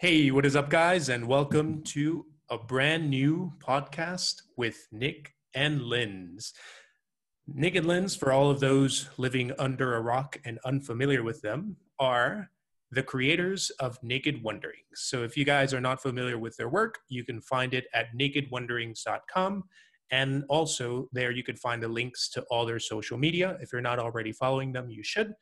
Hey, 0.00 0.30
what 0.30 0.46
is 0.46 0.54
up, 0.54 0.70
guys? 0.70 1.08
And 1.08 1.26
welcome 1.26 1.82
to 1.86 2.24
a 2.50 2.56
brand 2.56 3.10
new 3.10 3.52
podcast 3.58 4.42
with 4.56 4.86
Nick 4.92 5.34
and 5.54 5.80
Lins. 5.80 6.52
Nick 7.48 7.74
and 7.74 7.84
Lins, 7.84 8.16
for 8.16 8.30
all 8.30 8.48
of 8.48 8.60
those 8.60 9.08
living 9.16 9.50
under 9.58 9.96
a 9.96 10.00
rock 10.00 10.38
and 10.44 10.60
unfamiliar 10.64 11.24
with 11.24 11.42
them, 11.42 11.78
are 11.98 12.48
the 12.92 13.02
creators 13.02 13.70
of 13.80 14.00
Naked 14.04 14.40
Wanderings. 14.40 14.84
So 14.94 15.24
if 15.24 15.36
you 15.36 15.44
guys 15.44 15.74
are 15.74 15.80
not 15.80 16.00
familiar 16.00 16.38
with 16.38 16.56
their 16.56 16.68
work, 16.68 17.00
you 17.08 17.24
can 17.24 17.40
find 17.40 17.74
it 17.74 17.86
at 17.92 18.16
nakedwanderings.com. 18.16 19.64
And 20.12 20.44
also, 20.48 21.08
there 21.10 21.32
you 21.32 21.42
can 21.42 21.56
find 21.56 21.82
the 21.82 21.88
links 21.88 22.28
to 22.34 22.42
all 22.52 22.64
their 22.66 22.78
social 22.78 23.18
media. 23.18 23.58
If 23.60 23.72
you're 23.72 23.82
not 23.82 23.98
already 23.98 24.30
following 24.30 24.72
them, 24.72 24.90
you 24.90 25.02
should. 25.02 25.32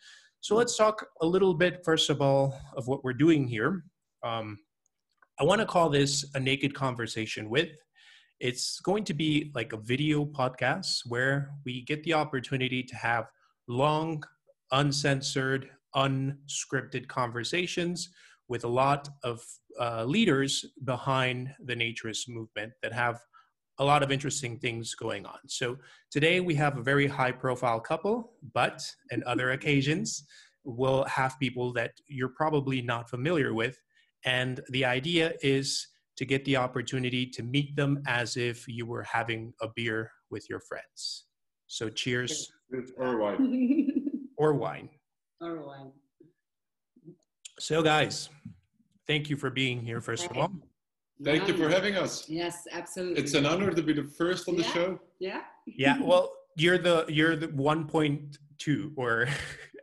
So 0.40 0.56
let's 0.56 0.78
talk 0.78 1.06
a 1.20 1.26
little 1.26 1.52
bit, 1.52 1.84
first 1.84 2.08
of 2.08 2.22
all, 2.22 2.58
of 2.74 2.88
what 2.88 3.04
we're 3.04 3.12
doing 3.12 3.46
here. 3.46 3.84
Um, 4.26 4.58
I 5.38 5.44
want 5.44 5.60
to 5.60 5.66
call 5.66 5.88
this 5.88 6.24
a 6.34 6.40
naked 6.40 6.74
conversation 6.74 7.48
with. 7.48 7.68
It's 8.40 8.80
going 8.80 9.04
to 9.04 9.14
be 9.14 9.52
like 9.54 9.72
a 9.72 9.76
video 9.76 10.24
podcast 10.24 11.02
where 11.06 11.50
we 11.64 11.82
get 11.82 12.02
the 12.02 12.14
opportunity 12.14 12.82
to 12.82 12.96
have 12.96 13.26
long, 13.68 14.24
uncensored, 14.72 15.70
unscripted 15.94 17.06
conversations 17.06 18.08
with 18.48 18.64
a 18.64 18.68
lot 18.68 19.08
of 19.22 19.44
uh, 19.80 20.04
leaders 20.04 20.64
behind 20.84 21.54
the 21.64 21.76
naturist 21.76 22.28
movement 22.28 22.72
that 22.82 22.92
have 22.92 23.20
a 23.78 23.84
lot 23.84 24.02
of 24.02 24.10
interesting 24.10 24.58
things 24.58 24.94
going 24.94 25.24
on. 25.24 25.38
So 25.46 25.76
today 26.10 26.40
we 26.40 26.54
have 26.56 26.78
a 26.78 26.82
very 26.82 27.06
high 27.06 27.32
profile 27.32 27.78
couple, 27.78 28.32
but 28.54 28.82
in 29.10 29.22
other 29.24 29.52
occasions, 29.52 30.26
we'll 30.64 31.04
have 31.04 31.38
people 31.38 31.72
that 31.74 31.92
you're 32.08 32.34
probably 32.36 32.82
not 32.82 33.08
familiar 33.08 33.54
with. 33.54 33.78
And 34.26 34.60
the 34.70 34.84
idea 34.84 35.34
is 35.40 35.86
to 36.16 36.24
get 36.24 36.44
the 36.44 36.56
opportunity 36.56 37.26
to 37.26 37.42
meet 37.42 37.76
them 37.76 38.02
as 38.06 38.36
if 38.36 38.66
you 38.66 38.84
were 38.84 39.04
having 39.04 39.52
a 39.62 39.68
beer 39.74 40.10
with 40.30 40.50
your 40.50 40.60
friends. 40.60 41.24
So 41.68 41.88
cheers. 41.88 42.50
Or 42.98 43.18
wine. 43.20 44.02
or 44.36 44.54
wine. 44.54 44.88
Or 45.40 45.64
wine. 45.66 45.92
So, 47.58 47.82
guys, 47.82 48.28
thank 49.06 49.30
you 49.30 49.36
for 49.36 49.48
being 49.50 49.80
here, 49.80 50.00
first 50.00 50.28
of 50.30 50.36
all. 50.36 50.50
Thank 51.24 51.48
you 51.48 51.56
for 51.56 51.68
having 51.70 51.94
us. 51.96 52.28
Yes, 52.28 52.66
absolutely. 52.72 53.22
It's 53.22 53.32
an 53.34 53.46
honor 53.46 53.70
to 53.72 53.82
be 53.82 53.94
the 53.94 54.04
first 54.04 54.48
on 54.48 54.56
the 54.56 54.62
Yeah. 54.62 54.72
show. 54.72 55.00
Yeah. 55.18 55.40
Yeah, 55.66 55.98
well, 56.02 56.32
you're 56.56 56.78
the 56.78 57.06
you're 57.08 57.36
the 57.36 57.48
1.2 57.48 58.92
or 58.96 59.26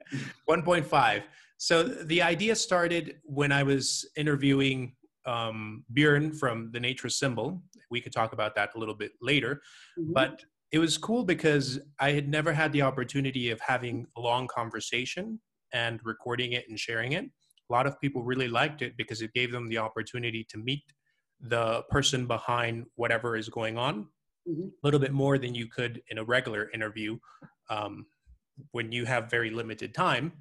1.5. 0.49 1.23
So 1.63 1.81
the 1.81 2.21
idea 2.21 2.57
started 2.57 3.21
when 3.23 3.53
I 3.53 3.63
was 3.63 4.05
interviewing 4.17 4.97
um, 5.25 5.85
Björn 5.93 6.37
from 6.37 6.73
the 6.73 6.79
Nature 6.81 7.07
Symbol. 7.07 7.63
We 7.89 8.01
could 8.01 8.11
talk 8.11 8.33
about 8.33 8.53
that 8.55 8.71
a 8.75 8.77
little 8.77 8.95
bit 8.95 9.13
later, 9.21 9.61
Mhm. 9.97 10.11
but 10.13 10.43
it 10.73 10.79
was 10.79 10.97
cool 10.97 11.23
because 11.23 11.79
I 12.01 12.11
had 12.11 12.27
never 12.27 12.51
had 12.51 12.73
the 12.73 12.81
opportunity 12.81 13.49
of 13.49 13.61
having 13.61 14.07
a 14.17 14.19
long 14.19 14.45
conversation 14.49 15.39
and 15.71 16.01
recording 16.03 16.51
it 16.51 16.67
and 16.67 16.77
sharing 16.77 17.13
it. 17.13 17.23
A 17.69 17.71
lot 17.71 17.87
of 17.87 17.97
people 18.01 18.25
really 18.25 18.49
liked 18.49 18.81
it 18.81 18.97
because 18.97 19.21
it 19.21 19.31
gave 19.31 19.53
them 19.53 19.69
the 19.69 19.77
opportunity 19.77 20.43
to 20.49 20.57
meet 20.57 20.83
the 21.39 21.83
person 21.89 22.27
behind 22.27 22.87
whatever 22.95 23.37
is 23.37 23.47
going 23.47 23.77
on 23.77 24.09
Mhm. 24.49 24.67
a 24.67 24.81
little 24.83 24.99
bit 24.99 25.13
more 25.13 25.37
than 25.37 25.55
you 25.55 25.67
could 25.67 26.03
in 26.09 26.17
a 26.17 26.25
regular 26.25 26.69
interview 26.71 27.17
um, 27.69 28.05
when 28.71 28.91
you 28.91 29.05
have 29.05 29.31
very 29.31 29.49
limited 29.49 29.93
time. 29.93 30.33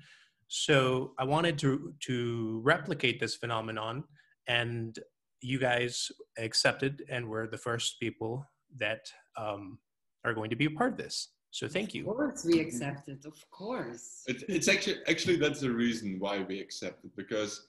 So 0.55 1.13
I 1.19 1.25
wanted 1.25 1.57
to 1.61 1.95
to 2.01 2.61
replicate 2.63 3.19
this 3.19 3.37
phenomenon, 3.37 4.05
and 4.47 4.99
you 5.41 5.59
guys 5.59 6.13
accepted 6.37 7.03
and 7.09 7.27
were 7.27 7.47
the 7.47 7.57
first 7.57 7.99
people 7.99 8.45
that 8.77 9.11
um, 9.39 9.79
are 10.27 10.35
going 10.35 10.51
to 10.51 10.57
be 10.57 10.67
a 10.67 10.71
part 10.71 10.93
of 10.93 10.99
this. 10.99 11.31
So 11.53 11.69
thank 11.69 11.95
you. 11.95 12.03
Of 12.03 12.09
you. 12.09 12.13
course, 12.13 12.45
we 12.45 12.61
accepted. 12.61 13.25
Of 13.25 13.39
course. 13.51 14.25
It, 14.27 14.45
it's 14.47 14.69
actually 14.69 14.99
actually 15.09 15.37
that's 15.37 15.61
the 15.61 15.71
reason 15.71 16.17
why 16.19 16.45
we 16.47 16.61
accepted 16.61 17.13
because 17.17 17.67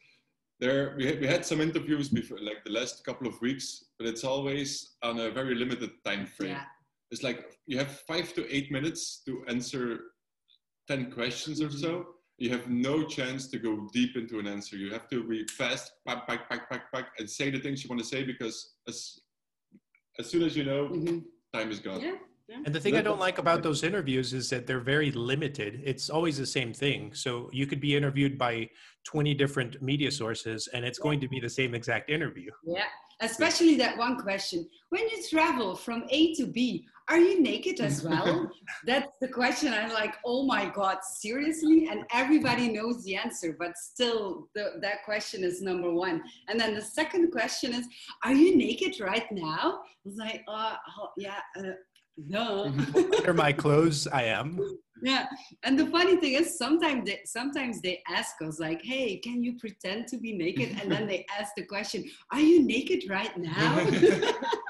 there 0.60 0.94
we 0.98 1.06
had, 1.06 1.22
we 1.22 1.28
had 1.28 1.46
some 1.46 1.62
interviews 1.62 2.10
before 2.10 2.40
like 2.42 2.66
the 2.66 2.74
last 2.80 3.06
couple 3.06 3.28
of 3.28 3.40
weeks, 3.40 3.86
but 3.98 4.10
it's 4.10 4.26
always 4.26 4.96
on 5.04 5.22
a 5.22 5.32
very 5.32 5.56
limited 5.56 5.92
time 6.04 6.26
frame. 6.26 6.58
Yeah. 6.58 6.66
It's 7.12 7.24
like 7.24 7.58
you 7.66 7.78
have 7.78 8.02
five 8.12 8.34
to 8.34 8.42
eight 8.54 8.74
minutes 8.74 9.22
to 9.26 9.46
answer 9.48 10.02
ten 10.86 11.12
questions 11.12 11.62
or 11.62 11.72
so. 11.72 12.08
You 12.44 12.50
have 12.50 12.70
no 12.70 13.06
chance 13.06 13.48
to 13.52 13.58
go 13.58 13.88
deep 13.94 14.18
into 14.18 14.38
an 14.38 14.48
answer. 14.48 14.76
You 14.76 14.92
have 14.92 15.08
to 15.12 15.24
be 15.24 15.46
fast, 15.48 15.94
pack, 16.06 16.28
pack, 16.28 16.50
pack, 16.50 16.70
pack, 16.70 16.92
pack, 16.92 17.06
and 17.18 17.30
say 17.30 17.50
the 17.50 17.58
things 17.58 17.82
you 17.82 17.90
want 17.90 18.02
to 18.02 18.06
say 18.06 18.22
because 18.26 18.74
as 18.86 18.98
as 20.20 20.30
soon 20.30 20.44
as 20.44 20.56
you 20.58 20.66
know, 20.66 20.90
Mhm. 20.90 21.24
time 21.54 21.72
is 21.72 21.80
gone. 21.80 22.02
Yeah. 22.02 22.18
Yeah. 22.50 22.62
And 22.66 22.76
the 22.76 22.82
thing 22.82 22.98
I 22.98 23.02
don't 23.02 23.20
like 23.28 23.38
about 23.38 23.64
those 23.64 23.82
interviews 23.82 24.34
is 24.34 24.50
that 24.50 24.68
they're 24.68 24.88
very 24.96 25.12
limited. 25.12 25.82
It's 25.86 26.10
always 26.10 26.38
the 26.38 26.46
same 26.46 26.74
thing. 26.74 27.14
So 27.14 27.50
you 27.54 27.66
could 27.66 27.80
be 27.80 27.96
interviewed 27.96 28.38
by 28.38 28.70
20 29.06 29.34
different 29.34 29.82
media 29.82 30.12
sources 30.12 30.68
and 30.74 30.84
it's 30.84 31.00
going 31.00 31.22
to 31.22 31.30
be 31.30 31.40
the 31.40 31.50
same 31.50 31.74
exact 31.74 32.10
interview. 32.10 32.52
Yeah. 32.66 32.90
Especially 33.22 33.76
that 33.76 33.98
one 33.98 34.18
question. 34.18 34.68
When 34.90 35.08
you 35.10 35.24
travel 35.30 35.76
from 35.76 36.04
A 36.10 36.34
to 36.36 36.46
B, 36.46 36.86
are 37.10 37.18
you 37.18 37.42
naked 37.42 37.82
as 37.82 38.04
well? 38.04 38.50
That's 38.86 39.18
the 39.20 39.28
question. 39.28 39.74
I'm 39.74 39.92
like, 39.92 40.16
oh 40.26 40.46
my 40.46 40.70
God, 40.70 41.00
seriously? 41.04 41.88
And 41.90 42.06
everybody 42.14 42.70
knows 42.70 43.04
the 43.04 43.16
answer, 43.16 43.56
but 43.60 43.78
still, 43.78 44.48
the, 44.56 44.74
that 44.82 45.04
question 45.04 45.44
is 45.44 45.62
number 45.62 45.92
one. 45.92 46.24
And 46.48 46.60
then 46.60 46.74
the 46.74 46.82
second 46.82 47.32
question 47.32 47.74
is, 47.74 47.88
are 48.24 48.34
you 48.34 48.56
naked 48.56 49.02
right 49.02 49.30
now? 49.32 49.82
I 49.84 50.00
was 50.06 50.16
like, 50.16 50.44
uh, 50.48 50.76
oh, 51.00 51.10
yeah, 51.18 51.40
uh, 51.58 51.74
no. 52.18 52.74
Under 52.96 53.34
my 53.34 53.54
clothes, 53.54 54.08
I 54.08 54.24
am. 54.24 54.60
Yeah, 55.02 55.26
and 55.64 55.78
the 55.78 55.88
funny 55.88 56.16
thing 56.16 56.34
is, 56.34 56.58
sometimes 56.58 57.06
they 57.06 57.20
sometimes 57.26 57.82
they 57.82 58.02
ask 58.08 58.42
us 58.42 58.60
like, 58.60 58.82
"Hey, 58.84 59.18
can 59.18 59.44
you 59.44 59.58
pretend 59.58 60.08
to 60.08 60.18
be 60.18 60.32
naked?" 60.32 60.78
And 60.82 60.90
then 60.90 61.08
they 61.08 61.26
ask 61.38 61.52
the 61.58 61.66
question, 61.66 62.10
"Are 62.32 62.40
you 62.40 62.64
naked 62.64 63.10
right 63.10 63.36
now?" 63.38 63.86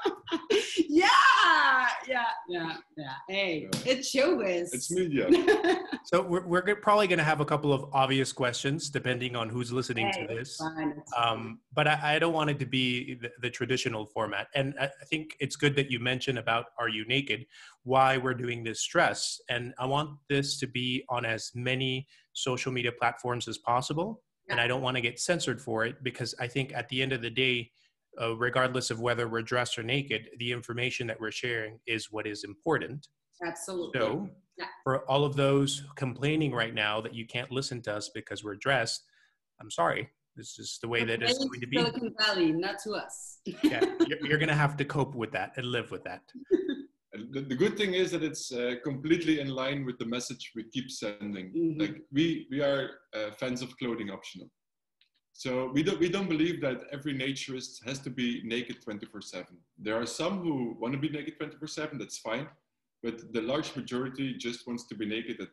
yeah, 2.54 2.62
yeah, 2.62 2.76
yeah, 2.96 3.04
yeah. 3.04 3.12
Hey, 3.28 3.68
Yeah. 3.72 3.92
it's 3.92 4.14
showbiz. 4.14 4.68
It's 4.72 4.90
media. 4.90 5.28
So 6.06 6.20
we're, 6.20 6.46
we're 6.46 6.76
probably 6.76 7.06
going 7.06 7.18
to 7.18 7.24
have 7.24 7.40
a 7.40 7.46
couple 7.46 7.72
of 7.72 7.86
obvious 7.94 8.30
questions 8.30 8.90
depending 8.90 9.34
on 9.36 9.48
who's 9.48 9.72
listening 9.72 10.08
Hey, 10.08 10.26
to 10.26 10.34
this. 10.34 10.56
fine, 10.58 10.92
it's 10.98 11.10
fine. 11.14 11.28
Um, 11.28 11.60
but 11.72 11.88
I, 11.88 12.16
I 12.16 12.18
don't 12.18 12.34
want 12.34 12.50
it 12.50 12.58
to 12.58 12.66
be 12.66 13.14
the, 13.14 13.30
the 13.40 13.48
traditional 13.48 14.04
format. 14.04 14.48
And 14.54 14.74
I, 14.78 14.84
I 14.84 15.04
think 15.06 15.34
it's 15.40 15.56
good 15.56 15.74
that 15.76 15.90
you 15.90 15.98
mentioned 16.00 16.38
about 16.38 16.66
Are 16.78 16.90
You 16.90 17.06
Naked? 17.06 17.46
Why 17.84 18.18
we're 18.18 18.34
doing 18.34 18.62
this 18.62 18.80
stress. 18.80 19.40
And 19.48 19.72
I 19.78 19.86
want 19.86 20.10
this 20.28 20.58
to 20.60 20.66
be 20.66 21.04
on 21.08 21.24
as 21.24 21.50
many 21.54 22.06
social 22.34 22.70
media 22.70 22.92
platforms 22.92 23.48
as 23.48 23.56
possible. 23.56 24.22
And 24.50 24.60
I 24.60 24.66
don't 24.66 24.82
want 24.82 24.96
to 24.98 25.00
get 25.00 25.18
censored 25.18 25.58
for 25.58 25.86
it 25.86 26.04
because 26.04 26.34
I 26.38 26.48
think 26.48 26.74
at 26.74 26.86
the 26.90 27.00
end 27.00 27.14
of 27.14 27.22
the 27.22 27.30
day, 27.30 27.70
uh, 28.20 28.36
regardless 28.36 28.90
of 28.90 29.00
whether 29.00 29.28
we're 29.28 29.42
dressed 29.42 29.78
or 29.78 29.82
naked, 29.82 30.28
the 30.38 30.52
information 30.52 31.06
that 31.06 31.20
we're 31.20 31.30
sharing 31.30 31.78
is 31.86 32.10
what 32.12 32.26
is 32.26 32.44
important. 32.44 33.08
Absolutely. 33.44 34.00
So, 34.00 34.28
Yeah. 34.56 34.66
for 34.84 35.08
all 35.10 35.24
of 35.24 35.34
those 35.36 35.82
complaining 35.96 36.52
right 36.52 36.74
now 36.74 37.00
that 37.00 37.14
you 37.14 37.26
can't 37.26 37.50
listen 37.50 37.82
to 37.82 37.92
us 37.94 38.10
because 38.14 38.44
we're 38.44 38.54
dressed, 38.56 39.02
I'm 39.60 39.70
sorry. 39.70 40.10
This 40.36 40.58
is 40.58 40.78
the 40.82 40.88
way 40.88 41.04
that 41.04 41.22
it's 41.22 41.38
going 41.38 41.60
to 41.60 41.60
to 41.60 41.66
be. 41.66 41.76
Silicon 41.76 42.14
Valley, 42.20 42.52
not 42.52 42.76
to 42.84 42.92
us. 42.92 43.38
Yeah, 43.44 43.80
you're, 44.08 44.26
you're 44.26 44.38
going 44.38 44.48
to 44.48 44.54
have 44.54 44.76
to 44.78 44.84
cope 44.84 45.14
with 45.14 45.30
that 45.32 45.52
and 45.56 45.66
live 45.66 45.90
with 45.92 46.02
that. 46.04 46.22
The, 47.30 47.42
the 47.42 47.54
good 47.54 47.76
thing 47.76 47.94
is 47.94 48.10
that 48.10 48.24
it's 48.24 48.50
uh, 48.50 48.74
completely 48.82 49.38
in 49.38 49.48
line 49.48 49.84
with 49.84 49.96
the 49.98 50.06
message 50.06 50.50
we 50.56 50.64
keep 50.64 50.90
sending. 50.90 51.52
Mhm. 51.56 51.80
Like 51.80 51.96
we 52.12 52.48
we 52.50 52.60
are 52.60 52.90
uh, 53.16 53.30
fans 53.38 53.62
of 53.62 53.76
clothing 53.78 54.10
optional, 54.10 54.50
so 55.36 55.68
we 55.74 55.82
don't 55.82 55.98
we 55.98 56.08
don't 56.08 56.28
believe 56.28 56.60
that 56.60 56.78
every 56.92 57.12
naturist 57.12 57.84
has 57.84 57.98
to 58.06 58.10
be 58.10 58.40
naked 58.44 58.76
24/7. 58.80 59.46
There 59.78 59.96
are 60.00 60.06
some 60.06 60.38
who 60.38 60.76
want 60.80 60.92
to 60.94 60.98
be 60.98 61.08
naked 61.08 61.34
24/7. 61.38 61.98
That's 61.98 62.18
fine, 62.18 62.46
but 63.02 63.32
the 63.32 63.42
large 63.42 63.74
majority 63.76 64.34
just 64.46 64.66
wants 64.66 64.86
to 64.88 64.94
be 64.94 65.06
naked 65.06 65.40
at 65.40 65.48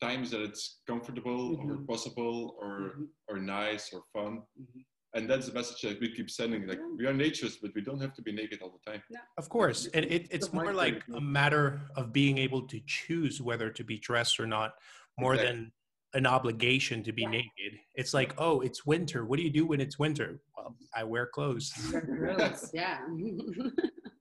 times 0.00 0.32
that 0.32 0.42
it's 0.42 0.64
comfortable 0.88 1.42
or 1.60 1.76
Mhm. 1.76 1.86
possible 1.86 2.56
or 2.60 2.74
Mhm, 2.96 3.08
or 3.28 3.36
nice 3.38 3.92
or 3.94 4.02
fun. 4.12 4.42
mhm. 4.60 4.84
And 5.14 5.28
that's 5.30 5.46
the 5.46 5.52
message 5.60 5.80
that 5.82 6.00
we 6.00 6.08
keep 6.16 6.28
sending. 6.40 6.66
Like 6.66 6.80
Yeah. 6.80 6.96
we 7.00 7.06
are 7.06 7.14
naturists, 7.14 7.60
but 7.62 7.70
we 7.76 7.82
don't 7.88 8.00
have 8.00 8.14
to 8.18 8.22
be 8.22 8.32
naked 8.32 8.58
all 8.62 8.72
the 8.76 8.84
time. 8.90 9.02
Of 9.42 9.46
course. 9.56 9.80
And 9.94 10.04
it, 10.16 10.22
it's 10.34 10.48
The 10.48 10.56
more 10.56 10.72
like 10.84 10.98
thing, 11.06 11.14
a 11.14 11.20
matter 11.20 11.66
of 11.98 12.12
being 12.12 12.36
able 12.46 12.62
to 12.72 12.78
choose 12.98 13.40
whether 13.48 13.68
to 13.78 13.84
be 13.84 13.96
dressed 14.08 14.40
or 14.40 14.46
not, 14.56 14.70
more 15.24 15.34
Exactly. 15.34 15.60
than 15.60 15.72
an 16.14 16.26
obligation 16.26 17.02
to 17.04 17.12
be 17.12 17.22
Yeah. 17.22 17.30
naked. 17.30 17.78
It's 17.94 18.12
like, 18.14 18.34
oh, 18.38 18.60
it's 18.60 18.84
winter. 18.84 19.24
What 19.24 19.38
do 19.38 19.42
you 19.42 19.50
do 19.50 19.66
when 19.66 19.80
it's 19.80 19.98
winter? 19.98 20.40
Well, 20.56 20.76
I 20.94 21.04
wear 21.04 21.26
clothes. 21.26 21.72
Wear 21.92 22.34
clothes, 22.36 22.70
yeah. 22.74 22.98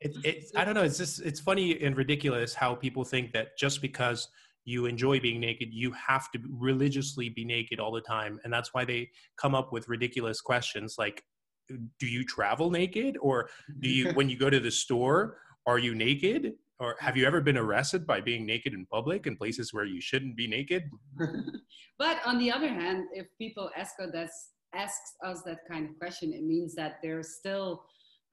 It, 0.04 0.18
it's 0.24 0.52
I 0.56 0.66
don't 0.66 0.74
know. 0.74 0.82
It's 0.82 0.98
just 0.98 1.22
it's 1.22 1.40
funny 1.40 1.80
and 1.80 1.96
ridiculous 1.96 2.56
how 2.56 2.74
people 2.74 3.04
think 3.04 3.32
that 3.34 3.56
just 3.56 3.84
because 3.84 4.30
you 4.66 4.88
enjoy 4.88 5.20
being 5.20 5.40
naked, 5.40 5.70
you 5.72 5.92
have 5.92 6.32
to 6.32 6.40
religiously 6.50 7.30
be 7.30 7.46
naked 7.46 7.80
all 7.80 7.92
the 7.92 8.02
time, 8.02 8.40
and 8.44 8.52
that's 8.52 8.74
why 8.74 8.84
they 8.84 9.12
come 9.38 9.54
up 9.54 9.72
with 9.72 9.88
ridiculous 9.88 10.42
questions 10.42 10.96
like, 10.98 11.24
do 12.00 12.08
you 12.08 12.26
travel 12.26 12.72
naked 12.72 13.16
or 13.22 13.48
do 13.82 13.90
you 13.90 14.10
when 14.16 14.28
you 14.28 14.38
go 14.38 14.50
to 14.50 14.60
the 14.60 14.72
store 14.72 15.38
are 15.68 15.78
you 15.78 15.94
naked 15.94 16.54
or 16.82 16.96
have 17.00 17.16
you 17.16 17.26
ever 17.28 17.40
been 17.40 17.58
arrested 17.58 18.08
by 18.08 18.20
being 18.20 18.44
naked 18.46 18.74
in 18.74 18.86
public 18.88 19.28
in 19.28 19.38
places 19.38 19.72
where 19.72 19.86
you 19.86 20.02
shouldn't 20.02 20.36
be 20.36 20.48
naked? 20.48 20.84
But 22.00 22.18
on 22.26 22.40
the 22.40 22.52
other 22.52 22.68
hand 22.68 23.06
if 23.14 23.28
people 23.38 23.70
ask 23.78 23.94
us 24.00 24.32
asks 24.74 25.14
us 25.24 25.44
that 25.44 25.60
kind 25.70 25.88
of 25.88 26.00
question 26.00 26.34
it 26.34 26.44
means 26.44 26.74
that 26.74 26.94
there's 27.04 27.36
still 27.36 27.84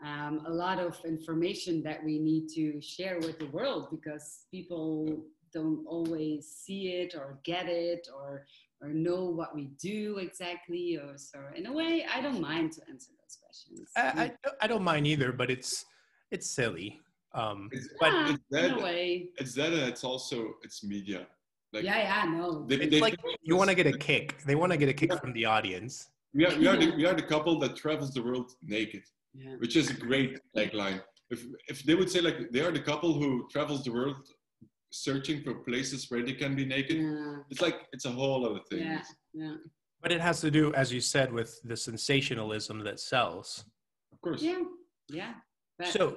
um, 0.03 0.41
a 0.47 0.50
lot 0.50 0.79
of 0.79 0.97
information 1.05 1.83
that 1.83 2.03
we 2.03 2.19
need 2.19 2.49
to 2.55 2.81
share 2.81 3.19
with 3.19 3.39
the 3.39 3.50
world 3.56 3.89
because 3.91 4.47
people 4.50 5.23
don't 5.53 5.85
always 5.87 6.47
see 6.47 6.83
it 7.03 7.15
or 7.15 7.41
get 7.45 7.67
it 7.69 8.09
or 8.17 8.47
or 8.81 8.89
know 8.89 9.25
what 9.25 9.55
we 9.55 9.65
do 9.83 10.17
exactly 10.17 10.97
or 10.97 11.19
so. 11.19 11.39
In 11.55 11.67
a 11.67 11.73
way 11.81 12.06
i 12.17 12.23
don't 12.23 12.41
mind 12.41 12.73
to 12.77 12.81
answer 12.89 13.12
those 13.21 13.37
questions. 13.45 13.91
I, 13.97 14.06
I, 14.25 14.31
I 14.62 14.67
don't 14.67 14.85
mind 14.93 15.06
either 15.06 15.31
but 15.33 15.50
it's 15.50 15.85
it's 16.31 16.49
silly 16.49 17.00
um 17.34 17.69
It's, 17.72 17.88
but 18.00 18.12
yeah, 18.12 18.30
it's 18.32 18.44
that, 18.50 18.64
in 18.64 18.78
a 18.78 18.82
way 18.82 19.28
it's 19.38 19.54
that 19.54 19.72
and 19.72 19.82
it's 19.82 20.04
also 20.04 20.54
it's 20.62 20.82
media. 20.84 21.26
Like 21.72 21.84
yeah 21.84 21.98
yeah 21.98 22.25
no 22.30 22.64
they, 22.66 22.76
it's 22.76 22.90
they 22.92 23.00
like 23.00 23.20
think 23.20 23.38
you 23.42 23.56
want 23.56 23.69
to 23.70 23.76
get 23.76 23.86
a 23.86 23.96
kick 23.98 24.42
they 24.46 24.54
want 24.54 24.72
to 24.72 24.78
get 24.78 24.88
a 24.88 24.94
kick 24.94 25.12
from 25.20 25.32
the 25.34 25.44
audience 25.44 26.08
we 26.34 26.46
are, 26.46 26.58
we, 26.58 26.66
are 26.66 26.76
the, 26.76 26.90
we 26.96 27.04
are 27.06 27.14
the 27.14 27.22
couple 27.22 27.58
that 27.60 27.76
travels 27.76 28.12
the 28.12 28.22
world 28.22 28.52
naked, 28.62 29.02
yeah. 29.34 29.54
which 29.58 29.76
is 29.76 29.90
a 29.90 29.94
great 29.94 30.38
tagline. 30.56 31.00
If 31.30 31.40
if 31.69 31.82
they 31.84 31.94
would 31.94 32.10
say 32.10 32.20
like 32.20 32.50
they 32.52 32.60
are 32.60 32.70
the 32.70 32.80
couple 32.80 33.12
who 33.20 33.46
travels 33.50 33.82
the 33.84 33.92
world 33.92 34.16
searching 34.90 35.42
for 35.42 35.54
places 35.70 36.10
where 36.10 36.22
they 36.22 36.32
can 36.32 36.54
be 36.56 36.64
naked, 36.64 36.98
yeah 36.98 37.36
it's 37.50 37.60
like 37.60 37.78
it's 37.92 38.06
a 38.06 38.10
whole 38.10 38.46
other 38.48 38.60
thing. 38.70 38.80
yeah 38.80 39.02
yeah 39.34 39.54
but 40.02 40.10
it 40.12 40.20
has 40.20 40.40
to 40.40 40.50
do 40.50 40.72
as 40.75 40.92
you 40.92 41.00
said 41.00 41.32
with 41.32 41.50
the 41.64 41.76
sensationalism 41.76 42.76
that 42.84 42.98
sells 43.00 43.64
Of 44.14 44.20
course. 44.22 44.42
yeah 44.42 44.62
yeah 45.20 45.34
but, 45.78 45.88
So, 45.88 46.16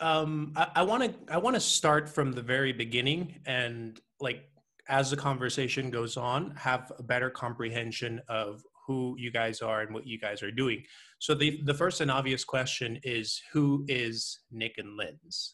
um, 0.00 0.52
I 0.56 0.82
want 0.82 1.02
to 1.04 1.32
I 1.34 1.38
want 1.38 1.54
to 1.54 1.60
start 1.60 2.08
from 2.08 2.32
the 2.32 2.42
very 2.42 2.72
beginning 2.72 3.40
and 3.46 4.00
like 4.20 4.42
as 4.88 5.10
the 5.10 5.16
conversation 5.16 5.90
goes 5.90 6.16
on, 6.16 6.54
have 6.56 6.90
a 6.98 7.02
better 7.02 7.28
comprehension 7.30 8.20
of 8.28 8.62
who 8.86 9.14
you 9.18 9.30
guys 9.30 9.60
are 9.60 9.82
and 9.82 9.92
what 9.92 10.06
you 10.06 10.18
guys 10.18 10.42
are 10.42 10.50
doing. 10.50 10.82
So 11.18 11.34
the 11.34 11.60
the 11.64 11.74
first 11.74 12.00
and 12.00 12.10
obvious 12.10 12.44
question 12.44 12.98
is 13.02 13.40
who 13.52 13.84
is 13.88 14.40
Nick 14.50 14.78
and 14.78 14.98
Lins? 14.98 15.52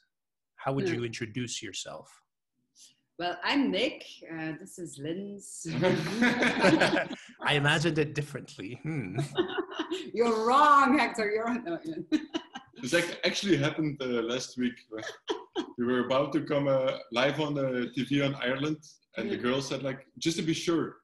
How 0.56 0.72
would 0.72 0.88
Hmm. 0.88 0.94
you 0.94 1.04
introduce 1.04 1.62
yourself? 1.62 2.08
well 3.16 3.38
i'm 3.44 3.70
nick 3.70 4.04
uh, 4.36 4.54
this 4.58 4.76
is 4.76 4.98
lins 4.98 5.68
I 7.42 7.54
imagined 7.54 7.96
it 8.00 8.12
differently. 8.12 8.80
Hmm. 8.82 9.20
you're 10.12 10.44
wrong 10.44 10.98
hector 10.98 11.30
you're 11.30 11.54
no. 11.62 11.78
This 12.84 13.16
actually 13.24 13.56
happened 13.56 13.96
uh, 14.02 14.20
last 14.32 14.58
week. 14.58 14.74
we 15.78 15.86
were 15.86 16.04
about 16.04 16.34
to 16.34 16.42
come 16.42 16.68
uh, 16.68 16.98
live 17.12 17.40
on 17.40 17.54
the 17.54 17.90
TV 17.96 18.22
on 18.22 18.34
Ireland, 18.34 18.76
and 19.16 19.30
the 19.30 19.38
girl 19.38 19.62
said 19.62 19.82
like, 19.82 20.06
just 20.18 20.36
to 20.36 20.42
be 20.42 20.52
sure, 20.52 20.96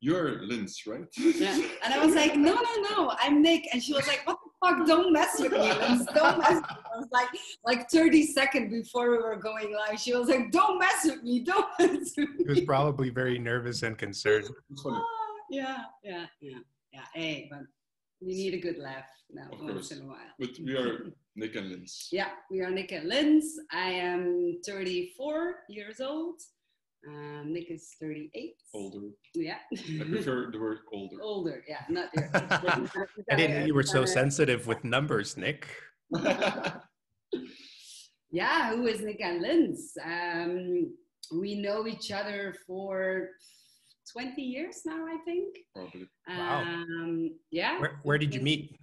you're 0.00 0.40
Lins, 0.40 0.86
right? 0.86 1.06
Yeah. 1.16 1.58
And 1.82 1.94
I 1.94 2.04
was 2.04 2.14
like, 2.14 2.36
no, 2.36 2.52
no, 2.52 2.82
no, 2.90 3.16
I'm 3.18 3.40
Nick. 3.40 3.66
And 3.72 3.82
she 3.82 3.94
was 3.94 4.06
like, 4.06 4.26
what 4.26 4.36
the 4.44 4.68
fuck? 4.76 4.86
Don't 4.86 5.10
mess 5.10 5.40
with 5.40 5.52
me, 5.52 5.70
Lins. 5.70 6.04
Don't 6.12 6.38
mess 6.38 6.56
with 6.56 6.70
me. 6.70 6.76
I 6.94 6.98
was 6.98 7.08
like, 7.10 7.28
like 7.64 7.90
30 7.90 8.26
seconds 8.26 8.70
before 8.70 9.10
we 9.10 9.16
were 9.16 9.36
going 9.36 9.74
live, 9.74 9.98
she 9.98 10.14
was 10.14 10.28
like, 10.28 10.50
don't 10.50 10.78
mess 10.78 11.06
with 11.06 11.22
me. 11.22 11.40
Don't 11.40 11.66
mess 11.78 12.12
with 12.14 12.28
He 12.36 12.44
was 12.46 12.60
probably 12.60 13.08
very 13.08 13.38
nervous 13.38 13.84
and 13.84 13.96
concerned. 13.96 14.50
It's 14.70 14.82
funny. 14.82 14.98
Ah, 15.00 15.04
yeah, 15.50 15.78
yeah, 16.04 16.26
yeah, 16.42 16.58
yeah. 16.92 17.04
Hey, 17.14 17.48
but 17.50 17.60
we 18.24 18.34
need 18.34 18.54
a 18.54 18.58
good 18.58 18.78
laugh 18.78 19.08
now 19.32 19.48
Of 19.52 19.60
once 19.60 19.72
course. 19.72 19.90
in 19.92 20.02
a 20.02 20.06
while. 20.06 20.32
But 20.38 20.50
we 20.64 20.76
are 20.76 21.12
Nick 21.36 21.56
and 21.56 21.70
Lins. 21.70 22.08
Yeah, 22.12 22.30
we 22.50 22.60
are 22.60 22.70
Nick 22.70 22.92
and 22.92 23.10
Lins. 23.10 23.44
I 23.72 23.90
am 23.90 24.58
34 24.66 25.54
years 25.68 26.00
old. 26.00 26.40
Um, 27.06 27.52
Nick 27.52 27.70
is 27.70 27.90
38. 28.00 28.54
Older. 28.74 29.08
Yeah. 29.34 29.58
I 29.72 30.04
prefer 30.04 30.50
the 30.52 30.60
word 30.60 30.78
older. 30.92 31.16
Older, 31.20 31.64
yeah, 31.68 31.82
not 31.88 32.10
your. 32.14 32.30
I 33.30 33.34
didn't 33.36 33.58
know 33.60 33.66
you 33.66 33.74
were 33.74 33.82
so 33.82 34.04
sensitive 34.04 34.66
with 34.66 34.84
numbers, 34.84 35.36
Nick. 35.36 35.66
Yeah, 38.34 38.70
who 38.74 38.86
is 38.86 39.02
Nick 39.02 39.20
and 39.20 39.42
Lins? 39.44 39.92
Um, 40.02 40.94
we 41.38 41.54
know 41.54 41.86
each 41.86 42.10
other 42.10 42.54
for 42.66 43.28
20 44.12 44.42
years 44.42 44.82
now, 44.84 45.06
I 45.06 45.16
think. 45.24 45.56
Probably. 45.74 46.06
Wow. 46.28 46.62
Um, 46.62 47.30
yeah. 47.50 47.80
Where, 47.80 48.00
where 48.02 48.18
did 48.18 48.34
you 48.34 48.40
meet? 48.40 48.76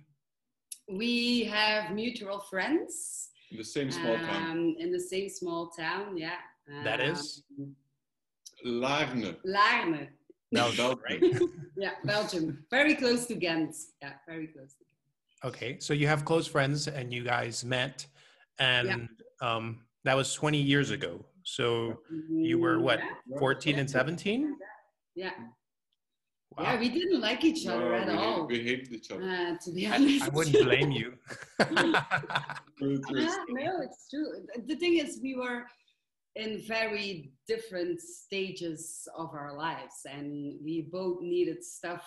We 0.89 1.43
have 1.45 1.91
mutual 1.93 2.39
friends 2.39 3.29
In 3.51 3.57
the 3.57 3.63
same 3.63 3.91
small 3.91 4.15
town. 4.17 4.51
um, 4.51 4.75
in 4.79 4.91
the 4.91 4.99
same 4.99 5.29
small 5.29 5.69
town. 5.69 6.17
Yeah. 6.17 6.37
That 6.83 6.99
is? 6.99 7.43
Um, 7.59 7.75
Laarne. 8.65 9.35
Laarne. 9.45 10.07
Belgium, 10.51 10.99
right? 11.07 11.21
Yeah, 11.77 11.91
Belgium. 12.03 12.65
Very 12.71 12.95
close 12.95 13.25
to 13.27 13.35
Ghent. 13.35 13.73
Yeah, 14.01 14.13
very 14.27 14.47
close 14.47 14.73
to 14.73 15.47
Okay, 15.47 15.77
so 15.79 15.93
you 15.93 16.05
have 16.07 16.25
close 16.25 16.45
friends 16.47 16.87
and 16.89 17.13
you 17.13 17.23
guys 17.23 17.63
met, 17.63 18.05
and 18.59 19.07
um, 19.41 19.79
that 20.03 20.17
was 20.17 20.33
20 20.33 20.57
years 20.57 20.89
ago. 20.91 21.23
So 21.43 21.99
you 22.29 22.59
were 22.59 22.79
what, 22.81 22.99
Yeah. 22.99 23.39
14 23.39 23.79
and 23.79 23.89
17? 23.89 24.53
Yeah. 25.15 25.31
Wow. 26.57 26.63
yeah, 26.63 26.79
we 26.79 26.89
didn't 26.89 27.21
like 27.21 27.43
each 27.43 27.67
other 27.67 27.89
No, 27.91 27.95
at 27.95 28.07
we, 28.07 28.13
all. 28.13 28.47
we 28.47 28.63
hated 28.63 28.91
each 28.91 29.11
other. 29.11 29.21
Uh, 29.23 29.55
to 29.63 29.71
be 29.71 29.85
honest. 29.87 30.25
I 30.25 30.29
wouldn't 30.29 30.65
blame 30.65 30.91
you. 30.91 31.13
Yeah, 32.81 33.35
no, 33.49 33.81
it's 33.81 34.07
true. 34.09 34.45
The 34.65 34.75
thing 34.77 34.97
is, 34.99 35.19
we 35.21 35.35
were 35.35 35.63
in 36.37 36.61
very 36.65 37.33
different 37.45 37.99
stages 37.99 39.05
of 39.17 39.33
our 39.33 39.53
lives, 39.53 40.05
and 40.09 40.57
we 40.63 40.87
both 40.89 41.21
needed 41.21 41.61
stuff 41.63 42.05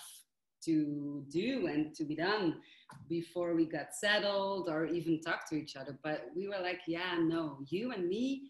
to 0.65 1.25
do 1.31 1.67
and 1.67 1.95
to 1.95 2.05
be 2.05 2.17
done 2.17 2.57
before 3.09 3.55
we 3.55 3.67
got 3.67 3.95
settled 3.95 4.69
or 4.71 4.87
even 4.87 5.21
talk 5.21 5.47
to 5.51 5.57
each 5.57 5.77
other. 5.77 5.99
But 6.03 6.29
we 6.35 6.49
were 6.49 6.61
like, 6.63 6.81
yeah, 6.87 7.19
no, 7.21 7.59
you 7.69 7.93
and 7.93 8.09
me 8.09 8.45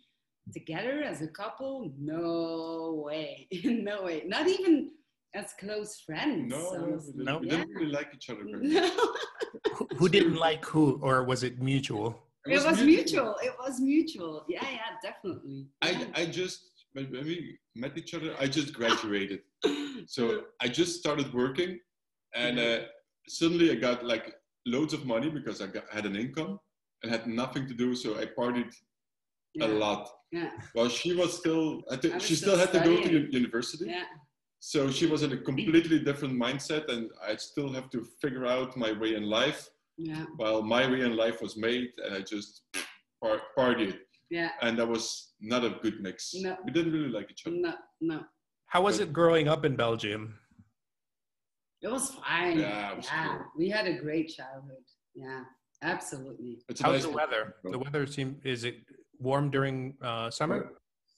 together 0.52 1.02
as 1.02 1.22
a 1.22 1.28
couple, 1.28 1.92
no 1.98 3.02
way, 3.04 3.48
no 3.64 4.02
way. 4.04 4.24
Not 4.26 4.48
even 4.48 4.90
as 5.34 5.52
close 5.58 6.00
friends. 6.04 6.50
No, 6.50 6.58
no, 6.58 6.84
we 6.84 6.92
honestly. 6.92 7.12
didn't, 7.12 7.24
No? 7.24 7.38
we 7.38 7.46
Yeah. 7.46 7.56
didn't 7.56 7.74
really 7.74 7.92
like 7.92 8.08
each 8.14 8.28
other 8.30 8.44
very 8.44 8.68
much. 8.68 8.92
No. 8.96 9.14
who, 9.74 9.88
who 9.96 10.08
didn't 10.08 10.36
like 10.36 10.64
who, 10.64 10.98
or 11.02 11.24
was 11.24 11.42
it 11.42 11.60
mutual? 11.60 12.26
It 12.44 12.64
was 12.64 12.82
mutual. 12.82 13.36
It 13.42 13.54
was 13.58 13.80
mutual. 13.80 14.44
Yeah, 14.48 14.68
yeah, 14.68 14.96
definitely. 15.02 15.68
I, 15.80 16.08
I 16.14 16.26
just, 16.26 16.58
when 16.92 17.06
when 17.12 17.24
we 17.24 17.56
met 17.76 17.96
each 17.96 18.14
other, 18.14 18.34
I 18.40 18.46
just 18.48 18.74
graduated. 18.74 19.40
So 20.06 20.22
I 20.60 20.66
just 20.66 20.98
started 20.98 21.32
working 21.32 21.78
and 22.34 22.58
uh, 22.58 22.78
suddenly 23.28 23.70
I 23.70 23.76
got 23.76 24.04
like 24.04 24.34
loads 24.66 24.92
of 24.92 25.06
money 25.06 25.30
because 25.30 25.60
I 25.60 25.66
got, 25.68 25.84
had 25.92 26.06
an 26.06 26.16
income 26.16 26.58
and 27.02 27.12
had 27.12 27.28
nothing 27.28 27.68
to 27.68 27.74
do. 27.74 27.94
So 27.94 28.18
I 28.18 28.24
partied 28.26 28.72
yeah, 29.54 29.66
a 29.66 29.68
lot. 29.68 30.08
Yeah, 30.32 30.50
Well, 30.74 30.88
she 30.88 31.14
was 31.14 31.36
still, 31.38 31.82
I 31.90 31.96
think 31.96 32.14
I 32.14 32.16
was 32.16 32.24
she 32.26 32.34
still 32.34 32.54
still 32.56 32.58
had 32.58 32.72
to 32.72 32.80
go 32.80 33.02
to 33.02 33.32
university. 33.32 33.84
yeah, 33.86 34.04
So 34.60 34.90
she 34.90 35.06
was 35.06 35.22
in 35.22 35.32
a 35.32 35.36
completely 35.36 35.98
different 36.00 36.34
mindset 36.40 36.88
and 36.90 37.10
I 37.22 37.36
still 37.36 37.70
have 37.74 37.90
to 37.90 38.00
figure 38.22 38.46
out 38.46 38.74
my 38.76 38.92
way 38.92 39.14
in 39.14 39.24
life 39.24 39.68
yeah, 39.98 40.24
while 40.36 40.62
my 40.62 40.90
way 40.90 41.02
in 41.02 41.16
life 41.16 41.42
was 41.42 41.56
made 41.58 41.90
and 42.02 42.14
I 42.14 42.20
just 42.22 42.62
par- 43.22 43.42
partied. 43.58 43.98
yeah. 44.30 44.50
And 44.62 44.78
that 44.78 44.88
was 44.88 45.34
not 45.40 45.64
a 45.64 45.70
good 45.82 46.00
mix. 46.00 46.32
No. 46.34 46.56
We 46.64 46.72
didn't 46.72 46.92
really 46.94 47.10
like 47.10 47.30
each 47.30 47.46
other. 47.46 47.56
No, 47.56 47.74
no. 48.00 48.20
How 48.66 48.80
was 48.80 49.00
it 49.00 49.12
growing 49.12 49.48
up 49.48 49.66
in 49.66 49.76
Belgium? 49.76 50.38
It 51.82 51.90
was 51.90 52.08
fine. 52.10 52.58
Yeah, 52.58 52.92
it 52.92 52.96
was 52.96 53.06
yeah. 53.06 53.26
cool. 53.28 53.44
we 53.58 53.68
had 53.68 53.86
a 53.86 53.98
great 53.98 54.28
childhood. 54.28 54.84
Yeah, 55.14 55.42
absolutely. 55.82 56.62
It's 56.70 56.80
How's 56.80 56.92
nice 56.94 57.02
the 57.02 57.10
weather? 57.10 57.56
The 57.64 57.78
weather 57.78 58.06
seem 58.06 58.40
is 58.44 58.64
it 58.64 58.76
warm 59.22 59.50
during 59.50 59.94
uh, 60.02 60.30
summer? 60.30 60.72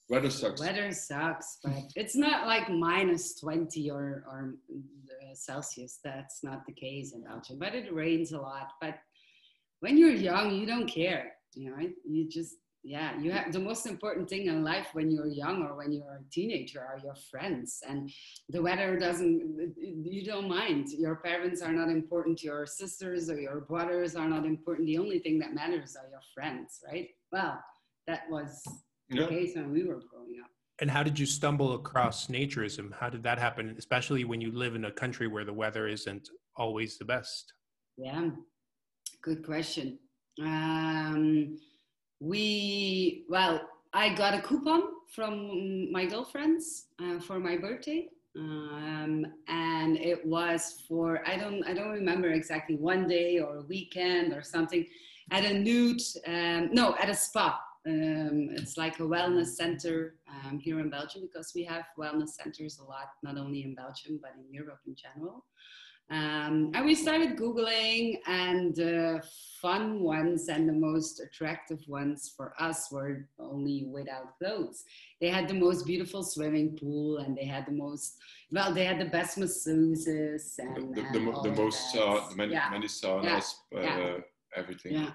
Weather 0.07 0.29
sucks. 0.29 0.61
Weather 0.61 0.91
sucks, 0.91 1.57
but 1.63 1.73
it's 1.95 2.15
not 2.15 2.45
like 2.45 2.69
minus 2.69 3.39
20 3.39 3.89
or, 3.89 4.23
or 4.29 4.53
uh, 4.71 5.33
Celsius. 5.33 5.99
That's 6.03 6.43
not 6.43 6.65
the 6.67 6.73
case 6.73 7.13
in 7.13 7.23
Belgium, 7.23 7.57
but 7.57 7.73
it 7.73 7.91
rains 7.91 8.31
a 8.31 8.39
lot. 8.39 8.67
But 8.79 8.99
when 9.79 9.97
you're 9.97 10.11
young, 10.11 10.51
you 10.51 10.67
don't 10.67 10.87
care. 10.87 11.33
You 11.55 11.71
know, 11.71 11.77
you 12.07 12.29
just, 12.29 12.55
yeah, 12.83 13.17
you 13.19 13.31
have 13.31 13.51
the 13.51 13.59
most 13.59 13.87
important 13.87 14.29
thing 14.29 14.45
in 14.45 14.63
life 14.63 14.89
when 14.93 15.09
you're 15.09 15.27
young 15.27 15.63
or 15.63 15.75
when 15.75 15.91
you're 15.91 16.21
a 16.21 16.31
teenager 16.31 16.81
are 16.81 16.99
your 17.03 17.15
friends. 17.31 17.81
And 17.87 18.11
the 18.49 18.61
weather 18.61 18.99
doesn't, 18.99 19.73
you 19.75 20.23
don't 20.23 20.47
mind. 20.47 20.89
Your 20.89 21.15
parents 21.15 21.63
are 21.63 21.73
not 21.73 21.89
important. 21.89 22.43
Your 22.43 22.67
sisters 22.67 23.27
or 23.31 23.39
your 23.39 23.61
brothers 23.61 24.15
are 24.15 24.29
not 24.29 24.45
important. 24.45 24.85
The 24.85 24.99
only 24.99 25.17
thing 25.17 25.39
that 25.39 25.55
matters 25.55 25.95
are 25.95 26.07
your 26.09 26.21
friends, 26.35 26.81
right? 26.85 27.07
Well, 27.31 27.59
that 28.07 28.29
was 28.29 28.63
the 29.09 29.17
Yeah. 29.21 29.27
case 29.27 29.55
when 29.55 29.71
we 29.71 29.83
were 29.83 30.01
growing 30.09 30.39
up. 30.43 30.49
And 30.79 30.91
how 30.91 31.03
did 31.03 31.17
you 31.17 31.25
stumble 31.25 31.73
across 31.73 32.27
naturism? 32.27 32.93
How 32.93 33.09
did 33.09 33.23
that 33.23 33.39
happen, 33.39 33.75
especially 33.77 34.25
when 34.25 34.41
you 34.41 34.51
live 34.51 34.75
in 34.75 34.85
a 34.85 34.91
country 34.91 35.27
where 35.27 35.45
the 35.45 35.53
weather 35.53 35.87
isn't 35.87 36.29
always 36.57 36.97
the 36.97 37.05
best? 37.05 37.53
Yeah. 37.97 38.31
Good 39.21 39.45
question. 39.45 39.99
Um, 40.41 41.57
we 42.19 43.25
well, 43.29 43.61
I 43.93 44.13
got 44.13 44.33
a 44.33 44.41
coupon 44.41 44.83
from 45.13 45.91
my 45.91 46.05
girlfriends 46.05 46.87
uh, 47.01 47.19
for 47.19 47.39
my 47.39 47.55
birthday, 47.57 48.09
um, 48.37 49.25
and 49.47 49.97
it 49.97 50.25
was 50.25 50.83
for 50.87 51.25
I 51.25 51.37
don't 51.37 51.63
I 51.65 51.73
don't 51.73 51.91
remember 51.91 52.29
exactly 52.31 52.75
one 52.75 53.07
day 53.07 53.39
or 53.39 53.57
a 53.57 53.61
weekend 53.61 54.33
or 54.33 54.41
something 54.43 54.85
at 55.31 55.45
a 55.45 55.53
nude 55.53 56.01
um, 56.27 56.69
no 56.73 56.95
at 56.97 57.09
a 57.09 57.15
spa. 57.15 57.57
Um, 57.87 58.49
it's 58.51 58.77
like 58.77 58.99
a 58.99 59.03
wellness 59.03 59.49
center 59.55 60.15
um, 60.27 60.59
here 60.59 60.79
in 60.79 60.89
Belgium 60.89 61.21
because 61.31 61.51
we 61.55 61.63
have 61.65 61.83
wellness 61.99 62.29
centers 62.29 62.79
a 62.79 62.83
lot, 62.83 63.09
not 63.21 63.37
only 63.37 63.63
in 63.63 63.75
Belgium 63.75 64.19
but 64.21 64.31
in 64.37 64.51
Europe 64.51 64.79
in 64.87 64.95
general. 64.95 65.45
Um, 66.11 66.71
and 66.75 66.85
we 66.85 66.93
started 66.93 67.35
Googling, 67.35 68.19
and 68.27 68.75
the 68.75 69.23
fun 69.59 70.01
ones 70.01 70.49
and 70.49 70.69
the 70.69 70.73
most 70.73 71.19
attractive 71.19 71.79
ones 71.87 72.31
for 72.37 72.53
us 72.59 72.91
were 72.91 73.27
only 73.39 73.87
without 73.91 74.37
clothes. 74.37 74.83
They 75.19 75.29
had 75.29 75.47
the 75.47 75.55
most 75.55 75.83
beautiful 75.83 76.21
swimming 76.21 76.77
pool, 76.79 77.17
and 77.17 77.35
they 77.35 77.45
had 77.45 77.65
the 77.65 77.71
most, 77.71 78.17
well, 78.51 78.71
they 78.71 78.85
had 78.85 78.99
the 78.99 79.05
best 79.05 79.39
masseuses 79.39 80.59
and 80.59 80.95
the, 80.95 81.01
the, 81.01 81.07
and 81.07 81.27
the, 81.27 81.41
the 81.41 81.55
most, 81.55 81.97
uh, 81.97 82.21
many, 82.35 82.53
yeah. 82.53 82.69
many 82.69 82.87
saunas, 82.87 83.55
Yeah. 83.71 83.79
uh, 83.79 83.81
Yeah. 83.81 84.17
everything. 84.55 84.93
yeah. 84.93 85.09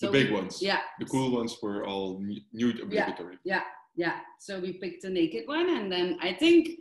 The 0.00 0.10
big 0.10 0.30
we- 0.30 0.36
ones. 0.36 0.60
Yeah. 0.60 0.80
The 0.98 1.06
cool 1.06 1.30
ones 1.30 1.56
were 1.62 1.86
all 1.86 2.20
nude 2.52 2.80
obligatory. 2.80 3.38
Yeah, 3.44 3.62
yeah. 3.94 4.20
So 4.40 4.60
we 4.60 4.74
picked 4.74 5.04
a 5.04 5.10
naked 5.10 5.46
one, 5.46 5.68
and 5.76 5.90
then 5.90 6.18
I 6.20 6.32
think, 6.32 6.80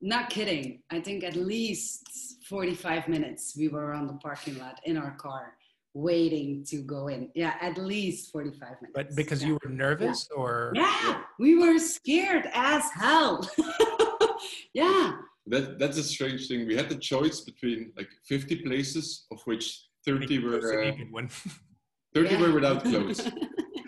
not 0.00 0.30
kidding, 0.30 0.82
I 0.90 1.00
think 1.00 1.24
at 1.24 1.36
least 1.36 2.38
45 2.48 3.08
minutes 3.08 3.54
we 3.56 3.68
were 3.68 3.92
on 3.92 4.06
the 4.06 4.14
parking 4.14 4.58
lot 4.58 4.80
in 4.84 4.96
our 4.96 5.12
car 5.12 5.54
waiting 5.94 6.64
to 6.64 6.78
go 6.82 7.08
in. 7.08 7.30
Yeah, 7.34 7.54
at 7.60 7.76
least 7.78 8.32
45 8.32 8.60
minutes. 8.60 8.92
But 8.94 9.14
because 9.14 9.42
yeah. 9.42 9.48
you 9.48 9.58
were 9.62 9.70
nervous, 9.70 10.28
or 10.34 10.72
Yeah, 10.74 11.22
we 11.38 11.56
were 11.56 11.78
scared 11.78 12.48
as 12.54 12.84
hell. 12.94 13.48
yeah, 14.74 15.12
That 15.46 15.78
that's 15.78 15.98
a 15.98 16.02
strange 16.02 16.48
thing. 16.48 16.66
We 16.66 16.76
had 16.76 16.88
the 16.88 16.96
choice 16.96 17.40
between 17.40 17.92
like 17.96 18.10
50 18.26 18.56
places, 18.62 19.26
of 19.30 19.40
which 19.44 19.86
30 20.04 20.38
were 20.44 20.84
uh, 20.84 20.92
one. 21.10 21.28
30 22.14 22.30
Yeah. 22.30 22.40
were 22.40 22.52
without 22.52 22.84
clothes. 22.90 23.20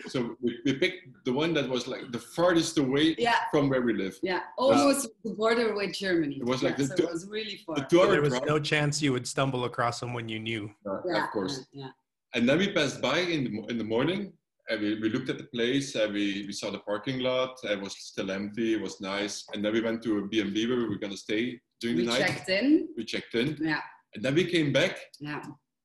so 0.09 0.37
we, 0.41 0.59
we 0.65 0.75
picked 0.75 1.25
the 1.25 1.33
one 1.33 1.55
that 1.55 1.69
was 1.69 1.87
like 1.87 2.11
the 2.13 2.19
farthest 2.19 2.79
away 2.79 3.15
yeah, 3.19 3.37
from 3.51 3.69
where 3.69 3.83
we 3.83 3.93
live. 3.95 4.19
yeah. 4.23 4.41
Almost 4.59 5.09
the 5.25 5.31
border 5.31 5.75
with 5.75 5.93
Germany. 5.95 6.37
It 6.41 6.45
was 6.47 6.63
like 6.63 6.79
yeah, 6.79 6.87
the 6.87 6.97
so 6.97 7.05
it 7.05 7.13
was 7.13 7.27
really 7.29 7.59
far. 7.67 7.77
The 7.77 7.87
So 7.91 8.07
there 8.11 8.23
was 8.23 8.41
no 8.43 8.59
chance 8.59 9.03
you 9.03 9.13
would 9.13 9.27
stumble 9.27 9.65
across 9.65 9.99
someone 10.01 10.29
you 10.29 10.39
knew. 10.41 10.71
uh, 10.89 10.99
yeah, 11.07 11.25
of 11.25 11.31
course. 11.31 11.67
Yeah, 11.73 11.89
And 12.35 12.49
then 12.49 12.59
we 12.59 12.73
passed 12.73 13.01
by 13.01 13.19
in 13.19 13.45
the, 13.45 13.53
in 13.71 13.79
the 13.79 13.85
morning 13.85 14.33
and 14.71 14.81
we, 14.81 14.99
we 15.01 15.09
looked 15.11 15.29
at 15.29 15.39
the 15.39 15.45
place 15.57 15.95
and 15.95 16.13
we, 16.13 16.45
we 16.47 16.53
saw 16.53 16.71
the 16.71 16.79
parking 16.79 17.19
lot. 17.21 17.59
It 17.65 17.81
was 17.81 17.95
still 17.99 18.31
empty. 18.31 18.75
It 18.75 18.81
was 18.81 19.01
nice. 19.01 19.45
And 19.53 19.63
then 19.65 19.73
we 19.73 19.81
went 19.83 20.03
to 20.05 20.19
a 20.19 20.27
B&B 20.27 20.67
where 20.67 20.79
we 20.79 20.89
were 20.89 20.99
going 20.99 21.13
to 21.13 21.19
stay 21.19 21.61
during 21.81 21.97
we 21.99 22.05
the 22.05 22.11
night. 22.13 22.21
We 22.21 22.27
checked 22.27 22.49
in. 22.49 22.89
We 22.97 23.05
checked 23.05 23.35
in. 23.35 23.59
Yeah, 23.61 23.81
And 24.15 24.23
then 24.25 24.35
we 24.35 24.45
came 24.45 24.73
back 24.73 24.99
yeah. 25.21 25.43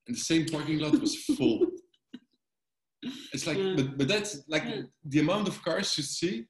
and 0.08 0.15
the 0.15 0.19
same 0.19 0.46
parking 0.46 0.79
lot 0.79 1.00
was 1.00 1.15
full. 1.24 1.65
it's 3.33 3.47
like, 3.47 3.57
Yeah. 3.57 3.73
but, 3.77 3.97
but 3.97 4.07
that's 4.07 4.41
like 4.47 4.63
Yeah. 4.65 4.81
the 5.05 5.19
amount 5.19 5.47
of 5.47 5.61
cars 5.63 5.97
you 5.97 6.03
see. 6.03 6.45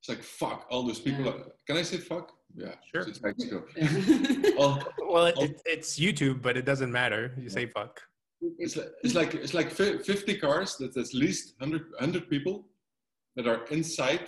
It's 0.00 0.08
like, 0.08 0.22
fuck, 0.22 0.66
all 0.70 0.82
those 0.84 0.98
people. 0.98 1.24
Yeah. 1.24 1.30
Are, 1.32 1.44
can 1.66 1.76
I 1.76 1.82
say 1.82 1.98
fuck? 1.98 2.32
Yeah, 2.54 2.74
Sure. 2.90 3.02
It's 3.08 3.22
Mexico. 3.22 3.64
all, 4.58 4.82
Well, 4.98 5.26
it, 5.26 5.34
Oh. 5.38 5.44
it, 5.44 5.62
it's 5.64 5.98
YouTube, 5.98 6.42
but 6.42 6.56
it 6.56 6.64
doesn't 6.66 6.92
matter. 6.92 7.34
You 7.38 7.48
say 7.48 7.66
fuck. 7.66 8.02
it's 8.58 8.76
like 8.76 8.90
it's 9.04 9.14
like 9.14 9.34
it's 9.34 9.54
like 9.54 9.70
fi- 9.70 9.98
50 9.98 10.38
cars 10.38 10.76
that's 10.78 10.96
at 10.96 11.14
least 11.14 11.54
100, 11.58 11.92
100 12.00 12.28
people 12.28 12.66
that 13.36 13.46
are 13.46 13.64
inside 13.70 14.24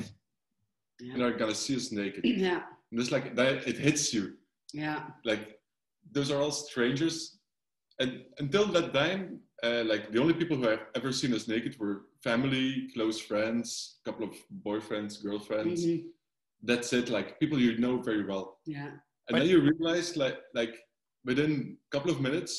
and 1.00 1.20
are 1.20 1.32
gonna 1.32 1.54
see 1.54 1.74
us 1.76 1.90
naked 1.90 2.24
yeah, 2.24 2.62
and 2.92 3.00
it's 3.00 3.10
like 3.10 3.34
that 3.34 3.66
it 3.66 3.76
hits 3.76 4.14
you 4.14 4.34
yeah, 4.72 5.00
like 5.24 5.58
those 6.12 6.30
are 6.30 6.40
all 6.40 6.52
strangers 6.52 7.40
and 8.00 8.10
until 8.38 8.66
that 8.76 8.94
time 8.94 9.40
uh, 9.64 9.82
like 9.92 10.04
the 10.12 10.20
only 10.20 10.34
people 10.34 10.56
who 10.56 10.68
I've 10.72 10.86
ever 10.94 11.10
seen 11.12 11.32
us 11.38 11.48
naked 11.48 11.72
were 11.80 11.96
family 12.28 12.88
close 12.94 13.18
friends 13.30 13.66
a 14.00 14.10
couple 14.10 14.24
of 14.28 14.34
boyfriends 14.68 15.12
girlfriends 15.24 15.80
Mhm. 15.86 16.04
that's 16.70 16.92
it 16.98 17.06
like 17.16 17.28
people 17.42 17.58
you 17.66 17.72
know 17.84 17.94
very 18.10 18.24
well 18.30 18.46
yeah. 18.66 18.90
and 19.26 19.32
But- 19.32 19.38
then 19.40 19.48
you 19.52 19.58
realize 19.72 20.08
like 20.24 20.38
like 20.60 20.74
within 21.30 21.52
a 21.86 21.90
couple 21.94 22.10
of 22.14 22.20
minutes 22.28 22.52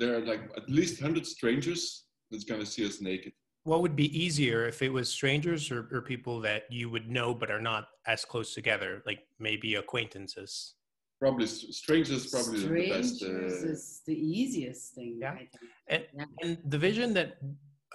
there 0.00 0.12
are 0.16 0.24
like 0.32 0.42
at 0.60 0.66
least 0.78 0.94
100 1.00 1.26
strangers 1.36 1.82
that's 2.30 2.44
gonna 2.50 2.66
see 2.74 2.84
us 2.90 3.00
naked 3.10 3.32
What 3.70 3.82
would 3.84 3.96
be 4.04 4.08
easier 4.24 4.60
if 4.72 4.78
it 4.86 4.92
was 4.98 5.06
strangers 5.18 5.62
or, 5.74 5.80
or 5.94 6.00
people 6.12 6.36
that 6.48 6.62
you 6.78 6.86
would 6.92 7.08
know 7.16 7.30
but 7.40 7.50
are 7.54 7.60
not 7.72 7.84
as 8.14 8.20
close 8.32 8.50
together, 8.58 8.90
like 9.08 9.20
maybe 9.38 9.70
acquaintances? 9.82 10.74
Probably 11.20 11.44
s- 11.44 11.66
strangers 11.76 12.26
probably 12.30 12.60
the 12.66 12.88
best 12.90 13.22
uh, 13.22 13.28
is 13.72 14.02
the 14.06 14.14
easiest 14.14 14.94
thing. 14.94 15.18
Yeah. 15.20 15.32
I 15.32 15.36
think. 15.38 15.50
And, 15.88 16.06
Yeah. 16.14 16.24
and 16.42 16.58
the 16.72 16.78
vision 16.78 17.12
that 17.14 17.38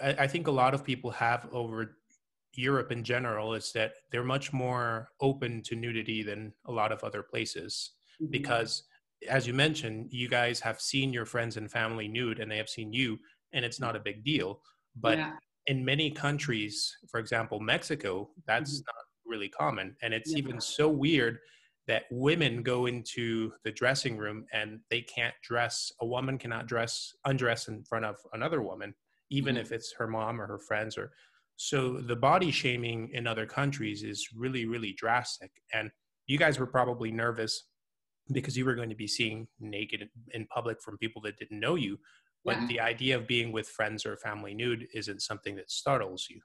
I, 0.01 0.09
I 0.25 0.27
think 0.27 0.47
a 0.47 0.51
lot 0.51 0.73
of 0.73 0.83
people 0.85 1.11
have 1.11 1.47
over 1.51 1.97
Europe 2.53 2.91
in 2.91 3.03
general 3.03 3.53
is 3.55 3.71
that 3.73 3.93
they're 4.11 4.23
much 4.35 4.53
more 4.53 5.09
open 5.19 5.61
to 5.63 5.75
nudity 5.75 6.23
than 6.23 6.53
a 6.65 6.71
lot 6.71 6.91
of 6.91 7.03
other 7.03 7.23
places. 7.23 7.91
Mhm. 8.21 8.31
Because, 8.31 8.83
as 9.27 9.45
you 9.47 9.53
mentioned, 9.53 10.07
you 10.11 10.29
guys 10.29 10.59
have 10.61 10.79
seen 10.79 11.11
your 11.11 11.25
friends 11.25 11.57
and 11.57 11.69
family 11.69 12.07
nude 12.07 12.39
and 12.39 12.49
they 12.49 12.57
have 12.57 12.69
seen 12.69 12.93
you, 12.93 13.17
and 13.53 13.65
it's 13.65 13.79
not 13.79 13.95
a 13.95 13.99
big 13.99 14.23
deal. 14.23 14.61
But 14.95 15.17
yeah, 15.17 15.35
in 15.67 15.83
many 15.83 16.11
countries, 16.11 16.95
for 17.09 17.19
example, 17.19 17.59
Mexico, 17.59 18.29
that's 18.45 18.79
Mhm. 18.79 18.85
not 18.85 19.05
really 19.25 19.49
common. 19.49 19.97
And 20.03 20.13
it's 20.13 20.31
Yeah. 20.31 20.37
even 20.37 20.61
so 20.61 20.87
weird 20.87 21.39
that 21.87 22.05
women 22.11 22.63
go 22.63 22.85
into 22.87 23.53
the 23.63 23.71
dressing 23.71 24.17
room 24.17 24.45
and 24.51 24.79
they 24.89 25.01
can't 25.01 25.35
dress, 25.43 25.91
a 26.01 26.05
woman 26.05 26.37
cannot 26.37 26.67
dress, 26.67 27.13
undress 27.25 27.67
in 27.67 27.83
front 27.83 28.05
of 28.05 28.17
another 28.33 28.61
woman, 28.61 28.95
even 29.29 29.55
Mhm. 29.55 29.59
if 29.61 29.71
it's 29.71 29.93
her 29.93 30.07
mom 30.07 30.41
or 30.41 30.47
her 30.47 30.59
friends 30.59 30.97
or 30.97 31.13
so 31.57 32.01
the 32.01 32.15
body 32.17 32.51
shaming 32.51 33.09
in 33.11 33.25
other 33.27 33.45
countries 33.45 34.03
is 34.03 34.29
really, 34.35 34.65
really 34.65 34.91
drastic. 34.93 35.51
And 35.71 35.89
you 36.27 36.37
guys 36.37 36.59
were 36.59 36.67
probably 36.67 37.11
nervous 37.11 37.69
because 38.31 38.57
you 38.57 38.65
were 38.65 38.75
going 38.75 38.89
to 38.89 38.95
be 38.95 39.07
seeing 39.07 39.47
naked 39.59 40.09
in 40.31 40.47
public 40.47 40.81
from 40.81 40.97
people 40.97 41.21
that 41.21 41.37
didn't 41.37 41.59
know 41.59 41.75
you. 41.75 41.99
But 42.43 42.57
Yeah. 42.57 42.67
the 42.67 42.79
idea 42.81 43.15
of 43.17 43.27
being 43.27 43.51
with 43.53 43.69
friends 43.69 44.05
or 44.05 44.17
family 44.17 44.53
nude 44.53 44.87
isn't 44.93 45.21
something 45.21 45.55
that 45.55 45.71
startles 45.71 46.27
you. 46.29 46.41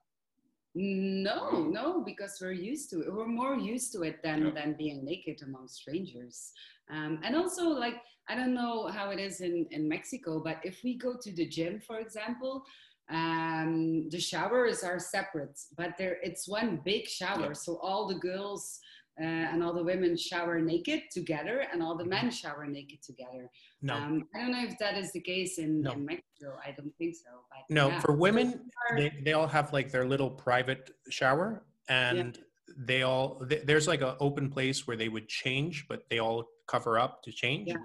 No, 0.75 1.65
no, 1.65 2.03
because 2.05 2.39
we're 2.41 2.53
used 2.53 2.91
to 2.91 3.01
it. 3.01 3.13
We're 3.13 3.27
more 3.27 3.57
used 3.57 3.93
to 3.95 4.03
it 4.03 4.23
than 4.23 4.47
Yeah. 4.47 4.51
than 4.53 4.75
being 4.79 5.05
naked 5.05 5.43
among 5.43 5.69
strangers. 5.69 6.53
Um, 6.89 7.21
and 7.25 7.35
also, 7.37 7.69
like 7.69 7.97
I 8.29 8.37
don't 8.37 8.55
know 8.55 8.87
how 8.87 9.11
it 9.11 9.19
is 9.19 9.41
in 9.41 9.67
in 9.71 9.89
Mexico, 9.89 10.41
but 10.41 10.59
if 10.65 10.83
we 10.85 10.97
go 10.97 11.17
to 11.21 11.33
the 11.33 11.47
gym, 11.47 11.81
for 11.81 11.99
example, 11.99 12.65
um, 13.09 14.09
the 14.11 14.21
showers 14.21 14.85
are 14.85 15.01
separate, 15.01 15.59
but 15.77 15.97
there 15.99 16.19
it's 16.23 16.47
one 16.49 16.81
big 16.85 17.09
shower. 17.09 17.49
Yeah. 17.49 17.53
So 17.65 17.79
all 17.79 18.07
the 18.07 18.21
girls 18.21 18.79
uh, 19.21 19.25
and 19.53 19.63
all 19.63 19.73
the 19.75 19.83
women 19.83 20.17
shower 20.17 20.61
naked 20.61 21.03
together, 21.13 21.67
and 21.73 21.83
all 21.83 21.97
the 21.97 22.05
men 22.05 22.31
shower 22.31 22.67
naked 22.67 23.03
together. 23.03 23.51
No, 23.83 23.95
Um, 23.95 24.29
I 24.35 24.41
don't 24.41 24.53
know 24.53 24.65
if 24.65 24.79
that 24.79 24.97
is 24.97 25.13
the 25.13 25.21
case 25.21 25.59
in, 25.59 25.83
No. 25.83 25.93
in 25.93 26.05
Mexico. 26.07 26.59
I 26.65 26.71
don't 26.73 26.95
think 26.97 27.15
so. 27.17 27.31
But 27.51 27.75
no. 27.75 27.89
yeah. 27.89 28.01
For 28.01 28.13
women, 28.13 28.71
they, 28.97 29.13
they 29.25 29.33
all 29.35 29.47
have 29.47 29.73
like 29.73 29.91
their 29.91 30.07
little 30.07 30.31
private 30.31 30.91
shower, 31.11 31.65
and 31.89 32.39
they 32.79 33.03
all 33.03 33.45
th- 33.49 33.65
there's 33.67 33.87
like 33.89 34.01
an 34.01 34.15
open 34.21 34.49
place 34.51 34.87
where 34.87 34.97
they 34.97 35.09
would 35.09 35.29
change, 35.29 35.87
but 35.89 36.09
they 36.09 36.19
all 36.19 36.47
cover 36.67 36.99
up 36.99 37.23
to 37.25 37.33
change. 37.33 37.69
Yeah. 37.69 37.77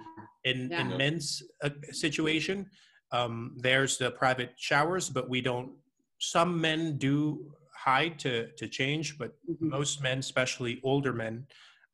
In 0.46 0.70
Yeah. 0.72 0.82
in 0.82 0.98
men's 0.98 1.42
uh, 1.64 1.70
situation, 1.92 2.70
um, 3.12 3.56
there's 3.58 3.98
the 3.98 4.12
private 4.12 4.54
showers, 4.58 5.10
but 5.10 5.28
we 5.30 5.42
don't. 5.42 5.72
Some 6.20 6.62
men 6.62 6.98
do 6.98 7.52
hide 7.86 8.18
to 8.26 8.34
to 8.60 8.66
change, 8.80 9.18
but 9.22 9.32
Mhm. 9.48 9.70
most 9.78 10.02
men, 10.02 10.20
especially 10.20 10.74
older 10.84 11.14
men, 11.14 11.36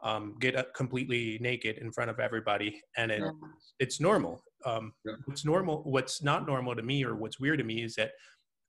um, 0.03 0.36
get 0.39 0.55
up 0.55 0.74
completely 0.81 1.38
naked 1.50 1.77
in 1.83 1.91
front 1.91 2.10
of 2.12 2.19
everybody, 2.19 2.81
and 2.98 3.12
it, 3.12 3.21
Yeah. 3.24 3.31
it's 3.79 4.00
normal. 4.10 4.36
Um, 4.65 4.86
Yeah. 5.05 5.15
What's 5.25 5.45
normal, 5.45 5.77
what's 5.95 6.17
not 6.24 6.41
normal 6.48 6.75
to 6.75 6.81
me, 6.91 7.03
or 7.07 7.13
what's 7.15 7.39
weird 7.39 7.60
to 7.60 7.65
me, 7.65 7.83
is 7.83 7.93
that 7.95 8.12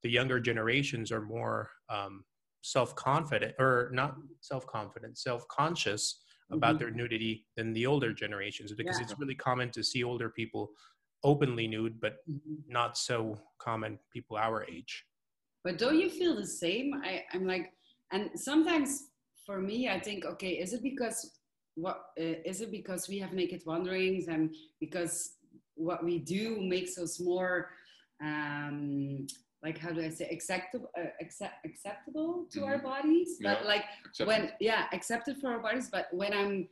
the 0.02 0.10
younger 0.18 0.38
generations 0.40 1.10
are 1.12 1.22
more 1.36 1.70
um, 1.88 2.24
self-confident, 2.62 3.54
or 3.58 3.90
not 3.92 4.16
self-confident, 4.40 5.18
self-conscious 5.18 6.04
about 6.50 6.74
Mhm. 6.74 6.80
their 6.80 6.90
nudity 6.90 7.34
than 7.56 7.72
the 7.72 7.86
older 7.86 8.12
generations, 8.12 8.72
because 8.74 8.98
Yeah. 8.98 9.04
it's 9.04 9.18
really 9.18 9.34
common 9.36 9.70
to 9.72 9.82
see 9.82 10.02
older 10.04 10.30
people 10.30 10.64
openly 11.24 11.66
nude, 11.68 12.00
but 12.00 12.14
Mhm. 12.26 12.64
not 12.68 12.98
so 12.98 13.18
common 13.58 13.98
people 14.12 14.36
our 14.36 14.64
age. 14.76 15.04
But 15.64 15.78
don't 15.78 15.98
you 15.98 16.10
feel 16.10 16.34
the 16.36 16.46
same? 16.46 16.92
I, 17.04 17.24
I'm 17.32 17.46
like, 17.46 17.72
and 18.12 18.30
sometimes 18.34 19.04
for 19.46 19.60
me, 19.60 19.88
I 19.88 19.98
think, 20.00 20.24
okay, 20.24 20.50
is 20.50 20.72
it 20.72 20.82
because 20.82 21.38
what 21.74 22.02
uh, 22.20 22.36
is 22.44 22.60
it 22.60 22.70
because 22.70 23.08
we 23.08 23.18
have 23.18 23.32
naked 23.32 23.62
wanderings 23.64 24.28
and 24.28 24.54
because 24.78 25.36
what 25.74 26.04
we 26.04 26.18
do 26.18 26.60
makes 26.60 26.98
us 26.98 27.18
more 27.18 27.70
um, 28.22 29.26
like 29.62 29.78
how 29.78 29.90
do 29.90 30.02
I 30.02 30.10
say 30.10 30.28
acceptable 30.30 30.90
uh, 30.98 31.06
accept, 31.20 31.64
acceptable 31.64 32.46
to 32.52 32.64
our 32.64 32.78
Mhm. 32.78 32.82
bodies 32.82 33.38
but 33.42 33.60
Yeah. 33.62 33.68
like 33.68 33.84
Except 34.06 34.28
when 34.28 34.52
yeah 34.60 34.86
accepted 34.92 35.38
for 35.40 35.50
our 35.52 35.60
bodies 35.60 35.88
but 35.90 36.06
when 36.12 36.32
i'm 36.34 36.68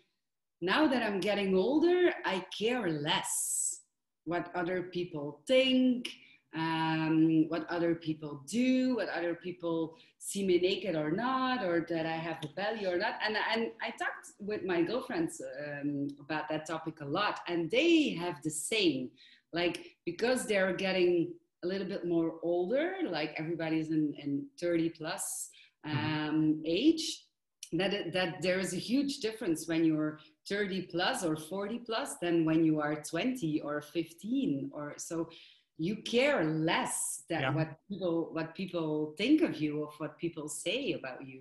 now 0.61 0.87
that 0.87 1.02
i'm 1.02 1.18
getting 1.20 1.54
older 1.54 2.12
i 2.26 2.44
care 2.59 2.88
less 2.90 3.80
what 4.25 4.54
other 4.54 4.82
people 4.82 5.42
think 5.47 6.09
um, 6.57 7.49
what 7.49 7.64
other 7.71 7.95
people 7.95 8.42
do 8.49 8.97
what 8.97 9.09
other 9.11 9.35
people 9.35 9.97
see 10.19 10.45
me 10.45 10.59
naked 10.59 10.97
or 10.97 11.11
not 11.11 11.64
or 11.64 11.87
that 11.88 12.07
i 12.07 12.16
have 12.28 12.38
a 12.45 12.49
belly 12.49 12.87
or 12.87 12.99
not. 12.99 13.14
And, 13.25 13.37
and 13.54 13.71
i 13.83 13.90
talked 13.90 14.33
with 14.40 14.64
my 14.64 14.83
girlfriends 14.83 15.40
um, 15.64 16.09
about 16.21 16.49
that 16.49 16.66
topic 16.66 17.00
a 17.00 17.04
lot 17.04 17.40
and 17.47 17.71
they 17.71 18.11
have 18.11 18.42
the 18.42 18.50
same. 18.50 19.11
Like 19.52 19.97
because 20.07 20.47
they're 20.47 20.73
getting 20.73 21.33
a 21.64 21.66
little 21.66 21.87
bit 21.87 22.07
more 22.07 22.35
older 22.42 22.95
like 23.09 23.35
everybody's 23.37 23.90
in, 23.90 24.14
in 24.23 24.47
30 24.61 24.90
plus 24.90 25.50
um, 25.85 26.62
age 26.64 27.25
that 27.73 27.95
it, 27.95 28.12
that 28.12 28.42
there 28.42 28.59
is 28.59 28.73
a 28.73 28.78
huge 28.78 29.19
difference 29.19 29.69
when 29.69 29.85
you're 29.85 30.19
30 30.49 30.83
plus 30.83 31.25
or 31.25 31.37
40 31.37 31.78
plus 31.80 32.16
than 32.21 32.45
when 32.45 32.64
you 32.64 32.80
are 32.80 32.97
20 32.97 33.61
or 33.61 33.80
15 33.80 34.71
or 34.73 34.95
so 34.97 35.28
you 35.87 35.94
care 36.14 36.38
less 36.44 37.25
that 37.30 37.40
Yeah. 37.42 37.54
what 37.58 37.70
people 37.88 38.14
what 38.37 38.49
people 38.60 39.14
think 39.20 39.37
of 39.49 39.52
you 39.62 39.72
or 39.82 39.88
what 40.02 40.12
people 40.25 40.46
say 40.64 40.80
about 41.00 41.20
you 41.32 41.40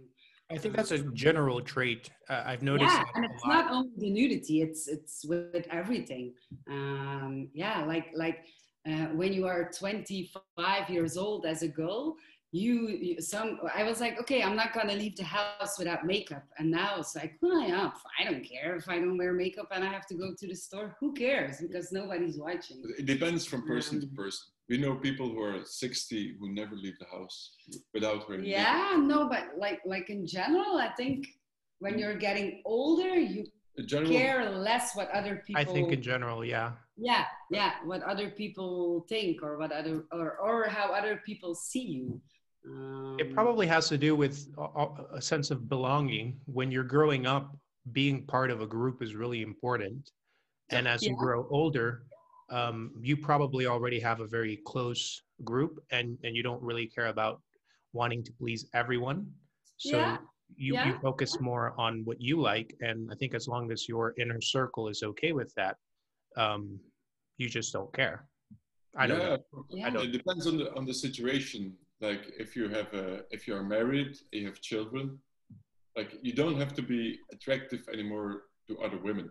I 0.52 0.58
think 0.58 0.74
that's 0.76 0.90
a 1.00 1.02
general 1.26 1.60
trait. 1.74 2.10
Uh, 2.32 2.42
I've 2.52 2.64
noticed. 2.72 2.96
yeah 2.98 3.06
and 3.16 3.24
it's 3.30 3.46
not 3.56 3.66
only 3.76 3.92
the 4.04 4.12
nudity 4.20 4.56
it's 4.66 4.84
it's 4.96 5.16
with 5.32 5.66
everything 5.82 6.26
um 6.76 7.50
yeah 7.64 7.78
like 7.94 8.08
like 8.24 8.40
uh, 8.90 9.08
when 9.20 9.32
you 9.38 9.46
are 9.52 9.62
25 9.78 10.90
years 10.96 11.14
old 11.26 11.42
as 11.46 11.60
a 11.70 11.72
girl 11.82 12.02
you, 12.52 12.88
you 12.88 13.22
some 13.22 13.60
i 13.76 13.84
was 13.84 14.00
like 14.02 14.20
okay 14.20 14.42
i'm 14.42 14.56
not 14.56 14.74
gonna 14.74 14.94
leave 14.94 15.16
the 15.16 15.24
house 15.24 15.78
without 15.78 16.04
makeup 16.06 16.44
and 16.58 16.72
now 16.72 16.96
it's 16.98 17.16
like 17.16 17.34
well, 17.42 17.62
yeah, 17.62 17.92
i 18.20 18.24
don't 18.24 18.44
care 18.44 18.76
if 18.76 18.90
i 18.90 18.96
don't 18.98 19.18
wear 19.20 19.34
makeup 19.34 19.68
and 19.72 19.84
i 19.84 19.88
have 19.88 20.08
to 20.08 20.16
go 20.16 20.34
to 20.36 20.48
the 20.48 20.56
store 20.56 20.96
who 21.00 21.14
cares 21.14 21.58
because 21.62 21.92
nobody's 21.92 22.40
watching 22.40 22.82
it 22.98 23.06
depends 23.06 23.46
from 23.46 23.62
person 23.68 24.00
to 24.02 24.08
Um, 24.08 24.16
person. 24.16 24.48
We 24.68 24.78
know 24.78 24.96
people 24.96 25.28
who 25.30 25.42
are 25.42 25.64
60 25.64 26.38
who 26.40 26.52
never 26.54 26.76
leave 26.76 26.98
the 27.00 27.06
house 27.06 27.52
without 27.94 28.28
wearing 28.28 28.44
makeup. 28.46 28.60
yeah 28.62 28.96
no 28.98 29.30
but 29.30 29.44
like 29.58 29.80
like 29.86 30.10
in 30.10 30.26
general 30.26 30.78
i 30.78 30.90
think 30.98 31.28
when 31.80 31.98
you're 32.00 32.18
getting 32.18 32.62
older 32.66 33.14
you 33.16 33.46
In 33.78 33.88
general, 33.88 34.12
care 34.12 34.50
less 34.50 34.96
what 34.98 35.10
other 35.20 35.36
people 35.46 35.62
I 35.62 35.66
think 35.76 35.92
in 35.98 36.02
general, 36.02 36.40
yeah. 36.56 36.70
yeah 36.98 37.24
yeah 37.52 37.72
what 37.90 38.02
other 38.04 38.30
people 38.42 39.06
think 39.14 39.34
or 39.46 39.52
what 39.62 39.72
other 39.72 39.96
or, 40.18 40.28
or 40.46 40.56
how 40.78 40.88
other 41.00 41.16
people 41.30 41.52
see 41.56 41.86
you 41.98 42.06
um, 42.66 43.18
It 43.20 43.34
probably 43.34 43.68
has 43.68 43.88
to 43.90 43.98
do 43.98 44.16
with 44.16 44.48
a- 44.58 44.62
a 44.62 45.06
a 45.20 45.22
sense 45.22 45.52
of 45.52 45.68
belonging. 45.70 46.40
When 46.46 46.72
you're 46.72 46.84
growing 46.98 47.26
up, 47.26 47.56
being 47.92 48.26
part 48.26 48.52
of 48.52 48.62
a 48.62 48.68
group 48.68 49.02
is 49.02 49.16
really 49.16 49.42
important. 49.42 50.12
And 50.70 50.88
as 50.88 51.02
you 51.04 51.16
grow 51.16 51.48
older, 51.50 52.04
um, 52.50 52.94
you 53.02 53.18
probably 53.18 53.66
already 53.66 54.00
have 54.00 54.20
a 54.20 54.28
very 54.28 54.58
close 54.66 55.24
group 55.44 55.84
and, 55.92 56.18
and 56.24 56.36
you 56.36 56.44
don't 56.44 56.62
really 56.62 56.88
care 56.88 57.08
about 57.08 57.42
wanting 57.94 58.24
to 58.24 58.32
please 58.34 58.70
everyone. 58.74 59.34
So 59.78 59.98
Yeah, 59.98 60.18
you, 60.56 60.78
you 60.86 60.94
focus 61.00 61.40
more 61.40 61.74
on 61.80 62.04
what 62.06 62.22
you 62.22 62.40
like. 62.40 62.76
And 62.82 63.10
I 63.12 63.16
think 63.16 63.34
as 63.34 63.48
long 63.48 63.72
as 63.72 63.88
your 63.88 64.14
inner 64.18 64.42
circle 64.42 64.88
is 64.90 65.02
okay 65.04 65.32
with 65.32 65.54
that, 65.56 65.78
um, 66.38 66.80
you 67.38 67.50
just 67.50 67.74
don't 67.74 67.92
care. 67.94 68.28
I 68.96 69.08
don't 69.08 69.20
yeah, 69.20 69.28
know. 69.28 69.66
yeah 69.70 69.88
I 69.88 69.90
don't 69.90 70.04
It 70.06 70.12
depends 70.12 70.46
on 70.46 70.58
the 70.58 70.74
on 70.76 70.86
the 70.86 70.94
situation. 70.94 71.78
Like 72.02 72.32
if 72.40 72.56
you 72.56 72.70
have 72.70 72.94
a 72.94 73.22
if 73.32 73.48
you 73.48 73.56
are 73.56 73.64
married, 73.64 74.18
you 74.32 74.46
have 74.48 74.62
children, 74.62 75.20
like 75.98 76.16
you 76.22 76.34
don't 76.34 76.58
have 76.58 76.74
to 76.76 76.82
be 76.82 77.20
attractive 77.32 77.82
anymore 77.92 78.44
to 78.68 78.80
other 78.80 78.98
women 78.98 79.30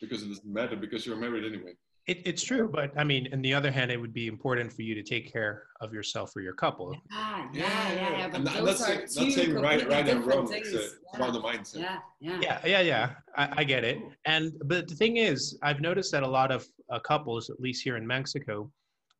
because 0.00 0.22
it 0.22 0.28
doesn't 0.28 0.46
matter 0.46 0.76
because 0.76 1.04
you're 1.04 1.16
married 1.16 1.44
anyway. 1.44 1.74
It, 2.06 2.22
it's 2.24 2.42
true, 2.42 2.66
but 2.72 2.90
I 2.96 3.04
mean, 3.04 3.28
on 3.34 3.42
the 3.42 3.52
other 3.52 3.70
hand, 3.70 3.90
it 3.90 3.98
would 3.98 4.14
be 4.14 4.26
important 4.26 4.72
for 4.72 4.80
you 4.80 4.94
to 4.94 5.02
take 5.02 5.30
care 5.30 5.64
of 5.82 5.92
yourself 5.92 6.34
or 6.34 6.40
your 6.40 6.54
couple. 6.54 6.96
ah, 7.12 7.48
yeah 7.52 7.92
yeah 7.92 8.18
yeah 8.18 8.28
but 8.28 8.36
I'm 8.36 8.44
not, 8.44 8.56
I'm 8.56 8.64
those 8.64 8.80
are 8.80 8.84
saying, 8.84 9.00
two 9.12 9.24
not 9.24 9.32
saying 9.32 9.54
right, 9.54 9.88
right 9.88 10.08
and 10.08 10.26
wrong. 10.26 10.46
things. 10.48 10.72
It's, 10.72 10.94
it's 10.94 10.96
about 11.14 11.34
the 11.34 11.40
mindset. 11.40 11.80
yeah 11.80 11.98
yeah 12.20 12.40
Yeah, 12.40 12.60
yeah, 12.64 12.80
yeah. 12.80 13.10
I, 13.36 13.48
I 13.58 13.64
get 13.64 13.84
it. 13.84 13.98
And 14.24 14.52
but 14.64 14.88
the 14.88 14.94
thing 14.94 15.18
is, 15.18 15.58
I've 15.62 15.80
noticed 15.80 16.10
that 16.12 16.22
a 16.22 16.28
lot 16.28 16.50
of 16.50 16.66
uh, 16.90 16.98
couples, 17.00 17.50
at 17.50 17.60
least 17.60 17.84
here 17.84 17.96
in 17.98 18.06
Mexico, 18.06 18.72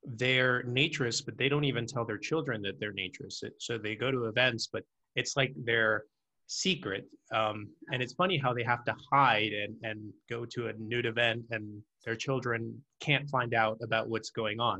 they're 0.04 0.62
naturists, 0.64 1.24
but 1.24 1.36
they 1.38 1.48
don't 1.48 1.64
even 1.64 1.86
tell 1.86 2.04
their 2.04 2.18
children 2.18 2.62
that 2.62 2.78
they're 2.80 2.92
naturists. 2.94 3.44
So 3.58 3.78
they 3.78 3.94
go 3.96 4.10
to 4.10 4.24
events, 4.26 4.68
but 4.72 4.82
it's 5.16 5.36
like 5.36 5.52
their 5.64 6.04
secret. 6.46 7.04
Um, 7.34 7.68
and 7.92 8.02
it's 8.02 8.14
funny 8.14 8.36
how 8.38 8.52
they 8.52 8.64
have 8.64 8.84
to 8.86 8.94
hide 9.12 9.52
and, 9.52 9.74
and 9.82 9.98
go 10.28 10.44
to 10.54 10.68
a 10.68 10.72
nude 10.78 11.06
event, 11.06 11.42
and 11.50 11.64
their 12.04 12.16
children 12.16 12.60
can't 13.00 13.28
find 13.30 13.52
out 13.54 13.78
about 13.82 14.08
what's 14.08 14.30
going 14.30 14.58
on. 14.60 14.78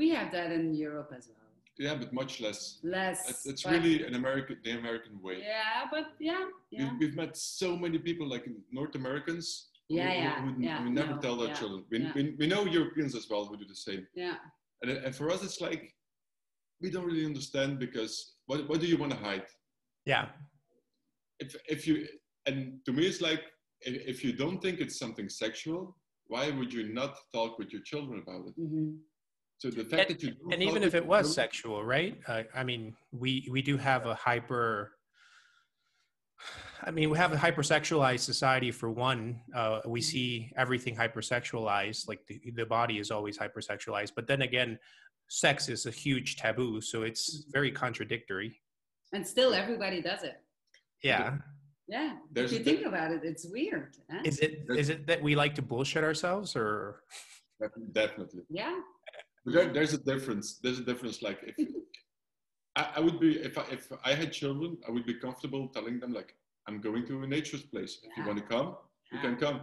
we 0.00 0.06
have 0.18 0.30
that 0.36 0.50
in 0.58 0.64
europe 0.88 1.10
as 1.18 1.24
well 1.32 1.38
Yeah, 1.86 1.94
but 2.02 2.10
much 2.20 2.32
less. 2.44 2.60
less 2.96 3.18
It's, 3.30 3.44
it's 3.50 3.64
really 3.74 3.94
an 4.08 4.14
American, 4.22 4.54
the 4.66 4.72
American 4.82 5.14
way. 5.26 5.36
yeah 5.54 5.78
but 5.94 6.04
yeah 6.28 6.44
yeah 6.70 6.80
We've, 6.80 6.94
we've 7.00 7.16
met 7.22 7.32
so 7.60 7.68
many 7.84 7.98
people, 8.08 8.26
like 8.34 8.44
North 8.78 8.94
Americans, 9.02 9.44
who, 9.48 9.71
Yeah, 9.92 10.08
who- 10.10 10.22
yeah, 10.22 10.40
who, 10.42 10.62
yeah, 10.62 10.82
who 10.82 10.90
never 10.90 11.14
no, 11.14 11.20
tell 11.20 11.40
our 11.40 11.48
yeah, 11.48 11.54
children. 11.54 11.84
We, 11.90 11.98
yeah. 12.00 12.12
we, 12.16 12.34
we 12.38 12.46
know 12.46 12.64
Europeans 12.64 13.14
as 13.14 13.26
well 13.30 13.44
who 13.46 13.56
do 13.56 13.66
the 13.66 13.74
same. 13.88 14.06
yeah 14.14 14.36
And, 14.82 14.90
and 14.90 15.14
for 15.14 15.26
us, 15.30 15.40
it's 15.48 15.60
like, 15.60 15.82
we 16.80 16.90
don't 16.90 17.06
really 17.10 17.26
understand 17.32 17.78
because 17.78 18.14
what, 18.46 18.68
what 18.68 18.80
do 18.80 18.86
you 18.86 18.96
want 19.02 19.12
to 19.12 19.18
hide? 19.18 19.46
Yeah, 20.04 20.24
If, 21.38 21.54
if 21.68 21.86
you, 21.86 21.94
and 22.46 22.58
to 22.86 22.92
me, 22.92 23.02
it's 23.06 23.20
like, 23.20 23.42
if, 23.82 23.94
if 24.12 24.24
you 24.24 24.32
don't 24.32 24.60
think 24.64 24.80
it's 24.80 24.98
something 24.98 25.28
sexual, 25.28 25.96
why 26.26 26.50
would 26.50 26.72
you 26.72 26.84
not 27.00 27.12
talk 27.32 27.58
with 27.60 27.72
your 27.74 27.82
children 27.90 28.16
about 28.24 28.42
it? 28.48 28.54
hmm 28.56 28.90
So 29.62 29.70
the 29.70 29.84
fact 29.92 30.08
that 30.12 30.20
you 30.24 30.32
and 30.52 30.60
even 30.68 30.82
if 30.88 30.94
it 31.00 31.06
was 31.14 31.24
children- 31.26 31.42
sexual 31.44 31.78
right 31.96 32.14
uh, 32.32 32.42
i 32.60 32.62
mean 32.70 32.82
we 33.22 33.30
we 33.54 33.60
do 33.70 33.74
have 33.90 34.02
a 34.14 34.16
hyper 34.28 34.66
i 36.84 36.90
mean 36.90 37.10
we 37.10 37.16
have 37.18 37.32
a 37.32 37.36
hypersexualized 37.36 38.20
society 38.20 38.70
for 38.70 38.90
one 38.90 39.40
uh, 39.54 39.80
we 39.86 40.00
Mhm. 40.00 40.04
see 40.04 40.52
everything 40.56 40.94
hypersexualized 40.96 42.08
like 42.08 42.26
the, 42.26 42.40
the 42.54 42.66
body 42.66 42.98
is 42.98 43.10
always 43.10 43.38
hypersexualized 43.38 44.12
but 44.16 44.26
then 44.26 44.42
again 44.42 44.78
sex 45.28 45.68
is 45.68 45.86
a 45.86 45.90
huge 45.90 46.36
taboo 46.36 46.80
so 46.80 47.02
it's 47.02 47.44
very 47.50 47.70
contradictory 47.70 48.60
and 49.12 49.26
still 49.26 49.54
everybody 49.54 50.00
does 50.02 50.22
it 50.22 50.36
yeah 51.02 51.38
yeah 51.88 52.12
There's 52.32 52.52
if 52.52 52.58
you 52.58 52.62
a 52.62 52.64
di- 52.64 52.70
think 52.76 52.86
about 52.86 53.10
it 53.12 53.20
it's 53.24 53.44
weird 53.46 53.96
huh? 54.10 54.22
is 54.24 54.38
it 54.40 54.52
is 54.82 54.88
it 54.88 55.06
that 55.06 55.20
we 55.22 55.34
like 55.36 55.54
to 55.56 55.62
bullshit 55.62 56.04
ourselves 56.04 56.54
or 56.56 57.02
Definitely. 57.92 58.42
yeah 58.50 58.76
there, 59.44 59.72
there's 59.72 59.92
a 59.92 59.98
difference. 59.98 60.58
There's 60.62 60.78
a 60.78 60.84
difference. 60.84 61.20
Like 61.20 61.38
if 61.46 61.56
I, 62.76 62.88
I 62.96 63.00
would 63.00 63.20
be, 63.20 63.36
if 63.38 63.58
I, 63.58 63.64
if 63.70 63.92
I 64.04 64.14
had 64.14 64.32
children, 64.32 64.78
I 64.86 64.90
would 64.90 65.06
be 65.06 65.14
comfortable 65.14 65.68
telling 65.68 66.00
them 66.00 66.12
like, 66.12 66.34
I'm 66.66 66.80
going 66.80 67.06
to 67.06 67.22
a 67.22 67.26
nature's 67.26 67.62
place. 67.62 67.98
If 68.02 68.16
you 68.16 68.24
want 68.24 68.38
to 68.38 68.44
come, 68.44 68.76
you 69.12 69.18
can 69.18 69.36
come. 69.36 69.62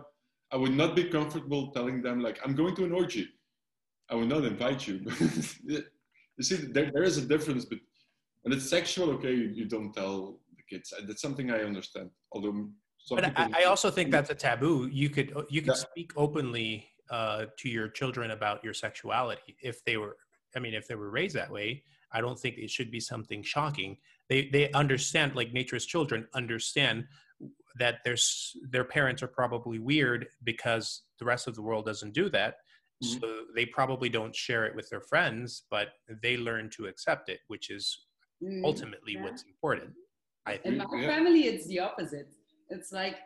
I 0.51 0.57
would 0.57 0.75
not 0.75 0.95
be 0.95 1.05
comfortable 1.05 1.71
telling 1.71 2.01
them 2.01 2.21
like, 2.21 2.39
I'm 2.43 2.55
going 2.55 2.75
to 2.75 2.85
an 2.85 2.91
orgy. 2.91 3.27
I 4.09 4.15
would 4.15 4.29
not 4.29 4.43
invite 4.43 4.87
you. 4.87 5.01
you 5.65 5.83
see, 6.41 6.55
there, 6.55 6.91
there 6.93 7.03
is 7.03 7.17
a 7.17 7.25
difference. 7.25 7.65
But 7.65 7.79
when 8.41 8.53
it's 8.53 8.69
sexual, 8.69 9.11
okay, 9.11 9.33
you, 9.33 9.49
you 9.53 9.65
don't 9.65 9.93
tell 9.93 10.39
the 10.55 10.63
kids. 10.69 10.93
That's 11.07 11.21
something 11.21 11.51
I 11.51 11.61
understand. 11.61 12.09
Although 12.31 12.69
some 12.99 13.15
but 13.15 13.37
I, 13.37 13.61
I 13.61 13.63
also 13.63 13.89
think 13.89 14.11
that's 14.11 14.29
a 14.29 14.35
taboo 14.35 14.89
you 14.91 15.09
could 15.09 15.33
you 15.49 15.61
could 15.61 15.75
Yeah. 15.75 15.85
speak 15.89 16.11
openly 16.15 16.87
uh, 17.09 17.45
to 17.57 17.69
your 17.69 17.87
children 17.87 18.31
about 18.31 18.63
your 18.63 18.73
sexuality 18.73 19.55
if 19.61 19.83
they 19.83 19.97
were 19.97 20.17
i 20.55 20.59
mean 20.59 20.73
if 20.73 20.87
they 20.87 20.95
were 20.95 21.09
raised 21.09 21.35
that 21.35 21.49
way 21.49 21.83
i 22.11 22.21
don't 22.21 22.39
think 22.39 22.57
it 22.57 22.69
should 22.69 22.91
be 22.91 22.99
something 22.99 23.41
shocking 23.43 23.97
they 24.29 24.49
they 24.51 24.71
understand 24.71 25.35
like 25.35 25.53
nature's 25.53 25.85
children 25.85 26.27
understand 26.33 27.05
that 27.77 27.95
there's 28.03 28.55
their 28.69 28.83
parents 28.83 29.21
are 29.23 29.27
probably 29.27 29.79
weird 29.79 30.27
because 30.43 31.03
the 31.19 31.25
rest 31.25 31.47
of 31.47 31.55
the 31.55 31.61
world 31.61 31.85
doesn't 31.85 32.13
do 32.13 32.29
that 32.29 32.55
Mhm. 33.03 33.19
so 33.21 33.27
they 33.55 33.65
probably 33.65 34.09
don't 34.09 34.35
share 34.35 34.65
it 34.65 34.75
with 34.75 34.89
their 34.89 34.99
friends 35.01 35.63
but 35.69 35.87
they 36.21 36.35
learn 36.35 36.69
to 36.71 36.87
accept 36.87 37.29
it 37.29 37.39
which 37.47 37.69
is 37.69 38.05
Mm. 38.41 38.63
ultimately 38.63 39.13
yeah. 39.15 39.23
what's 39.23 39.43
important 39.43 39.91
i 40.45 40.53
in 40.53 40.77
think 40.77 40.91
my 40.91 40.99
Yeah. 41.01 41.07
family 41.13 41.41
it's 41.51 41.67
the 41.67 41.79
opposite 41.79 42.29
it's 42.69 42.91
like 42.93 43.17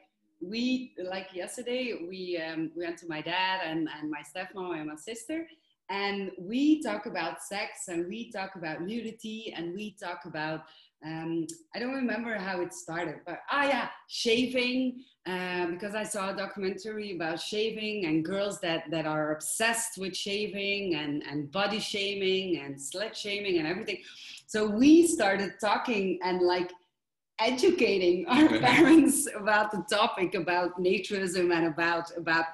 we 0.42 0.94
like 1.16 1.28
yesterday 1.34 1.84
we 2.10 2.38
um, 2.46 2.72
we 2.76 2.84
went 2.86 2.98
to 3.00 3.08
my 3.08 3.22
dad 3.22 3.62
and, 3.70 3.88
and 3.96 4.10
my 4.10 4.24
stepmom 4.32 4.76
and 4.80 4.88
my 4.88 4.96
sister 4.96 5.48
and 5.90 6.32
we 6.38 6.82
talk 6.82 7.06
about 7.06 7.44
sex 7.44 7.88
and 7.88 8.08
we 8.08 8.32
talk 8.32 8.56
about 8.56 8.82
nudity 8.82 9.54
and 9.56 9.74
we 9.74 9.96
talk 10.02 10.26
about 10.26 10.64
um, 11.06 11.48
I 11.76 11.80
don't 11.80 11.94
remember 11.94 12.36
how 12.36 12.62
it 12.62 12.74
started, 12.74 13.16
but 13.26 13.40
ah 13.52 13.66
yeah, 13.66 13.90
shaving. 14.08 15.04
Uh, 15.26 15.68
because 15.68 15.96
I 15.96 16.04
saw 16.04 16.34
a 16.34 16.36
documentary 16.36 17.16
about 17.16 17.40
shaving 17.40 18.06
and 18.06 18.26
girls 18.26 18.60
that 18.60 18.90
that 18.92 19.06
are 19.06 19.34
obsessed 19.34 19.98
with 19.98 20.16
shaving 20.16 20.96
and 20.96 21.24
and 21.30 21.52
body 21.52 21.80
shaming 21.80 22.60
and 22.60 22.76
slut 22.76 23.16
shaming 23.16 23.58
and 23.58 23.68
everything. 23.68 24.00
So 24.48 24.68
we 24.68 25.08
started 25.08 25.54
talking 25.62 26.20
and 26.24 26.42
like 26.42 26.72
educating 27.40 28.26
our 28.28 28.48
parents 28.60 29.28
about 29.36 29.72
the 29.72 29.84
topic 29.90 30.36
about 30.36 30.78
naturism 30.80 31.54
and 31.54 31.68
about 31.68 32.16
about 32.18 32.46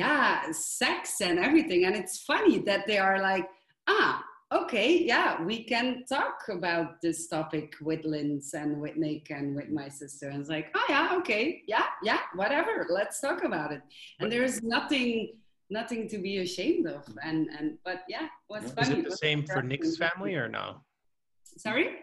yeah 0.00 0.50
sex 0.52 1.20
and 1.20 1.36
everything 1.38 1.80
and 1.86 1.94
it's 2.00 2.16
funny 2.30 2.56
that 2.68 2.86
they 2.86 2.98
are 3.06 3.18
like 3.30 3.46
ah 3.88 4.22
okay, 4.52 5.02
yeah, 5.02 5.42
we 5.42 5.64
can 5.64 6.04
talk 6.08 6.42
about 6.48 7.00
this 7.02 7.26
topic 7.28 7.74
with 7.80 8.02
Lins 8.04 8.54
and 8.54 8.80
with 8.80 8.96
Nick 8.96 9.30
and 9.30 9.54
with 9.56 9.70
my 9.70 9.88
sister. 9.88 10.28
And 10.28 10.40
it's 10.40 10.50
like, 10.50 10.68
oh 10.74 10.84
yeah, 10.88 11.14
okay, 11.18 11.62
yeah, 11.66 11.86
yeah, 12.02 12.20
whatever. 12.34 12.86
Let's 12.88 13.20
talk 13.20 13.44
about 13.44 13.72
it. 13.72 13.82
And 14.20 14.30
there's 14.30 14.62
nothing 14.62 15.32
nothing 15.68 16.08
to 16.08 16.18
be 16.18 16.38
ashamed 16.38 16.86
of. 16.86 17.04
And 17.22 17.48
and 17.58 17.78
but 17.84 18.02
yeah, 18.08 18.28
what's 18.48 18.72
funny. 18.72 18.92
Is 18.92 18.98
it 18.98 19.10
the 19.10 19.16
same 19.16 19.44
for 19.44 19.62
Nick's 19.62 19.96
family 19.96 20.34
or 20.34 20.48
no? 20.48 20.80
Sorry? 21.58 21.96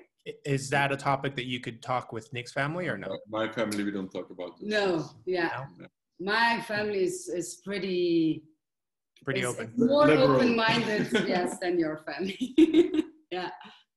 Is 0.45 0.69
that 0.69 0.91
a 0.91 0.97
topic 0.97 1.36
that 1.36 1.45
you 1.45 1.60
could 1.60 1.82
talk 1.82 2.13
with 2.13 2.32
Nick's 2.34 2.53
family 2.53 2.88
or 2.88 2.97
no? 2.97 3.17
My 3.29 3.51
family, 3.51 3.84
we 3.84 3.91
don't 3.91 4.12
talk 4.12 4.29
about 4.29 4.58
this. 4.58 4.69
No, 4.69 5.10
yeah. 5.25 5.65
No? 5.79 5.88
My 6.19 6.62
family 6.67 7.04
is, 7.04 7.28
is 7.28 7.62
pretty 7.63 8.43
pretty 9.23 9.41
it's, 9.41 9.49
open. 9.49 9.71
It's 9.71 9.80
more 9.80 10.10
open-minded, 10.10 11.10
yes, 11.28 11.58
than 11.60 11.80
your 11.80 12.04
family. 12.06 12.54
yeah. 13.32 13.49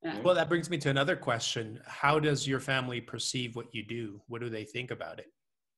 Yeah. 0.03 0.21
Well, 0.23 0.35
that 0.35 0.49
brings 0.49 0.71
me 0.71 0.79
to 0.79 0.91
another 0.91 1.17
question. 1.17 1.81
How 1.87 2.21
does 2.21 2.47
your 2.47 2.61
family 2.61 3.01
perceive 3.01 3.57
what 3.57 3.67
you 3.73 3.85
do? 3.85 4.21
What 4.29 4.41
do 4.41 4.49
they 4.49 4.63
think 4.63 4.93
about 4.93 5.19
it? 5.19 5.27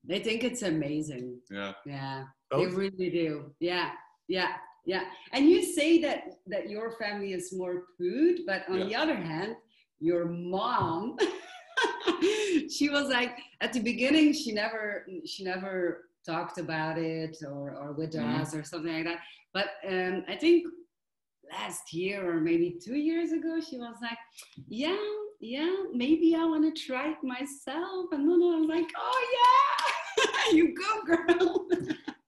They 0.04 0.20
think 0.20 0.44
it's 0.44 0.62
amazing. 0.62 1.40
Yeah. 1.50 1.72
Yeah. 1.86 2.24
Both? 2.50 2.70
They 2.70 2.76
really 2.76 3.10
do. 3.10 3.54
Yeah. 3.58 3.90
Yeah. 4.28 4.52
Yeah. 4.84 5.04
And 5.32 5.48
you 5.48 5.62
say 5.62 6.00
that 6.02 6.24
that 6.46 6.68
your 6.68 6.92
family 6.98 7.32
is 7.32 7.52
more 7.54 7.84
prude, 7.96 8.40
but 8.46 8.68
on 8.68 8.80
yeah. 8.80 8.84
the 8.84 8.94
other 8.96 9.16
hand, 9.16 9.56
your 10.00 10.26
mom 10.26 11.16
she 12.70 12.88
was 12.88 13.08
like 13.08 13.38
at 13.60 13.72
the 13.72 13.80
beginning 13.80 14.32
she 14.32 14.52
never 14.52 15.06
she 15.26 15.44
never 15.44 16.07
talked 16.28 16.58
about 16.58 16.98
it 16.98 17.36
or, 17.42 17.74
or 17.74 17.92
with 17.92 18.12
mm-hmm. 18.14 18.40
us 18.40 18.54
or 18.54 18.62
something 18.62 18.92
like 18.92 19.04
that. 19.04 19.20
But 19.54 19.68
um, 19.88 20.24
I 20.28 20.36
think 20.36 20.66
last 21.50 21.92
year 21.92 22.30
or 22.30 22.40
maybe 22.40 22.78
two 22.84 22.96
years 22.96 23.32
ago, 23.32 23.60
she 23.60 23.78
was 23.78 23.96
like, 24.02 24.18
yeah, 24.68 24.96
yeah, 25.40 25.74
maybe 25.92 26.34
I 26.34 26.44
want 26.44 26.64
to 26.74 26.86
try 26.86 27.10
it 27.10 27.16
myself. 27.22 28.06
And 28.12 28.28
then 28.28 28.42
I 28.42 28.56
was 28.58 28.68
like, 28.68 28.90
oh 28.96 29.20
yeah, 29.38 30.52
you 30.52 30.74
go 30.74 31.16
girl. 31.16 31.68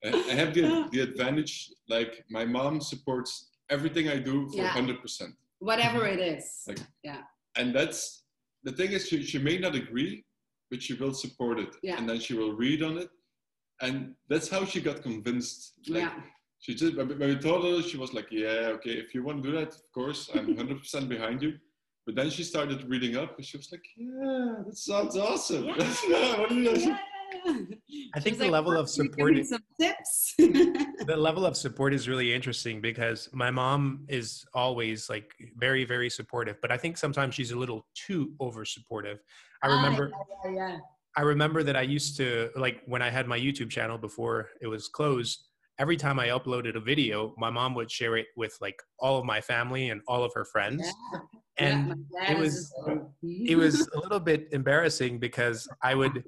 I 0.04 0.34
have 0.34 0.54
the, 0.54 0.88
the 0.92 1.00
advantage, 1.00 1.70
like 1.88 2.24
my 2.30 2.44
mom 2.44 2.80
supports 2.80 3.50
everything 3.68 4.08
I 4.08 4.16
do 4.16 4.48
for 4.48 4.56
yeah. 4.56 4.70
100%. 4.70 5.34
Whatever 5.58 6.06
it 6.14 6.20
is. 6.20 6.62
Like, 6.66 6.78
yeah. 7.02 7.22
And 7.56 7.74
that's, 7.74 8.22
the 8.62 8.72
thing 8.72 8.92
is, 8.92 9.08
she, 9.08 9.22
she 9.22 9.38
may 9.38 9.58
not 9.58 9.74
agree, 9.74 10.24
but 10.70 10.82
she 10.82 10.94
will 10.94 11.12
support 11.12 11.58
it. 11.58 11.74
Yeah. 11.82 11.98
And 11.98 12.08
then 12.08 12.20
she 12.20 12.34
will 12.34 12.52
read 12.52 12.82
on 12.82 12.98
it 12.98 13.10
and 13.80 14.14
that's 14.28 14.48
how 14.48 14.64
she 14.64 14.80
got 14.80 15.02
convinced. 15.02 15.74
Like, 15.88 16.02
yeah. 16.02 16.12
She 16.60 16.74
just 16.74 16.96
when 16.96 17.18
we 17.18 17.36
told 17.36 17.64
her, 17.64 17.82
she 17.82 17.96
was 17.96 18.12
like, 18.12 18.26
"Yeah, 18.30 18.74
okay, 18.76 18.90
if 18.90 19.14
you 19.14 19.22
want 19.22 19.42
to 19.42 19.50
do 19.50 19.56
that, 19.56 19.68
of 19.68 19.92
course, 19.94 20.30
I'm 20.34 20.54
100% 20.56 21.08
behind 21.08 21.42
you." 21.42 21.54
But 22.04 22.16
then 22.16 22.30
she 22.30 22.44
started 22.44 22.88
reading 22.88 23.16
up, 23.16 23.36
and 23.36 23.44
she 23.44 23.56
was 23.56 23.72
like, 23.72 23.84
"Yeah, 23.96 24.62
that 24.66 24.76
sounds 24.76 25.16
awesome." 25.16 25.64
Yeah. 25.66 26.46
yeah. 26.50 26.96
I 28.14 28.20
think 28.20 28.38
the 28.38 28.44
like, 28.44 28.52
level 28.52 28.76
of 28.76 28.90
support. 28.90 29.38
Is, 29.38 29.50
some 29.50 29.62
tips. 29.80 30.34
the 30.38 31.16
level 31.16 31.46
of 31.46 31.56
support 31.56 31.94
is 31.94 32.08
really 32.08 32.34
interesting 32.34 32.80
because 32.80 33.28
my 33.32 33.50
mom 33.50 34.04
is 34.08 34.44
always 34.52 35.08
like 35.08 35.32
very, 35.56 35.84
very 35.84 36.10
supportive, 36.10 36.60
but 36.60 36.70
I 36.70 36.76
think 36.76 36.96
sometimes 36.96 37.34
she's 37.34 37.52
a 37.52 37.58
little 37.58 37.86
too 37.94 38.32
over 38.40 38.64
supportive. 38.64 39.20
I 39.62 39.68
ah, 39.68 39.76
remember. 39.76 40.10
yeah, 40.44 40.50
yeah, 40.50 40.78
I 41.16 41.22
remember 41.22 41.62
that 41.62 41.76
I 41.76 41.82
used 41.82 42.16
to 42.18 42.50
like 42.56 42.82
when 42.86 43.02
I 43.02 43.10
had 43.10 43.26
my 43.26 43.38
YouTube 43.38 43.70
channel 43.70 43.98
before 43.98 44.50
it 44.60 44.66
was 44.66 44.88
closed. 44.88 45.46
Every 45.78 45.96
time 45.96 46.20
I 46.20 46.28
uploaded 46.28 46.76
a 46.76 46.80
video, 46.80 47.34
my 47.38 47.50
mom 47.50 47.74
would 47.74 47.90
share 47.90 48.16
it 48.16 48.26
with 48.36 48.56
like 48.60 48.80
all 48.98 49.18
of 49.18 49.24
my 49.24 49.40
family 49.40 49.88
and 49.88 50.02
all 50.06 50.22
of 50.22 50.32
her 50.34 50.44
friends, 50.44 50.86
yeah. 51.12 51.20
and 51.56 52.04
yeah, 52.12 52.32
it 52.32 52.38
was 52.38 52.72
it 53.22 53.56
was 53.56 53.88
a 53.94 53.98
little 53.98 54.20
bit 54.20 54.48
embarrassing 54.52 55.18
because 55.18 55.66
I 55.82 55.94
would 55.94 56.22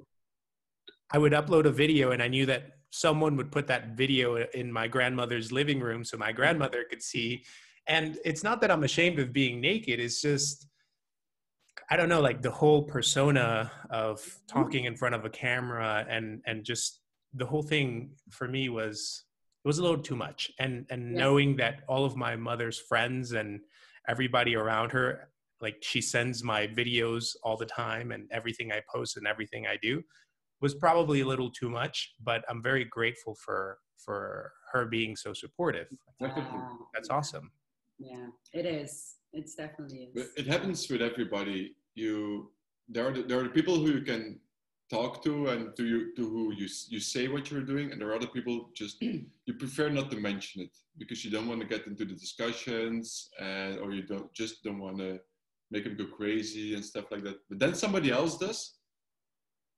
I 1.11 1.17
would 1.19 1.33
upload 1.33 1.65
a 1.65 1.71
video 1.71 2.11
and 2.11 2.21
I 2.21 2.27
knew 2.27 2.45
that 2.47 2.71
someone 2.89 3.35
would 3.37 3.51
put 3.51 3.67
that 3.67 3.95
video 3.95 4.37
in 4.53 4.71
my 4.71 4.87
grandmother's 4.87 5.51
living 5.51 5.79
room 5.79 6.03
so 6.03 6.17
my 6.17 6.31
grandmother 6.31 6.85
could 6.89 7.01
see. 7.01 7.43
And 7.87 8.17
it's 8.23 8.43
not 8.43 8.61
that 8.61 8.71
I'm 8.71 8.83
ashamed 8.83 9.19
of 9.19 9.33
being 9.33 9.61
naked; 9.61 9.99
it's 9.99 10.21
just 10.21 10.67
I 11.89 11.97
don't 11.97 12.09
know, 12.09 12.21
like 12.21 12.41
the 12.41 12.51
whole 12.51 12.83
persona 12.83 13.71
of 13.89 14.39
talking 14.47 14.85
in 14.85 14.95
front 14.95 15.15
of 15.15 15.25
a 15.25 15.29
camera 15.29 16.05
and 16.09 16.41
and 16.45 16.63
just 16.63 17.01
the 17.33 17.45
whole 17.45 17.63
thing 17.63 18.11
for 18.29 18.47
me 18.47 18.69
was 18.69 19.25
it 19.63 19.67
was 19.67 19.79
a 19.79 19.81
little 19.81 20.01
too 20.01 20.15
much. 20.15 20.51
And 20.59 20.85
and 20.89 21.13
knowing 21.13 21.55
that 21.57 21.81
all 21.87 22.05
of 22.05 22.15
my 22.15 22.35
mother's 22.35 22.79
friends 22.79 23.33
and 23.33 23.61
everybody 24.07 24.55
around 24.55 24.91
her, 24.91 25.29
like 25.61 25.77
she 25.81 26.01
sends 26.01 26.43
my 26.43 26.67
videos 26.67 27.35
all 27.43 27.57
the 27.57 27.65
time 27.65 28.11
and 28.11 28.29
everything 28.31 28.71
I 28.71 28.81
post 28.93 29.17
and 29.17 29.27
everything 29.27 29.65
I 29.67 29.77
do 29.81 30.03
was 30.61 30.75
probably 30.75 31.21
a 31.21 31.25
little 31.25 31.51
too 31.51 31.69
much, 31.69 32.13
but 32.23 32.43
I'm 32.49 32.61
very 32.63 32.85
grateful 32.85 33.35
for 33.35 33.77
for 33.97 34.51
her 34.71 34.85
being 34.85 35.15
so 35.15 35.33
supportive. 35.33 35.87
That's 36.93 37.09
awesome. 37.09 37.51
Yeah, 37.99 38.27
it 38.53 38.65
is. 38.65 39.15
It's 39.33 39.55
definitely 39.55 40.09
is. 40.15 40.29
It 40.37 40.47
happens 40.47 40.87
with 40.89 41.01
everybody. 41.01 41.75
You 41.95 42.51
there 42.87 43.07
are 43.07 43.13
the, 43.13 43.23
there 43.23 43.39
are 43.39 43.43
the 43.43 43.49
people 43.49 43.75
who 43.75 43.91
you 43.91 44.01
can 44.01 44.39
talk 44.91 45.23
to 45.23 45.47
and 45.47 45.75
to 45.77 45.85
you 45.85 46.15
to 46.15 46.29
who 46.29 46.53
you 46.53 46.67
you 46.89 46.99
say 46.99 47.27
what 47.27 47.49
you're 47.49 47.61
doing, 47.73 47.91
and 47.91 47.99
there 47.99 48.09
are 48.09 48.15
other 48.15 48.27
people 48.27 48.69
just 48.75 49.01
you 49.01 49.53
prefer 49.57 49.89
not 49.89 50.11
to 50.11 50.17
mention 50.17 50.61
it 50.61 50.73
because 50.97 51.25
you 51.25 51.31
don't 51.31 51.47
want 51.47 51.61
to 51.61 51.67
get 51.67 51.87
into 51.87 52.05
the 52.05 52.13
discussions 52.13 53.29
and 53.39 53.79
or 53.79 53.91
you 53.91 54.03
don't 54.03 54.31
just 54.33 54.63
don't 54.63 54.79
want 54.79 54.97
to 54.97 55.19
make 55.71 55.85
them 55.85 55.97
go 55.97 56.05
crazy 56.05 56.75
and 56.75 56.85
stuff 56.85 57.05
like 57.11 57.23
that. 57.23 57.37
But 57.49 57.57
then 57.59 57.73
somebody 57.73 58.11
else 58.11 58.37
does, 58.37 58.75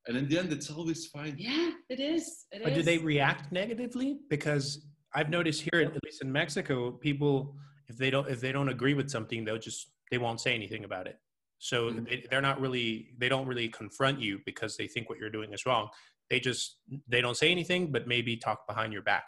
and 0.08 0.18
in 0.18 0.28
the 0.28 0.38
end, 0.38 0.52
it's 0.52 0.70
always 0.70 1.08
fine. 1.08 1.36
Yeah, 1.38 1.72
it 1.90 2.00
is. 2.00 2.46
It 2.52 2.62
but 2.64 2.74
is. 2.74 2.80
do 2.80 2.84
they 2.84 2.98
react 2.98 3.52
negatively? 3.52 4.20
Because 4.30 4.86
I've 5.14 5.30
noticed 5.30 5.62
here, 5.62 5.82
at 5.82 5.94
least 6.04 6.22
in 6.22 6.32
Mexico, 6.32 6.92
people 6.92 7.56
if 7.88 7.98
they 7.98 8.10
don't 8.10 8.30
if 8.30 8.42
they 8.42 8.52
don't 8.52 8.70
agree 8.70 8.94
with 8.94 9.10
something 9.10 9.46
they'll 9.46 9.58
just 9.58 9.90
they 10.12 10.18
won't 10.18 10.40
say 10.40 10.54
anything 10.54 10.84
about 10.84 11.08
it. 11.08 11.20
So 11.60 11.90
mm-hmm. 11.90 12.04
they, 12.04 12.26
they're 12.30 12.42
not 12.42 12.60
really 12.60 13.10
they 13.18 13.30
don't 13.30 13.48
really 13.48 13.70
confront 13.70 14.20
you 14.20 14.40
because 14.46 14.78
they 14.78 14.88
think 14.88 15.10
what 15.10 15.20
you're 15.20 15.30
doing 15.30 15.54
is 15.54 15.66
wrong. 15.66 15.90
They 16.30 16.40
just 16.40 16.78
they 17.08 17.22
don't 17.22 17.38
say 17.38 17.52
anything 17.52 17.92
but 17.92 18.08
maybe 18.08 18.38
talk 18.38 18.68
behind 18.68 18.94
your 18.94 19.02
back. 19.02 19.26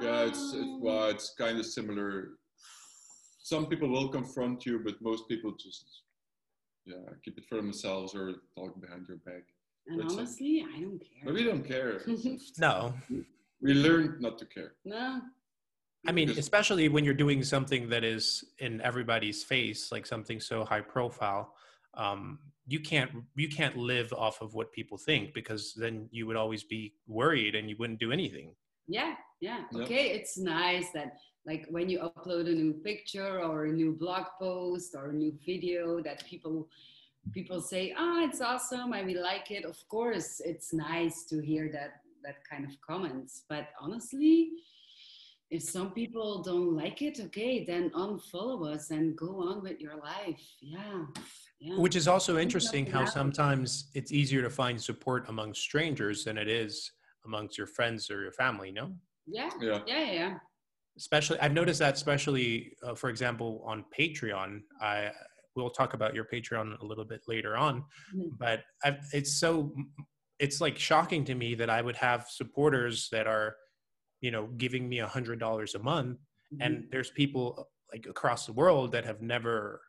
Yeah 0.00 0.22
it's, 0.22 0.52
it's 0.54 0.68
well 0.80 1.08
it's 1.08 1.34
kind 1.38 1.58
of 1.58 1.66
similar. 1.66 2.30
Some 3.42 3.66
people 3.66 3.88
will 3.88 4.08
confront 4.08 4.66
you 4.66 4.80
but 4.84 5.00
most 5.00 5.28
people 5.28 5.52
just 5.52 6.02
yeah 6.84 6.96
keep 7.24 7.38
it 7.38 7.44
for 7.48 7.56
themselves 7.56 8.14
or 8.14 8.34
talk 8.56 8.80
behind 8.80 9.06
your 9.08 9.18
back. 9.18 9.44
And 9.86 10.02
but 10.02 10.12
honestly 10.12 10.66
i 10.76 10.80
don't 10.80 10.98
care. 10.98 11.24
But 11.24 11.34
we 11.34 11.44
don't 11.44 11.64
care. 11.64 12.02
No. 12.58 12.94
We 13.60 13.74
learned 13.74 14.20
not 14.20 14.38
to 14.38 14.46
care. 14.46 14.74
No 14.84 15.20
I 16.06 16.12
mean, 16.12 16.30
especially 16.30 16.88
when 16.88 17.04
you're 17.04 17.14
doing 17.14 17.42
something 17.42 17.88
that 17.88 18.04
is 18.04 18.44
in 18.58 18.80
everybody's 18.82 19.42
face, 19.42 19.90
like 19.90 20.06
something 20.06 20.40
so 20.40 20.64
high 20.64 20.80
profile, 20.80 21.54
um, 21.94 22.38
you 22.66 22.80
can't 22.80 23.10
you 23.34 23.48
can't 23.48 23.76
live 23.76 24.12
off 24.12 24.40
of 24.40 24.54
what 24.54 24.72
people 24.72 24.96
think 24.96 25.34
because 25.34 25.74
then 25.74 26.08
you 26.12 26.26
would 26.26 26.36
always 26.36 26.62
be 26.62 26.94
worried 27.06 27.54
and 27.54 27.68
you 27.68 27.76
wouldn't 27.78 27.98
do 27.98 28.12
anything. 28.12 28.54
Yeah, 28.86 29.14
yeah. 29.40 29.64
Okay, 29.74 30.10
it's 30.10 30.38
nice 30.38 30.90
that 30.92 31.18
like 31.46 31.66
when 31.70 31.88
you 31.88 31.98
upload 31.98 32.46
a 32.46 32.54
new 32.54 32.74
picture 32.74 33.40
or 33.40 33.64
a 33.64 33.72
new 33.72 33.92
blog 33.92 34.26
post 34.38 34.94
or 34.94 35.10
a 35.10 35.12
new 35.12 35.32
video 35.44 36.00
that 36.02 36.24
people 36.26 36.68
people 37.32 37.60
say, 37.60 37.92
"Ah, 37.96 38.20
oh, 38.20 38.24
it's 38.24 38.40
awesome. 38.40 38.92
I 38.92 39.00
really 39.00 39.20
like 39.20 39.50
it." 39.50 39.64
Of 39.64 39.76
course, 39.88 40.40
it's 40.44 40.72
nice 40.72 41.24
to 41.24 41.40
hear 41.40 41.70
that 41.72 42.02
that 42.22 42.36
kind 42.48 42.64
of 42.64 42.80
comments, 42.80 43.44
but 43.48 43.68
honestly 43.80 44.52
if 45.50 45.62
some 45.62 45.92
people 45.92 46.42
don't 46.42 46.76
like 46.76 47.00
it, 47.02 47.18
okay, 47.20 47.64
then 47.64 47.90
unfollow 47.90 48.74
us 48.74 48.90
and 48.90 49.16
go 49.16 49.40
on 49.48 49.62
with 49.62 49.80
your 49.80 49.96
life. 49.96 50.40
Yeah. 50.60 51.04
yeah. 51.58 51.78
Which 51.78 51.96
is 51.96 52.06
also 52.06 52.38
interesting 52.38 52.84
how 52.86 53.04
sometimes 53.06 53.90
it's 53.94 54.12
easier 54.12 54.42
to 54.42 54.50
find 54.50 54.80
support 54.80 55.28
among 55.28 55.54
strangers 55.54 56.24
than 56.24 56.36
it 56.36 56.48
is 56.48 56.92
amongst 57.24 57.56
your 57.56 57.66
friends 57.66 58.10
or 58.10 58.20
your 58.22 58.32
family, 58.32 58.70
no? 58.70 58.92
Yeah. 59.26 59.50
Yeah. 59.60 59.80
Yeah. 59.86 60.12
yeah. 60.12 60.34
Especially, 60.96 61.38
I've 61.40 61.52
noticed 61.52 61.78
that, 61.78 61.94
especially, 61.94 62.72
uh, 62.82 62.94
for 62.94 63.08
example, 63.08 63.62
on 63.64 63.84
Patreon, 63.96 64.62
I 64.80 65.10
we'll 65.54 65.70
talk 65.70 65.94
about 65.94 66.14
your 66.14 66.24
Patreon 66.24 66.80
a 66.80 66.84
little 66.84 67.04
bit 67.04 67.22
later 67.26 67.56
on. 67.56 67.84
Mhm. 68.14 68.38
But 68.38 68.64
I've, 68.84 68.98
it's 69.12 69.40
so 69.40 69.74
it's 70.38 70.60
like 70.60 70.78
shocking 70.78 71.24
to 71.24 71.34
me 71.34 71.54
that 71.56 71.68
I 71.68 71.82
would 71.82 71.96
have 71.96 72.28
supporters 72.28 73.08
that 73.10 73.26
are, 73.26 73.56
you 74.20 74.30
know, 74.30 74.46
giving 74.56 74.88
me 74.88 74.98
a 75.00 75.06
hundred 75.06 75.38
dollars 75.40 75.74
a 75.74 75.78
month, 75.78 76.18
Mm-hmm. 76.50 76.62
and 76.62 76.84
there's 76.90 77.10
people 77.10 77.68
like 77.92 78.06
across 78.08 78.46
the 78.46 78.54
world 78.54 78.92
that 78.92 79.04
have 79.04 79.20
never 79.20 79.82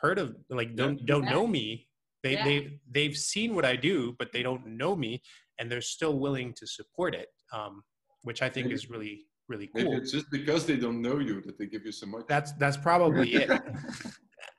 heard 0.00 0.18
of 0.20 0.36
like 0.48 0.76
don't 0.76 1.04
don't 1.06 1.24
know 1.24 1.44
me. 1.44 1.88
They 2.22 2.34
Yeah. 2.34 2.44
they 2.44 2.78
they've 2.90 3.16
seen 3.16 3.54
what 3.56 3.64
I 3.64 3.74
do, 3.74 4.14
but 4.18 4.30
they 4.32 4.42
don't 4.44 4.64
know 4.78 4.94
me, 4.94 5.22
and 5.58 5.64
they're 5.70 5.80
still 5.96 6.16
willing 6.20 6.54
to 6.54 6.66
support 6.68 7.16
it, 7.16 7.28
um, 7.52 7.82
which 8.22 8.42
I 8.42 8.48
think 8.48 8.66
Maybe- 8.66 8.74
is 8.76 8.88
really 8.88 9.26
really 9.48 9.68
Maybe 9.74 9.88
cool. 9.88 9.96
it's 9.98 10.12
just 10.12 10.30
because 10.30 10.64
they 10.66 10.76
don't 10.76 11.02
know 11.02 11.18
you 11.18 11.42
that 11.46 11.58
they 11.58 11.66
give 11.66 11.84
you 11.84 11.90
so 11.92 12.06
much. 12.06 12.26
That's 12.28 12.52
that's 12.62 12.76
probably 12.76 13.34
it. 13.34 13.50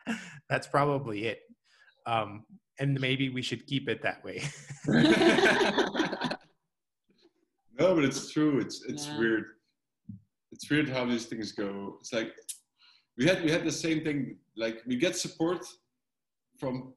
that's 0.50 0.68
probably 0.68 1.28
it. 1.28 1.40
Um, 2.06 2.46
and 2.80 3.00
maybe 3.00 3.30
we 3.30 3.42
should 3.42 3.66
keep 3.66 3.88
it 3.88 4.02
that 4.04 4.22
way. 4.26 4.44
no, 7.80 7.96
but 7.96 8.04
it's 8.06 8.32
true. 8.32 8.60
It's 8.60 8.78
it's 8.86 9.06
Yeah. 9.08 9.20
weird. 9.20 9.46
It's 10.52 10.70
weird 10.70 10.88
how 10.90 11.06
these 11.06 11.26
things 11.26 11.52
go. 11.52 11.98
It's 12.00 12.14
like 12.14 12.34
we 13.18 13.26
had 13.26 13.44
we 13.44 13.52
had 13.52 13.64
the 13.66 13.72
same 13.86 14.04
thing. 14.04 14.38
Like 14.56 14.78
we 14.86 14.96
get 14.96 15.16
support 15.16 15.66
from 16.60 16.94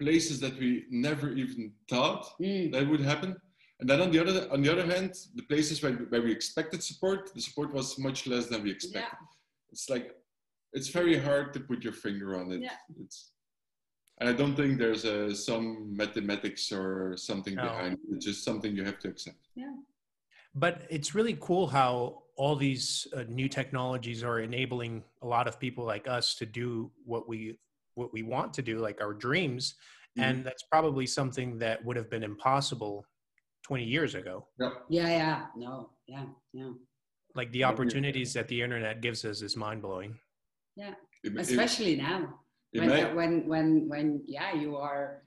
places 0.00 0.40
that 0.40 0.54
we 0.58 0.70
never 0.90 1.28
even 1.42 1.72
thought 1.88 2.22
Mm. 2.40 2.72
that 2.72 2.88
would 2.88 3.00
happen. 3.12 3.36
And 3.80 3.88
then 3.90 4.00
on 4.00 4.10
the 4.12 4.20
other 4.22 4.50
on 4.54 4.62
the 4.62 4.70
other 4.74 4.86
hand, 4.94 5.10
the 5.34 5.42
places 5.52 5.82
where, 5.82 5.92
where 6.10 6.22
we 6.22 6.32
expected 6.32 6.82
support, 6.82 7.20
the 7.34 7.40
support 7.48 7.72
was 7.72 7.98
much 7.98 8.26
less 8.26 8.46
than 8.46 8.62
we 8.62 8.70
expected. 8.70 9.18
It's 9.72 9.88
like 9.90 10.06
it's 10.72 10.88
very 10.88 11.16
hard 11.18 11.52
to 11.54 11.60
put 11.60 11.84
your 11.84 11.92
finger 11.92 12.28
on 12.40 12.50
it. 12.52 12.60
Yeah. 12.62 12.76
It's 13.02 13.30
and 14.18 14.28
I 14.28 14.32
don't 14.32 14.54
think 14.54 14.78
there's 14.78 15.04
a, 15.04 15.34
some 15.34 15.96
mathematics 15.96 16.70
or 16.70 17.16
something 17.16 17.56
No. 17.56 17.62
behind 17.64 17.94
it. 17.94 18.00
It's 18.14 18.24
just 18.24 18.44
something 18.44 18.70
you 18.76 18.84
have 18.84 19.00
to 19.00 19.08
accept. 19.08 19.42
But 20.54 20.82
it's 20.90 21.14
really 21.14 21.36
cool 21.40 21.66
how 21.66 22.22
all 22.36 22.56
these 22.56 23.06
uh, 23.16 23.24
new 23.28 23.48
technologies 23.48 24.22
are 24.22 24.40
enabling 24.40 25.04
a 25.22 25.26
lot 25.26 25.46
of 25.46 25.58
people 25.60 25.84
like 25.84 26.08
us 26.08 26.34
to 26.36 26.46
do 26.46 26.90
what 27.04 27.28
we 27.28 27.58
what 27.94 28.12
we 28.12 28.22
want 28.22 28.52
to 28.54 28.62
do, 28.62 28.78
like 28.78 29.00
our 29.00 29.14
dreams. 29.14 29.76
Mhm. 30.18 30.22
And 30.24 30.44
that's 30.44 30.64
probably 30.64 31.06
something 31.06 31.58
that 31.58 31.84
would 31.84 31.96
have 31.96 32.10
been 32.10 32.24
impossible 32.24 33.04
20 33.62 33.84
years 33.84 34.16
ago. 34.16 34.48
Yeah, 34.88 35.08
yeah, 35.10 35.46
no, 35.56 35.90
yeah, 36.08 36.26
yeah. 36.52 36.72
Like 37.36 37.52
the 37.52 37.64
opportunities 37.64 38.32
that 38.34 38.48
the 38.48 38.60
internet 38.60 39.00
gives 39.00 39.24
us 39.24 39.42
is 39.42 39.56
mind 39.56 39.82
blowing. 39.82 40.18
It- 40.76 40.96
it- 41.24 41.36
Especially 41.38 41.96
now. 41.96 42.40
when, 42.72 43.14
when 43.14 43.46
when 43.48 43.88
when 43.88 44.22
yeah 44.26 44.52
you 44.54 44.76
are 44.76 45.22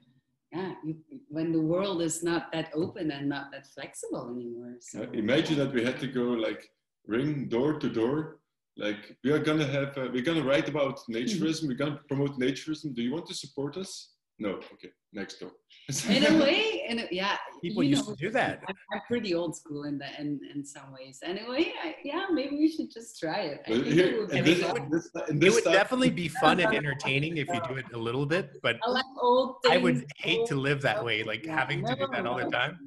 yeah 0.52 0.72
you, 0.84 0.96
when 1.28 1.52
the 1.52 1.60
world 1.60 2.00
is 2.02 2.22
not 2.22 2.50
that 2.52 2.70
open 2.74 3.10
and 3.10 3.28
not 3.28 3.50
that 3.52 3.66
flexible 3.66 4.24
anymore 4.34 4.74
so 4.80 5.02
imagine 5.12 5.56
that 5.58 5.72
we 5.72 5.84
had 5.84 5.98
to 6.00 6.06
go 6.06 6.22
like 6.22 6.62
ring 7.08 7.48
door 7.48 7.78
to 7.80 7.88
door. 7.88 8.38
Like 8.76 9.16
we 9.24 9.32
are 9.32 9.40
gonna 9.40 9.66
have, 9.66 9.98
uh, 9.98 10.08
we're 10.12 10.22
gonna 10.22 10.44
write 10.44 10.68
about 10.68 11.00
naturism. 11.10 11.66
We're 11.66 11.82
gonna 11.82 12.00
promote 12.06 12.38
naturism. 12.38 12.94
Do 12.94 13.02
you 13.02 13.12
want 13.12 13.26
to 13.26 13.34
support 13.34 13.76
us? 13.76 14.12
No. 14.38 14.50
Okay. 14.74 14.90
Next 15.12 15.40
door. 15.40 15.50
in 16.08 16.24
a 16.26 16.38
way 16.42 16.84
in 16.86 16.98
a, 17.00 17.08
yeah 17.10 17.36
People 17.62 17.82
you 17.82 17.90
used 17.90 18.06
know, 18.06 18.14
to 18.14 18.20
do 18.20 18.30
that. 18.30 18.62
I'm, 18.68 18.74
I'm 18.92 19.00
pretty 19.06 19.34
old 19.34 19.56
school 19.56 19.84
in 19.84 19.98
the 19.98 20.06
in, 20.20 20.38
in 20.54 20.64
some 20.64 20.92
ways 20.92 21.18
anyway 21.22 21.72
I, 21.82 21.96
yeah 22.04 22.26
maybe 22.30 22.56
we 22.56 22.70
should 22.70 22.90
just 22.92 23.18
try 23.18 23.40
it 23.40 23.62
I 23.66 23.70
think 23.70 23.86
here, 23.86 24.06
it 24.06 24.18
would 24.18 24.30
be 24.30 24.40
this, 24.42 24.60
this, 24.90 25.10
It 25.28 25.54
would 25.54 25.64
definitely 25.64 26.10
be 26.10 26.28
fun 26.28 26.60
and 26.60 26.74
entertaining 26.82 27.38
if 27.38 27.48
you 27.48 27.60
do 27.66 27.76
it 27.76 27.86
a 27.94 27.98
little 27.98 28.26
bit, 28.26 28.60
but 28.62 28.76
I 28.86 28.90
like 28.90 29.04
old 29.20 29.56
things, 29.62 29.74
I 29.74 29.78
would 29.78 30.06
hate 30.18 30.46
to 30.46 30.56
live 30.56 30.82
that 30.82 31.02
way, 31.02 31.22
like 31.22 31.46
Yeah, 31.46 31.58
having 31.58 31.84
to 31.86 31.96
do 31.96 32.06
that 32.12 32.26
all 32.26 32.36
the 32.36 32.50
time. 32.50 32.78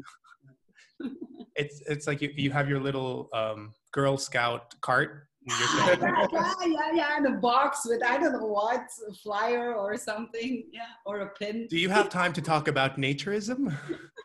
It's 1.56 1.82
it's 1.82 2.08
like 2.08 2.22
you, 2.22 2.32
you 2.36 2.50
have 2.52 2.70
your 2.70 2.80
little 2.80 3.28
um, 3.34 3.74
Girl 3.92 4.18
Scout 4.18 4.74
cart. 4.80 5.28
And 5.48 5.60
you're 5.60 5.68
saying, 5.68 6.00
yeah, 6.02 6.28
yeah, 6.32 6.54
yeah, 6.68 6.92
yeah, 6.94 7.18
and 7.18 7.26
a 7.28 7.32
box 7.32 7.82
with 7.86 8.04
I 8.04 8.18
don't 8.18 8.34
know 8.34 8.46
what, 8.46 8.86
a 9.10 9.14
flyer 9.14 9.74
or 9.74 9.98
something, 9.98 10.66
yeah, 10.72 10.86
or 11.06 11.20
a 11.22 11.30
pin. 11.30 11.68
Do 11.70 11.78
you 11.78 11.90
have 11.90 12.10
time 12.10 12.34
to 12.34 12.42
talk 12.42 12.68
about 12.68 12.98
naturism? 12.98 13.76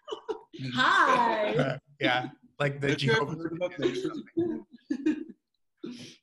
Hi. 0.75 1.79
yeah, 2.01 2.29
like 2.59 2.81
the 2.81 2.89
Did 2.89 3.03
you 3.03 3.13
ever 3.13 3.21
Jehovah's 3.21 3.43
heard 3.45 3.53
about 3.53 3.73
naturism? 3.73 4.23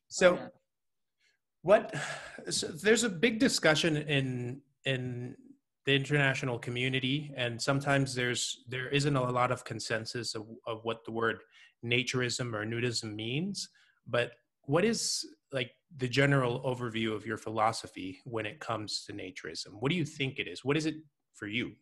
So, 0.08 0.32
oh, 0.32 0.34
Yeah. 0.36 0.48
what? 1.62 1.94
So 2.50 2.68
there's 2.68 3.02
a 3.04 3.08
big 3.08 3.38
discussion 3.40 3.96
in 3.96 4.60
in 4.84 5.34
the 5.86 5.94
international 5.94 6.58
community, 6.58 7.32
and 7.36 7.60
sometimes 7.60 8.14
there's 8.14 8.62
there 8.68 8.88
isn't 8.88 9.16
a 9.16 9.30
lot 9.30 9.50
of 9.50 9.64
consensus 9.64 10.34
of, 10.36 10.46
of 10.66 10.84
what 10.84 11.04
the 11.04 11.10
word 11.10 11.42
naturism 11.84 12.54
or 12.54 12.64
nudism 12.64 13.14
means. 13.14 13.68
But 14.06 14.32
what 14.66 14.84
is 14.84 15.24
like 15.52 15.70
the 15.96 16.08
general 16.08 16.60
overview 16.62 17.14
of 17.14 17.26
your 17.26 17.36
philosophy 17.36 18.20
when 18.24 18.46
it 18.46 18.60
comes 18.60 19.04
to 19.06 19.12
naturism? 19.12 19.74
What 19.80 19.90
do 19.90 19.96
you 19.96 20.04
think 20.04 20.38
it 20.38 20.48
is? 20.48 20.64
What 20.64 20.76
is 20.76 20.86
it 20.86 20.96
for 21.34 21.46
you? 21.46 21.72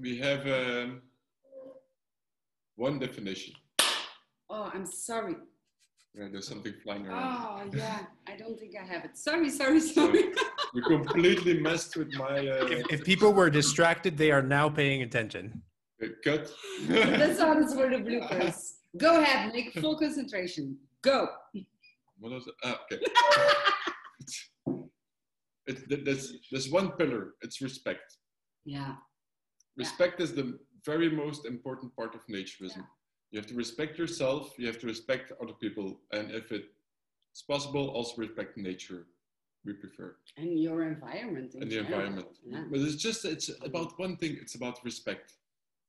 We 0.00 0.18
have 0.18 0.46
um, 0.46 1.02
one 2.76 2.98
definition. 2.98 3.54
Oh, 4.50 4.70
I'm 4.72 4.86
sorry. 4.86 5.36
Yeah, 6.14 6.28
there's 6.30 6.48
something 6.48 6.72
flying 6.82 7.06
around. 7.06 7.70
Oh, 7.74 7.76
yeah. 7.76 8.00
I 8.26 8.36
don't 8.36 8.58
think 8.58 8.74
I 8.80 8.84
have 8.84 9.04
it. 9.04 9.16
Sorry, 9.16 9.50
sorry, 9.50 9.80
sorry. 9.80 10.24
You 10.74 10.82
completely 10.82 11.60
messed 11.60 11.96
with 11.96 12.12
my 12.14 12.38
uh, 12.38 12.66
If, 12.66 12.92
if 12.92 13.04
people 13.04 13.32
were 13.32 13.50
distracted, 13.50 14.16
they 14.16 14.30
are 14.30 14.42
now 14.42 14.68
paying 14.68 15.02
attention. 15.02 15.62
cut. 16.24 16.50
That's 16.88 17.40
all 17.44 17.58
is 17.62 17.74
for 17.74 17.88
the 17.88 17.96
bloopers. 17.96 18.72
Go 18.96 19.20
ahead, 19.20 19.52
Nick. 19.52 19.72
Full 19.74 19.98
concentration. 19.98 20.76
Go. 21.02 21.28
What 22.18 22.32
was 22.32 22.46
it? 22.46 22.54
Ah, 22.64 22.80
okay. 22.84 23.02
It's, 25.68 25.82
it, 25.90 26.04
there's, 26.04 26.32
there's 26.50 26.70
one 26.70 26.92
pillar. 26.92 27.34
It's 27.42 27.60
respect. 27.60 28.16
Yeah. 28.64 28.94
Respect 29.76 30.20
is 30.20 30.32
the 30.32 30.58
very 30.84 31.10
most 31.10 31.44
important 31.44 31.94
part 31.96 32.14
of 32.14 32.24
naturism. 32.28 32.76
Yeah. 32.76 32.82
You 33.32 33.38
have 33.40 33.48
to 33.48 33.54
respect 33.54 33.98
yourself. 33.98 34.54
You 34.58 34.66
have 34.68 34.78
to 34.78 34.86
respect 34.86 35.32
other 35.42 35.52
people, 35.54 35.98
and 36.12 36.30
if 36.30 36.52
it's 36.52 37.42
possible, 37.42 37.88
also 37.88 38.14
respect 38.22 38.56
nature. 38.56 39.06
We 39.64 39.72
prefer 39.72 40.14
And 40.36 40.60
your 40.60 40.84
environment. 40.84 41.54
in 41.56 41.62
and 41.62 41.70
the 41.70 41.76
general. 41.76 41.92
environment. 41.94 42.28
Yeah. 42.48 42.62
But 42.70 42.80
it's 42.80 42.94
just 42.94 43.24
it's 43.24 43.50
about 43.64 43.98
one 43.98 44.16
thing. 44.16 44.38
It's 44.40 44.54
about 44.54 44.78
respect. 44.84 45.32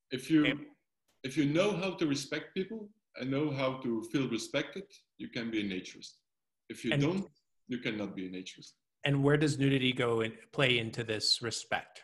If 0.10 0.32
you 0.32 0.42
if 1.24 1.38
you 1.38 1.46
know 1.46 1.70
how 1.82 1.92
to 2.00 2.08
respect 2.08 2.56
people 2.56 2.90
and 3.20 3.30
know 3.32 3.52
how 3.52 3.74
to 3.84 4.04
feel 4.12 4.28
respected, 4.30 4.84
you 5.18 5.30
can 5.30 5.50
be 5.52 5.62
a 5.62 5.64
naturist. 5.64 6.14
If 6.70 6.84
you 6.84 6.92
And- 6.92 7.02
don't, 7.02 7.28
you 7.68 7.80
cannot 7.80 8.16
be 8.16 8.28
a 8.28 8.30
naturist. 8.30 8.74
And 9.04 9.24
where 9.24 9.38
does 9.38 9.58
nudity 9.58 9.94
go 9.94 10.22
and 10.22 10.34
play 10.52 10.80
into 10.80 11.04
this 11.04 11.42
respect? 11.42 12.04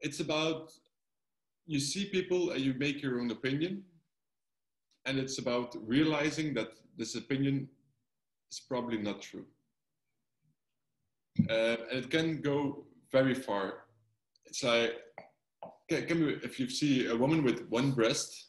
It's 0.00 0.20
about 0.20 0.72
you 1.66 1.80
see 1.80 2.06
people 2.06 2.50
and 2.52 2.60
you 2.62 2.72
make 2.74 3.02
your 3.02 3.20
own 3.20 3.30
opinion, 3.30 3.84
and 5.04 5.18
it's 5.18 5.38
about 5.38 5.76
realizing 5.86 6.54
that 6.54 6.70
this 6.96 7.14
opinion 7.14 7.68
is 8.50 8.60
probably 8.60 8.98
not 8.98 9.20
true. 9.20 9.46
Uh, 11.50 11.76
and 11.90 12.04
it 12.04 12.10
can 12.10 12.40
go 12.40 12.86
very 13.12 13.34
far. 13.34 13.84
It's 14.46 14.62
like, 14.64 14.92
can, 15.90 16.06
can 16.06 16.24
we, 16.24 16.34
if 16.42 16.58
you 16.58 16.68
see 16.70 17.06
a 17.06 17.16
woman 17.16 17.42
with 17.44 17.68
one 17.68 17.90
breast, 17.92 18.47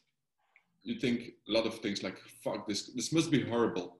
you 0.84 1.00
think 1.00 1.34
a 1.48 1.52
lot 1.52 1.66
of 1.66 1.80
things 1.80 2.04
like, 2.04 2.18
fuck, 2.44 2.68
this, 2.68 2.88
this 2.96 3.12
must 3.12 3.32
be 3.32 3.42
horrible. 3.42 3.98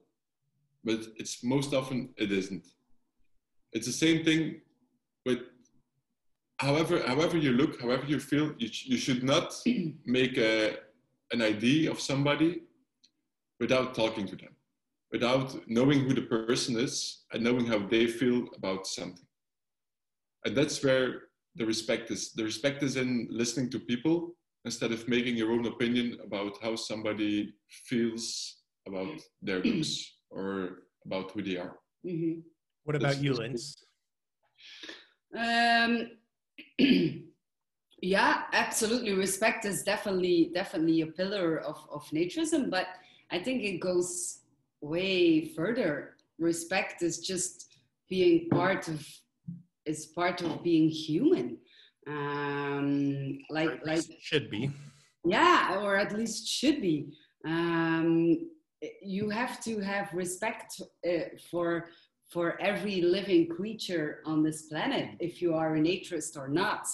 But 0.84 1.00
it's 1.16 1.44
most 1.44 1.74
often 1.74 2.10
it 2.16 2.32
isn't. 2.32 2.66
It's 3.72 3.86
the 3.86 3.92
same 3.92 4.24
thing 4.24 4.60
with 5.26 5.40
however, 6.58 7.02
however 7.06 7.36
you 7.36 7.52
look, 7.52 7.80
however 7.80 8.06
you 8.06 8.18
feel, 8.18 8.54
you, 8.58 8.68
you 8.84 8.96
should 8.96 9.22
not 9.22 9.54
make 10.06 10.38
a, 10.38 10.76
an 11.32 11.42
idea 11.42 11.90
of 11.90 12.00
somebody 12.00 12.62
without 13.60 13.94
talking 13.94 14.26
to 14.26 14.36
them, 14.36 14.56
without 15.12 15.68
knowing 15.68 16.00
who 16.00 16.14
the 16.14 16.22
person 16.22 16.78
is 16.78 17.24
and 17.32 17.44
knowing 17.44 17.66
how 17.66 17.78
they 17.78 18.06
feel 18.06 18.48
about 18.56 18.86
something. 18.86 19.26
And 20.46 20.56
that's 20.56 20.82
where 20.82 21.24
the 21.56 21.66
respect 21.66 22.10
is. 22.10 22.32
The 22.32 22.44
respect 22.44 22.82
is 22.82 22.96
in 22.96 23.28
listening 23.30 23.68
to 23.70 23.78
people 23.78 24.34
instead 24.64 24.92
of 24.92 25.08
making 25.08 25.36
your 25.36 25.52
own 25.52 25.66
opinion 25.66 26.18
about 26.24 26.52
how 26.62 26.76
somebody 26.76 27.54
feels 27.86 28.56
about 28.86 29.20
their 29.42 29.60
looks 29.64 30.16
or 30.30 30.80
about 31.06 31.30
who 31.32 31.42
they 31.42 31.56
are. 31.56 31.78
Mhm. 32.04 32.42
What 32.84 32.96
about 32.96 33.16
That's- 33.16 33.22
you, 33.22 33.32
Lins? 33.34 33.76
Um, 35.36 36.10
yeah, 38.02 38.42
absolutely. 38.52 39.12
Respect 39.12 39.64
is 39.64 39.82
definitely 39.82 40.50
definitely 40.54 41.00
a 41.02 41.06
pillar 41.06 41.58
of 41.58 41.78
of 41.90 42.04
naturism, 42.10 42.70
but 42.70 42.86
I 43.30 43.38
think 43.38 43.62
it 43.62 43.78
goes 43.80 44.40
way 44.80 45.44
further. 45.56 46.16
Respect 46.38 47.02
is 47.02 47.18
just 47.20 47.76
being 48.08 48.48
part 48.50 48.88
of 48.88 49.06
is 49.86 50.06
part 50.06 50.42
of 50.42 50.62
being 50.62 50.88
human. 50.88 51.58
Um, 52.10 53.38
like 53.50 53.80
like 53.84 54.04
should 54.20 54.50
be. 54.50 54.70
Yeah, 55.24 55.78
or 55.80 55.96
at 55.96 56.16
least 56.16 56.48
should 56.48 56.80
be. 56.80 57.12
Um, 57.46 58.48
you 59.02 59.28
have 59.30 59.62
to 59.64 59.80
have 59.80 60.12
respect 60.12 60.80
uh, 61.06 61.28
for 61.50 61.88
for 62.32 62.60
every 62.60 63.02
living 63.02 63.48
creature 63.48 64.20
on 64.24 64.42
this 64.42 64.62
planet, 64.62 65.16
if 65.18 65.42
you 65.42 65.54
are 65.54 65.74
a 65.74 65.80
naturist 65.80 66.36
or 66.36 66.48
not. 66.48 66.86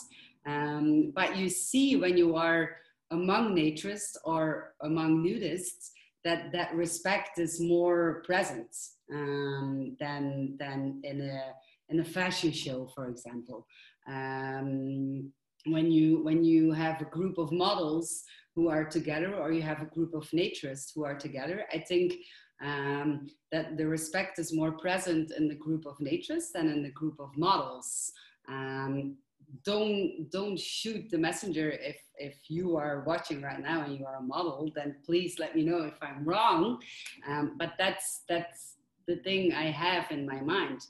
Um, 0.47 1.13
but 1.15 1.37
you 1.37 1.49
see 1.49 1.97
when 1.97 2.17
you 2.17 2.37
are 2.37 2.77
among 3.11 3.55
naturists 3.55 4.17
or 4.25 4.73
among 4.83 5.25
nudists 5.25 5.91
that 6.25 6.53
that 6.53 6.75
respect 6.75 7.39
is 7.39 7.61
more 7.61 8.23
present 8.27 8.75
um, 9.13 9.97
than 10.01 10.57
than 10.59 11.01
in 11.05 11.21
a 11.21 11.53
in 11.89 12.01
a 12.01 12.05
fashion 12.05 12.53
show, 12.53 12.89
for 12.95 13.09
example. 13.09 13.67
Um, 14.09 15.33
when 15.67 15.91
you 15.91 16.23
when 16.23 16.45
you 16.45 16.73
have 16.73 17.01
a 17.01 17.07
group 17.07 17.39
of 17.39 17.51
models 17.53 18.23
who 18.55 18.69
are 18.69 18.85
together, 18.85 19.35
or 19.35 19.53
you 19.53 19.63
have 19.63 19.83
a 19.83 19.87
group 19.87 20.15
of 20.15 20.29
naturists 20.31 20.93
who 20.95 21.05
are 21.05 21.19
together, 21.19 21.65
I 21.73 21.79
think 21.79 22.15
um, 22.63 23.27
that 23.53 23.77
the 23.77 23.87
respect 23.87 24.39
is 24.39 24.53
more 24.53 24.73
present 24.73 25.31
in 25.33 25.49
the 25.49 25.55
group 25.55 25.87
of 25.87 25.99
naturists 25.99 26.53
than 26.55 26.69
in 26.69 26.83
the 26.83 26.91
group 26.91 27.21
of 27.21 27.37
models. 27.37 28.13
Um, 28.49 29.17
don't 29.65 30.31
don't 30.31 30.59
shoot 30.59 31.09
the 31.11 31.19
messenger. 31.19 31.71
If 31.71 31.97
if 32.19 32.37
you 32.49 32.77
are 32.77 33.05
watching 33.07 33.43
right 33.43 33.61
now 33.61 33.83
and 33.83 33.99
you 33.99 34.07
are 34.07 34.17
a 34.17 34.23
model 34.23 34.71
then 34.75 34.97
please 35.05 35.39
let 35.39 35.55
me 35.55 35.63
know 35.63 35.83
if 35.83 35.95
i'm 36.03 36.25
wrong. 36.25 36.81
Um, 37.29 37.57
but 37.59 37.75
that's 37.79 38.23
that's 38.29 38.77
the 39.07 39.17
thing 39.17 39.53
i 39.53 39.65
have 39.65 40.11
in 40.11 40.27
my 40.27 40.41
mind. 40.41 40.81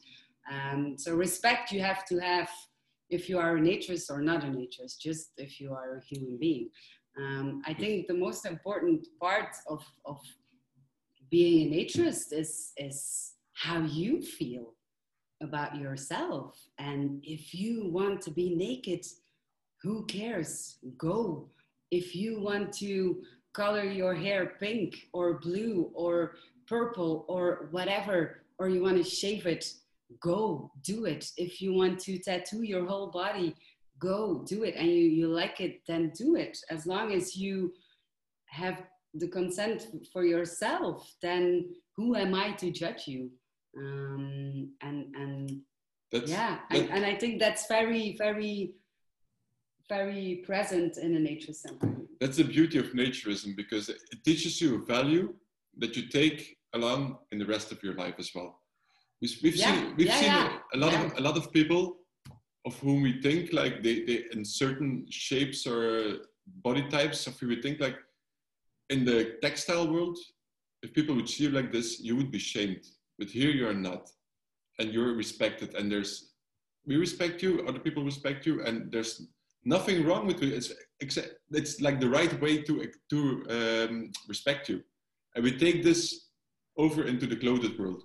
Um, 0.51 0.97
so 0.97 1.15
respect 1.15 1.73
you 1.73 1.81
have 1.81 2.05
to 2.07 2.19
have 2.19 2.49
if 3.11 3.29
you 3.29 3.39
are 3.39 3.57
a 3.57 3.61
naturist 3.61 4.11
or 4.11 4.21
not 4.21 4.45
a 4.45 4.47
naturist 4.47 4.99
just 5.01 5.31
if 5.37 5.61
you 5.61 5.73
are 5.73 5.97
a 5.97 6.05
human 6.05 6.37
being 6.39 6.69
um, 7.19 7.63
i 7.67 7.73
think 7.73 8.07
the 8.07 8.15
most 8.15 8.47
important 8.47 9.07
part 9.21 9.55
of 9.69 9.85
of 10.05 10.19
being 11.31 11.73
a 11.73 11.77
naturist 11.77 12.33
is 12.33 12.73
is 12.77 13.33
how 13.55 13.81
you 13.81 14.21
feel 14.21 14.77
about 15.43 15.77
yourself. 15.77 16.59
And 16.79 17.21
if 17.23 17.55
you 17.55 17.89
want 17.91 18.21
to 18.23 18.31
be 18.31 18.55
naked, 18.55 19.05
who 19.83 20.05
cares? 20.07 20.79
Go. 20.97 21.49
If 21.91 22.15
you 22.15 22.41
want 22.41 22.73
to 22.75 23.23
color 23.53 23.85
your 23.85 24.15
hair 24.15 24.57
pink 24.61 25.09
or 25.13 25.39
blue 25.39 25.91
or 25.95 26.35
purple 26.67 27.25
or 27.29 27.69
whatever, 27.71 28.43
or 28.59 28.69
you 28.69 28.83
want 28.83 28.97
to 28.97 29.05
shave 29.05 29.47
it, 29.47 29.73
go 30.21 30.71
do 30.83 31.05
it. 31.05 31.31
If 31.37 31.61
you 31.61 31.73
want 31.73 31.99
to 32.01 32.19
tattoo 32.19 32.63
your 32.63 32.87
whole 32.87 33.11
body, 33.11 33.55
go 33.99 34.45
do 34.47 34.65
it. 34.65 34.75
And 34.77 34.89
you, 34.89 34.95
you 34.95 35.29
like 35.29 35.61
it, 35.61 35.81
then 35.87 36.13
do 36.17 36.37
it. 36.37 36.59
As 36.71 36.87
long 36.87 37.13
as 37.13 37.37
you 37.37 37.73
have 38.47 38.83
the 39.15 39.29
consent 39.29 39.87
for 40.13 40.25
yourself, 40.25 41.13
then 41.23 41.71
who 41.97 42.15
am 42.17 42.35
I 42.35 42.53
to 42.53 42.71
judge 42.71 43.09
you? 43.09 43.31
um, 43.77 44.71
and 44.83 45.15
and 45.15 45.61
that's, 46.11 46.31
yeah 46.31 46.59
that, 46.71 46.81
and, 46.81 46.91
and, 46.91 47.05
i 47.05 47.15
think 47.15 47.39
that's 47.39 47.67
very 47.67 48.17
very 48.19 48.75
very 49.89 50.43
present 50.47 50.97
in 50.99 51.15
a 51.15 51.19
nature 51.19 51.53
center 51.53 51.95
that's 52.21 52.37
the 52.37 52.45
beauty 52.45 52.79
of 52.79 52.87
naturism 52.93 53.55
because 53.57 53.89
it 53.89 54.01
teaches 54.25 54.61
you 54.61 54.77
a 54.77 54.85
value 54.85 55.33
that 55.79 55.97
you 55.97 56.09
take 56.09 56.57
along 56.75 57.19
in 57.33 57.39
the 57.39 57.47
rest 57.47 57.71
of 57.73 57.83
your 57.83 57.95
life 57.95 58.15
as 58.19 58.31
well 58.35 58.61
we've, 59.21 59.39
we've 59.43 59.57
yeah. 59.57 59.67
seen 59.67 59.97
we've 59.97 60.07
yeah, 60.07 60.21
seen 60.21 60.29
yeah. 60.29 60.59
A, 60.75 60.79
lot 60.79 60.95
of 60.95 61.19
a 61.19 61.21
lot 61.21 61.37
of 61.37 61.53
people 61.53 61.97
of 62.67 62.79
whom 62.81 63.03
we 63.03 63.21
think 63.23 63.53
like 63.53 63.83
they, 63.83 64.05
they 64.05 64.25
in 64.33 64.45
certain 64.45 65.07
shapes 65.11 65.67
or 65.67 66.19
body 66.65 66.89
types 66.89 67.27
of 67.27 67.39
who 67.39 67.49
we 67.49 67.63
think 67.63 67.81
like 67.81 67.97
in 68.91 69.05
the 69.05 69.37
textile 69.43 69.89
world 69.93 70.19
if 70.83 70.93
people 70.93 71.15
would 71.15 71.29
see 71.29 71.45
you 71.45 71.51
like 71.51 71.73
this 71.73 72.01
you 72.01 72.17
would 72.17 72.31
be 72.31 72.39
shamed. 72.39 72.85
But 73.19 73.29
here 73.29 73.51
you 73.51 73.67
are 73.67 73.75
not. 73.75 74.11
And 74.79 74.93
you're 74.93 75.15
respected. 75.15 75.75
And 75.75 75.91
there's 75.91 76.33
we 76.87 76.97
respect 76.97 77.43
you 77.43 77.65
other 77.67 77.81
people 77.81 78.05
respect 78.05 78.47
you 78.47 78.63
and 78.63 78.93
there's 78.93 79.27
nothing 79.65 80.05
wrong 80.07 80.27
with 80.27 80.43
you. 80.43 80.55
It's 80.55 80.73
except 81.01 81.31
it's 81.51 81.81
like 81.81 81.99
the 82.01 82.09
right 82.09 82.41
way 82.41 82.63
to 82.63 82.73
to 83.11 83.19
um, 83.57 84.13
respect 84.29 84.69
you. 84.69 84.83
And 85.35 85.45
we 85.45 85.53
take 85.57 85.83
this 85.83 86.29
over 86.77 87.05
into 87.05 87.27
the 87.27 87.37
clothed 87.37 87.79
world 87.79 88.03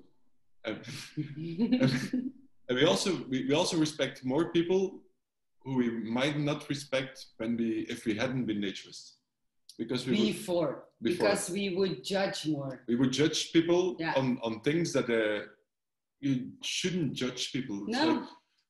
and, 0.66 0.80
and 2.68 2.78
we 2.80 2.86
also 2.86 3.24
we, 3.30 3.46
we 3.48 3.54
also 3.54 3.78
respect 3.78 4.24
more 4.24 4.52
people 4.52 5.00
who 5.64 5.76
we 5.76 5.90
might 5.90 6.40
not 6.40 6.68
respect 6.70 7.26
when 7.38 7.58
we 7.58 7.86
if 7.90 8.06
we 8.06 8.16
hadn't 8.16 8.46
been 8.46 8.62
naturists. 8.62 9.14
Because 9.78 10.06
we 10.06 10.34
before, 10.34 10.84
would, 11.02 11.12
before. 11.12 11.30
Because 11.30 11.50
we 11.50 11.76
would 11.76 12.04
judge 12.04 12.46
more. 12.46 12.84
We 12.88 12.96
would 12.96 13.12
judge 13.12 13.52
people 13.54 13.96
yeah. 14.00 14.14
on 14.16 14.40
on 14.44 14.62
things 14.62 14.94
that 14.94 15.10
uh, 15.10 15.48
you 16.20 16.52
shouldn't 16.62 17.14
judge 17.14 17.52
people. 17.52 17.86
No. 17.88 18.28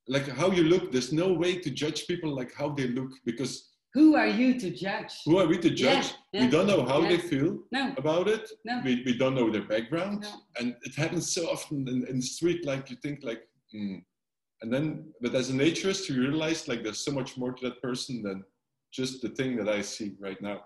Like, 0.08 0.28
like 0.28 0.28
how 0.38 0.52
you 0.52 0.64
look 0.64 0.92
there's 0.92 1.14
no 1.14 1.32
way 1.34 1.56
to 1.58 1.70
judge 1.70 2.08
people 2.08 2.36
like 2.36 2.54
how 2.54 2.70
they 2.70 2.88
look 2.88 3.12
because 3.26 3.71
who 3.94 4.16
are 4.16 4.28
you 4.28 4.60
to 4.60 4.70
judge 4.70 5.14
who 5.26 5.38
are 5.40 5.48
we 5.48 5.58
to 5.58 5.70
judge 5.70 6.14
yeah, 6.34 6.42
yeah, 6.42 6.46
we 6.46 6.52
don't 6.52 6.68
know 6.68 6.86
how 6.86 7.02
yeah. 7.02 7.10
they 7.10 7.18
feel 7.18 7.60
no. 7.72 7.94
about 7.98 8.28
it 8.28 8.50
no. 8.66 8.82
we, 8.84 9.04
we 9.06 9.18
don't 9.18 9.36
know 9.36 9.50
their 9.50 9.64
background 9.64 10.22
no. 10.22 10.34
and 10.60 10.76
it 10.84 10.96
happens 10.96 11.34
so 11.34 11.50
often 11.50 11.88
in, 11.88 12.08
in 12.08 12.18
the 12.18 12.22
street 12.22 12.66
like 12.66 12.90
you 12.90 12.98
think 12.98 13.20
like 13.24 13.42
mm. 13.76 14.02
and 14.62 14.74
then 14.74 15.06
but 15.22 15.36
as 15.36 15.50
a 15.50 15.54
naturist 15.54 16.10
you 16.10 16.20
realize 16.20 16.68
like 16.68 16.84
there's 16.84 17.04
so 17.04 17.12
much 17.12 17.38
more 17.38 17.52
to 17.52 17.70
that 17.70 17.82
person 17.82 18.22
than 18.24 18.44
just 18.94 19.22
the 19.22 19.30
thing 19.30 19.56
that 19.56 19.70
i 19.70 19.82
see 19.82 20.16
right 20.20 20.42
now 20.42 20.62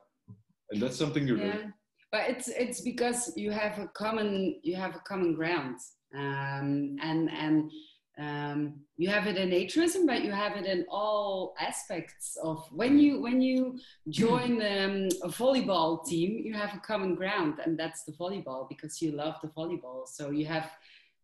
and 0.72 0.82
that's 0.82 0.98
something 0.98 1.28
you 1.28 1.38
yeah. 1.38 1.64
but 2.12 2.30
it's 2.30 2.48
it's 2.48 2.82
because 2.82 3.34
you 3.36 3.52
have 3.52 3.80
a 3.80 3.88
common 3.96 4.60
you 4.64 4.76
have 4.76 4.96
a 4.96 5.04
common 5.08 5.34
ground 5.34 5.78
um, 6.16 6.96
and 7.02 7.30
and 7.30 7.72
um, 8.18 8.76
you 8.98 9.10
have 9.10 9.28
it 9.28 9.36
in 9.36 9.50
naturism 9.50 10.08
but 10.08 10.24
you 10.24 10.32
have 10.32 10.56
it 10.56 10.66
in 10.66 10.86
all 10.90 11.54
aspects 11.60 12.38
of 12.42 12.66
when 12.72 12.98
you 12.98 13.22
when 13.22 13.42
you 13.42 13.78
join 14.10 14.54
um, 14.62 15.10
a 15.24 15.28
volleyball 15.28 16.06
team 16.06 16.42
you 16.46 16.54
have 16.54 16.74
a 16.74 16.80
common 16.80 17.14
ground 17.16 17.60
and 17.64 17.78
that's 17.78 18.04
the 18.04 18.12
volleyball 18.14 18.68
because 18.70 19.02
you 19.02 19.12
love 19.12 19.36
the 19.42 19.50
volleyball. 19.50 20.08
So 20.08 20.32
you 20.32 20.46
have 20.46 20.72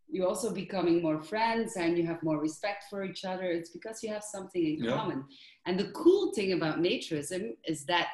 you 0.10 0.28
also 0.28 0.54
becoming 0.54 1.02
more 1.02 1.22
friends 1.22 1.78
and 1.78 1.98
you 1.98 2.06
have 2.06 2.22
more 2.22 2.38
respect 2.38 2.86
for 2.90 3.06
each 3.06 3.24
other. 3.24 3.46
It's 3.46 3.70
because 3.70 4.04
you 4.04 4.10
have 4.12 4.24
something 4.24 4.62
in 4.62 4.84
yeah. 4.84 4.92
common. 4.92 5.24
And 5.66 5.80
the 5.80 5.90
cool 5.92 6.34
thing 6.34 6.52
about 6.52 6.80
naturism 6.80 7.56
is 7.66 7.86
that 7.86 8.10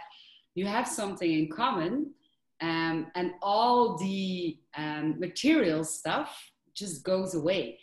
you 0.54 0.68
have 0.68 0.88
something 0.88 1.32
in 1.32 1.50
common 1.50 2.14
um, 2.62 3.08
and 3.16 3.32
all 3.42 3.98
the 3.98 4.60
um, 4.78 5.20
material 5.20 5.84
stuff 5.84 6.52
just 6.76 7.04
goes 7.04 7.34
away 7.34 7.80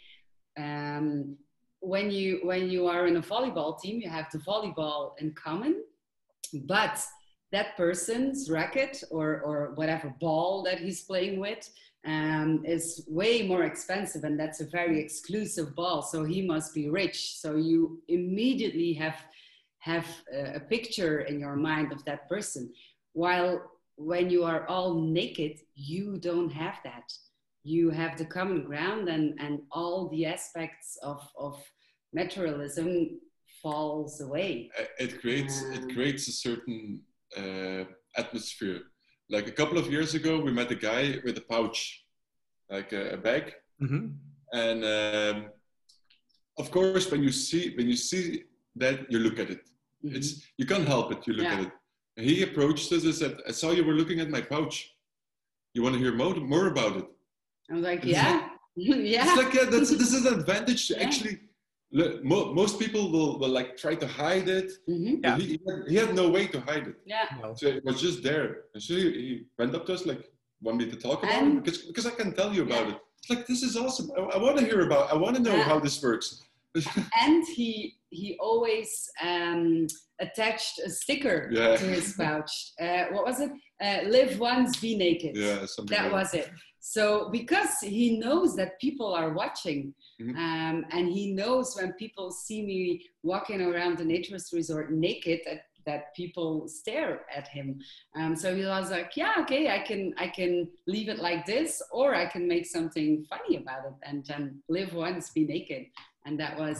um, 0.58 1.36
when 1.80 2.10
you 2.10 2.40
when 2.42 2.68
you 2.68 2.86
are 2.86 3.06
in 3.06 3.16
a 3.16 3.22
volleyball 3.22 3.80
team 3.80 4.00
you 4.00 4.08
have 4.08 4.26
the 4.32 4.38
volleyball 4.38 5.12
in 5.18 5.32
common 5.34 5.82
but 6.66 7.02
that 7.52 7.76
person's 7.76 8.50
racket 8.50 9.02
or, 9.10 9.40
or 9.42 9.72
whatever 9.74 10.12
ball 10.20 10.62
that 10.62 10.78
he's 10.78 11.02
playing 11.02 11.38
with 11.38 11.68
um, 12.06 12.62
is 12.64 13.04
way 13.08 13.46
more 13.46 13.64
expensive 13.64 14.24
and 14.24 14.38
that's 14.38 14.60
a 14.60 14.66
very 14.66 15.00
exclusive 15.00 15.74
ball 15.74 16.02
so 16.02 16.24
he 16.24 16.42
must 16.46 16.74
be 16.74 16.88
rich 16.88 17.36
so 17.36 17.56
you 17.56 18.02
immediately 18.08 18.92
have 18.92 19.16
have 19.84 20.06
a, 20.32 20.56
a 20.56 20.60
picture 20.60 21.20
in 21.20 21.38
your 21.38 21.56
mind 21.56 21.92
of 21.92 22.02
that 22.06 22.26
person. 22.28 22.72
While 23.12 23.70
when 23.96 24.30
you 24.30 24.42
are 24.44 24.66
all 24.66 24.94
naked, 24.94 25.58
you 25.74 26.16
don't 26.18 26.50
have 26.50 26.76
that. 26.84 27.12
You 27.64 27.90
have 27.90 28.16
the 28.18 28.26
common 28.26 28.64
ground 28.64 29.08
and, 29.08 29.34
and 29.40 29.60
all 29.72 30.08
the 30.10 30.26
aspects 30.26 30.98
of, 31.02 31.20
of 31.38 31.56
materialism 32.12 33.20
falls 33.62 34.20
away. 34.20 34.70
It 34.98 35.20
creates, 35.20 35.62
um, 35.62 35.72
it 35.72 35.94
creates 35.94 36.28
a 36.28 36.32
certain 36.32 37.00
uh, 37.36 37.84
atmosphere. 38.16 38.80
Like 39.30 39.48
a 39.48 39.52
couple 39.52 39.78
of 39.78 39.90
years 39.90 40.14
ago, 40.14 40.38
we 40.38 40.52
met 40.52 40.70
a 40.70 40.74
guy 40.74 41.16
with 41.24 41.38
a 41.38 41.40
pouch, 41.40 42.04
like 42.70 42.92
a, 42.92 43.14
a 43.14 43.16
bag. 43.16 43.54
Mm-hmm. 43.82 44.06
And 44.52 44.84
um, 44.84 45.46
of 46.58 46.70
course, 46.70 47.10
when 47.10 47.22
you 47.22 47.32
see 47.32 47.74
when 47.76 47.88
you 47.88 47.96
see 47.96 48.44
that, 48.76 49.10
you 49.10 49.18
look 49.18 49.38
at 49.38 49.50
it 49.50 49.62
Mm-hmm. 50.04 50.16
It's 50.16 50.42
you 50.58 50.66
can't 50.66 50.86
help 50.86 51.12
it. 51.12 51.26
You 51.26 51.34
look 51.34 51.46
yeah. 51.46 51.54
at 51.54 51.60
it. 51.66 51.72
He 52.16 52.42
approached 52.42 52.92
us 52.92 53.04
and 53.04 53.14
said, 53.14 53.38
"I 53.48 53.52
saw 53.52 53.70
you 53.70 53.84
were 53.84 53.94
looking 53.94 54.20
at 54.20 54.30
my 54.30 54.40
pouch. 54.40 54.90
You 55.72 55.82
want 55.82 55.94
to 55.94 56.00
hear 56.00 56.12
more, 56.12 56.34
more 56.34 56.66
about 56.66 56.96
it?" 56.96 57.06
I 57.70 57.74
was 57.74 57.84
like, 57.84 58.04
"Yeah, 58.04 58.48
yeah." 58.76 59.24
It's 59.26 59.36
like 59.36 59.54
yeah, 59.54 59.64
that's, 59.64 59.90
this 60.02 60.12
is 60.12 60.26
an 60.26 60.40
advantage. 60.40 60.90
Yeah. 60.90 61.02
Actually, 61.02 61.40
most 62.22 62.78
people 62.78 63.10
will, 63.10 63.38
will 63.38 63.48
like 63.48 63.76
try 63.76 63.94
to 63.94 64.06
hide 64.06 64.48
it. 64.48 64.72
Mm-hmm. 64.88 65.16
Yeah. 65.22 65.36
He, 65.36 65.60
he, 65.88 65.96
had 65.96 66.14
no 66.14 66.28
way 66.28 66.46
to 66.48 66.60
hide 66.60 66.88
it. 66.88 66.96
Yeah. 67.06 67.26
So 67.54 67.68
it 67.68 67.84
was 67.84 68.00
just 68.00 68.22
there. 68.22 68.64
And 68.74 68.82
so 68.82 68.94
he, 68.94 69.02
he 69.12 69.42
went 69.58 69.74
up 69.74 69.86
to 69.86 69.94
us 69.94 70.04
like, 70.04 70.28
want 70.60 70.78
me 70.78 70.90
to 70.90 70.96
talk 70.96 71.22
about 71.22 71.34
and, 71.34 71.58
it? 71.58 71.64
Because, 71.64 71.82
because 71.82 72.06
I 72.06 72.10
can 72.10 72.32
tell 72.32 72.52
you 72.52 72.62
about 72.62 72.86
yeah. 72.88 72.94
it. 72.94 73.00
It's 73.18 73.30
like 73.30 73.46
this 73.46 73.62
is 73.62 73.76
awesome. 73.76 74.10
I, 74.16 74.20
I 74.20 74.38
want 74.38 74.58
to 74.58 74.64
hear 74.64 74.80
about. 74.82 75.12
I 75.12 75.16
want 75.16 75.36
to 75.36 75.42
know 75.42 75.54
Yeah. 75.56 75.62
how 75.62 75.78
this 75.78 76.02
works. 76.02 76.42
and 77.20 77.44
he 77.54 77.94
he 78.10 78.36
always 78.40 79.08
um, 79.22 79.86
attached 80.20 80.80
a 80.84 80.90
sticker 80.90 81.48
Yeah. 81.52 81.76
to 81.76 81.84
his 81.84 82.14
pouch. 82.14 82.72
Uh, 82.80 83.04
what 83.12 83.24
was 83.24 83.40
it? 83.40 83.50
Uh, 83.80 84.08
live 84.08 84.38
once, 84.38 84.76
be 84.80 84.96
naked. 84.96 85.36
yeah, 85.36 85.66
something. 85.66 85.96
that 85.96 86.04
like 86.04 86.12
was 86.12 86.34
it. 86.34 86.50
So 86.86 87.30
because 87.30 87.78
he 87.80 88.18
knows 88.18 88.54
that 88.56 88.78
people 88.78 89.10
are 89.14 89.32
watching, 89.32 89.94
Mhm. 90.20 90.36
um, 90.36 90.84
and 90.90 91.08
he 91.10 91.32
knows 91.32 91.74
when 91.74 91.94
people 91.94 92.30
see 92.30 92.60
me 92.62 93.06
walking 93.22 93.62
around 93.62 93.96
the 93.96 94.04
naturist 94.04 94.52
resort 94.52 94.92
naked, 94.92 95.40
that, 95.46 95.60
that 95.86 96.14
people 96.14 96.68
stare 96.68 97.24
at 97.34 97.48
him. 97.48 97.80
Um, 98.14 98.36
so 98.36 98.54
he 98.54 98.66
was 98.66 98.90
like, 98.90 99.16
"Yeah, 99.16 99.32
okay, 99.42 99.70
I 99.76 99.78
can 99.88 100.12
I 100.18 100.28
can 100.28 100.52
leave 100.86 101.08
it 101.14 101.20
like 101.28 101.46
this, 101.46 101.70
or 101.90 102.14
I 102.14 102.26
can 102.26 102.46
make 102.46 102.66
something 102.66 103.24
funny 103.32 103.56
about 103.62 103.82
it 103.90 103.96
and 104.08 104.18
then 104.26 104.42
live 104.68 104.92
once, 104.92 105.30
be 105.30 105.44
naked." 105.46 105.82
And 106.26 106.38
that 106.38 106.54
was 106.58 106.78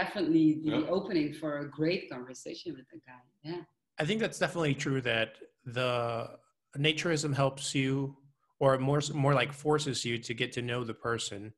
definitely 0.00 0.46
the 0.66 0.76
Yeah. 0.82 0.96
opening 0.96 1.32
for 1.40 1.50
a 1.58 1.68
great 1.78 2.02
conversation 2.14 2.70
with 2.76 2.86
the 2.92 3.00
guy. 3.10 3.22
Yeah. 3.42 3.62
I 3.98 4.04
think 4.06 4.20
that's 4.20 4.38
definitely 4.38 4.74
true 4.76 5.00
that 5.12 5.30
the 5.64 6.38
naturism 6.78 7.34
helps 7.34 7.74
you 7.74 8.16
or 8.60 8.78
more 8.78 9.00
more 9.14 9.34
like 9.34 9.52
forces 9.52 10.04
you 10.04 10.18
to 10.18 10.34
get 10.34 10.52
to 10.52 10.62
know 10.62 10.84
the 10.84 10.94
person. 10.94 11.54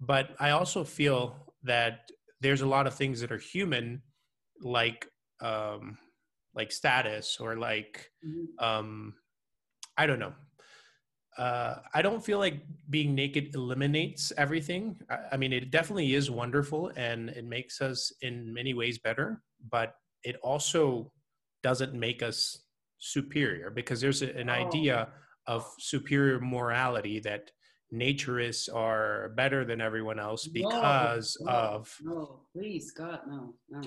But 0.00 0.36
I 0.40 0.50
also 0.50 0.84
feel 0.84 1.54
that 1.62 2.10
there's 2.40 2.62
a 2.62 2.66
lot 2.66 2.86
of 2.86 2.94
things 2.94 3.20
that 3.20 3.32
are 3.32 3.38
human 3.38 4.02
like 4.60 5.08
um 5.40 5.98
like 6.54 6.72
status 6.72 7.38
or 7.40 7.56
like 7.56 8.10
Mhm. 8.22 8.46
um 8.58 9.18
I 9.96 10.06
don't 10.06 10.20
know. 10.20 10.34
Uh, 11.36 11.82
I 11.92 12.00
don't 12.00 12.24
feel 12.24 12.38
like 12.38 12.62
being 12.88 13.14
naked 13.14 13.54
eliminates 13.54 14.32
everything. 14.38 15.00
I, 15.10 15.18
I 15.32 15.36
mean, 15.36 15.52
it 15.52 15.70
definitely 15.70 16.14
is 16.14 16.30
wonderful 16.30 16.92
and 16.96 17.28
it 17.28 17.44
makes 17.44 17.82
us 17.82 18.10
in 18.22 18.54
many 18.54 18.72
ways 18.72 18.98
better, 18.98 19.42
but 19.70 19.96
it 20.22 20.36
also 20.36 21.12
doesn't 21.62 21.92
make 21.92 22.22
us 22.22 22.64
superior 22.98 23.70
because 23.70 24.00
there's 24.00 24.22
a, 24.22 24.34
an 24.38 24.48
Oh. 24.48 24.48
idea 24.48 25.12
of 25.46 25.66
superior 25.78 26.40
morality 26.40 27.20
that 27.20 27.50
naturists 27.92 28.72
are 28.74 29.30
better 29.36 29.64
than 29.64 29.80
everyone 29.80 30.18
else 30.18 30.46
because 30.48 31.36
no, 31.40 31.50
of 31.52 31.96
No, 32.02 32.40
please, 32.52 32.90
God, 32.90 33.20
no, 33.28 33.54
no. 33.70 33.80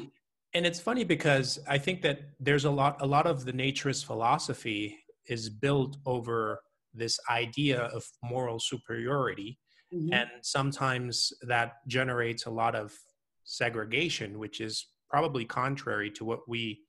and 0.54 0.66
it's 0.66 0.80
funny 0.80 1.04
because 1.04 1.60
I 1.68 1.78
think 1.78 2.02
that 2.04 2.20
there's 2.40 2.66
a 2.66 2.72
lot 2.72 3.02
a 3.02 3.06
lot 3.06 3.28
of 3.28 3.44
the 3.44 3.52
naturist 3.52 4.06
philosophy 4.06 4.98
is 5.28 5.50
built 5.50 5.98
over 6.06 6.62
this 6.94 7.20
idea 7.30 7.82
of 7.82 8.06
moral 8.24 8.60
superiority 8.60 9.60
Mhm. 9.94 10.14
and 10.14 10.30
sometimes 10.42 11.34
that 11.42 11.74
generates 11.88 12.46
a 12.46 12.52
lot 12.52 12.76
of 12.76 12.96
segregation 13.44 14.38
which 14.40 14.62
is 14.62 14.88
probably 15.10 15.44
contrary 15.44 16.10
to 16.12 16.24
what 16.24 16.48
we 16.48 16.80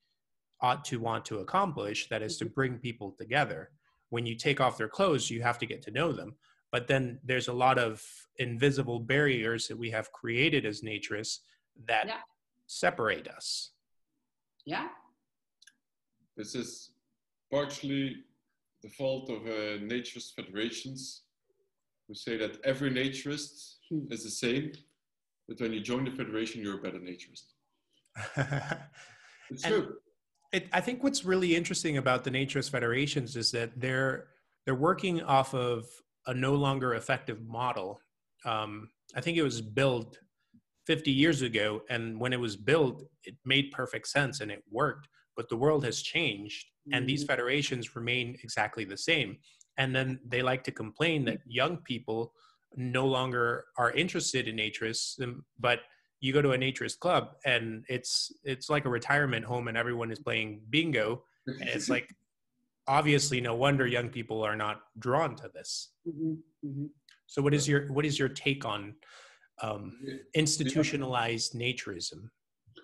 ought 0.61 0.85
to 0.85 0.99
want 0.99 1.25
to 1.25 1.39
accomplish 1.39 2.07
that 2.09 2.21
is 2.21 2.37
to 2.37 2.45
bring 2.45 2.77
people 2.77 3.15
together 3.19 3.71
when 4.11 4.25
you 4.25 4.35
take 4.35 4.61
off 4.61 4.77
their 4.77 4.87
clothes 4.97 5.29
you 5.31 5.41
have 5.41 5.57
to 5.57 5.65
get 5.65 5.81
to 5.81 5.91
know 5.91 6.11
them 6.11 6.35
but 6.71 6.87
then 6.87 7.19
there's 7.23 7.47
a 7.49 7.53
lot 7.65 7.77
of 7.79 8.03
invisible 8.37 8.99
barriers 8.99 9.67
that 9.67 9.77
we 9.77 9.89
have 9.89 10.11
created 10.11 10.65
as 10.65 10.81
naturists 10.81 11.39
that 11.87 12.05
Yeah. 12.07 12.21
separate 12.67 13.27
us 13.27 13.71
Yeah, 14.65 14.89
This 16.37 16.53
is 16.55 16.91
partially 17.51 18.03
the 18.83 18.89
fault 18.99 19.29
of 19.35 19.39
uh, 19.47 19.79
naturist 19.93 20.29
federations 20.35 21.23
who 22.07 22.13
say 22.25 22.37
that 22.37 22.53
every 22.71 22.91
naturist 23.01 23.53
Hmm. 23.89 24.05
is 24.15 24.21
the 24.23 24.35
same, 24.45 24.65
but 25.47 25.59
when 25.61 25.73
you 25.73 25.81
join 25.91 26.03
the 26.05 26.11
federation, 26.21 26.57
you're 26.63 26.79
a 26.79 26.83
better 26.87 27.01
naturist. 27.09 27.47
It's 29.51 29.63
And- 29.65 29.73
true. 29.73 29.87
It, 30.51 30.67
I 30.73 30.81
think 30.81 31.03
what's 31.03 31.23
really 31.23 31.55
interesting 31.55 31.97
about 31.97 32.23
the 32.23 32.31
naturist 32.31 32.69
federations 32.71 33.35
is 33.35 33.51
that 33.51 33.79
they're 33.79 34.27
they're 34.65 34.75
working 34.75 35.21
off 35.23 35.53
of 35.53 35.85
a 36.27 36.33
no 36.33 36.53
longer 36.55 36.93
effective 36.95 37.41
model. 37.47 37.99
Um, 38.45 38.89
I 39.15 39.21
think 39.21 39.37
it 39.37 39.43
was 39.43 39.61
built 39.61 40.19
50 40.87 41.11
years 41.11 41.41
ago, 41.41 41.81
and 41.89 42.19
when 42.19 42.33
it 42.33 42.39
was 42.39 42.55
built, 42.55 43.03
it 43.23 43.35
made 43.45 43.71
perfect 43.71 44.07
sense 44.07 44.39
and 44.41 44.51
it 44.51 44.63
worked. 44.69 45.07
But 45.35 45.49
the 45.49 45.55
world 45.55 45.83
has 45.85 46.01
changed, 46.01 46.65
and 46.91 47.07
these 47.07 47.23
Mhm. 47.23 47.27
federations 47.27 47.95
remain 47.95 48.37
exactly 48.43 48.83
the 48.85 48.97
same. 48.97 49.39
And 49.77 49.95
then 49.95 50.19
they 50.25 50.41
like 50.41 50.63
to 50.65 50.71
complain 50.71 51.25
that 51.25 51.39
young 51.45 51.77
people 51.77 52.33
no 52.75 53.07
longer 53.07 53.65
are 53.77 53.91
interested 53.91 54.47
in 54.47 54.57
naturists, 54.57 55.21
um, 55.23 55.45
but 55.59 55.79
you 56.21 56.31
go 56.31 56.41
to 56.41 56.51
a 56.51 56.57
naturist 56.57 56.99
club 56.99 57.35
and 57.45 57.83
it's 57.89 58.31
it's 58.43 58.69
like 58.69 58.85
a 58.85 58.89
retirement 58.89 59.45
home 59.45 59.67
and 59.67 59.77
everyone 59.77 60.11
is 60.11 60.19
playing 60.19 60.61
bingo 60.69 61.23
and 61.47 61.67
it's 61.67 61.89
like 61.95 62.15
obviously 62.87 63.41
no 63.41 63.55
wonder 63.55 63.85
young 63.85 64.09
people 64.09 64.41
are 64.43 64.55
not 64.55 64.81
drawn 64.99 65.35
to 65.35 65.49
this 65.53 65.89
hmm 66.05 66.33
hmm 66.63 66.85
so 67.27 67.41
what 67.41 67.53
is 67.53 67.67
your 67.67 67.91
what 67.93 68.05
is 68.05 68.19
your 68.19 68.29
take 68.29 68.65
on 68.65 68.93
um, 69.61 69.93
institutionalized 70.33 71.53
naturism 71.53 72.29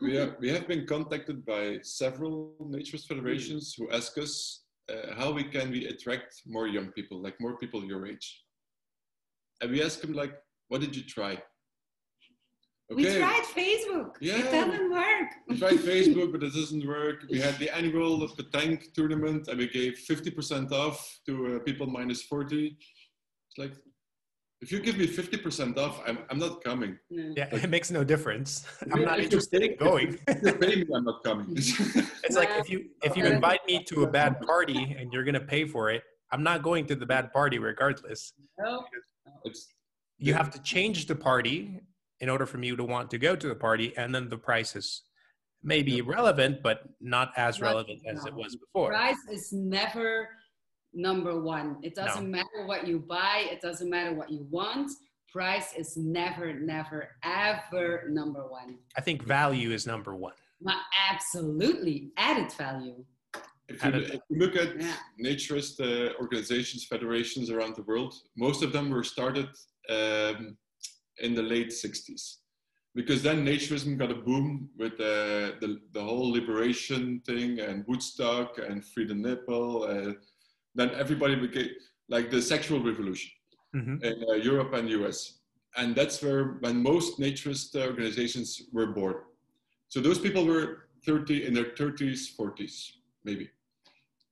we 0.01 0.15
have, 0.15 0.35
we 0.39 0.49
have 0.49 0.67
been 0.67 0.85
contacted 0.85 1.45
by 1.45 1.79
several 1.81 2.53
naturist 2.61 3.07
federations 3.07 3.73
who 3.77 3.89
ask 3.91 4.17
us 4.17 4.63
uh, 4.89 5.13
how 5.15 5.31
we 5.31 5.43
can 5.43 5.71
we 5.71 5.87
attract 5.87 6.41
more 6.45 6.67
young 6.67 6.91
people, 6.91 7.21
like 7.21 7.39
more 7.41 7.57
people 7.57 7.83
your 7.83 8.05
age. 8.05 8.43
And 9.61 9.71
we 9.71 9.83
ask 9.83 10.01
them 10.01 10.13
like, 10.13 10.33
what 10.67 10.81
did 10.81 10.95
you 10.95 11.03
try? 11.03 11.41
We 12.89 13.03
tried 13.03 13.43
Facebook. 13.43 14.11
Yeah. 14.21 14.37
It 14.37 14.51
doesn't 14.51 14.91
work. 14.91 15.29
We 15.49 15.59
tried 15.59 15.73
Facebook, 15.91 16.31
but 16.31 16.41
it 16.43 16.53
doesn't 16.53 16.87
work. 16.87 17.25
We 17.29 17.39
had 17.39 17.57
the 17.59 17.69
annual 17.75 18.23
of 18.23 18.35
the 18.37 18.43
tank 18.43 18.93
tournament, 18.93 19.47
and 19.49 19.57
we 19.57 19.67
gave 19.67 19.99
50% 20.09 20.71
off 20.71 21.19
to 21.25 21.55
uh, 21.55 21.59
people 21.59 21.85
minus 21.87 22.23
40. 22.23 22.77
It's 22.77 23.57
like, 23.57 23.73
if 24.61 24.71
you 24.71 24.79
give 24.79 24.97
me 24.97 25.05
50% 25.05 25.77
off, 25.77 26.01
I'm, 26.07 26.19
I'm 26.29 26.39
not 26.39 26.63
coming. 26.63 26.97
No. 27.11 27.33
yeah 27.35 27.49
it 27.53 27.69
makes 27.69 27.91
no 27.91 28.03
difference 28.03 28.65
i'm 28.93 29.03
not 29.03 29.19
interested 29.19 29.61
in 29.61 29.75
going 29.77 30.17
If 30.27 30.41
you 30.43 30.53
pay 30.53 30.75
me, 30.77 30.85
I'm 30.95 31.03
not 31.03 31.23
coming. 31.23 31.47
it's 31.55 32.35
like 32.35 32.49
if 32.61 32.67
you 32.69 32.85
if 33.03 33.15
you 33.15 33.23
invite 33.25 33.59
me 33.67 33.83
to 33.89 34.03
a 34.03 34.07
bad 34.07 34.41
party 34.41 34.95
and 34.97 35.13
you're 35.13 35.23
going 35.23 35.35
to 35.43 35.47
pay 35.55 35.65
for 35.67 35.91
it 35.91 36.01
i'm 36.31 36.41
not 36.41 36.63
going 36.63 36.85
to 36.87 36.95
the 36.95 37.05
bad 37.05 37.31
party 37.33 37.59
regardless 37.59 38.33
No. 38.57 38.83
it's, 39.43 39.67
you 40.17 40.33
have 40.33 40.49
to 40.55 40.59
change 40.73 41.05
the 41.05 41.15
party 41.15 41.79
in 42.19 42.29
order 42.29 42.45
for 42.45 42.61
you 42.63 42.75
to 42.75 42.83
want 42.83 43.09
to 43.11 43.17
go 43.17 43.35
to 43.35 43.47
the 43.47 43.55
party 43.55 43.93
and 43.97 44.13
then 44.13 44.29
the 44.29 44.37
price 44.37 44.75
is 44.75 45.03
maybe 45.63 46.01
relevant 46.01 46.61
but 46.63 46.83
not 47.01 47.31
as 47.37 47.59
Not- 47.59 47.67
relevant 47.67 48.01
as 48.07 48.25
it 48.25 48.33
was 48.33 48.55
before 48.55 48.89
Price 48.89 49.17
is 49.31 49.51
never 49.53 50.29
number 50.93 51.39
one. 51.41 51.77
It 51.83 51.93
doesn't 51.95 52.29
matter 52.31 52.65
what 52.65 52.87
you 52.87 52.97
buy. 52.99 53.47
It 53.51 53.61
doesn't 53.61 53.89
matter 53.89 54.13
what 54.15 54.31
you 54.31 54.47
want. 54.49 54.89
Price 55.31 55.73
is 55.77 55.95
never, 55.97 56.53
never, 56.53 57.09
ever 57.23 58.05
number 58.09 58.47
one. 58.47 58.77
i 58.95 59.01
think 59.01 59.21
value 59.23 59.71
is 59.71 59.85
number 59.85 60.15
one 60.15 60.33
Ma- 60.61 60.81
absolutely 61.11 62.11
added 62.17 62.51
value. 62.53 63.03
if, 63.69 63.83
you, 63.83 63.91
if 63.91 64.21
you 64.29 64.37
look 64.43 64.55
at 64.55 64.69
Yeah. 64.81 64.95
naturist 65.23 65.73
uh, 65.81 66.13
organizations, 66.23 66.85
federations 66.85 67.49
around 67.51 67.75
the 67.75 67.83
world, 67.83 68.13
most 68.35 68.63
of 68.63 68.71
them 68.71 68.89
were 68.89 69.03
started 69.03 69.49
um, 69.97 70.57
in 71.19 71.33
the 71.33 71.41
late 71.41 71.69
60s. 71.69 72.37
Because 72.95 73.21
then 73.21 73.45
naturism 73.45 73.97
got 73.97 74.11
a 74.11 74.15
boom 74.15 74.69
with 74.77 74.93
uh, 74.93 75.53
the, 75.61 75.79
the 75.93 76.01
whole 76.01 76.31
liberation 76.31 77.21
thing 77.25 77.59
and 77.59 77.85
Woodstock 77.87 78.57
and 78.57 78.83
Free 78.83 79.05
the 79.05 79.13
Nipple. 79.13 79.83
Uh, 79.83 80.13
then 80.73 80.89
everybody 80.95 81.35
became 81.35 81.69
like 82.09 82.31
the 82.31 82.41
sexual 82.41 82.79
revolution. 82.83 83.31
Mhm. 83.75 84.01
in 84.03 84.23
uh, 84.29 84.33
Europe 84.33 84.73
and 84.73 84.89
US. 84.89 85.39
And 85.75 85.95
that's 85.95 86.21
where 86.23 86.57
when 86.63 86.81
most 86.81 87.19
naturist 87.19 87.75
organizations 87.75 88.63
were 88.71 88.87
born. 88.87 89.15
So 89.89 89.99
those 89.99 90.19
people 90.19 90.45
were 90.45 90.87
30 91.05 91.45
in 91.45 91.53
their 91.53 91.71
30s, 91.75 92.35
40s, 92.35 92.91
maybe, 93.23 93.49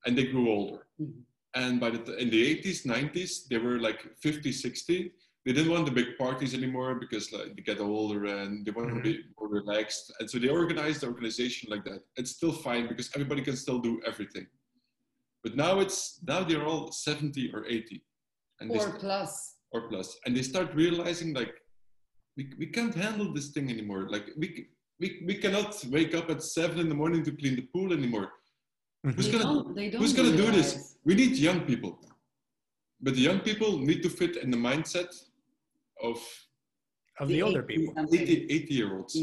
and 0.06 0.18
they 0.18 0.26
grew 0.26 0.50
older. 0.50 0.88
Mhm. 1.02 1.22
And 1.54 1.80
by 1.80 1.90
the 1.92 2.18
in 2.18 2.30
the 2.30 2.42
80s, 2.52 2.86
90s, 2.86 3.48
they 3.50 3.58
were 3.58 3.80
like 3.80 4.02
50, 4.18 4.52
60. 4.52 5.12
They 5.46 5.54
didn't 5.54 5.72
want 5.72 5.86
the 5.86 5.92
big 5.92 6.18
parties 6.18 6.54
anymore 6.56 6.96
because 6.96 7.32
like 7.32 7.56
they 7.56 7.62
get 7.62 7.80
older 7.80 8.26
and 8.26 8.66
they 8.66 8.72
want 8.72 8.90
Mhm. 8.90 8.96
to 8.98 9.02
be 9.10 9.24
more 9.40 9.50
relaxed. 9.60 10.06
And 10.20 10.30
so 10.30 10.40
they 10.40 10.50
organized 10.50 11.02
the 11.02 11.08
organization 11.08 11.70
like 11.70 11.84
that. 11.86 12.02
It's 12.20 12.32
still 12.32 12.52
fine 12.68 12.88
because 12.88 13.08
everybody 13.16 13.42
can 13.44 13.56
still 13.56 13.80
do 13.80 14.02
everything. 14.06 14.48
But 15.44 15.56
now 15.56 15.74
it's 15.84 16.00
now 16.32 16.44
they're 16.44 16.66
all 16.66 16.92
70 16.92 17.52
or 17.54 17.62
80. 17.68 18.04
And 18.60 18.72
they 18.72 18.80
Or 18.80 18.88
st- 18.90 19.00
plus. 19.06 19.34
or 19.74 19.82
plus 19.92 20.08
and 20.26 20.32
they 20.36 20.42
start 20.54 20.70
realizing 20.84 21.30
like 21.40 21.54
we, 22.38 22.44
we 22.62 22.68
can't 22.76 22.96
handle 23.06 23.30
this 23.38 23.48
thing 23.56 23.68
anymore 23.76 24.04
like 24.16 24.26
we, 24.42 24.48
we 25.02 25.08
we 25.28 25.36
cannot 25.44 25.70
wake 25.98 26.14
up 26.20 26.28
at 26.34 26.42
seven 26.58 26.78
in 26.84 26.88
the 26.94 27.00
morning 27.04 27.22
to 27.28 27.32
clean 27.40 27.56
the 27.60 27.68
pool 27.74 27.90
anymore 28.00 28.28
who's 29.04 29.26
They 29.26 29.32
gonna 29.34 29.44
don't, 29.52 29.76
they 29.80 29.88
don't 29.90 30.00
who's 30.02 30.14
gonna 30.20 30.38
do 30.44 30.48
this 30.60 30.70
we 31.08 31.14
need 31.22 31.34
young 31.48 31.60
people 31.72 31.92
but 33.06 33.14
the 33.18 33.24
young 33.30 33.40
people 33.50 33.72
need 33.90 34.02
to 34.06 34.10
fit 34.20 34.34
in 34.44 34.50
the 34.56 34.62
mindset 34.70 35.12
of 36.12 36.18
of 37.22 37.28
the, 37.30 37.36
The 37.36 37.42
older 37.44 37.64
80s. 37.64 37.68
people. 37.68 37.94
80, 38.14 38.52
80 38.52 38.74
year 38.74 38.98
olds. 38.98 39.14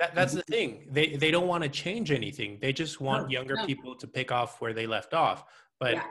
That, 0.00 0.14
that's 0.14 0.32
the 0.40 0.42
thing. 0.54 0.70
They 0.90 1.16
they 1.22 1.30
don't 1.30 1.46
want 1.52 1.62
to 1.64 1.68
change 1.84 2.10
anything. 2.10 2.50
They 2.64 2.72
just 2.72 3.00
want 3.08 3.24
No, 3.24 3.30
younger 3.38 3.56
no. 3.56 3.66
people 3.66 3.94
to 4.02 4.06
pick 4.06 4.32
off 4.32 4.60
where 4.62 4.72
they 4.78 4.86
left 4.86 5.12
off. 5.14 5.44
But 5.78 5.94
Yeah. 5.94 6.04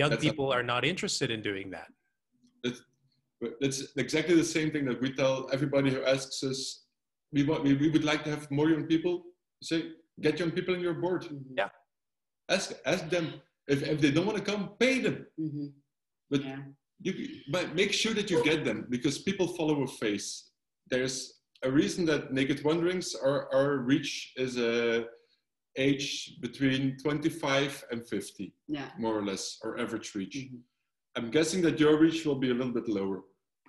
young 0.00 0.10
That's 0.10 0.24
a- 0.24 0.28
people 0.28 0.52
are 0.56 0.64
not 0.74 0.82
interested 0.92 1.28
in 1.30 1.40
doing 1.50 1.70
that. 1.76 1.88
But 3.40 3.52
that's 3.60 3.80
exactly 3.96 4.34
the 4.34 4.50
same 4.56 4.68
thing 4.72 4.84
that 4.86 5.00
we 5.00 5.08
tell 5.12 5.48
everybody 5.52 5.88
who 5.94 6.02
asks 6.14 6.42
us. 6.42 6.60
We 7.32 7.44
want, 7.44 7.62
we, 7.62 7.74
we 7.74 7.88
would 7.94 8.02
like 8.12 8.24
to 8.24 8.30
have 8.30 8.50
more 8.50 8.68
young 8.68 8.86
people. 8.92 9.14
Say, 9.62 9.78
get 10.20 10.40
young 10.40 10.50
people 10.50 10.74
in 10.74 10.80
your 10.80 10.94
board. 10.94 11.22
Yeah. 11.60 11.68
Ask 12.48 12.66
ask 12.92 13.08
them 13.08 13.26
if, 13.68 13.78
if 13.94 14.00
they 14.00 14.10
don't 14.10 14.26
want 14.26 14.38
to 14.38 14.46
come, 14.52 14.62
pay 14.80 14.98
them. 15.06 15.16
Mhm. 15.38 15.66
But 16.30 16.40
Yeah. 16.42 16.62
You 17.00 17.12
but 17.52 17.74
make 17.74 17.92
sure 17.92 18.14
that 18.14 18.30
you 18.30 18.42
get 18.44 18.64
them 18.64 18.86
because 18.90 19.18
people 19.18 19.46
follow 19.46 19.82
a 19.82 19.86
face. 19.86 20.50
There's 20.90 21.40
a 21.62 21.70
reason 21.70 22.04
that 22.06 22.32
Naked 22.32 22.64
Wanderings, 22.64 23.14
our, 23.14 23.52
our 23.52 23.78
reach 23.78 24.32
is 24.36 24.56
a 24.58 25.06
age 25.76 26.36
between 26.40 26.96
25 26.98 27.84
and 27.92 28.06
50, 28.06 28.52
Yeah. 28.66 28.90
more 28.98 29.16
or 29.16 29.24
less, 29.24 29.58
our 29.64 29.78
average 29.78 30.14
reach. 30.14 30.36
Mhm. 30.36 30.60
I'm 31.16 31.30
guessing 31.30 31.62
that 31.62 31.78
your 31.78 31.98
reach 31.98 32.24
will 32.26 32.36
be 32.44 32.50
a 32.50 32.54
little 32.54 32.72
bit 32.72 32.88
lower, 32.88 33.22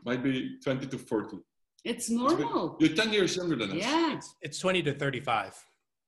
might 0.06 0.24
be 0.24 0.58
20 0.64 0.88
to 0.88 0.98
40. 0.98 1.38
It's 1.84 2.10
normal. 2.10 2.78
You're 2.80 2.96
10 2.96 3.14
years 3.14 3.36
younger 3.36 3.56
than 3.56 3.72
us. 3.72 3.78
Yeah. 3.78 4.20
It's 4.42 4.60
20 4.60 4.82
to 4.84 4.94
35 4.94 5.54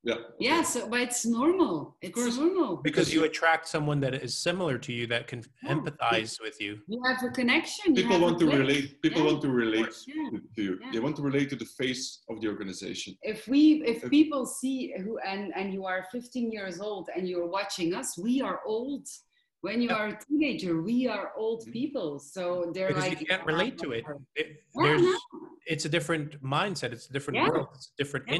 Yeah. 0.03 0.15
Yeah. 0.39 0.63
So, 0.63 0.87
but 0.89 1.01
it's 1.01 1.25
normal. 1.27 1.95
It's 2.01 2.15
course. 2.15 2.35
normal. 2.37 2.77
because 2.77 3.13
you 3.13 3.23
attract 3.25 3.67
someone 3.67 3.99
that 3.99 4.15
is 4.15 4.35
similar 4.35 4.77
to 4.79 4.91
you 4.91 5.05
that 5.07 5.27
can 5.27 5.43
Yeah. 5.63 5.73
empathize 5.75 6.41
with 6.41 6.59
you. 6.59 6.79
You 6.87 6.99
have 7.05 7.21
a 7.23 7.29
connection. 7.29 7.93
People 7.93 8.19
want 8.19 8.39
to 8.39 8.45
click. 8.47 8.57
relate. 8.59 9.01
People 9.03 9.21
Yeah. 9.21 9.27
want 9.31 9.41
to 9.43 9.49
relate. 9.51 9.93
Yeah. 10.07 10.29
to, 10.31 10.41
to 10.55 10.61
you. 10.63 10.79
Yeah. 10.81 10.91
They 10.93 10.99
want 10.99 11.15
to 11.17 11.21
relate 11.21 11.49
to 11.51 11.55
the 11.55 11.65
face 11.65 12.23
of 12.29 12.41
the 12.41 12.47
organization. 12.47 13.15
if 13.21 13.47
we 13.47 13.83
if 13.85 14.03
If- 14.03 14.09
people 14.09 14.45
see 14.45 14.77
who 15.03 15.19
and 15.19 15.53
and 15.55 15.71
you 15.75 15.85
are 15.85 16.01
15 16.11 16.51
years 16.51 16.79
old 16.81 17.09
and 17.15 17.27
you're 17.29 17.47
watching 17.59 17.93
us 17.93 18.17
we 18.17 18.41
are 18.41 18.59
old 18.65 19.05
when 19.65 19.77
you 19.83 19.89
Yeah. 19.89 19.99
are 20.01 20.07
a 20.15 20.19
teenager 20.25 20.81
we 20.81 20.97
are 21.15 21.27
old 21.43 21.59
Mhm. 21.67 21.73
people 21.79 22.09
so 22.35 22.41
they're 22.73 22.87
Because 22.87 23.07
like 23.09 23.19
you 23.21 23.27
can't 23.27 23.45
relate 23.53 23.77
to 23.83 23.91
it. 23.97 24.03
it 24.35 24.47
Yeah, 24.75 24.83
there's, 24.83 25.01
no. 25.03 25.17
it's 25.73 25.85
a 25.85 25.89
different 25.97 26.29
mindset. 26.57 26.89
It's 26.95 27.07
a 27.11 27.13
different 27.13 27.37
Yeah. 27.37 27.49
world. 27.49 27.67
It's 27.75 27.89
a 27.93 27.97
different 28.01 28.25
Yeah. 28.27 28.35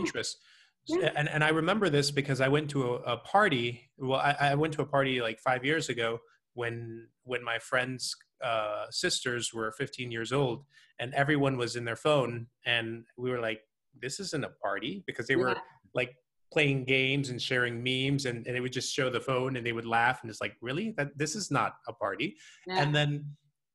Yeah. 0.88 1.12
And, 1.16 1.30
and 1.30 1.44
I 1.44 1.50
remember 1.50 1.90
this 1.90 2.12
because 2.12 2.42
I 2.42 2.48
went 2.48 2.70
to 2.72 2.96
a, 2.96 3.14
a 3.14 3.18
party. 3.18 3.90
Well, 3.98 4.20
I, 4.20 4.36
I 4.40 4.56
went 4.56 4.74
to 4.74 4.82
a 4.82 4.86
party 4.86 5.22
like 5.22 5.40
five 5.40 5.64
years 5.64 5.90
ago 5.90 6.20
when 6.54 7.08
when 7.24 7.44
my 7.44 7.60
friends' 7.60 8.16
uh, 8.44 8.86
sisters 8.90 9.54
were 9.54 9.72
15 9.78 10.12
years 10.12 10.32
old, 10.34 10.66
and 11.00 11.14
everyone 11.14 11.58
was 11.58 11.76
in 11.76 11.86
their 11.86 11.96
phone, 11.96 12.48
and 12.66 13.04
we 13.18 13.30
were 13.30 13.40
like, 13.40 13.62
"This 14.02 14.20
isn't 14.20 14.44
a 14.44 14.50
party," 14.62 15.04
because 15.06 15.28
they 15.28 15.36
were 15.36 15.50
Yeah. 15.50 15.60
like 15.94 16.16
playing 16.52 16.84
games 16.86 17.30
and 17.30 17.42
sharing 17.42 17.82
memes, 17.82 18.26
and, 18.26 18.46
and 18.48 18.56
they 18.56 18.60
would 18.60 18.74
just 18.74 18.94
show 18.94 19.10
the 19.10 19.22
phone, 19.22 19.56
and 19.56 19.66
they 19.66 19.72
would 19.72 19.86
laugh, 19.86 20.22
and 20.24 20.30
it's 20.32 20.42
like, 20.42 20.56
"Really? 20.62 20.94
That 20.98 21.18
this 21.18 21.36
is 21.36 21.52
not 21.52 21.76
a 21.88 21.94
party." 21.94 22.36
Yeah. 22.68 22.82
and 22.82 22.94
then 22.94 23.26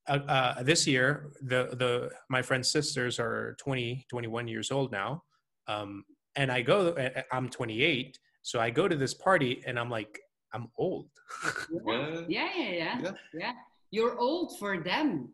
uh, 0.08 0.18
uh, 0.28 0.62
this 0.62 0.86
year 0.86 1.30
the 1.42 1.68
the 1.82 2.10
my 2.28 2.42
friend's 2.42 2.70
sisters 2.70 3.18
are 3.18 3.56
20 3.58 4.06
21 4.08 4.46
years 4.48 4.70
old 4.70 4.92
now 4.92 5.22
um, 5.66 6.04
and 6.36 6.50
i 6.50 6.60
go 6.62 6.94
I- 6.98 7.24
i'm 7.32 7.48
28 7.48 8.18
so 8.42 8.60
i 8.60 8.70
go 8.70 8.88
to 8.88 8.96
this 8.96 9.14
party 9.14 9.62
and 9.66 9.78
i'm 9.78 9.90
like 9.90 10.18
i'm 10.54 10.68
old 10.78 11.08
Yeah. 11.86 12.24
yeah 12.28 12.48
yeah 12.54 12.70
yeah 12.70 13.00
Yeah. 13.02 13.12
yeah 13.34 13.52
you're 13.90 14.18
old 14.18 14.58
for 14.58 14.78
them 14.78 15.30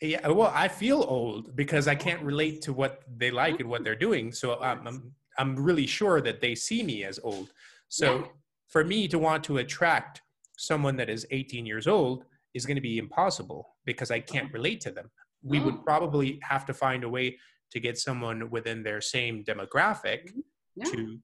yeah 0.00 0.26
well 0.28 0.52
i 0.54 0.68
feel 0.68 1.04
old 1.08 1.54
because 1.56 1.88
i 1.88 1.94
can't 1.94 2.22
relate 2.22 2.62
to 2.62 2.72
what 2.72 3.02
they 3.16 3.30
like 3.30 3.60
and 3.60 3.68
what 3.68 3.84
they're 3.84 4.02
doing 4.08 4.32
so 4.32 4.60
i'm 4.60 4.86
i'm, 4.86 5.12
I'm 5.38 5.56
really 5.56 5.86
sure 5.86 6.20
that 6.20 6.40
they 6.40 6.54
see 6.54 6.82
me 6.82 7.04
as 7.04 7.18
old 7.22 7.48
so 7.88 8.06
Yeah. 8.18 8.26
for 8.68 8.84
me 8.84 9.08
to 9.08 9.18
want 9.18 9.44
to 9.44 9.58
attract 9.58 10.22
someone 10.56 10.96
that 10.96 11.10
is 11.10 11.26
18 11.30 11.66
years 11.66 11.86
old 11.86 12.24
is 12.54 12.64
going 12.66 12.76
to 12.76 12.80
be 12.80 12.98
impossible 12.98 13.76
because 13.84 14.10
I 14.10 14.20
can't 14.20 14.46
uh-huh. 14.46 14.54
relate 14.58 14.80
to 14.82 14.90
them. 14.90 15.10
We 15.42 15.58
No. 15.58 15.64
would 15.66 15.74
oh. 15.74 15.82
probably 15.84 16.38
have 16.42 16.64
to 16.66 16.74
find 16.74 17.04
a 17.04 17.08
way 17.08 17.38
to 17.74 17.80
get 17.80 17.98
someone 17.98 18.48
within 18.50 18.82
their 18.82 19.00
same 19.00 19.44
demographic 19.44 20.32
Yeah. 20.76 20.84
to 20.92 21.18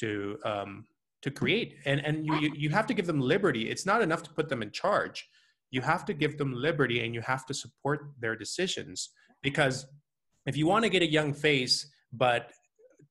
to 0.00 0.38
um, 0.44 0.84
to 1.22 1.30
create, 1.30 1.76
and 1.84 2.04
and 2.06 2.26
you, 2.26 2.34
you 2.42 2.50
you 2.62 2.70
have 2.70 2.86
to 2.86 2.94
give 2.94 3.06
them 3.06 3.20
liberty. 3.20 3.70
It's 3.70 3.86
not 3.86 4.02
enough 4.02 4.22
to 4.24 4.30
put 4.38 4.48
them 4.48 4.62
in 4.62 4.70
charge. 4.70 5.28
You 5.70 5.82
have 5.82 6.04
to 6.06 6.14
give 6.14 6.36
them 6.38 6.52
liberty, 6.52 7.04
and 7.04 7.14
you 7.14 7.20
have 7.22 7.44
to 7.46 7.54
support 7.54 8.00
their 8.20 8.36
decisions. 8.36 9.10
Because 9.42 9.86
if 10.46 10.56
you 10.56 10.66
want 10.66 10.84
to 10.84 10.90
get 10.90 11.02
a 11.02 11.10
young 11.18 11.32
face, 11.32 11.76
but 12.12 12.50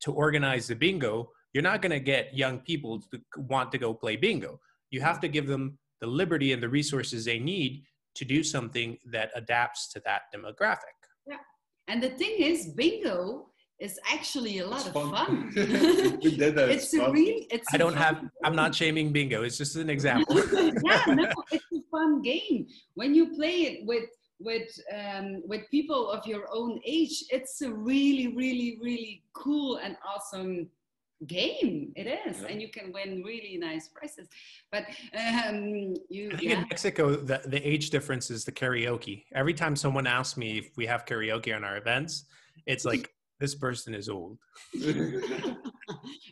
to 0.01 0.11
organize 0.11 0.67
the 0.67 0.76
bingo, 0.76 1.32
you're 1.53 1.63
not 1.71 1.82
going 1.82 1.91
to 1.91 1.99
get 1.99 2.36
young 2.36 2.59
people 2.59 2.99
to 3.11 3.21
want 3.38 3.71
to 3.71 3.78
go 3.78 3.93
play 3.93 4.15
bingo. 4.15 4.59
You 4.91 5.01
have 5.01 5.19
to 5.21 5.28
give 5.28 5.47
them 5.47 5.78
the 6.01 6.07
liberty 6.07 6.53
and 6.53 6.61
the 6.61 6.69
resources 6.69 7.26
they 7.26 7.39
need 7.39 7.84
to 8.15 8.26
do 8.26 8.43
something 8.43 8.97
that 9.11 9.32
adapts 9.36 9.88
to 9.93 9.99
that 10.05 10.24
demographic. 10.36 10.97
And 11.88 12.01
the 12.01 12.09
thing 12.09 12.36
is 12.39 12.67
bingo 12.67 13.47
is 13.79 13.99
actually 14.11 14.59
a 14.59 14.67
lot 14.67 14.79
It's 14.79 14.88
of 14.88 14.93
fun. 14.93 15.11
fun 15.11 15.51
we 16.23 16.38
did 16.38 16.55
that. 16.55 16.69
it's 16.69 16.93
a 16.93 16.99
fun. 16.99 17.11
real 17.11 17.39
it's 17.51 17.67
I 17.73 17.75
a 17.75 17.79
don't 17.79 17.93
fun 17.93 18.01
have, 18.01 18.17
I'm 18.45 18.55
not 18.55 18.73
shaming 18.73 19.11
bingo. 19.11 19.43
It's 19.43 19.57
just 19.57 19.75
an 19.75 19.89
example. 19.97 20.36
yeah, 20.38 21.03
no, 21.07 21.25
it's 21.51 21.65
a 21.73 21.81
fun 21.91 22.21
game. 22.21 22.67
When 22.95 23.13
you 23.15 23.36
play 23.36 23.55
it 23.69 23.86
with 23.86 24.05
with 24.39 24.69
um, 24.93 25.41
with 25.47 25.61
people 25.71 26.09
of 26.09 26.25
your 26.27 26.45
own 26.53 26.79
age, 26.86 27.23
it's 27.29 27.61
a 27.61 27.71
really, 27.73 28.27
really, 28.36 28.77
really 28.81 29.23
cool 29.34 29.77
and 29.84 29.95
awesome 30.07 30.69
game. 31.28 31.91
It 31.95 32.07
is, 32.07 32.41
Yeah. 32.41 32.47
and 32.49 32.61
you 32.61 32.69
can 32.69 32.91
win 32.91 33.24
really 33.24 33.57
nice 33.57 33.88
prizes. 33.89 34.28
But 34.71 34.86
um, 35.13 35.95
you, 36.09 36.28
I 36.34 36.38
think 36.38 36.41
yeah, 36.41 36.61
in 36.61 36.67
Mexico, 36.69 37.15
the, 37.15 37.41
the 37.45 37.65
age 37.67 37.89
difference 37.89 38.30
is 38.32 38.45
the 38.45 38.51
karaoke. 38.51 39.26
Every 39.34 39.53
time 39.53 39.76
someone 39.76 40.07
asks 40.07 40.38
me 40.38 40.57
if 40.59 40.78
we 40.78 40.86
have 40.86 41.05
karaoke 41.05 41.55
on 41.55 41.63
our 41.63 41.78
events, 41.78 42.26
it's 42.65 42.86
like, 42.86 43.09
this 43.39 43.55
person 43.55 43.93
is 43.93 44.07
old. 44.09 44.38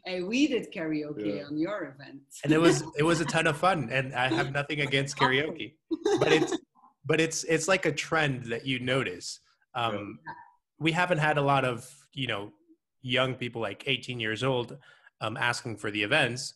hey, 0.05 0.21
we 0.23 0.47
did 0.47 0.71
karaoke 0.73 1.37
Yeah. 1.37 1.43
on 1.43 1.57
your 1.57 1.93
event. 1.95 2.21
And 2.43 2.53
it 2.53 2.57
was, 2.59 2.83
it 2.97 3.03
was 3.03 3.21
a 3.21 3.25
ton 3.25 3.47
of 3.47 3.57
fun. 3.65 3.89
And 3.91 4.13
I 4.13 4.27
have 4.27 4.51
nothing 4.51 4.81
against 4.81 5.17
karaoke, 5.17 5.73
but 6.19 6.31
it's, 6.31 6.57
but 7.05 7.19
it's, 7.19 7.43
it's 7.45 7.67
like 7.67 7.85
a 7.85 7.91
trend 7.91 8.45
that 8.45 8.65
you 8.65 8.79
notice. 8.79 9.39
Um, 9.75 10.19
we 10.79 10.91
haven't 10.91 11.17
had 11.19 11.37
a 11.37 11.41
lot 11.41 11.65
of, 11.65 11.89
you 12.13 12.27
know, 12.27 12.51
young 13.01 13.35
people 13.35 13.61
like 13.61 13.83
18 13.87 14.19
years 14.19 14.43
old 14.43 14.77
um, 15.21 15.37
asking 15.37 15.77
for 15.77 15.91
the 15.91 16.03
events, 16.03 16.55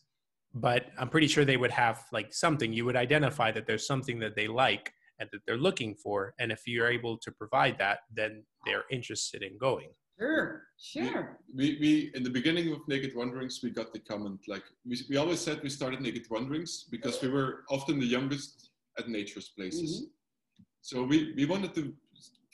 but 0.53 0.87
I'm 0.97 1.09
pretty 1.09 1.27
sure 1.27 1.45
they 1.45 1.57
would 1.57 1.71
have 1.71 2.03
like 2.11 2.33
something. 2.33 2.73
You 2.73 2.85
would 2.85 2.95
identify 2.95 3.51
that 3.51 3.67
there's 3.67 3.85
something 3.85 4.19
that 4.19 4.35
they 4.35 4.47
like 4.47 4.91
and 5.19 5.29
that 5.31 5.41
they're 5.45 5.57
looking 5.57 5.95
for. 5.95 6.33
And 6.39 6.51
if 6.51 6.61
you're 6.65 6.89
able 6.89 7.17
to 7.19 7.31
provide 7.31 7.77
that, 7.79 7.99
then 8.13 8.43
they're 8.65 8.85
interested 8.91 9.43
in 9.43 9.57
going. 9.57 9.89
Sure, 10.17 10.61
sure. 10.79 11.39
we, 11.53 11.77
we 11.81 12.11
in 12.15 12.23
the 12.23 12.29
beginning 12.29 12.71
of 12.71 12.79
Naked 12.87 13.13
Wanderings, 13.15 13.59
we 13.61 13.69
got 13.69 13.91
the 13.91 13.99
comment 13.99 14.39
like 14.47 14.63
we, 14.85 14.97
we 15.09 15.17
always 15.17 15.41
said 15.41 15.61
we 15.61 15.69
started 15.69 15.99
Naked 15.99 16.25
Wanderings 16.29 16.85
because 16.89 17.21
we 17.21 17.27
were 17.27 17.63
often 17.69 17.99
the 17.99 18.05
youngest 18.05 18.69
at 18.97 19.09
nature's 19.09 19.49
places. 19.49 20.01
Mm-hmm. 20.01 20.63
So 20.81 21.03
we, 21.03 21.33
we 21.35 21.45
wanted 21.45 21.73
to 21.75 21.93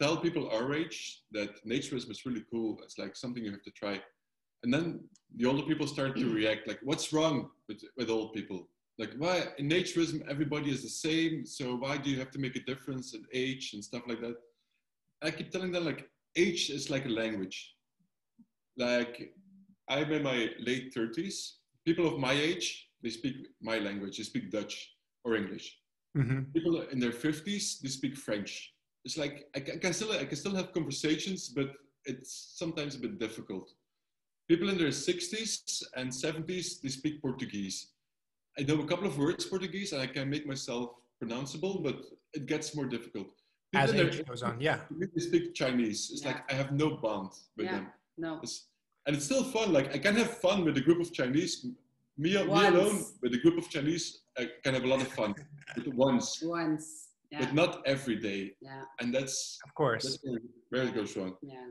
tell 0.02 0.18
people 0.18 0.50
our 0.50 0.74
age 0.74 1.22
that 1.32 1.64
naturism 1.66 2.10
is 2.10 2.26
really 2.26 2.44
cool. 2.52 2.80
It's 2.84 2.98
like 2.98 3.16
something 3.16 3.44
you 3.44 3.52
have 3.52 3.64
to 3.64 3.72
try. 3.72 4.02
And 4.64 4.74
then 4.74 5.00
the 5.38 5.46
older 5.46 5.64
people 5.64 5.88
start 5.88 6.16
to 6.18 6.34
react 6.34 6.68
like, 6.68 6.80
what's 6.84 7.14
wrong 7.14 7.50
with, 7.68 7.82
with 7.98 8.10
old 8.10 8.34
people? 8.34 8.68
Like 8.98 9.14
why 9.18 9.48
in 9.58 9.70
naturism 9.70 10.28
everybody 10.30 10.70
is 10.72 10.82
the 10.84 10.90
same, 10.90 11.46
so 11.46 11.76
why 11.76 11.98
do 11.98 12.10
you 12.10 12.20
have 12.20 12.32
to 12.32 12.40
make 12.40 12.56
a 12.56 12.64
difference 12.72 13.14
in 13.14 13.24
age 13.34 13.74
and 13.74 13.84
stuff 13.84 14.04
like 14.08 14.22
that? 14.22 14.36
I 15.22 15.32
keep 15.32 15.52
telling 15.52 15.72
them 15.72 15.86
like 15.86 16.10
age 16.36 16.70
is 16.70 16.90
like 16.90 17.06
a 17.06 17.10
language. 17.10 17.76
Like 18.78 19.34
I'm 19.88 20.12
in 20.12 20.24
my 20.24 20.50
late 20.60 20.94
30s. 20.96 21.54
People 21.86 22.08
of 22.08 22.20
my 22.20 22.34
age, 22.34 22.90
they 23.04 23.10
speak 23.10 23.36
my 23.62 23.78
language. 23.80 24.18
They 24.18 24.24
speak 24.24 24.52
Dutch 24.52 24.76
or 25.24 25.36
English. 25.36 25.78
Mm-hmm. 26.18 26.42
People 26.54 26.82
in 26.92 27.00
their 27.00 27.12
50s, 27.12 27.82
they 27.82 27.90
speak 27.90 28.18
French. 28.18 28.74
It's 29.06 29.18
like 29.18 29.48
I 29.56 29.60
can, 29.60 29.76
I 29.76 29.78
can 29.80 29.94
still 29.94 30.12
I 30.12 30.26
can 30.26 30.38
still 30.38 30.56
have 30.56 30.74
conversations, 30.74 31.50
but 31.50 31.72
it's 32.06 32.54
sometimes 32.56 32.96
a 32.96 33.00
bit 33.00 33.20
difficult. 33.20 33.72
People 34.48 34.70
in 34.70 34.78
their 34.78 34.90
60s 34.90 35.84
and 35.96 36.12
70s, 36.12 36.82
they 36.82 36.90
speak 36.90 37.22
Portuguese. 37.22 37.92
I 38.60 38.64
know 38.64 38.82
a 38.82 38.86
couple 38.86 39.08
of 39.08 39.18
words 39.18 39.46
Portuguese 39.46 39.94
and 39.94 40.02
I 40.02 40.08
can 40.08 40.30
make 40.30 40.46
myself 40.46 40.92
pronounceable, 41.24 41.82
but 41.82 41.98
it 42.34 42.48
gets 42.48 42.76
more 42.76 42.86
difficult. 42.86 43.28
People 43.72 43.90
As 43.90 43.94
age 43.94 44.26
goes 44.26 44.44
on, 44.44 44.60
yeah. 44.60 44.80
they 45.16 45.22
speak 45.22 45.54
Chinese. 45.54 46.10
It's 46.12 46.26
like 46.26 46.52
I 46.52 46.56
have 46.56 46.72
no 46.74 46.98
bond 46.98 47.32
with 47.56 47.68
Yeah. 47.68 47.76
them. 47.76 47.88
No. 48.18 48.40
It's, 48.44 48.68
and 49.06 49.16
it's 49.16 49.26
still 49.26 49.44
fun. 49.46 49.72
Like 49.72 49.96
I 49.96 50.00
can 50.00 50.16
have 50.18 50.38
fun 50.40 50.66
with 50.66 50.76
a 50.78 50.82
group 50.82 51.00
of 51.00 51.14
Chinese. 51.14 51.66
Me, 52.18 52.34
me 52.34 52.36
alone 52.36 53.06
with 53.22 53.34
a 53.34 53.38
group 53.38 53.58
of 53.58 53.70
Chinese, 53.70 54.24
I 54.38 54.50
can 54.64 54.74
have 54.74 54.84
a 54.84 54.88
lot 54.88 55.02
of 55.02 55.08
fun. 55.08 55.34
But 55.76 55.88
once, 55.94 56.42
Once. 56.44 57.11
Yeah, 57.32 57.40
but 57.46 57.54
not 57.54 57.82
every 57.86 58.18
day. 58.18 58.52
yeah, 58.62 58.84
And 59.00 59.14
that's, 59.14 59.58
Of 59.66 59.74
course. 59.74 60.04
that's 60.04 60.20
where- 60.24 60.40
where 60.70 60.84
it 60.84 60.94
goes 60.94 61.16
wrong. 61.18 61.36
yeah. 61.42 61.68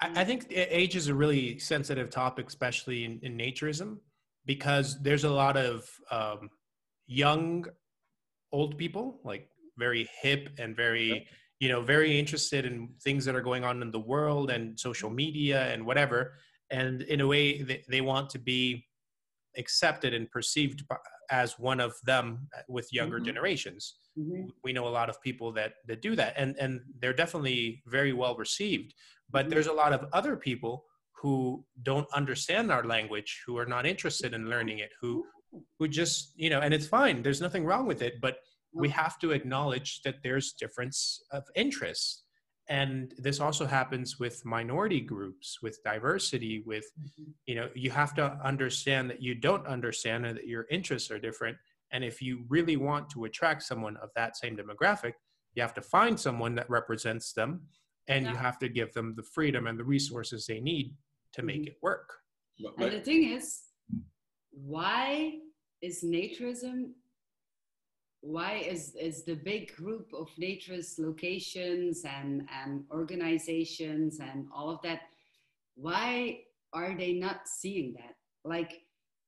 I, 0.00 0.20
I 0.22 0.24
think 0.24 0.46
age 0.50 0.94
is 0.96 1.08
a 1.08 1.14
really 1.14 1.58
sensitive 1.58 2.10
topic, 2.10 2.46
especially 2.48 3.04
in, 3.04 3.18
in 3.22 3.36
naturism, 3.38 3.98
because 4.44 5.00
there's 5.02 5.24
a 5.24 5.30
lot 5.30 5.56
of 5.56 5.88
um, 6.10 6.50
young, 7.06 7.64
old 8.52 8.76
people, 8.78 9.20
like 9.24 9.48
very 9.78 10.08
hip 10.22 10.50
and 10.58 10.76
very, 10.76 11.26
you 11.60 11.68
know, 11.68 11.80
very 11.82 12.18
interested 12.18 12.64
in 12.66 12.90
things 13.02 13.24
that 13.24 13.34
are 13.34 13.40
going 13.42 13.64
on 13.64 13.80
in 13.82 13.90
the 13.90 13.98
world 14.00 14.50
and 14.50 14.78
social 14.78 15.10
media 15.10 15.72
and 15.72 15.84
whatever. 15.84 16.34
And 16.70 17.02
in 17.02 17.20
a 17.20 17.26
way, 17.26 17.62
they, 17.62 17.82
they 17.88 18.00
want 18.00 18.28
to 18.30 18.38
be 18.38 18.86
accepted 19.56 20.12
and 20.14 20.30
perceived 20.30 20.86
by, 20.88 20.96
as 21.30 21.58
one 21.58 21.80
of 21.80 21.94
them 22.04 22.48
with 22.68 22.92
younger 22.92 23.18
Mhm. 23.20 23.24
generations 23.24 23.94
Mhm. 24.16 24.50
we 24.64 24.72
know 24.72 24.86
a 24.88 24.94
lot 25.00 25.08
of 25.10 25.20
people 25.22 25.52
that 25.52 25.74
that 25.86 26.00
do 26.02 26.16
that 26.16 26.34
and 26.36 26.56
and 26.58 26.80
they're 27.00 27.12
definitely 27.12 27.82
very 27.86 28.12
well 28.12 28.36
received 28.36 28.94
but 29.30 29.46
Mhm. 29.46 29.50
there's 29.50 29.66
a 29.66 29.72
lot 29.72 29.92
of 29.92 30.08
other 30.12 30.36
people 30.36 30.86
who 31.20 31.64
don't 31.82 32.08
understand 32.14 32.70
our 32.70 32.84
language 32.84 33.42
who 33.46 33.56
are 33.58 33.66
not 33.66 33.86
interested 33.86 34.32
in 34.34 34.48
learning 34.48 34.78
it 34.78 34.92
who 35.00 35.24
who 35.78 35.88
just 35.88 36.32
you 36.36 36.50
know 36.50 36.60
and 36.60 36.72
it's 36.74 36.86
fine 36.86 37.22
there's 37.22 37.40
nothing 37.40 37.64
wrong 37.64 37.86
with 37.86 38.02
it 38.02 38.14
but 38.20 38.38
we 38.72 38.88
have 38.88 39.18
to 39.18 39.32
acknowledge 39.32 40.02
that 40.02 40.16
there's 40.22 40.52
difference 40.52 41.22
of 41.32 41.44
interest 41.54 42.24
and 42.68 43.14
this 43.18 43.38
also 43.38 43.64
happens 43.64 44.18
with 44.18 44.44
minority 44.44 45.00
groups 45.00 45.62
with 45.62 45.78
diversity 45.84 46.62
with 46.66 46.86
Mhm. 46.98 47.34
you 47.46 47.54
know 47.54 47.68
you 47.74 47.90
have 47.90 48.14
to 48.14 48.24
understand 48.52 49.08
that 49.10 49.22
you 49.22 49.34
don't 49.34 49.66
understand 49.66 50.26
and 50.26 50.36
that 50.38 50.46
your 50.48 50.66
interests 50.70 51.10
are 51.10 51.18
different 51.18 51.56
and 51.92 52.04
if 52.04 52.20
you 52.20 52.44
really 52.48 52.76
want 52.76 53.08
to 53.10 53.24
attract 53.24 53.62
someone 53.62 53.96
of 53.98 54.10
that 54.16 54.36
same 54.36 54.56
demographic 54.56 55.12
you 55.54 55.62
have 55.62 55.74
to 55.74 55.80
find 55.82 56.18
someone 56.18 56.54
that 56.54 56.68
represents 56.68 57.32
them 57.32 57.62
and 58.08 58.26
you 58.26 58.36
have 58.36 58.58
to 58.58 58.68
give 58.68 58.92
them 58.92 59.14
the 59.16 59.22
freedom 59.22 59.66
and 59.66 59.78
the 59.78 59.84
resources 59.84 60.46
they 60.46 60.60
need 60.60 60.94
to 61.32 61.42
make 61.42 61.62
Mhm. 61.62 61.68
it 61.68 61.78
work 61.82 62.22
And 62.78 62.92
the 62.92 63.00
thing 63.00 63.24
is, 63.24 63.62
why 64.50 65.40
is 65.82 66.02
naturism? 66.02 66.94
Why 68.22 68.54
is 68.72 68.94
is 68.96 69.24
the 69.24 69.36
big 69.36 69.74
group 69.76 70.12
of 70.14 70.28
naturist 70.36 70.98
locations 70.98 72.04
and 72.04 72.48
and 72.50 72.86
organizations 72.90 74.20
and 74.20 74.48
all 74.52 74.70
of 74.70 74.80
that? 74.82 75.00
Why 75.74 76.44
are 76.72 76.94
they 76.96 77.12
not 77.12 77.46
seeing 77.46 77.92
that? 77.94 78.16
Like 78.44 78.85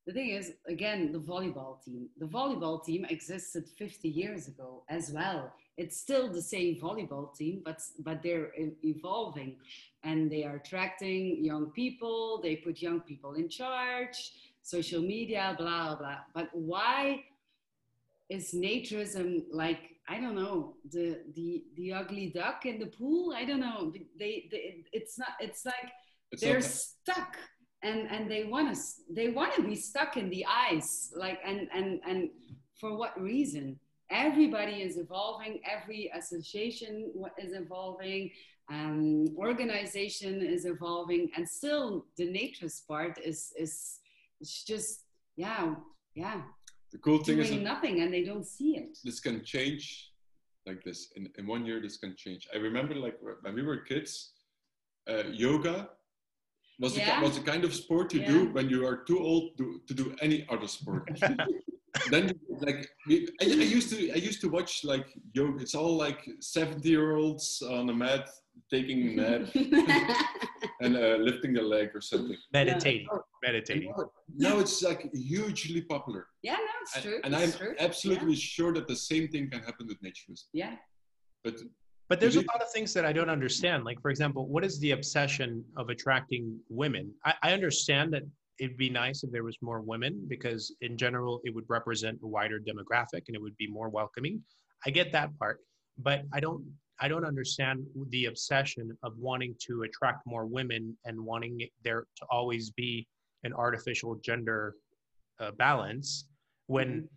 the 0.08 0.14
thing 0.14 0.30
is, 0.30 0.54
again, 0.66 1.12
the 1.12 1.18
volleyball 1.18 1.84
team. 1.84 2.08
The 2.18 2.24
volleyball 2.24 2.82
team 2.82 3.04
existed 3.04 3.64
50 3.76 4.08
years 4.08 4.48
ago 4.48 4.82
as 4.88 5.12
well. 5.12 5.52
It's 5.76 6.00
still 6.00 6.32
the 6.32 6.40
same 6.40 6.80
volleyball 6.80 7.36
team, 7.36 7.60
but 7.62 7.78
but 8.06 8.22
they're 8.22 8.50
evolving 8.82 9.56
and 10.02 10.30
they 10.32 10.42
are 10.48 10.56
attracting 10.56 11.44
young 11.44 11.66
people. 11.80 12.40
They 12.42 12.56
put 12.56 12.80
young 12.80 13.00
people 13.00 13.34
in 13.34 13.48
charge 13.50 14.32
social 14.62 15.02
media 15.02 15.54
blah 15.58 15.94
blah. 15.96 16.18
But 16.34 16.48
why 16.52 17.24
is 18.28 18.52
naturism 18.52 19.44
like 19.50 19.82
i 20.08 20.20
don't 20.22 20.34
know 20.34 20.74
the 20.94 21.06
the 21.36 21.64
the 21.78 21.92
ugly 22.00 22.26
duck 22.40 22.66
in 22.66 22.78
the 22.78 22.90
pool? 22.98 23.34
I 23.40 23.44
don't 23.48 23.60
know. 23.68 23.92
They, 24.18 24.48
they 24.50 24.84
it's 24.98 25.18
not 25.18 25.32
it's 25.40 25.64
like 25.72 25.88
it's 26.32 26.42
they're 26.42 26.60
not- 26.60 26.64
stuck 26.64 27.32
and 27.82 28.08
and 28.10 28.30
they 28.30 28.44
want 28.44 28.74
to 28.74 28.80
they 29.10 29.28
want 29.28 29.54
to 29.54 29.62
be 29.62 29.76
stuck 29.76 30.16
in 30.16 30.28
the 30.30 30.44
ice 30.46 31.12
like 31.16 31.38
and 31.44 31.68
and 31.72 32.00
and 32.06 32.30
for 32.80 32.96
what 32.96 33.20
reason? 33.20 33.78
Everybody 34.10 34.82
is 34.82 34.96
evolving 34.96 35.60
every 35.68 36.10
association 36.14 37.12
is 37.38 37.52
evolving 37.52 38.30
um, 38.70 39.34
organization 39.36 40.42
is 40.42 40.64
evolving 40.66 41.30
and 41.36 41.48
still 41.48 42.06
the 42.16 42.30
nature's 42.30 42.82
part 42.86 43.18
is 43.18 43.52
is 43.58 43.98
it's 44.40 44.64
just 44.64 45.04
yeah 45.36 45.74
yeah. 46.14 46.42
The 46.92 46.98
cool 46.98 47.18
thing 47.18 47.38
is 47.38 47.50
nothing 47.52 48.00
and 48.00 48.12
they 48.12 48.24
don't 48.24 48.46
see 48.46 48.76
it. 48.76 48.98
this 49.04 49.20
can 49.20 49.44
change 49.44 50.12
like 50.66 50.82
this. 50.84 51.12
In, 51.16 51.28
in 51.38 51.46
one 51.46 51.66
year 51.66 51.80
this 51.80 51.98
can 51.98 52.14
change. 52.16 52.48
I 52.54 52.58
remember 52.58 52.94
like 52.94 53.16
when 53.42 53.54
we 53.54 53.62
were 53.62 53.78
kids 53.78 54.32
uh, 55.08 55.24
yoga 55.30 55.90
was, 56.78 56.96
a, 56.96 57.00
Yeah. 57.00 57.16
ki- 57.18 57.22
was 57.26 57.36
a 57.38 57.42
kind 57.42 57.64
of 57.64 57.74
sport 57.74 58.14
you 58.14 58.20
Yeah. 58.20 58.28
do 58.34 58.38
when 58.56 58.68
you 58.70 58.86
are 58.86 58.98
too 59.08 59.18
old 59.18 59.56
to, 59.58 59.80
to 59.86 59.94
do 59.94 60.14
any 60.20 60.46
other 60.48 60.66
sport? 60.68 61.04
Then 62.10 62.30
like 62.60 62.86
I, 63.08 63.44
I 63.64 63.66
used 63.76 63.88
to 63.92 63.98
i 64.12 64.18
used 64.28 64.40
to 64.42 64.48
watch 64.56 64.84
like 64.84 65.06
yoga. 65.38 65.58
It's 65.64 65.74
all 65.74 65.94
like 65.96 66.20
70 66.40 66.88
year 66.88 67.16
olds 67.16 67.60
on 67.76 67.88
a 67.88 67.94
mat 67.94 68.28
taking 68.70 69.00
a 69.08 69.12
nap 69.22 69.42
and 70.82 70.96
uh, 70.96 71.16
lifting 71.28 71.56
a 71.56 71.62
leg 71.62 71.88
or 71.94 72.00
something. 72.00 72.36
Meditating. 72.52 73.08
Oh, 73.10 73.20
meditating. 73.42 73.92
Now 74.36 74.58
it's 74.58 74.82
like 74.82 75.00
hugely 75.12 75.82
popular. 75.94 76.26
Yeah 76.42 76.56
no 76.68 76.74
it's 76.82 77.02
true. 77.02 77.20
and 77.24 77.34
it's 77.34 77.42
i'm 77.42 77.52
true. 77.60 77.74
absolutely 77.80 78.36
sure 78.36 78.72
that 78.74 78.86
the 78.86 79.00
same 79.12 79.26
thing 79.32 79.44
can 79.50 79.60
happen 79.68 79.86
with 79.90 79.98
naturism 80.08 80.44
yeah, 80.52 80.74
but 81.44 81.54
But 82.08 82.20
there's 82.20 82.36
a 82.36 82.40
lot 82.40 82.62
of 82.62 82.70
things 82.72 82.94
that 82.94 83.04
I 83.04 83.12
don't 83.12 83.28
understand. 83.28 83.84
Like, 83.84 84.00
for 84.00 84.10
example, 84.10 84.46
what 84.46 84.64
is 84.64 84.80
the 84.80 84.92
obsession 84.92 85.62
of 85.76 85.90
attracting 85.90 86.58
women? 86.70 87.12
I, 87.24 87.34
I 87.42 87.52
understand 87.52 88.14
that 88.14 88.22
it'd 88.58 88.78
be 88.78 88.88
nice 88.88 89.24
if 89.24 89.30
there 89.30 89.44
was 89.44 89.58
more 89.60 89.82
women 89.82 90.24
because, 90.26 90.74
in 90.80 90.96
general, 90.96 91.40
it 91.44 91.54
would 91.54 91.66
represent 91.68 92.18
a 92.22 92.26
wider 92.26 92.58
demographic 92.58 93.22
and 93.26 93.36
it 93.36 93.42
would 93.42 93.56
be 93.58 93.68
more 93.68 93.90
welcoming. 93.90 94.42
I 94.86 94.90
get 94.90 95.12
that 95.12 95.38
part, 95.38 95.60
but 95.98 96.22
I 96.32 96.40
don't. 96.40 96.64
I 97.00 97.06
don't 97.06 97.24
understand 97.24 97.86
the 98.10 98.24
obsession 98.24 98.90
of 99.04 99.12
wanting 99.18 99.54
to 99.68 99.82
attract 99.82 100.26
more 100.26 100.46
women 100.46 100.98
and 101.04 101.16
wanting 101.24 101.60
there 101.84 102.06
to 102.16 102.26
always 102.28 102.70
be 102.70 103.06
an 103.44 103.52
artificial 103.52 104.16
gender 104.16 104.74
uh, 105.38 105.52
balance 105.52 106.24
when 106.66 107.08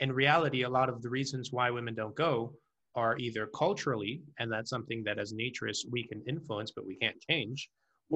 in 0.00 0.12
reality, 0.12 0.62
a 0.62 0.68
lot 0.68 0.88
of 0.88 1.02
the 1.02 1.08
reasons 1.08 1.52
why 1.52 1.70
women 1.70 1.94
don't 1.94 2.14
go 2.14 2.52
are 2.98 3.12
either 3.26 3.44
culturally, 3.62 4.14
and 4.38 4.46
that's 4.54 4.70
something 4.74 5.00
that 5.06 5.16
as 5.24 5.28
naturists 5.42 5.84
we 5.96 6.02
can 6.10 6.20
influence, 6.32 6.70
but 6.76 6.84
we 6.90 6.96
can't 7.04 7.20
change, 7.30 7.58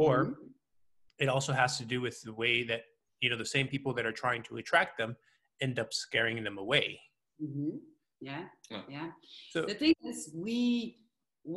or 0.05 0.15
Mhm. 0.27 0.35
it 1.25 1.29
also 1.35 1.53
has 1.63 1.73
to 1.81 1.85
do 1.95 1.99
with 2.07 2.17
the 2.29 2.35
way 2.43 2.55
that 2.71 2.83
you 3.23 3.29
know 3.31 3.39
the 3.45 3.53
same 3.57 3.69
people 3.75 3.93
that 3.97 4.05
are 4.11 4.17
trying 4.25 4.43
to 4.49 4.53
attract 4.63 4.93
them 5.01 5.11
end 5.67 5.77
up 5.83 5.91
scaring 6.05 6.39
them 6.47 6.59
away. 6.67 6.89
Mhm. 7.47 7.73
yeah 8.31 8.45
Yeah. 8.75 8.85
yeah 8.97 9.09
So 9.55 9.59
the 9.73 9.79
thing 9.83 9.95
is 10.11 10.19
we 10.49 10.61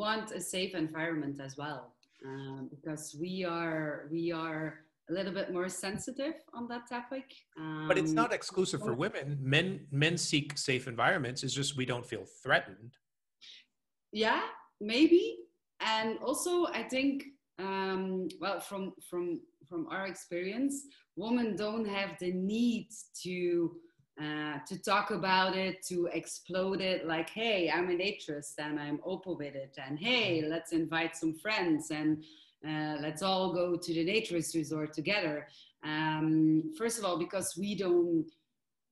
want 0.02 0.28
a 0.40 0.42
safe 0.56 0.74
environment 0.86 1.38
as 1.48 1.54
well 1.62 1.82
um, 2.30 2.62
because 2.76 3.04
we 3.24 3.34
are 3.58 4.08
we 4.16 4.24
are 4.44 4.64
a 5.10 5.14
little 5.18 5.36
bit 5.40 5.48
more 5.58 5.70
sensitive 5.86 6.36
on 6.58 6.64
that 6.72 6.84
topic 6.96 7.28
um, 7.62 7.88
but 7.90 7.98
it's 8.02 8.16
not 8.22 8.32
exclusive 8.40 8.82
for 8.88 8.94
women. 9.06 9.28
Men 9.56 9.68
men 10.04 10.16
seek 10.32 10.48
safe 10.70 10.86
environments. 10.96 11.40
It's 11.44 11.58
just 11.62 11.72
we 11.82 11.86
don't 11.92 12.08
feel 12.14 12.26
threatened. 12.44 12.92
Yeah 14.16 14.41
maybe. 14.80 15.38
And 15.82 16.18
also 16.20 16.68
i 16.68 16.82
think 16.82 17.26
um, 17.59 18.30
well 18.39 18.59
from 18.59 18.93
from 19.09 19.41
from 19.70 19.88
our 19.91 20.07
experience 20.07 20.76
women 21.16 21.55
don't 21.55 21.88
have 21.88 22.11
the 22.20 22.32
need 22.32 22.88
to 23.24 23.76
uh, 24.22 24.57
to 24.68 24.82
talk 24.82 25.11
about 25.11 25.55
it 25.55 25.86
to 25.89 26.07
explode 26.13 26.80
it 26.80 27.05
like 27.05 27.30
hey 27.30 27.70
i'm 27.70 27.89
an 27.89 28.01
actress 28.01 28.53
and 28.57 28.80
i'm 28.80 28.99
open 29.03 29.36
with 29.38 29.55
it. 29.55 29.78
And 29.86 29.99
hey 29.99 30.43
let's 30.47 30.72
invite 30.72 31.16
some 31.18 31.34
friends 31.36 31.91
and 31.91 32.24
uh, 32.66 32.95
let's 33.01 33.22
all 33.22 33.53
go 33.53 33.76
to 33.76 33.93
the 33.93 34.05
naturist 34.05 34.55
resort 34.55 34.93
together. 34.93 35.47
Um, 35.84 36.74
first 36.78 36.97
of 36.97 37.05
all 37.05 37.20
because 37.20 37.53
we 37.59 37.76
don't 37.76 38.26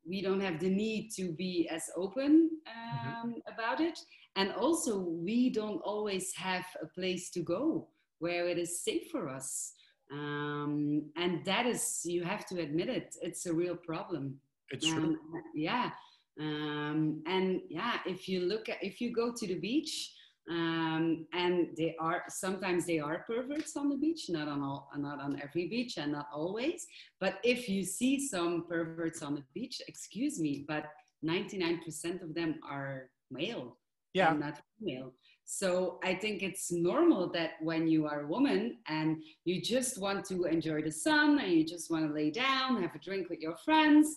we 0.05 0.21
don't 0.21 0.41
have 0.41 0.59
the 0.59 0.69
need 0.69 1.09
to 1.15 1.31
be 1.31 1.67
as 1.69 1.89
open 1.95 2.49
um, 2.67 3.35
about 3.47 3.79
it. 3.79 3.99
And 4.35 4.51
also 4.53 4.99
we 4.99 5.49
don't 5.49 5.81
always 5.81 6.33
have 6.33 6.65
a 6.81 6.87
place 6.87 7.29
to 7.31 7.41
go 7.41 7.87
where 8.19 8.47
it 8.47 8.57
is 8.57 8.81
safe 8.81 9.09
for 9.11 9.29
us. 9.29 9.73
Um, 10.11 11.03
and 11.15 11.43
that 11.45 11.65
is 11.65 12.01
you 12.05 12.23
have 12.23 12.45
to 12.47 12.59
admit 12.59 12.89
it 12.89 13.15
it's 13.21 13.45
a 13.45 13.53
real 13.53 13.75
problem. 13.75 14.39
It's 14.69 14.87
true. 14.87 15.03
um, 15.03 15.19
yeah. 15.55 15.91
Um, 16.39 17.21
and 17.27 17.61
yeah 17.69 17.97
if 18.05 18.27
you 18.27 18.41
look 18.41 18.67
at 18.67 18.83
if 18.83 18.99
you 18.99 19.13
go 19.13 19.31
to 19.31 19.47
the 19.47 19.59
beach 19.59 20.11
um, 20.49 21.25
and 21.33 21.67
they 21.77 21.95
are 21.99 22.23
sometimes 22.27 22.85
they 22.85 22.99
are 22.99 23.23
perverts 23.25 23.77
on 23.77 23.87
the 23.89 23.95
beach 23.97 24.25
not 24.29 24.47
on 24.47 24.61
all 24.61 24.89
not 24.97 25.19
on 25.21 25.39
every 25.41 25.67
beach 25.69 25.97
and 25.97 26.11
not 26.11 26.27
always 26.33 26.85
but 27.21 27.35
if 27.43 27.69
you 27.69 27.83
see 27.83 28.19
some 28.27 28.65
perverts 28.67 29.21
on 29.23 29.35
the 29.35 29.43
beach 29.53 29.81
excuse 29.87 30.39
me 30.39 30.65
but 30.67 30.85
99% 31.25 32.21
of 32.21 32.33
them 32.35 32.59
are 32.69 33.09
male 33.31 33.77
Yeah. 34.13 34.31
and 34.31 34.41
not 34.41 34.59
female 34.79 35.13
so 35.45 35.99
i 36.03 36.13
think 36.15 36.41
it's 36.41 36.71
normal 36.71 37.29
that 37.31 37.51
when 37.61 37.87
you 37.87 38.05
are 38.07 38.21
a 38.23 38.27
woman 38.27 38.77
and 38.87 39.21
you 39.45 39.61
just 39.61 39.97
want 39.99 40.25
to 40.25 40.43
enjoy 40.45 40.81
the 40.81 40.91
sun 40.91 41.39
and 41.39 41.51
you 41.51 41.65
just 41.65 41.89
want 41.91 42.07
to 42.07 42.13
lay 42.13 42.31
down 42.31 42.81
have 42.81 42.95
a 42.95 42.99
drink 42.99 43.29
with 43.29 43.39
your 43.39 43.55
friends 43.65 44.15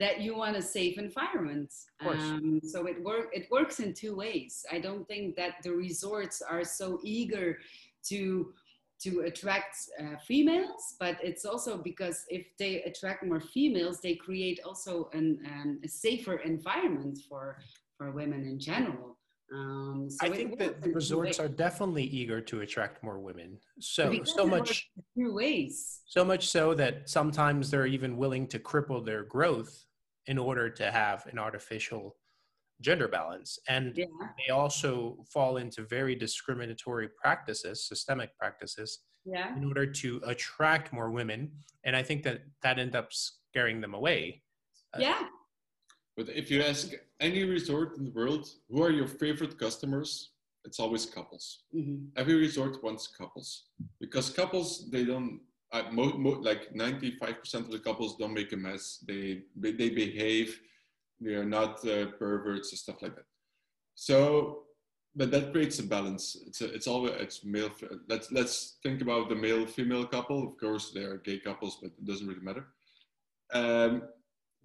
that 0.00 0.20
you 0.20 0.36
want 0.36 0.56
a 0.56 0.62
safe 0.62 0.98
environment. 0.98 1.72
Of. 2.00 2.18
Um, 2.18 2.60
so 2.62 2.86
it 2.86 3.02
work 3.02 3.30
it 3.32 3.48
works 3.50 3.80
in 3.80 3.94
two 3.94 4.16
ways. 4.16 4.64
I 4.70 4.78
don't 4.78 5.06
think 5.06 5.36
that 5.36 5.54
the 5.62 5.72
resorts 5.72 6.42
are 6.42 6.64
so 6.64 7.00
eager 7.02 7.58
to 8.08 8.52
to 9.00 9.20
attract 9.20 9.76
uh, 10.00 10.16
females, 10.26 10.96
but 10.98 11.18
it's 11.22 11.44
also 11.44 11.78
because 11.78 12.24
if 12.28 12.46
they 12.58 12.82
attract 12.82 13.24
more 13.24 13.40
females, 13.40 14.00
they 14.00 14.16
create 14.16 14.58
also 14.64 15.08
an, 15.12 15.38
um, 15.46 15.78
a 15.84 15.88
safer 15.88 16.36
environment 16.38 17.18
for 17.28 17.58
for 17.96 18.10
women 18.12 18.44
in 18.44 18.58
general. 18.58 19.18
Um, 19.52 20.08
so 20.10 20.26
I 20.26 20.30
think 20.30 20.58
that 20.58 20.82
the 20.82 20.90
resorts 20.90 21.40
are 21.40 21.48
definitely 21.48 22.04
eager 22.04 22.40
to 22.42 22.60
attract 22.60 23.02
more 23.02 23.18
women. 23.18 23.58
So 23.80 24.10
Because 24.10 24.34
so 24.34 24.46
much 24.46 24.90
two 25.16 25.32
ways. 25.32 26.00
so 26.06 26.22
much 26.24 26.48
so 26.48 26.74
that 26.74 27.08
sometimes 27.08 27.70
they're 27.70 27.86
even 27.86 28.18
willing 28.18 28.46
to 28.48 28.58
cripple 28.58 29.04
their 29.04 29.22
growth 29.24 29.86
in 30.28 30.38
order 30.38 30.68
to 30.68 30.90
have 30.92 31.26
an 31.32 31.38
artificial 31.38 32.16
gender 32.80 33.08
balance. 33.08 33.58
And 33.66 33.96
Yeah. 33.96 34.06
they 34.38 34.52
also 34.52 35.24
fall 35.34 35.56
into 35.56 35.80
very 35.84 36.14
discriminatory 36.14 37.08
practices, 37.22 37.76
systemic 37.88 38.30
practices, 38.38 38.90
Yeah. 39.24 39.56
in 39.56 39.64
order 39.64 39.86
to 40.02 40.20
attract 40.32 40.92
more 40.92 41.10
women. 41.10 41.40
And 41.84 41.96
I 41.96 42.02
think 42.08 42.22
that 42.24 42.38
that 42.62 42.78
ends 42.78 42.94
up 42.94 43.12
scaring 43.12 43.80
them 43.80 43.94
away. 43.94 44.44
Uh, 44.94 45.00
Yeah. 45.00 45.28
But 46.16 46.28
if 46.28 46.50
you 46.50 46.62
ask 46.62 46.92
any 47.20 47.44
resort 47.44 47.96
in 47.96 48.04
the 48.04 48.10
world, 48.10 48.44
who 48.68 48.82
are 48.82 48.90
your 48.90 49.08
favorite 49.08 49.56
customers? 49.58 50.10
It's 50.64 50.80
always 50.80 51.06
couples. 51.06 51.64
Mhm. 51.72 52.10
Every 52.16 52.34
resort 52.34 52.82
wants 52.82 53.06
couples 53.06 53.48
because 54.00 54.28
couples 54.40 54.90
they 54.90 55.04
don't. 55.04 55.40
Uh, 55.70 55.82
mo- 55.92 56.16
mo- 56.16 56.40
like 56.40 56.72
95% 56.72 57.54
of 57.54 57.70
the 57.70 57.78
couples 57.78 58.16
don't 58.16 58.32
make 58.32 58.52
a 58.52 58.56
mess. 58.56 59.04
They 59.06 59.42
they 59.54 59.90
behave. 59.90 60.58
They 61.20 61.34
are 61.34 61.44
not 61.44 61.86
uh, 61.86 62.06
perverts 62.18 62.70
and 62.72 62.78
stuff 62.78 63.02
like 63.02 63.14
that. 63.16 63.26
So, 63.94 64.62
but 65.14 65.30
that 65.32 65.52
creates 65.52 65.78
a 65.80 65.82
balance. 65.82 66.36
It's 66.46 66.60
a, 66.62 66.72
it's 66.72 66.86
always 66.86 67.12
it's 67.18 67.44
male. 67.44 67.70
Let's 68.08 68.32
let's 68.32 68.78
think 68.82 69.02
about 69.02 69.28
the 69.28 69.34
male 69.34 69.66
female 69.66 70.06
couple. 70.06 70.42
Of 70.48 70.56
course, 70.58 70.92
they 70.94 71.02
are 71.02 71.18
gay 71.18 71.38
couples, 71.38 71.78
but 71.82 71.90
it 71.98 72.04
doesn't 72.06 72.26
really 72.26 72.40
matter. 72.40 72.66
Um, 73.52 74.02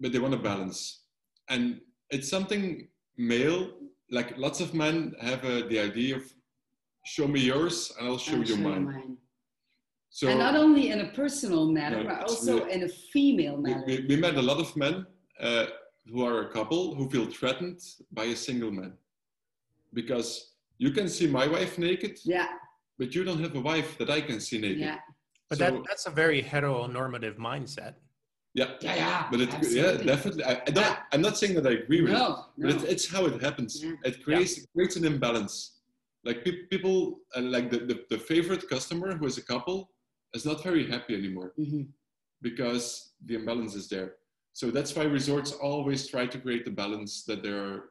but 0.00 0.12
they 0.12 0.18
want 0.20 0.34
a 0.34 0.38
balance, 0.38 1.02
and 1.50 1.80
it's 2.10 2.28
something 2.28 2.88
male. 3.18 3.72
Like 4.10 4.38
lots 4.38 4.60
of 4.60 4.72
men 4.74 5.14
have 5.20 5.44
uh, 5.44 5.66
the 5.68 5.80
idea 5.80 6.16
of 6.16 6.32
show 7.04 7.26
me 7.26 7.40
yours 7.40 7.92
and 7.98 8.08
I'll 8.08 8.18
show 8.18 8.32
I'll 8.34 8.38
you 8.40 8.46
show 8.56 8.56
mine. 8.56 8.84
mine. 8.84 9.16
So 10.18 10.28
and 10.28 10.38
not 10.38 10.54
only 10.54 10.90
in 10.92 11.00
a 11.00 11.08
personal 11.20 11.64
matter, 11.78 12.00
No, 12.04 12.10
but 12.10 12.20
also 12.28 12.52
really- 12.60 12.72
in 12.74 12.82
a 12.84 12.88
female 13.12 13.56
matter. 13.56 13.82
we, 13.84 14.06
we 14.10 14.14
met 14.26 14.36
a 14.36 14.42
lot 14.50 14.58
of 14.64 14.68
men 14.76 15.04
uh, 15.40 15.66
who 16.10 16.24
are 16.24 16.38
a 16.46 16.50
couple 16.56 16.94
who 16.94 17.10
feel 17.10 17.26
threatened 17.26 17.80
by 18.12 18.26
a 18.26 18.36
single 18.36 18.70
man 18.70 18.92
because 19.92 20.28
you 20.78 20.90
can 20.92 21.08
see 21.08 21.26
my 21.26 21.46
wife 21.56 21.78
naked, 21.78 22.14
yeah, 22.24 22.46
but 22.96 23.12
you 23.14 23.24
don't 23.24 23.40
have 23.46 23.56
a 23.56 23.60
wife 23.72 23.98
that 23.98 24.08
I 24.08 24.20
can 24.20 24.38
see 24.38 24.58
naked. 24.60 24.78
yeah, 24.90 24.98
But 25.48 25.58
So- 25.58 25.64
that, 25.64 25.74
that's 25.88 26.06
a 26.06 26.10
very 26.22 26.40
heteronormative 26.52 27.36
mindset. 27.50 27.94
yeah, 28.60 28.70
yeah, 28.86 28.94
yeah. 29.02 29.26
But 29.32 29.40
it, 29.44 29.50
yeah, 29.80 29.92
definitely. 30.12 30.44
I, 30.44 30.52
I 30.68 30.70
don't, 30.76 30.84
Yeah. 30.90 30.96
I'm 31.12 31.22
not 31.28 31.36
saying 31.40 31.54
that 31.58 31.66
I 31.66 31.74
agree 31.82 32.02
with 32.02 32.12
it, 32.12 32.20
No, 32.20 32.28
but 32.56 32.68
no. 32.70 32.74
it's, 32.74 32.84
it's 32.94 33.06
how 33.14 33.22
it 33.30 33.42
happens. 33.42 33.72
Yeah. 33.82 34.08
It 34.08 34.22
creates 34.24 34.52
it 34.58 34.66
creates 34.74 34.94
an 35.00 35.04
imbalance. 35.12 35.54
Like 36.28 36.38
pe- 36.44 36.66
people, 36.72 36.96
uh, 37.36 37.40
like 37.56 37.66
the, 37.72 37.78
the, 37.90 37.96
the 38.12 38.18
favorite 38.30 38.64
customer 38.74 39.08
who 39.18 39.26
is 39.26 39.38
a 39.38 39.46
couple 39.54 39.78
is 40.34 40.44
not 40.44 40.62
very 40.62 40.84
happy 40.86 41.14
anymore. 41.14 41.52
Mhm. 41.58 41.88
because 42.42 43.14
the 43.24 43.34
imbalance 43.36 43.74
is 43.74 43.88
there. 43.88 44.16
So 44.52 44.70
that's 44.70 44.94
why 44.94 45.04
resorts 45.04 45.52
always 45.52 46.06
try 46.06 46.26
to 46.26 46.38
create 46.38 46.64
the 46.66 46.70
balance 46.70 47.24
that 47.24 47.42
there 47.42 47.58
are 47.68 47.90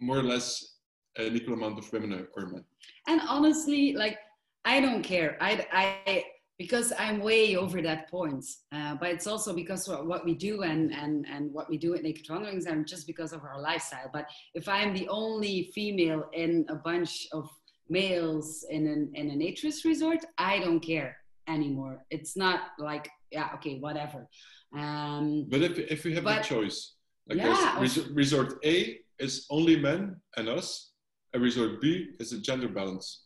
more 0.00 0.18
or 0.18 0.22
less 0.22 0.78
an 1.18 1.36
equal 1.36 1.54
amount 1.54 1.78
of 1.78 1.92
women 1.92 2.26
or- 2.36 2.46
men. 2.46 2.64
And 3.06 3.20
honestly, 3.28 3.92
like 3.92 4.16
I 4.64 4.80
don't 4.80 5.02
care. 5.02 5.36
I, 5.40 5.66
I 5.82 6.24
because 6.58 6.92
I'm 6.98 7.20
way 7.20 7.56
over 7.56 7.82
that 7.82 8.08
point. 8.10 8.44
Uh, 8.76 8.94
but 9.00 9.10
it's 9.10 9.26
also 9.26 9.52
because 9.62 9.82
what 9.88 10.24
we 10.24 10.34
do 10.48 10.62
and 10.62 10.82
and 11.02 11.26
and 11.34 11.52
what 11.52 11.68
we 11.68 11.76
do 11.76 11.94
at 11.96 12.02
Naked 12.02 12.26
Wanderings, 12.30 12.66
and 12.66 12.86
just 12.86 13.06
because 13.06 13.32
of 13.36 13.40
our 13.44 13.60
lifestyle. 13.60 14.08
But 14.16 14.24
if 14.54 14.68
I'm 14.76 14.94
the 14.94 15.08
only 15.08 15.70
female 15.74 16.22
in 16.32 16.64
a 16.70 16.76
bunch 16.76 17.12
of 17.32 17.44
males 17.90 18.64
in 18.70 18.86
an 18.86 19.02
in 19.20 19.26
a 19.34 19.36
naturist 19.44 19.84
resort, 19.84 20.24
I 20.38 20.58
don't 20.64 20.80
care 20.80 21.12
anymore. 21.48 22.04
It's 22.10 22.36
not 22.36 22.60
like 22.78 23.08
yeah, 23.30 23.48
okay, 23.54 23.78
whatever. 23.78 24.28
Um, 24.76 25.46
But 25.48 25.62
if, 25.62 25.78
if 25.78 26.04
we 26.04 26.14
have 26.14 26.24
But- 26.24 26.42
the 26.42 26.48
choice, 26.54 26.94
like 27.28 27.38
Yeah, 27.38 27.76
there's 27.78 27.96
resort, 27.96 28.14
resort 28.14 28.48
A 28.64 28.98
is 29.18 29.46
only 29.50 29.76
men 29.78 30.16
and 30.36 30.48
us, 30.48 30.92
and 31.32 31.42
resort 31.42 31.80
B 31.80 32.10
is 32.20 32.32
a 32.32 32.40
gender 32.40 32.68
balance. 32.68 33.24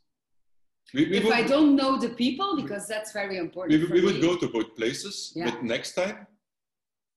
We, 0.95 1.07
we 1.11 1.17
if 1.17 1.25
would, 1.25 1.33
I 1.33 1.43
don't 1.43 1.75
know 1.75 1.99
the 1.99 2.11
people, 2.11 2.55
because 2.62 2.87
that's 2.87 3.11
very 3.12 3.39
important. 3.39 3.91
we, 3.91 4.01
we 4.01 4.05
would 4.07 4.21
go 4.23 4.37
to 4.37 4.47
both 4.49 4.77
places, 4.77 5.33
Yeah. 5.35 5.51
but 5.51 5.64
next 5.64 5.95
time, 5.95 6.27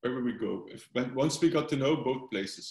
where 0.02 0.14
would 0.16 0.24
we 0.24 0.34
go? 0.34 0.66
If 0.72 0.90
once 1.14 1.40
we 1.42 1.50
got 1.52 1.70
to 1.70 1.76
know 1.76 1.98
both 1.98 2.32
places, 2.32 2.66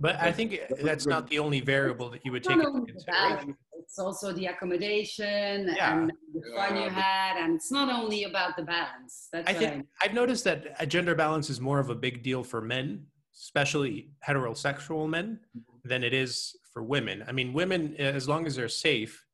But 0.00 0.16
I 0.28 0.32
think 0.32 0.50
that's 0.88 1.06
not 1.06 1.28
the 1.30 1.38
only 1.38 1.60
variable 1.60 2.08
that 2.12 2.20
you 2.24 2.32
would 2.32 2.42
It's 2.42 2.48
take 2.48 2.58
not 2.58 2.74
into 2.74 2.92
consideration. 2.92 3.56
It's 3.94 4.00
also 4.00 4.32
the 4.32 4.46
accommodation 4.46 5.72
Yeah. 5.76 5.96
and 5.96 6.12
the 6.32 6.42
fun 6.56 6.74
you 6.74 6.82
uh, 6.82 6.90
had, 6.90 7.36
and 7.36 7.54
it's 7.54 7.70
not 7.70 7.88
only 7.88 8.24
about 8.24 8.56
the 8.56 8.64
balance. 8.64 9.28
That's 9.32 9.48
I 9.48 9.54
think 9.54 9.86
I've 10.02 10.14
noticed 10.14 10.42
that 10.44 10.74
a 10.80 10.86
gender 10.86 11.14
balance 11.14 11.48
is 11.48 11.60
more 11.60 11.78
of 11.78 11.90
a 11.90 11.94
big 11.94 12.24
deal 12.24 12.42
for 12.42 12.60
men, 12.60 13.06
especially 13.32 14.10
heterosexual 14.26 15.08
men, 15.08 15.38
mm-hmm. 15.56 15.88
than 15.88 16.02
it 16.02 16.12
is 16.12 16.56
for 16.72 16.82
women. 16.82 17.22
I 17.28 17.30
mean, 17.30 17.52
women, 17.52 17.94
eh, 18.00 18.10
as 18.10 18.28
long 18.28 18.46
as 18.48 18.56
they're 18.56 18.68
safe, 18.68 19.24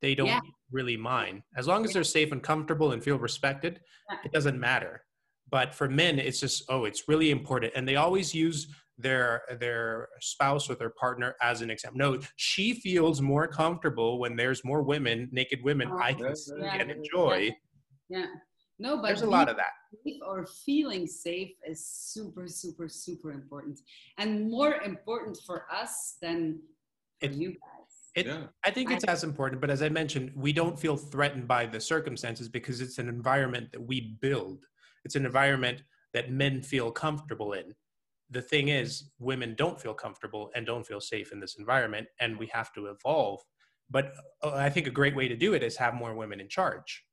they 0.00 0.14
don't 0.14 0.28
Yeah. 0.28 0.40
really 0.70 0.96
mind. 0.96 1.42
As 1.56 1.66
long 1.66 1.84
as 1.84 1.92
they're 1.92 2.04
safe 2.04 2.30
and 2.30 2.40
comfortable 2.40 2.92
and 2.92 3.02
feel 3.02 3.18
respected, 3.18 3.80
Yeah. 4.08 4.18
it 4.24 4.30
doesn't 4.30 4.60
matter. 4.60 5.02
But 5.50 5.74
for 5.74 5.88
men, 5.88 6.20
it's 6.20 6.38
just 6.38 6.62
oh, 6.68 6.84
it's 6.84 7.08
really 7.08 7.32
important, 7.32 7.72
and 7.74 7.88
they 7.88 7.96
always 7.96 8.32
use 8.32 8.72
their 8.98 9.42
their 9.60 10.08
spouse 10.20 10.70
or 10.70 10.74
their 10.74 10.90
partner 10.90 11.34
as 11.42 11.60
an 11.62 11.70
example. 11.70 11.98
No, 11.98 12.20
she 12.36 12.74
feels 12.74 13.20
more 13.20 13.46
comfortable 13.46 14.18
when 14.18 14.36
there's 14.36 14.64
more 14.64 14.82
women, 14.82 15.28
naked 15.32 15.62
women, 15.62 15.88
I 16.00 16.12
oh, 16.12 16.14
can 16.14 16.26
Yeah, 16.28 16.34
see 16.34 16.52
yeah, 16.60 16.74
and 16.80 16.90
enjoy. 16.90 17.56
yeah. 18.08 18.26
No, 18.78 18.96
but 18.98 19.06
There's 19.08 19.22
a 19.22 19.26
lot 19.26 19.48
of 19.48 19.56
that. 19.56 19.72
safe 20.04 20.20
or 20.26 20.46
feeling 20.66 21.06
safe 21.06 21.52
is 21.66 21.86
super, 21.86 22.46
super, 22.46 22.88
super 22.88 23.32
important, 23.32 23.80
and 24.18 24.50
more 24.50 24.74
important 24.82 25.38
for 25.46 25.66
us 25.72 26.18
than 26.20 26.60
for 27.20 27.26
It- 27.26 27.32
you 27.34 27.50
guys. 27.50 27.92
It, 28.14 28.26
yeah. 28.26 28.46
I 28.64 28.70
think 28.70 28.90
I- 28.90 28.94
it's 28.94 29.04
as 29.04 29.24
important, 29.24 29.60
but 29.62 29.70
as 29.70 29.82
I 29.82 29.88
mentioned, 29.90 30.32
we 30.34 30.52
don't 30.52 30.78
feel 30.78 30.96
threatened 30.96 31.46
by 31.48 31.66
the 31.66 31.80
circumstances 31.80 32.48
because 32.50 32.80
it's 32.82 32.98
an 32.98 33.08
environment 33.08 33.72
that 33.72 33.80
we 33.80 34.16
build. 34.20 34.66
It's 35.04 35.16
an 35.16 35.24
environment 35.26 35.82
that 36.12 36.30
men 36.30 36.62
feel 36.62 36.90
comfortable 36.90 37.52
in. 37.54 37.74
The 38.30 38.42
thing 38.42 38.68
is, 38.68 39.10
women 39.18 39.54
don't 39.56 39.80
feel 39.80 39.94
comfortable 39.94 40.50
and 40.54 40.66
don't 40.66 40.86
feel 40.86 41.00
safe 41.00 41.32
in 41.32 41.38
this 41.40 41.56
environment, 41.58 42.08
and 42.20 42.36
we 42.38 42.46
have 42.48 42.72
to 42.74 42.86
evolve. 42.86 43.40
But 43.88 44.14
uh, 44.42 44.52
I 44.54 44.68
think 44.68 44.88
a 44.88 44.90
great 44.90 45.14
way 45.14 45.28
to 45.28 45.36
do 45.36 45.54
it 45.54 45.62
is 45.62 45.76
have 45.76 45.94
more 45.94 46.14
women 46.14 46.40
in 46.40 46.48
charge, 46.48 47.04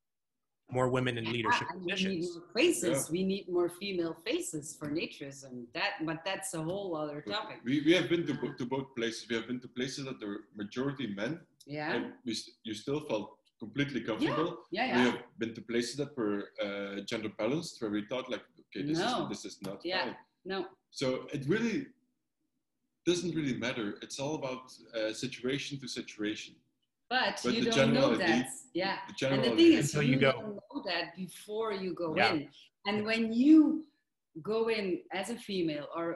more 0.70 0.88
women 0.88 1.16
in 1.16 1.24
leadership 1.30 1.68
and 1.70 1.82
we 1.82 1.86
need 1.86 1.92
positions. 1.92 2.34
more 2.36 2.48
faces. 2.56 3.10
We 3.10 3.22
need 3.22 3.48
more 3.48 3.68
female 3.68 4.16
faces 4.26 4.76
for 4.76 4.90
naturism. 4.90 5.66
That, 5.72 5.92
but 6.04 6.18
that's 6.24 6.52
a 6.54 6.62
whole 6.62 6.96
other 6.96 7.20
topic. 7.20 7.58
We, 7.64 7.80
we 7.86 7.92
have 7.92 8.08
been 8.08 8.26
to, 8.26 8.34
bo- 8.34 8.54
to 8.54 8.66
both 8.66 8.92
places. 8.96 9.26
We 9.30 9.36
have 9.36 9.46
been 9.46 9.60
to 9.60 9.68
places 9.68 10.06
that 10.06 10.20
are 10.26 10.38
majority 10.56 11.14
men, 11.14 11.38
Yeah, 11.64 11.92
and 11.94 12.12
we, 12.26 12.34
st- 12.34 12.56
you 12.64 12.74
still 12.74 13.00
felt 13.06 13.38
completely 13.60 14.00
comfortable. 14.00 14.56
yeah, 14.72 14.86
We 14.96 14.98
yeah. 15.04 15.10
have 15.12 15.18
been 15.38 15.54
to 15.54 15.60
places 15.62 15.94
that 15.98 16.16
were 16.16 16.48
uh, 16.60 17.02
gender 17.02 17.28
balanced, 17.38 17.80
where 17.80 17.92
we 17.92 18.04
thought 18.10 18.28
like, 18.28 18.42
okay, 18.74 18.84
this 18.84 18.98
No. 18.98 19.22
is 19.22 19.28
this 19.28 19.44
is 19.44 19.62
not 19.62 19.78
Yeah. 19.84 20.06
fine. 20.06 20.16
No, 20.44 20.66
So 20.94 21.26
it 21.32 21.44
really 21.48 21.86
doesn't 23.04 23.34
really 23.34 23.56
matter. 23.66 23.94
It's 24.00 24.18
all 24.20 24.36
about 24.36 24.72
uh, 24.96 25.12
situation 25.12 25.78
to 25.80 25.88
situation. 25.88 26.54
but, 27.10 27.40
But 27.44 27.52
you 27.54 27.64
the 27.64 27.70
don't 27.70 27.92
know 27.92 28.10
generality- 28.16 28.42
that. 28.42 28.48
Yeah. 28.74 28.96
The 29.18 29.26
And 29.26 29.42
the 29.42 29.48
general 29.48 29.56
thing 29.56 29.72
is, 29.80 29.86
Until 29.94 30.02
you, 30.08 30.14
you 30.14 30.20
don't 30.20 30.54
know 30.60 30.76
that 30.90 31.04
before 31.24 31.72
you 31.82 31.90
go 31.94 32.08
Yeah. 32.16 32.32
in. 32.34 32.48
And 32.86 32.96
when 33.10 33.22
you 33.32 33.84
go 34.52 34.60
in 34.78 34.86
as 35.20 35.26
a 35.30 35.36
female 35.48 35.86
or 35.98 36.06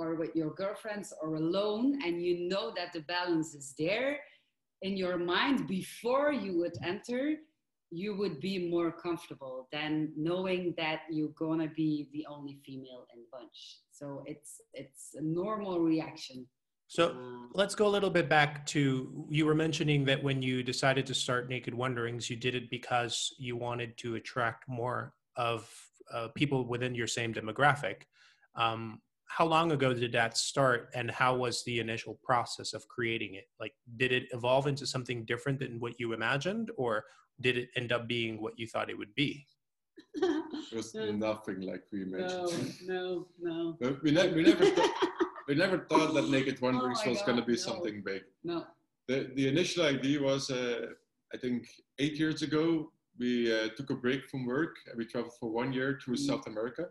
or 0.00 0.08
with 0.20 0.32
your 0.40 0.52
girlfriends 0.62 1.08
or 1.20 1.28
alone, 1.44 1.84
and 2.04 2.14
you 2.26 2.34
know 2.52 2.66
that 2.78 2.88
the 2.96 3.00
balance 3.16 3.50
is 3.60 3.74
there 3.84 4.10
in 4.86 4.92
your 5.02 5.16
mind 5.18 5.56
before 5.66 6.30
you 6.44 6.52
would 6.60 6.76
enter, 6.92 7.22
you 7.90 8.14
would 8.16 8.40
be 8.40 8.68
more 8.70 8.92
comfortable 8.92 9.68
than 9.72 10.12
knowing 10.16 10.74
that 10.76 11.00
you're 11.10 11.36
gonna 11.38 11.68
be 11.68 12.08
the 12.12 12.26
only 12.26 12.58
female 12.64 13.06
in 13.14 13.20
the 13.20 13.26
bunch. 13.32 13.78
So 13.90 14.22
it's 14.26 14.60
it's 14.74 15.14
a 15.14 15.22
normal 15.22 15.80
reaction. 15.80 16.46
So 16.86 17.10
Um, 17.10 17.50
let's 17.54 17.74
go 17.74 17.86
a 17.86 17.92
little 17.96 18.10
bit 18.10 18.28
back 18.28 18.64
to 18.66 19.26
you 19.30 19.44
were 19.44 19.54
mentioning 19.54 20.04
that 20.06 20.22
when 20.22 20.40
you 20.40 20.62
decided 20.62 21.06
to 21.06 21.14
start 21.14 21.48
Naked 21.48 21.74
Wanderings, 21.74 22.30
you 22.30 22.36
did 22.36 22.54
it 22.54 22.70
because 22.70 23.34
you 23.38 23.56
wanted 23.56 23.96
to 23.98 24.14
attract 24.14 24.68
more 24.68 25.14
of 25.36 25.70
uh, 26.12 26.28
people 26.34 26.66
within 26.66 26.94
your 26.94 27.06
same 27.06 27.34
demographic. 27.34 28.02
Um, 28.54 29.00
how 29.28 29.44
long 29.46 29.72
ago 29.72 29.92
did 29.94 30.12
that 30.12 30.36
start 30.36 30.88
and 30.94 31.10
how 31.10 31.36
was 31.36 31.62
the 31.64 31.78
initial 31.80 32.18
process 32.22 32.72
of 32.72 32.86
creating 32.88 33.34
it 33.34 33.44
like 33.60 33.72
did 33.96 34.10
it 34.12 34.24
evolve 34.32 34.66
into 34.66 34.86
something 34.86 35.24
different 35.24 35.58
than 35.58 35.78
what 35.80 35.98
you 36.00 36.12
imagined 36.12 36.70
or 36.76 37.04
did 37.40 37.56
it 37.56 37.68
end 37.76 37.92
up 37.92 38.08
being 38.08 38.40
what 38.40 38.54
you 38.58 38.66
thought 38.66 38.90
it 38.90 38.98
would 38.98 39.14
be 39.14 39.46
It 40.70 40.76
was 40.76 40.94
nothing 40.94 41.60
like 41.62 41.82
we 41.92 42.02
imagined. 42.02 42.74
no, 42.86 43.26
no, 43.40 43.76
But 43.80 44.02
we, 44.02 44.10
ne- 44.10 44.32
we 44.32 44.42
never 44.42 44.64
thought, 44.76 44.90
we 45.48 45.54
never 45.54 45.78
thought 45.90 46.12
that 46.14 46.28
Naked 46.28 46.60
Wanderings 46.60 47.00
my 47.04 47.12
was 47.12 47.22
going 47.22 47.38
to 47.38 47.44
be 47.44 47.52
no. 47.52 47.58
something 47.58 48.02
big. 48.04 48.22
no. 48.44 48.64
The, 49.08 49.30
the 49.36 49.48
initial 49.48 49.86
idea 49.86 50.20
was, 50.22 50.50
uh, 50.50 50.86
I 51.34 51.38
think, 51.38 51.66
eight 51.98 52.16
years 52.18 52.42
ago, 52.42 52.92
we 53.18 53.50
uh, 53.52 53.68
took 53.76 53.88
a 53.88 53.94
break 53.94 54.28
from 54.28 54.44
work 54.44 54.76
and 54.86 54.98
we 54.98 55.06
traveled 55.06 55.32
for 55.40 55.48
one 55.50 55.72
year 55.72 55.98
through 56.04 56.16
Mm. 56.16 56.26
South 56.30 56.46
America. 56.46 56.88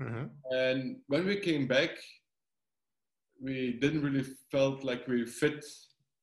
Mhm. 0.00 0.30
And 0.50 1.00
when 1.08 1.26
we 1.26 1.36
came 1.40 1.66
back, 1.66 1.90
we 3.40 3.72
didn't 3.80 4.02
really 4.02 4.24
felt 4.50 4.84
like 4.84 5.06
we 5.08 5.26
fit 5.26 5.64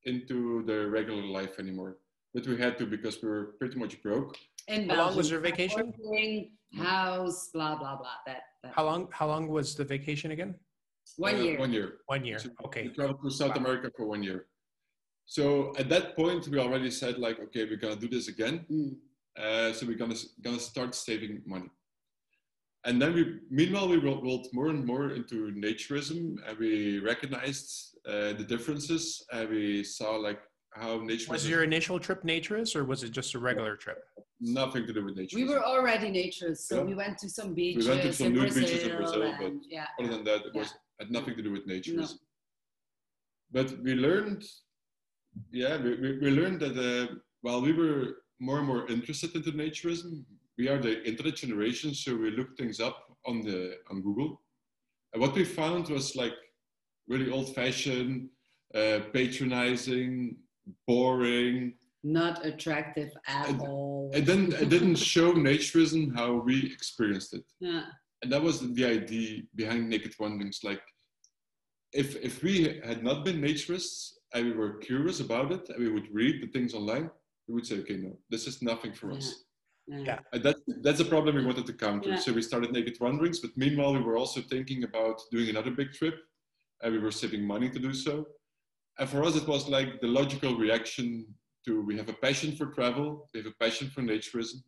into 0.03 0.63
the 0.65 0.87
regular 0.89 1.23
life 1.23 1.59
anymore. 1.59 1.97
But 2.33 2.45
we 2.47 2.57
had 2.57 2.77
to 2.79 2.85
because 2.85 3.21
we 3.21 3.29
were 3.29 3.55
pretty 3.59 3.77
much 3.77 4.01
broke. 4.01 4.37
And 4.67 4.91
How 4.91 5.07
long 5.07 5.15
was 5.15 5.29
your 5.31 5.39
vacation? 5.39 5.93
working, 5.97 6.51
house, 6.75 7.49
blah 7.53 7.75
blah 7.75 7.95
blah. 7.97 8.17
That, 8.25 8.41
that. 8.63 8.73
how 8.73 8.83
long 8.85 9.07
how 9.11 9.27
long 9.27 9.47
was 9.47 9.75
the 9.75 9.85
vacation 9.85 10.31
again 10.31 10.55
one 11.17 11.35
Uh, 11.35 11.43
year. 11.45 11.59
One 11.59 11.71
year. 11.73 11.89
one 12.07 12.25
year 12.25 12.39
So 12.39 12.49
okay 12.65 12.83
We 12.87 12.93
traveled 12.93 13.21
to 13.23 13.29
South 13.29 13.55
America 13.55 13.87
for 13.95 14.05
one 14.07 14.23
year. 14.23 14.47
So 15.27 15.73
at 15.77 15.87
that 15.89 16.15
point, 16.15 16.47
we 16.47 16.59
already 16.59 16.91
said 16.91 17.17
like, 17.17 17.39
okay, 17.45 17.63
we're 17.65 17.77
gonna 17.85 17.95
do 18.05 18.09
this 18.09 18.27
again. 18.27 18.65
Mm. 18.69 18.91
Uh, 19.43 19.73
so 19.73 19.85
we're 19.87 19.97
gonna 20.03 20.15
gonna 20.41 20.59
start 20.59 20.93
saving 20.95 21.33
money. 21.45 21.69
And 22.85 23.01
then 23.01 23.13
we, 23.13 23.39
meanwhile, 23.49 23.87
we 23.87 23.97
rolled, 23.97 24.23
rolled 24.23 24.47
more 24.53 24.67
and 24.69 24.85
more 24.85 25.11
into 25.11 25.51
naturism, 25.51 26.35
and 26.47 26.57
we 26.59 26.99
recognized 26.99 27.97
uh, 28.07 28.33
the 28.33 28.45
differences, 28.47 29.25
and 29.33 29.49
we 29.49 29.83
saw 29.83 30.11
like 30.15 30.39
how 30.73 30.99
nature 31.01 31.31
was 31.31 31.49
your 31.49 31.63
initial 31.63 31.99
trip 31.99 32.21
naturist 32.23 32.75
or 32.75 32.83
was 32.83 33.01
it 33.01 33.11
just 33.11 33.33
a 33.33 33.39
regular 33.39 33.77
trip 33.77 33.99
nothing 34.41 34.85
to 34.85 34.93
do 34.93 35.03
with 35.05 35.15
nature. 35.15 35.37
We 35.37 35.45
were 35.45 35.63
already 35.63 36.11
naturists, 36.11 36.67
so 36.67 36.79
Yeah. 36.79 36.83
we 36.83 36.95
went 36.95 37.17
to 37.19 37.29
some 37.29 37.53
beaches, 37.53 37.87
went 37.87 38.01
to 38.01 38.13
some 38.13 38.27
in, 38.27 38.33
nude 38.33 38.41
Brazil, 38.53 38.61
beaches 38.63 38.83
in 38.83 38.95
Brazil, 38.97 39.21
and, 39.23 39.37
but 39.41 39.53
yeah, 39.69 39.87
Other 39.99 40.09
than 40.09 40.23
that, 40.25 40.41
it 40.47 40.51
Yeah. 40.53 40.61
was 40.61 40.73
had 40.99 41.09
nothing 41.11 41.35
to 41.37 41.41
do 41.41 41.51
with 41.51 41.65
nature. 41.65 41.93
No. 41.93 42.07
But 43.51 43.79
we 43.81 43.93
learned, 43.95 44.43
yeah, 45.51 45.81
we, 45.81 45.95
we, 46.01 46.19
we 46.19 46.29
learned 46.31 46.59
that 46.59 46.75
uh, 46.77 47.15
while 47.41 47.61
we 47.61 47.71
were 47.71 48.17
more 48.39 48.57
and 48.59 48.67
more 48.67 48.85
interested 48.87 49.33
into 49.35 49.51
naturism, 49.53 50.25
we 50.57 50.67
are 50.69 50.79
the 50.79 51.03
internet 51.07 51.35
generation, 51.35 51.93
so 51.93 52.15
we 52.15 52.31
looked 52.31 52.57
things 52.57 52.79
up 52.79 52.97
on 53.25 53.41
the 53.41 53.75
on 53.89 54.01
Google, 54.01 54.41
and 55.13 55.21
what 55.21 55.33
we 55.35 55.43
found 55.43 55.89
was 55.89 56.15
like 56.15 56.33
really 57.07 57.29
old-fashioned, 57.31 58.29
uh, 58.73 58.99
patronizing, 59.13 60.37
boring. 60.87 61.73
not 62.03 62.45
attractive 62.45 63.11
at 63.27 63.49
And- 63.49 63.61
all. 63.61 64.11
It 64.13 64.25
didn't 64.25 64.53
it 64.63 64.69
didn't 64.75 64.95
show 65.13 65.33
naturism 65.33 66.15
how 66.19 66.29
we 66.47 66.55
experienced 66.77 67.31
it. 67.39 67.45
yeah. 67.59 67.85
and 68.21 68.31
that 68.33 68.41
was 68.49 68.55
the 68.77 68.85
idea 68.99 69.41
behind 69.61 69.81
naked 69.93 70.13
wanderings 70.21 70.59
like 70.69 70.83
if 72.01 72.09
if 72.29 72.35
we 72.47 72.55
had 72.89 72.99
not 73.07 73.17
been 73.27 73.39
naturists 73.47 73.97
and 74.33 74.41
we 74.47 74.53
were 74.61 74.73
curious 74.89 75.19
about 75.27 75.47
it 75.57 75.63
and 75.71 75.79
we 75.85 75.89
would 75.95 76.09
read 76.19 76.35
the 76.43 76.49
things 76.55 76.71
online 76.79 77.07
we 77.47 77.51
would 77.55 77.67
say 77.69 77.75
okay 77.83 77.97
no 78.05 78.11
this 78.33 78.43
is 78.49 78.55
nothing 78.71 78.93
for 78.99 79.07
us 79.17 79.25
Yeah. 79.87 80.19
Yeah. 80.33 80.39
that's 80.41 80.61
that's 80.81 80.99
a 80.99 81.05
problem 81.05 81.35
we 81.35 81.45
wanted 81.45 81.65
to 81.67 81.73
counter 81.73 82.09
Yeah. 82.09 82.15
so 82.15 82.33
we 82.33 82.41
started 82.41 82.71
naked 82.71 82.97
wanderings 82.99 83.39
but 83.39 83.51
meanwhile 83.55 83.93
we 83.93 83.99
were 84.01 84.17
also 84.17 84.41
thinking 84.41 84.83
about 84.83 85.21
doing 85.31 85.49
another 85.49 85.71
big 85.71 85.91
trip 85.93 86.15
and 86.81 86.91
we 86.93 86.99
were 86.99 87.11
saving 87.11 87.45
money 87.45 87.69
to 87.69 87.79
do 87.79 87.93
so 87.93 88.25
and 88.99 89.07
for 89.09 89.23
us 89.23 89.35
it 89.35 89.47
was 89.47 89.69
like 89.69 90.01
the 90.01 90.07
logical 90.07 90.55
reaction 90.55 91.25
to 91.65 91.81
we 91.83 91.95
have 91.97 92.09
a 92.09 92.13
passion 92.13 92.55
for 92.55 92.67
travel 92.67 93.29
we 93.33 93.41
have 93.41 93.47
a 93.51 93.63
passion 93.63 93.87
for 93.93 94.01
naturism 94.01 94.59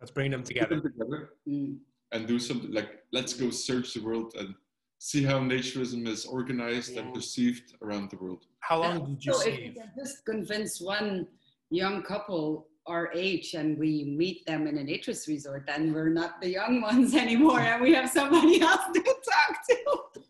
let's 0.00 0.10
bring 0.10 0.30
them 0.30 0.40
put 0.40 0.48
together 0.48 0.76
them 0.80 0.82
together 0.92 1.30
Mm. 1.48 1.76
and 2.12 2.26
do 2.26 2.38
something 2.38 2.72
like 2.72 2.90
let's 3.12 3.34
go 3.34 3.50
search 3.50 3.92
the 3.92 4.00
world 4.08 4.32
and 4.38 4.54
see 4.98 5.22
how 5.22 5.38
naturism 5.40 6.08
is 6.08 6.24
organized 6.24 6.96
and 6.96 7.12
perceived 7.12 7.74
around 7.82 8.08
the 8.10 8.16
world. 8.16 8.42
how 8.60 8.78
long 8.80 9.04
did 9.04 9.22
you 9.26 9.32
so 9.34 9.38
if 9.40 9.44
save 9.44 9.58
we 9.60 9.74
can 9.80 9.90
just 10.02 10.24
convince 10.24 10.80
one 10.80 11.26
young 11.70 12.02
couple 12.02 12.68
our 12.86 13.10
age 13.14 13.54
and 13.54 13.78
we 13.78 14.04
meet 14.04 14.44
them 14.46 14.66
in 14.66 14.78
a 14.78 14.82
naturist 14.82 15.26
resort, 15.28 15.64
then 15.66 15.92
we're 15.92 16.08
not 16.10 16.40
the 16.40 16.50
young 16.50 16.80
ones 16.80 17.14
anymore 17.24 17.60
and 17.60 17.82
we 17.82 17.92
have 17.94 18.10
somebody 18.10 18.60
else 18.70 18.82
to 18.92 19.02
talk 19.02 19.66
to. 19.68 20.20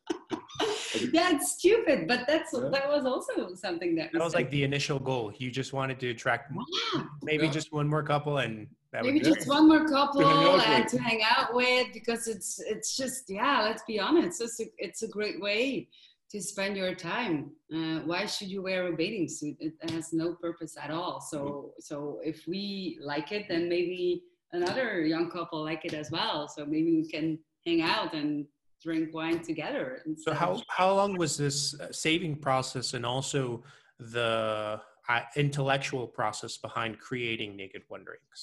that's 1.12 1.52
stupid, 1.52 2.07
but 2.07 2.20
that's 2.28 2.52
Yeah. 2.55 2.68
that 2.70 2.88
was 2.88 3.05
also 3.05 3.55
something 3.55 3.96
that, 3.96 4.12
that 4.12 4.22
was 4.22 4.32
said. 4.32 4.38
like 4.38 4.50
the 4.50 4.62
initial 4.62 4.98
goal 5.00 5.32
you 5.38 5.50
just 5.50 5.72
wanted 5.72 5.98
to 6.00 6.11
attract 6.11 6.52
Yeah. 6.94 7.05
maybe 7.22 7.46
Yeah. 7.46 7.52
just 7.52 7.72
one 7.72 7.88
more 7.88 8.02
couple 8.02 8.38
and 8.38 8.68
that 8.92 9.02
maybe 9.02 9.14
would 9.18 9.24
be 9.24 9.34
just 9.34 9.48
one 9.48 9.66
more 9.66 9.88
couple 9.88 10.24
out 10.24 10.64
and 10.68 10.86
to 10.88 10.98
hang 11.02 11.20
out 11.24 11.52
with 11.55 11.88
because 11.92 12.28
it's 12.28 12.61
it's 12.61 12.96
just 12.96 13.28
yeah 13.28 13.62
let's 13.62 13.82
be 13.82 13.98
honest 13.98 14.40
it's 14.40 14.61
a, 14.61 14.64
it's 14.78 15.02
a 15.02 15.09
great 15.09 15.40
way 15.40 15.88
to 16.31 16.41
spend 16.43 16.77
your 16.77 16.95
time 16.95 17.51
uh, 17.75 18.01
why 18.01 18.27
should 18.27 18.49
you 18.49 18.62
wear 18.62 18.87
a 18.89 18.97
bathing 18.97 19.29
suit 19.29 19.57
it 19.61 19.75
has 19.91 20.12
no 20.12 20.35
purpose 20.35 20.77
at 20.83 20.91
all 20.91 21.20
so 21.20 21.72
so 21.79 22.18
if 22.25 22.47
we 22.47 22.99
like 23.03 23.31
it 23.33 23.47
then 23.49 23.68
maybe 23.68 24.22
another 24.53 25.05
young 25.05 25.31
couple 25.31 25.62
like 25.62 25.85
it 25.85 25.95
as 25.95 26.11
well 26.11 26.49
so 26.49 26.64
maybe 26.64 26.97
we 27.03 27.09
can 27.09 27.39
hang 27.66 27.83
out 27.83 28.14
and 28.14 28.47
drink 28.83 29.14
wine 29.14 29.41
together 29.43 30.03
So 30.25 30.33
how 30.35 30.51
how 30.68 30.95
long 31.01 31.16
was 31.16 31.37
this 31.37 31.59
uh, 31.81 31.93
saving 31.93 32.35
process 32.47 32.95
and 32.95 33.05
also 33.07 33.62
the 33.99 34.81
uh, 35.09 35.20
intellectual 35.37 36.07
process 36.07 36.57
behind 36.66 36.99
creating 36.99 37.57
Naked 37.57 37.83
Wanderings? 37.91 38.41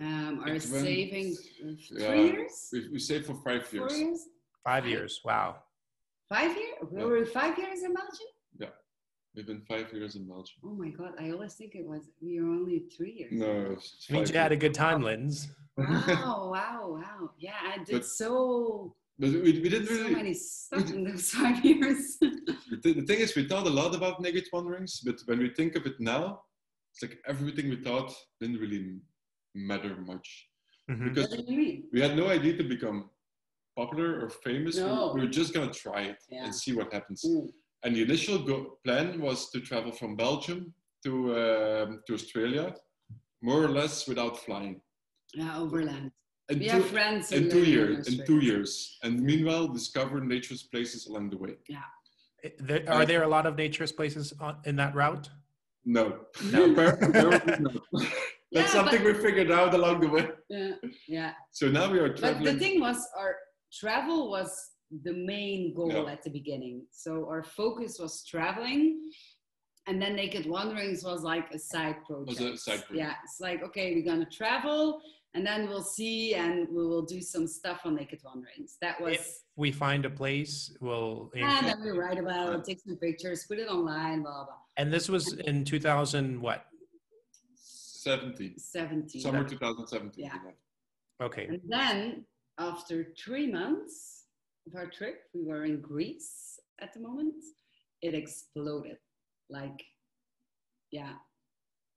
um, 0.00 0.40
our 0.42 0.48
It 0.48 0.66
went- 0.72 0.86
savings 0.88 1.38
uh, 1.62 1.74
three 1.86 2.02
Yeah, 2.02 2.14
years 2.32 2.52
We, 2.72 2.78
we 2.94 2.98
saved 2.98 3.26
for 3.26 3.36
five 3.46 3.62
four 3.66 3.78
years. 3.88 3.98
years 4.00 4.20
Five 4.64 4.86
years. 4.86 5.20
Wow. 5.24 5.50
Five 6.28 6.56
years 6.56 6.76
we 6.90 7.00
Yeah. 7.00 7.06
were 7.06 7.26
five 7.26 7.58
years 7.58 7.82
in 7.82 7.92
belgium 7.94 8.30
Yeah. 8.58 8.70
We've 9.34 9.46
been 9.46 9.62
five 9.62 9.92
years 9.92 10.14
in 10.14 10.28
Belgium. 10.28 10.58
Oh 10.64 10.74
my 10.82 10.90
god, 10.90 11.12
I 11.18 11.30
always 11.32 11.54
think 11.54 11.74
it 11.74 11.84
was 11.92 12.02
we 12.22 12.40
were 12.40 12.50
only 12.58 12.78
three 12.96 13.14
years. 13.20 13.32
No, 13.32 13.72
it's 13.72 14.08
Means 14.10 14.30
you 14.30 14.38
had 14.38 14.52
a 14.52 14.56
good 14.64 14.74
time, 14.74 15.00
Lins. 15.02 15.48
Wow, 15.76 16.50
wow, 16.56 16.80
wow. 17.00 17.30
Yeah, 17.38 17.58
I 17.72 17.78
did 17.78 17.94
But- 17.96 18.06
so 18.06 18.94
But 19.18 19.30
we, 19.30 19.40
we 19.64 19.68
didn't 19.74 19.88
really. 19.88 19.96
so 19.96 20.02
really. 20.04 20.14
many 20.22 20.34
stuff 20.34 20.90
in 20.96 21.04
those 21.08 21.30
five 21.30 21.58
years. 21.64 22.00
The, 22.84 22.92
the 23.00 23.06
thing 23.08 23.20
is, 23.24 23.34
we 23.36 23.44
thought 23.50 23.66
a 23.66 23.70
lot 23.82 23.94
about 23.94 24.20
naked 24.20 24.46
wanderings, 24.52 25.00
but 25.06 25.16
when 25.26 25.38
we 25.38 25.48
think 25.58 25.72
of 25.76 25.86
it 25.90 25.98
now, 26.00 26.22
it's 26.90 27.02
like 27.02 27.18
everything 27.32 27.68
we 27.70 27.76
thought 27.86 28.10
didn't 28.40 28.58
really 28.64 28.82
matter 29.54 29.92
much 30.12 30.28
Mhm. 30.90 31.00
what 31.00 31.14
because 31.14 31.28
do 31.36 31.42
you 31.52 31.58
mean? 31.64 31.78
we 31.94 32.00
had 32.06 32.14
no 32.22 32.26
idea 32.38 32.54
to 32.60 32.64
become 32.74 32.98
popular 33.76 34.20
or 34.24 34.28
famous. 34.30 34.76
We- 34.76 34.82
No. 34.82 35.12
We, 35.14 35.20
were 35.22 35.26
just 35.40 35.52
gonna 35.54 35.72
try 35.72 36.02
it 36.12 36.18
Yeah. 36.30 36.44
and 36.44 36.54
see 36.54 36.72
what 36.74 36.92
happens. 36.92 37.22
Mm. 37.24 37.48
And 37.84 37.94
the 37.96 38.02
initial 38.02 38.38
go- 38.38 38.78
plan 38.84 39.20
was 39.20 39.50
to 39.50 39.60
travel 39.60 39.92
from 39.92 40.16
Belgium 40.16 40.74
to 41.04 41.12
um, 41.42 41.88
to 42.06 42.14
Australia, 42.14 42.74
more 43.42 43.60
or 43.66 43.68
less 43.80 43.94
without 44.10 44.34
flying. 44.46 44.80
Yeah, 45.34 45.58
overland. 45.58 46.10
In 46.50 46.58
We 46.58 46.66
two, 46.68 46.72
have 46.76 46.86
friends 46.96 47.30
who 47.30 47.36
in 47.36 47.50
two 47.50 47.64
years, 47.74 48.06
in 48.08 48.24
two 48.30 48.40
years, 48.50 48.70
and 49.04 49.12
meanwhile 49.30 49.66
discover 49.68 50.16
nature's 50.34 50.62
places 50.74 51.06
along 51.08 51.30
the 51.30 51.38
way. 51.44 51.54
Yeah. 51.68 51.88
There, 52.68 52.84
are 52.96 53.06
there 53.06 53.22
a 53.22 53.28
lot 53.36 53.46
of 53.46 53.56
nature's 53.56 53.92
places 53.92 54.26
on, 54.40 54.54
in 54.66 54.76
that 54.76 54.94
route? 54.94 55.26
No, 55.86 56.04
No. 56.52 56.60
Apparently 56.72 57.08
not. 57.24 57.46
That's 57.46 58.12
Yeah, 58.50 58.66
something 58.66 59.02
but- 59.02 59.16
we 59.16 59.22
figured 59.26 59.50
out 59.50 59.72
along 59.74 59.96
the 60.04 60.08
way. 60.16 60.24
Yeah, 60.50 60.72
yeah. 61.08 61.32
So 61.58 61.64
now 61.78 61.86
we 61.90 61.98
are 61.98 62.12
traveling. 62.14 62.44
But 62.44 62.52
the 62.54 62.58
thing 62.58 62.80
was, 62.80 62.98
our 63.18 63.32
travel 63.78 64.30
was 64.30 64.50
the 65.02 65.12
main 65.12 65.74
goal 65.74 65.92
Yeah. 65.92 66.12
at 66.12 66.22
the 66.22 66.30
beginning. 66.30 66.86
So 66.90 67.26
our 67.28 67.42
focus 67.42 67.98
was 67.98 68.24
traveling, 68.24 69.10
and 69.86 70.00
then 70.00 70.14
Naked 70.16 70.46
Wanderings 70.46 71.04
was 71.04 71.22
like 71.22 71.50
a 71.52 71.58
side 71.58 72.04
project. 72.04 72.40
a 72.40 72.56
side 72.56 72.84
project. 72.86 72.92
Yeah, 72.92 73.14
it's 73.24 73.40
like 73.40 73.62
okay, 73.62 73.94
we're 73.94 74.04
gonna 74.04 74.30
travel, 74.30 75.00
and 75.34 75.44
then 75.46 75.68
we'll 75.68 75.82
see, 75.82 76.34
and 76.34 76.68
we 76.68 76.86
will 76.86 77.02
do 77.02 77.20
some 77.20 77.46
stuff 77.46 77.80
on 77.84 77.96
Naked 77.96 78.20
Wanderings. 78.24 78.76
That 78.80 79.00
was. 79.00 79.14
If 79.14 79.42
we 79.56 79.72
find 79.72 80.04
a 80.04 80.10
place, 80.10 80.74
we'll. 80.80 81.30
and 81.34 81.66
then 81.66 81.82
we 81.82 81.90
write 81.90 82.18
about 82.18 82.54
it, 82.54 82.64
take 82.64 82.80
some 82.80 82.96
pictures, 82.96 83.44
put 83.46 83.58
it 83.58 83.68
online, 83.68 84.22
blah 84.22 84.44
blah. 84.44 84.54
And 84.76 84.92
this 84.92 85.08
was 85.08 85.32
in 85.32 85.64
2000, 85.64 86.40
what? 86.40 86.66
17, 87.56 88.58
17. 88.58 89.22
summer 89.22 89.44
2017. 89.44 90.24
Yeah. 90.24 90.36
Okay. 91.22 91.46
And 91.46 91.60
then 91.68 92.26
after 92.58 93.12
three 93.22 93.50
months 93.50 94.24
of 94.66 94.74
our 94.76 94.86
trip, 94.86 95.22
we 95.34 95.44
were 95.44 95.64
in 95.64 95.80
Greece 95.80 96.58
at 96.80 96.92
the 96.92 97.00
moment. 97.00 97.34
It 98.02 98.14
exploded 98.14 98.96
like, 99.50 99.82
yeah, 100.90 101.14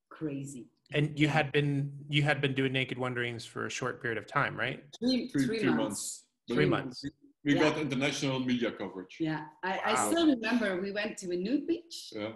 crazy. 0.09 0.67
And 0.93 1.17
you 1.19 1.27
had 1.27 1.51
been 1.51 1.91
you 2.09 2.23
had 2.23 2.39
been 2.41 2.53
doing 2.53 2.71
Naked 2.71 2.97
Wanderings 2.97 3.45
for 3.45 3.65
a 3.65 3.69
short 3.69 4.01
period 4.01 4.17
of 4.17 4.25
time, 4.25 4.55
right? 4.55 4.83
Three, 4.99 5.27
Three, 5.27 5.45
three 5.45 5.59
three 5.59 5.69
months. 5.69 5.77
months. 5.79 6.23
Three 6.53 6.65
months. 6.65 7.03
we 7.43 7.53
Yeah. 7.55 7.69
got 7.69 7.77
international 7.77 8.39
media 8.39 8.71
coverage. 8.71 9.17
Yeah, 9.19 9.45
I, 9.63 9.79
I 9.85 9.95
still 10.09 10.27
remember 10.27 10.81
we 10.81 10.91
went 10.91 11.17
to 11.19 11.31
a 11.31 11.35
nude 11.35 11.67
beach, 11.67 12.13
Yeah. 12.15 12.33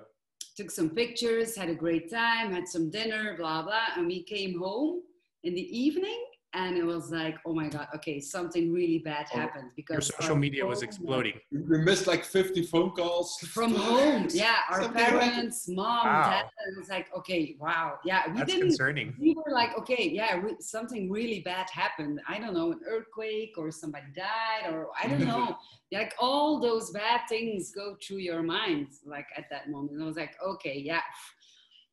took 0.58 0.70
some 0.70 0.90
pictures, 0.90 1.56
had 1.56 1.70
a 1.70 1.76
great 1.76 2.10
time, 2.12 2.52
had 2.52 2.68
some 2.68 2.90
dinner, 2.92 3.36
blah 3.38 3.62
blah, 3.64 3.88
and 3.96 4.06
we 4.06 4.24
came 4.24 4.60
home 4.60 5.02
in 5.44 5.54
the 5.56 5.68
evening, 5.86 6.22
and 6.54 6.78
it 6.78 6.84
was 6.84 7.12
like, 7.12 7.38
oh 7.46 7.54
my 7.54 7.70
god, 7.70 7.88
okay, 7.96 8.20
something 8.20 8.74
really 8.74 9.00
bad 9.00 9.26
Oh, 9.34 9.38
happened 9.40 9.72
because 9.76 9.94
Your 10.10 10.20
social 10.20 10.36
media 10.36 10.66
was 10.66 10.82
exploding. 10.82 11.40
We 11.52 11.78
missed 11.78 12.08
like 12.08 12.26
50 12.26 12.64
phone 12.64 12.92
calls 12.92 13.38
from 13.38 13.74
home. 13.74 14.28
Yeah, 14.34 14.58
our 14.70 14.82
Something 14.84 15.02
happened. 15.02 15.32
parents, 15.32 15.68
mom, 15.70 16.08
Wow. 16.08 16.30
dad. 16.30 16.46
It 16.68 16.78
was 16.78 16.90
like, 16.90 17.08
okay, 17.20 17.56
wow, 17.60 18.00
yeah, 18.04 18.30
we 18.32 18.40
That's 18.40 18.52
didn't. 18.52 18.68
concerning. 18.70 19.16
We 19.18 19.34
were 19.34 19.54
like, 19.54 19.78
okay, 19.78 20.10
yeah, 20.10 20.36
re- 20.42 20.58
something 20.60 21.10
really 21.10 21.40
bad 21.40 21.70
happened. 21.70 22.20
I 22.28 22.38
don't 22.38 22.54
know, 22.54 22.72
an 22.74 22.82
earthquake 22.86 23.54
or 23.58 23.72
somebody 23.72 24.08
died, 24.14 24.74
or 24.74 24.90
I 25.02 25.08
don't 25.08 25.26
know. 25.26 25.56
like 25.94 26.14
all 26.20 26.60
those 26.60 26.92
bad 26.92 27.22
things 27.30 27.72
go 27.72 27.96
through 28.06 28.18
your 28.18 28.44
mind, 28.44 28.88
like 29.06 29.28
at 29.38 29.46
that 29.52 29.70
moment. 29.70 29.94
And 29.94 30.04
I 30.04 30.06
was 30.06 30.18
like, 30.18 30.36
okay, 30.46 30.78
yeah, 30.78 31.02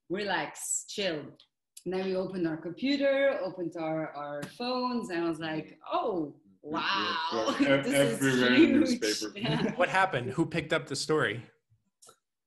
relax, 0.08 0.84
chill. 0.88 1.22
And 1.88 1.98
then 1.98 2.04
we 2.04 2.16
opened 2.16 2.46
our 2.46 2.58
computer, 2.58 3.40
opened 3.42 3.72
our, 3.78 4.10
our 4.10 4.42
phones, 4.58 5.08
and 5.08 5.24
I 5.24 5.28
was 5.30 5.38
like, 5.38 5.78
oh, 5.90 6.34
wow, 6.60 7.56
Yeah, 7.60 7.66
yeah, 7.66 7.76
this 7.80 8.20
is 8.20 8.46
huge. 8.46 9.00
newspaper. 9.00 9.32
Yeah. 9.38 9.72
What 9.76 9.88
happened? 9.88 10.32
Who 10.32 10.44
picked 10.44 10.74
up 10.74 10.86
the 10.86 10.94
story? 10.94 11.42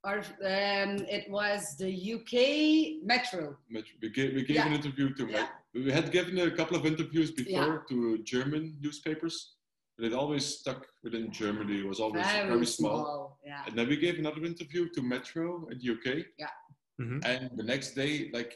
Our, 0.04 0.20
um, 0.20 0.92
it 1.18 1.26
was 1.32 1.76
the 1.76 1.90
UK 2.16 3.04
Metro. 3.04 3.58
Metro. 3.68 3.94
We 4.04 4.10
gave, 4.12 4.36
we 4.36 4.44
gave 4.44 4.58
Yeah. 4.58 4.68
an 4.68 4.74
interview 4.74 5.12
to 5.16 5.24
Yeah. 5.28 5.48
we 5.74 5.92
had 5.92 6.12
given 6.12 6.38
a 6.38 6.52
couple 6.52 6.78
of 6.78 6.86
interviews 6.86 7.32
before 7.32 7.74
Yeah. 7.74 7.78
to 7.90 8.20
German 8.20 8.78
newspapers, 8.80 9.56
but 9.98 10.06
it 10.06 10.14
always 10.14 10.46
stuck 10.46 10.86
within 11.04 11.32
Germany. 11.32 11.80
It 11.80 11.88
was 11.88 12.00
always 12.00 12.28
Very, 12.28 12.48
very, 12.48 12.66
small. 12.68 12.98
small. 13.06 13.40
Yeah. 13.44 13.64
And 13.66 13.76
then 13.76 13.88
we 13.90 13.98
gave 13.98 14.20
another 14.20 14.44
interview 14.46 14.88
to 14.90 15.02
Metro 15.02 15.68
in 15.72 15.80
the 15.80 15.88
UK. 15.96 16.26
Yeah. 16.38 16.54
Mhm. 17.02 17.26
And 17.26 17.58
the 17.58 17.64
next 17.64 17.96
day, 17.96 18.30
like 18.40 18.52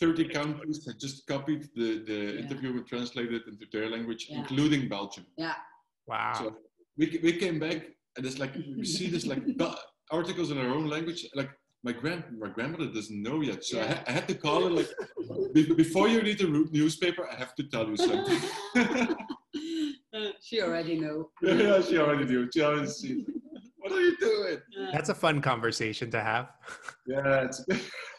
30 0.00 0.28
countries 0.30 0.84
had 0.86 0.98
just 0.98 1.26
copied 1.26 1.68
the, 1.76 1.88
the 2.10 2.14
Yeah. 2.14 2.40
interview 2.42 2.70
and 2.72 2.86
translated 2.86 3.34
it 3.34 3.46
into 3.46 3.66
their 3.72 3.88
language, 3.90 4.26
Yeah. 4.28 4.38
including 4.38 4.88
Belgium. 4.88 5.26
Yeah. 5.36 5.54
Wow. 6.06 6.32
So 6.38 6.56
we, 6.96 7.20
we 7.22 7.32
came 7.34 7.58
back 7.58 7.78
and 8.16 8.26
it's 8.26 8.38
like 8.38 8.54
we 8.56 8.84
see 8.84 9.08
this 9.08 9.26
like 9.26 9.42
articles 10.10 10.50
in 10.50 10.58
our 10.58 10.68
own 10.76 10.86
language. 10.88 11.26
Like 11.34 11.50
my 11.82 11.92
grand 11.92 12.24
my 12.38 12.48
grandmother 12.56 12.88
doesn't 12.98 13.22
know 13.22 13.40
yet, 13.50 13.64
so 13.64 13.80
I, 13.80 13.86
ha- 13.92 14.04
I 14.08 14.12
had 14.18 14.26
to 14.28 14.34
call 14.34 14.60
her 14.64 14.70
like 14.80 14.90
before 15.84 16.08
you 16.08 16.20
read 16.20 16.38
the 16.38 16.46
ru- 16.46 16.68
newspaper, 16.80 17.22
I 17.32 17.36
have 17.36 17.54
to 17.58 17.64
tell 17.74 17.86
you 17.88 17.96
something. 17.96 18.40
Uh, 20.12 20.30
she 20.42 20.60
already 20.60 20.98
know. 20.98 21.30
yeah, 21.42 21.80
she 21.80 21.96
already 21.96 22.24
knew. 22.24 22.48
She 22.52 22.60
already 22.62 22.88
seen. 22.88 23.24
What 23.90 23.98
are 23.98 24.02
you 24.02 24.16
doing? 24.18 24.58
Yeah. 24.70 24.90
That's 24.92 25.08
a 25.08 25.14
fun 25.14 25.40
conversation 25.42 26.10
to 26.12 26.20
have. 26.20 26.52
Yeah, 27.08 27.46
it's, 27.46 27.64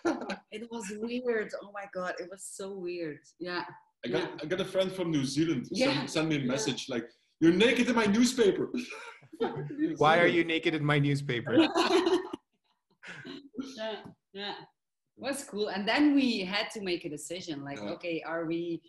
It 0.51 0.69
was 0.69 0.91
weird. 0.99 1.51
Oh 1.63 1.71
my 1.73 1.85
god, 1.93 2.13
it 2.19 2.27
was 2.29 2.43
so 2.43 2.73
weird. 2.73 3.19
Yeah. 3.39 3.63
I 4.05 4.09
got 4.09 4.29
I 4.43 4.45
got 4.47 4.59
a 4.59 4.65
friend 4.65 4.91
from 4.91 5.11
New 5.11 5.23
Zealand 5.23 5.67
Yeah, 5.71 5.93
send, 5.93 6.09
send 6.09 6.29
me 6.29 6.35
a 6.35 6.39
yeah. 6.39 6.45
message 6.45 6.89
like, 6.89 7.05
"You're 7.39 7.53
naked 7.53 7.87
in 7.87 7.95
my 7.95 8.05
newspaper." 8.05 8.69
Why 9.97 10.19
are 10.19 10.27
you 10.27 10.43
naked 10.43 10.73
in 10.75 10.83
my 10.83 10.99
newspaper? 10.99 11.53
yeah, 13.77 13.95
yeah. 14.33 14.55
It 15.17 15.21
was 15.27 15.43
cool. 15.45 15.69
And 15.69 15.87
then 15.87 16.13
we 16.15 16.39
had 16.41 16.69
to 16.71 16.81
make 16.81 17.05
a 17.05 17.09
decision 17.09 17.63
like, 17.63 17.77
Yeah. 17.81 17.91
okay, 17.91 18.21
are 18.25 18.45
we 18.45 18.81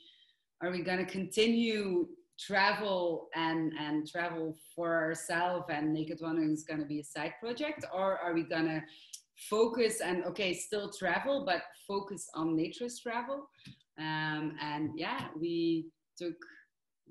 are 0.62 0.70
we 0.70 0.80
gonna 0.82 1.06
continue 1.06 2.08
travel 2.38 3.28
and 3.34 3.72
and 3.78 4.08
travel 4.08 4.56
for 4.74 4.96
ourselves 4.96 5.66
and 5.68 5.92
Naked 5.92 6.18
Wandering 6.20 6.52
is 6.52 6.64
gonna 6.64 6.86
be 6.86 7.00
a 7.00 7.04
side 7.04 7.34
project, 7.40 7.84
or 7.94 8.18
are 8.18 8.34
we 8.34 8.44
gonna 8.44 8.82
focus 9.50 10.00
and 10.00 10.24
okay, 10.24 10.54
still 10.54 10.90
travel, 10.90 11.44
but 11.44 11.62
focus 11.86 12.28
on 12.34 12.56
naturist 12.56 13.02
travel? 13.02 13.48
Um, 13.98 14.56
and 14.60 14.90
yeah, 14.96 15.28
we 15.38 15.86
took 16.18 16.34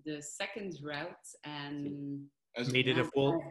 the 0.06 0.22
second 0.22 0.78
route 0.84 1.28
and 1.44 2.26
As, 2.58 2.72
Made 2.72 2.88
it 2.88 2.98
a 2.98 3.06
full 3.06 3.42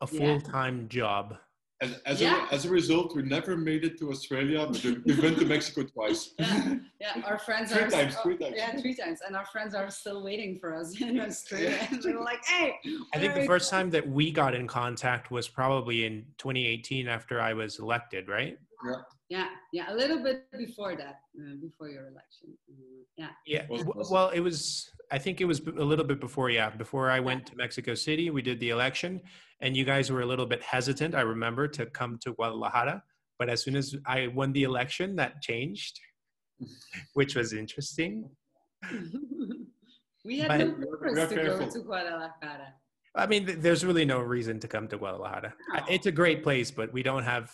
a 0.00 0.06
full 0.06 0.40
time 0.40 0.88
job. 0.88 1.36
As, 1.80 1.98
as, 2.04 2.20
Yeah. 2.20 2.46
a, 2.50 2.54
as 2.54 2.64
a 2.66 2.68
result, 2.68 3.16
we 3.16 3.22
never 3.22 3.56
made 3.56 3.84
it 3.84 3.98
to 4.00 4.10
Australia, 4.10 4.66
but 4.66 4.82
we, 4.84 4.98
we 5.06 5.20
went 5.20 5.38
to 5.38 5.46
Mexico 5.46 5.82
twice. 5.82 6.34
yeah, 6.38 6.74
yeah, 7.00 7.22
our 7.24 7.38
friends 7.38 7.72
Three 7.72 7.82
are 7.82 7.90
times, 7.90 8.14
oh, 8.18 8.22
three 8.22 8.36
times. 8.36 8.54
Yeah, 8.56 8.76
three 8.78 8.94
times, 8.94 9.20
and 9.26 9.34
our 9.34 9.46
friends 9.46 9.74
are 9.74 9.90
still 9.90 10.22
waiting 10.22 10.58
for 10.58 10.74
us 10.74 11.00
in 11.00 11.18
Australia. 11.20 11.78
And 11.90 12.02
they're 12.02 12.20
like, 12.20 12.44
"Hey!" 12.44 12.74
I 13.14 13.18
think 13.18 13.34
the 13.34 13.46
first 13.46 13.70
time 13.70 13.90
that 13.90 14.06
we 14.06 14.30
got 14.30 14.54
in 14.54 14.66
contact 14.66 15.30
was 15.30 15.48
probably 15.48 16.04
in 16.04 16.26
2018 16.38 17.08
after 17.08 17.40
I 17.40 17.54
was 17.54 17.78
elected, 17.78 18.28
right? 18.28 18.58
Yeah, 18.86 18.92
yeah, 19.30 19.46
yeah 19.72 19.86
a 19.92 19.94
little 19.94 20.20
bit 20.22 20.38
before 20.58 20.96
that, 20.96 21.16
uh, 21.40 21.54
before 21.62 21.88
your 21.88 22.08
election. 22.08 22.48
Uh, 22.68 23.04
yeah, 23.16 23.30
Yeah. 23.46 23.64
Was- 23.70 23.82
w- 23.82 23.98
was- 23.98 24.10
Well, 24.10 24.28
it 24.30 24.40
was. 24.40 24.90
I 25.12 25.18
think 25.18 25.40
it 25.40 25.46
was 25.52 25.60
a 25.60 25.86
little 25.92 26.04
bit 26.04 26.20
before. 26.20 26.50
Yeah, 26.50 26.68
before 26.84 27.10
I 27.10 27.20
went 27.20 27.46
to 27.46 27.56
Mexico 27.56 27.94
City, 27.94 28.30
we 28.30 28.42
did 28.42 28.58
the 28.60 28.70
election, 28.70 29.20
and 29.60 29.76
you 29.76 29.84
guys 29.84 30.10
were 30.12 30.20
a 30.22 30.26
little 30.32 30.46
bit 30.46 30.62
hesitant. 30.62 31.14
I 31.14 31.22
remember 31.22 31.64
to 31.78 31.86
come 31.86 32.18
to 32.24 32.32
Guadalajara, 32.34 33.02
but 33.38 33.48
as 33.48 33.62
soon 33.64 33.76
as 33.76 33.94
I 34.06 34.26
won 34.38 34.52
the 34.52 34.64
election, 34.64 35.16
that 35.16 35.32
changed, 35.42 35.94
which 37.14 37.34
was 37.36 37.52
interesting. 37.52 38.28
we 40.24 40.38
had 40.40 40.48
But- 40.48 40.58
no 40.58 40.66
We 40.66 40.86
purpose 40.98 41.28
to 41.30 41.34
go 41.36 41.70
to 41.70 41.80
Guadalajara. 41.80 42.74
I 43.16 43.26
mean, 43.26 43.46
th- 43.46 43.58
there's 43.58 43.84
really 43.84 44.04
no 44.04 44.20
reason 44.20 44.60
to 44.60 44.68
come 44.68 44.86
to 44.88 44.96
Guadalajara. 44.96 45.52
No. 45.74 45.84
It's 45.88 46.06
a 46.06 46.12
great 46.12 46.42
place, 46.44 46.70
but 46.70 46.92
we 46.92 47.02
don't 47.02 47.24
have 47.24 47.50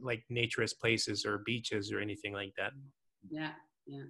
like 0.00 0.22
naturist 0.30 0.78
places 0.80 1.24
or 1.24 1.38
beaches 1.46 1.92
or 1.92 2.00
anything 2.00 2.32
like 2.32 2.52
that. 2.56 2.72
Yeah, 3.30 3.52
yeah. 3.86 4.04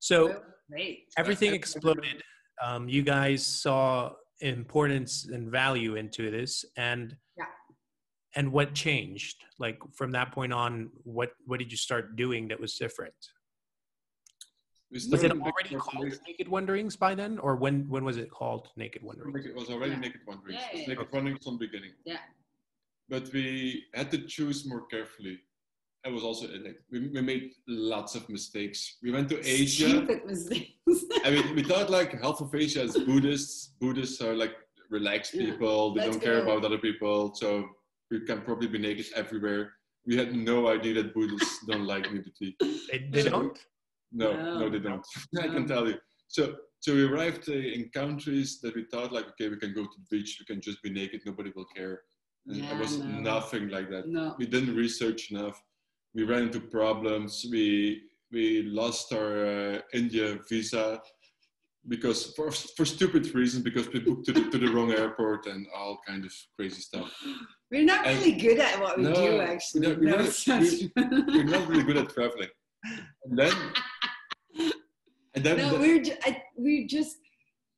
So 0.00 0.42
great. 0.70 1.04
everything 1.16 1.52
exploded. 1.54 2.22
Um, 2.64 2.88
you 2.88 3.02
guys 3.02 3.44
saw 3.46 4.12
importance 4.40 5.26
and 5.26 5.50
value 5.50 5.96
into 5.96 6.30
this, 6.30 6.64
and 6.76 7.16
Yeah. 7.36 7.46
and 8.36 8.52
what 8.52 8.74
changed? 8.74 9.44
Like 9.58 9.78
from 9.94 10.10
that 10.12 10.32
point 10.32 10.52
on, 10.52 10.90
what 11.04 11.30
what 11.46 11.58
did 11.58 11.70
you 11.70 11.76
start 11.78 12.16
doing 12.16 12.48
that 12.48 12.60
was 12.60 12.74
different? 12.76 13.14
We 14.90 14.94
Was 15.10 15.22
it 15.22 15.32
already 15.32 15.74
called. 15.76 16.18
Naked 16.26 16.48
Wanderings 16.48 16.96
by 16.96 17.14
then, 17.14 17.38
or 17.40 17.56
when 17.56 17.88
when 17.90 18.04
was 18.04 18.16
it 18.16 18.30
called 18.30 18.68
Naked 18.76 19.02
Wanderings? 19.02 19.44
It 19.46 19.54
was 19.54 19.68
already 19.68 19.92
Yeah. 19.92 19.98
Naked 20.00 20.20
Wanderings. 20.26 20.60
Yeah, 20.60 20.70
It 20.78 20.80
yeah, 20.88 20.94
Naked 20.94 21.12
Wanderings 21.12 21.44
from 21.44 21.58
the 21.58 21.66
beginning. 21.66 21.92
Yeah. 22.06 22.20
But 23.08 23.30
we 23.32 23.84
had 23.94 24.10
to 24.10 24.18
choose 24.26 24.66
more 24.66 24.86
carefully. 24.86 25.38
It 26.04 26.12
was 26.12 26.22
also 26.22 26.46
like, 26.48 26.78
we, 26.92 27.08
we 27.08 27.20
made 27.20 27.52
lots 27.66 28.14
of 28.14 28.28
mistakes. 28.28 28.98
We 29.02 29.10
went 29.10 29.28
to 29.30 29.38
Asia. 29.46 29.88
Stupid 29.88 30.26
mistakes. 30.26 30.70
I 31.24 31.30
mean, 31.30 31.54
we 31.56 31.62
thought 31.62 31.90
like 31.90 32.12
half 32.22 32.40
of 32.40 32.54
Asia 32.54 32.82
is 32.82 32.96
Buddhists. 32.96 33.74
Buddhists 33.80 34.20
are 34.20 34.34
like 34.34 34.54
relaxed 34.90 35.34
Yeah. 35.34 35.46
people. 35.46 35.94
They 35.94 36.02
Let's 36.02 36.16
don't 36.16 36.24
care 36.24 36.44
go. 36.44 36.52
about 36.52 36.64
other 36.64 36.78
people. 36.78 37.34
So 37.34 37.68
we 38.10 38.20
can 38.26 38.42
probably 38.42 38.68
be 38.68 38.78
naked 38.78 39.06
everywhere. 39.16 39.72
We 40.06 40.16
had 40.16 40.34
no 40.34 40.68
idea 40.68 40.94
that 40.94 41.14
Buddhists 41.14 41.64
don't 41.68 41.84
like 41.86 42.10
nudity. 42.12 42.56
They, 42.60 43.08
they 43.10 43.22
So- 43.24 43.30
don't. 43.30 43.58
No, 44.12 44.32
No. 44.32 44.58
no, 44.60 44.70
they 44.70 44.78
don't. 44.78 45.04
I 45.42 45.48
can 45.48 45.66
tell 45.66 45.86
you. 45.88 45.96
So, 46.28 46.56
so 46.80 46.94
we 46.94 47.02
arrived 47.04 47.48
uh, 47.48 47.52
in 47.52 47.90
countries 47.92 48.60
that 48.62 48.74
we 48.74 48.84
thought 48.90 49.12
like, 49.12 49.26
okay, 49.30 49.48
we 49.48 49.56
can 49.56 49.74
go 49.74 49.82
to 49.82 49.96
the 49.98 50.06
beach, 50.16 50.38
we 50.40 50.46
can 50.46 50.62
just 50.62 50.82
be 50.82 50.88
naked, 50.90 51.20
nobody 51.26 51.50
will 51.54 51.66
care. 51.76 52.00
And 52.48 52.56
Yeah, 52.56 52.74
it 52.74 52.78
was 52.80 52.98
no. 52.98 53.04
nothing 53.34 53.68
like 53.68 53.90
that. 53.90 54.08
no. 54.08 54.34
We 54.38 54.46
didn't 54.46 54.74
research 54.74 55.30
enough. 55.30 55.60
We 56.14 56.22
ran 56.24 56.44
into 56.44 56.60
problems. 56.60 57.46
We 57.50 58.02
we 58.32 58.62
lost 58.62 59.12
our 59.12 59.46
uh, 59.46 59.78
India 59.94 60.38
visa 60.48 61.00
because 61.86 62.32
for 62.36 62.50
for 62.76 62.84
stupid 62.84 63.34
reasons 63.34 63.62
because 63.64 63.86
we 63.92 64.00
booked 64.00 64.26
to 64.26 64.32
the, 64.32 64.42
to 64.50 64.58
the 64.58 64.68
wrong 64.74 64.92
airport 64.92 65.46
and 65.46 65.66
all 65.76 65.98
kind 66.06 66.24
of 66.24 66.32
crazy 66.56 66.80
stuff. 66.80 67.10
We're 67.70 67.84
not 67.84 68.06
And- 68.06 68.18
really 68.18 68.32
good 68.46 68.58
at 68.58 68.80
what 68.80 68.96
we 68.98 69.04
No, 69.04 69.14
do, 69.14 69.40
actually. 69.40 69.80
we're 69.96 69.96
No, 70.10 70.16
not- 70.16 70.24
it's 70.26 70.46
not. 70.48 70.62
We're 71.34 71.44
not 71.44 71.68
really 71.68 71.84
good 71.84 71.98
at 71.98 72.08
traveling. 72.10 72.48
And 73.24 73.38
then 73.38 73.52
and 75.34 75.44
then 75.44 75.56
no, 75.58 75.72
the- 75.72 75.78
we're 75.78 76.02
ju- 76.02 76.16
I, 76.24 76.42
we 76.56 76.86
just 76.86 77.16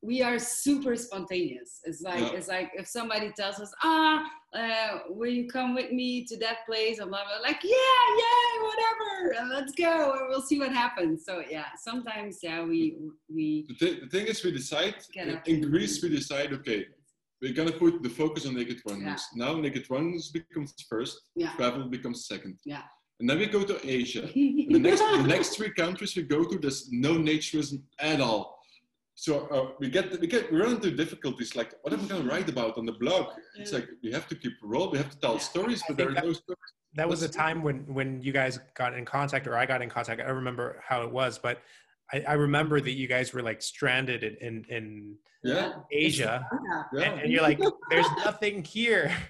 we 0.02 0.22
are 0.22 0.38
super 0.38 0.94
spontaneous. 0.96 1.80
It's 1.84 2.00
like 2.02 2.20
Yeah. 2.20 2.32
it's 2.38 2.48
like 2.48 2.70
if 2.74 2.86
somebody 2.86 3.32
tells 3.36 3.58
us, 3.60 3.72
ah, 3.82 4.24
uh, 4.52 4.98
will 5.08 5.30
you 5.30 5.48
come 5.48 5.74
with 5.74 5.92
me 5.92 6.24
to 6.24 6.36
that 6.38 6.66
place? 6.66 6.98
And 6.98 7.10
blah 7.10 7.22
blah. 7.24 7.40
Like 7.42 7.62
yeah, 7.62 8.02
yeah, 8.22 8.62
whatever, 8.68 9.40
and 9.40 9.50
let's 9.50 9.72
go, 9.72 10.12
and 10.12 10.28
we'll 10.28 10.42
see 10.42 10.58
what 10.58 10.72
happens. 10.72 11.24
So 11.24 11.42
yeah, 11.48 11.66
sometimes 11.78 12.38
yeah, 12.42 12.62
we 12.64 12.96
we 13.32 13.66
The, 13.68 13.74
thi- 13.74 14.00
the 14.00 14.08
thing 14.08 14.26
is, 14.26 14.42
we 14.44 14.52
decide 14.52 14.96
in, 15.14 15.40
in 15.46 15.60
Greece. 15.70 16.02
We 16.02 16.08
decide, 16.08 16.52
okay, 16.54 16.86
we're 17.40 17.54
gonna 17.54 17.72
put 17.72 18.02
the 18.02 18.08
focus 18.10 18.46
on 18.46 18.54
naked 18.54 18.80
wanderings. 18.84 19.26
Now, 19.34 19.54
naked 19.54 19.88
wanderings 19.88 20.30
becomes 20.30 20.74
first. 20.88 21.20
Yeah. 21.36 21.52
Travel 21.54 21.88
becomes 21.88 22.26
second. 22.26 22.58
Yeah. 22.64 22.82
And 23.20 23.28
then 23.28 23.38
we 23.38 23.46
go 23.46 23.62
to 23.62 23.78
Asia. 23.88 24.22
the 24.34 24.78
next, 24.78 25.00
the 25.00 25.22
next 25.26 25.56
three 25.56 25.72
countries 25.72 26.16
we 26.16 26.22
go 26.22 26.42
to, 26.42 26.58
there's 26.58 26.90
no 26.90 27.16
naturism 27.16 27.82
at 27.98 28.20
all. 28.20 28.59
So 29.20 29.46
uh, 29.48 29.72
we 29.78 29.90
get 29.90 30.18
we 30.18 30.26
get 30.26 30.50
we 30.50 30.58
run 30.58 30.72
into 30.76 30.90
difficulties 30.90 31.54
like 31.54 31.74
what 31.82 31.92
am 31.92 32.00
I 32.00 32.06
going 32.08 32.22
to 32.22 32.28
write 32.28 32.48
about 32.48 32.78
on 32.78 32.86
the 32.86 32.92
blog? 32.92 33.26
It's 33.54 33.70
like 33.76 33.86
we 34.02 34.10
have 34.12 34.26
to 34.28 34.34
keep 34.34 34.54
a 34.64 34.66
role, 34.66 34.90
we 34.90 34.96
have 34.96 35.10
to 35.10 35.18
tell 35.18 35.34
Yeah. 35.34 35.50
stories, 35.52 35.82
I 35.82 35.84
but 35.88 35.96
there 35.98 36.06
think 36.06 36.18
are 36.20 36.26
no 36.28 36.32
stories. 36.32 36.70
that 36.94 37.06
was 37.14 37.20
a 37.22 37.28
time 37.28 37.58
when 37.66 37.78
when 37.98 38.08
you 38.26 38.32
guys 38.32 38.54
got 38.82 38.90
in 38.98 39.04
contact 39.16 39.44
or 39.48 39.54
i 39.62 39.64
got 39.72 39.80
in 39.84 39.90
contact 39.96 40.18
i 40.22 40.26
don't 40.28 40.40
remember 40.44 40.66
how 40.90 40.98
it 41.06 41.10
was 41.20 41.32
but 41.46 41.56
i, 42.14 42.16
I 42.32 42.36
remember 42.48 42.76
that 42.86 42.94
you 43.02 43.06
guys 43.16 43.26
were 43.34 43.44
like 43.50 43.60
stranded 43.72 44.20
in 44.24 44.34
in, 44.46 44.54
in 44.76 44.84
Yeah, 45.52 45.68
asia 46.06 46.32
yeah. 46.94 47.02
and, 47.04 47.12
and 47.22 47.28
you're 47.32 47.46
like 47.50 47.60
there's 47.92 48.10
nothing 48.26 48.56
here 48.76 49.06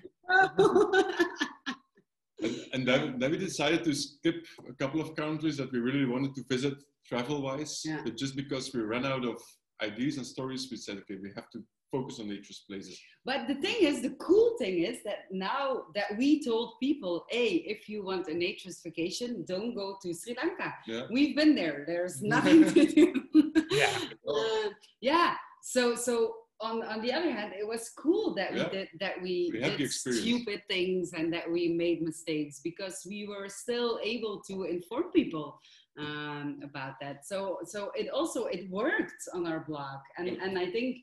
And, 2.46 2.56
and 2.74 2.82
then, 2.88 3.00
then 3.20 3.28
we 3.32 3.38
decided 3.50 3.80
to 3.88 3.92
skip 4.04 4.38
a 4.72 4.72
couple 4.82 5.00
of 5.04 5.08
countries 5.22 5.56
that 5.60 5.70
we 5.74 5.78
really 5.88 6.06
wanted 6.14 6.32
to 6.36 6.42
visit 6.54 6.72
travel 7.10 7.38
wise. 7.48 7.74
Yeah. 7.84 8.00
But 8.04 8.16
just 8.22 8.34
because 8.42 8.64
we 8.74 8.80
ran 8.92 9.04
out 9.04 9.24
of 9.32 9.36
ideas 9.82 10.16
and 10.16 10.26
stories, 10.26 10.68
we 10.70 10.76
said, 10.76 10.98
okay, 10.98 11.16
we 11.22 11.30
have 11.34 11.50
to 11.50 11.62
focus 11.90 12.20
on 12.20 12.26
naturist 12.26 12.66
places. 12.68 13.00
But 13.24 13.48
the 13.48 13.56
thing 13.56 13.76
is, 13.80 14.02
the 14.02 14.10
cool 14.20 14.56
thing 14.58 14.84
is 14.84 15.02
that 15.04 15.24
now 15.30 15.84
that 15.94 16.16
we 16.16 16.42
told 16.44 16.74
people, 16.80 17.26
hey, 17.28 17.64
if 17.66 17.88
you 17.88 18.04
want 18.04 18.28
a 18.28 18.32
naturist 18.32 18.82
vacation, 18.84 19.44
don't 19.46 19.74
go 19.74 19.96
to 20.02 20.14
Sri 20.14 20.36
Lanka. 20.36 20.72
Yeah. 20.86 21.02
We've 21.10 21.34
been 21.34 21.54
there. 21.54 21.84
There's 21.86 22.22
nothing 22.22 22.72
to 22.72 22.86
do. 22.86 23.14
Yeah. 23.70 23.98
Uh, 24.28 24.70
yeah. 25.00 25.34
So 25.62 25.94
so 25.94 26.34
on 26.60 26.82
on 26.84 27.00
the 27.00 27.12
other 27.12 27.30
hand, 27.30 27.52
it 27.58 27.66
was 27.66 27.88
cool 27.90 28.34
that 28.34 28.54
Yeah. 28.54 28.64
we 28.64 28.70
did 28.76 28.88
that 29.00 29.14
we, 29.22 29.50
We 29.52 29.60
did 29.60 29.90
stupid 29.90 30.62
things 30.68 31.12
and 31.12 31.32
that 31.32 31.50
we 31.50 31.68
made 31.68 32.02
mistakes 32.02 32.60
because 32.62 32.96
we 33.08 33.26
were 33.26 33.48
still 33.48 33.98
able 34.02 34.40
to 34.48 34.64
inform 34.64 35.10
people 35.12 35.60
um, 35.98 36.60
about 36.62 36.94
that. 37.00 37.26
So 37.26 37.58
so 37.64 37.90
it 37.96 38.08
also 38.10 38.40
it 38.46 38.70
worked 38.70 39.22
on 39.34 39.46
our 39.46 39.60
blog, 39.60 39.98
and 40.18 40.28
and 40.28 40.58
I 40.58 40.70
think 40.70 40.98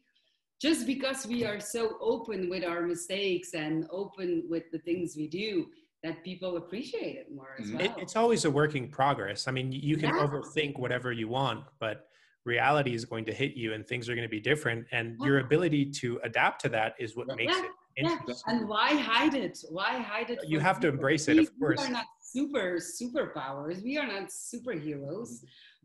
just 0.60 0.88
because 0.88 1.26
we 1.28 1.45
are 1.45 1.60
so 1.60 1.97
open 2.01 2.49
with 2.49 2.64
our 2.64 2.82
mistakes 2.82 3.53
and 3.53 3.86
open 3.91 4.30
with 4.49 4.64
the 4.72 4.80
things 4.80 5.16
we 5.16 5.28
do, 5.28 5.68
that 6.03 6.24
people 6.24 6.58
appreciate 6.58 7.16
it 7.22 7.28
more 7.32 7.53
as 7.60 7.68
Mhm. 7.70 7.74
well. 7.76 7.86
It, 7.86 7.91
it's 8.03 8.16
always 8.16 8.45
a 8.45 8.49
working 8.51 8.89
progress. 8.89 9.47
I 9.47 9.51
mean, 9.51 9.72
you 9.72 9.97
can 9.97 10.10
Yeah. 10.16 10.24
overthink 10.26 10.80
whatever 10.80 11.12
you 11.12 11.28
want, 11.28 11.64
but 11.80 12.10
reality 12.48 12.93
is 12.95 13.06
going 13.06 13.26
to 13.26 13.34
hit 13.34 13.54
you 13.56 13.74
and 13.74 13.86
things 13.86 14.10
are 14.10 14.16
going 14.16 14.28
to 14.32 14.36
be 14.39 14.39
different. 14.39 14.88
And 14.91 15.18
your 15.28 15.39
ability 15.39 15.84
to 16.02 16.20
adapt 16.24 16.62
to 16.62 16.70
that 16.70 16.95
is 16.98 17.16
what 17.16 17.28
Yeah. 17.30 17.36
makes 17.36 17.56
Yeah, 17.56 17.66
it 17.66 17.72
yeah. 17.98 18.12
interesting. 18.14 18.54
And 18.54 18.68
why 18.70 18.89
hide 18.95 19.36
it? 19.36 19.56
Why 19.70 19.91
hide 20.12 20.30
it? 20.32 20.39
You 20.52 20.58
from 20.58 20.66
have 20.70 20.80
to 20.80 20.88
embrace 20.88 21.28
it, 21.28 21.36
We- 21.38 21.43
of 21.48 21.60
course. 21.60 21.80
We 21.82 21.88
are 21.88 21.91
not 22.00 22.08
super 22.22 22.68
superpowers. 23.00 23.84
We 23.84 23.93
are 24.02 24.08
not 24.16 24.26
superheroes. 24.30 25.30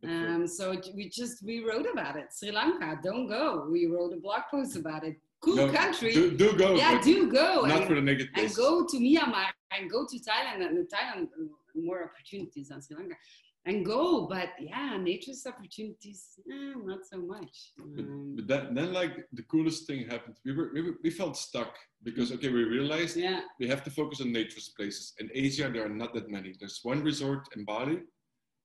Um, 0.05 0.47
so 0.49 0.65
we 0.97 1.09
just 1.21 1.45
we 1.49 1.57
wrote 1.67 1.87
about 1.95 2.15
it. 2.17 2.27
Sri 2.37 2.51
Lanka, 2.51 2.89
don't 3.09 3.27
go. 3.29 3.69
We 3.71 3.87
wrote 3.93 4.13
a 4.19 4.21
blog 4.27 4.43
post 4.51 4.75
about 4.77 5.05
it. 5.05 5.15
Cool 5.45 5.57
No, 5.57 5.73
country. 5.73 6.13
do, 6.13 6.25
do 6.43 6.49
go, 6.57 6.69
yeah, 6.75 7.01
do 7.01 7.31
go 7.41 7.49
not 7.67 7.79
and, 7.79 7.87
for 7.89 7.95
the 7.97 8.01
naked 8.01 8.29
and 8.37 8.49
go 8.55 8.69
to 8.91 8.97
Myanmar 9.07 9.49
and 9.75 9.91
go 9.91 10.01
to 10.11 10.17
Thailand 10.29 10.61
and 10.67 10.77
Thailand 10.95 11.25
uh, 11.25 11.47
more 11.75 12.01
opportunities 12.09 12.69
than 12.69 12.81
Sri 12.83 12.97
Lanka. 12.97 13.17
And 13.65 13.87
go, 13.87 14.27
but 14.27 14.49
yeah, 14.59 14.97
naturist 14.99 15.47
opportunities, 15.47 16.23
eh, 16.51 16.73
not 16.85 17.01
so 17.07 17.19
much. 17.35 17.73
But, 17.77 18.05
Um, 18.05 18.35
but 18.37 18.47
then, 18.49 18.75
then, 18.75 18.93
like 18.93 19.15
the 19.33 19.45
coolest 19.45 19.87
thing 19.87 20.01
happened. 20.09 20.37
We 20.45 20.53
were, 20.53 20.71
we 20.75 20.81
were 20.83 20.97
we 21.05 21.11
felt 21.11 21.37
stuck 21.37 21.73
because 22.03 22.33
okay, 22.33 22.49
we 22.49 22.65
realized 22.65 23.17
yeah, 23.17 23.41
we 23.61 23.69
have 23.69 23.83
to 23.85 23.91
focus 23.91 24.21
on 24.21 24.29
naturist 24.39 24.75
places. 24.77 25.15
In 25.21 25.31
Asia, 25.33 25.71
there 25.73 25.85
are 25.87 25.97
not 26.03 26.13
that 26.15 26.29
many. 26.29 26.51
There's 26.59 26.81
one 26.83 27.03
resort 27.05 27.43
in 27.57 27.65
Bali, 27.65 27.99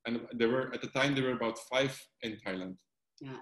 and 0.08 0.14
there 0.40 0.50
were 0.50 0.74
at 0.74 0.82
the 0.82 0.92
time 1.00 1.14
there 1.14 1.26
were 1.30 1.38
about 1.42 1.58
five 1.72 1.94
in 2.26 2.32
Thailand. 2.44 2.76
yeah, 3.28 3.42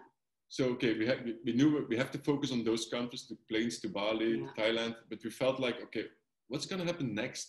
So 0.49 0.62
okay, 0.74 0.91
we 0.99 1.06
have 1.12 1.20
we, 1.26 1.32
we 1.45 1.53
knew 1.58 1.70
we 1.91 1.95
have 2.01 2.12
to 2.16 2.20
focus 2.30 2.51
on 2.51 2.62
those 2.66 2.84
countries, 2.95 3.24
the 3.30 3.38
planes 3.49 3.80
to 3.80 3.88
Bali, 3.99 4.32
Yeah. 4.39 4.51
Thailand. 4.60 4.93
But 5.10 5.20
we 5.24 5.30
felt 5.30 5.58
like 5.66 5.78
okay, 5.86 6.06
what's 6.49 6.66
gonna 6.70 6.86
happen 6.91 7.16
next? 7.16 7.47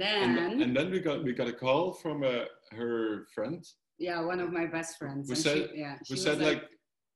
And 0.00 0.02
And, 0.02 0.36
then 0.38 0.62
and 0.62 0.76
then 0.76 0.90
we 0.90 1.00
got 1.00 1.22
we 1.24 1.32
got 1.32 1.48
a 1.48 1.52
call 1.52 1.92
from 1.92 2.22
uh, 2.22 2.44
her 2.78 3.26
friend 3.34 3.64
yeah, 3.98 4.20
one 4.20 4.40
of 4.40 4.52
my 4.52 4.66
best 4.66 4.98
friends. 4.98 5.28
We 5.28 5.36
said- 5.36 5.70
she, 5.72 5.78
yeah, 5.80 5.96
who 6.08 6.16
said 6.16 6.38
was 6.38 6.46
like, 6.48 6.62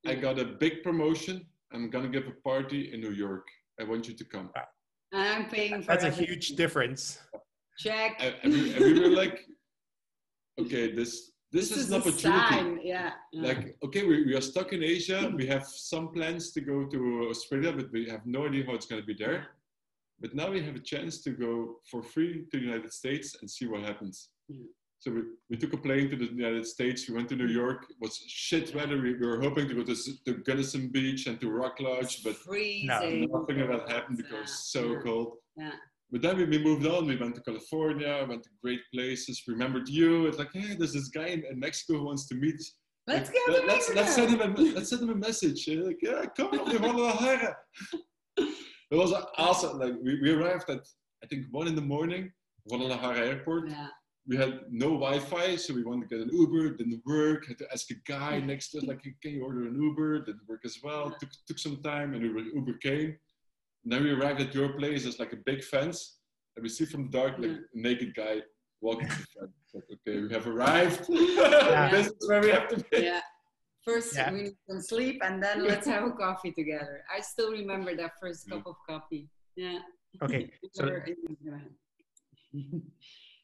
I 0.05 0.15
got 0.15 0.39
a 0.39 0.45
big 0.45 0.83
promotion. 0.83 1.45
I'm 1.73 1.89
gonna 1.89 2.07
give 2.07 2.27
a 2.27 2.37
party 2.49 2.93
in 2.93 3.01
New 3.01 3.11
York. 3.11 3.45
I 3.79 3.83
want 3.83 4.07
you 4.07 4.15
to 4.15 4.23
come. 4.23 4.49
I'm 5.13 5.45
paying 5.49 5.81
for 5.81 5.87
That's 5.87 6.05
a 6.05 6.09
huge 6.09 6.49
difference. 6.55 7.19
check. 7.77 8.15
And, 8.19 8.35
and 8.43 8.53
we, 8.53 8.73
and 8.73 8.83
we 8.85 8.99
were 9.01 9.15
like, 9.23 9.37
okay, 10.61 10.91
this 10.93 11.31
this, 11.51 11.71
is, 11.71 11.89
an 11.89 11.95
a 11.95 11.97
opportunity. 11.99 12.55
sign, 12.55 12.79
Yeah, 12.83 13.11
yeah. 13.31 13.47
Like, 13.47 13.77
okay, 13.85 14.05
we, 14.05 14.25
we 14.25 14.35
are 14.35 14.41
stuck 14.41 14.73
in 14.73 14.83
Asia. 14.83 15.31
We 15.33 15.45
have 15.47 15.65
some 15.65 16.09
plans 16.13 16.51
to 16.51 16.61
go 16.61 16.85
to 16.85 17.27
Australia, 17.29 17.71
but 17.71 17.91
we 17.91 18.09
have 18.09 18.25
no 18.25 18.47
idea 18.47 18.65
how 18.65 18.73
it's 18.73 18.85
going 18.85 19.01
to 19.01 19.05
be 19.05 19.13
there. 19.13 19.47
But 20.19 20.33
now 20.33 20.49
we 20.49 20.61
have 20.63 20.75
a 20.75 20.79
chance 20.79 21.21
to 21.23 21.31
go 21.31 21.75
for 21.89 22.01
free 22.01 22.45
to 22.51 22.57
the 22.57 22.63
United 22.65 22.91
States 22.91 23.35
and 23.39 23.49
see 23.49 23.67
what 23.67 23.81
happens. 23.83 24.29
Yeah. 24.49 24.65
So 24.99 25.11
we, 25.11 25.21
we 25.51 25.57
took 25.57 25.73
a 25.73 25.77
plane 25.77 26.09
to 26.09 26.15
the 26.15 26.25
United 26.25 26.65
States. 26.65 27.07
We 27.07 27.13
went 27.15 27.29
to 27.29 27.35
New 27.35 27.47
York. 27.47 27.85
It 27.89 27.97
was 28.01 28.17
shit 28.27 28.73
weather. 28.73 28.99
We, 28.99 29.13
we 29.13 29.27
were 29.27 29.39
hoping 29.39 29.67
to 29.67 29.75
go 29.75 29.83
to, 29.83 29.91
S- 29.91 30.09
to 30.25 30.33
Gunnison 30.37 30.89
Beach 30.89 31.27
and 31.27 31.39
to 31.41 31.51
Rock 31.51 31.79
Lodge, 31.79 32.23
but 32.23 32.35
freezing. 32.35 33.29
nothing 33.31 33.61
of 33.61 33.67
that 33.69 33.89
happened 33.91 34.17
because 34.17 34.33
it 34.33 34.41
was 34.41 34.69
so 34.71 34.93
yeah. 34.93 34.99
cold. 35.03 35.33
Yeah. 35.55 35.71
But 36.11 36.21
then 36.23 36.37
we, 36.37 36.45
we 36.45 36.57
moved 36.63 36.87
on. 36.87 37.05
We 37.05 37.15
went 37.15 37.35
to 37.35 37.41
California, 37.41 38.25
went 38.27 38.41
to 38.43 38.49
great 38.63 38.79
places. 38.91 39.43
Remembered 39.47 39.87
you. 39.87 40.25
It's 40.25 40.39
like, 40.39 40.51
hey, 40.53 40.75
there's 40.75 40.93
this 40.93 41.09
guy 41.09 41.27
in, 41.27 41.43
in 41.45 41.59
Mexico 41.59 41.99
who 41.99 42.05
wants 42.05 42.27
to 42.29 42.35
meet. 42.35 42.59
Let's 43.05 43.29
Like, 43.29 43.37
go 43.45 43.53
let- 43.53 43.67
let's, 43.67 43.93
let's 43.93 44.15
send 44.15 44.31
him 44.31 44.41
a 44.41 44.61
let's 44.73 44.89
send 44.89 45.03
him 45.03 45.09
a 45.11 45.15
message. 45.15 45.67
Like, 45.69 45.99
yeah, 46.01 46.25
come 46.35 46.47
on, 46.59 46.75
Guadalajara. 46.75 47.55
It 48.91 48.95
was 48.95 49.13
awesome. 49.37 49.79
Like 49.79 49.93
we, 50.01 50.19
we 50.21 50.31
arrived 50.31 50.69
at 50.69 50.81
I 51.23 51.27
think 51.27 51.45
one 51.51 51.67
in 51.67 51.75
the 51.75 51.81
morning, 51.81 52.31
Guadalajara 52.69 53.25
airport. 53.25 53.69
Yeah. 53.69 53.87
We 54.29 54.35
had 54.35 54.59
no 54.69 54.89
Wi-Fi, 54.89 55.55
so 55.55 55.73
we 55.73 55.83
wanted 55.83 56.09
to 56.09 56.17
get 56.17 56.27
an 56.27 56.33
Uber. 56.33 56.71
Didn't 56.75 57.01
work. 57.05 57.47
Had 57.47 57.57
to 57.59 57.67
ask 57.71 57.89
a 57.91 57.95
guy 58.05 58.39
next 58.41 58.71
to 58.71 58.79
us, 58.79 58.83
like, 58.83 59.01
can 59.21 59.31
you 59.31 59.43
order 59.45 59.65
an 59.67 59.81
Uber? 59.81 60.19
Didn't 60.25 60.41
work 60.49 60.61
as 60.65 60.77
well. 60.83 61.15
Took 61.19 61.29
took 61.47 61.57
some 61.59 61.77
time, 61.81 62.13
and 62.13 62.21
Uber, 62.23 62.39
Uber 62.41 62.73
came. 62.73 63.15
And 63.83 63.93
then 63.93 64.03
we 64.03 64.11
arrived 64.11 64.41
at 64.41 64.53
your 64.53 64.69
place. 64.73 65.03
There's 65.03 65.17
like 65.19 65.31
a 65.31 65.37
big 65.45 65.63
fence, 65.63 66.17
and 66.55 66.63
we 66.63 66.67
see 66.69 66.85
from 66.85 67.09
the 67.09 67.17
dark 67.17 67.33
like 67.39 67.51
Yeah. 67.51 67.57
a 67.73 67.79
naked 67.87 68.15
guy 68.15 68.41
walking 68.81 69.07
to 69.07 69.15
the 69.15 69.27
fence. 69.39 69.53
Like, 69.73 69.83
okay, 69.95 70.21
we 70.21 70.29
have 70.33 70.45
arrived. 70.45 71.05
Yeah. 71.09 71.89
this 71.95 72.07
is 72.07 72.27
where 72.27 72.41
we 72.41 72.49
have 72.49 72.67
to 72.67 72.77
be. 72.91 73.09
First, 73.87 74.15
Yeah. 74.15 74.33
we 74.33 74.41
need 74.43 74.57
some 74.69 74.81
sleep, 74.81 75.21
and 75.23 75.41
then 75.41 75.63
let's 75.63 75.87
have 75.93 76.03
a 76.03 76.11
coffee 76.11 76.51
together. 76.51 77.05
I 77.15 77.21
still 77.21 77.51
remember 77.51 77.95
that 77.95 78.11
first 78.19 78.47
mm. 78.47 78.51
cup 78.51 78.67
of 78.67 78.75
coffee. 78.87 79.29
Yeah. 79.55 79.79
Okay, 80.21 80.51
so 80.73 80.99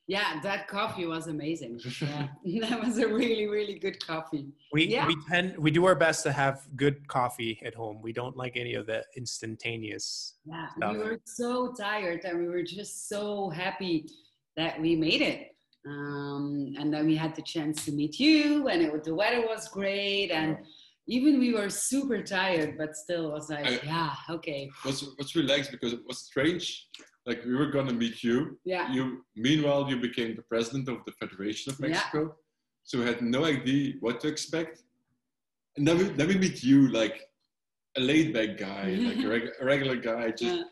yeah, 0.07 0.41
that 0.43 0.67
coffee 0.67 1.05
was 1.05 1.27
amazing. 1.27 1.79
Yeah. 2.01 2.27
that 2.67 2.83
was 2.83 2.97
a 2.97 3.07
really, 3.07 3.47
really 3.47 3.79
good 3.79 4.05
coffee. 4.05 4.51
we 4.73 4.85
Yeah. 4.87 5.07
we 5.07 5.15
tend 5.29 5.57
we 5.57 5.71
do 5.71 5.85
our 5.85 5.95
best 5.95 6.23
to 6.23 6.33
have 6.33 6.67
good 6.75 7.07
coffee 7.07 7.61
at 7.63 7.73
home. 7.73 8.01
We 8.01 8.11
don't 8.11 8.35
like 8.35 8.57
any 8.57 8.73
of 8.73 8.85
the 8.85 9.05
instantaneous. 9.15 10.35
Yeah, 10.45 10.67
stuff. 10.75 10.91
we 10.93 10.97
were 10.97 11.19
so 11.23 11.73
tired 11.73 12.25
and 12.25 12.37
we 12.39 12.47
were 12.49 12.63
just 12.63 13.07
so 13.07 13.49
happy 13.49 14.09
that 14.57 14.79
we 14.81 14.95
made 14.97 15.21
it. 15.21 15.52
Um, 15.85 16.73
and 16.79 16.93
then 16.93 17.05
we 17.05 17.15
had 17.15 17.35
the 17.35 17.41
chance 17.41 17.83
to 17.85 17.91
meet 17.91 18.19
you, 18.19 18.67
and 18.69 18.81
it, 18.81 19.03
the 19.03 19.13
weather 19.13 19.41
was 19.41 19.67
great, 19.67 20.31
and 20.31 20.57
even 21.07 21.39
we 21.39 21.53
were 21.53 21.69
super 21.69 22.21
tired, 22.23 22.77
but 22.77 22.95
still 22.95 23.31
was 23.31 23.49
like, 23.49 23.65
I- 23.65 23.79
yeah, 23.83 24.13
okay, 24.29 24.69
was 24.85 25.03
was 25.17 25.35
relaxed 25.35 25.71
because 25.71 25.91
it 25.93 25.99
was 26.07 26.19
strange. 26.19 26.87
Like 27.25 27.43
we 27.45 27.55
were 27.55 27.71
gonna 27.71 27.93
meet 27.93 28.23
you. 28.23 28.57
yeah, 28.65 28.91
You 28.93 29.25
meanwhile 29.35 29.89
you 29.89 29.97
became 29.99 30.35
the 30.35 30.41
president 30.43 30.87
of 30.89 30.97
the 31.05 31.11
Federation 31.13 31.71
of 31.71 31.79
Yeah. 31.79 31.87
Mexico. 31.87 32.35
So 32.85 32.99
we 32.99 33.05
had 33.05 33.21
no 33.21 33.45
idea 33.45 33.93
what 34.01 34.19
to 34.21 34.27
expect. 34.27 34.83
And 35.77 35.87
then 35.87 35.97
we 35.97 36.03
then 36.17 36.27
we 36.27 36.37
meet 36.37 36.63
you 36.63 36.79
like 36.89 37.17
a 37.97 38.01
laid 38.01 38.33
back 38.33 38.57
guy, 38.57 38.85
like 39.09 39.23
a, 39.23 39.27
reg- 39.35 39.53
a 39.61 39.65
regular 39.65 39.95
guy, 39.97 40.31
just 40.31 40.43
Yeah. 40.57 40.63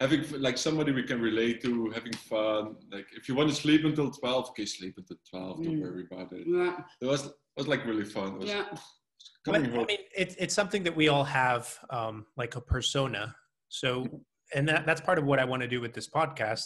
Having 0.00 0.20
f- 0.20 0.32
like 0.38 0.56
somebody 0.58 0.92
we 0.92 1.02
can 1.02 1.20
relate 1.20 1.62
to, 1.62 1.90
having 1.90 2.12
fun. 2.12 2.76
Like 2.92 3.06
if 3.16 3.28
you 3.28 3.34
want 3.34 3.48
to 3.50 3.54
sleep 3.54 3.84
until 3.84 4.10
twelve, 4.10 4.48
okay, 4.50 4.64
sleep 4.66 4.94
until 4.96 5.16
twelve. 5.28 5.62
Don't 5.62 5.76
Mm. 5.76 5.82
worry 5.82 6.06
about 6.10 6.32
it. 6.32 6.46
yeah, 6.46 6.80
It 7.00 7.06
was 7.06 7.26
it 7.26 7.32
was 7.56 7.68
like 7.68 7.84
really 7.84 8.04
fun. 8.04 8.34
It 8.34 8.38
was 8.40 8.48
yeah, 8.48 8.64
But, 9.44 9.54
coming 9.54 9.72
I 9.74 9.84
mean, 9.84 9.98
it's 10.16 10.34
it's 10.36 10.54
something 10.54 10.82
that 10.84 10.94
we 10.94 11.08
all 11.08 11.24
have, 11.24 11.76
um, 11.90 12.26
like 12.36 12.56
a 12.56 12.60
persona. 12.60 13.34
So, 13.68 14.06
and 14.54 14.68
that, 14.68 14.86
that's 14.86 15.00
part 15.00 15.18
of 15.18 15.24
what 15.24 15.38
I 15.38 15.44
want 15.44 15.62
to 15.62 15.68
do 15.68 15.80
with 15.80 15.92
this 15.92 16.08
podcast. 16.08 16.64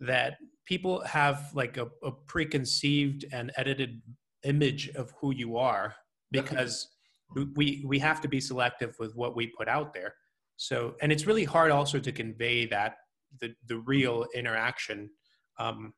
That 0.00 0.36
people 0.66 1.00
have 1.04 1.50
like 1.54 1.76
a, 1.78 1.88
a 2.04 2.12
preconceived 2.12 3.24
and 3.32 3.50
edited 3.56 4.02
image 4.44 4.90
of 4.90 5.12
who 5.18 5.32
you 5.32 5.56
are 5.56 5.94
because 6.30 6.88
we 7.56 7.82
we 7.86 7.98
have 7.98 8.20
to 8.20 8.28
be 8.28 8.40
selective 8.40 8.94
with 8.98 9.16
what 9.16 9.34
we 9.34 9.46
put 9.58 9.68
out 9.68 9.94
there. 9.94 10.14
So, 10.56 10.94
and 11.02 11.12
it's 11.12 11.26
really 11.26 11.44
hard 11.44 11.70
also 11.70 11.98
to 11.98 12.12
convey 12.12 12.66
that 12.66 12.96
the 13.40 13.54
the 13.66 13.78
real 13.78 14.26
interaction. 14.34 15.10
Um, 15.58 15.92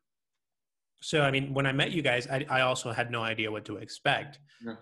so 1.00 1.22
I 1.22 1.30
mean, 1.30 1.54
when 1.54 1.66
I 1.66 1.72
met 1.72 1.92
you 1.92 2.02
guys, 2.02 2.26
I, 2.26 2.44
I 2.48 2.60
also 2.62 2.92
had 2.92 3.10
no 3.10 3.22
idea 3.22 3.50
what 3.50 3.64
to 3.66 3.76
expect. 3.76 4.40
Yeah. 4.64 4.74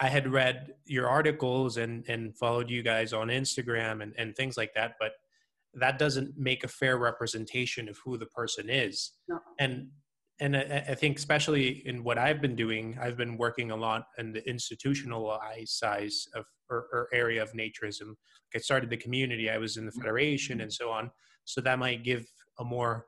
I 0.00 0.08
had 0.08 0.30
read 0.30 0.74
your 0.84 1.08
articles 1.08 1.78
and 1.78 2.04
and 2.08 2.36
followed 2.36 2.70
you 2.70 2.82
guys 2.82 3.12
on 3.12 3.28
Instagram 3.28 4.02
and 4.02 4.12
and 4.18 4.36
things 4.36 4.56
like 4.56 4.74
that, 4.74 4.96
but 5.00 5.12
that 5.74 5.98
doesn't 5.98 6.36
make 6.38 6.64
a 6.64 6.68
fair 6.68 6.98
representation 6.98 7.88
of 7.88 7.98
who 8.04 8.16
the 8.18 8.26
person 8.26 8.68
is. 8.68 9.12
No. 9.28 9.38
And 9.58 9.88
and 10.40 10.56
I, 10.56 10.84
I 10.88 10.94
think 10.94 11.18
especially 11.18 11.86
in 11.86 12.04
what 12.04 12.18
I've 12.18 12.40
been 12.40 12.56
doing, 12.56 12.98
I've 13.00 13.16
been 13.16 13.36
working 13.38 13.70
a 13.70 13.76
lot 13.76 14.06
in 14.18 14.32
the 14.32 14.46
institutionalized 14.48 15.70
size 15.70 16.26
of 16.34 16.44
or, 16.68 16.88
or 16.92 17.08
area 17.12 17.42
of 17.42 17.52
naturism. 17.52 18.08
Like 18.08 18.56
I 18.56 18.58
started 18.58 18.90
the 18.90 18.96
community, 18.96 19.48
I 19.48 19.58
was 19.58 19.76
in 19.76 19.86
the 19.86 19.92
federation, 19.92 20.60
and 20.60 20.72
so 20.72 20.90
on. 20.90 21.10
So 21.44 21.60
that 21.62 21.78
might 21.78 22.02
give 22.04 22.26
a 22.58 22.64
more 22.64 23.06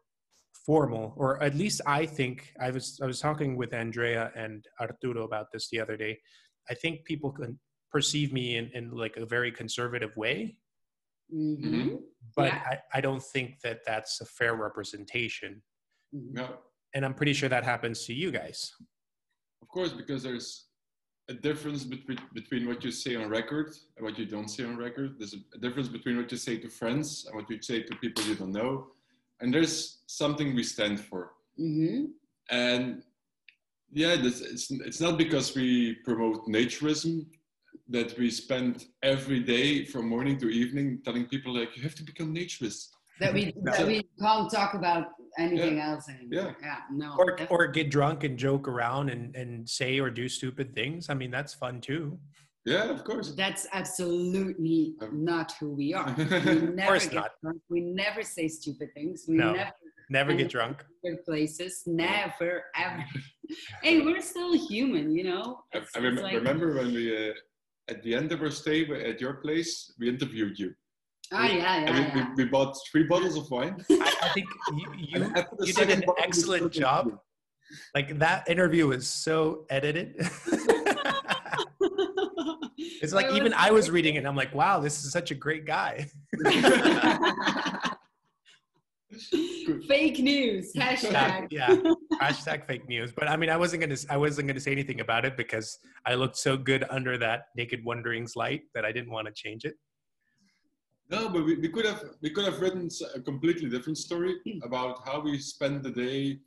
formal, 0.65 1.15
or 1.17 1.43
at 1.43 1.55
least 1.55 1.81
I 1.87 2.07
think 2.07 2.53
I 2.61 2.71
was 2.71 2.99
I 3.03 3.07
was 3.07 3.21
talking 3.21 3.57
with 3.57 3.75
Andrea 3.75 4.31
and 4.35 4.65
Arturo 4.81 5.25
about 5.25 5.47
this 5.53 5.69
the 5.71 5.81
other 5.81 5.97
day. 5.97 6.19
I 6.71 6.75
think 6.75 7.05
people 7.05 7.33
can 7.33 7.59
perceive 7.91 8.33
me 8.33 8.57
in, 8.57 8.71
in 8.75 8.91
like 8.91 9.17
a 9.17 9.27
very 9.27 9.51
conservative 9.51 10.17
way, 10.17 10.57
hmm 11.31 11.97
but 12.37 12.53
Yeah. 12.53 12.63
I, 12.71 12.99
I 12.99 13.01
don't 13.01 13.23
think 13.23 13.61
that 13.65 13.81
that's 13.87 14.21
a 14.21 14.27
fair 14.27 14.55
representation. 14.55 15.63
Mhm. 16.15 16.33
No, 16.33 16.59
And 16.95 17.05
I'm 17.05 17.15
pretty 17.15 17.33
sure 17.33 17.49
that 17.49 17.65
happens 17.65 18.05
to 18.07 18.15
you 18.15 18.31
guys. 18.31 18.73
of 19.63 19.69
course, 19.69 19.93
because 19.93 20.23
there's 20.23 20.65
a 21.29 21.35
difference 21.35 21.85
between 21.85 22.19
between 22.33 22.67
what 22.67 22.83
you 22.85 22.91
say 22.91 23.15
on 23.17 23.29
record 23.29 23.69
and 23.97 24.05
what 24.07 24.19
you 24.19 24.25
don't 24.25 24.49
say 24.49 24.65
on 24.65 24.77
record. 24.77 25.17
There's 25.19 25.35
a, 25.35 25.41
a 25.55 25.59
difference 25.59 25.89
between 25.89 26.17
what 26.17 26.33
you 26.33 26.39
say 26.39 26.57
to 26.59 26.69
friends 26.69 27.27
and 27.27 27.35
what 27.37 27.51
you 27.51 27.61
say 27.61 27.83
to 27.83 27.95
people 27.97 28.25
you 28.25 28.35
don't 28.35 28.53
know. 28.53 28.89
And 29.41 29.53
there's 29.53 29.99
something 30.07 30.55
we 30.55 30.63
stand 30.63 31.01
for. 31.01 31.33
hmm 31.57 32.07
And 32.51 33.03
yeah, 33.93 34.17
this, 34.17 34.41
it's, 34.41 34.71
it's 34.71 35.01
not 35.01 35.17
because 35.19 35.55
we 35.55 35.95
promote 36.09 36.47
naturism 36.47 37.27
that 37.89 38.19
we 38.19 38.31
spend 38.31 38.87
every 39.03 39.41
day 39.41 39.85
from 39.85 40.09
morning 40.09 40.37
to 40.39 40.49
evening 40.49 41.01
telling 41.05 41.25
people 41.27 41.55
like 41.55 41.77
you 41.77 41.83
have 41.83 41.95
to 41.95 42.03
become 42.03 42.35
naturist. 42.35 42.89
That 43.21 43.33
we 43.35 43.53
that 43.65 43.87
we 43.87 44.05
can't 44.21 44.51
talk 44.51 44.75
about 44.75 45.05
anything 45.39 45.79
else 45.81 46.09
anymore. 46.09 46.29
Yeah. 46.31 46.53
Yeah. 46.61 46.77
No. 46.93 47.15
Or, 47.19 47.31
definitely. 47.31 47.57
or 47.57 47.67
get 47.69 47.91
drunk 47.91 48.25
and 48.25 48.39
joke 48.39 48.69
around 48.69 49.09
and, 49.11 49.35
and 49.35 49.69
say 49.69 49.99
or 50.01 50.11
do 50.11 50.29
stupid 50.29 50.75
things. 50.75 51.09
I 51.09 51.15
mean, 51.15 51.31
that's 51.31 51.55
fun 51.55 51.81
too. 51.81 52.19
Yeah, 52.65 52.91
of 52.91 53.03
course. 53.05 53.33
That's 53.35 53.67
absolutely 53.73 54.95
Um, 55.01 55.25
not 55.25 55.53
who 55.59 55.71
we 55.71 55.95
are. 55.95 56.15
We 56.19 56.25
never 56.27 56.87
course 56.89 57.05
get 57.07 57.15
not. 57.15 57.31
drunk. 57.43 57.59
We 57.71 57.81
never 57.81 58.23
say 58.23 58.49
stupid 58.49 58.89
things. 58.95 59.25
We 59.29 59.37
No. 59.37 59.53
never 59.53 59.73
Never 60.11 60.33
get 60.35 60.49
drunk. 60.49 60.85
go 61.05 61.17
places. 61.25 61.83
Never 61.87 62.65
ever. 62.75 63.05
hey, 63.83 64.01
we're 64.01 64.23
still 64.23 64.55
human, 64.69 65.15
you 65.15 65.25
know. 65.25 65.61
I, 65.75 65.79
It's- 65.79 65.91
I 65.97 66.01
rem- 66.01 66.17
like- 66.17 66.35
remember 66.35 66.75
when 66.75 66.93
we, 66.95 67.05
uh, 67.31 67.33
at 67.89 68.03
the 68.03 68.15
end 68.15 68.33
of 68.33 68.41
our 68.43 68.51
stay 68.51 68.79
at 69.11 69.21
your 69.21 69.35
place, 69.35 69.93
we 69.99 70.09
interviewed 70.09 70.59
you. 70.59 70.71
Oh 71.33 71.43
yeah, 71.43 71.53
yeah, 71.53 71.75
and 71.87 71.95
we, 71.95 72.21
yeah. 72.21 72.29
we, 72.37 72.45
we 72.45 72.51
bought 72.51 72.75
three 72.91 73.03
bottles 73.05 73.37
of 73.37 73.51
wine. 73.51 73.85
I, 73.91 74.15
I 74.23 74.29
think 74.31 74.49
you, 74.73 74.87
you, 74.97 75.23
and 75.23 75.37
after 75.37 75.57
the 75.59 75.67
you 75.67 75.73
did 75.75 75.91
an 75.91 76.05
excellent 76.19 76.73
job. 76.73 77.19
like 77.95 78.19
that 78.19 78.49
interview 78.49 78.87
was 78.87 79.07
so 79.09 79.67
edited. 79.69 80.15
it's 82.81 83.13
like 83.13 83.27
It 83.27 83.35
even 83.35 83.53
I 83.53 83.71
was 83.71 83.91
reading 83.91 84.15
it. 84.15 84.19
and 84.19 84.29
I'm 84.29 84.37
like, 84.37 84.55
wow, 84.55 84.81
this 84.81 85.05
is 85.05 85.13
such 85.13 85.31
a 85.31 85.35
great 85.35 85.67
guy. 85.67 86.09
Fake 89.87 90.19
news 90.21 90.73
yeah, 90.75 90.95
hashtag. 90.95 91.49
yeah. 91.51 91.77
Hashtag 92.21 92.67
fake 92.67 92.89
news. 92.89 93.13
But 93.13 93.29
I 93.29 93.37
mean, 93.37 93.51
I 93.51 93.57
wasn't 93.57 93.83
gonna, 93.83 93.97
I 94.09 94.17
wasn't 94.17 94.49
gonna 94.49 94.61
say 94.61 94.73
anything 94.73 95.01
about 95.01 95.25
it 95.27 95.37
because 95.37 95.79
I 96.07 96.15
looked 96.15 96.37
so 96.37 96.57
good 96.57 96.85
under 96.89 97.19
that 97.19 97.45
naked 97.57 97.85
wandering's 97.85 98.35
light 98.37 98.63
that 98.75 98.85
I 98.85 98.93
didn't 98.93 99.11
want 99.11 99.27
to 99.27 99.33
change 99.33 99.65
it. 99.65 99.75
No, 101.11 101.29
but 101.29 101.45
we, 101.45 101.57
we 101.57 101.69
could 101.69 101.87
have 101.87 102.03
we 102.21 102.31
could 102.31 102.45
have 102.45 102.61
written 102.61 102.89
a 103.15 103.21
completely 103.21 103.69
different 103.71 103.97
story 103.99 104.35
about 104.63 105.07
how 105.07 105.21
we 105.21 105.39
spent 105.39 105.83
the 105.83 105.91
day. 105.91 106.39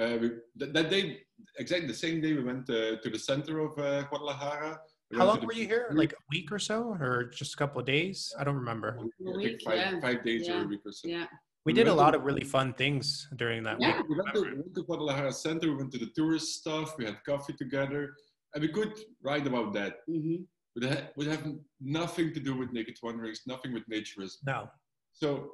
Uh, 0.00 0.16
we, 0.20 0.30
that, 0.56 0.72
that 0.72 0.90
day, 0.90 1.18
exactly 1.58 1.88
the 1.88 1.94
same 1.94 2.20
day, 2.20 2.32
we 2.32 2.42
went 2.42 2.68
uh, 2.70 2.96
to 3.02 3.10
the 3.10 3.18
center 3.18 3.58
of 3.58 3.78
uh, 3.78 4.02
Guadalajara. 4.04 4.80
We 5.10 5.18
How 5.18 5.26
long 5.26 5.40
the 5.40 5.46
were 5.46 5.52
you 5.52 5.66
here? 5.66 5.88
Like 5.92 6.12
a 6.12 6.22
week 6.30 6.50
or 6.52 6.58
so, 6.58 6.96
or 7.00 7.24
just 7.34 7.54
a 7.54 7.56
couple 7.56 7.80
of 7.80 7.86
days? 7.86 8.32
I 8.38 8.44
don't 8.44 8.54
remember. 8.56 8.98
I 8.98 9.02
A 9.02 9.32
think 9.32 9.36
week, 9.42 9.62
five, 9.64 9.76
yeah. 9.76 10.00
five 10.00 10.24
days 10.24 10.48
or 10.48 10.52
Yeah. 10.52 10.64
a 10.64 10.66
week 10.66 10.80
or 10.86 10.92
so. 10.92 11.08
Yeah. 11.08 11.26
We 11.64 11.72
We 11.72 11.72
did 11.74 11.86
a 11.88 11.90
went 11.90 11.98
to 11.98 12.04
lot 12.04 12.14
of 12.14 12.22
really 12.24 12.44
fun 12.44 12.72
things 12.74 13.28
during 13.36 13.62
that 13.64 13.76
Yeah. 13.80 13.96
week. 13.98 14.08
We 14.08 14.16
went, 14.16 14.34
to, 14.34 14.40
we 14.42 14.54
went 14.62 14.74
to 14.74 14.82
Guadalajara 14.84 15.32
Center, 15.32 15.66
we 15.72 15.76
went 15.76 15.92
to 15.92 15.98
the 15.98 16.10
tourist 16.16 16.46
stuff, 16.60 16.96
we 16.96 17.04
had 17.04 17.16
coffee 17.24 17.52
together, 17.54 18.14
and 18.54 18.62
we 18.62 18.68
could 18.68 18.92
write 19.22 19.46
about 19.46 19.72
that. 19.74 19.92
hmm 20.06 20.36
It 20.82 20.90
ha- 20.92 21.08
would 21.16 21.26
have 21.26 21.44
nothing 21.80 22.32
to 22.34 22.40
do 22.40 22.56
with 22.56 22.72
naked 22.72 22.96
wanderings, 23.02 23.42
nothing 23.46 23.72
with 23.72 23.88
naturism. 23.88 24.36
No. 24.46 24.70
So 25.12 25.52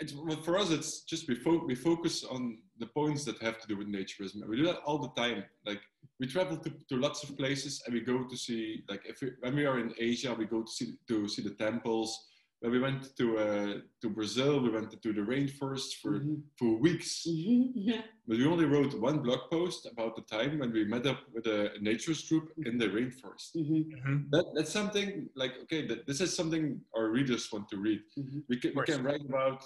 it's, 0.00 0.12
well, 0.12 0.36
for 0.42 0.58
us, 0.58 0.70
it's 0.70 1.02
just 1.02 1.28
we, 1.28 1.34
fo- 1.34 1.64
we 1.64 1.74
focus 1.74 2.24
on 2.24 2.58
the 2.78 2.86
points 2.86 3.24
that 3.24 3.38
have 3.40 3.58
to 3.60 3.66
do 3.66 3.76
with 3.76 3.88
naturism. 3.88 4.42
And 4.42 4.48
we 4.48 4.56
do 4.56 4.66
that 4.66 4.80
all 4.84 4.98
the 4.98 5.12
time. 5.20 5.44
Like 5.64 5.80
we 6.20 6.26
travel 6.26 6.56
to, 6.58 6.70
to 6.88 6.96
lots 6.96 7.22
of 7.22 7.36
places 7.38 7.82
and 7.86 7.94
we 7.94 8.00
go 8.00 8.24
to 8.24 8.36
see, 8.36 8.84
like 8.88 9.02
if 9.06 9.20
we, 9.22 9.30
when 9.40 9.54
we 9.56 9.64
are 9.64 9.78
in 9.78 9.94
Asia, 9.98 10.34
we 10.34 10.44
go 10.44 10.62
to 10.62 10.70
see, 10.70 10.94
to 11.08 11.28
see 11.28 11.42
the 11.42 11.54
temples. 11.54 12.28
When 12.60 12.72
we 12.72 12.78
went 12.80 13.14
to, 13.18 13.38
uh, 13.38 13.74
to 14.00 14.08
Brazil, 14.08 14.60
we 14.60 14.70
went 14.70 14.90
to 14.90 15.12
the 15.12 15.20
rainforest 15.20 16.00
for, 16.00 16.20
Mhm. 16.20 16.42
for 16.58 16.78
weeks. 16.78 17.22
Yeah. 17.26 18.02
But 18.26 18.38
we 18.38 18.46
only 18.46 18.64
wrote 18.64 18.94
one 18.98 19.22
blog 19.22 19.50
post 19.50 19.86
about 19.92 20.16
the 20.16 20.22
time 20.22 20.58
when 20.60 20.72
we 20.72 20.84
met 20.84 21.06
up 21.06 21.20
with 21.34 21.46
a 21.46 21.72
naturist 21.82 22.28
group 22.30 22.52
in 22.64 22.78
the 22.78 22.88
rainforest. 22.88 23.54
Mhm. 23.56 23.84
Mhm. 23.92 24.30
That, 24.30 24.46
that's 24.54 24.72
something 24.72 25.28
like, 25.34 25.52
okay, 25.64 25.86
that, 25.86 26.06
this 26.06 26.20
is 26.22 26.34
something 26.34 26.80
our 26.96 27.10
readers 27.10 27.52
want 27.52 27.68
to 27.68 27.76
read. 27.76 28.00
Mhm. 28.18 28.44
We 28.48 28.56
can, 28.58 28.72
we 28.74 28.84
can 28.84 29.02
write 29.02 29.24
about 29.24 29.62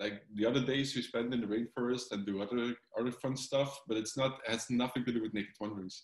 like 0.00 0.26
the 0.34 0.44
other 0.44 0.62
days 0.72 0.94
we 0.96 1.02
spend 1.02 1.32
in 1.32 1.40
the 1.40 1.46
rainforest 1.46 2.10
and 2.12 2.26
do 2.26 2.42
other 2.42 2.76
other 2.98 3.12
fun 3.12 3.36
stuff, 3.36 3.70
but 3.86 3.96
it's 3.96 4.16
not 4.16 4.40
it 4.44 4.50
has 4.50 4.68
nothing 4.68 5.04
to 5.06 5.12
do 5.12 5.22
with 5.22 5.32
naked 5.32 5.54
wanderings. 5.60 5.96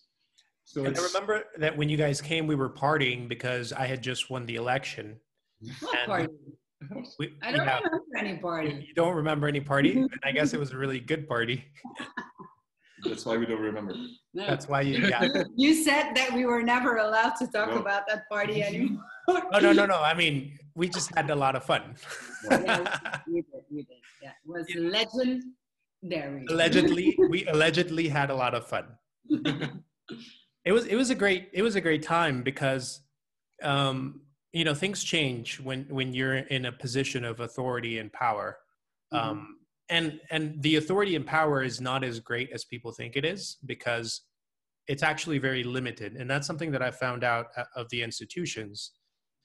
So 0.64 0.84
And 0.84 0.96
I 0.96 1.02
remember 1.02 1.44
that 1.58 1.76
when 1.76 1.88
you 1.88 1.96
guys 1.96 2.20
came, 2.20 2.46
we 2.46 2.54
were 2.54 2.70
partying 2.70 3.28
because 3.28 3.72
I 3.72 3.86
had 3.86 4.00
just 4.00 4.30
won 4.30 4.46
the 4.46 4.54
election. 4.54 5.20
What 5.80 6.06
party? 6.06 6.28
We, 7.18 7.34
I 7.42 7.52
don't 7.52 7.66
yeah, 7.66 7.78
remember 7.80 8.02
any 8.16 8.36
party. 8.38 8.84
you 8.88 8.94
don't 8.94 9.14
remember 9.14 9.46
any 9.48 9.60
party? 9.60 9.92
And 9.98 10.20
I 10.24 10.32
guess 10.32 10.54
it 10.54 10.60
was 10.60 10.72
a 10.72 10.78
really 10.78 10.98
good 10.98 11.28
party. 11.28 11.64
that's 13.04 13.26
why 13.26 13.36
we 13.36 13.44
don't 13.46 13.60
remember. 13.60 13.94
No. 14.34 14.46
That's 14.46 14.66
why 14.68 14.80
you, 14.82 15.06
yeah. 15.06 15.28
You 15.56 15.74
said 15.74 16.14
that 16.14 16.32
we 16.32 16.46
were 16.46 16.62
never 16.62 16.96
allowed 16.96 17.34
to 17.40 17.46
talk 17.46 17.68
No. 17.70 17.78
about 17.78 18.06
that 18.08 18.28
party 18.30 18.62
anymore. 18.68 19.02
Oh, 19.28 19.58
no, 19.60 19.72
no, 19.72 19.86
no. 19.86 20.00
I 20.02 20.14
mean, 20.14 20.58
we 20.74 20.88
just 20.88 21.14
had 21.14 21.28
a 21.30 21.34
lot 21.36 21.54
of 21.54 21.64
fun. 21.64 21.94
Yeah, 22.50 22.94
we 23.28 23.42
did, 23.42 23.44
we 23.70 23.82
did. 23.82 23.96
Yeah, 24.22 24.30
it 24.30 24.48
was 24.48 24.66
legendary. 24.74 26.46
allegedly, 26.48 27.16
we 27.28 27.46
allegedly 27.46 28.08
had 28.08 28.30
a 28.30 28.34
lot 28.34 28.54
of 28.54 28.66
fun. 28.66 28.86
it 30.64 30.72
was 30.72 30.86
it 30.86 30.96
was 30.96 31.10
a 31.10 31.14
great 31.14 31.48
it 31.52 31.62
was 31.62 31.76
a 31.76 31.80
great 31.80 32.02
time 32.02 32.42
because 32.42 33.00
um 33.62 34.20
you 34.52 34.64
know 34.64 34.74
things 34.74 35.04
change 35.04 35.60
when 35.60 35.84
when 35.88 36.12
you're 36.12 36.36
in 36.36 36.66
a 36.66 36.72
position 36.72 37.24
of 37.24 37.40
authority 37.40 37.98
and 37.98 38.12
power. 38.12 38.58
Um 39.12 39.56
and 39.88 40.20
and 40.30 40.62
the 40.62 40.76
authority 40.76 41.16
and 41.16 41.26
power 41.26 41.62
is 41.62 41.80
not 41.80 42.04
as 42.04 42.20
great 42.20 42.50
as 42.52 42.64
people 42.64 42.92
think 42.92 43.16
it 43.16 43.24
is 43.24 43.56
because 43.66 44.22
it's 44.86 45.02
actually 45.02 45.38
very 45.38 45.64
limited. 45.64 46.16
And 46.16 46.28
that's 46.28 46.46
something 46.46 46.70
that 46.72 46.82
i 46.82 46.90
found 46.90 47.22
out 47.24 47.46
uh, 47.56 47.64
of 47.76 47.88
the 47.90 48.02
institutions. 48.02 48.92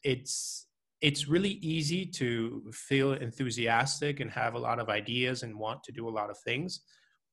It's 0.03 0.67
it's 1.01 1.27
really 1.27 1.59
easy 1.61 2.05
to 2.05 2.63
feel 2.71 3.13
enthusiastic 3.13 4.19
and 4.21 4.31
have 4.31 4.53
a 4.55 4.59
lot 4.59 4.79
of 4.79 4.89
ideas 4.89 5.43
and 5.43 5.57
want 5.57 5.83
to 5.83 5.91
do 5.91 6.07
a 6.07 6.15
lot 6.19 6.29
of 6.29 6.37
things 6.39 6.81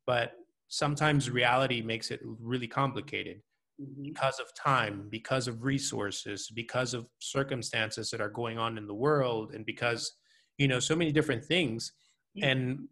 but 0.06 0.32
sometimes 0.68 1.30
reality 1.30 1.82
makes 1.82 2.10
it 2.10 2.20
really 2.22 2.66
complicated 2.66 3.40
Mhm. 3.80 4.04
because 4.04 4.38
of 4.38 4.46
time, 4.54 5.08
because 5.10 5.48
of 5.48 5.62
resources, 5.62 6.50
because 6.54 6.94
of 6.94 7.06
circumstances 7.18 8.10
that 8.10 8.20
are 8.20 8.28
going 8.30 8.58
on 8.58 8.78
in 8.78 8.86
the 8.86 8.94
world, 8.94 9.54
and 9.54 9.64
because, 9.64 10.12
you 10.58 10.68
know, 10.68 10.78
so 10.80 10.94
many 10.94 11.12
different 11.12 11.44
things. 11.44 11.92
Yeah. 12.34 12.48
And 12.48 12.88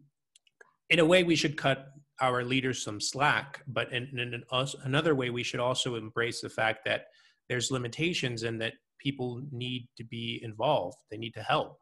in 0.89 0.99
a 0.99 1.05
way, 1.05 1.23
we 1.23 1.35
should 1.35 1.57
cut 1.57 1.87
our 2.19 2.43
leaders 2.43 2.83
some 2.83 2.99
slack, 2.99 3.63
but 3.67 3.91
in, 3.93 4.07
in 4.19 4.33
an, 4.33 4.43
another 4.83 5.15
way, 5.15 5.29
we 5.29 5.43
should 5.43 5.59
also 5.59 5.95
embrace 5.95 6.41
the 6.41 6.49
fact 6.49 6.85
that 6.85 7.05
there's 7.49 7.71
limitations 7.71 8.43
and 8.43 8.61
that 8.61 8.73
people 8.99 9.41
need 9.51 9.87
to 9.97 10.03
be 10.03 10.39
involved. 10.43 10.97
They 11.09 11.17
need 11.17 11.33
to 11.33 11.43
help. 11.43 11.79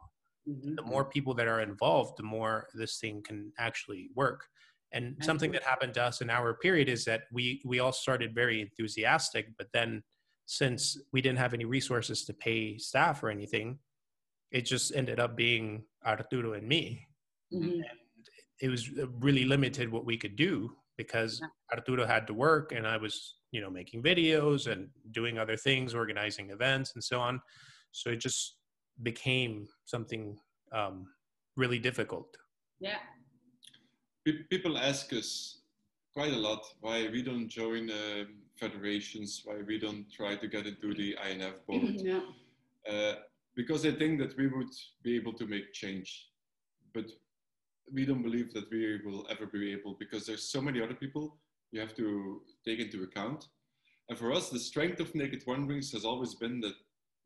Mhm. 0.48 0.76
The 0.78 0.82
more 0.84 1.06
people 1.10 1.34
that 1.36 1.48
are 1.48 1.62
involved, 1.62 2.18
the 2.18 2.24
more 2.24 2.70
this 2.74 3.00
thing 3.00 3.22
can 3.24 3.52
actually 3.58 4.10
work. 4.16 4.48
And 4.92 5.16
something 5.22 5.52
that 5.52 5.64
happened 5.64 5.94
to 5.96 6.04
us 6.04 6.22
in 6.22 6.30
our 6.30 6.56
period 6.56 6.90
is 6.90 7.06
that 7.06 7.24
we 7.32 7.62
we 7.64 7.80
all 7.80 7.92
started 7.92 8.34
very 8.34 8.62
enthusiastic, 8.62 9.56
but 9.58 9.68
then 9.72 10.04
since 10.46 11.00
we 11.14 11.22
didn't 11.22 11.38
have 11.38 11.54
any 11.54 11.66
resources 11.66 12.26
to 12.26 12.34
pay 12.34 12.78
staff 12.78 13.22
or 13.22 13.30
anything, 13.30 13.78
it 14.52 14.64
just 14.66 14.96
ended 14.96 15.20
up 15.20 15.36
being 15.36 15.84
Arturo 16.06 16.54
and 16.54 16.68
me. 16.68 17.06
Mhm. 17.54 17.84
It 18.62 18.70
was 18.70 18.90
uh, 19.00 19.08
really 19.20 19.46
limited 19.46 19.92
what 19.92 20.06
we 20.06 20.18
could 20.18 20.36
do 20.36 20.76
because 20.98 21.40
Arturo 21.72 22.06
had 22.06 22.26
to 22.28 22.34
work 22.34 22.72
and 22.72 22.86
I 22.88 22.98
was, 22.98 23.36
you 23.52 23.62
know, 23.62 23.70
making 23.70 24.02
videos 24.04 24.70
and 24.72 24.90
doing 25.12 25.38
other 25.38 25.56
things, 25.56 25.94
organizing 25.94 26.50
events 26.50 26.94
and 26.96 27.04
so 27.04 27.20
on. 27.22 27.40
So 27.92 28.10
it 28.10 28.20
just 28.20 28.58
became 29.04 29.68
something 29.86 30.38
um, 30.74 31.06
really 31.56 31.80
difficult. 31.80 32.36
Yeah. 32.80 32.98
Pe- 34.26 34.44
people 34.50 34.78
ask 34.78 35.14
us 35.14 35.60
quite 36.14 36.34
a 36.34 36.38
lot 36.38 36.62
why 36.82 37.08
we 37.10 37.22
don't 37.22 37.48
join 37.48 37.90
um, 37.90 38.28
federations, 38.60 39.42
why 39.46 39.58
we 39.68 39.80
don't 39.80 40.06
try 40.12 40.36
to 40.36 40.48
get 40.48 40.66
into 40.68 40.94
the 40.94 41.16
INF 41.30 41.66
board, 41.68 41.96
yeah. 41.96 42.22
uh, 42.90 43.16
because 43.56 43.84
they 43.84 43.92
think 43.92 44.20
that 44.20 44.36
we 44.38 44.48
would 44.48 44.74
be 45.04 45.16
able 45.16 45.34
to 45.34 45.46
make 45.48 45.72
change, 45.74 46.28
but 46.94 47.06
we 47.92 48.06
don't 48.06 48.22
believe 48.24 48.54
that 48.54 48.70
we 48.72 49.00
will 49.06 49.26
ever 49.30 49.46
be 49.48 49.72
able 49.72 49.96
because 50.00 50.26
there's 50.26 50.52
so 50.52 50.62
many 50.62 50.82
other 50.82 50.94
people 50.94 51.38
you 51.72 51.80
have 51.80 51.96
to 51.96 52.42
take 52.66 52.80
into 52.80 53.04
account. 53.04 53.48
And 54.10 54.18
for 54.18 54.32
us, 54.34 54.50
the 54.50 54.60
strength 54.60 55.00
of 55.00 55.14
Naked 55.16 55.44
Wanderings 55.48 55.92
has 55.94 56.04
always 56.04 56.36
been 56.36 56.60
that 56.62 56.74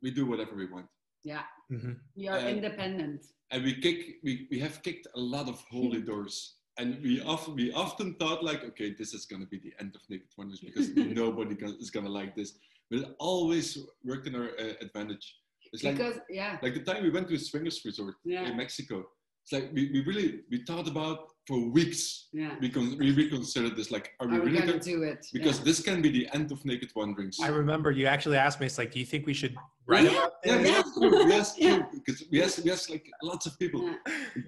we 0.02 0.12
do 0.12 0.26
whatever 0.26 0.56
we 0.56 0.66
want. 0.68 0.88
Yeah. 1.24 1.44
Mhm. 1.72 1.98
We 2.16 2.28
are 2.28 2.38
Uh, 2.40 2.50
independent. 2.50 3.26
and 3.52 3.64
we 3.64 3.74
kick 3.76 4.20
we, 4.24 4.48
we 4.52 4.60
have 4.60 4.82
kicked 4.84 5.08
a 5.16 5.20
lot 5.20 5.48
of 5.48 5.62
holy 5.72 6.02
doors 6.12 6.56
and 6.78 7.02
we 7.04 7.22
often 7.22 7.56
we 7.56 7.72
often 7.74 8.16
thought 8.16 8.44
like 8.44 8.64
okay 8.64 8.94
this 8.98 9.14
is 9.14 9.26
going 9.26 9.42
to 9.42 9.48
be 9.48 9.60
the 9.60 9.74
end 9.80 9.96
of 9.96 10.02
naked 10.10 10.28
wanderings 10.38 10.62
because 10.62 10.90
nobody 10.96 11.56
is 11.80 11.90
going 11.90 12.06
to 12.06 12.12
like 12.12 12.36
this 12.36 12.54
but 12.90 13.00
it 13.00 13.16
always 13.20 13.78
worked 14.04 14.28
in 14.28 14.36
our 14.36 14.50
uh, 14.60 14.74
advantage 14.82 15.36
it's 15.72 15.84
like 15.84 15.98
because 15.98 16.20
yeah. 16.30 16.58
like 16.62 16.74
the 16.74 16.80
time 16.82 17.04
we 17.04 17.10
went 17.10 17.28
to 17.28 17.36
a 17.36 17.40
swingers 17.40 17.82
resort 17.86 18.16
Yeah. 18.24 18.44
in 18.48 18.58
mexico 18.58 19.06
it's 19.44 19.52
like 19.52 19.72
we, 19.74 19.92
we 19.92 20.04
really 20.04 20.42
we 20.50 20.64
thought 20.66 20.88
about 20.88 21.33
for 21.48 21.60
weeks 21.70 22.28
Yeah. 22.32 22.56
we, 22.62 22.70
con- 22.70 22.98
we 22.98 23.12
reconsidered 23.12 23.76
this 23.76 23.92
like 23.92 24.14
are 24.20 24.28
we 24.28 24.38
Are 24.38 24.40
we 24.40 24.46
really 24.48 24.60
gonna 24.60 24.72
going 24.74 24.80
to 24.84 24.90
do 24.92 25.04
it? 25.04 25.26
because 25.34 25.60
yeah. 25.60 25.66
this 25.66 25.82
can 25.82 26.02
be 26.02 26.10
the 26.10 26.30
end 26.34 26.52
of 26.52 26.64
naked 26.64 26.92
wanderings 26.96 27.38
I 27.42 27.48
remember 27.50 27.92
you 27.92 28.06
actually 28.06 28.38
asked 28.38 28.60
me, 28.60 28.66
it's 28.66 28.78
like, 28.78 28.92
do 28.92 29.00
you 29.00 29.06
think 29.06 29.26
we 29.26 29.34
should 29.34 29.56
write 29.86 30.06
Yeah. 30.06 30.12
about 30.12 30.34
yeah, 30.46 30.58
this? 30.58 30.66
we 30.66 30.70
Yeah. 30.70 30.78
asked 30.80 30.98
you, 31.02 31.26
we 31.26 31.34
asked 31.34 31.60
you, 31.60 31.86
because 31.94 32.24
we 32.32 32.42
asked, 32.44 32.64
we 32.64 32.72
asked 32.72 32.90
like 32.90 33.06
lots 33.22 33.46
of 33.46 33.58
people. 33.60 33.82
Yeah. 33.84 33.96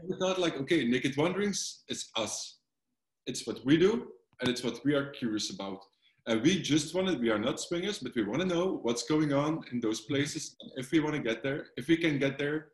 We 0.08 0.16
thought 0.18 0.40
like, 0.40 0.56
okay, 0.62 0.86
Naked 0.88 1.18
Wanderings 1.18 1.84
is 1.90 2.10
us. 2.16 2.60
It's 3.28 3.46
what 3.48 3.60
we 3.66 3.76
do, 3.78 3.92
and 4.40 4.50
it's 4.50 4.64
what 4.64 4.84
we 4.86 4.94
are 4.94 5.08
curious 5.12 5.50
about. 5.54 5.80
And 6.28 6.42
we 6.42 6.62
just 6.62 6.96
want 6.96 7.08
to, 7.10 7.18
we 7.18 7.30
are 7.30 7.40
not 7.40 7.60
swingers, 7.60 8.00
but 8.00 8.16
we 8.16 8.24
want 8.24 8.42
to 8.42 8.48
know 8.48 8.80
what's 8.84 9.04
going 9.04 9.34
on 9.34 9.64
in 9.72 9.80
those 9.80 10.02
places. 10.02 10.56
And 10.62 10.72
if 10.78 10.92
we 10.92 11.00
want 11.00 11.16
to 11.16 11.22
get 11.22 11.44
there, 11.44 11.68
if 11.78 11.88
we 11.88 11.98
can 11.98 12.18
get 12.20 12.38
there 12.40 12.68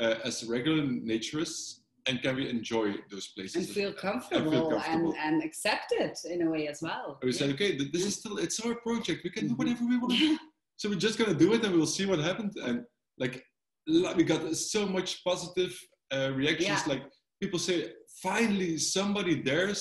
uh, 0.00 0.14
as 0.24 0.44
regular 0.46 0.82
naturists, 0.82 1.77
and 2.08 2.22
can 2.22 2.34
we 2.36 2.48
enjoy 2.48 2.94
those 3.10 3.28
places? 3.28 3.56
and 3.56 3.68
feel 3.68 3.92
comfortable, 3.92 4.70
comfortable. 4.70 5.14
and, 5.22 5.34
and 5.34 5.42
accept 5.44 5.92
it 5.92 6.16
in 6.24 6.42
a 6.46 6.50
way 6.50 6.66
as 6.68 6.80
well. 6.82 7.18
And 7.20 7.28
we 7.28 7.32
Yeah. 7.32 7.38
said, 7.40 7.50
okay, 7.54 7.70
this 7.94 8.04
is 8.04 8.14
still, 8.16 8.38
it's 8.38 8.58
our 8.60 8.74
project. 8.76 9.22
We 9.24 9.30
can 9.30 9.48
do 9.48 9.54
Mhm. 9.54 9.58
whatever 9.58 9.84
we 9.92 9.98
want. 9.98 10.14
So 10.80 10.88
we're 10.88 11.04
just 11.08 11.18
gonna 11.18 11.34
do 11.34 11.52
it, 11.54 11.64
and 11.64 11.74
we'll 11.74 11.86
see 11.98 12.06
what 12.06 12.20
happens. 12.20 12.54
And 12.56 12.84
like, 13.18 13.44
we 13.88 14.22
got 14.22 14.42
so 14.56 14.86
much 14.86 15.24
positive 15.24 15.72
uh, 16.14 16.30
reactions. 16.40 16.68
Yeah. 16.86 16.92
Like 16.92 17.02
people 17.42 17.58
say, 17.58 17.76
finally 18.22 18.78
somebody 18.78 19.34
dares 19.42 19.80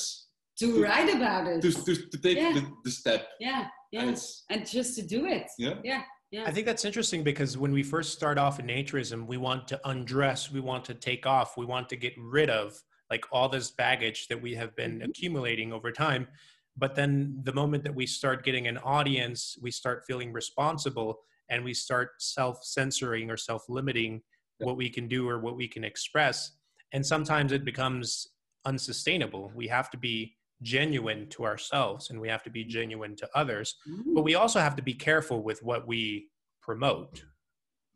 to 0.58 0.66
write 0.84 1.14
about 1.16 1.46
it. 1.46 1.62
to, 1.62 1.70
to, 1.86 1.94
to 2.14 2.18
take 2.18 2.38
Yeah. 2.40 2.54
the, 2.58 2.64
the 2.84 2.90
step. 2.90 3.22
yeah, 3.40 3.62
And 3.94 4.06
yeah. 4.08 4.12
it's 4.14 4.44
And 4.50 4.66
just 4.68 4.96
to 4.98 5.04
do 5.16 5.28
it. 5.28 5.46
yeah, 5.60 5.76
Yeah. 5.84 6.02
Yeah. 6.32 6.44
I 6.46 6.52
think 6.52 6.66
that's 6.66 6.84
interesting 6.84 7.24
because 7.24 7.58
when 7.58 7.72
we 7.72 7.84
first 7.84 8.12
start 8.14 8.38
off 8.38 8.60
in 8.60 8.68
naturism, 8.68 9.26
we 9.28 9.38
want 9.38 9.68
to 9.70 9.80
undress, 9.88 10.52
we 10.52 10.60
want 10.60 10.84
to 10.86 10.94
take 10.94 11.26
off, 11.26 11.56
we 11.56 11.66
want 11.66 11.88
to 11.90 11.96
get 11.96 12.14
rid 12.18 12.50
of 12.50 12.82
like 13.10 13.24
all 13.32 13.48
this 13.48 13.72
baggage 13.72 14.28
that 14.28 14.42
we 14.42 14.54
have 14.56 14.76
been 14.76 15.00
Mhm. 15.00 15.06
accumulating 15.06 15.72
over 15.72 15.92
time. 15.92 16.28
But 16.76 16.96
then 16.96 17.40
the 17.44 17.54
moment 17.54 17.84
that 17.86 17.96
we 17.96 18.06
start 18.06 18.44
getting 18.44 18.68
an 18.68 18.78
audience, 18.80 19.58
we 19.62 19.72
start 19.72 20.04
feeling 20.06 20.34
responsible 20.34 21.24
and 21.50 21.64
we 21.64 21.74
start 21.74 22.22
self 22.22 22.64
censoring 22.64 23.32
or 23.32 23.38
self 23.38 23.64
limiting 23.70 24.22
Yeah. 24.60 24.66
what 24.68 24.76
we 24.76 24.90
can 24.90 25.08
do 25.08 25.30
or 25.30 25.40
what 25.40 25.56
we 25.56 25.68
can 25.70 25.86
express. 25.86 26.58
And 26.92 27.06
sometimes 27.06 27.54
it 27.54 27.64
becomes 27.64 28.28
unsustainable. 28.66 29.52
We 29.56 29.68
have 29.70 29.90
to 29.92 29.98
be 29.98 30.36
genuine 30.62 31.28
to 31.30 31.46
ourselves 31.46 32.10
and 32.10 32.20
we 32.20 32.28
have 32.28 32.44
to 32.44 32.50
be 32.50 32.62
mm-hmm. 32.62 32.70
genuine 32.70 33.16
to 33.16 33.30
others 33.36 33.76
but 34.14 34.24
we 34.24 34.34
mm-hmm. 34.34 34.42
also 34.42 34.60
have 34.60 34.76
to 34.76 34.82
be 34.82 34.94
careful 34.94 35.44
with 35.44 35.62
what 35.62 35.88
we 35.88 36.30
promote. 36.62 37.24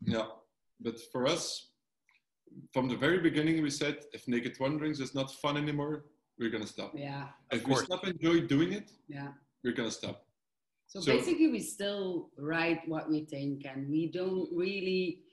yeah. 0.06 0.28
But 0.84 1.00
for 1.12 1.28
us, 1.28 1.72
from 2.74 2.88
the 2.88 2.96
very 2.96 3.20
beginning, 3.20 3.62
we 3.62 3.70
said 3.70 3.96
if 4.14 4.28
Naked 4.28 4.56
Wanderings 4.60 5.00
is 5.00 5.14
not 5.14 5.32
fun 5.44 5.58
anymore, 5.58 6.06
we're 6.40 6.50
gonna 6.50 6.66
stop. 6.76 6.92
yeah. 6.96 7.28
If 7.52 7.60
Of 7.60 7.68
we 7.68 7.74
course. 7.74 7.86
stop 7.86 8.08
enjoy 8.08 8.38
doing 8.56 8.72
it, 8.74 8.88
Yeah. 9.08 9.34
we're 9.64 9.74
gonna 9.74 9.92
stop. 9.92 10.26
So, 10.88 11.00
So- 11.02 11.12
basically, 11.16 11.50
we 11.56 11.60
still 11.60 12.32
write 12.38 12.82
what 12.88 13.10
we 13.10 13.26
think, 13.26 13.66
and 13.66 13.90
we 13.90 14.08
don't 14.08 14.50
really. 14.64 15.24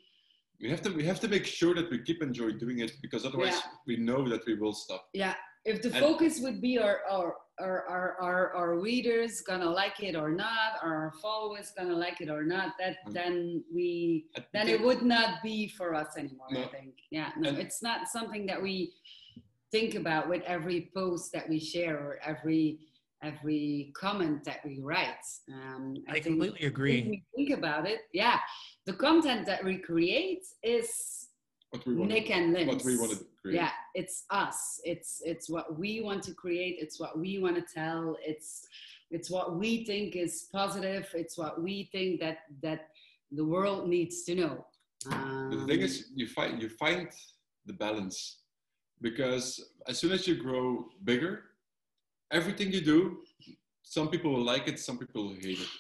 We 0.60 0.68
have 0.74 0.82
to 0.82 0.90
we 1.00 1.04
have 1.04 1.20
to 1.24 1.28
make 1.28 1.46
sure 1.46 1.74
that 1.78 1.88
we 1.92 1.96
keep 2.08 2.20
enjoy 2.22 2.50
doing 2.64 2.78
it 2.80 2.92
because 3.00 3.24
otherwise 3.24 3.58
Yeah. 3.58 3.70
we 3.86 3.96
know 4.08 4.28
that 4.28 4.42
we 4.48 4.54
will 4.54 4.76
stop. 4.84 5.02
Yeah. 5.14 5.34
If 5.64 5.82
the 5.82 5.90
focus 5.90 6.40
would 6.40 6.60
be 6.60 6.78
our 6.78 7.00
our, 7.10 7.34
our 7.60 7.84
our 7.88 8.16
our 8.22 8.54
our 8.54 8.78
readers 8.78 9.40
gonna 9.42 9.68
like 9.68 10.00
it 10.02 10.14
or 10.16 10.30
not, 10.30 10.74
or 10.82 10.94
our 10.94 11.12
followers 11.20 11.72
gonna 11.76 11.94
like 11.96 12.20
it 12.20 12.30
or 12.30 12.44
not, 12.44 12.74
that 12.78 12.96
Mm. 13.06 13.12
then 13.12 13.64
we 13.72 14.26
then 14.52 14.68
it 14.68 14.80
would 14.80 15.02
not 15.02 15.42
be 15.42 15.68
for 15.68 15.94
us 15.94 16.16
anymore. 16.16 16.46
I 16.50 16.66
think. 16.66 16.94
Yeah. 17.10 17.30
No, 17.36 17.50
And- 17.50 17.58
it's 17.58 17.82
not 17.82 18.08
something 18.08 18.46
that 18.46 18.62
we 18.62 18.94
think 19.70 19.94
about 19.94 20.28
with 20.28 20.42
every 20.44 20.90
post 20.94 21.32
that 21.32 21.48
we 21.48 21.58
share 21.58 21.96
or 21.98 22.18
every 22.24 22.78
every 23.20 23.92
comment 23.96 24.44
that 24.44 24.60
we 24.64 24.78
write. 24.80 25.26
Um, 25.52 25.96
I 26.08 26.12
think 26.12 26.24
completely 26.38 26.60
if 26.60 26.68
agree. 26.68 27.02
we 27.02 27.24
think 27.34 27.58
about 27.58 27.84
it, 27.88 28.02
yeah, 28.12 28.38
the 28.86 28.92
content 28.92 29.44
that 29.46 29.64
we 29.64 29.76
create 29.78 30.44
is 30.62 31.26
what 31.70 31.84
we 31.84 31.96
want 31.96 32.10
Nick 32.12 32.30
and 32.30 32.54
Lins. 32.54 32.68
what 32.68 32.84
we 32.84 32.96
want 32.96 33.10
to 33.18 33.26
create. 33.48 33.60
Yeah, 33.60 33.70
it's 33.94 34.24
us. 34.30 34.80
It's 34.84 35.22
it's 35.24 35.48
what 35.48 35.78
we 35.78 36.00
want 36.00 36.22
to 36.24 36.34
create. 36.34 36.76
It's 36.80 36.98
what 37.00 37.18
we 37.18 37.38
want 37.38 37.56
to 37.56 37.62
tell. 37.74 38.16
It's 38.24 38.66
it's 39.10 39.30
what 39.30 39.56
we 39.58 39.84
think 39.84 40.16
is 40.16 40.48
positive. 40.52 41.08
It's 41.14 41.36
what 41.38 41.62
we 41.62 41.88
think 41.92 42.20
that 42.20 42.38
that 42.62 42.88
the 43.32 43.44
world 43.44 43.88
needs 43.88 44.22
to 44.24 44.34
know. 44.34 44.66
The 45.50 45.64
thing 45.66 45.80
Um, 45.80 45.88
is, 45.88 46.10
you 46.14 46.26
find 46.26 46.62
you 46.62 46.68
find 46.68 47.08
the 47.66 47.72
balance 47.72 48.18
because 49.00 49.44
as 49.86 49.98
soon 49.98 50.12
as 50.12 50.26
you 50.26 50.34
grow 50.34 50.88
bigger, 51.04 51.32
everything 52.30 52.72
you 52.72 52.80
do, 52.80 52.98
some 53.82 54.08
people 54.08 54.30
will 54.32 54.44
like 54.54 54.68
it, 54.68 54.78
some 54.78 54.98
people 54.98 55.28
will 55.28 55.34
hate 55.34 55.60
it, 55.66 55.72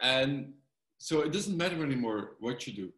and 0.00 0.52
so 0.98 1.20
it 1.22 1.32
doesn't 1.32 1.56
matter 1.56 1.82
anymore 1.84 2.36
what 2.40 2.66
you 2.66 2.72
do 2.72 2.92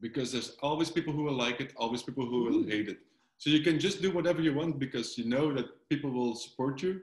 because 0.00 0.30
there's 0.32 0.56
always 0.62 0.90
people 0.90 1.12
who 1.12 1.22
will 1.22 1.38
like 1.46 1.60
it, 1.60 1.72
always 1.76 2.02
people 2.02 2.26
who 2.26 2.44
will 2.44 2.62
Mhm. 2.64 2.70
hate 2.70 2.88
it. 2.88 3.00
So 3.38 3.50
you 3.50 3.60
can 3.60 3.78
just 3.78 4.00
do 4.00 4.10
whatever 4.10 4.40
you 4.40 4.54
want 4.54 4.78
because 4.78 5.18
you 5.18 5.26
know 5.28 5.52
that 5.54 5.66
people 5.90 6.10
will 6.10 6.34
support 6.34 6.82
you, 6.82 7.00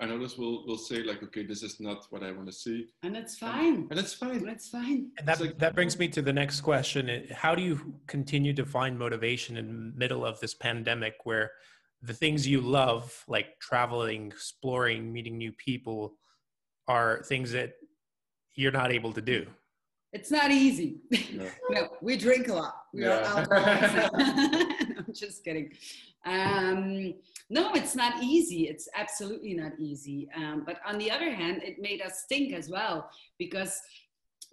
and 0.00 0.10
others 0.10 0.36
will 0.38 0.66
will 0.66 0.78
say 0.78 1.02
like, 1.02 1.22
okay, 1.22 1.44
this 1.44 1.62
is 1.62 1.78
not 1.80 2.06
what 2.10 2.22
I 2.22 2.32
want 2.32 2.46
to 2.46 2.52
see, 2.52 2.86
and 3.02 3.16
it's 3.16 3.36
fine. 3.38 3.86
and 3.90 3.98
that's 3.98 4.14
fine. 4.14 4.48
It's 4.48 4.68
fine. 4.68 5.10
And 5.18 5.28
that, 5.28 5.32
It's 5.34 5.40
like- 5.42 5.58
that 5.58 5.74
brings 5.74 5.98
me 5.98 6.08
to 6.08 6.22
the 6.22 6.32
next 6.32 6.62
question. 6.62 7.26
How 7.32 7.54
do 7.54 7.62
you 7.62 7.94
continue 8.06 8.54
to 8.54 8.64
find 8.64 8.98
motivation 8.98 9.56
in 9.56 9.66
the 9.68 9.92
middle 9.96 10.24
of 10.24 10.40
this 10.40 10.54
pandemic 10.54 11.14
where 11.24 11.50
the 12.02 12.14
things 12.14 12.46
you 12.48 12.60
love, 12.60 13.24
like 13.28 13.58
traveling, 13.60 14.26
exploring, 14.28 15.12
meeting 15.12 15.36
new 15.38 15.52
people, 15.52 16.16
are 16.88 17.22
things 17.24 17.52
that 17.52 17.74
you're 18.56 18.72
not 18.72 18.90
able 18.92 19.12
to 19.12 19.20
do? 19.22 19.46
It's 20.12 20.30
not 20.30 20.50
easy. 20.50 21.00
No. 21.32 21.46
no, 21.70 21.88
we 22.02 22.16
drink 22.16 22.48
a 22.48 22.54
lot. 22.54 22.74
We 22.92 23.02
Yeah. 23.02 23.18
are 23.18 23.38
alcoholics. 23.38 24.74
I'm 25.14 25.26
just 25.28 25.44
kidding. 25.44 25.72
Um, 26.26 27.14
no, 27.50 27.74
it's 27.74 27.94
not 27.94 28.22
easy. 28.22 28.68
It's 28.68 28.88
absolutely 28.96 29.54
not 29.54 29.72
easy. 29.78 30.28
Um, 30.36 30.62
but 30.66 30.80
on 30.86 30.98
the 30.98 31.10
other 31.10 31.30
hand, 31.30 31.62
it 31.62 31.80
made 31.80 32.00
us 32.00 32.24
think 32.28 32.54
as 32.54 32.68
well 32.68 33.10
because 33.38 33.78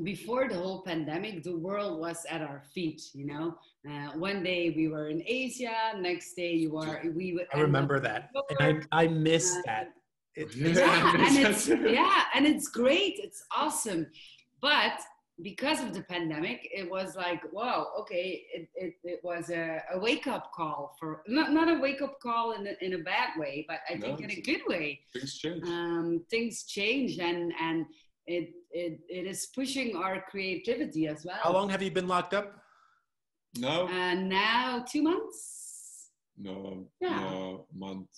before 0.03 0.47
the 0.49 0.55
whole 0.55 0.81
pandemic, 0.81 1.43
the 1.43 1.55
world 1.57 1.99
was 1.99 2.25
at 2.29 2.41
our 2.41 2.61
feet. 2.73 3.01
You 3.13 3.25
know, 3.27 3.55
uh, 3.89 4.17
one 4.17 4.43
day 4.43 4.73
we 4.75 4.87
were 4.87 5.07
in 5.09 5.23
Asia, 5.25 5.75
next 5.97 6.33
day 6.35 6.53
you 6.53 6.77
are 6.77 7.01
we. 7.15 7.33
would 7.33 7.47
I 7.53 7.59
remember 7.59 7.99
that. 7.99 8.29
And 8.59 8.85
I, 8.91 9.03
I 9.03 9.07
miss 9.07 9.55
Uh, 9.57 9.61
that. 9.65 9.93
It, 10.35 10.55
yeah, 10.55 11.13
and 11.17 11.37
it's 11.45 11.67
yeah, 11.99 12.23
and 12.33 12.47
it's 12.47 12.69
great. 12.69 13.15
It's 13.19 13.43
awesome, 13.55 14.07
but 14.61 14.93
because 15.41 15.81
of 15.81 15.93
the 15.93 16.03
pandemic, 16.03 16.67
it 16.73 16.89
was 16.89 17.15
like, 17.15 17.41
wow, 17.51 17.87
okay, 17.99 18.43
it, 18.53 18.69
it, 18.75 18.93
it 19.03 19.19
was 19.23 19.49
a, 19.49 19.81
a 19.93 19.99
wake 19.99 20.27
up 20.27 20.51
call 20.53 20.95
for 20.99 21.23
not 21.27 21.51
not 21.51 21.67
a 21.69 21.79
wake 21.79 22.01
up 22.01 22.19
call 22.21 22.51
in 22.53 22.67
a, 22.67 22.73
in 22.85 22.93
a 22.93 22.99
bad 22.99 23.29
way, 23.37 23.65
but 23.67 23.79
I 23.89 23.95
No, 23.95 24.01
think 24.05 24.21
in 24.21 24.31
a 24.31 24.41
good 24.41 24.61
way. 24.67 25.01
Things 25.13 25.37
change. 25.37 25.63
Um, 25.63 26.23
things 26.29 26.63
change, 26.63 27.17
and 27.19 27.51
and 27.59 27.85
it, 28.27 28.49
it 28.71 28.99
it 29.09 29.25
is 29.25 29.47
pushing 29.55 29.95
our 29.95 30.21
creativity 30.29 31.07
as 31.07 31.25
well. 31.25 31.39
How 31.41 31.53
long 31.53 31.69
have 31.69 31.81
you 31.81 31.91
been 31.91 32.07
locked 32.07 32.33
up? 32.33 32.47
No. 33.57 33.87
And 33.87 34.29
now 34.29 34.85
two 34.89 35.01
months. 35.01 36.09
no, 36.37 36.87
Yeah. 36.99 37.19
no 37.19 37.65
month. 37.75 38.09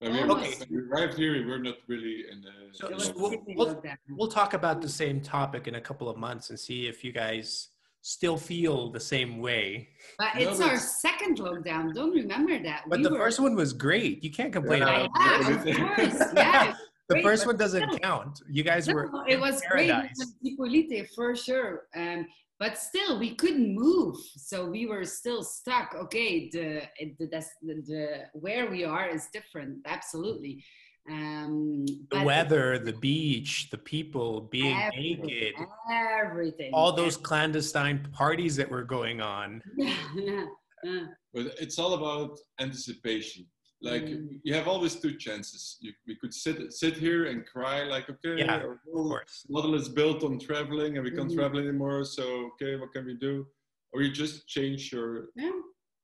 Yeah. 0.00 0.08
When 0.10 0.28
we, 0.28 0.34
Okay. 0.34 0.54
when 0.58 0.68
we 0.70 0.88
arrived 0.90 1.14
here, 1.18 1.46
we're 1.46 1.58
not 1.58 1.76
really 1.86 2.24
in 2.30 2.40
the. 2.40 2.50
So- 2.72 2.88
It 2.88 2.92
in 2.94 3.00
so 3.00 3.12
we'll- 3.16 3.44
we'll- 3.48 3.82
We'll 4.08 4.28
talk 4.28 4.54
about 4.54 4.80
the 4.80 4.88
same 4.88 5.20
topic 5.20 5.68
in 5.68 5.74
a 5.74 5.80
couple 5.80 6.08
of 6.08 6.16
months 6.16 6.50
and 6.50 6.58
see 6.58 6.86
if 6.86 7.04
you 7.04 7.12
guys 7.12 7.68
still 8.02 8.38
feel 8.38 8.90
the 8.90 9.00
same 9.00 9.38
way. 9.38 9.90
But 10.18 10.34
No, 10.36 10.40
it's 10.50 10.58
but- 10.58 10.70
our 10.70 10.78
second 10.78 11.38
lockdown. 11.38 11.92
Don't 11.94 12.12
remember 12.12 12.58
that. 12.62 12.84
But 12.88 12.98
We 13.00 13.04
the 13.04 13.10
were- 13.10 13.18
first 13.18 13.40
one 13.40 13.54
was 13.54 13.74
great. 13.74 14.24
You 14.24 14.30
can't 14.30 14.52
complain 14.52 14.80
Yeah. 14.82 15.02
about 15.04 15.10
Yeah, 15.20 15.40
Yeah, 15.66 15.80
of 15.82 15.96
course. 15.96 16.32
Yeah. 16.34 16.74
the 17.08 17.14
Great, 17.16 17.24
first 17.24 17.46
one 17.46 17.56
doesn't 17.58 17.82
still. 17.88 17.98
count. 17.98 18.40
You 18.48 18.62
guys 18.62 18.88
were 18.90 19.10
it 19.28 19.38
was 19.38 19.60
paradise. 19.60 20.16
great, 20.40 20.58
Zipolite, 20.58 21.08
for 21.14 21.36
sure. 21.36 21.88
Um, 21.94 22.26
but 22.60 22.76
still, 22.76 23.18
we 23.18 23.34
couldn't 23.34 23.74
move, 23.74 24.16
so 24.36 24.68
we 24.68 24.84
were 24.84 25.06
still 25.06 25.42
stuck. 25.42 25.94
Okay, 25.94 26.50
the 26.50 26.82
the, 27.18 27.26
the, 27.62 27.74
the 27.90 28.18
where 28.34 28.70
we 28.70 28.84
are 28.84 29.08
is 29.08 29.28
different, 29.32 29.78
absolutely. 29.86 30.62
Um, 31.10 31.86
The 32.10 32.22
weather, 32.22 32.78
the 32.78 32.92
beach, 32.92 33.70
the 33.70 33.78
people 33.78 34.42
being 34.42 34.76
Everything. 34.76 35.26
naked, 35.26 35.54
everything, 35.90 36.70
all 36.74 36.92
those 36.92 37.16
clandestine 37.16 38.06
parties 38.12 38.54
that 38.56 38.70
were 38.70 38.84
going 38.84 39.22
on. 39.22 39.62
yeah, 39.78 40.44
yeah. 40.84 41.06
But 41.32 41.54
it's 41.58 41.78
all 41.78 41.94
about 41.94 42.38
anticipation. 42.60 43.46
Like 43.82 44.04
Mm. 44.04 44.40
you 44.44 44.52
have 44.54 44.68
always 44.68 44.94
two 44.96 45.16
chances. 45.16 45.78
You, 45.80 45.92
we 46.06 46.14
could 46.16 46.34
sit 46.34 46.72
sit 46.72 46.94
here 46.98 47.24
and 47.26 47.46
cry, 47.46 47.84
like 47.84 48.10
okay, 48.10 48.38
Yeah, 48.38 48.56
our 48.56 48.72
Of 48.74 48.78
whole 48.92 49.08
course. 49.08 49.46
model 49.48 49.74
is 49.74 49.88
built 49.88 50.22
on 50.22 50.38
traveling, 50.38 50.96
and 50.96 51.04
we 51.04 51.10
can't 51.10 51.30
Mhm. 51.30 51.36
travel 51.36 51.58
anymore. 51.60 52.04
So 52.04 52.24
okay, 52.52 52.76
what 52.76 52.92
can 52.92 53.06
we 53.06 53.14
do? 53.14 53.46
Or 53.92 54.02
you 54.02 54.10
just 54.12 54.46
change 54.46 54.92
your 54.92 55.30
yeah. 55.34 55.52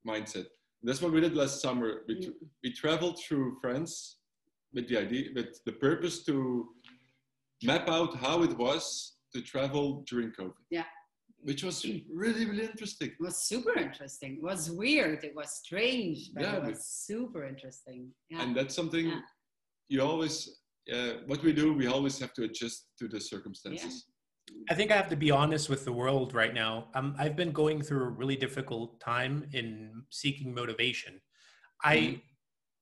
mindset. 0.06 0.46
That's 0.82 1.02
what 1.02 1.12
we 1.12 1.20
did 1.20 1.34
last 1.34 1.60
summer. 1.60 2.04
We, 2.08 2.14
Mm. 2.16 2.34
we 2.62 2.72
traveled 2.72 3.16
through 3.22 3.58
France 3.62 3.92
with 4.74 4.88
the 4.88 4.96
idea, 5.04 5.24
with 5.34 5.62
the 5.68 5.72
purpose 5.72 6.24
to 6.28 6.34
map 7.62 7.88
out 7.88 8.14
how 8.24 8.42
it 8.42 8.54
was 8.56 9.16
to 9.34 9.42
travel 9.42 10.02
during 10.10 10.30
COVID. 10.32 10.64
Yeah. 10.70 10.86
Which 11.46 11.62
was 11.62 11.86
really, 12.12 12.44
really 12.44 12.64
interesting. 12.64 13.10
It 13.10 13.20
was 13.20 13.36
super 13.46 13.78
interesting. 13.78 14.30
It 14.38 14.42
was 14.42 14.68
weird. 14.68 15.22
It 15.22 15.32
was 15.36 15.48
strange, 15.64 16.34
but 16.34 16.42
Yeah, 16.42 16.56
it 16.56 16.64
was 16.70 16.84
super 16.84 17.46
interesting. 17.46 18.10
Yeah. 18.28 18.42
And 18.42 18.56
that's 18.56 18.74
something 18.74 19.06
Yeah. 19.06 19.20
you 19.88 20.02
always, 20.02 20.36
uh, 20.92 21.12
what 21.30 21.40
we 21.44 21.52
do, 21.52 21.72
we 21.72 21.86
always 21.86 22.18
have 22.18 22.32
to 22.34 22.42
adjust 22.48 22.88
to 22.98 23.06
the 23.06 23.20
circumstances. 23.20 24.06
I 24.68 24.74
think 24.74 24.90
I 24.90 24.96
have 24.96 25.08
to 25.10 25.20
be 25.26 25.30
honest 25.30 25.68
with 25.68 25.84
the 25.84 25.92
world 25.92 26.34
right 26.34 26.52
now. 26.52 26.90
Um, 26.96 27.14
I've 27.16 27.36
been 27.36 27.52
going 27.52 27.80
through 27.80 28.02
a 28.06 28.10
really 28.20 28.36
difficult 28.46 28.98
time 29.00 29.48
in 29.52 30.02
seeking 30.10 30.52
motivation. 30.52 31.22
I, 31.84 31.96
Mhm. 31.96 32.22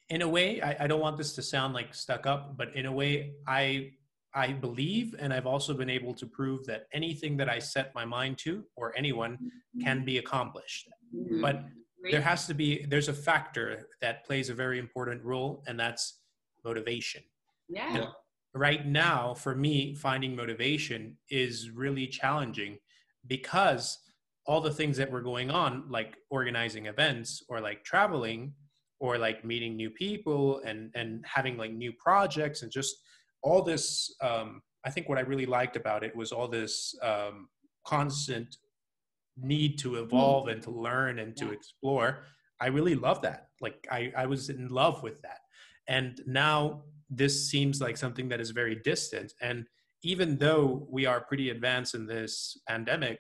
in 0.09 0.23
a 0.23 0.29
way, 0.37 0.63
I, 0.63 0.85
I 0.85 0.87
don't 0.87 1.01
want 1.07 1.19
this 1.19 1.35
to 1.35 1.43
sound 1.43 1.75
like 1.75 1.95
stuck 1.95 2.25
up, 2.27 2.57
but 2.57 2.75
in 2.75 2.87
a 2.87 2.93
way, 3.01 3.35
I 3.47 3.93
I 4.35 4.53
believe, 4.53 5.15
and 5.19 5.33
I've 5.33 5.47
also 5.47 5.75
been 5.75 5.91
able 5.91 6.13
to 6.15 6.27
prove 6.27 6.67
that 6.67 6.87
anything 6.93 7.37
that 7.37 7.49
I 7.49 7.59
set 7.61 7.95
my 7.95 8.05
mind 8.05 8.39
to, 8.39 8.65
or 8.77 8.93
anyone, 8.97 9.39
can 9.83 10.05
be 10.05 10.19
accomplished. 10.19 10.89
Mhm. 11.15 11.41
But 11.41 11.65
there 12.11 12.21
has 12.21 12.47
to 12.49 12.55
be 12.55 12.85
there's 12.87 13.09
a 13.09 13.15
factor 13.15 13.89
that 14.01 14.25
plays 14.27 14.51
a 14.51 14.55
very 14.55 14.79
important 14.79 15.23
role, 15.25 15.63
and 15.67 15.79
that's 15.79 16.21
motivation. 16.65 17.23
yeah. 17.69 17.95
Yeah. 17.97 18.11
right 18.57 18.87
now 18.87 19.35
for 19.35 19.55
me 19.55 19.95
finding 19.95 20.37
motivation 20.37 21.19
is 21.31 21.71
really 21.71 22.07
challenging 22.07 22.79
because 23.27 23.99
all 24.47 24.61
the 24.61 24.71
things 24.71 24.97
that 24.99 25.11
were 25.11 25.23
going 25.23 25.51
on 25.51 25.71
like 25.91 26.17
organizing 26.31 26.87
events 26.87 27.43
or 27.49 27.61
like 27.61 27.83
traveling 27.85 28.55
or 29.01 29.19
like 29.19 29.45
meeting 29.45 29.75
new 29.77 29.91
people 29.91 30.61
and 30.69 30.91
and 30.95 31.25
having 31.37 31.57
like 31.57 31.73
new 31.73 31.93
projects 32.07 32.63
and 32.63 32.71
just 32.71 32.95
all 33.45 33.63
this 33.63 34.13
um 34.23 34.61
i 34.85 34.91
think 34.91 35.09
what 35.09 35.19
i 35.19 35.21
really 35.33 35.47
liked 35.47 35.77
about 35.77 36.03
it 36.03 36.15
was 36.17 36.33
all 36.33 36.49
this 36.49 36.95
um 37.03 37.49
constant 37.87 38.57
need 39.37 39.79
to 39.79 39.97
evolve 39.97 40.49
and 40.49 40.63
to 40.63 40.71
learn 40.71 41.19
and 41.19 41.37
to 41.37 41.47
Yeah. 41.47 41.53
explore. 41.59 42.25
I 42.61 42.69
really 42.69 42.95
love 42.95 43.21
that. 43.23 43.41
Like 43.61 43.79
i 43.91 44.13
i 44.23 44.27
was 44.27 44.49
in 44.49 44.69
love 44.69 45.03
with 45.03 45.21
that. 45.23 45.41
And 45.89 46.13
now 46.43 46.85
this 47.11 47.35
seems 47.51 47.81
like 47.81 47.97
something 47.97 48.29
that 48.31 48.41
is 48.41 48.51
very 48.63 48.77
distant. 48.77 49.33
And 49.49 49.67
even 50.03 50.39
though 50.39 50.87
we 50.97 51.05
are 51.05 51.21
pretty 51.31 51.51
advanced 51.51 51.95
in 51.95 52.07
this 52.07 52.33
pandemic 52.69 53.19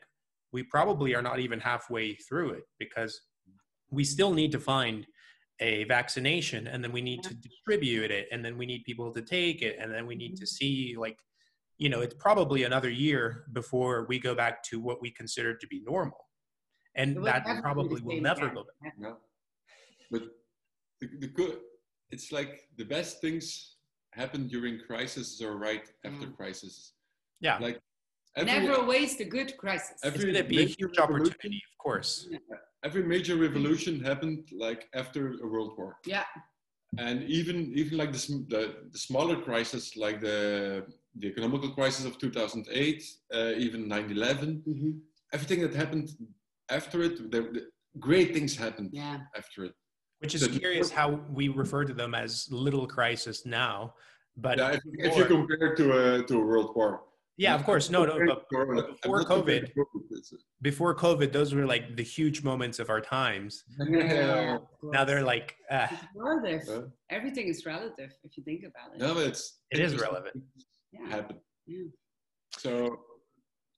we 0.53 0.63
probably 0.63 1.17
are 1.17 1.27
not 1.31 1.41
even 1.41 1.59
halfway 1.59 2.15
through 2.15 2.51
it 2.59 2.63
because 2.79 3.13
we 3.91 4.05
still 4.05 4.33
need 4.33 4.53
to 4.53 4.61
find 4.61 5.05
a 5.61 5.85
vaccination 5.85 6.67
and 6.67 6.83
then 6.83 6.91
we 6.93 7.01
need 7.01 7.23
to 7.23 7.35
distribute 7.35 8.11
it 8.11 8.27
and 8.33 8.45
then 8.45 8.59
we 8.59 8.67
need 8.67 8.83
people 8.85 9.13
to 9.13 9.23
take 9.23 9.63
it 9.63 9.77
and 9.81 9.93
then 9.93 10.07
we 10.07 10.17
need 10.17 10.37
to 10.37 10.47
see 10.47 10.97
like 10.99 11.17
you 11.79 11.89
know 11.89 12.01
it's 12.01 12.15
probably 12.19 12.65
another 12.65 12.91
year 12.91 13.45
before 13.53 14.05
we 14.09 14.19
go 14.19 14.35
back 14.35 14.63
to 14.65 14.81
what 14.81 15.01
we 15.01 15.11
consider 15.11 15.55
to 15.55 15.67
be 15.69 15.81
normal 15.87 16.19
and 16.97 17.25
that 17.25 17.45
probably 17.63 18.01
will 18.03 18.21
never 18.21 18.47
again. 18.47 18.55
go 18.55 18.65
back 18.83 18.93
no. 18.99 19.17
But 20.11 20.23
the, 21.01 21.09
the 21.21 21.29
good, 21.29 21.59
it's 22.11 22.31
like 22.33 22.69
the 22.77 22.85
best 22.85 23.21
things 23.21 23.77
happen 24.13 24.47
during 24.49 24.79
crises 24.87 25.41
or 25.43 25.57
right 25.57 25.87
after 26.05 26.27
Mm. 26.27 26.37
crisis. 26.37 26.93
yeah 27.41 27.59
Like 27.59 27.81
every, 28.37 28.53
Never 28.53 28.85
waste 28.85 29.21
a 29.21 29.25
good 29.25 29.57
crisis. 29.57 29.91
it's 29.97 30.05
every 30.05 30.33
going 30.33 30.45
to 30.45 30.45
be 30.45 30.57
a 30.57 30.61
major 30.67 30.75
huge 30.79 30.99
revolution- 30.99 31.33
opportunity 31.33 31.63
of 31.73 31.79
course 31.79 32.29
every 32.89 33.03
major 33.15 33.37
revolution 33.37 33.93
happened 34.11 34.43
like 34.67 34.89
after 34.95 35.21
a 35.45 35.47
world 35.53 35.73
war. 35.79 35.93
yeah. 36.15 36.25
and 37.07 37.19
even 37.39 37.57
even 37.81 37.95
like 38.03 38.13
the, 38.17 38.23
the, 38.55 38.63
the 38.95 38.99
smaller 39.09 39.37
crisis 39.49 39.85
like 40.05 40.19
the 40.21 40.39
the 41.21 41.27
economical 41.33 41.71
crisis 41.79 42.05
of 42.11 42.13
2008 42.19 43.03
uh, 43.35 43.53
even 43.67 43.81
9-11 43.89 44.63
Mhm. 44.73 44.93
everything 45.37 45.61
that 45.65 45.75
happened 45.83 46.07
after 46.79 46.99
it 47.09 47.15
the, 47.35 47.41
the 47.57 47.63
great 48.09 48.29
things 48.35 48.53
happened 48.67 48.91
Yeah. 48.93 49.19
after 49.41 49.59
it 49.69 49.75
which 50.23 50.35
is 50.37 50.43
So- 50.45 50.59
curious 50.63 50.89
how 51.01 51.09
we 51.39 51.45
refer 51.63 51.83
to 51.91 51.95
them 52.01 52.13
as 52.25 52.31
little 52.65 52.87
crisis 52.97 53.37
now 53.63 53.77
but 54.47 54.57
yeah, 54.59 54.73
if, 54.77 54.81
if 55.09 55.13
you 55.19 55.25
before- 55.25 55.27
compare 55.37 55.69
to 55.81 55.85
a 56.01 56.05
to 56.29 56.35
a 56.43 56.45
world 56.51 56.71
war 56.79 56.93
yeah 57.37 57.55
of 57.55 57.65
course 57.65 57.91
no 57.91 58.05
no 58.05 58.19
but 58.27 58.45
Corona. 58.49 58.83
but 58.83 58.85
I'm 58.91 58.97
before 59.03 59.25
covid 59.25 59.71
before 60.63 60.95
covid 60.95 61.33
those 61.33 61.53
were 61.55 61.67
like 61.67 61.97
the 61.97 62.03
huge 62.03 62.45
moments 62.45 62.79
of 62.79 62.91
our 62.91 63.01
times 63.01 63.65
yeah. 63.89 64.57
of 64.57 64.63
now 64.93 65.05
they're 65.05 65.25
like 65.25 65.57
uh, 65.71 65.89
relative. 66.15 66.91
Everything 67.11 67.49
is 67.49 67.67
relative 67.67 68.11
if 68.23 68.37
you 68.37 68.45
think 68.45 68.63
about 68.65 68.95
it. 68.95 68.99
no 69.01 69.15
but 69.15 69.27
it's 69.27 69.59
It 69.71 69.81
is 69.81 69.97
relevant. 70.01 70.35
things 70.35 70.67
Yeah. 70.93 71.09
happen 71.09 71.37
Yeah. 71.67 71.85
so 72.57 73.01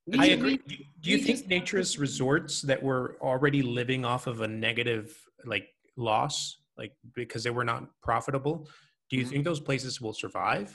We- 0.06 0.18
i 0.18 0.26
we- 0.26 0.32
agree 0.32 0.56
do, 0.58 0.76
do 1.00 1.10
you 1.12 1.18
think 1.18 1.38
just- 1.38 1.48
naturist 1.48 1.98
resorts 1.98 2.54
that 2.62 2.82
were 2.82 3.16
already 3.22 3.62
living 3.62 4.04
off 4.04 4.26
of 4.26 4.40
a 4.42 4.48
negative 4.48 5.06
like 5.46 5.66
loss 5.96 6.36
like 6.76 6.92
because 7.14 7.42
they 7.42 7.50
were 7.58 7.64
not 7.72 7.82
profitable 8.02 8.68
do 9.08 9.16
you 9.16 9.24
Mhm. 9.24 9.30
think 9.30 9.44
those 9.44 9.60
places 9.68 9.92
will 10.02 10.12
survive 10.24 10.68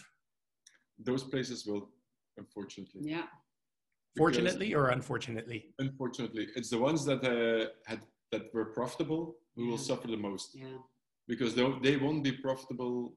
those 1.10 1.24
places 1.24 1.66
will 1.68 1.84
unfortunately 2.38 3.02
Yeah. 3.04 3.28
because- 4.16 4.18
fortunately 4.18 4.74
or 4.74 4.90
unfortunately 4.90 5.74
unfortunately 5.80 6.48
it's 6.56 6.70
the 6.70 6.78
ones 6.78 7.06
that 7.06 7.22
uh, 7.24 7.70
had 7.86 8.02
that 8.32 8.54
were 8.54 8.66
profitable 8.66 9.36
who 9.56 9.68
will 9.68 9.82
Yeah. 9.82 9.90
suffer 9.90 10.08
the 10.08 10.18
most 10.30 10.56
Yeah. 10.56 10.78
because 11.28 11.54
they, 11.56 11.66
they 11.84 11.98
won't 11.98 12.24
be 12.24 12.32
profitable 12.32 13.16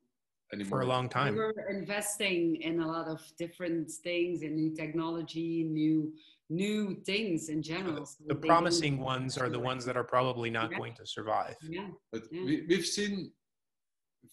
anymore 0.52 0.68
for 0.78 0.80
a 0.82 0.86
long 0.86 1.08
time. 1.08 1.34
We 1.34 1.40
time 1.40 1.46
were 1.54 1.68
investing 1.70 2.56
in 2.56 2.80
a 2.80 2.86
lot 2.86 3.06
of 3.08 3.20
different 3.38 3.90
things 3.90 4.42
in 4.42 4.54
new 4.56 4.70
technology, 4.74 5.64
new 5.64 6.14
new 6.50 6.94
things 7.10 7.48
in 7.48 7.62
general. 7.62 8.04
so 8.04 8.22
the 8.26 8.34
promising 8.34 8.98
ones 8.98 9.38
are 9.38 9.48
the 9.48 9.58
ones 9.58 9.82
that 9.86 9.96
are 9.96 10.04
probably 10.16 10.50
not 10.50 10.70
Yeah. 10.70 10.78
going 10.80 10.94
to 11.00 11.06
survive 11.06 11.56
Yeah. 11.62 11.90
but 12.12 12.22
Yeah. 12.30 12.44
we, 12.44 12.54
we've 12.68 12.84
seen 12.98 13.32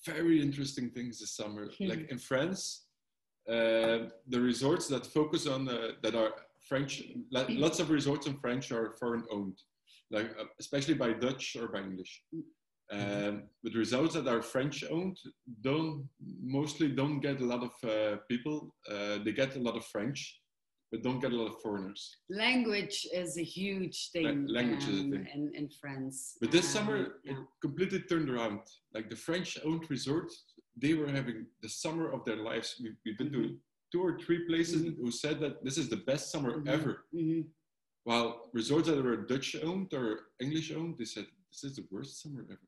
very 0.05 0.41
interesting 0.41 0.89
things 0.89 1.19
this 1.19 1.31
summer 1.39 1.63
like 1.79 2.03
in 2.13 2.17
france 2.17 2.87
the 3.51 4.39
resorts 4.39 4.87
that 4.87 5.05
focus 5.05 5.47
on 5.47 5.67
uh, 5.67 5.89
that 6.03 6.15
are 6.15 6.31
french 6.69 7.03
lots 7.31 7.79
of 7.79 7.89
resorts 7.89 8.27
in 8.27 8.35
french 8.37 8.71
are 8.71 8.93
foreign 8.99 9.23
owned 9.31 9.57
like 10.11 10.29
uh, 10.39 10.45
especially 10.59 10.93
by 10.93 11.11
dutch 11.13 11.55
or 11.59 11.67
by 11.67 11.79
english 11.79 12.13
um, 12.93 13.43
but 13.63 13.73
resorts 13.73 14.13
that 14.15 14.27
are 14.27 14.41
french 14.41 14.83
owned 14.91 15.17
don't 15.61 16.07
mostly 16.57 16.87
don't 16.89 17.19
get 17.19 17.41
a 17.41 17.45
lot 17.53 17.63
of 17.69 17.73
uh, 17.89 18.17
people 18.29 18.73
uh, 18.93 19.17
they 19.23 19.33
get 19.41 19.55
a 19.55 19.59
lot 19.59 19.75
of 19.75 19.85
french 19.85 20.19
but 20.91 21.03
don't 21.03 21.21
get 21.21 21.31
a 21.31 21.35
lot 21.41 21.47
of 21.53 21.61
foreigners 21.61 22.01
Language 22.29 23.07
is 23.13 23.37
a 23.37 23.43
huge 23.43 23.97
thing 24.11 24.45
language 24.47 24.85
is 24.93 24.99
a 24.99 25.03
um, 25.03 25.11
thing. 25.11 25.27
in, 25.35 25.43
in 25.59 25.69
France. 25.81 26.37
But 26.41 26.51
this 26.51 26.67
Um, 26.67 26.71
summer, 26.75 26.97
yeah. 27.23 27.31
it 27.31 27.37
completely 27.65 28.01
turned 28.11 28.29
around. 28.29 28.59
Like 28.95 29.07
the 29.09 29.15
French-owned 29.27 29.83
resorts, 29.89 30.33
they 30.75 30.93
were 30.93 31.07
having 31.07 31.45
the 31.61 31.69
summer 31.69 32.09
of 32.11 32.23
their 32.25 32.37
lives. 32.37 32.75
We, 32.81 32.93
we've 33.05 33.17
been 33.17 33.31
to 33.33 33.57
two 33.91 34.01
or 34.01 34.17
three 34.19 34.45
places 34.47 34.83
Mhm. 34.83 34.97
who 34.97 35.11
said 35.11 35.39
that 35.41 35.63
this 35.63 35.77
is 35.77 35.89
the 35.89 35.97
best 35.97 36.31
summer 36.31 36.59
Mhm. 36.59 36.67
ever. 36.67 37.05
Mhm. 37.13 37.49
While 38.03 38.49
resorts 38.53 38.87
that 38.87 39.03
were 39.03 39.17
Dutch-owned 39.17 39.93
or 39.93 40.29
English-owned, 40.39 40.97
they 40.97 41.05
said 41.05 41.27
this 41.51 41.63
is 41.63 41.75
the 41.75 41.85
worst 41.91 42.21
summer 42.21 42.43
ever. 42.49 42.61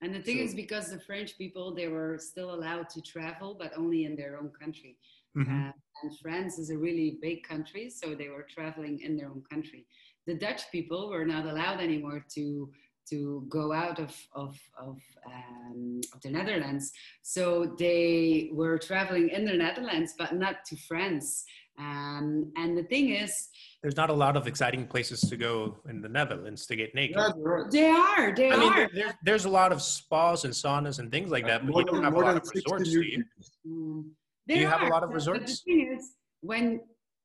And 0.00 0.14
the 0.14 0.22
thing 0.22 0.38
So- 0.38 0.44
is, 0.44 0.54
because 0.54 0.90
the 0.90 0.98
French 1.00 1.36
people 1.36 1.74
they 1.74 1.88
were 1.88 2.16
still 2.18 2.54
allowed 2.54 2.88
to 2.90 3.02
travel, 3.02 3.54
but 3.54 3.76
only 3.76 4.04
in 4.04 4.16
their 4.16 4.38
own 4.40 4.50
country. 4.50 4.98
Mhm. 5.36 5.68
Uh, 5.68 5.72
and 6.02 6.18
France 6.18 6.58
is 6.58 6.70
a 6.70 6.78
really 6.78 7.18
big 7.20 7.42
country, 7.44 7.90
so 7.90 8.14
they 8.14 8.30
were 8.30 8.46
traveling 8.56 8.98
in 9.00 9.16
their 9.16 9.28
own 9.28 9.42
country. 9.52 9.86
The 10.26 10.34
Dutch 10.34 10.62
people 10.72 11.10
were 11.10 11.26
not 11.26 11.44
allowed 11.46 11.80
anymore 11.80 12.24
to 12.36 12.72
to 13.10 13.44
go 13.48 13.72
out 13.72 13.98
of 13.98 14.12
of 14.34 14.56
of, 14.78 14.98
um, 15.26 16.00
of 16.14 16.20
the 16.22 16.30
Netherlands, 16.30 16.92
so 17.22 17.74
they 17.78 18.50
were 18.52 18.78
traveling 18.78 19.28
in 19.30 19.44
the 19.44 19.54
Netherlands, 19.54 20.14
but 20.18 20.34
not 20.34 20.56
to 20.66 20.76
France. 20.88 21.44
Um, 21.78 22.52
and 22.56 22.76
the 22.76 22.82
thing 22.92 23.08
is, 23.10 23.48
There's 23.82 23.96
not 23.96 24.10
a 24.10 24.18
lot 24.24 24.36
of 24.36 24.46
exciting 24.46 24.86
places 24.86 25.20
to 25.30 25.36
go 25.36 25.78
in 25.88 26.02
the 26.02 26.08
Netherlands 26.10 26.66
to 26.66 26.76
get 26.76 26.94
naked. 26.94 27.16
Yeah, 27.16 27.30
you're 27.36 27.62
right. 27.62 27.70
they 27.70 27.88
are, 27.88 28.34
they 28.34 28.50
I 28.50 28.56
mean, 28.56 28.72
are. 28.72 28.76
there, 28.76 28.90
there's, 28.94 29.14
there's 29.24 29.44
a 29.46 29.48
lot 29.48 29.72
of 29.72 29.80
spas 29.80 30.44
and 30.44 30.52
saunas 30.52 30.98
and 30.98 31.10
things 31.10 31.30
like 31.30 31.46
that, 31.46 31.62
but 31.62 31.70
more 31.72 31.80
you 31.80 31.86
don't 31.86 31.94
than, 31.96 32.04
have 32.04 32.14
a 32.14 32.18
lot 32.18 32.36
of 32.36 32.42
resorts, 32.54 32.90
do 32.90 33.00
you? 33.00 33.24
Mm. 33.66 34.02
Do 34.46 34.54
you 34.54 34.60
There 34.60 34.68
have 34.70 34.82
a 34.82 34.90
lot 34.94 35.02
of 35.04 35.08
but- 35.10 35.24
but 35.24 35.32
resorts? 35.32 35.62
the 35.64 35.72
thing 35.72 35.94
is, 35.96 36.02
when 36.42 36.80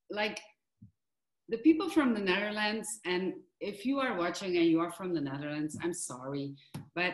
like 0.09 0.39
the 1.49 1.57
people 1.57 1.89
from 1.89 2.13
the 2.13 2.19
Netherlands, 2.19 2.87
and 3.05 3.33
if 3.59 3.85
you 3.85 3.99
are 3.99 4.17
watching 4.17 4.57
and 4.57 4.65
you 4.65 4.79
are 4.79 4.91
from 4.91 5.13
the 5.13 5.21
Netherlands, 5.21 5.77
I'm 5.81 5.93
sorry, 5.93 6.55
but 6.95 7.13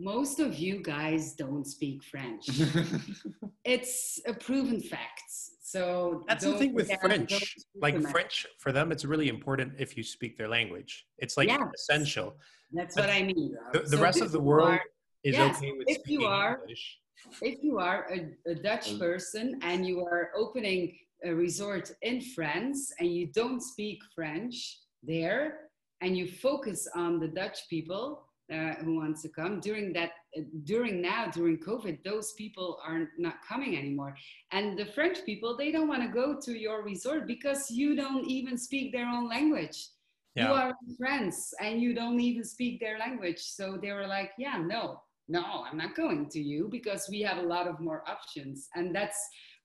most 0.00 0.40
of 0.40 0.58
you 0.58 0.82
guys 0.82 1.34
don't 1.34 1.66
speak 1.66 2.02
French. 2.02 2.46
it's 3.64 4.20
a 4.26 4.32
proven 4.34 4.80
fact. 4.80 5.22
So 5.62 6.24
That's 6.28 6.44
the 6.44 6.54
thing 6.58 6.74
with 6.74 6.90
French. 7.00 7.56
Like. 7.76 8.00
French, 8.10 8.46
for 8.58 8.72
them, 8.72 8.92
it's 8.92 9.04
really 9.04 9.28
important 9.28 9.74
if 9.78 9.96
you 9.96 10.02
speak 10.02 10.36
their 10.36 10.48
language. 10.48 11.06
It's 11.18 11.36
like 11.36 11.48
Yes. 11.48 11.60
essential. 11.78 12.36
That's 12.72 12.94
but 12.94 13.06
what 13.06 13.14
I 13.14 13.22
mean. 13.22 13.54
The, 13.72 13.80
the 13.80 13.86
So 13.98 14.02
rest 14.02 14.20
of 14.20 14.32
the 14.32 14.40
world 14.40 14.68
are- 14.70 14.82
is 15.24 15.34
yes, 15.36 15.56
okay 15.58 15.72
with 15.72 15.86
if 15.88 15.98
you 15.98 16.02
speaking 16.18 16.26
are- 16.26 16.58
English. 16.62 16.98
if 17.42 17.62
you 17.62 17.78
are 17.78 18.06
a, 18.12 18.50
a 18.50 18.54
Dutch 18.56 18.98
person 18.98 19.58
and 19.62 19.86
you 19.86 20.00
are 20.04 20.30
opening 20.36 20.96
a 21.24 21.34
resort 21.34 21.90
in 22.02 22.20
France 22.20 22.92
and 22.98 23.14
you 23.14 23.26
don't 23.26 23.62
speak 23.62 24.00
French 24.14 24.78
there 25.02 25.60
and 26.00 26.16
you 26.16 26.26
focus 26.26 26.88
on 26.94 27.20
the 27.20 27.28
Dutch 27.28 27.58
people 27.70 28.24
uh, 28.52 28.74
who 28.82 28.96
want 28.96 29.16
to 29.20 29.28
come 29.28 29.60
during 29.60 29.92
that 29.92 30.10
uh, 30.36 30.42
during 30.64 31.00
now 31.00 31.26
during 31.28 31.58
COVID 31.58 32.02
those 32.04 32.32
people 32.32 32.78
are 32.84 33.08
not 33.18 33.36
coming 33.48 33.76
anymore 33.76 34.14
and 34.50 34.78
the 34.78 34.86
French 34.86 35.18
people 35.24 35.56
they 35.56 35.70
don't 35.72 35.88
want 35.88 36.02
to 36.02 36.08
go 36.08 36.38
to 36.40 36.58
your 36.58 36.82
resort 36.82 37.26
because 37.26 37.70
you 37.70 37.94
don't 37.94 38.26
even 38.26 38.58
speak 38.58 38.92
their 38.92 39.06
own 39.06 39.28
language 39.28 39.88
you 40.34 40.46
are 40.46 40.72
in 40.86 40.96
France 40.96 41.52
and 41.60 41.80
you 41.80 41.94
don't 41.94 42.20
even 42.20 42.44
speak 42.44 42.80
their 42.80 42.98
language. 42.98 43.38
So 43.38 43.78
they 43.80 43.92
were 43.92 44.06
like, 44.06 44.32
yeah, 44.38 44.56
no, 44.56 45.02
no, 45.28 45.64
I'm 45.70 45.76
not 45.76 45.94
going 45.94 46.28
to 46.30 46.40
you 46.40 46.68
because 46.70 47.06
we 47.10 47.20
have 47.22 47.38
a 47.38 47.46
lot 47.46 47.66
of 47.66 47.80
more 47.80 48.02
options. 48.08 48.68
And 48.74 48.94
that's 48.94 49.18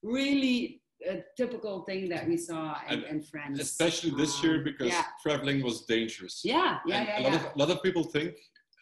really 0.04 0.82
a 1.06 1.24
typical 1.36 1.84
thing 1.84 2.10
that 2.10 2.28
we 2.28 2.38
saw 2.38 2.76
in, 2.88 2.94
And 2.94 3.04
in 3.06 3.22
France. 3.22 3.60
Especially 3.60 4.12
this 4.12 4.44
year 4.44 4.58
Um, 4.58 4.64
because 4.64 4.88
yeah, 4.88 5.06
traveling 5.22 5.64
was 5.64 5.86
dangerous. 5.86 6.42
yeah, 6.44 6.80
yeah, 6.86 6.98
and 7.00 7.08
yeah. 7.08 7.20
a 7.20 7.22
lot 7.22 7.34
yeah. 7.34 7.40
of 7.40 7.56
a 7.56 7.60
lot 7.60 7.70
of 7.70 7.84
people 7.84 8.04
think 8.04 8.34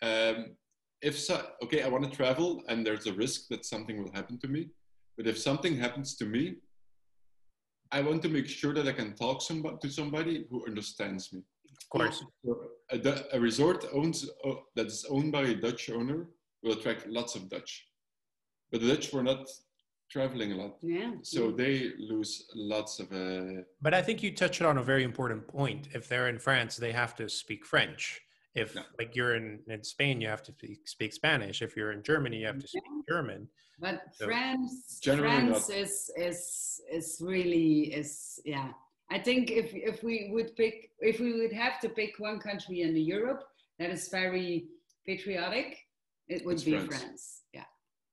um, 0.02 0.56
if 1.02 1.18
so, 1.20 1.46
okay, 1.64 1.82
I 1.84 1.88
want 1.88 2.04
to 2.10 2.16
travel 2.16 2.64
and 2.68 2.86
there's 2.86 3.08
a 3.08 3.14
risk 3.14 3.48
that 3.50 3.66
something 3.66 4.02
will 4.02 4.12
happen 4.14 4.40
to 4.40 4.48
me. 4.48 4.70
But 5.18 5.28
if 5.28 5.38
something 5.38 5.78
happens 5.78 6.16
to 6.18 6.26
me, 6.26 6.56
I 7.92 8.02
want 8.02 8.22
to 8.24 8.30
make 8.30 8.48
sure 8.48 8.74
that 8.74 8.88
I 8.88 8.92
can 8.92 9.14
talk 9.16 9.42
somebody, 9.42 9.78
to 9.82 9.90
somebody 9.90 10.46
who 10.50 10.66
understands 10.66 11.32
me. 11.32 11.42
Of 11.82 11.90
course. 11.90 12.24
A, 12.92 12.98
a 13.34 13.40
resort 13.40 13.86
owns 13.94 14.30
oh, 14.46 14.60
that 14.76 14.88
is 14.88 15.06
owned 15.10 15.32
by 15.32 15.44
a 15.44 15.56
Dutch 15.56 15.90
owner 15.90 16.28
will 16.64 16.74
attract 16.74 17.08
lots 17.08 17.36
of 17.36 17.50
Dutch, 17.50 17.88
but 18.72 18.82
the 18.82 18.88
Dutch 18.88 19.14
were 19.14 19.24
not 19.24 19.48
traveling 20.10 20.52
a 20.54 20.56
lot, 20.56 20.78
yeah. 20.82 21.12
so 21.24 21.52
they 21.52 21.92
lose 21.98 22.48
lots 22.56 23.00
of. 23.00 23.12
Uh, 23.12 23.64
But 23.82 23.94
I 23.94 24.02
think 24.02 24.22
you 24.24 24.32
touched 24.34 24.62
on 24.62 24.78
a 24.78 24.84
very 24.84 25.04
important 25.04 25.48
point. 25.48 25.90
If 25.94 26.08
they're 26.08 26.30
in 26.30 26.40
France, 26.40 26.78
they 26.78 26.92
have 26.92 27.16
to 27.16 27.28
speak 27.30 27.66
French. 27.66 28.22
If 28.56 28.76
Yeah. 28.76 28.84
like 29.00 29.16
you're 29.16 29.36
in, 29.36 29.60
in 29.68 29.84
Spain, 29.84 30.22
you 30.22 30.30
have 30.30 30.44
to 30.44 30.52
speak, 30.54 30.88
speak 30.88 31.12
Spanish. 31.14 31.62
If 31.62 31.76
you're 31.76 31.92
in 31.92 32.04
Germany, 32.04 32.38
you 32.38 32.48
have 32.48 32.60
to 32.60 32.68
speak 32.68 32.84
German. 33.10 33.50
But 33.80 34.02
So- 34.14 34.26
France, 34.26 35.00
Generally 35.02 35.48
France 35.52 35.70
is 35.70 36.10
is 36.18 36.82
is 36.98 37.08
really 37.22 37.94
is 37.94 38.40
yeah. 38.46 38.72
I 39.12 39.20
think 39.20 39.52
if 39.52 39.74
if 39.92 40.02
we 40.04 40.30
would 40.34 40.56
pick 40.56 40.76
if 41.00 41.20
we 41.20 41.32
would 41.40 41.52
have 41.52 41.80
to 41.82 41.90
pick 41.90 42.12
one 42.20 42.40
country 42.40 42.82
in 42.82 42.96
Europe 42.96 43.44
that 43.80 43.90
is 43.92 44.08
very 44.08 44.70
patriotic, 45.06 45.78
it 46.30 46.46
would 46.46 46.56
It's 46.56 46.64
be 46.64 46.72
France. 46.72 46.88
France. 46.96 47.24
Yeah, 47.54 47.66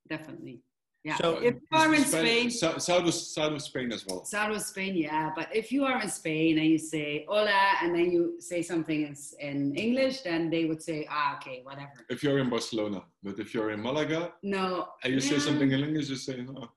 definitely. 0.09 0.56
Yeah. 1.05 1.16
So- 1.16 1.39
if 1.43 1.55
you 1.55 1.79
are 1.79 1.95
in 1.95 2.05
Spain, 2.05 2.51
Sou- 2.51 2.79
south 2.79 3.07
of, 3.09 3.15
south 3.15 3.53
of 3.53 3.62
Spain 3.62 3.91
as 3.93 4.07
well. 4.07 4.24
south 4.24 4.55
of 4.55 4.62
Spain, 4.62 4.95
yeah. 4.97 5.31
But 5.35 5.49
if 5.55 5.73
you 5.73 5.85
are 5.85 6.01
in 6.01 6.09
Spain 6.09 6.59
and 6.59 6.66
you 6.69 6.79
say 6.79 7.24
hola 7.29 7.61
and 7.83 7.93
then 7.95 8.12
you 8.12 8.37
say 8.41 8.62
something 8.62 9.03
in, 9.09 9.16
in 9.41 9.74
English, 9.74 10.20
then 10.23 10.49
they 10.49 10.65
would 10.66 10.81
say 10.83 11.07
ah 11.11 11.37
okay 11.37 11.61
whatever. 11.65 11.97
If 12.09 12.23
you're 12.23 12.39
in 12.39 12.49
Barcelona, 12.49 13.03
but 13.23 13.39
if 13.41 13.53
you're 13.53 13.70
in 13.73 13.83
Malaga 13.83 14.33
No. 14.45 14.89
and 15.03 15.12
you 15.12 15.20
say 15.20 15.39
something 15.41 15.70
in 15.73 15.81
English, 15.81 16.09
you 16.09 16.16
say 16.16 16.37
no. 16.43 16.70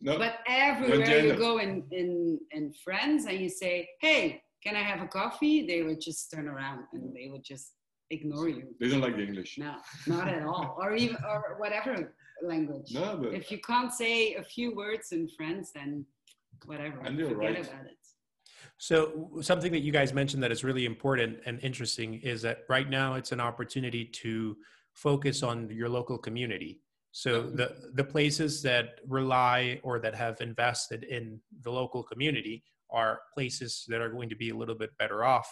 No, 0.00 0.18
But 0.18 0.38
everywhere 0.46 1.20
you 1.26 1.34
go 1.36 1.58
in, 1.58 1.82
in, 1.90 2.38
in 2.52 2.72
France 2.84 3.24
and 3.26 3.38
you 3.40 3.48
say, 3.48 3.88
hey, 4.00 4.42
can 4.62 4.76
I 4.76 4.82
have 4.82 5.00
a 5.02 5.08
coffee? 5.08 5.66
They 5.66 5.82
would 5.82 6.00
just 6.02 6.30
turn 6.30 6.48
around 6.48 6.84
and 6.92 7.14
they 7.16 7.28
would 7.30 7.42
just 7.42 7.72
ignore 8.10 8.48
you. 8.48 8.74
they 8.80 8.88
don't 8.88 9.00
like 9.00 9.16
the 9.16 9.22
English. 9.22 9.58
No, 9.58 9.76
not 10.06 10.28
at 10.28 10.44
all. 10.44 10.76
Or 10.80 10.94
even, 10.94 11.16
or 11.24 11.56
whatever 11.58 12.14
language. 12.42 12.92
No, 12.92 13.18
but 13.20 13.34
If 13.34 13.50
you 13.50 13.58
can't 13.60 13.92
say 13.92 14.34
a 14.34 14.42
few 14.42 14.74
words 14.74 15.12
in 15.12 15.28
French, 15.36 15.66
then 15.74 16.04
whatever. 16.64 17.00
And 17.00 17.18
you're 17.18 17.30
Forget 17.30 17.54
right. 17.54 17.66
about 17.66 17.86
it. 17.86 17.96
So 18.78 19.30
something 19.40 19.72
that 19.72 19.80
you 19.80 19.92
guys 19.92 20.12
mentioned 20.12 20.42
that 20.42 20.52
is 20.52 20.62
really 20.62 20.84
important 20.84 21.38
and 21.46 21.58
interesting 21.60 22.14
is 22.14 22.42
that 22.42 22.58
right 22.68 22.88
now 22.88 23.14
it's 23.14 23.32
an 23.32 23.40
opportunity 23.40 24.04
to 24.04 24.56
focus 24.92 25.42
on 25.42 25.70
your 25.70 25.88
local 25.88 26.18
community. 26.18 26.80
So 27.12 27.42
mm-hmm. 27.42 27.56
the 27.56 27.74
the 27.94 28.04
places 28.04 28.62
that 28.62 29.00
rely 29.08 29.80
or 29.82 29.98
that 30.00 30.14
have 30.14 30.40
invested 30.40 31.04
in 31.04 31.40
the 31.62 31.70
local 31.70 32.02
community 32.02 32.62
are 32.90 33.20
places 33.34 33.84
that 33.88 34.00
are 34.00 34.10
going 34.10 34.28
to 34.28 34.36
be 34.36 34.50
a 34.50 34.54
little 34.54 34.74
bit 34.74 34.90
better 34.98 35.24
off, 35.24 35.48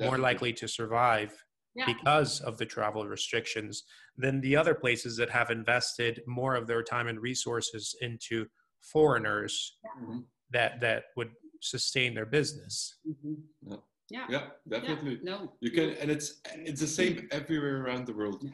more 0.00 0.18
likely 0.18 0.52
to 0.54 0.66
survive 0.66 1.32
Yeah. 1.74 1.86
because 1.86 2.40
of 2.40 2.56
the 2.58 2.66
travel 2.66 3.04
restrictions 3.06 3.82
than 4.16 4.40
the 4.40 4.54
other 4.56 4.74
places 4.74 5.16
that 5.16 5.30
have 5.30 5.50
invested 5.50 6.22
more 6.26 6.54
of 6.54 6.66
their 6.68 6.82
time 6.82 7.08
and 7.08 7.20
resources 7.20 7.94
into 8.00 8.46
foreigners 8.80 9.76
Mhm. 10.00 10.24
that 10.50 10.80
that 10.80 11.04
would 11.16 11.32
sustain 11.60 12.14
their 12.14 12.26
business. 12.26 12.98
Mhm. 13.06 13.42
Yeah. 13.62 13.76
Yeah. 14.10 14.26
Yeah, 14.34 14.50
definitely. 14.68 15.18
No. 15.22 15.56
You 15.60 15.70
can, 15.70 15.90
and 16.00 16.10
it's 16.10 16.40
it's 16.70 16.80
the 16.80 16.86
same 17.00 17.14
everywhere 17.38 17.82
around 17.84 18.06
the 18.06 18.14
world. 18.14 18.44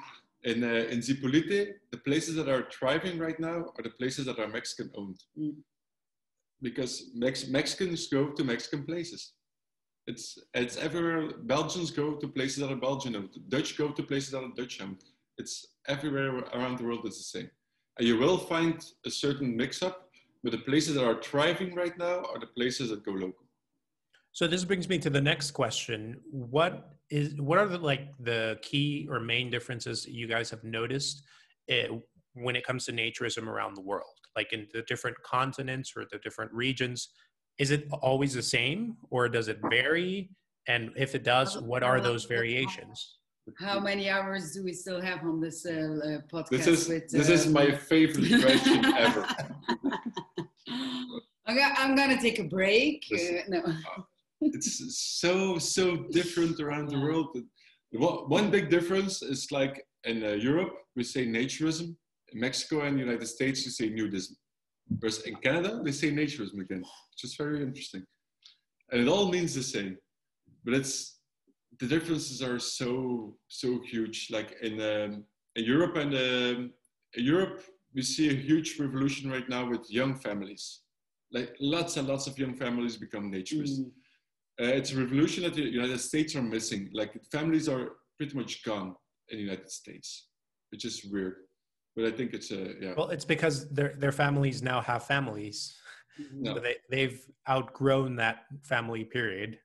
In 0.45 0.65
uh, 0.65 0.87
in 0.93 1.01
Zipolite, 1.01 1.75
the 1.91 1.99
places 1.99 2.35
that 2.37 2.49
are 2.49 2.65
thriving 2.71 3.19
right 3.19 3.39
now 3.39 3.59
are 3.77 3.83
the 3.83 3.91
places 4.01 4.25
that 4.27 4.39
are 4.39 4.49
Mexican 4.49 4.91
owned, 4.95 5.21
Mm. 5.37 5.57
because 6.63 7.11
Mex- 7.15 7.49
Mexicans 7.49 8.07
go 8.09 8.31
to 8.33 8.45
Mexican 8.45 8.85
places. 8.87 9.35
It's 10.07 10.39
it's 10.55 10.77
everywhere. 10.77 11.31
Belgians 11.43 11.91
go 11.91 12.15
to 12.15 12.29
places 12.29 12.59
that 12.59 12.73
are 12.73 12.77
Belgian 12.77 13.17
owned. 13.17 13.37
Dutch 13.49 13.77
go 13.77 13.91
to 13.91 14.03
places 14.03 14.31
that 14.33 14.43
are 14.43 14.53
Dutch 14.57 14.81
owned. 14.81 15.05
It's 15.39 15.67
everywhere 15.89 16.39
around 16.55 16.79
the 16.79 16.85
world. 16.85 17.01
It's 17.05 17.19
the 17.19 17.39
same, 17.39 17.51
and 17.99 18.09
you 18.09 18.19
will 18.19 18.39
find 18.39 18.85
a 19.07 19.11
certain 19.11 19.57
mix-up. 19.57 20.09
But 20.43 20.53
the 20.53 20.59
places 20.59 20.95
that 20.95 21.05
are 21.05 21.21
thriving 21.23 21.75
right 21.75 21.97
now 21.99 22.25
are 22.33 22.39
the 22.39 22.47
places 22.47 22.89
that 22.91 23.05
go 23.05 23.13
local. 23.13 23.45
So 24.33 24.47
this 24.47 24.65
brings 24.65 24.89
me 24.89 24.99
to 25.01 25.11
the 25.11 25.21
next 25.21 25.51
question. 25.51 26.21
What 26.31 26.93
is 27.11 27.35
what 27.41 27.59
are 27.59 27.67
the 27.67 27.79
like 27.79 28.09
the 28.21 28.59
key 28.63 29.07
or 29.11 29.21
main 29.21 29.51
differences 29.51 30.07
you 30.07 30.27
guys 30.29 30.51
have 30.51 30.63
noticed 30.63 31.23
eh, 31.69 31.89
when 32.35 32.57
it 32.57 32.65
comes 32.65 32.85
to 32.87 32.93
naturism 32.93 33.47
around 33.47 33.77
the 33.77 33.83
world? 33.83 34.15
Like 34.37 34.53
in 34.53 34.69
the 34.73 34.83
different 34.83 35.17
continents 35.25 35.93
or 35.97 36.05
the 36.11 36.19
different 36.19 36.53
regions, 36.53 37.11
is 37.61 37.71
it 37.71 37.87
always 38.01 38.33
the 38.33 38.43
same 38.43 38.97
or 39.11 39.29
does 39.29 39.49
it 39.49 39.59
vary? 39.71 40.31
And 40.67 40.91
if 40.97 41.15
it 41.15 41.23
does, 41.23 41.61
what 41.61 41.83
are 41.83 42.01
those 42.01 42.25
variations? 42.25 43.19
How 43.59 43.79
many 43.79 44.09
hours 44.09 44.53
do 44.53 44.65
we 44.65 44.73
still 44.73 45.01
have 45.01 45.21
on 45.25 45.41
this 45.41 45.67
uh, 45.67 45.71
uh, 45.71 46.19
podcast? 46.33 46.49
This 46.49 46.67
is 46.67 46.89
with, 46.89 47.09
this 47.11 47.29
is 47.29 47.47
um, 47.47 47.53
my 47.53 47.71
favorite 47.93 48.43
question 48.43 48.85
ever. 48.97 49.27
I'm 51.47 51.97
gonna, 51.97 52.21
take 52.21 52.39
a 52.39 52.45
break. 52.45 53.05
Uh, 53.13 53.43
no. 53.49 53.63
it's 54.41 55.19
so 55.19 55.59
so 55.59 55.97
different 56.19 56.61
around 56.61 56.89
the 56.89 57.01
world. 57.01 57.37
One 57.93 58.29
one 58.39 58.51
big 58.51 58.71
difference 58.71 59.21
is 59.21 59.51
like 59.51 59.85
in 60.05 60.25
uh, 60.25 60.29
Europe 60.51 60.73
we 60.97 61.03
say 61.03 61.27
naturism. 61.27 61.97
In 62.33 62.41
Mexico 62.41 62.83
and 62.83 62.97
the 62.97 63.01
United 63.01 63.27
States 63.27 63.65
you 63.65 63.73
say 63.73 63.91
nudism. 63.91 64.37
Whereas 64.99 65.21
in 65.23 65.37
Canada 65.37 65.81
they 65.85 65.93
say 65.93 66.11
naturism 66.11 66.61
again, 66.61 66.85
which 67.11 67.25
is 67.25 67.35
very 67.37 67.63
interesting. 67.63 68.05
And 68.91 69.01
it 69.01 69.09
all 69.09 69.29
means 69.29 69.55
the 69.55 69.63
same, 69.63 69.97
but 70.65 70.75
it's 70.75 71.21
the 71.79 71.87
differences 71.87 72.43
are 72.43 72.59
so 72.59 73.37
so 73.49 73.81
huge. 73.91 74.29
Like 74.31 74.57
in 74.63 74.81
um, 74.81 75.25
in 75.57 75.65
Europe 75.65 75.97
and 75.97 76.13
um, 76.15 76.73
in 77.15 77.25
Europe, 77.25 77.63
we 77.95 78.03
see 78.03 78.29
a 78.31 78.35
huge 78.35 78.79
revolution 78.79 79.31
right 79.31 79.49
now 79.49 79.69
with 79.69 79.91
young 79.91 80.15
families. 80.15 80.81
Like 81.33 81.57
lots 81.61 81.97
and 81.97 82.09
lots 82.09 82.27
of 82.27 82.39
young 82.39 82.55
families 82.55 82.97
become 82.97 83.31
naturists. 83.31 83.81
Mm. 83.81 83.91
Uh, 84.61 84.75
it's 84.79 84.93
a 84.93 84.97
revolution 84.97 85.45
that 85.45 85.55
the 85.55 85.63
United 85.63 86.01
States 86.01 86.35
are 86.37 86.43
missing. 86.43 86.91
Like 86.93 87.13
families 87.33 87.69
are 87.69 87.93
pretty 88.19 88.37
much 88.37 88.63
gone 88.65 88.95
in 89.31 89.39
the 89.39 89.45
United 89.45 89.71
States, 89.71 90.27
which 90.71 90.85
is 90.85 91.05
weird. 91.11 91.37
But 91.97 92.05
I 92.07 92.11
think 92.11 92.35
it's 92.35 92.51
a 92.51 92.75
yeah. 92.81 92.95
Well, 92.97 93.11
it's 93.11 93.25
because 93.25 93.69
their 93.71 93.95
their 93.99 94.13
families 94.13 94.63
now 94.63 94.81
have 94.81 95.05
families. 95.05 95.77
Mm-hmm. 96.21 96.43
No. 96.43 96.55
So 96.55 96.61
they 96.61 96.77
they've 96.91 97.21
outgrown 97.49 98.17
that 98.17 98.45
family 98.63 99.05
period. 99.05 99.59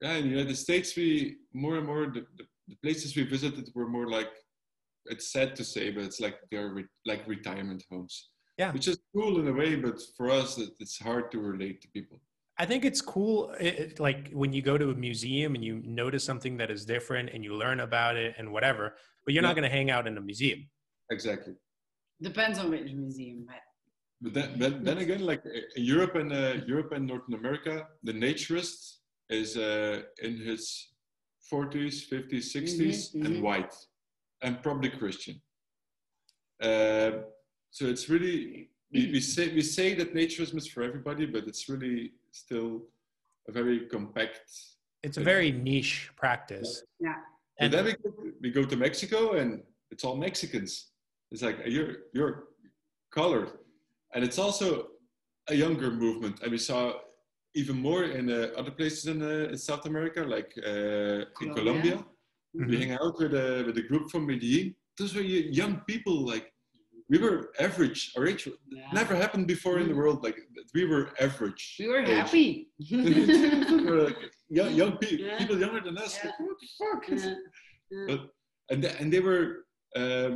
Yeah, 0.00 0.14
in 0.14 0.24
the 0.24 0.30
United 0.30 0.56
States, 0.56 0.94
we 0.96 1.36
more 1.52 1.76
and 1.76 1.86
more 1.86 2.06
the, 2.06 2.26
the, 2.36 2.44
places 2.82 3.16
we 3.16 3.22
visited 3.22 3.70
were 3.74 3.88
more 3.88 4.08
like 4.08 4.28
it's 5.06 5.32
sad 5.32 5.56
to 5.56 5.64
say, 5.64 5.90
but 5.90 6.04
it's 6.04 6.20
like 6.20 6.36
they're 6.50 6.70
re, 6.70 6.84
like 7.06 7.26
retirement 7.26 7.82
homes. 7.90 8.30
Yeah. 8.58 8.72
which 8.72 8.88
is 8.88 8.98
cool 9.14 9.38
in 9.38 9.48
a 9.48 9.52
way, 9.52 9.76
but 9.76 10.00
for 10.16 10.30
us, 10.30 10.56
it, 10.56 10.70
it's 10.80 10.98
hard 10.98 11.30
to 11.32 11.38
relate 11.38 11.82
to 11.82 11.88
people. 11.88 12.18
I 12.58 12.64
think 12.64 12.86
it's 12.86 13.02
cool, 13.02 13.54
it, 13.60 14.00
like 14.00 14.30
when 14.32 14.54
you 14.54 14.62
go 14.62 14.78
to 14.78 14.90
a 14.90 14.94
museum 14.94 15.54
and 15.54 15.62
you 15.62 15.82
notice 15.84 16.24
something 16.24 16.56
that 16.56 16.70
is 16.70 16.86
different 16.86 17.28
and 17.34 17.44
you 17.44 17.54
learn 17.54 17.80
about 17.80 18.16
it 18.16 18.34
and 18.38 18.50
whatever. 18.50 18.96
But 19.26 19.34
you're 19.34 19.42
not 19.42 19.56
going 19.56 19.68
to 19.68 19.76
hang 19.76 19.90
out 19.90 20.06
in 20.06 20.16
a 20.16 20.20
museum. 20.22 20.68
Exactly. 21.10 21.54
Depends 22.20 22.58
on 22.58 22.70
which 22.70 22.92
museum. 22.92 23.46
But 23.46 23.62
But 24.22 24.32
then, 24.34 24.58
but 24.58 24.84
then 24.84 24.98
again, 24.98 25.20
like 25.20 25.44
uh, 25.44 25.76
in 25.76 25.84
Europe 25.84 26.14
and 26.14 26.32
uh, 26.32 26.54
Europe 26.66 26.92
and 26.92 27.06
North 27.06 27.28
America, 27.28 27.86
the 28.02 28.12
naturist 28.12 28.98
is 29.28 29.56
uh, 29.56 30.02
in 30.22 30.38
his 30.38 30.62
40s, 31.52 32.08
50s, 32.10 32.46
60s, 32.56 33.14
mhm. 33.14 33.26
and 33.26 33.42
white, 33.42 33.74
and 34.42 34.62
probably 34.62 34.90
Christian. 34.90 35.40
Uh, 36.62 37.10
so 37.70 37.86
it's 37.86 38.08
really 38.08 38.70
we, 38.92 39.12
we 39.12 39.20
say 39.20 39.52
we 39.54 39.62
say 39.62 39.94
that 39.94 40.14
naturism 40.14 40.56
is 40.56 40.66
for 40.66 40.82
everybody, 40.82 41.26
but 41.26 41.46
it's 41.46 41.68
really 41.68 42.12
still 42.30 42.82
a 43.48 43.52
very 43.52 43.80
compact. 43.86 44.50
It's 45.02 45.18
a 45.18 45.20
very 45.20 45.52
niche 45.52 46.10
practice. 46.16 46.82
yeah, 46.98 47.16
And 47.60 47.74
And 47.74 47.74
then 47.74 47.84
we 47.84 47.92
go, 47.92 48.10
we 48.40 48.50
go 48.50 48.64
to 48.64 48.76
Mexico, 48.76 49.32
and 49.32 49.62
it's 49.90 50.04
all 50.04 50.16
Mexicans. 50.16 50.92
It's 51.32 51.42
like 51.42 51.58
you're 51.66 51.92
you're 52.12 52.44
colored, 53.12 53.50
and 54.14 54.24
it's 54.24 54.38
also 54.38 54.88
a 55.48 55.54
younger 55.54 55.90
movement. 55.90 56.40
And 56.42 56.50
we 56.52 56.58
saw 56.58 56.92
even 57.54 57.76
more 57.88 58.04
in 58.04 58.30
uh, 58.30 58.48
other 58.58 58.70
places 58.70 59.06
in, 59.06 59.22
uh, 59.22 59.48
in 59.52 59.56
South 59.56 59.86
America, 59.86 60.20
like 60.22 60.52
uh, 60.64 61.24
in 61.42 61.54
Colombia. 61.54 61.96
Colombia. 61.96 62.04
We 62.54 62.64
Mhm. 62.64 62.78
hang 62.80 62.92
out 62.92 63.14
with 63.18 63.34
a 63.34 63.48
with 63.66 63.76
a 63.78 63.82
group 63.90 64.04
from 64.10 64.22
Medellin. 64.26 64.74
Those 64.98 65.14
were 65.16 65.26
young 65.60 65.74
people. 65.90 66.16
Like 66.32 66.46
we 67.10 67.18
were 67.18 67.38
average. 67.66 68.00
Our 68.16 68.26
age 68.26 68.42
yeah. 68.48 68.88
never 69.00 69.14
happened 69.14 69.46
before 69.46 69.76
in 69.82 69.88
the 69.88 69.94
world. 70.00 70.18
Like 70.26 70.38
we 70.74 70.84
were 70.92 71.04
average. 71.26 71.62
We 71.80 71.86
were 71.92 72.00
age. 72.00 72.08
happy. 72.20 72.48
we 72.90 73.84
were 73.90 74.02
like 74.08 74.20
young, 74.58 74.72
young 74.80 74.92
people, 74.98 75.26
Yeah. 75.26 75.38
people 75.38 75.58
younger 75.64 75.82
than 75.86 75.96
us. 75.98 76.12
Yeah. 76.16 76.30
Like, 76.30 76.40
what 76.46 76.56
the 76.62 76.68
fuck? 76.78 77.02
Yeah, 77.08 77.34
yeah. 77.90 78.04
But 78.08 78.20
and 78.70 78.78
they, 78.82 78.92
and 79.00 79.08
they 79.12 79.20
were 79.28 79.44
um, 80.00 80.32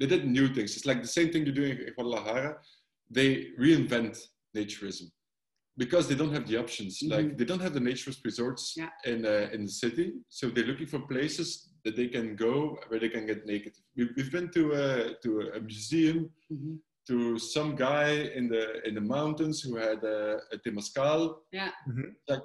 they 0.00 0.06
did 0.06 0.26
new 0.26 0.48
things. 0.56 0.76
It's 0.76 0.86
like 0.86 1.02
the 1.02 1.14
same 1.18 1.30
thing 1.30 1.44
they're 1.44 1.60
doing 1.62 1.72
in 1.78 1.92
Guadalajara. 1.94 2.56
They 3.10 3.28
reinvent 3.60 4.14
naturism 4.56 5.06
because 5.76 6.08
they 6.08 6.14
don't 6.20 6.32
have 6.32 6.46
the 6.48 6.56
options. 6.64 6.92
Like 7.14 7.36
they 7.38 7.44
don't 7.50 7.60
have 7.66 7.74
the 7.74 7.80
naturist 7.88 8.20
resorts 8.24 8.64
Yeah. 8.76 8.90
in 9.12 9.18
uh, 9.26 9.48
in 9.54 9.60
the 9.68 9.74
city, 9.84 10.06
so 10.28 10.42
they're 10.48 10.70
looking 10.72 10.86
for 10.94 11.00
places 11.14 11.48
that 11.84 11.94
they 11.96 12.08
can 12.16 12.36
go 12.46 12.54
where 12.88 13.00
they 13.02 13.08
can 13.16 13.24
get 13.26 13.40
naked. 13.46 13.74
We've, 13.96 14.12
we've 14.16 14.32
been 14.36 14.50
to 14.58 14.62
a 14.84 14.86
to 15.24 15.30
a 15.56 15.60
museum 15.70 16.18
Mhm. 16.52 16.78
to 17.08 17.16
some 17.38 17.70
guy 17.86 18.10
in 18.38 18.44
the 18.54 18.64
in 18.88 18.94
the 18.98 19.06
mountains 19.16 19.56
who 19.64 19.72
had 19.88 20.00
a, 20.16 20.18
a 20.54 20.56
temazcal. 20.64 21.20
Yeah. 21.58 21.70
Like 22.32 22.44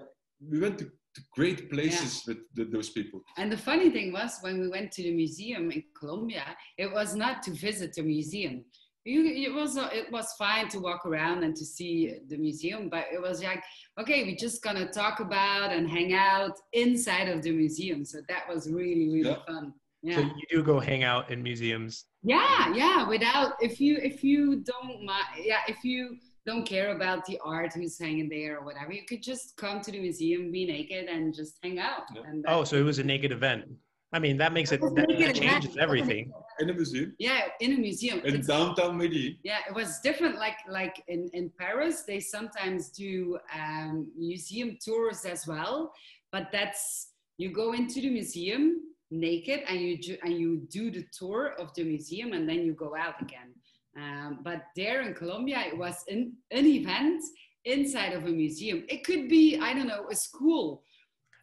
we 0.51 0.57
went 0.65 0.77
to 0.81 0.85
great 1.33 1.69
places 1.69 2.23
with 2.27 2.37
the, 2.53 2.65
those 2.65 2.89
people. 2.89 3.21
And 3.37 3.51
the 3.51 3.57
funny 3.57 3.89
thing 3.89 4.11
was, 4.13 4.37
when 4.41 4.59
we 4.59 4.67
went 4.67 4.91
to 4.93 5.03
the 5.03 5.11
museum 5.13 5.71
in 5.71 5.83
Colombia, 5.97 6.45
it 6.77 6.91
was 6.91 7.15
not 7.15 7.43
to 7.43 7.51
visit 7.51 7.93
the 7.93 8.03
museum. 8.03 8.65
You, 9.07 9.23
it 9.23 9.53
was 9.53 9.77
uh, 9.77 9.87
it 9.93 10.11
was 10.11 10.33
fine 10.33 10.67
to 10.69 10.79
walk 10.79 11.05
around 11.05 11.43
and 11.43 11.55
to 11.57 11.63
see 11.63 12.15
the 12.27 12.37
museum, 12.37 12.89
but 12.89 13.05
it 13.13 13.21
was 13.21 13.43
like, 13.43 13.63
okay, 13.99 14.23
we're 14.23 14.35
just 14.35 14.63
gonna 14.63 14.87
talk 14.89 15.19
about 15.19 15.71
and 15.71 15.87
hang 15.87 16.13
out 16.15 16.53
inside 16.73 17.27
of 17.29 17.43
the 17.43 17.51
museum. 17.51 18.03
So 18.03 18.17
that 18.29 18.43
was 18.49 18.67
really 18.67 19.07
really 19.09 19.29
Yeah. 19.29 19.45
fun. 19.47 19.73
so 20.11 20.19
you 20.21 20.45
do 20.49 20.63
go 20.63 20.79
hang 20.79 21.03
out 21.03 21.29
in 21.29 21.43
museums. 21.43 22.05
yeah, 22.23 22.73
yeah. 22.73 23.07
Without 23.07 23.53
if 23.61 23.79
you 23.79 23.97
if 23.97 24.23
you 24.23 24.63
don't 24.71 25.05
mind, 25.05 25.25
yeah, 25.43 25.59
if 25.67 25.83
you 25.83 26.17
don't 26.45 26.65
care 26.67 26.95
about 26.95 27.25
the 27.25 27.39
art 27.43 27.73
who's 27.73 27.97
hanging 27.97 28.29
there 28.29 28.57
or 28.59 28.65
whatever, 28.65 28.91
you 28.93 29.03
could 29.07 29.23
just 29.23 29.57
come 29.57 29.81
to 29.81 29.91
the 29.91 29.99
museum, 29.99 30.51
be 30.51 30.65
naked, 30.65 31.05
and 31.07 31.33
just 31.33 31.57
hang 31.63 31.79
out. 31.79 32.03
Yeah. 32.13 32.21
And 32.27 32.45
Oh, 32.47 32.63
so 32.63 32.75
it 32.77 32.83
was 32.83 32.99
a 32.99 33.03
naked 33.03 33.31
event. 33.31 33.65
I 34.13 34.19
mean, 34.19 34.37
that 34.37 34.53
makes 34.53 34.71
it, 34.71 34.79
was 34.79 34.93
that, 34.93 35.09
naked 35.09 35.27
that 35.29 35.37
event. 35.37 35.63
changes 35.63 35.77
everything. 35.77 36.31
In 36.59 36.69
a 36.69 36.73
museum, 36.73 37.13
yeah, 37.19 37.41
in 37.59 37.73
a 37.73 37.77
museum. 37.77 38.19
in 38.19 38.27
It's- 38.27 38.47
downtown 38.47 38.97
Medellin. 38.97 39.35
yeah, 39.43 39.59
it 39.67 39.73
was 39.75 39.99
different. 40.01 40.35
Like 40.37 40.55
like 40.69 41.03
in 41.09 41.29
in 41.33 41.51
Paris, 41.59 42.03
they 42.03 42.19
sometimes 42.21 42.89
do 42.89 43.37
um, 43.61 44.07
museum 44.17 44.77
tours 44.85 45.25
as 45.25 45.45
well. 45.47 45.91
But 46.31 46.47
that's 46.53 47.09
you 47.37 47.49
go 47.51 47.73
into 47.73 47.99
the 47.99 48.09
museum 48.09 48.63
naked 49.11 49.61
and 49.67 49.81
you 49.81 49.97
ju- 49.97 50.17
and 50.23 50.33
you 50.41 50.49
do 50.69 50.91
the 50.91 51.03
tour 51.17 51.53
of 51.59 51.73
the 51.73 51.83
museum 51.83 52.31
and 52.31 52.47
then 52.47 52.59
you 52.67 52.73
go 52.73 52.95
out 52.95 53.21
again. 53.21 53.49
Um, 53.97 54.39
but 54.43 54.63
there 54.75 55.01
in 55.01 55.13
Colombia, 55.13 55.59
it 55.67 55.77
was 55.77 55.95
an, 56.09 56.33
an 56.51 56.65
event 56.65 57.23
inside 57.63 58.13
of 58.13 58.25
a 58.25 58.29
museum. 58.29 58.83
It 58.89 59.03
could 59.03 59.29
be 59.29 59.57
I 59.57 59.73
don't 59.73 59.87
know 59.87 60.05
a 60.11 60.15
school. 60.15 60.83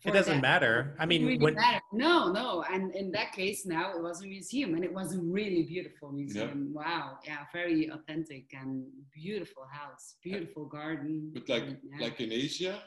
It 0.05 0.13
doesn't 0.13 0.41
that. 0.43 0.43
matter. 0.43 0.97
I 0.99 1.05
It 1.05 1.07
mean, 1.07 1.25
really 1.27 1.39
when, 1.39 1.55
matter. 1.55 1.81
no, 1.93 2.33
no, 2.33 2.65
and 2.73 2.93
in 2.95 3.13
that 3.13 3.33
case, 3.33 3.65
now 3.65 3.93
it 3.95 4.03
was 4.03 4.21
a 4.25 4.27
museum, 4.27 4.75
and 4.75 4.83
it 4.85 4.93
was 4.93 5.15
a 5.15 5.21
really 5.21 5.63
beautiful 5.63 6.11
museum. 6.11 6.73
Wow, 6.75 7.19
yeah, 7.25 7.45
very 7.53 7.89
authentic 7.89 8.47
and 8.53 8.85
beautiful 9.15 9.63
house, 9.71 10.17
beautiful 10.21 10.65
garden. 10.67 11.31
But 11.33 11.49
like 11.49 11.63
and, 11.63 11.79
yeah. 11.89 12.05
like 12.05 12.21
in 12.21 12.33
Asia, 12.33 12.83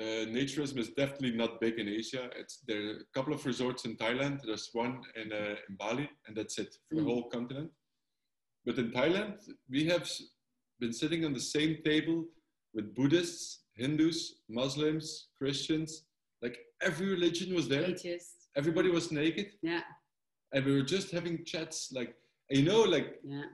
uh, 0.00 0.04
naturism 0.38 0.78
is 0.78 0.90
definitely 0.90 1.32
not 1.32 1.60
big 1.60 1.80
in 1.80 1.88
Asia. 1.88 2.30
It's 2.36 2.60
there 2.68 2.82
are 2.86 2.96
a 2.98 3.04
couple 3.16 3.34
of 3.34 3.44
resorts 3.44 3.84
in 3.84 3.96
Thailand. 3.96 4.40
There's 4.46 4.70
one 4.72 5.02
in, 5.20 5.32
uh, 5.32 5.56
in 5.68 5.74
Bali, 5.76 6.08
and 6.28 6.36
that's 6.36 6.56
it 6.58 6.72
for 6.88 6.94
the 6.94 7.02
Mm. 7.02 7.06
whole 7.10 7.24
continent. 7.36 7.70
But 8.66 8.78
in 8.78 8.90
Thailand, 8.90 9.34
we 9.70 9.84
have 9.86 10.08
been 10.80 10.92
sitting 10.92 11.24
on 11.24 11.32
the 11.32 11.40
same 11.40 11.78
table 11.84 12.24
with 12.72 12.94
Buddhists, 12.94 13.60
Hindus, 13.74 14.40
Muslims, 14.48 15.28
Christians. 15.38 16.04
Like 16.42 16.58
every 16.82 17.08
religion 17.08 17.54
was 17.54 17.68
there. 17.68 17.84
atheist. 17.84 18.48
Everybody 18.56 18.88
was 18.90 19.10
naked, 19.10 19.46
Yeah, 19.62 19.80
and 20.52 20.64
we 20.64 20.72
were 20.76 20.82
just 20.96 21.10
having 21.10 21.44
chats. 21.44 21.90
Like 21.92 22.14
you 22.50 22.62
know, 22.62 22.82
like 22.82 23.20
yeah, 23.24 23.46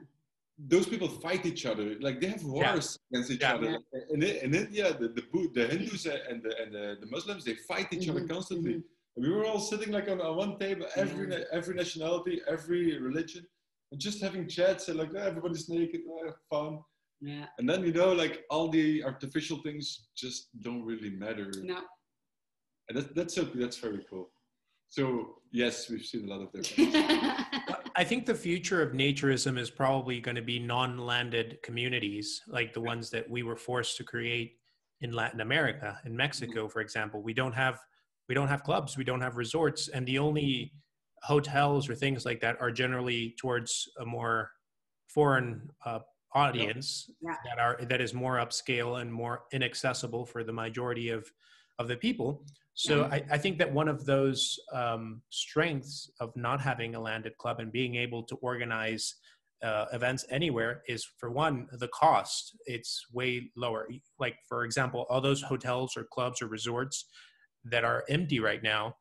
those 0.59 0.85
people 0.85 1.07
fight 1.07 1.45
each 1.45 1.65
other. 1.65 1.95
Like 1.99 2.21
they 2.21 2.27
have 2.27 2.43
wars 2.43 2.99
against 3.11 3.31
each 3.31 3.41
Yeah. 3.41 3.55
other. 3.55 3.79
In, 4.13 4.21
in 4.23 4.53
India, 4.53 4.93
the 4.93 5.07
the, 5.17 5.23
the 5.55 5.67
Hindus 5.67 6.05
and 6.05 6.43
the 6.43 6.51
and 6.61 6.69
the, 6.75 6.97
the 7.01 7.07
Muslims 7.07 7.43
they 7.43 7.55
fight 7.55 7.87
each 7.93 8.07
other 8.09 8.21
Mhm, 8.21 8.29
constantly. 8.29 8.73
mhm. 8.75 8.83
We 9.17 9.29
were 9.29 9.45
all 9.45 9.59
sitting 9.59 9.91
like 9.91 10.07
on, 10.07 10.21
on 10.21 10.35
one 10.37 10.53
table, 10.59 10.85
every 10.95 11.25
na- 11.27 11.47
every 11.51 11.75
nationality, 11.83 12.41
every 12.47 12.97
religion, 12.99 13.43
and 13.91 13.99
just 13.99 14.21
having 14.21 14.47
chats 14.47 14.87
and 14.87 14.97
like 14.97 15.11
"Ah, 15.15 15.19
everybody's 15.23 15.69
naked, 15.69 16.01
ah, 16.09 16.31
fun. 16.49 16.79
yeah. 17.21 17.45
And 17.57 17.69
then 17.69 17.83
you 17.83 17.91
know, 17.93 18.13
like 18.13 18.43
all 18.49 18.69
the 18.69 19.03
artificial 19.03 19.59
things 19.63 20.07
just 20.15 20.49
don't 20.61 20.83
really 20.83 21.09
matter. 21.11 21.51
No, 21.63 21.79
And 22.89 22.97
that's 22.97 23.09
that's 23.13 23.35
so 23.35 23.43
that's 23.43 23.77
very 23.77 24.05
cool. 24.09 24.29
So 24.89 25.35
yes, 25.51 25.89
we've 25.89 26.05
seen 26.05 26.25
a 26.25 26.33
lot 26.33 26.41
of 26.41 26.51
difference. 26.51 26.95
I 27.95 28.03
think 28.05 28.25
the 28.25 28.35
future 28.35 28.81
of 28.81 28.93
naturism 28.93 29.57
is 29.57 29.69
probably 29.69 30.19
going 30.21 30.35
to 30.35 30.41
be 30.41 30.59
non-landed 30.59 31.59
communities, 31.63 32.41
like 32.47 32.73
the 32.73 32.81
ones 32.81 33.09
that 33.11 33.29
we 33.29 33.43
were 33.43 33.55
forced 33.57 33.97
to 33.97 34.03
create 34.03 34.53
in 35.01 35.11
Latin 35.11 35.41
America, 35.41 35.99
in 36.05 36.15
Mexico, 36.15 36.67
for 36.69 36.81
example. 36.81 37.21
We 37.21 37.33
don't 37.33 37.53
have 37.53 37.79
we 38.29 38.35
don't 38.35 38.47
have 38.47 38.63
clubs, 38.63 38.97
we 38.97 39.03
don't 39.03 39.19
have 39.21 39.35
resorts, 39.35 39.89
and 39.89 40.05
the 40.07 40.17
only 40.19 40.73
hotels 41.23 41.89
or 41.89 41.95
things 41.95 42.25
like 42.25 42.39
that 42.41 42.59
are 42.59 42.71
generally 42.71 43.35
towards 43.39 43.87
a 43.99 44.05
more 44.05 44.51
foreign 45.07 45.69
uh, 45.85 45.99
audience 46.33 47.09
Yeah. 47.21 47.35
that 47.45 47.59
are 47.59 47.77
that 47.89 48.01
is 48.01 48.13
more 48.13 48.37
upscale 48.37 49.01
and 49.01 49.11
more 49.11 49.43
inaccessible 49.51 50.25
for 50.25 50.43
the 50.43 50.53
majority 50.53 51.09
of 51.09 51.29
of 51.79 51.87
the 51.87 51.97
people. 51.97 52.45
So 52.73 53.01
Yeah. 53.01 53.07
I, 53.11 53.25
I 53.31 53.37
think 53.37 53.57
that 53.57 53.71
one 53.71 53.87
of 53.87 54.05
those 54.05 54.57
um, 54.73 55.21
strengths 55.29 56.09
of 56.19 56.35
not 56.35 56.61
having 56.61 56.95
a 56.95 56.99
landed 56.99 57.37
club 57.37 57.59
and 57.59 57.71
being 57.71 57.95
able 57.95 58.23
to 58.23 58.35
organize 58.37 59.15
uh, 59.63 59.85
events 59.93 60.25
anywhere 60.31 60.81
is 60.87 61.05
for 61.19 61.29
one 61.29 61.67
the 61.73 61.87
cost 61.89 62.57
it's 62.65 63.05
way 63.13 63.51
lower 63.55 63.87
like 64.17 64.35
for 64.49 64.63
example 64.63 65.05
all 65.07 65.21
those 65.21 65.43
hotels 65.43 65.95
or 65.95 66.03
clubs 66.11 66.41
or 66.41 66.47
resorts 66.47 67.05
that 67.63 67.83
are 67.83 68.03
empty 68.09 68.39
right 68.39 68.63
now 68.63 68.95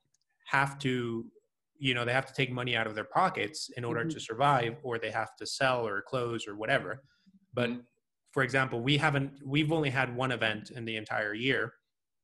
have 0.46 0.78
to 0.78 1.24
you 1.80 1.94
know 1.94 2.04
they 2.04 2.12
have 2.12 2.26
to 2.26 2.34
take 2.40 2.50
money 2.52 2.76
out 2.76 2.86
of 2.86 2.94
their 2.94 3.08
pockets 3.20 3.70
in 3.76 3.84
order 3.84 4.04
Mhm. 4.04 4.12
to 4.14 4.20
survive 4.20 4.74
or 4.82 4.98
they 4.98 5.10
have 5.10 5.34
to 5.40 5.46
sell 5.46 5.80
or 5.86 6.02
close 6.02 6.46
or 6.46 6.54
whatever. 6.62 7.02
But 7.58 7.70
Mhm. 7.70 7.86
for 8.34 8.42
example 8.42 8.78
we 8.88 8.94
haven't 8.98 9.32
we've 9.54 9.72
only 9.72 9.90
had 10.00 10.14
one 10.14 10.30
event 10.38 10.70
in 10.78 10.84
the 10.84 10.96
entire 11.02 11.34
year 11.34 11.62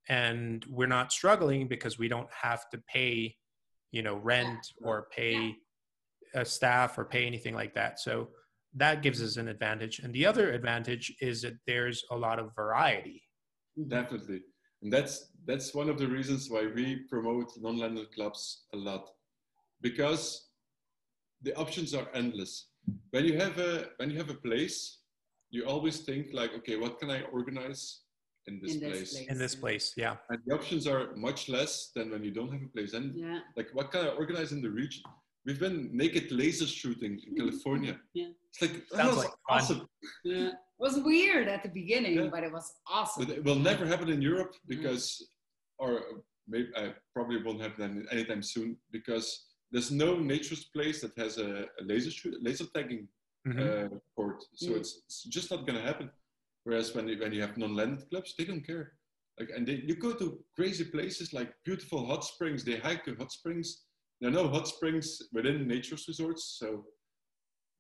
and 0.09 0.65
we're 0.77 0.95
not 0.99 1.11
struggling 1.19 1.67
because 1.75 1.99
we 1.99 2.09
don't 2.15 2.33
have 2.47 2.63
to 2.71 2.79
pay 2.95 3.37
you 3.97 4.03
know 4.07 4.17
rent 4.33 4.63
or 4.87 5.09
pay 5.19 5.57
a 6.35 6.45
staff 6.45 6.99
or 6.99 7.05
pay 7.07 7.25
anything 7.27 7.55
like 7.55 7.73
that. 7.75 7.99
So 8.07 8.15
that 8.75 9.01
gives 9.03 9.23
us 9.23 9.37
an 9.39 9.49
advantage. 9.49 10.01
And 10.01 10.13
the 10.13 10.27
other 10.27 10.53
advantage 10.53 11.07
is 11.31 11.41
that 11.43 11.57
there's 11.67 12.05
a 12.11 12.17
lot 12.27 12.39
of 12.39 12.55
variety. 12.55 13.23
Definitely, 13.97 14.41
and 14.83 14.93
that's 14.93 15.15
that's 15.47 15.69
one 15.81 15.89
of 15.89 15.97
the 15.99 16.09
reasons 16.19 16.51
why 16.51 16.63
we 16.79 16.87
promote 17.13 17.49
non-landed 17.65 18.09
clubs 18.17 18.43
a 18.75 18.77
lot, 18.77 19.05
because 19.81 20.49
the 21.43 21.55
options 21.57 21.95
are 21.95 22.09
endless. 22.15 22.69
When 23.11 23.25
you 23.25 23.39
have 23.39 23.59
a 23.59 23.89
when 23.99 24.11
you 24.11 24.19
have 24.19 24.31
a 24.31 24.41
place, 24.49 25.01
you 25.51 25.65
always 25.67 26.01
think 26.01 26.29
like, 26.33 26.53
okay, 26.59 26.77
what 26.77 26.99
can 26.99 27.11
I 27.11 27.23
organize 27.33 28.01
in 28.47 28.61
this, 28.61 28.75
In 28.75 28.81
this 28.81 28.91
place? 28.91 29.13
place. 29.15 29.29
in 29.29 29.39
this 29.39 29.55
mm-hmm. 29.55 29.61
place 29.67 29.95
yeah 29.97 30.17
And 30.31 30.39
the 30.47 30.55
options 30.55 30.87
are 30.87 31.15
much 31.17 31.49
less 31.49 31.91
than 31.95 32.11
when 32.11 32.23
you 32.25 32.31
don't 32.31 32.53
have 32.53 32.63
a 32.63 32.73
place. 32.77 32.93
And 32.95 33.07
Yeah. 33.17 33.41
like, 33.57 33.69
what 33.73 33.91
can 33.91 34.01
I 34.07 34.11
organize 34.23 34.53
in 34.53 34.63
the 34.63 34.71
region? 34.71 35.03
We've 35.45 35.61
been 35.61 35.91
naked 35.93 36.33
laser 36.33 36.67
shooting 36.67 37.13
in 37.13 37.19
mm-hmm. 37.19 37.37
California. 37.41 37.95
Yeah. 38.15 38.31
It's 38.49 38.61
like 38.63 38.75
that 38.89 38.97
Sounds 38.97 39.17
was 39.17 39.25
like 39.25 39.35
fun. 39.49 39.59
awesome. 39.59 39.89
Yeah. 40.25 40.49
It 40.49 40.83
was 40.87 40.99
weird 41.01 41.47
at 41.49 41.63
the 41.63 41.71
beginning, 41.81 42.15
Yeah. 42.19 42.29
but 42.35 42.43
it 42.45 42.53
was 42.53 42.67
awesome. 42.97 43.25
But 43.25 43.37
it 43.39 43.45
will 43.45 43.63
never 43.71 43.85
happen 43.87 44.09
in 44.09 44.21
Europe 44.21 44.55
because, 44.67 45.05
mm. 45.21 45.85
or 45.85 45.91
maybe 46.49 46.69
I 46.77 46.95
probably 47.15 47.43
won't 47.43 47.61
happen 47.61 47.83
any- 47.91 48.07
anytime 48.15 48.43
soon 48.43 48.77
because 48.91 49.27
there's 49.73 49.91
no 49.91 50.17
naturist 50.17 50.73
place 50.73 51.01
that 51.01 51.17
has 51.17 51.39
a, 51.39 51.65
a 51.81 51.83
laser 51.85 52.11
shoot, 52.11 52.35
laser 52.43 52.67
tagging 52.75 53.09
Mhm. 53.47 53.61
uh, 53.93 53.99
port. 54.17 54.43
So 54.55 54.71
Mm. 54.73 54.77
it's, 54.79 55.03
it's 55.07 55.23
just 55.25 55.51
not 55.53 55.67
going 55.67 55.79
to 55.79 55.85
happen. 55.85 56.11
Whereas 56.65 56.95
when 56.95 57.07
you, 57.07 57.17
when 57.21 57.33
you 57.33 57.41
have 57.43 57.57
non-landed 57.57 58.09
clubs, 58.11 58.35
they 58.37 58.45
don't 58.45 58.67
care. 58.67 58.95
Like, 59.39 59.51
and 59.55 59.65
they, 59.67 59.83
you 59.87 59.95
go 59.95 60.13
to 60.15 60.43
crazy 60.57 60.85
places 60.85 61.33
like 61.33 61.55
beautiful 61.65 62.05
hot 62.07 62.25
springs. 62.25 62.65
They 62.65 62.79
hike 62.79 63.05
to 63.05 63.15
hot 63.15 63.31
springs. 63.31 63.83
There 64.21 64.31
are 64.31 64.33
no 64.33 64.49
hot 64.49 64.67
springs 64.67 65.23
within 65.33 65.67
naturist 65.67 66.09
resorts, 66.09 66.57
so 66.59 66.87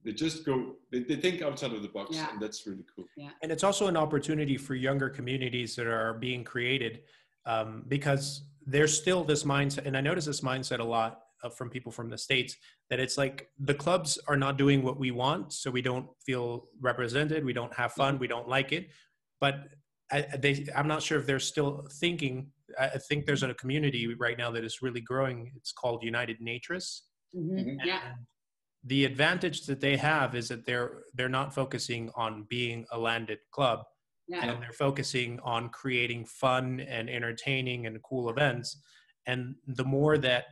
they 0.04 0.12
just 0.12 0.44
go. 0.44 0.76
They, 0.92 1.00
they 1.02 1.16
think 1.16 1.42
outside 1.42 1.72
of 1.72 1.82
the 1.82 1.88
box, 1.88 2.14
Yeah. 2.14 2.30
and 2.30 2.40
that's 2.40 2.64
really 2.66 2.84
cool. 2.94 3.06
and 3.42 3.50
it's 3.50 3.64
also 3.64 3.86
an 3.88 3.96
opportunity 3.96 4.56
for 4.56 4.74
younger 4.76 5.08
communities 5.08 5.74
that 5.76 5.86
are 5.88 6.14
being 6.14 6.44
created 6.44 7.02
um, 7.46 7.84
because 7.88 8.42
there's 8.66 8.96
still 8.96 9.22
this 9.24 9.44
mindset 9.44 9.86
and 9.86 9.96
i 9.96 10.00
notice 10.00 10.24
this 10.24 10.40
mindset 10.40 10.80
a 10.80 10.84
lot 10.84 11.25
Uh, 11.44 11.50
from 11.50 11.68
people 11.68 11.92
from 11.92 12.08
the 12.08 12.16
states 12.16 12.56
that 12.88 12.98
it's 12.98 13.18
like 13.18 13.48
the 13.58 13.74
clubs 13.74 14.18
are 14.26 14.38
not 14.38 14.56
doing 14.56 14.82
what 14.82 14.98
we 14.98 15.10
want 15.10 15.52
so 15.52 15.70
we 15.70 15.82
don't 15.82 16.08
feel 16.24 16.68
represented 16.80 17.44
we 17.44 17.52
don't 17.52 17.74
have 17.74 17.92
fun 17.92 18.14
mm-hmm. 18.14 18.22
we 18.22 18.26
don't 18.26 18.48
like 18.48 18.72
it. 18.72 18.88
But 19.38 19.54
I, 20.10 20.22
they, 20.38 20.66
i'm 20.74 20.88
not 20.88 21.02
sure 21.02 21.18
if 21.18 21.26
they're 21.26 21.48
still 21.54 21.86
thinking 22.02 22.34
i 22.80 22.86
I 22.96 22.98
think 23.08 23.26
there's 23.26 23.42
a 23.42 23.52
community 23.62 24.02
right 24.26 24.38
now 24.42 24.50
that 24.54 24.64
is 24.64 24.80
really 24.86 25.04
growing. 25.12 25.38
It's 25.58 25.72
called 25.80 25.98
united 26.12 26.38
naturists 26.40 26.94
Mhm. 27.36 27.50
Mm-hmm. 27.58 27.86
Yeah. 27.86 28.12
the 28.84 29.04
advantage 29.04 29.66
that 29.66 29.80
they 29.80 29.96
have 29.96 30.34
is 30.34 30.48
that 30.48 30.64
they're 30.64 31.02
they're 31.14 31.28
not 31.40 31.54
focusing 31.54 32.10
on 32.14 32.46
being 32.48 32.86
a 32.92 32.98
landed 32.98 33.38
club. 33.50 33.80
Yeah. 34.28 34.44
and 34.44 34.60
they're 34.62 34.72
focusing 34.72 35.38
on 35.44 35.68
creating 35.68 36.24
fun 36.24 36.80
and 36.80 37.08
entertaining 37.08 37.86
and 37.86 38.02
cool 38.02 38.28
events. 38.28 38.68
And 39.26 39.54
the 39.68 39.84
more 39.84 40.18
that 40.18 40.44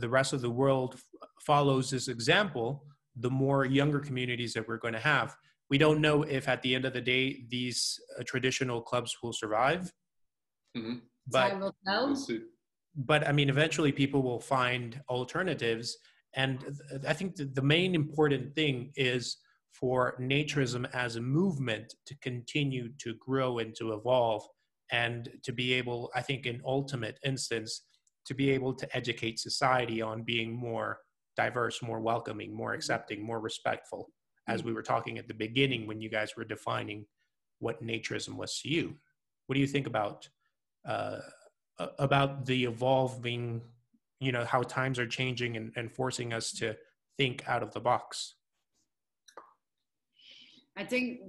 the 0.00 0.08
rest 0.08 0.32
of 0.32 0.40
the 0.40 0.50
world 0.50 1.00
follows 1.40 1.90
this 1.90 2.08
example 2.08 2.84
the 3.16 3.30
more 3.30 3.64
younger 3.64 4.00
communities 4.00 4.52
that 4.54 4.66
we're 4.68 4.76
going 4.78 4.94
to 4.94 5.00
have 5.00 5.36
we 5.70 5.78
don't 5.78 6.00
know 6.00 6.22
if 6.22 6.48
at 6.48 6.62
the 6.62 6.74
end 6.74 6.84
of 6.84 6.92
the 6.92 7.00
day 7.00 7.44
these 7.48 7.98
uh, 8.18 8.22
traditional 8.26 8.80
clubs 8.80 9.16
will 9.22 9.32
survive 9.32 9.92
Mhm. 10.76 11.00
but 11.26 11.48
Time 11.48 11.60
will 11.60 11.76
tell. 11.86 12.06
We'll 12.08 12.40
but 12.96 13.26
I 13.28 13.32
mean, 13.32 13.50
eventually 13.50 13.92
people 13.92 14.22
will 14.22 14.40
find 14.40 15.02
alternatives. 15.08 15.96
And 16.34 16.60
th- 16.60 17.02
I 17.06 17.12
think 17.12 17.36
that 17.36 17.54
the 17.54 17.62
main 17.62 17.94
important 17.94 18.54
thing 18.54 18.92
is 18.96 19.36
for 19.72 20.16
naturism 20.18 20.88
as 20.94 21.16
a 21.16 21.20
movement 21.20 21.94
to 22.06 22.14
continue 22.18 22.88
to 22.98 23.14
grow 23.14 23.58
and 23.58 23.74
to 23.76 23.92
evolve 23.92 24.42
and 24.90 25.28
to 25.42 25.52
be 25.52 25.72
able, 25.74 26.10
I 26.14 26.22
think, 26.22 26.46
in 26.46 26.62
ultimate 26.64 27.18
instance, 27.24 27.85
to 28.26 28.34
be 28.34 28.50
able 28.50 28.74
to 28.74 28.96
educate 28.96 29.38
society 29.38 30.02
on 30.02 30.22
being 30.22 30.52
more 30.52 30.98
diverse, 31.36 31.82
more 31.82 32.00
welcoming, 32.00 32.54
more 32.54 32.74
accepting, 32.74 33.22
more 33.22 33.40
respectful, 33.40 34.10
as 34.48 34.64
we 34.64 34.72
were 34.72 34.82
talking 34.82 35.18
at 35.18 35.28
the 35.28 35.34
beginning 35.34 35.86
when 35.86 36.00
you 36.00 36.08
guys 36.08 36.36
were 36.36 36.44
defining 36.44 37.06
what 37.58 37.82
naturism 37.82 38.36
was 38.36 38.60
to 38.60 38.68
you. 38.68 38.94
What 39.46 39.54
do 39.54 39.60
you 39.60 39.66
think 39.66 39.86
about 39.86 40.28
uh, 40.86 41.18
about 41.98 42.46
the 42.46 42.64
evolving 42.64 43.60
you 44.20 44.32
know 44.32 44.44
how 44.44 44.62
times 44.62 44.98
are 44.98 45.06
changing 45.06 45.56
and, 45.56 45.72
and 45.76 45.92
forcing 45.92 46.32
us 46.32 46.52
to 46.52 46.74
think 47.18 47.48
out 47.48 47.62
of 47.62 47.72
the 47.72 47.80
box? 47.80 48.34
I 50.76 50.84
think 50.84 51.20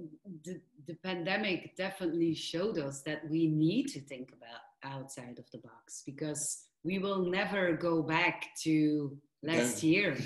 the, 0.44 0.60
the 0.86 0.94
pandemic 0.94 1.74
definitely 1.76 2.34
showed 2.34 2.78
us 2.78 3.00
that 3.02 3.28
we 3.30 3.46
need 3.46 3.88
to 3.88 4.00
think 4.00 4.32
about 4.32 4.60
outside 4.84 5.38
of 5.38 5.50
the 5.52 5.58
box 5.58 6.02
because 6.04 6.64
we 6.84 6.98
will 6.98 7.24
never 7.24 7.72
go 7.72 8.02
back 8.02 8.46
to 8.62 9.16
last 9.42 9.82
year. 9.82 10.16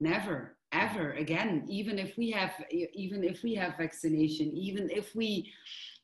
Never, 0.00 0.56
ever 0.72 1.12
again. 1.12 1.64
Even 1.68 1.98
if 1.98 2.16
we 2.16 2.30
have, 2.30 2.52
even 2.70 3.24
if 3.24 3.42
we 3.42 3.54
have 3.54 3.76
vaccination, 3.76 4.50
even 4.52 4.90
if 4.90 5.14
we 5.14 5.52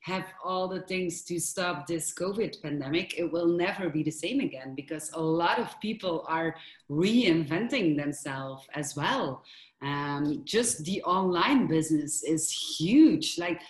have 0.03 0.27
all 0.45 0.69
the 0.69 0.83
things 0.83 1.23
to 1.23 1.41
stop 1.41 1.87
this 1.87 2.15
COVID 2.15 2.63
pandemic, 2.63 3.19
it 3.19 3.31
will 3.31 3.49
never 3.49 3.91
be 3.91 4.05
the 4.05 4.11
same 4.11 4.39
again 4.41 4.75
because 4.77 5.11
a 5.15 5.21
lot 5.21 5.59
of 5.59 5.81
people 5.81 6.25
are 6.29 6.55
reinventing 6.89 7.97
themselves 7.97 8.67
as 8.75 8.95
well 8.95 9.43
um, 9.83 10.43
just 10.45 10.85
the 10.85 11.03
online 11.03 11.67
business 11.67 12.23
is 12.23 12.51
huge 12.51 13.39
like 13.39 13.61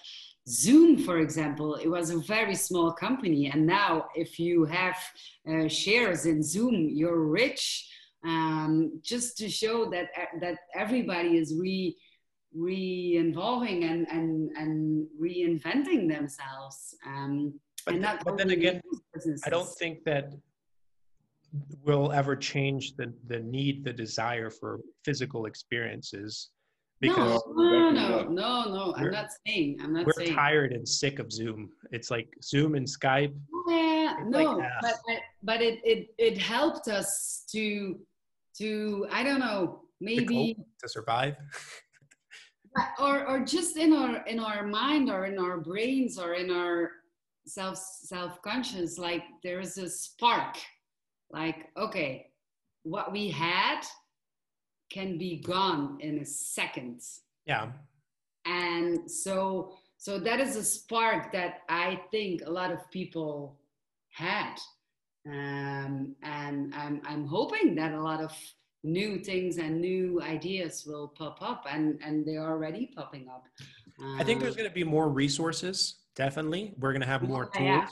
zoom 0.48 0.97
for 0.97 1.18
example 1.18 1.74
it 1.74 1.89
was 1.89 2.10
a 2.10 2.18
very 2.18 2.55
small 2.55 2.93
company. 2.93 3.51
And 3.52 3.66
now 3.66 4.06
if 4.14 4.39
you 4.39 4.64
have 4.64 4.97
uh, 5.51 5.68
shares 5.68 6.27
in 6.27 6.43
zoom 6.43 6.89
you're 6.89 7.24
rich 7.24 7.89
um, 8.24 9.01
just 9.02 9.36
to 9.39 9.48
show 9.48 9.90
that 9.90 10.09
that 10.40 10.59
everybody 10.74 11.36
is 11.36 11.55
re 11.59 11.97
re-involving 12.55 13.85
and, 13.85 14.06
and 14.10 14.51
and 14.56 15.06
reinventing 15.20 16.09
themselves 16.09 16.97
um, 17.06 17.52
but, 17.85 18.01
but 18.24 18.39
then 18.39 18.51
again 18.51 18.81
i 19.44 19.51
don't 19.51 19.68
think 19.78 20.02
that 20.05 20.32
will 21.85 22.12
ever 22.12 22.35
change 22.35 22.97
the, 22.97 23.12
the 23.27 23.40
need 23.40 23.85
the 23.85 23.93
desire 23.93 24.51
for 24.51 24.81
physical 25.05 25.44
experiences 25.47 26.51
because 27.01 27.43
no, 27.48 27.90
no, 27.90 27.90
no, 27.90 28.28
no, 28.28 28.64
no. 28.64 28.94
I'm 28.97 29.10
not 29.10 29.28
saying. 29.47 29.78
I'm 29.82 29.93
not 29.93 30.06
we're 30.06 30.12
saying. 30.12 30.35
tired 30.35 30.73
and 30.73 30.89
sick 30.89 31.18
of 31.18 31.31
zoom 31.31 31.70
it's 31.93 32.10
like 32.10 32.28
zoom 32.43 32.74
and 32.74 32.86
skype 32.86 33.35
Yeah, 33.68 34.14
It's 34.20 34.35
like, 34.35 34.44
no, 34.44 34.62
ah. 34.62 34.68
but 34.81 34.94
but, 35.43 35.62
it, 35.62 35.81
it 35.85 36.09
it 36.18 36.39
helped 36.39 36.89
us 36.89 37.44
to 37.52 37.98
to 38.59 39.06
I 39.10 39.23
don't 39.23 39.40
know 39.40 39.82
to 39.98 40.05
maybe 40.05 40.55
cope, 40.55 40.66
to 40.82 40.89
survive 40.89 41.36
or 43.01 43.27
or 43.27 43.40
just 43.40 43.77
in 43.77 43.93
our 43.93 44.24
in 44.27 44.39
our 44.39 44.66
mind 44.66 45.10
or 45.10 45.27
in 45.27 45.39
our 45.39 45.59
brains 45.59 46.18
or 46.18 46.35
in 46.35 46.51
our 46.51 46.90
self 47.47 47.78
self 47.78 48.40
conscious 48.43 48.98
like 48.98 49.23
there 49.43 49.60
is 49.60 49.78
a 49.78 49.89
spark 49.89 50.56
like 51.31 51.68
okay 51.77 52.27
what 52.82 53.12
we 53.12 53.28
had 53.28 53.81
can 54.90 55.18
be 55.18 55.36
gone 55.40 55.98
in 56.00 56.18
a 56.18 56.24
second. 56.24 57.00
Yeah. 57.46 57.72
And 58.44 59.10
so 59.10 59.72
so 59.98 60.18
that 60.18 60.40
is 60.40 60.56
a 60.56 60.62
spark 60.62 61.32
that 61.32 61.62
i 61.70 61.98
think 62.10 62.42
a 62.44 62.50
lot 62.50 62.70
of 62.70 62.78
people 62.90 63.58
had. 64.10 64.56
Um, 65.26 66.14
and 66.22 66.72
I'm, 66.74 67.00
I'm 67.04 67.26
hoping 67.26 67.74
that 67.74 67.92
a 67.92 68.00
lot 68.00 68.20
of 68.20 68.32
new 68.84 69.18
things 69.18 69.58
and 69.58 69.80
new 69.80 70.22
ideas 70.22 70.84
will 70.86 71.08
pop 71.08 71.38
up 71.42 71.64
and 71.68 71.98
and 72.04 72.24
they're 72.24 72.44
already 72.44 72.92
popping 72.94 73.26
up. 73.28 73.44
I 74.20 74.22
think 74.22 74.40
there's 74.40 74.52
Um, 74.52 74.58
going 74.58 74.68
to 74.70 74.74
be 74.74 74.84
more 74.84 75.08
resources 75.08 75.96
definitely. 76.14 76.74
We're 76.78 76.92
going 76.92 77.00
to 77.02 77.06
have 77.08 77.22
more 77.22 77.46
tools. 77.46 77.58
yeah, 77.66 77.86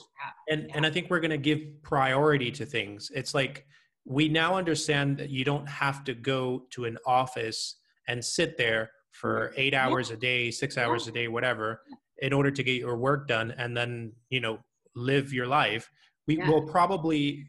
and 0.50 0.70
and 0.74 0.86
i 0.86 0.90
think 0.90 1.10
we're 1.10 1.20
going 1.20 1.30
to 1.42 1.44
give 1.50 1.60
priority 1.82 2.50
to 2.52 2.64
things. 2.64 3.10
It's 3.14 3.34
like 3.34 3.66
we 4.04 4.28
now 4.28 4.54
understand 4.56 5.16
that 5.18 5.30
you 5.30 5.44
don't 5.44 5.68
have 5.68 6.04
to 6.04 6.14
go 6.14 6.66
to 6.70 6.84
an 6.84 6.98
office 7.06 7.76
and 8.08 8.22
sit 8.24 8.56
there 8.58 8.90
for 9.12 9.52
eight 9.56 9.74
hours 9.74 10.10
a 10.10 10.16
day 10.16 10.50
six 10.50 10.76
hours 10.76 11.06
a 11.06 11.12
day 11.12 11.28
whatever 11.28 11.80
in 12.18 12.32
order 12.32 12.50
to 12.50 12.62
get 12.62 12.78
your 12.78 12.96
work 12.96 13.26
done 13.28 13.52
and 13.56 13.76
then 13.76 14.12
you 14.28 14.40
know 14.40 14.58
live 14.96 15.32
your 15.32 15.46
life 15.46 15.88
we 16.26 16.36
Yeah. 16.36 16.48
will 16.50 16.62
probably 16.66 17.48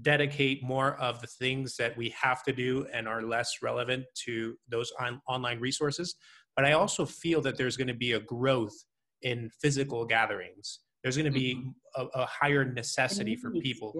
dedicate 0.00 0.62
more 0.62 0.94
of 0.96 1.20
the 1.20 1.26
things 1.26 1.76
that 1.76 1.96
we 1.96 2.08
have 2.10 2.42
to 2.44 2.52
do 2.52 2.86
and 2.94 3.06
are 3.06 3.22
less 3.22 3.56
relevant 3.62 4.04
to 4.24 4.56
those 4.68 4.90
on, 4.98 5.20
online 5.28 5.60
resources. 5.60 6.14
But 6.56 6.64
I 6.64 6.72
also 6.72 7.04
feel 7.04 7.42
that 7.42 7.58
there's 7.58 7.76
going 7.76 7.88
to 7.88 7.94
be 7.94 8.12
a 8.12 8.20
growth 8.20 8.72
in 9.20 9.50
physical 9.60 10.06
gatherings. 10.06 10.80
There's 11.02 11.16
going 11.16 11.30
to 11.32 11.38
be 11.38 11.54
Mm-hmm. 11.56 12.02
a, 12.16 12.22
a 12.22 12.26
higher 12.26 12.64
necessity 12.64 13.36
for 13.36 13.50
people. 13.50 13.92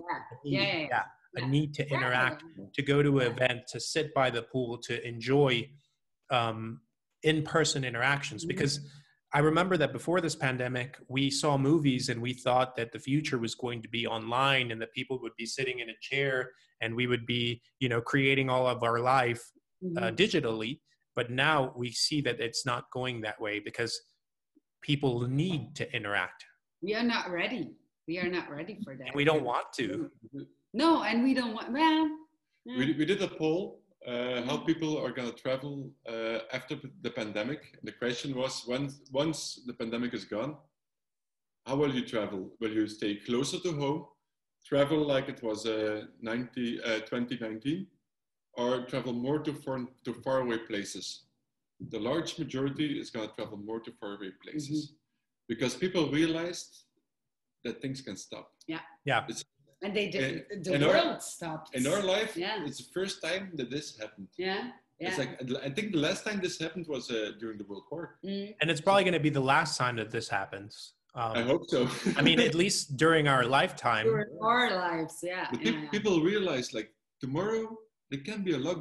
Yeah, 0.45 0.63
yeah, 0.63 0.79
yeah. 0.91 1.03
A 1.37 1.47
need 1.47 1.75
to 1.75 1.89
interact, 1.91 2.45
to 2.75 2.83
go 2.83 3.03
to 3.03 3.21
an 3.21 3.33
event, 3.33 3.63
to 3.69 3.81
sit 3.81 4.13
by 4.15 4.31
the 4.31 4.43
pool, 4.43 4.79
to 4.79 5.07
enjoy 5.07 5.69
um, 6.31 6.81
in-person 7.23 7.85
interactions. 7.85 8.45
Mhm. 8.45 8.49
Because 8.49 8.81
I 9.35 9.39
remember 9.41 9.77
that 9.79 9.93
before 9.93 10.21
this 10.21 10.35
pandemic, 10.35 10.99
we 11.09 11.31
saw 11.31 11.57
movies 11.57 12.09
and 12.09 12.21
we 12.21 12.35
thought 12.35 12.77
that 12.77 12.93
the 12.93 12.99
future 12.99 13.39
was 13.39 13.55
going 13.55 13.81
to 13.83 13.89
be 13.89 14.07
online 14.07 14.71
and 14.71 14.81
that 14.83 14.93
people 14.93 15.19
would 15.23 15.37
be 15.37 15.47
sitting 15.47 15.79
in 15.81 15.89
a 15.91 15.95
chair 16.01 16.53
and 16.81 16.95
we 16.95 17.07
would 17.07 17.25
be, 17.27 17.63
you 17.81 17.89
know, 17.89 18.01
creating 18.01 18.51
all 18.51 18.67
of 18.67 18.83
our 18.83 19.01
life 19.01 19.43
uh, 19.97 20.03
Mhm. 20.11 20.17
digitally. 20.17 20.81
But 21.15 21.31
now 21.31 21.73
we 21.77 21.91
see 21.93 22.21
that 22.23 22.41
it's 22.41 22.65
not 22.65 22.91
going 22.93 23.23
that 23.23 23.41
way 23.41 23.59
because 23.59 23.93
people 24.81 25.23
need 25.29 25.75
to 25.77 25.85
interact. 25.95 26.45
We 26.83 26.95
are 26.95 27.03
not 27.03 27.31
ready. 27.31 27.75
We 28.07 28.19
are 28.19 28.29
not 28.29 28.49
ready 28.51 28.81
for 28.85 28.97
that. 28.97 29.09
And 29.09 29.15
we 29.17 29.25
don't 29.25 29.45
want 29.45 29.67
to. 29.75 30.11
No, 30.73 31.03
and 31.03 31.23
we 31.23 31.35
don't 31.35 31.55
want. 31.55 31.73
Well, 31.73 32.09
mm, 32.69 32.79
We, 32.79 32.95
we 32.95 33.05
did 33.05 33.23
a 33.23 33.29
poll 33.29 33.83
uh, 34.07 34.43
how 34.43 34.57
people 34.57 34.99
are 34.99 35.13
going 35.13 35.31
to 35.31 35.37
travel 35.37 35.91
uh, 36.09 36.39
after 36.53 36.77
the 37.03 37.11
pandemic. 37.11 37.79
The 37.83 37.93
question 37.93 38.35
was 38.35 38.65
once, 38.67 39.01
once 39.13 39.61
the 39.67 39.75
pandemic 39.75 40.15
is 40.15 40.25
gone, 40.25 40.57
how 41.67 41.77
will 41.77 41.95
you 41.95 42.05
travel? 42.05 42.51
Will 42.61 42.73
you 42.73 42.89
stay 42.89 43.17
closer 43.17 43.61
to 43.61 43.73
home, 43.73 44.07
travel 44.65 45.07
like 45.07 45.29
it 45.29 45.43
was 45.43 45.67
uh, 45.67 46.07
90, 46.21 46.83
uh, 46.83 47.01
2019, 47.01 47.87
or 48.55 48.85
travel 48.87 49.13
more 49.13 49.39
to, 49.39 49.53
far, 49.53 49.87
to 50.05 50.15
faraway 50.15 50.59
places? 50.59 51.25
The 51.91 51.99
large 51.99 52.39
majority 52.39 52.99
is 52.99 53.11
going 53.11 53.29
to 53.29 53.35
travel 53.35 53.59
more 53.59 53.81
to 53.81 53.93
faraway 54.01 54.31
places 54.43 54.95
because 55.49 55.75
people 55.75 56.11
realized 56.11 56.85
that 57.65 57.81
things 57.81 58.01
can 58.01 58.17
stop. 58.17 58.51
And 59.83 59.95
they 59.95 60.09
did. 60.09 60.45
The 60.63 60.75
in 60.75 60.83
our- 60.85 60.91
world 60.91 61.23
stopped. 61.23 61.75
In 61.75 61.87
our 61.87 62.03
life, 62.03 62.37
Yeah. 62.37 62.65
it's 62.67 62.79
the 62.79 62.91
first 62.93 63.23
time 63.23 63.51
that 63.59 63.71
this 63.71 63.97
happened. 63.99 64.29
yeah, 64.37 64.71
yeah. 65.01 65.09
It's 65.09 65.19
like 65.19 65.33
I 65.69 65.71
think 65.71 65.93
the 65.93 65.99
last 66.09 66.25
time 66.25 66.41
this 66.41 66.59
happened 66.59 66.87
was 66.89 67.11
uh, 67.11 67.33
during 67.41 67.59
the 67.59 67.65
World 67.65 67.85
War. 67.91 68.19
Mm, 68.25 68.55
And 68.61 68.71
it's 68.71 68.81
probably 68.81 69.05
going 69.05 69.15
to 69.23 69.27
be 69.29 69.35
the 69.43 69.47
last 69.57 69.77
time 69.77 69.97
that 69.97 70.11
this 70.11 70.29
happens. 70.29 70.95
Um, 71.15 71.33
I 71.41 71.43
hope 71.43 71.65
so. 71.69 71.81
I 72.17 72.23
mean, 72.23 72.41
at 72.41 72.55
least 72.55 72.97
during 72.97 73.29
our 73.29 73.45
lifetime. 73.45 74.07
during 74.07 74.31
our 74.41 74.67
lives, 74.75 75.15
yeah. 75.23 75.47
but 75.51 75.61
yeah, 75.63 75.73
pe- 75.73 75.79
yeah. 75.83 75.91
people 75.91 76.23
realize 76.23 76.73
like 76.73 76.91
tomorrow 77.21 77.77
there 78.11 78.21
can 78.29 78.43
be 78.43 78.53
a 78.55 78.59
lock. 78.59 78.79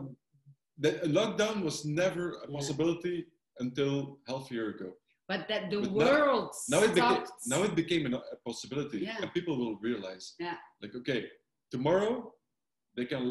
That 0.84 1.04
a 1.04 1.08
lockdown 1.20 1.58
was 1.70 1.84
never 1.86 2.24
a 2.32 2.34
Yeah. 2.48 2.56
possibility 2.58 3.18
until 3.60 4.18
half 4.30 4.50
a 4.50 4.54
year 4.54 4.70
ago. 4.76 4.90
But 5.32 5.48
that 5.48 5.64
the 5.72 5.80
But 5.82 5.92
world 5.92 6.50
Now 6.74 6.82
it 6.88 6.94
became 6.94 7.24
now 7.54 7.62
it 7.68 7.74
became 7.82 8.04
an, 8.10 8.16
a 8.36 8.38
possibility, 8.50 9.00
Yeah. 9.08 9.22
and 9.22 9.28
people 9.38 9.56
will 9.62 9.78
realize 9.88 10.26
Yeah. 10.48 10.58
like 10.82 10.94
okay, 11.02 11.20
tomorrow 11.76 12.14
they 12.98 13.06
can 13.12 13.24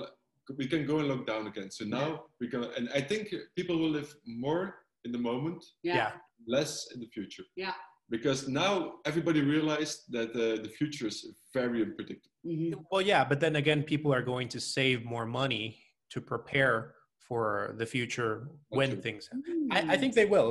we 0.60 0.66
can 0.72 0.82
go 0.90 0.94
and 1.00 1.08
lock 1.12 1.22
down 1.32 1.44
again. 1.52 1.70
So 1.78 1.82
now 1.98 2.06
we 2.40 2.46
can, 2.52 2.60
and 2.78 2.86
I 2.98 3.02
think 3.10 3.24
people 3.58 3.76
will 3.82 3.92
live 3.98 4.10
more 4.46 4.64
in 5.04 5.10
the 5.16 5.22
moment 5.30 5.60
yeah. 5.88 5.96
yeah. 6.00 6.12
less 6.56 6.72
in 6.92 6.98
the 7.04 7.10
future. 7.16 7.44
Yeah. 7.64 7.76
Because 8.14 8.40
now 8.62 8.72
everybody 9.10 9.40
realized 9.56 9.98
that 10.16 10.30
uh, 10.44 10.62
the 10.64 10.72
future 10.78 11.06
is 11.12 11.18
very 11.58 11.78
unpredictable. 11.86 12.36
Mhm. 12.52 12.72
Well, 12.90 13.04
yeah, 13.12 13.22
but 13.30 13.38
then 13.44 13.54
again, 13.62 13.80
people 13.92 14.10
are 14.16 14.24
going 14.32 14.48
to 14.56 14.60
save 14.76 14.98
more 15.14 15.26
money 15.42 15.64
to 16.12 16.18
prepare 16.32 16.76
for 17.28 17.74
the 17.80 17.86
future 17.94 18.32
when 18.78 18.90
Absolutely. 18.90 19.06
things. 19.06 19.22
I, 19.76 19.78
I 19.94 19.96
think 20.00 20.12
they 20.20 20.28
will. 20.34 20.50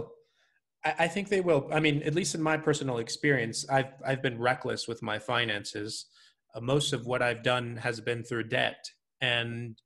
I, 0.85 0.95
I 0.99 1.07
think 1.07 1.29
they 1.29 1.41
will. 1.41 1.69
I 1.71 1.79
mean, 1.79 2.03
at 2.03 2.15
least 2.15 2.35
in 2.35 2.41
my 2.41 2.57
personal 2.57 2.97
experience, 2.99 3.67
I've 3.69 3.93
I've 4.05 4.21
been 4.21 4.39
reckless 4.39 4.87
with 4.87 5.01
my 5.01 5.19
finances. 5.19 6.05
Uh, 6.55 6.61
most 6.61 6.93
of 6.93 7.05
what 7.05 7.21
I've 7.21 7.43
done 7.43 7.77
has 7.77 7.99
been 8.01 8.23
through 8.23 8.45
debt, 8.45 8.89
and 9.21 9.79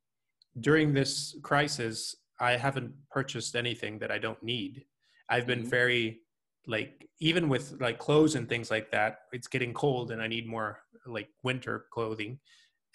during 0.60 0.94
this 0.94 1.36
crisis, 1.42 2.14
I 2.40 2.52
haven't 2.52 2.94
purchased 3.10 3.56
anything 3.56 3.98
that 3.98 4.10
I 4.10 4.18
don't 4.18 4.42
need. 4.42 4.84
I've 5.28 5.46
been 5.46 5.64
Mhm. 5.64 5.70
very 5.70 6.20
like 6.66 7.08
even 7.20 7.48
with 7.48 7.80
like 7.80 7.98
clothes 7.98 8.34
and 8.36 8.48
things 8.48 8.70
like 8.70 8.90
that. 8.92 9.20
It's 9.32 9.48
getting 9.48 9.74
cold, 9.74 10.10
and 10.10 10.22
I 10.22 10.28
need 10.28 10.46
more 10.46 10.80
like 11.06 11.28
winter 11.42 11.86
clothing. 11.92 12.40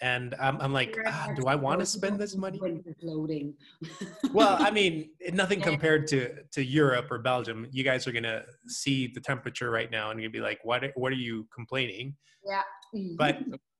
And 0.02 0.34
I'm, 0.40 0.60
I'm 0.60 0.72
like, 0.72 0.98
ah, 1.06 1.30
do 1.36 1.46
I 1.46 1.54
want 1.54 1.80
to 1.80 1.86
spend 1.86 2.18
this 2.18 2.36
money? 2.36 2.58
Clothing. 3.00 3.54
well 4.32 4.56
i 4.60 4.70
mean 4.70 5.10
nothing 5.32 5.60
compared 5.60 6.06
to 6.06 6.42
to 6.52 6.62
europe 6.62 7.10
or 7.10 7.18
belgium 7.18 7.66
you 7.70 7.82
guys 7.82 8.06
are 8.06 8.12
gonna 8.12 8.42
see 8.66 9.06
the 9.06 9.20
temperature 9.20 9.70
right 9.70 9.90
now 9.90 10.10
and 10.10 10.20
you'll 10.22 10.30
be 10.30 10.40
like 10.40 10.60
what 10.64 10.84
what 10.94 11.12
are 11.12 11.16
you 11.16 11.46
complaining 11.52 12.14
Mhm. 12.94 13.16
but 13.16 13.38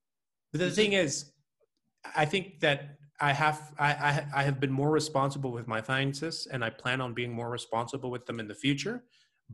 the 0.53 0.71
thing 0.71 0.93
is 0.93 1.33
i 2.17 2.25
think 2.25 2.61
that 2.61 2.97
i 3.21 3.33
have 3.33 3.73
I, 3.79 3.93
I 3.93 4.27
i 4.37 4.43
have 4.43 4.61
been 4.61 4.73
more 4.73 4.91
responsible 4.91 5.53
with 5.53 5.67
my 5.67 5.81
finances 5.81 6.49
and 6.53 6.65
i 6.65 6.71
plan 6.71 7.01
on 7.01 7.15
being 7.15 7.33
more 7.33 7.51
responsible 7.51 8.11
with 8.11 8.27
them 8.27 8.41
in 8.41 8.49
the 8.49 8.55
future 8.55 9.05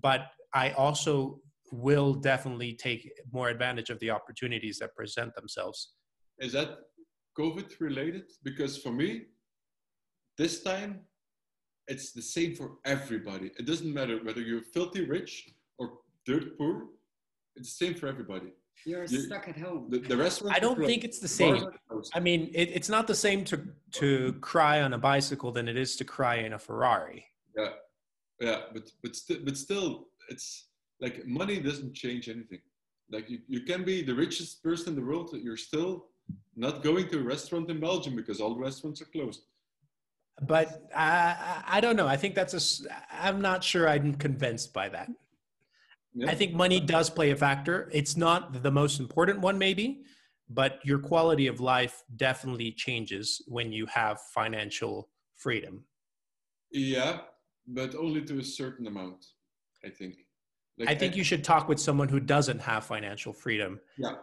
but 0.00 0.28
i 0.54 0.70
also 0.70 1.40
will 1.72 2.14
definitely 2.14 2.74
take 2.74 3.10
more 3.32 3.48
advantage 3.48 3.90
of 3.90 3.98
the 3.98 4.10
opportunities 4.10 4.78
that 4.78 4.94
present 4.94 5.34
themselves 5.34 5.94
Is 6.38 6.52
that 6.52 6.78
COVID 7.38 7.80
related? 7.80 8.24
Because 8.42 8.78
for 8.78 8.92
me, 8.92 9.22
this 10.38 10.62
time, 10.62 11.00
it's 11.88 12.12
the 12.12 12.22
same 12.22 12.54
for 12.54 12.72
everybody. 12.84 13.50
It 13.58 13.66
doesn't 13.66 13.92
matter 13.92 14.18
whether 14.22 14.40
you're 14.40 14.62
filthy 14.62 15.04
rich 15.04 15.50
or 15.78 15.98
dirt 16.26 16.58
poor. 16.58 16.88
It's 17.54 17.76
the 17.76 17.86
same 17.86 17.94
for 17.94 18.06
everybody. 18.06 18.52
You're 18.84 19.04
you- 19.04 19.22
stuck 19.22 19.48
at 19.48 19.56
home. 19.56 19.88
The, 19.88 20.00
the 20.00 20.16
restaurants 20.16 20.56
i 20.56 20.60
don't 20.60 20.78
think 20.78 21.04
it's 21.04 21.18
the 21.18 21.28
same. 21.28 21.66
I 22.12 22.20
mean, 22.20 22.50
it, 22.54 22.70
it's 22.74 22.90
not 22.90 23.06
the 23.06 23.14
same 23.14 23.44
to 23.44 23.66
to 23.92 24.34
cry 24.40 24.82
on 24.82 24.92
a 24.92 24.98
bicycle 24.98 25.50
than 25.50 25.66
it 25.68 25.78
is 25.78 25.96
to 25.96 26.04
cry 26.04 26.36
in 26.36 26.52
a 26.52 26.58
Ferrari. 26.58 27.24
Yeah, 27.56 27.70
yeah, 28.40 28.60
but 28.74 28.90
but 29.02 29.16
still, 29.16 29.38
but 29.44 29.56
still, 29.56 30.08
it's 30.28 30.68
like 31.00 31.26
money 31.26 31.58
doesn't 31.58 31.94
change 31.94 32.28
anything. 32.28 32.60
Like 33.10 33.30
you, 33.30 33.38
you 33.46 33.62
can 33.62 33.84
be 33.84 34.02
the 34.02 34.14
richest 34.14 34.62
person 34.62 34.90
in 34.90 34.96
the 34.96 35.06
world, 35.06 35.30
you're 35.32 35.56
still 35.56 36.08
not 36.56 36.82
going 36.82 37.08
to 37.08 37.18
a 37.18 37.22
restaurant 37.22 37.70
in 37.70 37.80
Belgium 37.80 38.16
because 38.16 38.40
all 38.40 38.54
the 38.54 38.60
restaurants 38.60 39.00
are 39.02 39.06
closed. 39.06 39.42
But 40.42 40.82
I, 40.94 41.06
I 41.08 41.62
I 41.76 41.80
don't 41.80 41.96
know. 41.96 42.06
I 42.06 42.16
think 42.16 42.34
that's 42.34 42.54
a. 42.54 42.88
I'm 43.10 43.40
not 43.40 43.64
sure. 43.64 43.88
I'm 43.88 44.14
convinced 44.14 44.72
by 44.72 44.88
that. 44.90 45.08
Yeah. 46.14 46.30
I 46.30 46.34
think 46.34 46.54
money 46.54 46.80
does 46.80 47.10
play 47.10 47.30
a 47.30 47.36
factor. 47.36 47.90
It's 47.92 48.16
not 48.16 48.62
the 48.62 48.70
most 48.70 49.00
important 49.00 49.40
one, 49.40 49.58
maybe, 49.58 50.02
but 50.48 50.80
your 50.82 50.98
quality 50.98 51.46
of 51.46 51.60
life 51.60 52.02
definitely 52.16 52.72
changes 52.72 53.42
when 53.48 53.72
you 53.72 53.86
have 53.86 54.18
financial 54.34 55.10
freedom. 55.36 55.84
Yeah, 56.70 57.18
but 57.66 57.94
only 57.94 58.22
to 58.22 58.38
a 58.38 58.44
certain 58.44 58.86
amount, 58.86 59.26
I 59.84 59.90
think. 59.90 60.16
Like, 60.78 60.88
I 60.88 60.94
think 60.94 61.16
you 61.16 61.24
should 61.24 61.44
talk 61.44 61.68
with 61.68 61.80
someone 61.80 62.08
who 62.08 62.20
doesn't 62.20 62.60
have 62.60 62.84
financial 62.84 63.32
freedom, 63.32 63.80
Yeah. 63.96 64.16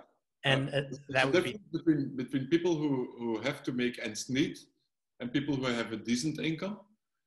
And 0.44 0.70
uh, 0.74 0.82
that 1.10 1.32
would 1.32 1.44
be 1.44 1.60
between 1.72 2.16
between 2.16 2.48
people 2.48 2.76
who 2.76 2.92
who 3.20 3.30
have 3.48 3.64
to 3.64 3.72
make 3.72 4.00
ends 4.04 4.30
meet 4.30 4.56
and 5.20 5.32
people 5.32 5.56
who 5.56 5.66
have 5.66 5.92
a 5.94 5.98
decent 5.98 6.40
income. 6.40 6.76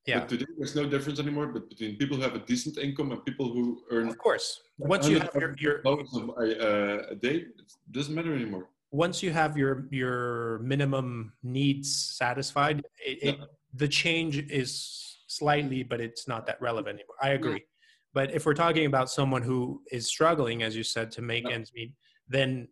yeah. 0.06 0.20
But 0.20 0.28
today 0.28 0.46
there's 0.58 0.76
no 0.76 0.84
difference 0.94 1.18
anymore. 1.20 1.46
But 1.56 1.68
between 1.72 1.96
people 1.96 2.16
who 2.16 2.22
have 2.28 2.34
a 2.42 2.44
decent 2.52 2.78
income 2.78 3.08
and 3.12 3.24
people 3.24 3.46
who 3.54 3.64
earn 3.90 4.08
Of 4.08 4.18
course, 4.18 4.46
once 4.78 5.08
you 5.08 5.18
have 5.20 5.34
your, 5.42 5.54
your 5.58 5.76
a, 5.84 6.44
a, 6.46 6.70
a 7.14 7.16
day, 7.26 7.36
it 7.60 7.68
doesn't 7.90 8.14
matter 8.14 8.34
anymore. 8.34 8.64
once 8.90 9.16
you 9.24 9.30
have 9.40 9.52
your 9.62 9.72
your 10.02 10.58
minimum 10.72 11.32
needs 11.42 11.88
satisfied, 12.22 12.76
it, 13.10 13.16
it, 13.28 13.36
the 13.82 13.88
change 14.02 14.34
is 14.62 14.70
slightly, 15.38 15.82
but 15.82 15.98
it's 16.06 16.24
not 16.32 16.46
that 16.48 16.58
relevant 16.68 16.94
anymore. 16.98 17.18
I 17.28 17.30
agree. 17.40 17.62
But 18.14 18.26
if 18.36 18.46
we're 18.46 18.60
talking 18.66 18.86
about 18.92 19.10
someone 19.10 19.42
who 19.50 19.82
is 19.98 20.06
struggling, 20.06 20.62
as 20.62 20.72
you 20.78 20.84
said, 20.84 21.06
to 21.16 21.20
make 21.32 21.44
Yeah. 21.44 21.56
ends 21.56 21.70
meet, 21.78 21.92
then 22.36 22.50
uh, 22.62 22.66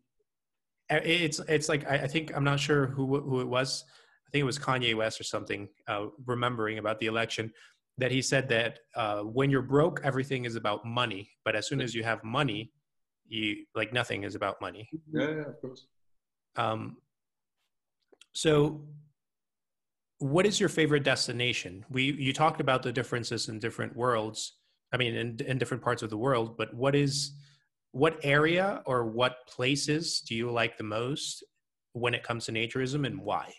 it's 0.90 1.40
it's 1.48 1.68
like 1.68 1.88
I, 1.88 1.94
I 1.94 2.06
think 2.06 2.34
I'm 2.36 2.44
not 2.44 2.60
sure 2.60 2.86
who 2.86 3.20
who 3.20 3.40
it 3.40 3.48
was. 3.48 3.84
I 4.26 4.30
think 4.30 4.42
it 4.42 4.46
was 4.46 4.58
Kanye 4.58 4.94
West 4.94 5.20
or 5.20 5.24
something. 5.24 5.68
Uh, 5.86 6.06
remembering 6.26 6.78
about 6.78 6.98
the 6.98 7.06
election, 7.06 7.52
that 7.98 8.10
he 8.10 8.20
said 8.20 8.48
that 8.48 8.80
uh, 8.96 9.20
when 9.20 9.50
you're 9.50 9.62
broke, 9.62 10.00
everything 10.02 10.44
is 10.44 10.56
about 10.56 10.84
money. 10.84 11.30
But 11.44 11.54
as 11.54 11.68
soon 11.68 11.80
as 11.80 11.94
you 11.94 12.02
have 12.02 12.22
money, 12.24 12.72
you 13.26 13.64
like 13.74 13.92
nothing 13.92 14.24
is 14.24 14.34
about 14.34 14.60
money. 14.60 14.88
Yeah, 15.12 15.30
yeah, 15.30 15.40
of 15.42 15.60
course. 15.60 15.86
Um, 16.56 16.96
so, 18.32 18.82
what 20.18 20.46
is 20.46 20.58
your 20.58 20.68
favorite 20.68 21.04
destination? 21.04 21.84
We 21.88 22.12
you 22.12 22.32
talked 22.32 22.60
about 22.60 22.82
the 22.82 22.92
differences 22.92 23.48
in 23.48 23.58
different 23.58 23.96
worlds. 23.96 24.54
I 24.92 24.96
mean, 24.96 25.14
in, 25.14 25.40
in 25.46 25.58
different 25.58 25.82
parts 25.82 26.02
of 26.02 26.10
the 26.10 26.16
world. 26.16 26.56
But 26.56 26.72
what 26.72 26.94
is 26.94 27.32
what 27.94 28.18
area 28.24 28.82
or 28.86 29.06
what 29.06 29.46
places 29.46 30.20
do 30.26 30.34
you 30.34 30.50
like 30.50 30.76
the 30.76 30.84
most? 30.84 31.44
when 31.96 32.12
it 32.12 32.24
comes 32.24 32.44
to 32.46 32.50
naturism 32.50 33.06
and 33.06 33.20
why? 33.20 33.54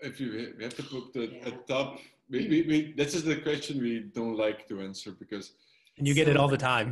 If 0.00 0.18
you 0.18 0.54
we 0.56 0.64
have 0.64 0.74
to 0.76 0.82
put 0.82 1.12
the 1.12 1.24
Yeah. 1.30 1.48
a 1.48 1.50
top, 1.72 1.98
we, 2.30 2.38
we, 2.52 2.58
we, 2.70 2.76
this 2.96 3.14
is 3.14 3.22
the 3.22 3.36
question 3.36 3.78
we 3.82 3.94
don't 4.18 4.38
like 4.46 4.66
to 4.68 4.80
answer 4.80 5.10
because 5.12 5.52
And 5.98 6.08
you 6.08 6.14
get 6.14 6.26
it 6.26 6.38
all 6.38 6.48
the 6.48 6.56
time. 6.72 6.90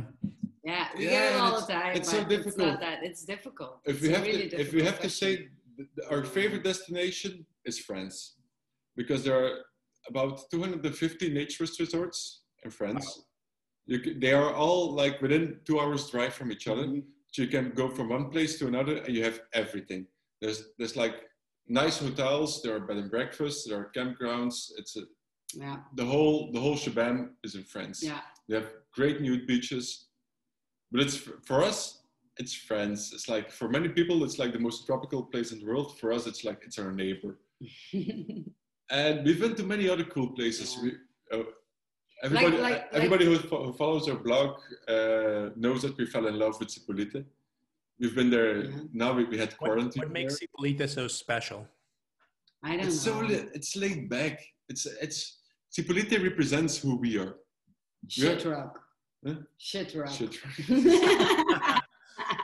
Yeah, 0.63 0.89
we 0.95 1.05
Yeah, 1.05 1.09
get 1.09 1.35
it 1.35 1.39
all 1.41 1.59
the 1.61 1.65
time. 1.73 1.95
it's 1.97 2.11
so 2.11 2.23
but 2.23 2.31
It's 2.33 2.43
difficult. 2.45 2.67
not 2.73 2.79
that. 2.81 2.97
It's 3.09 3.23
difficult. 3.25 3.73
if 3.83 3.95
It's 3.95 4.01
we 4.03 4.09
a 4.13 4.17
have 4.17 4.25
really 4.27 4.49
to 4.49 4.61
if 4.63 4.67
we 4.73 4.81
difficult 4.81 4.85
have 4.91 4.99
to 5.01 5.09
say 5.09 5.31
question. 5.37 5.51
th- 5.77 5.89
th- 5.95 6.07
our 6.13 6.23
favorite 6.37 6.63
destination 6.71 7.33
is 7.65 7.75
France 7.79 8.15
because 8.95 9.23
there 9.25 9.37
are 9.43 9.53
about 10.07 10.33
250 10.51 11.31
naturist 11.37 11.79
resorts 11.79 12.19
in 12.63 12.69
France. 12.69 13.05
You 13.87 13.97
they 14.19 14.33
are 14.33 14.53
all 14.53 14.93
like 14.93 15.21
within 15.21 15.59
two 15.65 15.79
hours 15.79 16.09
drive 16.09 16.33
from 16.33 16.51
each 16.51 16.67
other. 16.67 16.85
Mhm. 16.87 17.03
So 17.31 17.41
you 17.43 17.47
can 17.47 17.71
go 17.71 17.87
from 17.89 18.09
one 18.09 18.29
place 18.29 18.59
to 18.59 18.67
another 18.67 18.97
and 18.97 19.15
you 19.15 19.23
have 19.23 19.39
everything. 19.53 20.07
There's 20.41 20.59
there's 20.77 20.95
like 20.95 21.15
nice 21.67 21.97
hotels, 21.99 22.61
there 22.61 22.75
are 22.75 22.79
bed 22.87 22.97
and 22.97 23.09
breakfasts, 23.09 23.63
there 23.67 23.79
are 23.79 23.91
campgrounds. 23.97 24.71
It's 24.77 24.95
a, 24.97 25.03
Yeah, 25.53 25.77
the 25.99 26.05
whole 26.05 26.51
the 26.53 26.59
whole 26.65 26.77
shebang 26.77 27.17
is 27.43 27.55
in 27.55 27.63
France. 27.63 27.97
yeah. 28.03 28.21
They 28.47 28.55
have 28.59 28.69
great 28.97 29.17
nude 29.21 29.45
beaches, 29.47 29.87
but 30.91 31.01
it's 31.01 31.17
for 31.49 31.59
us. 31.69 31.79
It's 32.41 32.53
France. 32.69 33.13
It's 33.13 33.27
like 33.35 33.47
for 33.59 33.67
many 33.69 33.89
people, 33.89 34.23
it's 34.25 34.39
like 34.39 34.53
the 34.53 34.59
most 34.67 34.85
tropical 34.87 35.21
place 35.31 35.51
in 35.53 35.59
the 35.59 35.65
world. 35.71 35.87
For 35.99 36.11
us, 36.15 36.27
it's 36.27 36.43
like 36.43 36.59
it's 36.65 36.79
our 36.79 36.91
neighbor. 36.91 37.33
And 38.99 39.23
we've 39.25 39.39
been 39.39 39.55
to 39.55 39.63
many 39.63 39.87
other 39.87 40.03
cool 40.03 40.29
places. 40.39 40.75
Yeah. 40.75 40.81
We, 40.83 40.89
uh, 41.39 41.43
everybody, 42.23 42.57
like- 42.57 42.87
everybody 42.93 43.25
who, 43.25 43.35
who 43.37 43.73
follows 43.73 44.07
our 44.09 44.15
blog 44.17 44.59
uh, 44.87 45.49
knows 45.55 45.81
that 45.83 45.97
we 45.97 46.05
fell 46.05 46.27
in 46.27 46.37
love 46.37 46.59
with 46.59 46.69
Zipolite. 46.69 47.23
We've 47.99 48.15
been 48.15 48.29
there. 48.31 48.63
Yeah. 48.65 48.71
Now 48.93 49.13
we, 49.13 49.25
we 49.25 49.37
had 49.37 49.55
quarantine. 49.57 50.01
what 50.03 50.11
makes 50.11 50.39
there. 50.39 50.47
Zipolite 50.47 50.89
so 50.89 51.07
special? 51.07 51.67
I 52.63 52.77
don't 52.77 52.87
It's 52.87 53.05
know. 53.05 53.19
li- 53.21 53.47
it's 53.53 53.75
laid 53.75 54.09
back. 54.09 54.39
It's 54.69 54.85
it's 54.85 55.39
Zipolite 55.75 56.21
represents 56.23 56.77
who 56.77 56.95
we 56.97 57.17
are. 57.17 57.35
Shit 58.07 58.45
rock. 58.45 58.79
Huh? 59.25 59.35
Shit 59.57 59.93
rock. 59.95 60.09
Shit. 60.09 60.37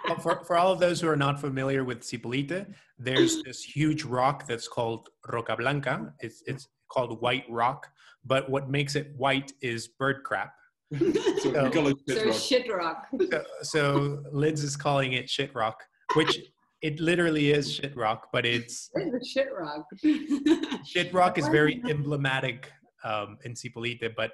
Well, 0.08 0.20
for, 0.20 0.44
for 0.46 0.58
all 0.58 0.72
of 0.72 0.80
those 0.80 1.02
who 1.02 1.08
are 1.10 1.18
not 1.18 1.40
familiar 1.40 1.84
with 1.84 2.00
Zipolite, 2.02 2.66
there's 2.98 3.44
this 3.44 3.62
huge 3.64 4.04
rock 4.04 4.48
that's 4.48 4.68
called 4.68 5.10
Roca 5.28 5.56
Blanca. 5.58 6.14
It's, 6.20 6.42
it's 6.48 6.68
called 6.90 7.22
white 7.22 7.46
rock, 7.50 7.88
but 8.26 8.50
what 8.50 8.70
makes 8.70 8.96
it 8.96 9.14
white 9.16 9.54
is 9.62 9.88
bird 9.88 10.24
crap. 10.24 10.54
so 10.98 11.64
we 11.64 11.70
call 11.70 11.88
it 11.88 11.98
shit 12.08 12.18
so 12.18 12.26
rock. 12.26 12.36
shit 12.36 12.74
rock. 12.74 13.08
So, 13.22 13.44
so 13.62 14.24
Liz 14.32 14.64
is 14.64 14.78
calling 14.78 15.14
it 15.14 15.30
shit 15.30 15.54
rock, 15.54 15.84
which 16.16 16.40
it 16.82 17.00
literally 17.00 17.52
is 17.52 17.74
shit 17.74 17.96
rock, 17.96 18.30
but 18.32 18.46
it's 18.46 18.90
It's 18.96 19.30
shit 19.30 19.50
rock. 19.58 19.86
shit 20.86 21.14
rock 21.14 21.38
is 21.38 21.48
very 21.48 21.82
emblematic 21.90 22.72
um, 23.04 23.38
in 23.44 23.54
Zipolite, 23.54 24.16
but 24.16 24.32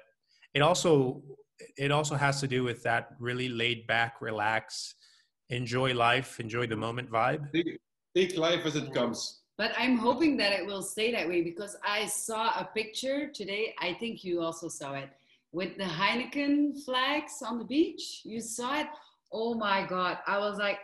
it 0.54 0.62
also 0.62 1.22
it 1.76 1.90
also 1.90 2.14
has 2.16 2.40
to 2.40 2.48
do 2.48 2.64
with 2.64 2.82
that 2.82 3.10
really 3.18 3.48
laid 3.48 3.86
back, 3.86 4.20
relax, 4.20 4.94
enjoy 5.50 5.94
life, 5.94 6.40
enjoy 6.40 6.66
the 6.66 6.76
moment 6.76 7.10
vibe. 7.10 7.50
Take, 7.52 7.78
take 8.14 8.36
life 8.36 8.66
as 8.66 8.76
it 8.76 8.92
comes. 8.92 9.40
But 9.56 9.72
I'm 9.78 9.96
hoping 9.96 10.36
that 10.38 10.52
it 10.52 10.66
will 10.66 10.82
stay 10.82 11.12
that 11.12 11.28
way 11.28 11.42
because 11.42 11.76
I 11.86 12.06
saw 12.06 12.48
a 12.58 12.68
picture 12.74 13.28
today. 13.28 13.74
I 13.80 13.94
think 13.94 14.24
you 14.24 14.40
also 14.40 14.68
saw 14.68 14.94
it 14.94 15.08
with 15.52 15.76
the 15.76 15.84
Heineken 15.84 16.82
flags 16.84 17.40
on 17.40 17.58
the 17.58 17.64
beach. 17.64 18.22
You 18.24 18.40
saw 18.40 18.80
it. 18.80 18.88
Oh 19.32 19.54
my 19.54 19.86
God. 19.86 20.18
I 20.26 20.38
was 20.38 20.58
like, 20.58 20.78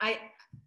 I 0.00 0.18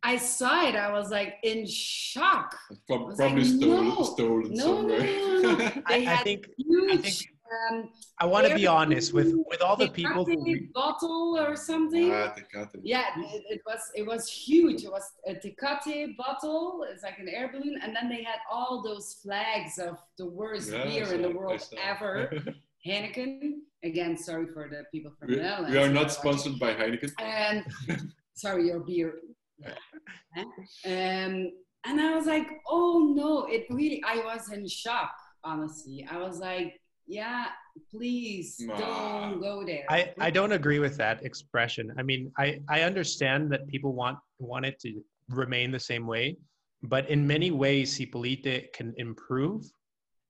I 0.02 0.16
saw 0.16 0.66
it. 0.68 0.76
I 0.76 0.92
was 0.94 1.12
like 1.12 1.36
in 1.44 1.66
shock. 1.68 2.56
Probably 2.88 3.16
like, 3.16 3.46
stolen, 3.46 3.88
no, 3.90 4.04
stolen 4.04 4.54
No, 4.54 4.82
no, 4.82 4.88
somewhere. 4.90 5.04
no, 5.06 5.42
no, 5.42 5.52
no. 5.58 5.58
They 5.90 6.08
I, 6.08 6.14
I 6.14 6.18
think 6.24 6.48
huge. 6.58 7.02
think- 7.02 7.30
um, 7.72 7.90
I 8.20 8.26
want 8.26 8.48
to 8.48 8.56
be 8.56 8.68
honest 8.68 9.14
with 9.14 9.34
with 9.48 9.62
all 9.62 9.76
the 9.76 9.90
people 9.90 10.26
who 10.26 10.36
Tecate 10.38 10.74
bottle 10.74 11.38
or 11.40 11.56
something. 11.56 12.12
ah, 12.12 12.34
Tecate. 12.38 12.80
Yeah, 12.84 13.06
it, 13.18 13.44
it 13.50 13.62
was 13.66 13.80
it 13.96 14.06
was 14.06 14.30
huge. 14.30 14.84
It 14.84 14.92
was 14.92 15.04
a 15.28 15.34
Tecate 15.36 16.16
bottle. 16.18 16.86
It's 16.92 17.04
like 17.04 17.20
an 17.20 17.30
air 17.30 17.50
balloon, 17.52 17.80
and 17.82 17.96
then 17.96 18.10
they 18.10 18.24
had 18.24 18.40
all 18.52 18.84
those 18.84 19.18
flags 19.24 19.78
of 19.80 19.98
the 20.18 20.26
worst 20.28 20.72
Yeah, 20.72 20.84
beer 20.86 21.14
in 21.14 21.22
the 21.22 21.32
world 21.32 21.62
ever. 21.84 22.32
Heineken. 22.86 23.54
Again, 23.84 24.18
sorry 24.18 24.48
for 24.54 24.68
the 24.70 24.84
people 24.92 25.12
from 25.18 25.30
we, 25.30 25.36
the 25.36 25.42
Netherlands. 25.44 25.72
we 25.72 25.78
are 25.82 25.90
not 25.90 26.12
sponsored 26.12 26.60
by 26.60 26.74
Heineken. 26.74 27.12
And 27.20 27.66
sorry, 28.34 28.68
your 28.68 28.82
beer. 28.82 29.14
Um, 30.86 31.52
and 31.86 32.00
I 32.02 32.16
was 32.16 32.26
like, 32.26 32.48
oh 32.68 33.14
no, 33.16 33.46
it 33.46 33.66
really. 33.70 34.02
I 34.06 34.18
was 34.18 34.52
in 34.52 34.68
shock. 34.68 35.14
Honestly, 35.44 36.08
I 36.10 36.18
was 36.18 36.40
like, 36.40 36.80
yeah, 37.10 37.48
please 37.90 38.56
Nah. 38.60 38.78
don't 38.78 39.42
go 39.42 39.66
there. 39.66 39.86
I, 39.90 40.14
I 40.20 40.30
don't 40.30 40.52
agree 40.52 40.78
with 40.80 40.96
that 40.98 41.26
expression. 41.26 41.92
I 41.98 42.04
mean, 42.04 42.32
I, 42.38 42.62
I 42.70 42.82
understand 42.84 43.52
that 43.52 43.68
people 43.68 43.94
want 43.94 44.18
want 44.38 44.66
it 44.66 44.80
to 44.82 44.90
remain 45.30 45.72
the 45.72 45.80
same 45.80 46.06
way, 46.06 46.38
but 46.84 47.10
in 47.10 47.26
many 47.26 47.50
ways, 47.52 47.98
Zipolite 47.98 48.72
can 48.74 48.94
improve, 48.98 49.62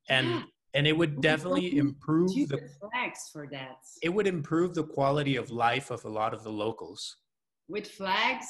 and 0.10 0.28
Yeah. 0.28 0.44
and 0.76 0.88
it 0.88 0.96
would 1.00 1.20
definitely 1.22 1.70
don't 1.72 1.80
improve 1.88 2.34
the 2.54 2.62
flags 2.80 3.22
for 3.34 3.44
that. 3.52 3.78
it 4.02 4.10
would 4.16 4.28
improve 4.28 4.74
the 4.80 4.88
quality 4.98 5.36
of 5.36 5.46
life 5.52 5.88
of 5.92 6.00
a 6.06 6.10
lot 6.20 6.34
of 6.34 6.42
the 6.44 6.52
locals. 6.66 7.02
With 7.68 7.88
flags. 8.00 8.48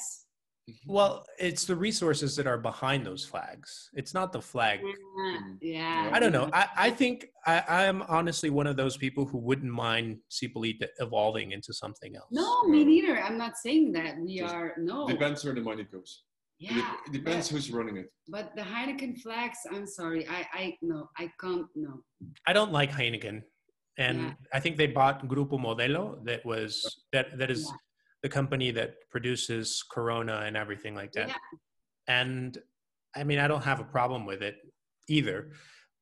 Well, 0.86 1.24
it's 1.38 1.64
the 1.64 1.76
resources 1.76 2.36
that 2.36 2.46
are 2.46 2.58
behind 2.58 3.04
those 3.06 3.24
flags. 3.24 3.90
It's 3.94 4.14
not 4.14 4.32
the 4.32 4.40
flag. 4.42 4.80
Yeah, 4.82 4.92
Mm. 5.20 5.58
yeah. 5.60 6.10
I 6.12 6.18
don't 6.20 6.32
know. 6.32 6.48
I, 6.52 6.66
I 6.76 6.90
think 6.90 7.26
I, 7.46 7.62
I'm 7.68 8.02
honestly 8.02 8.50
one 8.50 8.66
of 8.66 8.76
those 8.76 8.96
people 8.96 9.24
who 9.26 9.38
wouldn't 9.38 9.72
mind 9.72 10.18
Zipolite 10.30 10.86
evolving 10.98 11.52
into 11.52 11.72
something 11.72 12.16
else. 12.16 12.28
No, 12.30 12.64
me 12.64 12.84
neither. 12.84 13.20
I'm 13.20 13.36
not 13.38 13.56
saying 13.58 13.92
that 13.92 14.18
we 14.18 14.38
Just 14.38 14.54
are 14.54 14.74
no. 14.78 15.06
Depends 15.06 15.44
where 15.44 15.54
the 15.54 15.60
money 15.62 15.84
goes. 15.84 16.22
Yeah, 16.58 16.92
It 17.06 17.12
depends 17.12 17.48
but, 17.48 17.54
who's 17.54 17.70
running 17.70 17.96
it. 17.96 18.12
but 18.28 18.54
the 18.54 18.62
Heineken 18.62 19.18
flags. 19.22 19.58
I'm 19.72 19.86
sorry. 19.86 20.28
I 20.28 20.46
I 20.52 20.76
no. 20.82 21.08
I 21.16 21.30
can't. 21.40 21.66
No. 21.74 22.02
I 22.46 22.52
don't 22.52 22.70
like 22.70 22.90
Heineken, 22.92 23.42
and 23.96 24.18
Yeah. 24.20 24.32
I 24.52 24.60
think 24.60 24.76
they 24.76 24.86
bought 24.86 25.26
Grupo 25.26 25.56
Modelo. 25.58 26.22
That 26.24 26.44
was 26.44 27.04
that 27.14 27.38
that 27.38 27.50
is 27.50 27.62
Yeah. 27.64 27.76
The 28.22 28.28
company 28.28 28.70
that 28.72 28.94
produces 29.10 29.82
Corona 29.90 30.42
and 30.44 30.56
everything 30.56 30.94
like 30.94 31.12
that. 31.12 31.28
Yeah. 31.28 31.34
And 32.08 32.58
I 33.16 33.24
mean, 33.24 33.38
I 33.38 33.48
don't 33.48 33.64
have 33.64 33.80
a 33.80 33.84
problem 33.84 34.26
with 34.26 34.42
it 34.42 34.56
either, 35.08 35.50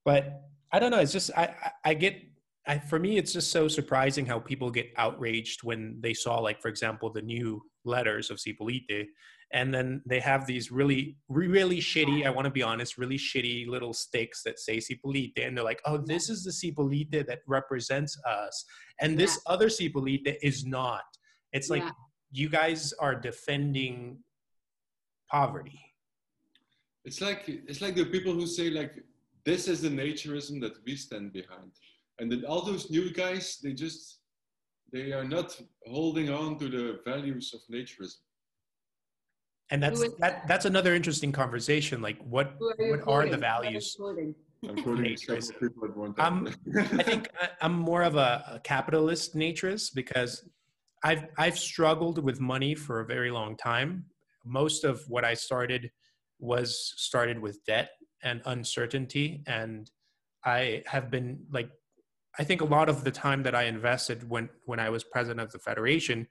but 0.05 0.43
I 0.73 0.79
don't 0.79 0.91
know. 0.91 0.99
It's 1.01 1.13
just 1.13 1.31
I 1.37 1.45
I, 1.45 1.71
I 1.91 1.95
get. 1.95 2.23
I, 2.67 2.79
for 2.79 2.99
me, 2.99 3.17
it's 3.17 3.33
just 3.33 3.51
so 3.51 3.67
surprising 3.67 4.27
how 4.27 4.39
people 4.41 4.71
get 4.71 4.89
outraged 4.99 5.63
when 5.63 5.97
they 6.03 6.13
saw, 6.13 6.39
like, 6.39 6.61
for 6.61 6.69
example, 6.69 7.11
the 7.11 7.23
new 7.23 7.63
letters 7.87 8.31
of 8.31 8.37
Zipolite, 8.37 9.07
and 9.55 9.73
then 9.73 10.03
they 10.05 10.21
have 10.21 10.47
these 10.47 10.71
really, 10.71 11.17
really 11.31 11.79
shitty. 11.79 12.27
I 12.27 12.31
want 12.31 12.45
to 12.45 12.51
be 12.51 12.63
honest, 12.63 12.99
really 12.99 13.17
shitty 13.17 13.67
little 13.67 13.95
sticks 13.95 14.43
that 14.43 14.59
say 14.59 14.79
Zipolite, 14.79 15.47
and 15.47 15.57
they're 15.57 15.65
like, 15.65 15.81
"Oh, 15.87 15.97
this 15.97 16.29
is 16.29 16.45
the 16.45 16.51
Zipolite 16.51 17.27
that 17.27 17.39
represents 17.47 18.21
us, 18.27 18.65
and 19.01 19.19
this 19.19 19.41
other 19.47 19.69
Zipolite 19.69 20.37
is 20.43 20.67
not." 20.67 21.05
It's 21.53 21.71
like 21.71 21.83
Yeah. 21.83 21.93
You 22.31 22.49
guys 22.49 22.93
are 22.95 23.15
defending 23.15 24.19
poverty. 25.31 25.81
It's 27.05 27.21
like 27.21 27.45
it's 27.49 27.81
like 27.81 27.95
the 27.95 28.05
people 28.07 28.33
who 28.33 28.47
say 28.47 28.71
like 28.71 28.95
this 29.45 29.69
is 29.69 29.81
the 29.83 29.89
naturism 29.89 30.61
that 30.61 30.75
we 30.85 30.95
stand 30.97 31.33
behind, 31.33 31.73
and 32.19 32.31
then 32.31 32.45
all 32.45 32.63
those 32.65 32.91
new 32.91 33.11
guys 33.13 33.59
they 33.63 33.73
just 33.73 34.19
they 34.93 35.13
are 35.13 35.25
not 35.25 35.59
holding 35.87 36.31
on 36.31 36.59
to 36.59 36.69
the 36.69 37.01
values 37.05 37.55
of 37.55 37.61
naturism. 37.75 38.17
And 39.71 39.83
that's 39.83 40.01
Who 40.01 40.07
is 40.07 40.15
that, 40.19 40.49
that's 40.49 40.65
another 40.65 40.95
interesting 40.95 41.31
conversation. 41.31 42.01
Like, 42.01 42.19
what 42.23 42.47
are 42.61 42.91
what 42.91 43.01
are 43.01 43.03
quoting? 43.03 43.31
the 43.33 43.47
are 43.47 43.65
you 43.65 43.71
values? 43.71 43.97
I'm 44.69 44.83
quoting 44.83 45.17
several 45.17 45.39
Naturism. 45.41 45.61
people 45.61 45.85
at 45.85 45.97
one 45.97 46.15
Um, 46.19 46.47
time. 46.47 46.99
I 46.99 47.03
think 47.03 47.29
I- 47.41 47.51
I'm 47.61 47.75
more 47.75 48.03
of 48.03 48.17
a, 48.17 48.45
a 48.55 48.61
capitalist 48.65 49.37
naturist 49.37 49.95
because 49.95 50.43
I've 51.05 51.27
I've 51.37 51.59
struggled 51.59 52.23
with 52.23 52.41
money 52.41 52.75
for 52.75 53.01
a 53.01 53.07
very 53.07 53.31
long 53.31 53.57
time. 53.57 54.05
Most 54.45 54.85
of 54.85 55.05
what 55.09 55.25
I 55.25 55.35
started 55.35 55.91
was 56.39 56.95
started 56.97 57.39
with 57.39 57.65
debt 57.65 57.91
and 58.23 58.43
uncertainty, 58.47 59.43
and 59.47 59.91
I 60.45 60.83
have 60.87 61.11
been 61.11 61.45
like, 61.53 61.71
I 62.39 62.45
think 62.45 62.61
a 62.61 62.67
lot 62.67 62.89
of 62.89 63.05
the 63.05 63.11
time 63.11 63.43
that 63.45 63.55
I 63.55 63.65
invested 63.65 64.29
when 64.29 64.49
when 64.65 64.81
I 64.81 64.91
was 64.91 65.05
president 65.05 65.41
of 65.41 65.53
the 65.53 65.59
federation 65.59 66.27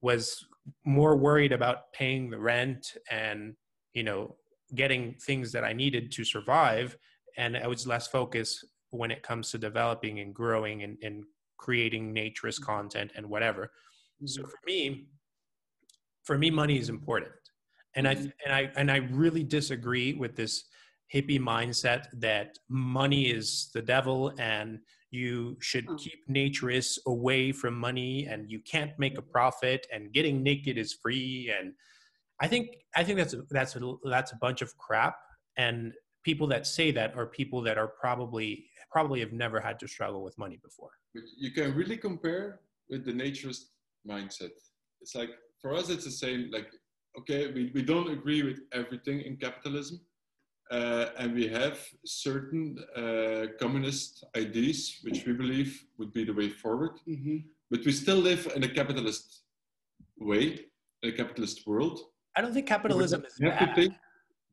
was 0.00 0.44
more 0.84 1.16
worried 1.16 1.52
about 1.52 1.92
paying 1.92 2.30
the 2.30 2.38
rent 2.38 2.96
and 3.10 3.54
you 3.92 4.02
know 4.02 4.36
getting 4.74 5.14
things 5.14 5.52
that 5.52 5.64
I 5.64 5.72
needed 5.72 6.12
to 6.12 6.24
survive, 6.24 6.96
and 7.36 7.56
I 7.56 7.66
was 7.66 7.86
less 7.86 8.06
focused 8.06 8.64
when 8.90 9.10
it 9.10 9.22
comes 9.22 9.50
to 9.50 9.58
developing 9.58 10.20
and 10.20 10.34
growing 10.34 10.82
and, 10.82 10.96
and 11.02 11.24
creating 11.58 12.14
naturist 12.14 12.62
content 12.62 13.12
and 13.16 13.28
whatever. 13.28 13.70
So 14.24 14.42
for 14.42 14.58
me, 14.66 15.06
for 16.24 16.36
me, 16.38 16.50
money 16.50 16.78
is 16.78 16.88
important. 16.88 17.32
and 17.94 18.06
I 18.06 18.14
mm-hmm. 18.14 18.28
and 18.44 18.54
I 18.54 18.62
and 18.76 18.90
I 18.90 18.96
really 19.24 19.42
disagree 19.42 20.12
with 20.14 20.36
this 20.36 20.64
hippie 21.14 21.40
mindset 21.40 22.06
that 22.12 22.58
money 22.68 23.30
is 23.30 23.70
the 23.72 23.80
devil 23.80 24.32
and 24.38 24.78
you 25.10 25.56
should 25.60 25.86
Oh. 25.88 25.96
keep 25.96 26.20
naturists 26.28 26.98
away 27.06 27.50
from 27.50 27.74
money 27.74 28.26
and 28.26 28.50
you 28.50 28.60
can't 28.60 28.92
make 28.98 29.16
a 29.16 29.22
profit 29.22 29.86
and 29.92 30.12
getting 30.12 30.42
naked 30.42 30.76
is 30.76 30.92
free 31.02 31.50
and 31.58 31.72
I 32.40 32.46
think 32.46 32.64
I 32.94 33.02
think 33.04 33.16
that's 33.18 33.32
a, 33.34 33.42
that's 33.50 33.74
a, 33.76 33.80
that's 34.04 34.32
a 34.32 34.36
bunch 34.36 34.60
of 34.62 34.76
crap 34.76 35.16
and 35.56 35.94
people 36.24 36.46
that 36.48 36.66
say 36.66 36.90
that 36.98 37.16
are 37.16 37.26
people 37.26 37.60
that 37.62 37.78
are 37.78 37.88
probably 38.04 38.50
probably 38.92 39.20
have 39.20 39.32
never 39.32 39.58
had 39.60 39.78
to 39.80 39.86
struggle 39.88 40.22
with 40.22 40.36
money 40.44 40.58
before. 40.62 40.90
But 41.14 41.24
you 41.44 41.50
can 41.52 41.74
really 41.74 41.96
compare 41.96 42.60
with 42.90 43.04
the 43.06 43.12
naturist 43.12 43.62
mindset. 44.12 44.50
It's 45.00 45.14
like 45.14 45.30
for 45.60 45.74
us, 45.74 45.90
it's 45.90 46.04
the 46.04 46.10
same. 46.10 46.50
Like, 46.50 46.68
okay, 47.18 47.52
we, 47.52 47.70
we 47.74 47.82
don't 47.82 48.10
agree 48.10 48.42
with 48.42 48.60
everything 48.72 49.20
in 49.20 49.36
capitalism, 49.36 50.00
uh, 50.70 51.06
and 51.18 51.34
we 51.34 51.46
have 51.48 51.78
certain 52.04 52.78
uh, 52.96 53.46
communist 53.60 54.24
ideas 54.36 54.98
which 55.02 55.24
we 55.26 55.32
believe 55.32 55.70
would 55.98 56.12
be 56.12 56.24
the 56.24 56.32
way 56.40 56.48
forward. 56.48 56.92
Mhm. 57.08 57.44
But 57.70 57.84
we 57.84 57.92
still 57.92 58.16
live 58.30 58.50
in 58.56 58.62
a 58.64 58.68
capitalist 58.68 59.42
way, 60.18 60.44
in 61.02 61.10
a 61.10 61.12
capitalist 61.12 61.66
world. 61.66 62.00
I 62.36 62.40
don't 62.40 62.54
think 62.54 62.66
capitalism 62.66 63.24
is 63.26 63.34
You 63.38 63.50
have 63.50 63.58
to 63.60 63.66
bad. 63.66 63.76
think- 63.76 63.94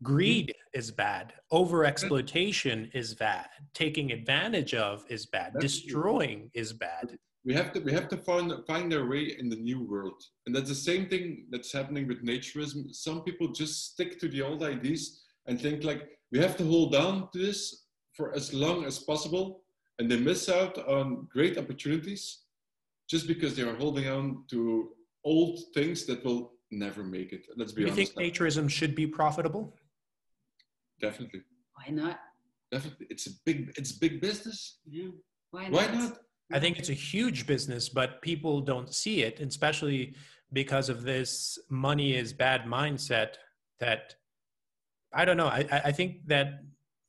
Greed 0.04 0.54
is 0.74 0.92
bad. 0.92 1.34
Over 1.52 1.86
exploitation 1.86 2.92
is 2.94 3.16
bad. 3.16 3.48
Taking 3.74 4.12
advantage 4.12 4.74
of 4.74 5.06
is 5.10 5.26
bad. 5.26 5.54
That's- 5.54 5.72
Destroying 5.72 6.52
is 6.54 6.74
bad. 6.74 7.18
We 7.46 7.54
have 7.54 7.72
to 7.74 7.80
we 7.88 7.92
have 7.92 8.08
to 8.14 8.18
find 8.30 8.52
find 8.72 8.94
our 8.94 9.06
way 9.14 9.24
in 9.40 9.48
the 9.50 9.62
new 9.70 9.80
world 9.92 10.20
and 10.46 10.56
that's 10.56 10.70
the 10.76 10.84
same 10.92 11.04
thing 11.12 11.46
that's 11.52 11.72
happening 11.80 12.06
with 12.08 12.26
naturism 12.26 12.80
some 13.08 13.20
people 13.28 13.48
just 13.62 13.76
stick 13.92 14.20
to 14.20 14.28
the 14.34 14.42
old 14.42 14.62
ideas 14.64 15.04
and 15.48 15.62
think 15.62 15.84
like 15.84 16.02
we 16.32 16.40
have 16.46 16.56
to 16.58 16.66
hold 16.74 16.96
on 16.96 17.30
to 17.32 17.38
this 17.48 17.60
for 18.18 18.34
as 18.40 18.54
long 18.64 18.84
as 18.90 18.98
possible 19.12 19.46
and 20.00 20.10
they 20.10 20.18
miss 20.30 20.50
out 20.50 20.76
on 20.98 21.28
great 21.36 21.56
opportunities 21.58 22.24
just 23.14 23.28
because 23.28 23.56
they 23.56 23.62
are 23.70 23.76
holding 23.84 24.08
on 24.18 24.44
to 24.50 24.60
old 25.24 25.60
things 25.76 26.06
that 26.06 26.24
will 26.26 26.44
never 26.72 27.04
make 27.04 27.32
it 27.38 27.44
let's 27.58 27.72
be 27.74 27.82
Do 27.84 27.90
you 27.90 27.96
think 27.96 28.12
honest 28.18 28.40
now. 28.40 28.46
naturism 28.48 28.70
should 28.78 28.96
be 28.96 29.08
profitable? 29.08 29.64
definitely 31.00 31.42
Why 31.76 31.90
not? 32.02 32.20
definitely 32.72 33.06
it's 33.10 33.28
a 33.28 33.34
big 33.46 33.72
it's 33.78 33.92
big 33.92 34.20
business 34.22 34.80
Yeah. 34.98 35.10
Why 35.52 35.64
not? 35.70 35.72
why 35.76 35.86
not 36.00 36.18
I 36.52 36.60
think 36.60 36.76
mm-hmm. 36.76 36.82
it's 36.82 36.90
a 36.90 36.94
huge 36.94 37.48
business, 37.48 37.90
but 37.90 38.22
people 38.22 38.62
don't 38.62 38.94
see 38.94 39.24
it, 39.24 39.40
especially 39.40 40.16
because 40.54 40.90
of 40.90 41.04
this 41.04 41.58
money 41.70 42.16
is 42.16 42.34
bad 42.34 42.66
mindset 42.66 43.36
that 43.80 44.16
I 45.14 45.26
don't 45.26 45.38
know. 45.38 45.48
I, 45.48 45.66
I 45.72 45.82
I 45.86 45.92
think 45.92 46.28
that 46.28 46.62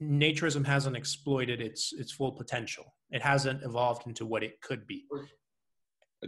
naturism 0.03 0.65
hasn't 0.67 0.97
exploited 0.97 1.61
its 1.61 1.93
its 1.93 2.13
full 2.13 2.33
potential. 2.33 2.95
It 3.11 3.23
hasn't 3.23 3.63
evolved 3.63 4.07
into 4.07 4.27
what 4.27 4.43
it 4.43 4.61
could 4.61 4.87
be. 4.87 5.05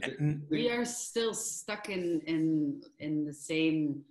And 0.03 0.43
we 0.51 0.71
are 0.71 0.85
still 0.85 1.35
stuck 1.35 1.89
in 1.89 2.21
in 2.27 2.83
in 2.99 3.25
the 3.25 3.33
same 3.33 4.05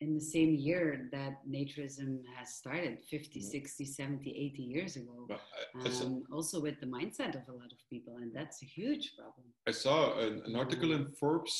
in 0.00 0.14
the 0.14 0.20
same 0.20 0.54
year 0.54 1.08
that 1.12 1.34
naturism 1.48 2.10
has 2.36 2.54
started 2.54 2.98
50 3.10 3.40
60 3.40 3.84
70 3.84 4.30
80 4.30 4.62
years 4.62 4.96
ago 4.96 5.26
but 5.28 5.40
I- 5.60 5.88
I 5.88 5.90
saw- 5.90 6.06
um, 6.06 6.22
also 6.32 6.60
with 6.60 6.80
the 6.80 6.86
mindset 6.86 7.32
of 7.40 7.44
a 7.48 7.52
lot 7.60 7.70
of 7.76 7.78
people 7.90 8.16
and 8.16 8.32
that's 8.34 8.62
a 8.62 8.66
huge 8.66 9.14
problem 9.18 9.46
I 9.66 9.72
saw 9.72 10.18
an, 10.18 10.42
an 10.46 10.56
article 10.56 10.92
in 10.92 11.04
Forbes 11.20 11.54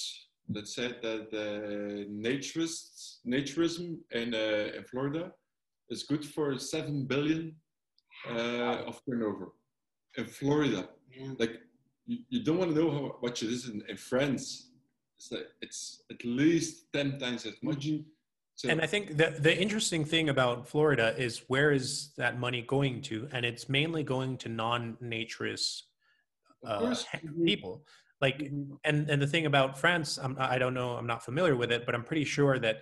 that 0.49 0.67
said 0.67 0.93
that 1.03 1.27
uh, 1.47 2.09
naturists, 2.29 3.19
naturism 3.37 3.99
in, 4.21 4.35
uh, 4.35 4.77
in 4.79 4.85
Florida 4.85 5.33
is 5.91 6.03
good 6.05 6.25
for 6.25 6.59
seven 6.59 7.05
billion 7.07 7.55
uh, 8.29 8.89
of 8.89 9.01
turnover 9.07 9.47
in 10.19 10.27
Florida. 10.27 10.89
yeah 11.17 11.33
Like 11.39 11.55
you, 12.07 12.19
you 12.33 12.41
don't 12.47 12.59
want 12.59 12.71
to 12.75 12.79
know 12.81 12.91
how 12.97 13.19
much 13.23 13.43
it 13.45 13.51
is 13.57 13.69
in, 13.69 13.83
in 13.93 13.97
France. 13.97 14.43
It's 15.17 15.31
like 15.35 15.49
it's 15.65 15.81
at 16.15 16.21
least 16.25 16.73
ten 16.97 17.09
times 17.25 17.43
as 17.51 17.57
much. 17.63 17.83
Mhm. 17.87 18.05
So 18.61 18.69
And 18.69 18.83
I 18.83 18.87
think 18.87 19.17
the 19.17 19.29
the 19.47 19.55
interesting 19.65 20.05
thing 20.05 20.29
about 20.29 20.69
Florida 20.69 21.15
is 21.17 21.45
where 21.49 21.71
is 21.73 22.13
that 22.19 22.39
money 22.39 22.61
going 22.77 23.01
to? 23.11 23.17
And 23.33 23.47
it's 23.51 23.71
mainly 23.71 24.03
going 24.15 24.37
to 24.43 24.49
non-naturist 24.51 25.85
uh, 26.67 26.79
course, 26.81 27.05
ha- 27.07 27.21
Mhm. 27.25 27.47
people. 27.47 27.75
Like, 28.21 28.39
Mhm. 28.39 28.77
and 28.85 28.99
and 29.11 29.19
the 29.23 29.27
thing 29.35 29.47
about 29.47 29.79
France, 29.85 30.19
I'm, 30.25 30.37
I 30.39 30.59
don't 30.59 30.75
know, 30.75 30.91
I'm 30.99 31.07
not 31.07 31.25
familiar 31.25 31.57
with 31.57 31.73
it, 31.73 31.87
but 31.87 31.95
I'm 31.95 32.05
pretty 32.11 32.27
sure 32.37 32.59
that 32.59 32.77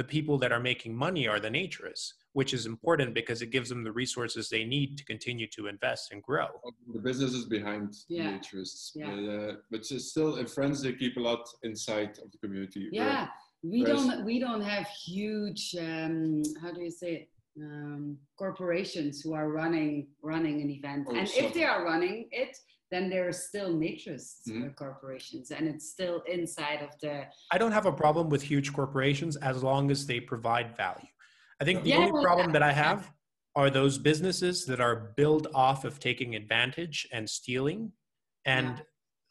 the 0.00 0.04
people 0.04 0.36
that 0.42 0.52
are 0.52 0.60
making 0.60 0.92
money 1.06 1.26
are 1.32 1.40
the 1.40 1.50
naturists, 1.50 2.12
which 2.38 2.52
is 2.58 2.64
important 2.74 3.12
because 3.20 3.42
it 3.42 3.50
gives 3.56 3.68
them 3.72 3.82
the 3.88 3.94
resources 4.02 4.42
they 4.48 4.64
need 4.76 4.90
to 4.98 5.04
continue 5.12 5.48
to 5.56 5.66
invest 5.74 6.04
and 6.12 6.22
grow. 6.22 6.48
the 6.96 7.00
businesses 7.10 7.44
behind 7.56 7.86
the 8.08 8.14
Yeah. 8.18 8.38
naturists. 8.38 8.82
Yeah. 8.94 9.10
But, 9.10 9.24
uh, 9.36 9.52
but 9.70 9.80
it's 9.80 10.10
still 10.14 10.32
in 10.42 10.46
France 10.56 10.76
they 10.84 10.92
keep 11.02 11.16
a 11.16 11.24
lot 11.30 11.42
inside 11.64 12.12
of 12.22 12.26
the 12.32 12.38
community. 12.44 12.82
where- 12.92 13.02
yeah 13.08 13.28
we 13.64 13.82
whereas- 13.82 14.06
don't 14.06 14.24
we 14.24 14.38
don't 14.38 14.60
have 14.60 14.86
huge 14.88 15.74
um, 15.80 16.42
how 16.60 16.70
do 16.72 16.82
you 16.82 16.90
say 16.90 17.10
it 17.14 17.28
um, 17.62 18.18
corporations 18.36 19.20
who 19.22 19.32
are 19.32 19.48
running 19.50 20.08
running 20.22 20.60
an 20.60 20.70
event 20.70 21.08
and 21.08 21.28
some- 21.28 21.44
if 21.44 21.54
they 21.54 21.64
are 21.64 21.84
running 21.84 22.28
it 22.30 22.56
then 22.90 23.08
there 23.08 23.26
are 23.26 23.32
still 23.32 23.70
naturist 23.74 24.48
uh, 24.48 24.52
Mhm. 24.52 24.76
corporations 24.76 25.50
and 25.50 25.66
it's 25.66 25.86
still 25.90 26.20
inside 26.36 26.80
of 26.82 26.90
the 27.00 27.24
I 27.50 27.58
don't 27.58 27.72
have 27.72 27.86
a 27.86 27.92
problem 27.92 28.28
with 28.28 28.42
huge 28.42 28.72
corporations 28.72 29.36
as 29.36 29.62
long 29.62 29.90
as 29.90 30.06
they 30.06 30.20
provide 30.20 30.76
value. 30.76 31.08
I 31.60 31.64
think 31.64 31.82
the 31.84 31.90
Yeah, 31.90 31.98
only 31.98 32.22
problem 32.28 32.52
that 32.52 32.62
I 32.62 32.72
have 32.72 33.12
are 33.56 33.70
those 33.70 33.98
businesses 33.98 34.66
that 34.66 34.80
are 34.80 34.96
built 35.16 35.46
off 35.54 35.84
of 35.84 35.98
taking 35.98 36.34
advantage 36.34 37.06
and 37.12 37.28
stealing 37.28 37.92
and 38.44 38.82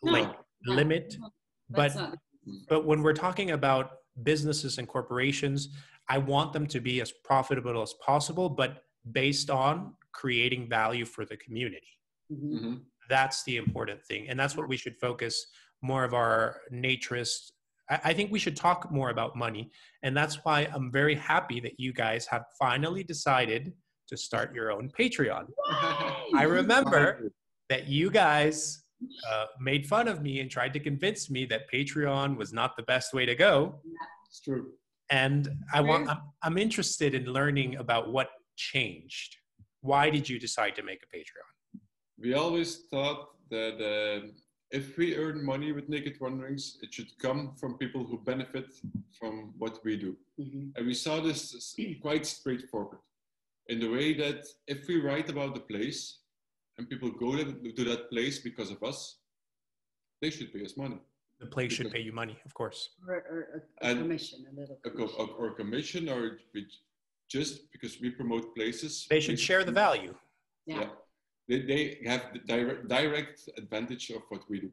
No, 0.03 0.11
like 0.17 0.31
no, 0.65 0.73
limit. 0.75 1.17
no, 1.19 1.29
But 1.69 1.95
not 1.95 2.17
but 2.69 2.85
when 2.85 3.01
we're 3.03 3.13
talking 3.27 3.51
about 3.51 3.85
businesses 4.21 4.77
and 4.77 4.87
corporations, 4.87 5.69
I 6.09 6.17
want 6.19 6.53
them 6.53 6.67
to 6.67 6.79
be 6.79 7.01
as 7.01 7.11
profitable 7.23 7.81
as 7.81 7.93
possible, 8.05 8.49
but 8.49 8.83
based 9.11 9.49
on 9.49 9.95
creating 10.11 10.69
value 10.69 11.05
for 11.05 11.25
the 11.25 11.37
community. 11.37 11.87
Mhm. 12.31 12.59
Mhm. 12.59 12.85
That's 13.09 13.43
the 13.43 13.57
important 13.57 14.05
thing. 14.05 14.29
And 14.29 14.39
that's 14.39 14.55
what 14.55 14.67
we 14.67 14.77
should 14.77 14.97
focus 14.97 15.47
more 15.81 16.03
of 16.03 16.13
our 16.13 16.61
naturist. 16.71 17.51
I, 17.89 17.99
I 18.05 18.13
think 18.13 18.31
we 18.31 18.39
should 18.39 18.55
talk 18.55 18.91
more 18.91 19.09
about 19.09 19.35
money. 19.35 19.71
And 20.03 20.15
that's 20.15 20.43
why 20.45 20.69
I'm 20.73 20.91
very 20.91 21.15
happy 21.15 21.59
that 21.61 21.79
you 21.79 21.91
guys 21.93 22.25
have 22.27 22.45
finally 22.59 23.03
decided 23.03 23.73
to 24.07 24.17
start 24.17 24.53
your 24.53 24.71
own 24.71 24.89
Patreon. 24.97 25.47
I 26.35 26.43
remember 26.43 27.31
that 27.69 27.87
you 27.87 28.09
guys 28.11 28.82
uh, 29.29 29.45
made 29.59 29.85
fun 29.87 30.07
of 30.07 30.21
me 30.21 30.39
and 30.39 30.49
tried 30.49 30.73
to 30.73 30.79
convince 30.79 31.29
me 31.29 31.45
that 31.45 31.71
Patreon 31.71 32.37
was 32.37 32.53
not 32.53 32.75
the 32.75 32.83
best 32.83 33.13
way 33.13 33.25
to 33.25 33.35
go. 33.35 33.79
It's 34.27 34.41
true. 34.41 34.71
And 35.09 35.49
I 35.73 35.81
want 35.81 36.09
I'm, 36.09 36.21
I'm 36.41 36.57
interested 36.57 37.13
in 37.13 37.25
learning 37.25 37.75
about 37.75 38.11
what 38.11 38.29
changed. 38.55 39.37
Why 39.81 40.09
did 40.09 40.27
you 40.29 40.39
decide 40.39 40.75
to 40.75 40.83
make 40.83 41.01
a 41.03 41.15
Patreon? 41.15 41.79
We 42.19 42.33
always 42.33 42.85
thought 42.91 43.29
that 43.49 43.75
um 43.93 44.33
if 44.71 44.97
we 44.97 45.15
earn 45.15 45.45
money 45.45 45.71
with 45.71 45.87
Naked 45.87 46.15
Wanderings, 46.19 46.79
it 46.81 46.91
should 46.91 47.11
come 47.19 47.53
from 47.59 47.77
people 47.77 48.03
who 48.03 48.17
benefit 48.17 48.73
from 49.19 49.53
what 49.59 49.75
we 49.85 49.95
do. 49.95 50.17
Mhm. 50.39 50.71
And 50.75 50.87
we 50.87 50.95
saw 50.95 51.15
this 51.19 51.53
as 51.53 51.75
quite 52.01 52.25
straightforward 52.25 52.99
in 53.67 53.79
the 53.79 53.91
way 53.97 54.13
that 54.15 54.39
if 54.67 54.87
we 54.87 54.99
write 54.99 55.29
about 55.29 55.53
the 55.53 55.61
place 55.61 56.22
and 56.77 56.89
people 56.89 57.09
go 57.11 57.35
to 57.35 57.43
to 57.77 57.83
that 57.85 58.09
place 58.09 58.39
because 58.39 58.71
of 58.71 58.81
us, 58.83 59.17
they 60.21 60.29
should 60.29 60.51
pay 60.53 60.63
us 60.65 60.75
money. 60.77 60.99
The 61.39 61.47
place 61.47 61.73
should 61.73 61.91
pay 61.91 61.99
you 62.01 62.13
money, 62.13 62.37
of 62.45 62.53
course. 62.53 62.79
or, 63.07 63.15
or 63.33 63.63
a, 63.81 63.91
a 63.91 63.95
commission 63.95 64.45
a 64.51 64.59
little 64.59 64.77
A 64.85 64.89
co- 64.89 65.07
commission. 65.07 65.35
or, 65.37 65.47
or 65.47 65.51
commission, 65.61 66.09
or 66.09 66.21
just 67.29 67.71
because 67.71 67.99
we 68.01 68.09
promote 68.11 68.55
places. 68.55 69.07
They 69.09 69.19
should 69.19 69.39
we- 69.39 69.47
share 69.49 69.63
the 69.63 69.71
value. 69.71 70.13
yeah. 70.65 70.89
They, 71.49 71.59
they 71.71 71.83
have 72.05 72.21
the 72.31 72.39
direct, 72.39 72.87
direct 72.87 73.49
advantage 73.57 74.09
of 74.11 74.21
what 74.29 74.43
we 74.49 74.57
do. 74.65 74.71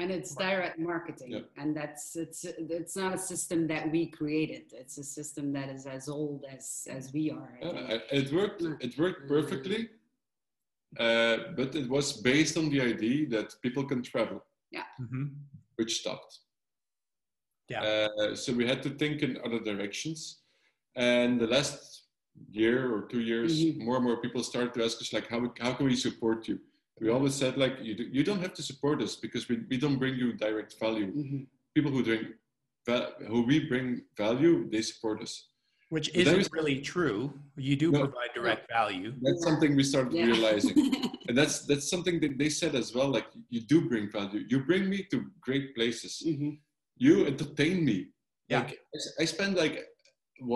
and 0.00 0.10
it's 0.16 0.32
direct 0.48 0.78
marketing 0.92 1.30
Yeah. 1.36 1.60
and 1.60 1.68
that's 1.78 2.04
it's 2.24 2.40
it's 2.80 2.94
not 3.02 3.10
a 3.20 3.22
system 3.32 3.60
that 3.72 3.84
we 3.94 4.02
created 4.20 4.64
it's 4.82 4.96
a 5.04 5.06
system 5.18 5.46
that 5.58 5.68
is 5.76 5.84
as 5.96 6.04
old 6.18 6.40
as 6.56 6.64
as 6.98 7.04
we 7.16 7.24
are 7.38 7.52
Yeah, 7.62 8.18
it 8.20 8.26
worked. 8.38 8.60
It 8.86 8.92
worked 9.04 9.20
mm-hmm. 9.22 9.34
perfectly, 9.36 9.80
uh, 10.98 11.36
but 11.56 11.74
it 11.74 11.88
was 11.88 12.20
based 12.20 12.56
on 12.56 12.68
the 12.70 12.80
idea 12.80 13.28
that 13.28 13.54
people 13.62 13.84
can 13.84 14.02
travel, 14.02 14.44
Mhm. 15.00 15.34
which 15.76 16.00
stopped. 16.00 16.38
Yeah. 17.68 17.82
Uh, 17.82 18.34
so 18.34 18.52
we 18.52 18.66
had 18.66 18.82
to 18.82 18.90
think 18.90 19.22
in 19.22 19.38
other 19.44 19.60
directions, 19.60 20.42
and 20.96 21.40
the 21.40 21.46
last 21.46 22.08
year 22.50 22.92
or 22.94 23.02
two 23.06 23.20
years, 23.20 23.52
Mhm. 23.64 23.84
more 23.84 23.96
and 23.96 24.04
more 24.04 24.20
people 24.20 24.42
started 24.42 24.74
to 24.74 24.84
ask 24.84 25.00
us 25.00 25.12
like, 25.12 25.28
how 25.28 25.40
how 25.60 25.72
can 25.74 25.86
we 25.86 25.96
support 25.96 26.48
you? 26.48 26.58
We 27.00 27.08
always 27.10 27.34
said 27.34 27.56
like, 27.56 27.76
you 27.80 27.94
do, 27.94 28.04
you 28.12 28.22
don't 28.24 28.40
have 28.42 28.54
to 28.54 28.62
support 28.62 29.00
us 29.02 29.16
because 29.16 29.48
we, 29.48 29.56
we 29.70 29.76
don't 29.78 29.98
bring 29.98 30.16
you 30.16 30.32
direct 30.32 30.78
value. 30.78 31.06
Mhm. 31.12 31.46
People 31.74 31.92
who 31.92 32.02
bring 32.02 32.34
who 33.28 33.42
we 33.42 33.60
bring 33.68 34.04
value, 34.16 34.68
they 34.68 34.82
support 34.82 35.22
us. 35.22 35.49
Which 35.90 36.08
isn't 36.14 36.38
we- 36.50 36.58
really 36.58 36.78
true. 36.80 37.18
You 37.56 37.76
do 37.76 37.88
No. 37.92 37.98
provide 38.06 38.32
direct 38.34 38.64
value. 38.78 39.12
That's 39.20 39.42
something 39.48 39.70
we 39.76 39.82
started 39.92 40.12
Yeah. 40.14 40.26
realizing. 40.32 40.76
and 41.28 41.36
that's 41.38 41.56
that's 41.70 41.88
something 41.94 42.16
that 42.24 42.34
they 42.40 42.48
said 42.60 42.74
as 42.82 42.88
well 42.96 43.08
like 43.16 43.28
you 43.54 43.60
do 43.72 43.78
bring 43.90 44.06
value 44.18 44.40
you 44.52 44.58
bring 44.70 44.84
me 44.94 44.98
to 45.12 45.16
great 45.46 45.66
places 45.76 46.12
Mhm. 46.26 46.52
you 47.06 47.14
entertain 47.32 47.76
me 47.90 47.98
Yeah. 48.48 48.60
like 48.60 48.72
I 48.94 48.96
s- 49.02 49.14
i 49.22 49.24
spend 49.34 49.52
like 49.64 49.76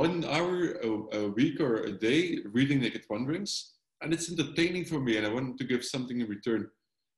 one 0.02 0.14
hour 0.34 0.54
a, 0.88 0.90
a 1.20 1.22
week 1.38 1.56
or 1.66 1.72
a 1.90 1.92
day 2.08 2.20
reading 2.56 2.78
naked 2.84 3.04
wanderings 3.10 3.52
and 4.00 4.08
it's 4.14 4.26
entertaining 4.34 4.84
for 4.90 4.98
me 5.06 5.12
and 5.18 5.24
i 5.28 5.30
want 5.36 5.48
to 5.60 5.64
give 5.72 5.82
something 5.94 6.18
in 6.22 6.26
return 6.36 6.62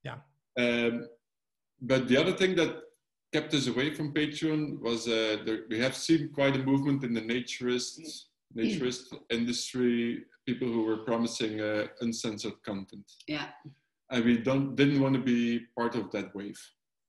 Yeah. 0.09 0.19
um, 0.63 0.93
but 1.91 2.01
the 2.11 2.17
other 2.23 2.35
thing 2.41 2.53
that 2.61 2.73
kept 3.37 3.53
us 3.59 3.67
away 3.73 3.89
from 3.97 4.07
patreon 4.21 4.61
was 4.89 5.01
uh, 5.09 5.37
there, 5.45 5.61
we 5.73 5.79
have 5.87 5.95
seen 6.07 6.23
quite 6.39 6.55
a 6.61 6.63
movement 6.71 7.01
in 7.07 7.13
the 7.19 7.25
naturist 7.33 7.95
naturist 8.61 9.03
industry 9.39 9.97
people 10.49 10.69
who 10.75 10.83
were 10.89 11.01
promising 11.11 11.55
uh, 11.61 11.87
uncensored 12.07 12.59
content 12.69 13.07
Yeah. 13.35 13.49
and 14.13 14.21
we 14.29 14.35
don't 14.49 14.67
didn't 14.81 15.01
want 15.05 15.15
to 15.21 15.25
be 15.35 15.41
part 15.79 15.95
of 16.01 16.05
that 16.15 16.29
wave. 16.39 16.61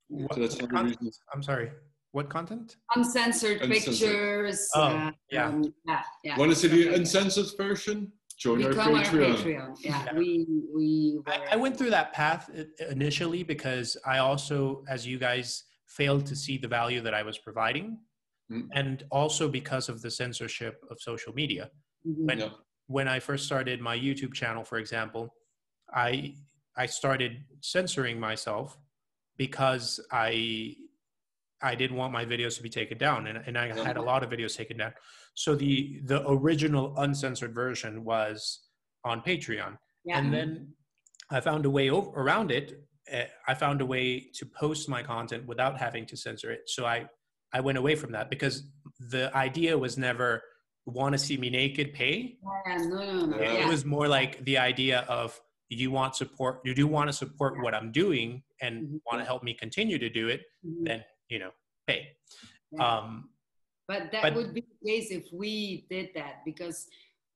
What, 0.10 0.34
So 0.34 0.40
that's 0.42 0.58
one 0.62 0.88
of 0.88 0.98
the. 1.02 1.12
I'm 1.34 1.44
sorry. 1.52 1.70
What 2.18 2.28
content? 2.38 2.68
Uncensored, 3.00 3.58
Uncensored. 3.62 3.94
pictures. 3.94 4.60
Oh, 4.80 4.82
uh, 4.82 5.12
yeah. 5.36 5.48
um, 5.50 5.74
yeah. 5.90 6.02
Yeah. 6.28 6.36
Want 6.42 6.50
to 6.54 6.58
see 6.62 6.70
the 6.78 6.84
uncensored 7.00 7.50
version? 7.64 7.98
Join 8.44 8.58
our 8.66 8.72
Patreon. 8.72 8.96
our 8.98 9.04
Patreon. 9.04 9.70
Yeah. 9.90 10.04
Yeah. 10.06 10.14
We 10.22 10.30
we. 10.78 10.88
I, 11.34 11.38
were- 11.40 11.50
I 11.54 11.58
went 11.64 11.76
through 11.78 11.94
that 12.00 12.10
path 12.20 12.44
initially 12.96 13.42
because 13.54 13.90
I 14.14 14.16
also, 14.28 14.56
as 14.96 15.00
you 15.12 15.18
guys, 15.30 15.50
failed 15.88 16.26
to 16.28 16.36
see 16.36 16.58
the 16.58 16.68
value 16.68 17.02
that 17.02 17.14
I 17.14 17.24
was 17.24 17.38
providing, 17.38 18.00
Mm. 18.52 18.70
and 18.74 19.04
also 19.12 19.50
because 19.50 19.90
of 19.90 20.02
the 20.02 20.10
censorship 20.10 20.82
of 20.90 21.02
social 21.02 21.34
media. 21.34 21.70
Mhm. 22.06 22.26
When 22.28 22.40
Yeah. 22.40 22.50
when 22.90 23.08
I 23.10 23.20
first 23.20 23.46
started 23.46 23.82
my 23.82 23.98
YouTube 23.98 24.34
channel, 24.34 24.64
for 24.64 24.78
example, 24.78 25.36
I 25.94 26.36
I 26.78 26.86
started 26.86 27.44
censoring 27.62 28.20
myself 28.20 28.78
because 29.38 30.00
I 30.12 30.76
I 31.62 31.74
didn't 31.76 31.98
want 31.98 32.14
my 32.14 32.24
videos 32.24 32.56
to 32.58 32.64
be 32.64 32.70
taken 32.70 32.98
down, 33.00 33.26
and, 33.28 33.40
and 33.48 33.58
I 33.58 33.68
had 33.84 33.98
a 33.98 34.02
lot 34.02 34.24
of 34.24 34.30
videos 34.30 34.56
taken 34.56 34.78
down. 34.78 34.94
So 35.34 35.56
the 35.56 36.00
the 36.06 36.20
original 36.30 36.96
uncensored 36.98 37.54
version 37.54 38.04
was 38.06 38.70
on 39.04 39.22
Patreon, 39.24 39.78
Yeah. 40.06 40.20
and 40.20 40.34
then 40.34 40.74
I 41.30 41.42
found 41.42 41.66
a 41.66 41.70
way 41.70 41.90
over, 41.90 42.10
around 42.12 42.52
it. 42.52 42.68
Uh, 43.12 43.24
I 43.48 43.54
found 43.54 43.82
a 43.82 43.86
way 43.86 44.20
to 44.34 44.46
post 44.46 44.90
my 44.90 45.02
content 45.04 45.46
without 45.48 45.78
having 45.80 46.06
to 46.08 46.18
censor 46.18 46.52
it. 46.52 46.62
So 46.68 46.86
I 46.86 47.08
I 47.54 47.62
went 47.62 47.78
away 47.78 47.96
from 47.96 48.12
that 48.12 48.30
because 48.30 48.64
the 49.00 49.34
idea 49.36 49.78
was 49.78 49.98
never 49.98 50.44
want 50.86 51.14
to 51.14 51.18
see 51.18 51.38
me 51.38 51.50
naked, 51.50 51.94
pay. 51.94 52.38
Yeah, 52.66 52.78
no, 52.78 53.00
no, 53.06 53.26
no. 53.26 53.40
Yeah. 53.40 53.66
It 53.66 53.68
was 53.68 53.86
more 53.86 54.08
like 54.08 54.44
the 54.44 54.58
idea 54.58 55.06
of 55.08 55.40
you 55.70 55.92
want 55.92 56.16
support, 56.16 56.60
you 56.66 56.74
do 56.76 56.88
want 56.88 57.08
to 57.10 57.14
support 57.14 57.62
what 57.62 57.74
I'm 57.74 57.92
doing 57.92 58.44
and 58.62 58.74
Mhm. 58.88 59.02
want 59.06 59.20
to 59.22 59.26
help 59.26 59.44
me 59.44 59.54
continue 59.54 59.98
to 59.98 60.10
do 60.10 60.28
it, 60.30 60.42
Mhm. 60.66 60.86
then 60.88 61.06
you 61.30 61.40
know, 61.40 61.52
pay. 61.88 62.16
Yeah. 62.72 62.86
Um, 62.98 63.30
But 63.90 64.12
that 64.12 64.22
But- 64.22 64.34
would 64.36 64.54
be 64.54 64.62
the 64.70 64.90
case 64.90 65.12
if 65.12 65.32
we 65.32 65.88
did 65.90 66.10
that 66.16 66.44
because 66.44 66.90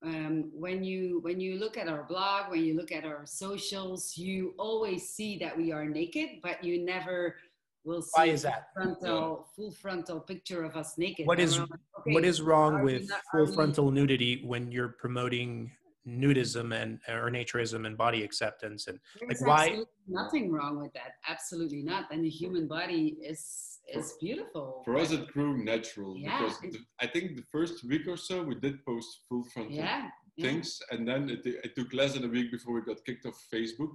um, 0.04 0.50
when 0.54 0.84
you 0.84 1.20
when 1.22 1.40
you 1.40 1.58
look 1.60 1.78
at 1.78 1.88
our 1.88 2.04
blog, 2.04 2.50
when 2.52 2.64
you 2.64 2.76
look 2.76 2.92
at 2.92 3.06
our 3.06 3.26
socials, 3.26 4.18
you 4.18 4.54
always 4.58 5.08
see 5.08 5.38
that 5.40 5.56
we 5.56 5.72
are 5.72 5.86
naked, 5.86 6.42
but 6.42 6.64
you 6.64 6.84
never 6.84 7.36
will 7.84 8.02
see 8.02 8.12
Why 8.16 8.26
is 8.26 8.42
that? 8.44 8.70
frontal 8.74 9.48
full 9.56 9.72
frontal 9.72 10.20
picture 10.20 10.64
of 10.64 10.76
us 10.76 10.98
naked. 10.98 11.26
What 11.28 11.40
is- 11.40 11.60
like, 11.60 11.70
okay, 12.00 12.14
what 12.14 12.26
is 12.26 12.42
wrong 12.42 12.84
with 12.84 13.10
not- 13.10 13.22
full 13.32 13.46
we- 13.46 13.54
frontal 13.54 13.92
nudity 13.92 14.44
when 14.46 14.72
you're 14.72 14.90
promoting 14.90 15.72
nudism 16.08 16.74
and 16.76 17.00
or 17.08 17.30
naturism 17.30 17.86
and 17.86 17.98
body 17.98 18.24
acceptance 18.24 18.88
and 18.88 19.00
There's 19.20 19.42
like, 19.42 19.74
why- 19.74 19.84
nothing 20.08 20.52
wrong 20.52 20.80
with 20.82 20.94
that. 20.94 21.14
Absolutely 21.28 21.84
not. 21.84 22.06
And 22.12 22.24
the 22.24 22.30
human 22.30 22.68
body 22.68 23.18
is 23.24 23.80
is 23.94 24.16
beautiful. 24.20 24.82
For 24.86 24.98
us, 24.98 25.12
it 25.12 25.28
grew 25.28 25.64
natural 25.64 26.16
Yeah, 26.18 26.40
because 26.40 26.60
the, 26.60 26.80
I 27.00 27.08
think 27.08 27.36
the 27.36 27.44
first 27.52 27.84
week 27.84 28.08
or 28.08 28.18
so 28.18 28.42
we 28.44 28.56
did 28.56 28.84
post 28.86 29.22
full 29.28 29.44
frontal 29.44 29.76
yeah. 29.76 30.08
yeah. 30.38 30.46
things, 30.46 30.80
and 30.92 31.08
then 31.08 31.30
it, 31.30 31.42
it 31.46 31.76
took 31.76 31.94
less 31.94 32.14
than 32.14 32.24
a 32.24 32.28
week 32.28 32.52
before 32.52 32.74
we 32.76 32.82
got 32.82 33.04
kicked 33.06 33.26
off 33.26 33.38
Facebook, 33.54 33.92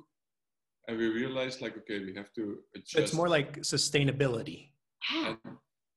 and 0.88 0.98
we 0.98 1.08
realized 1.08 1.62
like, 1.62 1.76
okay, 1.78 1.98
we 2.04 2.14
have 2.14 2.32
to 2.34 2.58
adjust. 2.74 2.98
it's 2.98 3.14
more 3.14 3.28
like 3.28 3.58
sustainability. 3.62 4.70
Yeah. 5.12 5.34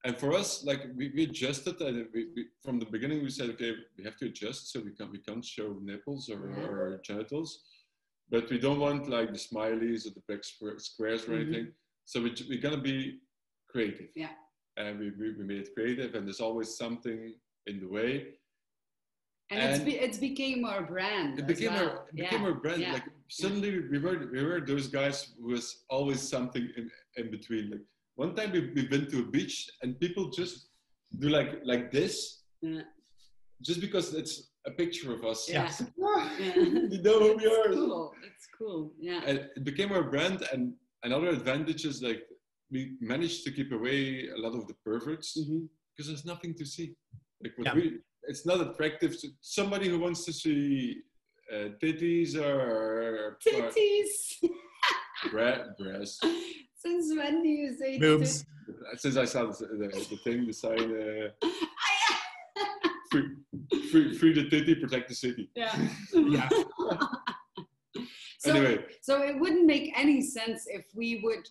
And, 0.03 0.13
and 0.13 0.19
for 0.19 0.33
us, 0.33 0.63
like 0.63 0.81
we, 0.95 1.11
we 1.15 1.23
adjusted, 1.23 1.79
and 1.81 2.07
we, 2.13 2.27
we, 2.35 2.45
from 2.63 2.79
the 2.79 2.85
beginning 2.85 3.21
we 3.23 3.29
said, 3.29 3.49
okay, 3.51 3.73
we 3.97 4.03
have 4.03 4.17
to 4.17 4.25
adjust, 4.25 4.71
so 4.71 4.79
we 4.79 4.91
can 4.91 5.11
we 5.11 5.19
can't 5.19 5.43
show 5.43 5.77
nipples 5.81 6.29
or, 6.29 6.51
Yeah. 6.57 6.65
or 6.67 7.01
genitals, 7.03 7.63
but 8.29 8.49
we 8.49 8.59
don't 8.59 8.79
want 8.79 9.09
like 9.09 9.31
the 9.31 9.39
smileys 9.39 10.05
or 10.07 10.11
the 10.11 10.23
big 10.27 10.43
squares 10.43 11.27
or 11.27 11.31
Mhm. 11.33 11.41
anything. 11.41 11.67
So 12.05 12.21
we, 12.21 12.33
we're 12.49 12.61
gonna 12.61 12.81
be 12.81 13.19
creative. 13.67 14.09
Yeah. 14.15 14.33
And 14.77 14.97
we, 14.99 15.11
we, 15.19 15.33
we 15.37 15.43
made 15.43 15.59
it 15.67 15.73
creative, 15.75 16.15
and 16.15 16.25
there's 16.25 16.39
always 16.39 16.77
something 16.77 17.33
in 17.67 17.79
the 17.81 17.87
way. 17.87 18.35
And, 19.51 19.59
it's 19.71 19.83
be, 19.83 19.95
it's 19.95 20.17
became 20.19 20.63
our 20.63 20.83
brand. 20.83 21.39
It 21.39 21.47
became 21.47 21.73
well. 21.73 21.89
our 21.89 22.05
it 22.09 22.15
became 22.15 22.41
Yeah, 22.41 22.47
our 22.47 22.53
brand. 22.53 22.81
yeah. 22.81 22.93
Like 22.93 23.03
suddenly 23.29 23.71
we 23.91 23.97
were 23.97 24.29
we 24.31 24.43
were 24.43 24.61
those 24.61 24.87
guys 24.87 25.33
who 25.39 25.47
was 25.55 25.65
always 25.89 26.21
something 26.21 26.69
in, 26.77 26.89
in 27.17 27.31
between. 27.31 27.71
Like 27.71 27.81
one 28.23 28.31
time 28.37 28.51
we 28.55 28.59
we've 28.75 28.89
been 28.95 29.07
to 29.13 29.17
a 29.25 29.27
beach 29.35 29.55
and 29.81 29.89
people 30.03 30.23
just 30.39 30.55
do 31.21 31.27
like 31.37 31.51
like 31.71 31.85
this, 31.97 32.15
Yeah. 32.61 32.83
just 33.67 33.79
because 33.85 34.07
it's 34.19 34.33
a 34.69 34.71
picture 34.81 35.09
of 35.17 35.21
us. 35.31 35.39
Yeah. 35.49 35.71
Ah, 36.09 36.27
Yeah. 36.39 36.55
you 36.93 37.01
know 37.05 37.17
who 37.23 37.29
we 37.39 37.45
It's 37.45 37.57
are. 37.59 37.73
cool. 37.77 38.03
It's 38.29 38.47
cool. 38.59 38.81
Yeah. 39.09 39.21
And 39.29 39.37
it 39.57 39.63
became 39.71 39.89
our 39.97 40.05
brand, 40.13 40.39
and 40.53 40.61
another 41.07 41.29
advantage 41.39 41.83
is 41.91 41.97
like 42.07 42.21
we 42.73 42.79
managed 43.13 43.39
to 43.45 43.49
keep 43.57 43.69
away 43.79 43.99
a 44.37 44.39
lot 44.45 44.53
of 44.59 44.63
the 44.69 44.75
perverts 44.85 45.29
because 45.89 46.07
there's 46.09 46.27
nothing 46.33 46.53
to 46.59 46.65
see. 46.73 46.87
Like 47.43 47.53
what 47.57 47.65
Yeah. 47.67 47.75
we, 47.79 47.83
it's 48.31 48.45
not 48.51 48.59
attractive 48.67 49.11
to 49.21 49.27
somebody 49.57 49.87
who 49.91 49.97
wants 50.05 50.21
to 50.27 50.33
see 50.43 50.61
uh, 51.53 51.67
titties 51.81 52.31
or, 52.47 52.57
or 53.25 53.37
Titties. 53.45 54.13
Bre- 55.31 55.67
breast. 55.79 56.17
Since 56.79 57.13
when 57.15 57.43
do 57.43 57.49
you 57.49 57.75
say 57.77 57.99
Boobs. 57.99 58.45
Since 58.95 59.17
I 59.17 59.25
saw 59.25 59.47
the, 59.47 59.67
the, 59.67 59.87
the 60.09 60.17
thing, 60.23 60.47
the 60.47 60.53
sign, 60.53 60.79
uh, 60.79 61.29
titties? 61.43 61.49
free, 63.11 63.27
free, 63.91 64.17
free 64.17 64.33
the 64.33 64.49
titty, 64.49 64.75
protect 64.75 65.09
the 65.09 65.15
city. 65.15 65.49
yeah. 65.55 65.75
Yeah. 66.15 66.49
so, 68.39 68.51
anyway, 68.53 68.85
so 69.01 69.21
it 69.23 69.37
wouldn't 69.37 69.65
make 69.65 69.91
any 69.97 70.21
sense 70.21 70.65
if 70.67 70.85
we 70.95 71.19
would 71.23 71.45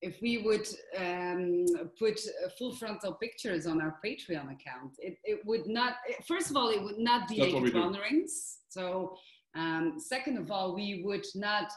if 0.00 0.16
we 0.22 0.38
would 0.38 0.66
um, 0.96 1.66
put 1.98 2.18
uh, 2.18 2.48
full 2.58 2.74
frontal 2.74 3.12
pictures 3.12 3.66
on 3.66 3.82
our 3.82 3.98
Patreon 4.02 4.44
account. 4.44 4.92
It, 4.98 5.18
it 5.24 5.44
would 5.44 5.66
not. 5.66 5.96
First 6.26 6.48
of 6.48 6.56
all, 6.56 6.70
it 6.70 6.82
would 6.82 6.98
not 6.98 7.28
be 7.28 7.38
That's 7.40 7.52
what 7.52 7.62
naked 7.64 7.74
we 7.74 7.80
do. 7.80 7.80
wanderings. 7.80 8.58
So 8.70 9.16
um, 9.54 9.96
second 9.98 10.38
of 10.38 10.50
all, 10.50 10.74
we 10.74 11.02
would 11.04 11.26
not 11.34 11.70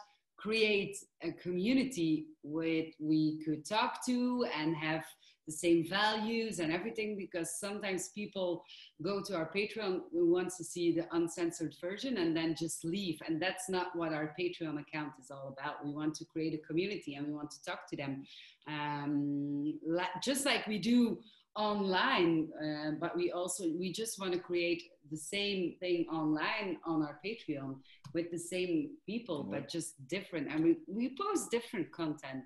create 0.44 0.98
a 1.24 1.32
community 1.32 2.26
where 2.42 2.84
we 3.00 3.42
could 3.46 3.66
talk 3.66 4.06
to 4.06 4.46
and 4.60 4.76
have 4.76 5.06
the 5.48 5.54
same 5.54 5.88
values 5.90 6.60
and 6.60 6.72
everything 6.72 7.18
because 7.18 7.60
sometimes 7.60 8.10
people 8.10 8.64
go 9.02 9.22
to 9.22 9.36
our 9.36 9.50
patreon 9.56 10.00
who 10.12 10.34
wants 10.34 10.58
to 10.58 10.64
see 10.64 10.94
the 10.94 11.06
uncensored 11.14 11.74
version 11.82 12.18
and 12.18 12.36
then 12.36 12.56
just 12.58 12.84
leave. 12.84 13.18
And 13.26 13.42
that's 13.42 13.70
not 13.70 13.88
what 13.96 14.14
our 14.14 14.34
patreon 14.40 14.82
account 14.82 15.14
is 15.22 15.32
all 15.32 15.56
about. 15.58 15.86
We 15.86 15.94
want 15.94 16.14
to 16.16 16.26
create 16.26 16.54
a 16.54 16.68
community 16.68 17.16
and 17.16 17.28
we 17.28 17.34
want 17.34 17.52
to 17.52 17.64
talk 17.64 17.90
to 17.90 17.98
them. 17.98 18.24
Um, 18.68 19.80
just 20.22 20.46
like 20.46 20.68
we 20.68 20.78
do 20.78 21.20
online 21.56 22.48
uh, 22.64 22.92
but 23.00 23.16
we 23.16 23.32
also 23.32 23.64
we 23.80 23.92
just 23.92 24.20
want 24.20 24.34
to 24.34 24.40
create 24.40 24.82
the 25.12 25.18
same 25.18 25.76
thing 25.80 26.06
online 26.12 26.78
on 26.86 27.04
our 27.04 27.20
patreon 27.24 27.76
with 28.14 28.32
the 28.32 28.40
same 28.40 28.90
people 29.06 29.44
but 29.44 29.70
just 29.70 29.96
different 30.08 30.48
and 30.52 30.64
we, 30.64 30.78
we 30.88 31.16
post 31.20 31.52
different 31.52 31.92
content 31.92 32.46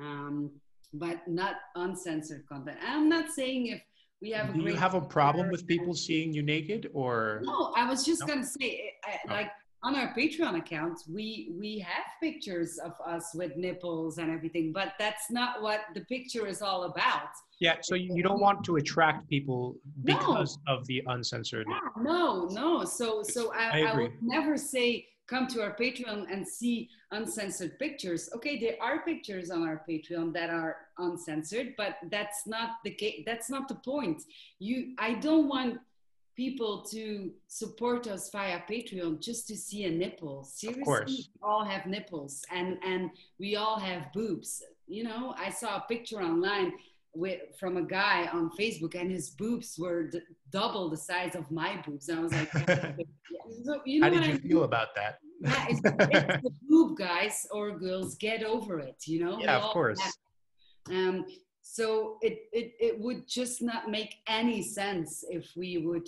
um, 0.00 0.50
but 0.94 1.18
not 1.28 1.56
uncensored 1.74 2.44
content 2.48 2.78
i'm 2.86 3.08
not 3.08 3.30
saying 3.30 3.66
if 3.66 3.82
we 4.22 4.30
have 4.30 4.48
a 4.48 4.52
Do 4.54 4.62
you 4.62 4.74
have 4.76 4.94
a 4.94 5.00
problem 5.02 5.50
with 5.50 5.66
people 5.66 5.92
seeing 5.92 6.32
you 6.32 6.42
naked 6.42 6.88
or 6.94 7.42
no, 7.44 7.74
I 7.76 7.86
was 7.86 8.02
just 8.02 8.20
No? 8.22 8.28
gonna 8.28 8.46
say, 8.46 8.92
I, 9.04 9.18
Oh. 9.28 9.34
like 9.34 9.50
on 9.86 9.94
our 9.94 10.12
Patreon 10.14 10.58
account, 10.58 10.98
we 11.08 11.54
we 11.60 11.78
have 11.78 12.06
pictures 12.20 12.78
of 12.88 12.94
us 13.06 13.30
with 13.34 13.56
nipples 13.56 14.18
and 14.18 14.28
everything, 14.36 14.72
but 14.72 14.94
that's 14.98 15.30
not 15.30 15.62
what 15.62 15.80
the 15.94 16.00
picture 16.14 16.44
is 16.46 16.60
all 16.60 16.82
about. 16.92 17.30
yeah, 17.60 17.76
so 17.88 17.94
you 17.94 18.22
don't 18.28 18.42
want 18.48 18.58
to 18.68 18.72
attract 18.76 19.20
people 19.34 19.62
No. 20.02 20.16
because 20.16 20.58
of 20.66 20.78
the 20.88 20.98
uncensored. 21.14 21.66
Yeah, 21.70 22.02
no, 22.12 22.22
no. 22.62 22.84
So 22.84 23.22
so 23.22 23.40
I 23.54 23.66
I, 23.78 23.80
I, 23.90 23.92
would 23.98 24.16
never 24.36 24.54
say 24.72 25.06
come 25.32 25.46
to 25.48 25.58
our 25.64 25.74
Patreon 25.82 26.20
and 26.32 26.46
see 26.58 26.88
uncensored 27.18 27.78
pictures. 27.78 28.22
Okay, 28.36 28.54
there 28.64 28.76
are 28.86 28.96
pictures 29.10 29.50
on 29.50 29.60
our 29.68 29.78
Patreon 29.88 30.32
that 30.38 30.50
are 30.50 30.76
uncensored, 30.98 31.68
but 31.76 31.92
that's 32.10 32.40
not 32.46 32.68
the 32.84 32.92
case. 33.02 33.22
That's 33.30 33.48
not 33.54 33.64
the 33.68 33.78
point. 33.92 34.22
You, 34.58 34.94
I 34.98 35.14
don't 35.26 35.48
want 35.48 35.78
people 36.36 36.82
to 36.82 37.30
support 37.48 38.06
us 38.06 38.30
via 38.30 38.60
Patreon 38.70 39.20
just 39.20 39.48
to 39.48 39.56
see 39.56 39.84
a 39.84 39.90
nipple. 39.90 40.44
Seriously, 40.44 41.04
we 41.06 41.28
all 41.42 41.64
have 41.64 41.86
nipples 41.86 42.42
and 42.52 42.78
and 42.84 43.10
we 43.38 43.56
all 43.56 43.78
have 43.78 44.12
boobs. 44.12 44.62
You 44.86 45.04
know, 45.04 45.34
I 45.38 45.50
saw 45.50 45.76
a 45.78 45.84
picture 45.88 46.20
online 46.22 46.72
with 47.14 47.40
from 47.58 47.76
a 47.78 47.82
guy 47.82 48.26
on 48.32 48.50
Facebook, 48.60 48.94
and 49.00 49.10
his 49.10 49.30
boobs 49.30 49.78
were 49.78 50.02
d- 50.10 50.20
double 50.50 50.90
the 50.90 50.96
size 50.98 51.34
of 51.34 51.50
my 51.50 51.82
boobs. 51.86 52.08
And 52.10 52.18
I 52.20 52.22
was 52.22 52.32
like, 52.32 52.52
so, 53.64 53.80
you 53.86 54.00
know 54.00 54.06
How 54.06 54.12
did 54.12 54.26
you 54.26 54.34
I 54.34 54.36
feel 54.38 54.56
mean? 54.56 54.64
about 54.64 54.94
that? 54.94 55.18
Yeah, 55.40 55.66
it's, 55.70 55.80
it's 55.84 56.42
the 56.44 56.50
boob, 56.68 56.96
guys 56.98 57.46
or 57.50 57.78
girls. 57.78 58.16
Get 58.16 58.42
over 58.44 58.78
it. 58.80 58.98
You 59.06 59.24
know. 59.24 59.36
We 59.36 59.44
Yeah, 59.44 59.56
of 59.56 59.72
course. 59.72 60.00
have 60.00 60.12
um, 60.90 61.24
so 61.76 62.16
it, 62.22 62.38
it, 62.52 62.74
it 62.78 63.00
would 63.00 63.26
just 63.26 63.60
not 63.60 63.90
make 63.90 64.14
any 64.28 64.62
sense 64.62 65.24
if 65.28 65.50
we 65.56 65.78
would, 65.78 66.06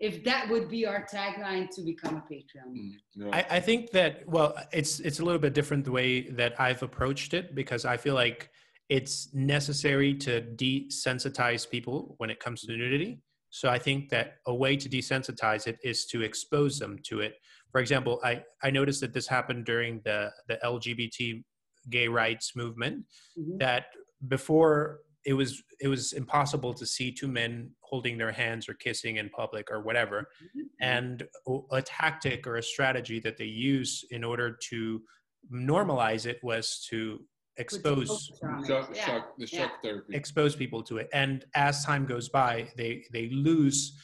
if 0.00 0.24
that 0.24 0.48
would 0.48 0.70
be 0.70 0.86
our 0.86 1.06
tagline 1.06 1.68
to 1.76 1.82
become 1.82 2.16
a 2.16 2.32
Patreon. 2.32 2.74
Mm, 2.74 2.92
no. 3.14 3.30
I, 3.30 3.46
I 3.50 3.60
think 3.60 3.90
that 3.90 4.26
well, 4.26 4.56
it's 4.72 5.00
it's 5.00 5.20
a 5.20 5.24
little 5.24 5.38
bit 5.40 5.52
different 5.52 5.84
the 5.84 5.92
way 5.92 6.22
that 6.30 6.58
I've 6.58 6.82
approached 6.82 7.34
it 7.34 7.54
because 7.54 7.84
I 7.84 7.98
feel 7.98 8.14
like 8.14 8.50
it's 8.88 9.32
necessary 9.34 10.14
to 10.14 10.40
desensitize 10.56 11.68
people 11.68 12.14
when 12.16 12.30
it 12.30 12.40
comes 12.40 12.62
to 12.62 12.76
nudity. 12.76 13.20
So 13.50 13.68
I 13.68 13.78
think 13.78 14.08
that 14.08 14.36
a 14.46 14.54
way 14.54 14.74
to 14.76 14.88
desensitize 14.88 15.66
it 15.66 15.78
is 15.84 16.06
to 16.06 16.22
expose 16.22 16.78
them 16.78 16.98
to 17.04 17.20
it. 17.20 17.34
For 17.72 17.80
example, 17.80 18.20
I, 18.24 18.42
I 18.62 18.70
noticed 18.70 19.00
that 19.02 19.12
this 19.12 19.28
happened 19.28 19.64
during 19.66 20.00
the, 20.04 20.32
the 20.48 20.58
LGBT 20.64 21.44
gay 21.90 22.08
rights 22.08 22.56
movement 22.56 23.04
Mhm. 23.38 23.58
that 23.58 23.86
before 24.28 25.00
it 25.26 25.32
was 25.32 25.62
it 25.80 25.88
was 25.88 26.12
impossible 26.12 26.74
to 26.74 26.84
see 26.86 27.10
two 27.10 27.28
men 27.28 27.70
holding 27.80 28.18
their 28.18 28.32
hands 28.32 28.68
or 28.68 28.74
kissing 28.74 29.16
in 29.16 29.28
public 29.30 29.70
or 29.70 29.80
whatever 29.82 30.26
and 30.80 31.26
a 31.72 31.80
tactic 31.82 32.46
or 32.46 32.56
a 32.56 32.62
strategy 32.62 33.20
that 33.20 33.36
they 33.36 33.44
use 33.44 34.04
in 34.10 34.22
order 34.22 34.58
to 34.70 35.00
normalize 35.52 36.26
it 36.26 36.38
was 36.42 36.86
to 36.90 37.20
expose 37.56 38.32
filter 38.40 38.54
on 38.56 38.64
it. 38.64 38.66
shock, 38.66 38.90
Yeah. 38.94 39.04
shock, 39.06 39.36
the 39.38 39.46
yeah. 39.52 39.58
shock 39.60 39.82
therapy. 39.82 40.14
expose 40.14 40.56
people 40.56 40.82
to 40.84 40.98
it 40.98 41.08
and 41.12 41.44
as 41.54 41.84
time 41.84 42.04
goes 42.04 42.28
by 42.28 42.68
they 42.76 43.04
they 43.12 43.28
lose 43.30 43.96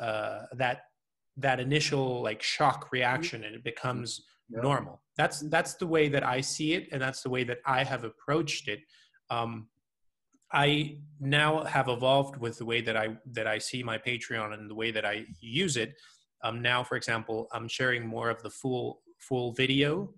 uh, 0.00 0.42
that 0.56 0.82
that 1.36 1.60
initial 1.60 2.22
like 2.22 2.42
shock 2.42 2.90
reaction 2.92 3.44
and 3.44 3.54
it 3.54 3.64
becomes 3.64 4.24
Yeah. 4.48 4.60
normal 4.62 5.02
that's 5.16 5.40
that's 5.54 5.74
the 5.74 5.86
way 5.86 6.08
that 6.14 6.24
i 6.36 6.40
see 6.40 6.74
it 6.74 6.88
and 6.92 7.00
that's 7.00 7.22
the 7.22 7.30
way 7.30 7.44
that 7.44 7.58
i 7.66 7.82
have 7.84 8.04
approached 8.04 8.68
it 8.68 8.80
um, 9.30 9.68
i 10.52 10.96
now 11.20 11.64
have 11.64 11.88
evolved 11.88 12.36
with 12.36 12.58
the 12.58 12.64
way 12.64 12.80
that 12.80 12.96
i 12.96 13.16
that 13.32 13.46
i 13.46 13.58
see 13.58 13.82
my 13.82 13.98
patreon 13.98 14.52
and 14.54 14.68
the 14.70 14.74
way 14.74 14.90
that 14.90 15.04
i 15.04 15.24
use 15.40 15.76
it 15.76 15.94
um, 16.42 16.60
now 16.62 16.82
for 16.84 16.96
example 16.96 17.48
i'm 17.52 17.68
sharing 17.68 18.06
more 18.06 18.28
of 18.30 18.42
the 18.42 18.50
full 18.50 19.00
full 19.18 19.52
video 19.52 20.12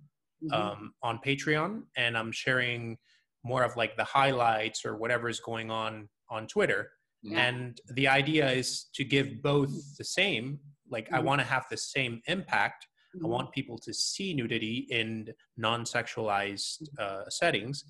Mhm. 0.44 0.52
um, 0.52 0.92
on 1.02 1.18
Patreon, 1.24 1.84
and 1.96 2.16
I'm 2.18 2.30
sharing 2.30 2.98
more 3.42 3.64
of 3.64 3.74
like 3.74 3.96
the 3.96 4.04
highlights 4.04 4.84
or 4.84 4.94
whatever 4.98 5.30
is 5.30 5.40
going 5.40 5.70
on 5.70 6.10
on 6.28 6.46
Twitter. 6.46 6.90
Yeah. 7.22 7.40
And 7.46 7.80
the 7.94 8.06
idea 8.06 8.50
is 8.50 8.90
to 8.96 9.02
give 9.02 9.40
both 9.42 9.70
the 9.96 10.04
same. 10.04 10.60
Like 10.90 11.10
I 11.10 11.20
Mhm. 11.20 11.24
want 11.24 11.40
to 11.40 11.46
have 11.46 11.64
the 11.70 11.78
same 11.78 12.20
impact. 12.26 12.86
I 13.14 13.18
Mhm. 13.24 13.28
want 13.30 13.50
people 13.52 13.78
to 13.78 13.94
see 13.94 14.34
nudity 14.34 14.86
in 14.90 15.32
non-sexualized 15.56 16.82
uh, 16.98 17.30
settings, 17.30 17.84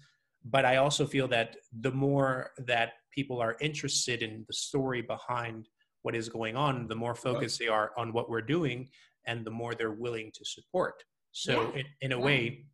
but 0.50 0.64
I 0.64 0.76
also 0.76 1.06
feel 1.06 1.28
that 1.28 1.56
the 1.80 1.90
more 1.92 2.52
that 2.66 2.92
people 3.10 3.40
are 3.40 3.56
interested 3.60 4.22
in 4.22 4.44
the 4.46 4.54
story 4.54 5.02
behind 5.02 5.68
what 6.02 6.14
is 6.14 6.28
going 6.28 6.56
on, 6.56 6.86
the 6.86 6.94
more 6.94 7.14
focused 7.14 7.58
they 7.58 7.66
are 7.68 7.90
on 7.96 8.12
what 8.12 8.30
we're 8.30 8.42
doing, 8.56 8.88
and 9.26 9.44
the 9.44 9.50
more 9.50 9.74
they're 9.74 9.90
willing 10.06 10.30
to 10.34 10.44
support. 10.44 11.02
So 11.32 11.52
Yeah. 11.52 11.80
in, 11.80 11.86
in 12.02 12.12
a 12.12 12.18
Yeah. 12.18 12.24
way, 12.24 12.66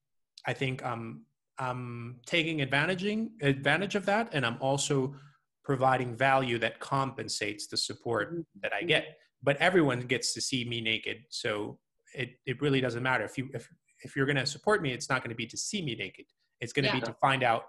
I 0.46 0.52
think 0.52 0.84
I'm 0.84 1.26
I'm 1.58 2.20
taking 2.26 2.58
advantaging 2.60 3.20
advantage 3.42 3.94
of 3.94 4.06
that, 4.06 4.30
and 4.34 4.44
I'm 4.44 4.56
also 4.60 5.14
providing 5.62 6.16
value 6.16 6.58
that 6.58 6.80
compensates 6.80 7.66
the 7.68 7.76
support 7.76 8.34
Mhm. 8.34 8.44
that 8.62 8.72
I 8.72 8.82
get. 8.82 9.18
But 9.42 9.56
everyone 9.58 10.00
gets 10.14 10.32
to 10.34 10.40
see 10.40 10.64
me 10.64 10.80
naked, 10.80 11.18
so 11.28 11.78
it, 12.14 12.30
it 12.46 12.60
really 12.60 12.80
doesn't 12.80 13.02
matter 13.02 13.24
if 13.24 13.36
you 13.38 13.48
if 13.54 13.68
if 14.04 14.16
you're 14.16 14.26
going 14.26 14.36
to 14.44 14.46
support 14.46 14.82
me, 14.82 14.90
it's 14.92 15.08
not 15.08 15.22
going 15.22 15.30
to 15.30 15.36
be 15.36 15.46
to 15.46 15.56
see 15.56 15.80
me 15.82 15.94
naked. 15.94 16.26
It's 16.62 16.72
going 16.72 16.84
to 16.84 16.90
Yeah. 16.94 17.00
be 17.00 17.06
to 17.06 17.14
find 17.26 17.42
out 17.42 17.64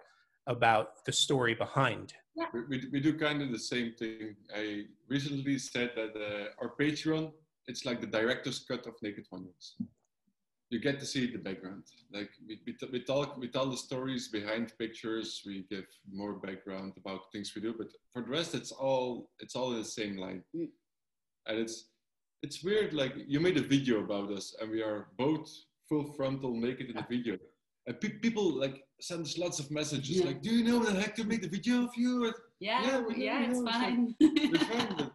about 0.56 1.04
the 1.06 1.12
story 1.12 1.56
behind. 1.56 2.14
we, 2.54 2.62
we, 2.72 2.78
we 2.94 3.00
do 3.00 3.12
kind 3.28 3.42
of 3.42 3.52
the 3.52 3.60
same 3.74 3.94
thing. 4.00 4.36
I 4.56 4.86
recently 5.10 5.58
said 5.58 5.92
that 5.96 6.14
uh, 6.16 6.62
our 6.62 6.72
Patreon, 6.80 7.34
it's 7.68 7.86
like 7.86 8.00
the 8.02 8.08
director's 8.20 8.60
cut 8.60 8.86
of 8.88 8.94
Naked 9.02 9.26
Wonders. 9.32 9.76
You 10.70 10.80
get 10.80 11.00
to 11.00 11.06
see 11.06 11.26
the 11.32 11.38
background. 11.38 11.84
Like 12.12 12.32
we, 12.48 12.60
we, 12.66 12.74
t- 12.74 12.90
we 12.92 13.00
talk, 13.04 13.38
we 13.38 13.48
tell 13.48 13.70
the 13.70 13.78
stories 13.78 14.28
behind 14.30 14.74
pictures. 14.80 15.42
We 15.46 15.66
give 15.70 15.86
more 16.12 16.34
background 16.34 16.94
about 16.98 17.32
things 17.32 17.54
we 17.56 17.62
do, 17.62 17.74
but 17.78 17.88
for 18.12 18.22
the 18.24 18.30
rest, 18.38 18.56
it's 18.56 18.72
all 18.72 19.30
it's 19.40 19.56
all 19.56 19.72
in 19.74 19.80
the 19.80 19.86
same 20.02 20.18
line. 20.18 20.42
Mm. 20.56 20.70
And 21.48 21.60
it's 21.60 21.90
it's 22.42 22.64
weird. 22.64 22.92
Like 22.94 23.14
you 23.28 23.40
made 23.40 23.58
a 23.58 23.62
video 23.76 24.00
about 24.00 24.32
us, 24.32 24.56
and 24.60 24.72
we 24.72 24.82
are 24.82 25.10
both 25.16 25.48
full 25.88 26.06
frontal 26.18 26.56
naked 26.56 26.90
in 26.90 26.96
the 26.96 27.06
video. 27.08 27.38
And 27.86 28.00
pe- 28.00 28.18
people 28.20 28.46
like 28.60 28.84
send 29.02 29.22
us 29.26 29.38
lots 29.38 29.60
of 29.60 29.70
messages 29.72 30.18
Yeah. 30.20 30.26
like, 30.28 30.42
"Do 30.42 30.50
you 30.56 30.64
know 30.64 30.80
that 30.86 30.96
Hector 30.96 31.26
made 31.26 31.42
the 31.42 31.50
video 31.50 31.84
of 31.84 31.92
you?" 31.98 32.26
Or, 32.26 32.34
Yeah, 32.60 32.82
Yeah, 32.82 33.02
yeah, 33.28 33.50
it's 33.50 33.62
fine. 33.62 34.16
it's 34.20 34.64
fine, 34.64 34.96
but 34.98 35.12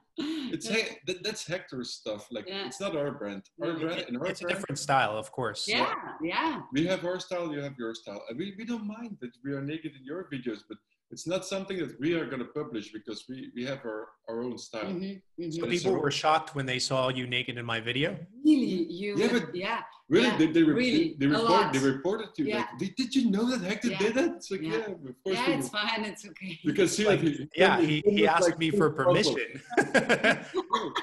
It's 0.54 0.66
Yeah. 0.68 0.76
Hec- 0.76 1.00
that, 1.06 1.22
that's 1.24 1.46
Hector's 1.46 1.90
stuff. 2.00 2.22
Like 2.30 2.46
Yeah. 2.48 2.66
it's 2.66 2.80
not 2.80 2.92
our 2.96 3.12
brand. 3.20 3.42
Our 3.62 3.72
No, 3.72 3.78
brand, 3.78 4.00
in 4.08 4.16
our 4.18 4.26
It's 4.26 4.42
a 4.42 4.48
different 4.48 4.78
style, 4.78 5.16
of 5.16 5.28
course. 5.32 5.62
yeah, 5.68 5.94
yeah. 6.22 6.62
we 6.72 6.86
have 6.92 7.04
our 7.10 7.18
style. 7.20 7.46
You 7.54 7.60
have 7.62 7.76
your 7.78 7.94
style, 7.94 8.22
and 8.28 8.36
we, 8.38 8.54
we 8.58 8.64
don't 8.70 8.86
mind 8.86 9.16
that 9.22 9.32
we 9.44 9.50
are 9.56 9.62
naked 9.62 9.92
in 9.98 10.04
your 10.04 10.28
videos, 10.34 10.60
but 10.68 10.78
it's 11.10 11.26
not 11.26 11.44
something 11.46 11.78
that 11.78 11.98
we 11.98 12.12
are 12.14 12.26
going 12.26 12.40
to 12.40 12.50
publish 12.60 12.92
because 12.92 13.24
we 13.28 13.50
we 13.56 13.64
have 13.64 13.80
our 13.84 14.08
our 14.28 14.42
own 14.42 14.58
style. 14.58 14.84
Mhm, 14.84 15.22
mhm. 15.40 15.52
So 15.54 15.60
But 15.62 15.70
people 15.70 15.92
so- 15.94 15.98
were 15.98 16.10
shocked 16.10 16.54
when 16.54 16.66
they 16.66 16.78
saw 16.78 17.08
you 17.08 17.26
naked 17.26 17.56
in 17.58 17.64
my 17.64 17.80
video. 17.80 18.18
Really, 18.44 18.84
you? 19.00 19.16
Yeah, 19.16 19.28
but- 19.32 19.54
yeah, 19.54 19.80
Really, 20.10 20.26
Yeah, 20.28 20.36
they, 20.38 20.46
they, 20.46 20.62
re- 20.62 20.72
really, 20.74 21.16
they, 21.18 21.26
a 21.26 21.28
report, 21.28 21.50
lot. 21.50 21.72
they 21.74 21.78
reported 21.80 22.28
to 22.36 22.42
you. 22.42 22.48
Yeah. 22.48 22.56
Like, 22.60 22.78
did, 22.78 22.90
did 22.96 23.14
you 23.14 23.30
know 23.30 23.44
that 23.50 23.60
Hector 23.60 23.88
Yeah. 23.88 23.98
did 23.98 24.14
that? 24.14 24.30
It's 24.36 24.50
like, 24.50 24.62
Yeah. 24.62 24.70
yeah, 24.70 25.10
of 25.10 25.16
course. 25.22 25.36
yeah. 25.36 25.50
It's 25.50 25.68
do. 25.68 25.76
fine. 25.78 26.04
It's 26.06 26.24
okay. 26.26 26.58
You 26.62 26.72
can 26.72 26.88
see 26.88 27.04
Like, 27.06 27.20
he, 27.20 27.46
yeah, 27.54 27.78
he- 27.78 27.86
he, 27.86 28.02
he 28.06 28.16
he 28.20 28.26
asked 28.26 28.44
like 28.48 28.58
me 28.58 28.70
for 28.70 28.88
permission. 28.90 29.36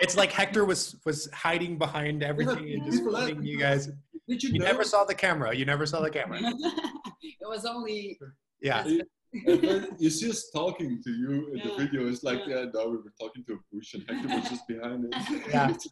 it's 0.02 0.16
like 0.18 0.32
Hector 0.32 0.66
was 0.66 0.96
was 1.06 1.30
hiding 1.34 1.78
behind 1.78 2.24
everything 2.24 2.72
and 2.74 2.84
just 2.86 2.98
people 3.00 3.16
ask 3.18 3.28
filming 3.28 3.44
me, 3.44 3.50
you 3.52 3.58
guys. 3.60 3.90
Did 4.28 4.42
you, 4.44 4.50
You 4.54 4.60
know? 4.60 4.66
never 4.66 4.84
saw 4.84 5.04
the 5.06 5.14
camera. 5.14 5.56
You 5.56 5.66
never 5.66 5.86
saw 5.86 6.02
the 6.02 6.10
camera. 6.10 6.40
it 7.22 7.48
was 7.48 7.66
only 7.66 8.18
Yeah. 8.62 8.84
And 9.48 9.62
when 9.62 9.88
you 10.00 10.10
see 10.18 10.30
us 10.30 10.50
talking 10.52 11.02
to 11.04 11.12
you 11.12 11.54
in 11.54 11.68
the 11.68 11.76
video. 11.76 12.08
It's 12.08 12.24
like, 12.24 12.40
Yeah. 12.48 12.60
yeah, 12.62 12.66
no, 12.74 12.90
we 12.90 12.98
were 12.98 13.14
talking 13.20 13.44
to 13.46 13.54
a 13.54 13.58
bush 13.72 13.94
and 13.94 14.04
Hector 14.08 14.28
was 14.36 14.50
just 14.50 14.68
behind 14.68 15.06
it. 15.12 15.48
Yeah. 15.50 15.74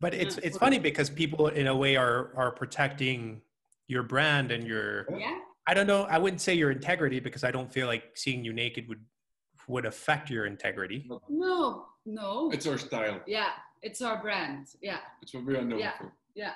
But 0.00 0.14
it's 0.14 0.36
it's 0.38 0.58
funny 0.58 0.80
because 0.80 1.08
people 1.10 1.46
in 1.48 1.68
a 1.68 1.76
way 1.76 1.94
are 1.96 2.32
are 2.36 2.50
protecting 2.50 3.40
your 3.86 4.02
brand 4.02 4.50
and 4.50 4.66
your 4.66 5.06
yeah. 5.16 5.38
I 5.68 5.74
don't 5.74 5.86
know, 5.86 6.02
I 6.04 6.18
wouldn't 6.18 6.40
say 6.40 6.54
your 6.54 6.72
integrity 6.72 7.20
because 7.20 7.44
I 7.44 7.52
don't 7.52 7.72
feel 7.72 7.86
like 7.86 8.04
seeing 8.16 8.44
you 8.44 8.52
naked 8.52 8.88
would 8.88 9.04
would 9.68 9.86
affect 9.86 10.28
your 10.28 10.46
integrity. 10.46 11.06
No, 11.28 11.86
no. 12.04 12.50
It's 12.52 12.66
our 12.66 12.78
style. 12.78 13.20
yeah, 13.28 13.50
it's 13.82 14.02
our 14.02 14.20
brand. 14.20 14.66
Yeah, 14.80 14.98
It's 15.22 15.32
what 15.34 15.44
we 15.44 15.54
are 15.56 15.62
known 15.62 15.78
Yeah. 15.78 15.96
for. 15.98 16.12
yeah, 16.34 16.54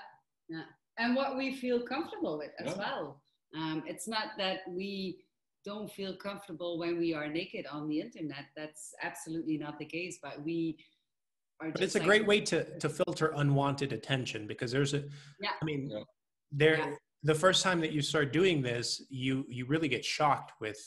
yeah. 0.49 0.63
And 0.99 1.15
what 1.15 1.37
we 1.37 1.55
feel 1.55 1.81
comfortable 1.83 2.39
with 2.39 2.51
as 2.59 2.73
Yeah. 2.73 2.79
well. 2.79 3.23
Um, 3.55 3.83
it's 3.87 4.09
not 4.09 4.29
that 4.39 4.61
we 4.69 5.25
don't 5.65 5.91
feel 5.91 6.17
comfortable 6.17 6.79
when 6.79 6.99
we 6.99 7.15
are 7.15 7.29
naked 7.29 7.67
on 7.67 7.89
the 7.89 8.01
internet. 8.01 8.47
That's 8.57 8.95
absolutely 9.03 9.59
not 9.59 9.79
the 9.79 9.85
case. 9.85 10.19
But 10.23 10.43
we 10.43 10.79
are. 11.61 11.71
But 11.71 11.81
just 11.81 11.97
it's 11.97 12.05
a 12.05 12.07
great 12.07 12.27
way 12.27 12.41
to 12.43 12.79
to 12.79 12.89
filter 12.89 13.33
unwanted 13.37 13.93
attention 13.93 14.47
because 14.47 14.71
there's 14.71 14.95
a 14.95 15.05
Yeah. 15.41 15.51
I 15.61 15.65
mean 15.65 15.91
Yeah. 15.91 16.03
there 16.53 16.79
Yeah. 16.79 16.95
the 17.23 17.35
first 17.35 17.63
time 17.63 17.81
that 17.81 17.93
you 17.93 18.03
start 18.03 18.33
doing 18.33 18.63
this, 18.63 19.05
you 19.11 19.45
you 19.49 19.67
really 19.67 19.89
get 19.89 20.05
shocked 20.05 20.53
with 20.61 20.79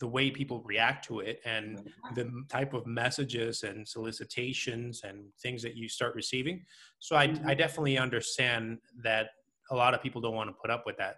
the 0.00 0.08
way 0.08 0.30
people 0.30 0.60
react 0.64 1.04
to 1.06 1.20
it 1.20 1.40
and 1.44 1.90
the 2.14 2.44
type 2.48 2.74
of 2.74 2.86
messages 2.86 3.62
and 3.62 3.86
solicitations 3.86 5.02
and 5.04 5.32
things 5.40 5.62
that 5.62 5.76
you 5.76 5.88
start 5.88 6.14
receiving. 6.14 6.64
So 6.98 7.16
I. 7.16 7.34
I 7.46 7.54
definitely 7.54 7.96
understand 7.98 8.78
that 9.02 9.30
a 9.70 9.76
lot 9.76 9.94
of 9.94 10.02
people 10.02 10.20
don't 10.20 10.34
want 10.34 10.48
to 10.50 10.54
put 10.60 10.70
up 10.70 10.84
with 10.84 10.96
that. 10.98 11.16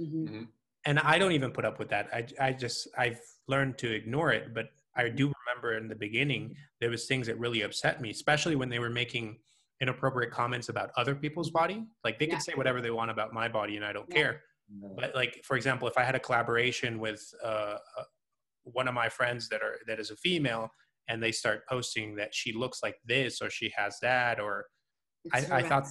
Mhm. 0.00 0.48
And 0.86 0.98
I 0.98 1.18
don't 1.18 1.32
even 1.32 1.50
put 1.50 1.64
up 1.64 1.78
with 1.78 1.88
that. 1.88 2.08
I, 2.12 2.26
I 2.48 2.52
just, 2.52 2.88
I've 2.98 3.20
learned 3.48 3.78
to 3.78 3.90
ignore 3.90 4.32
it. 4.32 4.52
But 4.54 4.66
I 4.96 5.08
do 5.08 5.28
Mm-hmm. 5.28 5.32
remember 5.46 5.76
in 5.78 5.88
the 5.88 5.94
beginning, 5.94 6.56
there 6.80 6.90
was 6.90 7.06
things 7.06 7.26
that 7.26 7.38
really 7.38 7.62
upset 7.62 8.00
me, 8.00 8.10
especially 8.10 8.54
when 8.56 8.68
they 8.68 8.78
were 8.78 8.90
making 8.90 9.38
inappropriate 9.80 10.30
comments 10.30 10.68
about 10.68 10.90
other 10.96 11.14
people's 11.14 11.50
body. 11.50 11.84
Like 12.04 12.18
they 12.18 12.26
Yeah. 12.26 12.34
could 12.34 12.42
say 12.42 12.52
whatever 12.54 12.80
they 12.80 12.90
want 12.90 13.10
about 13.10 13.32
my 13.32 13.48
body 13.48 13.76
and 13.76 13.84
I 13.84 13.92
don't 13.92 14.08
Yeah. 14.08 14.14
care 14.14 14.42
but 14.96 15.14
like 15.14 15.42
for 15.44 15.56
example 15.58 15.86
if 15.86 15.96
i 15.98 16.02
had 16.02 16.14
a 16.14 16.18
collaboration 16.18 16.98
with 16.98 17.22
uh, 17.44 17.76
uh, 17.98 18.04
one 18.62 18.88
of 18.88 18.94
my 18.94 19.10
friends 19.10 19.46
that 19.50 19.60
are 19.62 19.78
that 19.86 20.00
is 20.00 20.10
a 20.10 20.16
female 20.16 20.70
and 21.08 21.22
they 21.22 21.30
start 21.30 21.66
posting 21.68 22.14
that 22.16 22.34
she 22.34 22.50
looks 22.52 22.82
like 22.82 22.96
this 23.04 23.42
or 23.42 23.50
she 23.50 23.70
has 23.76 23.98
that 24.00 24.40
or 24.40 24.66
It's 25.26 25.50
I, 25.50 25.58
I 25.58 25.62
thought. 25.62 25.86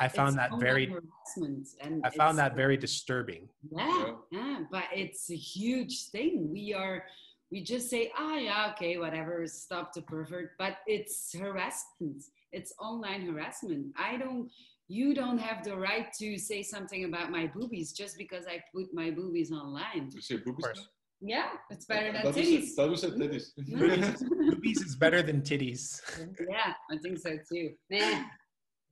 I 0.00 0.08
found 0.08 0.28
It's 0.28 0.36
that 0.36 0.60
very 0.60 0.86
harassment 0.86 1.68
and 1.80 2.02
I 2.04 2.10
found 2.10 2.38
that 2.38 2.54
very 2.56 2.76
disturbing. 2.76 3.48
yeah, 3.70 4.12
yeah, 4.30 4.60
but 4.70 4.84
it's 4.94 5.30
a 5.30 5.36
huge 5.36 6.06
thing. 6.10 6.50
We 6.52 6.74
are, 6.74 7.04
we 7.50 7.62
just 7.62 7.90
say, 7.90 8.12
ah, 8.16 8.36
yeah, 8.36 8.72
okay, 8.72 8.98
whatever, 8.98 9.46
stop 9.46 9.92
the 9.92 10.02
pervert, 10.02 10.50
but 10.58 10.78
it's 10.86 11.34
harassment. 11.36 12.22
It's 12.52 12.72
online 12.80 13.26
harassment. 13.26 13.86
I 13.96 14.16
don't, 14.16 14.50
you 14.88 15.14
don't 15.14 15.38
have 15.38 15.64
the 15.64 15.76
right 15.76 16.06
to 16.18 16.38
say 16.38 16.62
something 16.62 17.04
about 17.04 17.30
my 17.30 17.46
boobies 17.46 17.92
just 17.92 18.16
because 18.16 18.46
I 18.46 18.62
put 18.74 18.86
my 18.94 19.10
boobies 19.10 19.52
online. 19.52 20.10
To 20.10 20.22
say 20.22 20.36
boobies. 20.36 20.88
Yeah, 21.20 21.48
it's 21.68 21.84
better 21.84 22.12
than 22.12 22.22
that 22.22 22.34
titties. 22.34 22.76
That 22.76 22.88
was 22.88 23.02
it, 23.02 23.16
titties. 23.18 23.46
Boobies, 23.58 24.22
boobies 24.50 24.82
is 24.82 24.94
better 24.94 25.20
than 25.20 25.42
titties. 25.42 26.00
yeah, 26.48 26.72
I 26.90 26.96
think 26.98 27.18
so 27.18 27.36
too. 27.52 27.72
Nah. 27.90 28.22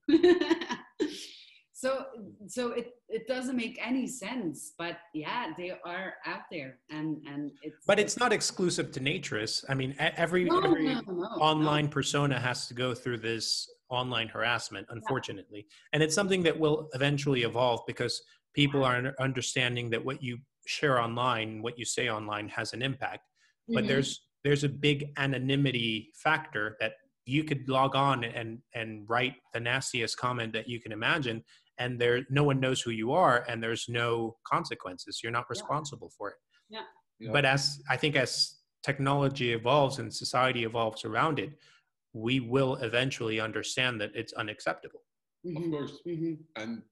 so 1.73 2.07
so 2.47 2.71
it 2.71 2.93
it 3.09 3.27
doesn't 3.27 3.57
make 3.57 3.79
any 3.85 4.07
sense, 4.07 4.73
but 4.79 4.99
yeah, 5.15 5.53
they 5.57 5.73
are 5.85 6.15
out 6.25 6.43
there 6.51 6.79
and 6.91 7.19
and 7.27 7.51
it's 7.63 7.87
But 7.87 7.99
it's 7.99 8.19
not 8.19 8.33
exclusive 8.33 8.93
to 8.93 9.01
naturists. 9.01 9.65
I 9.69 9.75
mean, 9.75 9.95
every 9.99 10.45
no, 10.45 10.61
every 10.61 10.95
no, 10.95 11.01
no, 11.07 11.27
online 11.41 11.89
persona 11.89 12.39
has 12.39 12.67
to 12.69 12.75
go 12.75 12.95
through 12.95 13.19
this 13.19 13.69
online 13.89 14.29
harassment, 14.29 14.87
unfortunately, 14.91 15.67
and 15.93 16.03
it's 16.03 16.15
something 16.15 16.43
that 16.45 16.59
will 16.59 16.89
eventually 16.95 17.43
evolve 17.43 17.81
because 17.87 18.23
people 18.55 18.85
are 18.85 19.15
understanding 19.21 19.91
that 19.91 20.05
what 20.05 20.23
you 20.23 20.39
share 20.67 21.01
online, 21.01 21.63
what 21.63 21.79
you 21.79 21.85
say 21.85 22.09
online, 22.09 22.49
has 22.49 22.73
an 22.73 22.83
impact. 22.83 23.23
But 23.75 23.85
Mhm. 23.85 23.89
there's 23.89 24.23
there's 24.45 24.65
a 24.65 24.69
big 24.69 25.13
anonymity 25.17 26.13
factor 26.15 26.77
that 26.81 26.93
you 27.27 27.45
could 27.45 27.69
log 27.69 27.95
on 27.95 28.25
and 28.25 28.59
and 28.75 29.05
write 29.09 29.35
the 29.53 29.61
nastiest 29.61 30.17
comment 30.17 30.53
that 30.53 30.69
you 30.69 30.81
can 30.81 30.93
imagine 30.93 31.43
and 31.79 32.01
there 32.01 32.23
no 32.31 32.45
one 32.45 32.61
knows 32.61 32.81
who 32.81 32.91
you 32.91 33.13
are 33.13 33.45
and 33.49 33.63
there's 33.63 33.87
no 33.89 34.37
consequences 34.47 35.21
you're 35.23 35.33
not 35.33 35.51
responsible 35.51 36.11
for 36.17 36.31
it 36.31 36.37
Yeah. 36.71 36.83
Yeah. 37.19 37.33
but 37.33 37.45
as 37.45 37.81
i 37.91 37.97
think 37.97 38.17
as 38.17 38.55
technology 38.85 39.53
evolves 39.53 39.99
and 39.99 40.15
society 40.15 40.63
evolves 40.65 41.05
around 41.05 41.39
it 41.39 41.51
we 42.13 42.41
will 42.41 42.77
eventually 42.77 43.41
understand 43.41 44.01
that 44.01 44.11
it's 44.15 44.33
unacceptable 44.35 45.03
Mhm, 45.47 45.57
Of 45.65 45.71
course. 45.71 45.95
mhm, 46.07 46.39
And 46.57 46.83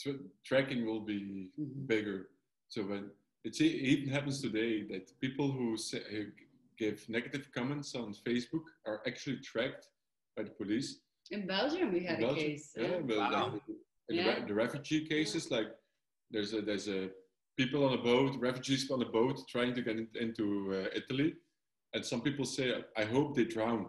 tra- 0.00 0.24
tracking 0.44 0.84
will 0.86 1.00
be 1.00 1.50
mhm. 1.58 1.86
bigger. 1.86 2.30
So 2.68 2.82
when 2.82 3.10
it's, 3.44 3.60
it 3.60 3.74
even 3.92 4.08
happens 4.08 4.40
today 4.40 4.82
that 4.90 5.04
people 5.20 5.52
who 5.52 5.76
say, 5.76 6.00
who 6.78 6.84
give 6.84 7.08
negative 7.08 7.48
comments 7.54 7.94
on 7.94 8.14
Facebook 8.26 8.62
are 8.86 9.00
actually 9.06 9.38
tracked 9.38 9.88
by 10.36 10.42
the 10.44 10.50
police. 10.50 11.00
In 11.30 11.46
Belgium, 11.46 11.92
we 11.92 12.00
had 12.04 12.20
in 12.20 12.28
a 12.28 12.34
case. 12.34 12.72
Yeah, 12.76 12.98
but 13.00 13.16
Wow. 13.16 13.46
in 13.54 13.60
the, 14.08 14.14
Yeah. 14.14 14.40
re- 14.40 14.46
the 14.46 14.54
refugee 14.54 15.06
cases, 15.06 15.50
like 15.50 15.68
there's 16.30 16.52
a 16.52 16.60
there's 16.60 16.88
a 16.88 17.10
people 17.56 17.84
on 17.84 17.92
a 17.94 18.02
boat, 18.02 18.36
refugees 18.40 18.90
on 18.90 19.00
a 19.02 19.06
boat 19.18 19.36
trying 19.48 19.74
to 19.74 19.82
get 19.82 19.96
in, 19.96 20.08
into 20.20 20.46
uh, 20.74 20.88
Italy, 21.00 21.34
and 21.94 22.04
some 22.04 22.20
people 22.20 22.44
say, 22.44 22.84
"I 22.96 23.04
hope 23.04 23.34
they 23.36 23.44
drown," 23.44 23.88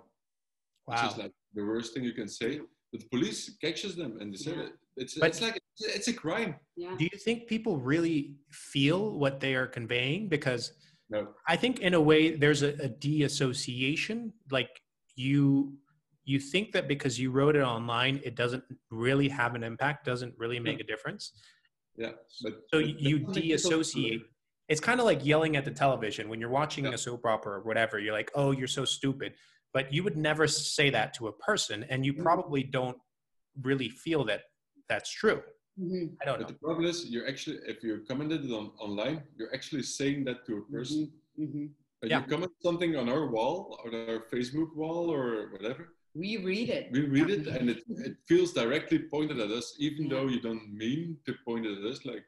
wow. 0.88 0.94
which 0.94 1.12
is 1.12 1.18
like 1.18 1.34
the 1.53 1.64
worst 1.66 1.94
thing 1.94 2.03
you 2.03 2.14
can 2.14 2.28
say. 2.30 2.62
But 2.91 3.02
the 3.02 3.10
police 3.10 3.57
catches 3.57 3.95
them 3.95 4.12
and 4.22 4.32
they 4.34 4.38
say 4.38 4.56
Yeah. 4.56 4.70
it's 5.02 5.16
But- 5.20 5.30
it's 5.32 5.41
like 5.41 5.57
it's, 5.57 5.82
it's 5.98 6.07
a 6.07 6.14
crime. 6.14 6.56
Yeah. 6.78 6.95
do 6.99 7.03
you 7.12 7.18
think 7.26 7.48
people 7.48 7.76
really 7.94 8.20
feel 8.74 9.02
what 9.20 9.40
they 9.41 9.53
are 9.56 9.68
conveying 9.68 10.30
because 10.30 10.72
No, 11.10 11.27
I 11.48 11.56
think 11.56 11.80
in 11.80 11.94
a 11.94 12.02
way 12.02 12.36
there's 12.36 12.64
a, 12.64 12.69
a 12.82 12.88
de-association. 12.88 14.34
Like 14.52 14.69
you 15.15 15.77
you 16.23 16.40
think 16.40 16.72
that 16.72 16.88
because 16.88 17.19
you 17.19 17.30
wrote 17.30 17.56
it 17.56 17.61
online, 17.61 18.19
it 18.23 18.36
doesn't 18.36 18.64
really 18.90 19.30
have 19.30 19.53
an 19.53 19.64
impact, 19.64 20.06
doesn't 20.06 20.34
really 20.38 20.60
make 20.60 20.80
a 20.80 20.84
difference. 20.84 21.32
yeah, 21.95 22.11
but 22.41 22.53
So 22.72 22.80
but 22.82 22.88
you 22.88 22.94
that's 22.94 23.03
something 23.03 23.19
people- 23.19 23.34
de-associate. 23.34 24.22
It's 24.68 24.82
kind 24.82 24.99
of 24.99 25.06
like 25.06 25.23
yelling 25.23 25.56
at 25.57 25.64
the 25.64 25.69
television 25.72 26.27
when 26.27 26.40
you're 26.41 26.49
watching 26.49 26.86
Yeah. 26.86 26.94
a 26.94 26.98
soap 26.98 27.23
opera 27.27 27.60
or 27.60 27.61
whatever. 27.61 27.99
You're 27.99 28.14
like, 28.14 28.32
"Oh, 28.34 28.49
you're 28.52 28.68
so 28.68 28.84
stupid," 28.84 29.36
but 29.73 29.94
you 29.94 30.02
would 30.03 30.18
never 30.18 30.48
say 30.48 30.90
that 30.90 31.14
to 31.18 31.27
a 31.27 31.34
person, 31.34 31.84
and 31.84 32.03
you 32.03 32.14
Mhm. 32.15 32.23
probably 32.23 32.64
don't 32.64 32.98
really 33.61 33.90
feel 33.90 34.23
that 34.26 34.41
that's 34.90 35.11
true. 35.11 35.44
Mhm, 35.80 36.15
I 36.22 36.26
don't 36.26 36.39
But 36.39 36.47
know. 36.47 36.53
the 36.53 36.60
problem 36.60 36.85
is, 36.85 37.10
you're 37.10 37.27
actually 37.27 37.57
if 37.68 37.84
you 37.84 38.03
commented 38.07 38.45
it 38.45 38.52
on 38.52 38.72
online, 38.80 39.23
you're 39.38 39.53
actually 39.53 39.84
saying 39.84 40.23
that 40.26 40.45
to 40.47 40.57
a 40.57 40.61
person. 40.72 41.11
mhm, 41.38 41.47
mhm. 41.47 41.69
When 41.99 42.11
Yeah. 42.11 42.22
you 42.22 42.27
comment 42.27 42.52
something 42.61 42.95
on 42.95 43.10
our 43.10 43.27
wall, 43.35 43.80
on 43.85 43.93
our 43.95 44.19
Facebook 44.31 44.76
wall, 44.76 45.10
or 45.11 45.49
whatever, 45.52 45.84
We 46.15 46.38
read 46.38 46.69
it. 46.69 46.91
we 46.95 47.02
read 47.15 47.30
it 47.30 47.43
and 47.47 47.69
it, 47.69 47.80
it 48.07 48.15
feels 48.30 48.53
directly 48.53 48.99
pointed 48.99 49.38
at 49.39 49.52
us, 49.52 49.76
even 49.80 50.03
Yeah. 50.03 50.11
though 50.11 50.27
you 50.34 50.39
don't 50.39 50.65
mean 50.84 51.18
to 51.26 51.34
point 51.47 51.65
it 51.65 51.77
at 51.80 51.85
us. 51.91 52.06
Like, 52.06 52.23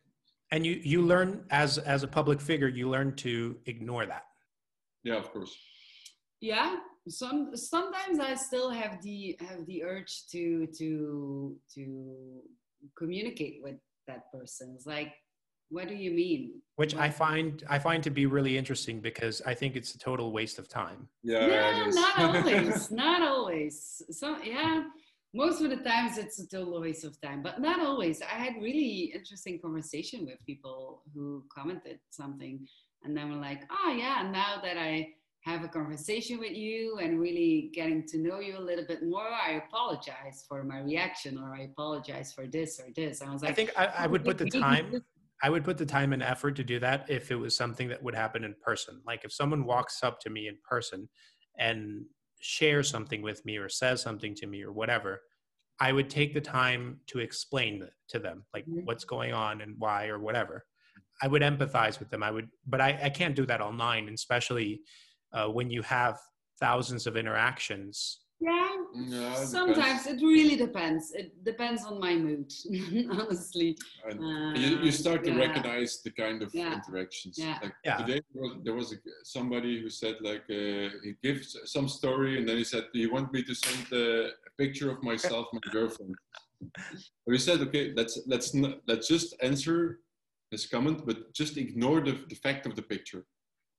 And 0.51 0.65
you 0.67 0.73
you 0.93 0.99
learn 1.13 1.29
as 1.49 1.77
as 1.93 2.03
a 2.03 2.07
public 2.19 2.39
figure, 2.41 2.67
you 2.79 2.89
learn 2.95 3.15
to 3.25 3.31
ignore 3.65 4.05
that. 4.13 4.25
yeah, 5.03 5.17
of 5.23 5.27
course. 5.33 5.53
yeah 6.51 6.69
some 7.21 7.39
sometimes 7.55 8.17
i 8.19 8.33
still 8.47 8.69
have 8.81 8.93
the 9.07 9.17
have 9.47 9.61
the 9.69 9.77
urge 9.91 10.13
to 10.33 10.67
to 10.79 10.89
to 11.75 11.83
communicate 12.97 13.59
with 13.63 13.75
that 14.07 14.31
person. 14.31 14.73
It's 14.75 14.85
like 14.85 15.13
what 15.69 15.89
do 15.89 15.95
you 15.95 16.11
mean? 16.11 16.61
Which 16.77 16.95
I 16.95 17.09
find 17.09 17.63
I 17.69 17.77
find 17.77 18.01
to 18.03 18.09
be 18.09 18.25
really 18.25 18.57
interesting 18.57 19.01
because 19.01 19.41
I 19.45 19.53
think 19.53 19.75
it's 19.75 19.95
a 19.95 19.99
total 19.99 20.31
waste 20.31 20.59
of 20.59 20.69
time. 20.69 21.09
Yeah, 21.23 21.47
no 21.47 21.81
it 21.81 21.87
is. 21.89 21.95
not 21.95 22.19
always 22.19 22.91
not 23.03 23.21
always. 23.21 24.01
So 24.11 24.37
yeah 24.43 24.83
most 25.33 25.61
of 25.61 25.69
the 25.69 25.77
times 25.77 26.17
it's 26.17 26.39
a 26.39 26.47
total 26.47 26.79
waste 26.79 27.03
of 27.03 27.19
time 27.21 27.43
but 27.43 27.59
not 27.59 27.81
always. 27.81 28.21
I 28.21 28.35
had 28.35 28.53
really 28.61 29.11
interesting 29.13 29.59
conversation 29.59 30.25
with 30.25 30.37
people 30.45 31.03
who 31.13 31.43
commented 31.53 31.99
something 32.11 32.65
and 33.03 33.15
then 33.15 33.29
were 33.29 33.37
like 33.37 33.61
oh 33.71 33.95
yeah 33.97 34.29
now 34.31 34.59
that 34.61 34.77
i 34.77 35.07
have 35.47 35.63
a 35.63 35.67
conversation 35.67 36.39
with 36.39 36.51
you 36.51 36.97
and 37.01 37.21
really 37.21 37.71
getting 37.73 38.05
to 38.05 38.17
know 38.17 38.39
you 38.39 38.57
a 38.57 38.65
little 38.69 38.83
bit 38.85 39.01
more 39.01 39.29
i 39.47 39.51
apologize 39.65 40.43
for 40.47 40.61
my 40.63 40.79
reaction 40.79 41.37
or 41.37 41.55
i 41.55 41.61
apologize 41.61 42.33
for 42.33 42.45
this 42.47 42.81
or 42.81 42.87
this 42.95 43.21
i 43.21 43.31
was 43.31 43.41
like 43.41 43.51
I 43.51 43.53
think 43.53 43.71
I, 43.77 43.85
I 43.99 44.07
would 44.07 44.25
put 44.25 44.37
the 44.37 44.49
time 44.49 45.01
I 45.41 45.49
would 45.51 45.63
put 45.63 45.77
the 45.77 45.85
time 45.85 46.13
and 46.13 46.23
effort 46.23 46.55
to 46.55 46.63
do 46.63 46.79
that 46.79 47.05
if 47.09 47.29
it 47.31 47.35
was 47.35 47.55
something 47.55 47.87
that 47.89 48.01
would 48.01 48.15
happen 48.15 48.43
in 48.43 48.55
person. 48.69 48.99
Like 49.05 49.23
if 49.23 49.31
someone 49.31 49.65
walks 49.65 50.01
up 50.01 50.19
to 50.21 50.31
me 50.31 50.47
in 50.47 50.57
person 50.67 51.07
and 51.59 52.05
shares 52.39 52.89
something 52.89 53.21
with 53.21 53.45
me 53.45 53.57
or 53.57 53.69
says 53.69 54.01
something 54.01 54.33
to 54.33 54.47
me 54.47 54.63
or 54.63 54.71
whatever, 54.71 55.21
I 55.79 55.91
would 55.91 56.09
take 56.09 56.33
the 56.33 56.41
time 56.41 57.01
to 57.11 57.19
explain 57.19 57.87
to 58.07 58.17
them 58.17 58.45
like 58.51 58.65
Mhm. 58.65 58.83
what's 58.85 59.05
going 59.05 59.31
on 59.31 59.61
and 59.61 59.75
why 59.77 60.07
or 60.07 60.17
whatever. 60.17 60.65
I 61.21 61.27
would 61.27 61.43
empathize 61.43 61.99
with 61.99 62.09
them. 62.09 62.23
I 62.23 62.31
would, 62.31 62.49
but 62.65 62.81
I, 62.81 62.99
I 63.03 63.09
can't 63.11 63.35
do 63.35 63.45
that 63.45 63.61
online, 63.61 64.09
especially 64.09 64.81
uh, 65.33 65.47
when 65.47 65.69
you 65.69 65.81
have 65.81 66.17
thousands 66.59 67.07
of 67.07 67.15
interactions. 67.17 68.19
yeah 68.39 68.69
Yeah, 68.95 69.41
it 69.41 69.47
sometimes 69.47 70.03
depends. 70.03 70.23
it 70.23 70.25
really 70.25 70.55
depends 70.55 71.03
it 71.21 71.29
depends 71.51 71.81
on 71.89 71.99
my 71.99 72.13
mood 72.25 72.49
honestly 73.19 73.69
And 74.09 74.19
Uh, 74.19 74.53
you, 74.63 74.69
you 74.85 74.91
start 75.03 75.19
to 75.25 75.31
yeah. 75.31 75.45
recognize 75.45 75.91
the 76.05 76.13
kind 76.23 76.39
of 76.45 76.49
Yeah. 76.53 76.73
interactions. 76.77 77.35
Yeah. 77.45 77.57
Like 77.63 77.75
Yeah. 77.87 77.97
today 78.01 78.19
there 78.33 78.43
was, 78.45 78.53
there 78.65 78.77
was 78.81 78.87
a, 78.95 78.97
somebody 79.37 79.73
who 79.81 79.89
said 80.01 80.15
like 80.31 80.45
uh, 80.49 80.87
he 81.05 81.11
gives 81.25 81.45
some 81.75 81.87
story 81.99 82.31
and 82.37 82.43
then 82.47 82.57
he 82.61 82.67
said, 82.73 82.83
"Do 82.93 82.99
you 83.03 83.11
want 83.15 83.27
me 83.35 83.41
to 83.49 83.53
send 83.65 83.81
uh, 83.91 84.47
a 84.49 84.51
picture 84.61 84.89
of 84.93 84.99
myself, 85.11 85.43
my 85.57 85.65
girlfriend?" 85.77 86.15
we 87.27 87.37
said, 87.37 87.59
"Okay, 87.67 87.85
let's 87.99 88.15
let's 88.33 88.49
not, 88.61 88.73
let's 88.89 89.07
just 89.15 89.29
answer 89.49 89.77
his 90.53 90.63
comment, 90.73 90.97
but 91.09 91.17
just 91.41 91.53
ignore 91.65 91.99
the, 92.07 92.13
the 92.31 92.35
fact 92.45 92.65
of 92.65 92.73
the 92.75 92.85
picture." 92.93 93.23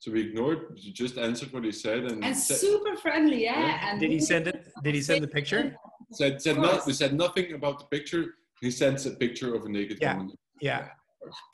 So 0.00 0.12
we 0.12 0.20
ignored, 0.28 0.76
you 0.76 0.92
just 0.92 1.18
answered 1.18 1.52
what 1.52 1.64
he 1.64 1.72
said, 1.72 2.04
and, 2.04 2.22
and 2.24 2.36
said, 2.36 2.58
super 2.58 2.96
friendly 2.96 3.42
yeah, 3.44 3.60
Yeah. 3.66 3.90
and 3.90 4.00
Did 4.00 4.12
he 4.12 4.20
send 4.20 4.46
it? 4.46 4.68
Did 4.84 4.94
he 4.94 5.02
send 5.02 5.22
the 5.22 5.28
picture? 5.28 5.74
said, 6.12 6.40
said 6.40 6.56
Of 6.56 6.62
not, 6.62 6.86
we 6.86 6.92
said 6.92 7.14
nothing 7.14 7.52
about 7.52 7.80
the 7.80 7.84
picture. 7.86 8.34
He 8.60 8.70
sends 8.70 9.06
a 9.06 9.10
picture 9.10 9.54
of 9.54 9.64
a 9.64 9.68
naked 9.68 9.98
Yeah. 10.00 10.16
woman. 10.16 10.34
Yeah. 10.60 10.88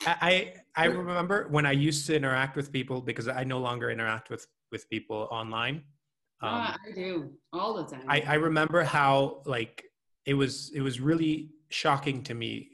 I, 0.05 0.15
I 0.75 0.83
I 0.83 0.85
remember 0.85 1.47
when 1.49 1.65
I 1.65 1.71
used 1.71 2.05
to 2.07 2.15
interact 2.15 2.55
with 2.55 2.71
people 2.71 3.01
because 3.01 3.27
I 3.27 3.43
no 3.43 3.57
longer 3.59 3.89
interact 3.89 4.29
with 4.29 4.45
with 4.71 4.87
people 4.89 5.27
online. 5.31 5.77
Um, 6.41 6.51
Ah, 6.51 6.77
i 6.87 6.91
do 6.91 7.31
all 7.51 7.73
the 7.73 7.85
time 7.85 8.03
I, 8.07 8.21
I 8.27 8.35
remember 8.35 8.83
how 8.83 9.41
like 9.45 9.83
it 10.25 10.35
was 10.35 10.71
it 10.75 10.81
was 10.81 10.99
really 11.01 11.49
shocking 11.69 12.21
to 12.23 12.33
me 12.35 12.69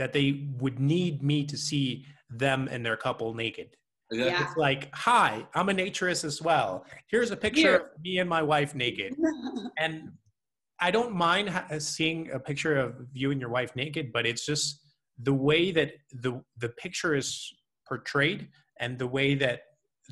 that 0.00 0.12
they 0.12 0.28
would 0.58 0.78
need 0.78 1.22
me 1.22 1.44
to 1.46 1.56
see 1.56 2.06
them 2.30 2.68
and 2.70 2.86
their 2.86 2.96
couple 2.96 3.34
naked. 3.34 3.76
Yeah. 4.10 4.26
Yeah. 4.26 4.42
It's 4.44 4.56
like, 4.56 4.92
hi, 4.94 5.46
I'm 5.54 5.68
a 5.68 5.72
naturist 5.72 6.24
as 6.24 6.42
well. 6.42 6.84
Here's 7.08 7.30
a 7.30 7.36
picture 7.36 7.60
Here. 7.60 7.76
of 7.76 8.02
me 8.02 8.18
and 8.18 8.28
my 8.28 8.42
wife 8.42 8.74
naked. 8.74 9.14
And 9.78 10.12
I 10.80 10.90
don't 10.90 11.14
mind 11.14 11.48
ha- 11.50 11.66
seeing 11.78 12.30
a 12.32 12.38
picture 12.40 12.76
of 12.78 13.06
you 13.12 13.30
and 13.30 13.40
your 13.40 13.50
wife 13.50 13.76
naked, 13.76 14.12
but 14.12 14.26
it's 14.26 14.44
just 14.44 14.80
the 15.22 15.32
way 15.34 15.70
that 15.72 15.92
the 16.12 16.42
the 16.58 16.70
picture 16.70 17.14
is 17.14 17.52
portrayed 17.86 18.48
and 18.78 18.98
the 18.98 19.06
way 19.06 19.34
that 19.34 19.60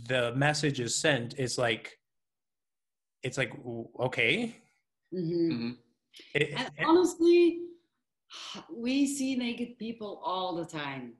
the 0.08 0.34
message 0.34 0.78
is 0.80 0.94
sent 0.94 1.38
is 1.38 1.56
like 1.58 1.98
it's 3.22 3.38
like 3.38 3.50
w- 3.56 3.88
okay. 4.00 4.56
Mhm. 5.12 5.50
Mhm. 5.52 5.76
It- 6.34 6.52
And 6.58 6.86
honestly, 6.86 7.60
we 8.70 9.06
see 9.06 9.34
naked 9.36 9.78
people 9.78 10.20
all 10.22 10.54
the 10.56 10.66
time, 10.66 11.14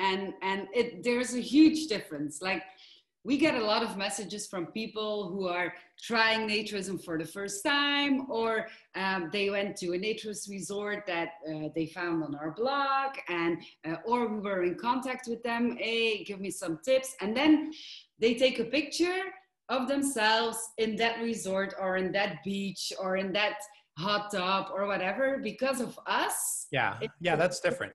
and 0.00 0.34
and 0.42 0.68
it 0.74 1.02
there's 1.04 1.34
a 1.34 1.40
huge 1.40 1.86
difference. 1.86 2.40
Like 2.42 2.62
we 3.22 3.36
get 3.36 3.54
a 3.54 3.64
lot 3.64 3.82
of 3.82 3.98
messages 3.98 4.46
from 4.46 4.66
people 4.66 5.28
who 5.28 5.46
are 5.46 5.74
trying 6.02 6.48
naturism 6.48 7.02
for 7.04 7.18
the 7.18 7.24
first 7.26 7.62
time, 7.62 8.30
or 8.30 8.66
um, 8.94 9.28
they 9.30 9.50
went 9.50 9.76
to 9.76 9.92
a 9.92 9.98
naturist 9.98 10.48
resort 10.48 11.04
that 11.06 11.32
uh, 11.48 11.68
they 11.74 11.86
found 11.86 12.24
on 12.24 12.34
our 12.34 12.52
blog, 12.52 13.10
and 13.28 13.58
uh, 13.86 13.96
or 14.06 14.28
we 14.28 14.40
were 14.40 14.62
in 14.62 14.74
contact 14.74 15.28
with 15.28 15.42
them. 15.42 15.76
Hey, 15.78 16.24
give 16.24 16.40
me 16.40 16.50
some 16.50 16.78
tips, 16.84 17.14
and 17.20 17.36
then 17.36 17.72
they 18.18 18.34
take 18.34 18.58
a 18.58 18.64
picture 18.64 19.20
of 19.68 19.86
themselves 19.86 20.58
in 20.78 20.96
that 20.96 21.20
resort 21.20 21.74
or 21.78 21.96
in 21.96 22.10
that 22.10 22.42
beach 22.42 22.92
or 23.00 23.16
in 23.16 23.32
that 23.32 23.58
hot 23.98 24.32
tub 24.32 24.66
or 24.74 24.86
whatever 24.86 25.38
because 25.38 25.80
of 25.80 25.96
us 26.06 26.60
yeah, 26.70 26.98
yeah, 27.20 27.36
that's 27.36 27.60
different. 27.60 27.92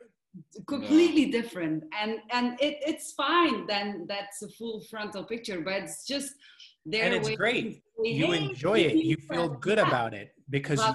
Completely 0.68 1.26
different 1.32 1.84
and 2.00 2.18
and 2.32 2.60
it, 2.60 2.78
it's 2.86 3.14
fine 3.14 3.66
then 3.68 4.06
that's 4.08 4.42
a 4.42 4.50
full 4.50 4.82
frontal 4.90 5.24
picture 5.24 5.62
but 5.62 5.74
it's 5.84 6.06
just 6.06 6.34
their 6.86 7.06
And 7.06 7.14
it's 7.14 7.30
great. 7.32 7.76
say, 7.76 7.82
You 8.04 8.32
"Hey, 8.32 8.44
enjoy 8.50 8.80
it. 8.80 8.98
You 8.98 9.18
feel 9.18 9.46
uh, 9.46 9.58
good 9.60 9.78
Yeah, 9.80 9.88
about 9.88 10.14
it 10.14 10.34
because 10.50 10.86
you, 10.86 10.94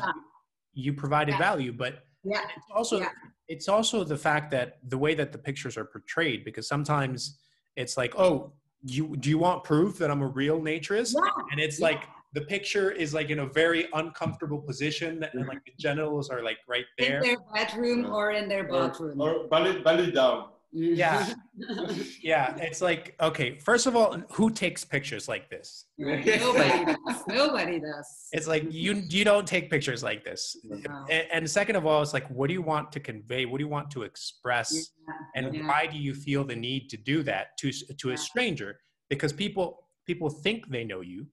you 0.85 0.93
provided 0.93 1.33
Yeah. 1.33 1.39
value. 1.39 1.73
But 1.73 2.05
yeah 2.25 2.41
it's 2.57 2.67
also 2.75 2.99
Yeah. 3.01 3.09
it's 3.49 3.69
also 3.69 4.05
the 4.05 4.17
fact 4.17 4.51
that 4.51 4.79
the 4.89 4.99
way 4.99 5.15
that 5.15 5.33
the 5.33 5.39
pictures 5.39 5.77
are 5.77 5.85
portrayed 5.85 6.45
because 6.45 6.69
sometimes 6.69 7.39
it's 7.77 7.97
like 7.97 8.15
oh 8.17 8.53
you 8.83 9.17
do 9.17 9.29
you 9.31 9.39
want 9.39 9.65
proof 9.65 9.99
that 9.99 10.11
i'm 10.11 10.23
a 10.23 10.27
real 10.27 10.61
naturist 10.61 11.15
yeah 11.15 11.31
and 11.51 11.61
it's 11.61 11.79
Yeah. 11.81 11.89
like 11.89 12.03
the 12.32 12.43
picture 12.43 12.90
is 12.90 13.12
like 13.12 13.31
in 13.31 13.40
a 13.40 13.47
very 13.47 13.89
uncomfortable 13.94 14.59
position 14.59 15.20
that, 15.20 15.35
and 15.35 15.43
mm-hmm. 15.43 15.51
like 15.51 15.65
the 15.65 15.73
genitals 15.78 16.31
are 16.31 16.43
like 16.43 16.59
right 16.69 16.85
there. 16.98 17.19
in 17.19 17.23
their 17.23 17.36
bedroom 17.55 18.07
or 18.07 18.31
in 18.32 18.48
their 18.48 18.65
bathroom 18.69 19.20
or 19.20 19.48
belly, 19.48 19.81
belly 19.82 20.11
down. 20.12 20.48
Yeah. 20.73 21.35
yeah 22.23 22.57
it's 22.59 22.81
like 22.81 23.16
okay 23.20 23.59
first 23.59 23.89
of 23.89 23.97
all 23.97 24.16
who 24.31 24.51
takes 24.51 24.85
pictures 24.85 25.27
like 25.27 25.51
this 25.51 25.86
nobody 25.98 26.85
does 26.85 27.23
nobody 27.27 27.81
does 27.81 28.28
it's 28.31 28.47
like 28.47 28.65
you 28.70 29.02
you 29.09 29.24
don't 29.24 29.48
take 29.48 29.69
pictures 29.69 30.05
like 30.05 30.24
this 30.24 30.57
No. 30.62 31.07
and, 31.11 31.27
and 31.32 31.51
second 31.51 31.74
of 31.74 31.86
all 31.86 32.01
it's 32.02 32.15
like 32.15 32.31
what 32.31 32.47
do 32.47 32.55
you 32.55 32.62
want 32.62 32.93
to 32.93 33.01
convey 33.01 33.47
what 33.47 33.59
do 33.59 33.65
you 33.65 33.69
want 33.69 33.90
to 33.90 34.02
express 34.05 34.73
Yeah. 34.73 35.15
and 35.35 35.55
Yeah. 35.57 35.66
why 35.66 35.89
do 35.89 35.98
you 35.98 36.15
feel 36.15 36.44
the 36.44 36.57
need 36.57 36.89
to 36.90 36.97
do 36.97 37.24
that 37.24 37.59
to 37.59 37.70
s- 37.70 37.82
to 37.98 38.11
a 38.11 38.16
stranger 38.16 38.78
because 39.09 39.32
people 39.32 39.89
people 40.07 40.31
think 40.31 40.69
they 40.69 40.85
know 40.85 41.01
you 41.01 41.27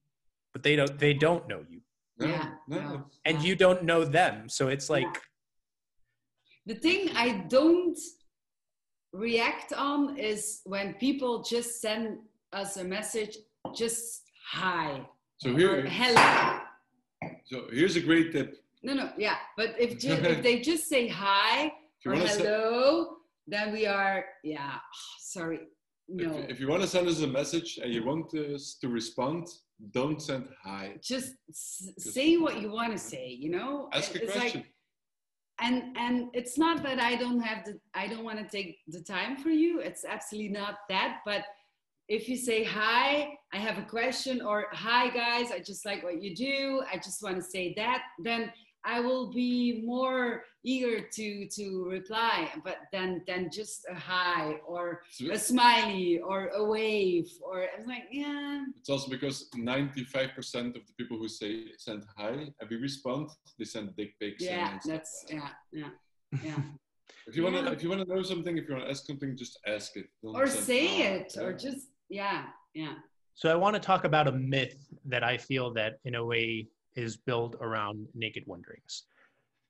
but 0.58 0.64
they 0.64 0.76
don't 0.76 0.98
they 0.98 1.14
don't 1.14 1.48
know 1.48 1.62
you 1.70 1.80
No, 2.20 2.26
Yeah, 2.28 2.50
no, 2.68 2.78
no. 2.82 2.90
no. 2.94 3.06
and 3.26 3.44
you 3.44 3.56
don't 3.56 3.84
know 3.84 4.04
them 4.20 4.50
so 4.50 4.64
it's 4.76 4.90
like 4.90 5.14
The 6.72 6.76
thing 6.86 7.02
I 7.26 7.28
don't 7.58 8.00
react 9.14 9.70
on 9.90 10.00
is 10.32 10.42
when 10.74 10.88
people 11.06 11.34
just 11.54 11.70
send 11.86 12.04
us 12.62 12.72
a 12.78 12.84
message, 12.84 13.34
just 13.82 14.02
hi 14.58 14.88
So 15.42 15.48
or 15.52 15.58
here, 15.60 15.86
hello. 16.00 16.60
so 17.50 17.56
here's 17.78 17.96
a 18.02 18.02
great 18.10 18.28
tip. 18.36 18.50
No, 18.88 18.94
no, 19.02 19.06
yeah. 19.26 19.38
But 19.60 19.70
if 19.86 19.92
ju- 20.04 20.22
if 20.34 20.40
they 20.48 20.56
just 20.72 20.84
say 20.94 21.04
hi 21.08 21.72
or 22.06 22.12
want 22.14 22.22
to 22.22 22.28
send, 22.28 22.42
hello, 22.48 23.18
then 23.54 23.66
we 23.78 23.84
are 23.86 24.18
yeah. 24.44 24.76
Oh, 24.76 25.16
sorry, 25.36 25.60
no. 26.10 26.38
if, 26.40 26.50
if 26.52 26.60
you 26.60 26.68
want 26.68 26.82
to 26.82 26.88
send 26.88 27.08
us 27.08 27.22
a 27.22 27.28
message 27.28 27.80
and 27.82 27.94
you 27.94 28.04
want 28.06 28.34
us 28.34 28.78
to 28.82 28.88
respond, 28.90 29.48
don't 29.92 30.22
send 30.22 30.48
hi. 30.64 30.96
just 31.02 31.34
s- 31.50 31.90
say 31.98 32.38
what 32.38 32.62
you 32.62 32.72
want 32.72 32.92
to 32.92 32.98
say. 32.98 33.28
You 33.28 33.52
know, 33.52 33.90
Ask 33.94 34.16
a 34.16 34.24
it's 34.24 34.32
question. 34.34 34.62
like 34.62 34.72
and 35.60 35.98
and 35.98 36.28
it's 36.34 36.56
not 36.56 36.84
that 36.84 37.00
i 37.00 37.16
don't 37.16 37.40
have 37.40 37.66
the 37.66 37.80
i 37.96 38.06
don't 38.08 38.24
want 38.24 38.38
to 38.38 38.48
take 38.48 38.78
the 38.90 39.02
time 39.02 39.36
for 39.36 39.50
you 39.50 39.80
it's 39.80 40.06
absolutely 40.06 40.50
not 40.52 40.76
that 40.88 41.18
but 41.26 41.42
if 42.10 42.30
you 42.30 42.38
say 42.38 42.64
hi 42.64 43.30
i 43.54 43.58
have 43.58 43.80
a 43.80 43.82
question 43.98 44.40
or 44.40 44.68
hi 44.72 45.10
guys 45.10 45.52
i 45.52 45.58
just 45.60 45.84
like 45.84 46.04
what 46.04 46.22
you 46.22 46.36
do 46.36 46.84
i 46.94 46.96
just 46.98 47.24
want 47.24 47.36
to 47.36 47.42
say 47.42 47.74
that 47.76 48.04
then 48.24 48.52
i 48.94 49.00
will 49.00 49.32
be 49.32 49.84
more 49.86 50.44
eager 50.64 50.96
to 51.18 51.48
to 51.58 51.66
reply 51.98 52.36
but 52.64 52.78
then 52.94 53.10
then 53.28 53.50
just 53.60 53.86
a 53.92 53.96
hi 53.96 54.42
or 54.74 55.02
a 55.32 55.38
smiley 55.38 56.20
or 56.20 56.40
a 56.62 56.64
wave 56.76 57.30
or 57.48 57.56
i'm 57.78 57.86
like 57.94 58.06
yeah 58.12 58.64
it's 58.80 58.90
also 58.90 59.10
because 59.10 59.38
95% 59.56 60.76
of 60.78 60.84
the 60.88 60.94
people 61.00 61.18
who 61.18 61.28
say 61.28 61.52
send 61.78 62.04
hi 62.18 62.34
and 62.60 62.70
we 62.70 62.78
respond, 62.78 63.30
they 63.60 63.66
send 63.66 63.96
dick 63.96 64.12
pics. 64.20 64.44
yeah 64.44 64.72
and 64.72 64.82
stuff. 64.82 64.94
that's 64.94 65.26
yeah 65.30 65.50
yeah 65.72 65.90
yeah 66.44 66.62
If 67.30 67.36
you 67.36 67.44
wanna, 67.44 67.62
Yeah. 67.62 67.72
if 67.76 67.84
you 67.84 67.90
wanna 67.90 68.06
know 68.14 68.24
something, 68.24 68.58
if 68.58 68.64
you 68.70 68.74
wanna 68.76 68.90
ask 68.90 69.06
something, 69.06 69.36
just 69.36 69.60
ask 69.76 69.98
it. 69.98 70.08
Don't 70.24 70.34
or 70.34 70.48
say 70.48 70.88
hi. 70.88 71.04
it 71.16 71.30
or 71.44 71.52
just 71.52 71.88
yeah 72.10 72.46
yeah 72.74 72.94
so 73.34 73.50
i 73.52 73.56
want 73.56 73.74
to 73.76 73.80
talk 73.80 74.04
about 74.06 74.28
a 74.28 74.32
myth 74.32 74.76
that 75.06 75.24
i 75.24 75.38
feel 75.38 75.74
that 75.74 75.94
in 76.06 76.16
a 76.16 76.26
way 76.34 76.68
is 76.98 77.16
built 77.16 77.56
around 77.62 78.08
naked 78.14 78.44
wanderings. 78.46 79.06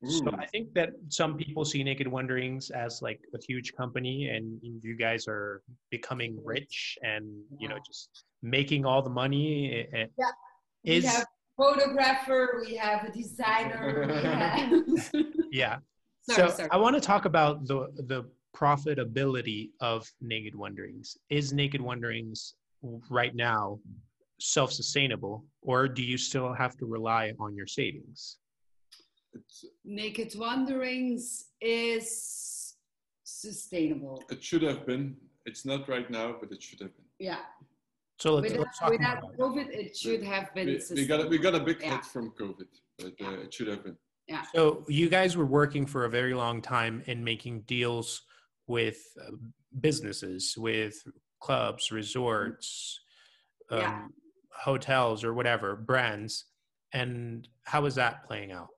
So 0.07 0.29
i 0.37 0.45
think 0.45 0.71
that 0.75 0.89
some 1.09 1.37
people 1.37 1.65
see 1.65 1.83
naked 1.83 2.07
wanderings 2.07 2.69
as 2.69 3.01
like 3.01 3.19
a 3.33 3.39
huge 3.47 3.73
company 3.73 4.29
and 4.29 4.59
you 4.61 4.95
guys 4.95 5.27
are 5.27 5.63
becoming 5.89 6.37
rich 6.43 6.99
and 7.01 7.25
you 7.57 7.67
know 7.67 7.79
just 7.83 8.25
making 8.43 8.85
all 8.85 9.01
the 9.01 9.09
money 9.09 9.87
eh, 9.91 10.01
eh, 10.01 10.05
we 10.85 10.91
is 10.91 11.05
have 11.05 11.25
photographer 11.59 12.61
we 12.63 12.75
have 12.75 13.05
a 13.05 13.11
designer 13.11 14.05
have 14.21 14.71
yeah. 15.51 15.77
Sorry, 16.29 16.49
so 16.49 16.55
sorry. 16.55 16.69
I 16.71 16.77
want 16.77 16.95
to 16.95 17.01
talk 17.01 17.25
about 17.25 17.65
the 17.65 17.87
the 18.07 18.25
profitability 18.55 19.69
of 19.81 20.09
Naked 20.21 20.55
Wanderings. 20.55 21.17
Is 21.29 21.53
Naked 21.53 21.81
Wanderings 21.81 22.55
right 23.09 23.35
now 23.35 23.79
self-sustainable, 24.39 25.43
or 25.61 25.87
do 25.87 26.03
you 26.03 26.17
still 26.17 26.53
have 26.53 26.75
to 26.77 26.85
rely 26.85 27.33
on 27.39 27.55
your 27.55 27.67
savings? 27.67 28.37
Naked 29.85 30.33
wanderings 30.37 31.47
is 31.61 32.75
sustainable 33.23 34.23
it 34.31 34.43
should 34.43 34.61
have 34.63 34.85
been. 34.85 35.15
It's 35.45 35.65
not 35.65 35.87
right 35.87 36.09
now, 36.09 36.35
but 36.39 36.51
it 36.51 36.61
should 36.61 36.79
have 36.79 36.95
been. 36.95 37.05
yeah 37.19 37.39
So 38.19 38.35
let's, 38.35 38.49
without, 38.51 38.59
let's 38.65 38.79
talk 38.79 38.89
without 38.89 39.17
about 39.19 39.37
covid 39.37 39.67
it 39.69 39.95
should 39.95 40.23
have 40.23 40.53
been 40.55 40.67
We, 40.67 40.81
we 40.95 41.05
got 41.05 41.25
a, 41.25 41.27
we 41.27 41.37
got 41.37 41.55
a 41.55 41.59
big 41.59 41.77
Yeah. 41.81 41.95
hit 41.95 42.05
from 42.05 42.31
COVID, 42.31 42.67
but 42.97 43.13
uh, 43.21 43.41
it 43.45 43.53
should 43.53 43.67
have 43.67 43.83
been. 43.83 43.97
Yeah. 44.27 44.43
So 44.55 44.83
you 44.87 45.07
guys 45.09 45.37
were 45.37 45.45
working 45.45 45.85
for 45.85 46.05
a 46.05 46.09
very 46.09 46.33
long 46.33 46.61
time 46.61 47.03
in 47.05 47.23
making 47.23 47.61
deals 47.61 48.23
with 48.67 48.99
uh, 49.21 49.31
businesses, 49.79 50.55
with 50.57 50.95
clubs, 51.39 51.91
resorts, 51.91 52.99
um, 53.71 53.79
Yeah. 53.79 54.07
Hotels, 54.63 55.23
or 55.23 55.33
whatever 55.33 55.75
brands. 55.75 56.45
And 56.93 57.47
how 57.65 57.85
is 57.85 57.95
that 57.95 58.25
playing 58.25 58.51
out? 58.51 58.69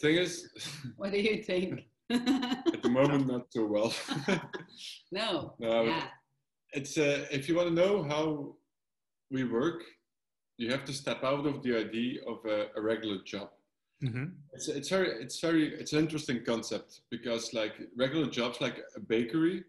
Thing 0.00 0.16
is, 0.16 0.48
what 0.96 1.12
do 1.12 1.18
you 1.18 1.42
think 1.42 1.82
at 2.10 2.82
the 2.82 2.88
moment, 2.88 3.26
not 3.26 3.46
so 3.50 3.66
well. 3.66 3.92
no 5.12 5.54
No, 5.60 5.84
yeah 5.84 6.04
it's 6.72 6.98
uh, 6.98 7.24
if 7.30 7.48
you 7.48 7.56
want 7.56 7.68
to 7.68 7.74
know 7.74 8.02
how 8.02 8.54
we 9.30 9.44
work, 9.44 9.82
you 10.58 10.70
have 10.70 10.84
to 10.84 10.92
step 10.92 11.24
out 11.24 11.46
of 11.46 11.62
the 11.62 11.76
idea 11.76 12.20
of 12.28 12.38
a, 12.46 12.66
a 12.76 12.80
regular 12.80 13.18
job. 13.24 13.48
Mm-hmm. 14.04 14.26
It's, 14.52 14.68
it's 14.68 14.90
very 14.90 15.08
it's 15.22 15.40
very 15.40 15.74
it's 15.74 15.92
an 15.94 16.00
interesting 16.00 16.44
concept 16.44 17.00
because 17.10 17.54
like 17.54 17.74
regular 17.96 18.28
jobs 18.28 18.60
like 18.60 18.78
a 18.94 19.00
bakery, 19.00 19.64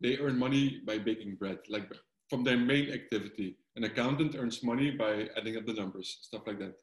they 0.00 0.16
earn 0.18 0.38
money 0.38 0.80
by 0.86 0.98
baking 0.98 1.36
bread, 1.36 1.58
like 1.68 1.86
from 2.30 2.44
their 2.44 2.56
main 2.56 2.90
activity. 2.90 3.58
An 3.76 3.84
accountant 3.84 4.34
earns 4.36 4.62
money 4.62 4.90
by 4.90 5.28
adding 5.36 5.56
up 5.56 5.66
the 5.66 5.72
numbers, 5.72 6.18
stuff 6.22 6.42
like 6.46 6.58
that. 6.58 6.74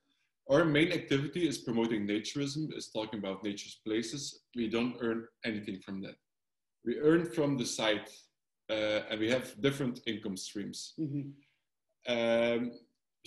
Our 0.50 0.66
main 0.66 0.92
activity 0.92 1.48
is 1.48 1.60
promoting 1.60 2.08
naturism, 2.08 2.76
is 2.76 2.90
talking 2.90 3.20
about 3.20 3.44
naturist 3.44 3.84
places. 3.86 4.42
We 4.56 4.68
don't 4.68 4.96
earn 5.00 5.28
anything 5.46 5.80
from 5.82 6.02
that. 6.02 6.16
We 6.84 6.98
earn 7.00 7.26
from 7.26 7.58
the 7.58 7.66
site, 7.66 8.10
uh, 8.72 9.02
and 9.10 9.20
we 9.20 9.30
have 9.30 9.62
different 9.62 10.02
income 10.08 10.38
streams. 10.38 10.94
Mhm. 10.98 11.34
Um, 12.08 12.72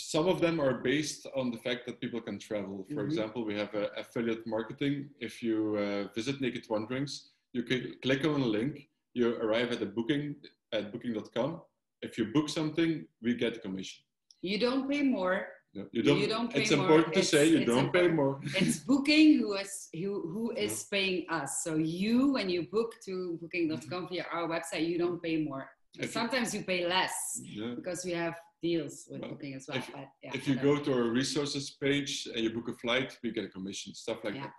some 0.01 0.26
of 0.26 0.40
them 0.40 0.59
are 0.60 0.78
based 0.82 1.26
on 1.36 1.52
the 1.52 1.59
fact 1.59 1.86
that 1.86 2.01
people 2.01 2.20
can 2.20 2.39
travel. 2.40 2.84
For 2.93 3.02
Mhm. 3.05 3.09
example, 3.10 3.44
we 3.44 3.55
have 3.55 3.72
uh, 3.74 3.90
affiliate 3.97 4.44
marketing. 4.47 5.10
If 5.20 5.40
you 5.43 5.76
uh, 5.76 6.09
visit 6.14 6.40
Naked 6.40 6.64
Wanderings, 6.68 7.30
you 7.52 7.62
can 7.62 7.94
click 8.02 8.24
on 8.24 8.40
a 8.40 8.47
link, 8.59 8.89
you 9.14 9.36
arrive 9.36 9.70
at 9.70 9.82
a 9.82 9.86
booking 9.86 10.34
at 10.72 10.90
booking.com. 10.90 11.62
If 12.03 12.19
you 12.19 12.27
book 12.27 12.49
something, 12.49 13.07
we 13.23 13.35
get 13.35 13.57
a 13.57 13.61
commission. 13.61 14.03
you 14.51 14.59
don't 14.59 14.85
pay 14.91 15.03
more 15.16 15.37
No, 15.74 15.83
you 15.97 16.03
don't. 16.07 16.19
You 16.23 16.29
don't 16.37 16.51
pay 16.53 16.62
it's 16.62 16.73
more. 16.73 16.83
important 16.85 17.12
to 17.15 17.20
It's- 17.20 17.31
say 17.35 17.45
you 17.55 17.65
don't 17.73 17.91
pay 17.99 18.09
more. 18.20 18.35
it's 18.61 18.79
booking 18.91 19.29
who 19.39 19.49
is 19.65 19.73
who, 20.01 20.12
who 20.33 20.45
is 20.66 20.74
paying 20.95 21.19
us 21.39 21.51
so 21.65 21.70
you 22.03 22.16
when 22.37 22.47
you 22.55 22.61
book 22.77 22.91
to 23.07 23.15
booking.com 23.41 24.03
via 24.11 24.24
our 24.35 24.47
website 24.55 24.85
you 24.91 24.99
don't 25.05 25.20
pay 25.27 25.37
more 25.51 25.65
If 26.05 26.11
sometimes 26.19 26.49
you 26.55 26.61
pay 26.73 26.81
less 26.97 27.15
Yeah. 27.59 27.73
because 27.79 28.01
we 28.09 28.12
have 28.24 28.35
deals 28.69 28.95
with 29.11 29.20
Well, 29.20 29.31
booking 29.33 29.53
as 29.59 29.65
well. 29.69 29.79
if- 29.81 29.93
but 29.97 30.09
yeah, 30.24 30.33
if 30.39 30.43
you 30.49 30.55
go 30.69 30.74
to 30.85 30.91
our 30.99 31.07
resources 31.20 31.65
page 31.85 32.12
and 32.33 32.41
you 32.45 32.51
book 32.57 32.69
a 32.74 32.77
flight, 32.85 33.09
we 33.23 33.29
get 33.37 33.45
a 33.51 33.53
commission, 33.57 33.89
stuff 34.05 34.19
like 34.27 34.35
Yeah. 34.37 34.47
that. 34.47 34.55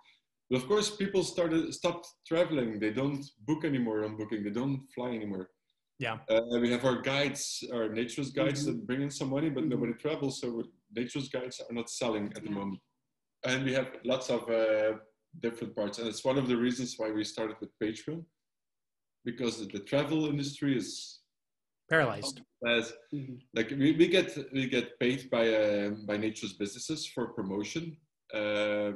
But 0.48 0.56
of 0.60 0.64
course, 0.70 0.88
people 1.02 1.22
started 1.34 1.62
stopped 1.80 2.06
traveling. 2.30 2.70
They 2.84 2.92
don't 3.00 3.22
book 3.48 3.62
anymore 3.70 3.98
on 4.06 4.12
booking. 4.20 4.40
They 4.46 4.54
don't 4.60 4.78
fly 4.94 5.10
anymore. 5.20 5.44
Yeah. 5.98 6.18
Uh, 6.28 6.40
we 6.60 6.70
have 6.70 6.84
our 6.84 7.00
guides, 7.00 7.62
our 7.72 7.88
naturist 7.88 8.34
guides 8.34 8.62
Mhm. 8.62 8.66
that 8.66 8.86
bring 8.86 9.02
in 9.02 9.10
some 9.10 9.30
money, 9.30 9.50
but 9.50 9.64
Mhm. 9.64 9.68
nobody 9.70 9.94
travels. 9.94 10.40
So 10.40 10.64
naturist 10.96 11.30
guides 11.32 11.60
are 11.60 11.72
not 11.72 11.88
selling 11.90 12.26
at 12.36 12.42
the 12.42 12.48
Yeah. 12.50 12.58
moment. 12.58 12.80
And 13.44 13.64
we 13.64 13.72
have 13.74 13.88
lots 14.04 14.30
of 14.30 14.48
uh, 14.48 14.98
different 15.40 15.74
parts. 15.76 15.98
And 15.98 16.08
it's 16.08 16.24
one 16.24 16.38
of 16.38 16.48
the 16.48 16.56
reasons 16.56 16.98
why 16.98 17.10
we 17.10 17.24
started 17.24 17.56
with 17.60 17.70
Patreon, 17.78 18.24
because 19.24 19.58
the, 19.60 19.66
the 19.66 19.84
travel 19.84 20.26
industry 20.26 20.76
is 20.76 21.20
Paralyzed. 21.88 22.40
as 22.66 22.94
Mhm. 23.12 23.40
like 23.52 23.70
we, 23.70 23.92
we 24.00 24.08
get 24.08 24.28
we 24.52 24.66
get 24.66 24.98
paid 24.98 25.28
by 25.30 25.44
uh, 25.62 25.90
by 26.08 26.16
naturist 26.16 26.58
businesses 26.58 27.06
for 27.06 27.24
promotion 27.38 27.84
uh, 28.32 28.90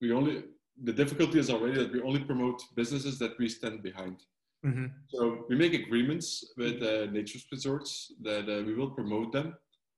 we 0.00 0.12
only 0.12 0.44
the 0.84 0.92
difficulty 0.92 1.38
is 1.40 1.50
already 1.50 1.76
that 1.82 1.90
we 1.92 2.00
only 2.00 2.22
promote 2.30 2.62
businesses 2.76 3.18
that 3.18 3.36
we 3.40 3.48
stand 3.48 3.82
behind 3.82 4.16
hmm 4.64 4.86
so 5.08 5.44
we 5.48 5.54
make 5.56 5.72
agreements 5.74 6.52
with 6.56 6.82
uh, 6.82 7.06
naturist 7.14 7.46
resorts 7.52 8.12
that 8.22 8.44
uh, 8.54 8.62
we 8.66 8.74
will 8.74 8.90
promote 8.90 9.32
them 9.32 9.54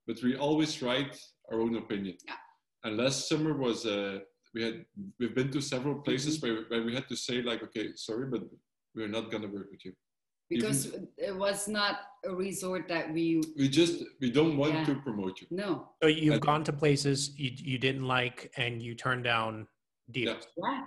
but 0.06 0.16
we 0.22 0.36
always 0.36 0.82
write 0.82 1.16
our 1.50 1.60
own 1.60 1.76
opinion 1.76 2.16
Yeah. 2.26 2.34
and 2.84 2.96
last 2.96 3.28
summer 3.28 3.52
was 3.56 3.86
uh, 3.86 4.18
we 4.54 4.62
had 4.66 4.84
we've 5.18 5.34
been 5.34 5.50
to 5.56 5.60
several 5.60 5.96
places 6.06 6.32
Mm-hmm. 6.38 6.46
where, 6.54 6.64
where 6.70 6.82
we 6.88 6.94
had 6.94 7.08
to 7.08 7.16
say 7.16 7.36
like 7.42 7.62
okay 7.62 7.86
sorry 7.96 8.26
but 8.26 8.42
we're 8.94 9.08
not 9.18 9.30
going 9.30 9.42
to 9.42 9.48
work 9.48 9.68
with 9.70 9.84
you 9.86 9.92
because 10.50 10.80
it 11.16 11.34
was 11.44 11.68
not 11.68 11.94
a 12.30 12.32
resort 12.46 12.82
that 12.88 13.04
we 13.16 13.40
we 13.56 13.66
just 13.80 13.94
we 14.20 14.28
don't 14.38 14.56
want 14.62 14.74
Yeah. 14.74 14.84
to 14.90 14.94
promote 15.06 15.34
you 15.40 15.46
no 15.64 15.70
So 16.02 16.08
you've 16.08 16.42
I- 16.42 16.48
gone 16.50 16.64
to 16.64 16.72
places 16.84 17.18
you, 17.42 17.50
you 17.72 17.78
didn't 17.86 18.06
like 18.18 18.38
and 18.62 18.82
you 18.86 18.92
turned 18.94 19.24
down 19.24 19.52
deals. 20.10 20.44
yeah 20.56 20.70
yeah 20.72 20.84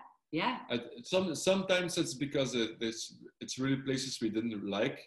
I- 0.73 0.81
some 1.03 1.35
sometimes 1.35 1.97
it's 2.01 2.15
because 2.25 2.55
it, 2.55 2.71
it's 2.87 3.03
it's 3.41 3.59
really 3.63 3.81
places 3.87 4.19
we 4.21 4.29
didn't 4.29 4.65
like, 4.77 4.99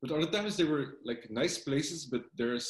but 0.00 0.10
other 0.10 0.30
times 0.36 0.56
they 0.56 0.64
were 0.72 0.86
like 1.10 1.22
nice 1.30 1.56
places, 1.68 2.06
but 2.12 2.22
there's 2.38 2.68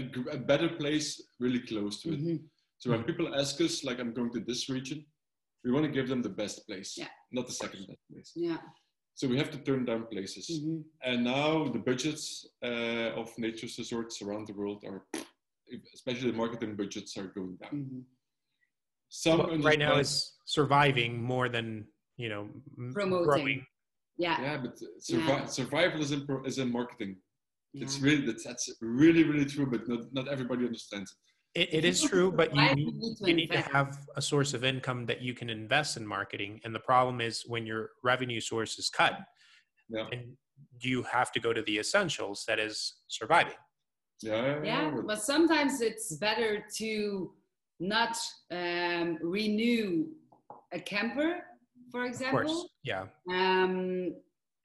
a, 0.00 0.02
a 0.32 0.38
better 0.38 0.68
place 0.82 1.08
really 1.44 1.60
close 1.70 1.94
to 2.02 2.08
it. 2.14 2.20
Mhm. 2.20 2.38
So 2.80 2.90
when 2.90 3.02
people 3.04 3.34
ask 3.42 3.60
us 3.60 3.84
like 3.84 3.98
I'm 4.00 4.12
going 4.18 4.32
to 4.34 4.40
this 4.40 4.68
region, 4.68 4.98
we 5.64 5.70
want 5.72 5.84
to 5.86 5.92
give 5.98 6.08
them 6.08 6.22
the 6.22 6.36
best 6.42 6.66
place, 6.68 6.90
Yeah. 6.96 7.10
not 7.36 7.46
the 7.46 7.52
second 7.64 7.80
best 7.90 8.04
place. 8.10 8.30
yeah 8.48 8.60
So 9.20 9.26
we 9.32 9.36
have 9.42 9.50
to 9.54 9.58
turn 9.68 9.82
down 9.90 10.02
places, 10.14 10.46
Mhm. 10.50 10.78
and 11.08 11.18
now 11.36 11.50
the 11.74 11.82
budgets 11.88 12.24
uh, 12.70 13.10
of 13.20 13.26
naturist 13.44 13.76
resorts 13.82 14.22
around 14.24 14.44
the 14.46 14.54
world 14.60 14.80
are, 14.90 15.00
especially 15.98 16.30
the 16.30 16.36
marketing 16.44 16.76
budgets 16.80 17.12
are 17.20 17.28
going 17.38 17.56
down. 17.62 17.74
Mhm. 17.80 18.02
Some 19.08 19.38
What 19.38 19.48
right 19.64 19.78
now 19.78 19.92
understand- 19.92 20.00
is 20.00 20.32
surviving 20.44 21.22
more 21.22 21.48
than 21.48 21.86
you 22.16 22.28
know 22.28 22.48
Promoting. 22.92 23.24
growing. 23.26 23.66
yeah 24.16 24.40
yeah, 24.40 24.56
but 24.58 24.74
survi- 25.00 25.28
Yeah. 25.28 25.44
survival 25.46 26.00
is 26.00 26.10
in, 26.12 26.26
pro- 26.26 26.44
is 26.44 26.58
in 26.58 26.70
marketing. 26.72 27.16
yeah. 27.72 27.84
It's 27.84 28.00
really 28.00 28.24
that's, 28.26 28.44
that's 28.44 28.68
really 28.80 29.24
really 29.24 29.44
true, 29.44 29.66
but 29.66 29.88
not, 29.88 30.00
not 30.12 30.28
everybody 30.28 30.64
understands 30.66 31.10
it. 31.12 31.18
It, 31.60 31.68
it 31.78 31.84
is 31.84 32.02
true, 32.02 32.30
but 32.30 32.54
you 32.54 32.74
need, 32.74 32.92
to 33.18 33.26
you 33.28 33.34
need 33.34 33.50
to 33.52 33.60
have 33.60 33.98
a 34.16 34.22
source 34.22 34.52
of 34.54 34.64
income 34.64 35.06
that 35.06 35.22
you 35.22 35.32
can 35.34 35.48
invest 35.48 35.96
in 35.96 36.06
marketing. 36.06 36.60
And 36.64 36.74
the 36.74 36.80
problem 36.80 37.20
is 37.22 37.44
when 37.46 37.66
your 37.66 37.90
revenue 38.04 38.40
source 38.40 38.78
is 38.78 38.90
cut, 38.90 39.14
Yeah, 39.88 40.06
and 40.12 40.36
you 40.80 41.02
have 41.04 41.32
to 41.32 41.40
go 41.40 41.52
to 41.54 41.62
the 41.62 41.78
essentials, 41.78 42.44
that 42.48 42.58
is 42.58 42.76
surviving. 43.08 43.54
yeah, 44.22 44.62
yeah 44.62 44.90
but- 44.94 45.06
but 45.06 45.22
sometimes 45.22 45.80
it's 45.80 46.14
better 46.16 46.64
to 46.80 47.32
not 47.80 48.16
um, 48.50 49.18
renew 49.22 50.06
a 50.72 50.80
camper 50.80 51.44
for 51.90 52.02
Of 52.02 52.08
example 52.10 52.44
course, 52.44 52.66
yeah. 52.82 53.06
um, 53.30 54.14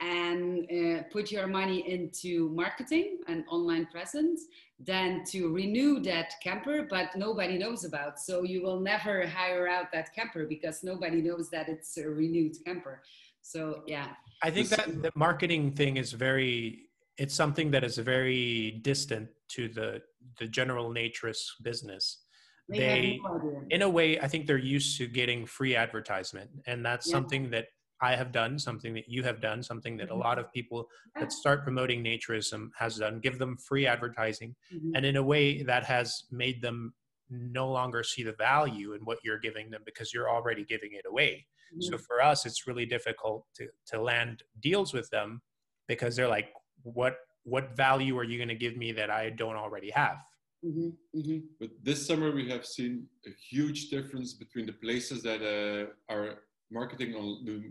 and 0.02 0.68
uh, 0.70 1.04
put 1.12 1.32
your 1.32 1.48
money 1.48 1.90
into 1.90 2.50
marketing 2.50 3.20
and 3.28 3.46
online 3.50 3.86
presence 3.86 4.46
than 4.80 5.24
to 5.26 5.54
renew 5.54 6.00
that 6.02 6.34
camper 6.44 6.86
but 6.90 7.16
nobody 7.16 7.58
knows 7.58 7.86
about 7.86 8.20
so 8.20 8.44
you 8.44 8.62
will 8.62 8.82
never 8.82 9.26
hire 9.28 9.68
out 9.68 9.92
that 9.94 10.14
camper 10.14 10.46
because 10.46 10.84
nobody 10.84 11.22
knows 11.22 11.50
that 11.50 11.70
it's 11.70 11.98
a 11.98 12.10
renewed 12.10 12.56
camper 12.66 13.02
so 13.42 13.84
yeah 13.88 14.08
I 14.42 14.52
think 14.52 14.68
that 14.70 15.02
the 15.02 15.12
marketing 15.16 15.72
thing 15.72 15.96
is 15.98 16.12
very 16.12 16.90
it's 17.18 17.36
something 17.36 17.72
that 17.72 17.84
is 17.84 17.98
very 17.98 18.80
distant 18.84 19.30
to 19.50 19.70
the 19.70 20.02
the 20.40 20.48
general 20.48 20.92
naturist 20.92 21.46
business. 21.62 22.23
They, 22.70 22.78
They 22.78 23.20
no 23.24 23.64
in 23.70 23.82
a 23.82 23.90
way 23.90 24.20
I 24.20 24.28
think 24.28 24.48
they're 24.48 24.58
used 24.58 24.98
to 24.98 25.08
getting 25.08 25.46
free 25.46 25.76
advertisement 25.76 26.52
and 26.66 26.86
that's 26.86 27.06
Yeah. 27.06 27.12
something 27.12 27.50
that 27.52 27.68
I 28.02 28.16
have 28.16 28.32
done, 28.34 28.60
something 28.60 28.94
that 28.96 29.08
you 29.08 29.24
have 29.24 29.40
done, 29.40 29.64
something 29.64 29.96
that 29.98 30.10
a 30.10 30.16
Mhm. 30.16 30.18
lot 30.18 30.38
of 30.38 30.52
people 30.52 30.90
that 31.20 31.32
start 31.32 31.64
promoting 31.64 32.04
naturism 32.04 32.70
has 32.78 32.98
done, 32.98 33.20
give 33.22 33.40
them 33.40 33.56
free 33.58 33.88
advertising. 33.88 34.56
Mhm. 34.70 34.94
And 34.94 35.06
in 35.06 35.16
a 35.16 35.24
way 35.24 35.64
that 35.64 35.86
has 35.86 36.26
made 36.32 36.62
them 36.62 36.96
no 37.30 37.72
longer 37.72 38.04
see 38.04 38.24
the 38.24 38.34
value 38.34 38.94
in 38.94 39.06
what 39.06 39.20
you're 39.24 39.40
giving 39.40 39.70
them 39.70 39.84
because 39.86 40.14
you're 40.14 40.30
already 40.30 40.66
giving 40.66 40.94
it 40.94 41.06
away. 41.06 41.48
So 41.80 41.98
Mhm. 41.98 42.04
for 42.08 42.22
us, 42.22 42.46
it's 42.46 42.68
really 42.68 42.86
difficult 42.86 43.48
to, 43.56 43.70
to 43.88 44.02
land 44.02 44.44
deals 44.60 44.94
with 44.94 45.10
them 45.10 45.42
because 45.88 46.16
they're 46.16 46.28
like, 46.28 46.54
what 46.84 47.18
what 47.46 47.76
value 47.76 48.18
are 48.18 48.24
you 48.24 48.38
going 48.38 48.48
to 48.48 48.56
give 48.56 48.78
me 48.78 48.94
that 48.94 49.10
I 49.10 49.30
don't 49.30 49.58
already 49.58 49.90
have? 49.92 50.18
Mhm. 50.64 50.94
Mhm. 51.16 51.44
But 51.60 51.72
this 51.84 52.06
summer 52.08 52.32
we 52.32 52.48
have 52.50 52.66
seen 52.66 53.08
a 53.28 53.32
huge 53.50 53.90
difference 53.90 54.34
between 54.34 54.66
the 54.66 54.74
places 54.86 55.22
that 55.24 55.42
uh, 55.42 55.84
are 56.14 56.44
marketing 56.72 57.16
on 57.16 57.26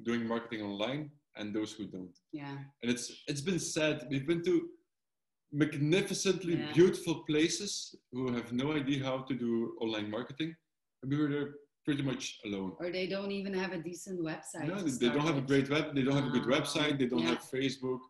doing 0.04 0.26
marketing 0.26 0.62
online 0.62 1.10
and 1.36 1.54
those 1.54 1.72
who 1.72 1.84
don't. 1.86 2.16
yeah 2.32 2.56
And 2.82 2.90
it's 2.92 3.06
it's 3.30 3.40
been 3.50 3.58
said 3.58 3.94
we've 4.10 4.26
been 4.32 4.42
to 4.50 4.54
magnificently 5.52 6.54
Yeah. 6.56 6.72
beautiful 6.72 7.14
places 7.30 7.94
who 8.12 8.32
have 8.32 8.52
no 8.52 8.72
idea 8.72 9.04
how 9.04 9.18
to 9.28 9.34
do 9.34 9.76
online 9.80 10.08
marketing, 10.10 10.54
and 11.02 11.10
we 11.12 11.16
were 11.20 11.28
there 11.34 11.48
pretty 11.84 12.02
much 12.10 12.24
alone. 12.46 12.70
or 12.80 12.90
they 12.90 13.06
don't 13.14 13.32
even 13.32 13.52
have 13.62 13.72
a 13.72 13.80
decent 13.90 14.18
website 14.20 14.66
No, 14.68 14.76
they, 14.80 14.90
they 15.02 15.12
don't 15.14 15.26
have 15.26 15.38
a 15.44 15.46
great 15.50 15.68
web. 15.68 15.84
They 15.96 16.02
don't 16.06 16.16
have 16.22 16.28
a 16.32 16.34
good 16.38 16.48
Ah, 16.50 16.56
website. 16.58 16.94
They 17.00 17.06
don't 17.12 17.20
yeah. 17.24 17.30
have 17.34 17.42
Facebook. 17.56 18.00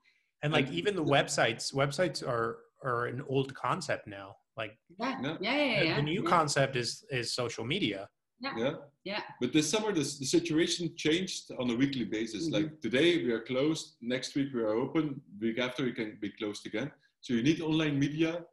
And 0.42 0.52
like 0.52 0.66
And- 0.66 0.74
even 0.80 0.92
the 0.96 1.04
websites, 1.18 1.64
websites 1.82 2.18
are 2.34 2.48
are 2.90 3.06
an 3.06 3.20
old 3.34 3.54
concept 3.54 4.04
now. 4.20 4.28
Like 4.56 4.76
yeah 5.00 5.18
No. 5.20 5.38
yeah 5.40 5.54
yeah, 5.56 5.80
the- 5.80 5.86
yeah, 5.86 5.96
the 5.96 6.02
new 6.02 6.22
yeah. 6.22 6.28
concept 6.36 6.76
is 6.76 7.04
is 7.10 7.32
social 7.34 7.64
media. 7.64 8.08
Yeah. 8.44 8.74
yeah 9.04 9.22
But 9.40 9.52
this 9.52 9.70
summer, 9.70 9.92
this, 9.92 10.18
the 10.18 10.26
situation 10.26 10.96
changed 10.96 11.52
on 11.60 11.70
a 11.70 11.76
weekly 11.82 12.04
basis. 12.04 12.42
Mhm. 12.48 12.52
Like 12.56 12.68
today, 12.86 13.08
we 13.24 13.30
are 13.36 13.44
closed. 13.52 13.84
Next 14.00 14.34
week, 14.36 14.48
we 14.52 14.60
are 14.62 14.74
open. 14.84 15.04
Week 15.40 15.58
after, 15.60 15.84
we 15.84 15.92
can 15.92 16.18
be 16.20 16.30
closed 16.40 16.66
again. 16.66 16.90
So 17.20 17.34
you 17.34 17.42
need 17.44 17.60
online 17.60 17.96
media 18.06 18.44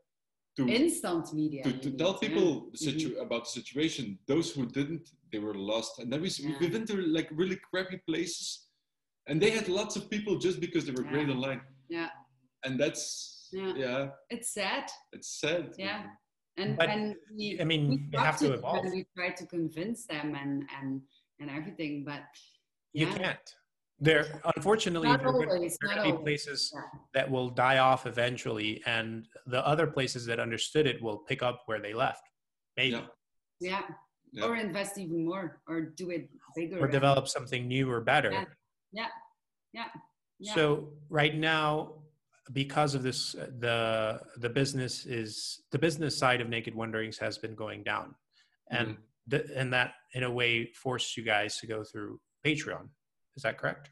to 0.57 0.67
instant 0.67 1.25
media 1.33 1.63
to, 1.63 1.71
to 1.73 1.89
need, 1.89 1.97
tell 2.01 2.13
yeah. 2.13 2.27
people 2.27 2.47
the 2.71 2.77
Mhm. 2.77 3.21
about 3.25 3.41
the 3.45 3.53
situation. 3.61 4.03
Those 4.27 4.47
who 4.55 4.63
didn't, 4.77 5.05
they 5.31 5.39
were 5.47 5.55
lost. 5.71 5.93
And 5.99 6.07
then 6.13 6.21
we 6.25 6.29
Yeah. 6.29 6.57
we've 6.59 6.71
been 6.77 6.85
to 6.91 6.97
like 7.17 7.29
really 7.41 7.59
crappy 7.69 7.97
places, 8.09 8.45
and 9.27 9.35
they 9.41 9.51
had 9.57 9.67
lots 9.79 9.93
of 9.99 10.03
people 10.15 10.33
just 10.47 10.57
because 10.65 10.83
they 10.85 10.93
were 10.99 11.07
great 11.13 11.29
online. 11.35 11.61
Yeah. 11.97 12.09
And 12.65 12.73
that's 12.83 13.03
Yeah. 13.51 13.73
yeah, 13.75 14.09
it's 14.29 14.53
sad 14.53 14.85
it's 15.13 15.39
sad. 15.39 15.73
Yeah. 15.77 16.03
and 16.57 16.77
But, 16.77 16.89
and 16.89 17.15
we, 17.35 17.59
I 17.59 17.63
mean, 17.63 17.89
we 17.89 17.95
you 18.11 18.19
have 18.19 18.37
to 18.39 18.53
evolve. 18.53 18.83
and 18.85 18.93
we 18.93 19.05
try 19.15 19.29
to 19.29 19.45
convince 19.45 20.05
them 20.05 20.35
and 20.35 20.63
and 20.81 21.01
and 21.39 21.49
everything 21.49 22.03
but 22.05 22.23
You 22.93 23.07
can't. 23.07 23.47
There, 24.01 24.41
unfortunately, 24.55 25.09
not 25.09 25.19
there 25.19 25.27
are 25.27 25.33
gonna- 25.33 25.53
always 25.55 25.77
are 25.83 25.87
going 25.87 25.97
to 25.97 26.03
be 26.03 26.11
always 26.11 26.23
places 26.23 26.71
Yeah. 26.73 26.81
that 27.15 27.29
will 27.29 27.49
die 27.49 27.79
off 27.79 28.05
eventually, 28.05 28.81
and 28.85 29.27
the 29.45 29.65
other 29.67 29.87
places 29.87 30.25
that 30.27 30.39
understood 30.39 30.87
it 30.87 31.01
will 31.01 31.17
pick 31.29 31.43
up 31.43 31.63
where 31.65 31.81
they 31.81 31.93
left, 31.93 32.23
maybe, 32.77 32.91
Yeah. 32.95 33.07
yeah. 33.59 33.81
Yeah. 34.31 34.45
or 34.45 34.55
invest 34.55 34.97
even 34.99 35.25
more 35.25 35.59
or 35.67 35.81
do 35.81 36.11
it 36.11 36.29
bigger 36.55 36.79
or 36.79 36.87
develop 36.87 37.27
something 37.27 37.67
new 37.67 37.89
or 37.91 37.99
better. 37.99 38.31
Yeah. 38.31 38.45
Yeah. 38.93 39.07
Yeah. 39.73 39.89
Yeah. 40.39 40.53
So 40.55 40.93
right 41.09 41.35
now, 41.35 41.98
because 42.53 42.95
of 42.95 43.03
this, 43.03 43.35
uh, 43.35 43.47
the 43.59 44.21
the 44.37 44.49
business 44.49 45.05
is 45.05 45.61
the 45.71 45.79
business 45.79 46.17
side 46.17 46.41
of 46.41 46.49
Naked 46.49 46.73
Wanderings 46.75 47.17
has 47.19 47.37
been 47.37 47.55
going 47.55 47.83
down, 47.83 48.15
and 48.71 48.87
Mhm. 48.89 48.97
th- 49.31 49.49
and 49.55 49.71
that 49.73 49.93
in 50.13 50.23
a 50.23 50.31
way 50.31 50.71
forced 50.73 51.15
you 51.17 51.23
guys 51.23 51.57
to 51.59 51.67
go 51.67 51.83
through 51.83 52.19
Patreon. 52.45 52.89
Is 53.35 53.43
that 53.43 53.57
correct? 53.57 53.91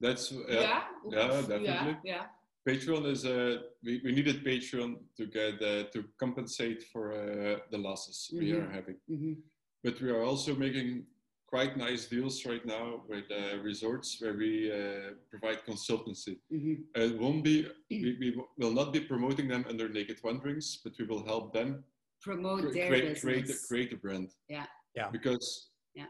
That's 0.00 0.32
yeah 0.32 0.42
yeah. 0.48 0.60
yeah, 0.60 0.84
Yeah, 1.10 1.26
definitely. 1.28 1.64
yeah, 1.66 1.94
yeah. 2.04 2.26
Patreon 2.68 3.06
is 3.06 3.24
uh, 3.24 3.62
we, 3.82 4.00
we 4.04 4.12
needed 4.12 4.44
Patreon 4.44 4.96
to 5.16 5.26
get 5.26 5.54
uh, 5.62 5.84
to 5.94 6.04
compensate 6.18 6.82
for 6.92 7.12
uh, 7.12 7.60
the 7.70 7.78
losses 7.78 8.30
we 8.32 8.50
Mhm. 8.52 8.62
are 8.62 8.70
having. 8.70 8.98
Mhm. 9.08 9.36
But 9.84 10.00
we 10.02 10.10
are 10.10 10.22
also 10.22 10.54
making 10.54 11.06
quite 11.48 11.76
nice 11.76 12.06
deals 12.06 12.44
right 12.44 12.64
now 12.66 13.00
with 13.08 13.24
uh, 13.30 13.58
resorts 13.62 14.20
where 14.20 14.34
we 14.34 14.70
uh, 14.70 15.12
provide 15.30 15.58
consultancy. 15.66 16.38
Mhm. 16.52 16.84
It 16.94 17.18
won't 17.18 17.42
be, 17.42 17.66
we, 17.90 18.16
we 18.20 18.36
will 18.58 18.72
not 18.72 18.92
be 18.92 19.00
promoting 19.00 19.48
them 19.48 19.64
under 19.68 19.88
Naked 19.88 20.18
Wanderings, 20.22 20.80
but 20.84 20.92
we 20.98 21.06
will 21.06 21.24
help 21.24 21.52
them 21.54 21.84
Promote 22.20 22.64
cre- 22.64 22.72
their 22.72 22.88
create, 22.88 23.20
create, 23.20 23.50
a, 23.50 23.54
create 23.68 23.92
a 23.92 23.96
brand. 23.96 24.28
Yeah. 24.48 24.66
Yeah. 24.94 25.08
Because 25.10 25.70
Yeah. 25.94 26.06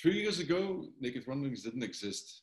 three 0.00 0.20
years 0.22 0.40
ago, 0.40 0.88
Naked 1.00 1.26
Wanderings 1.26 1.62
didn't 1.62 1.82
exist. 1.82 2.42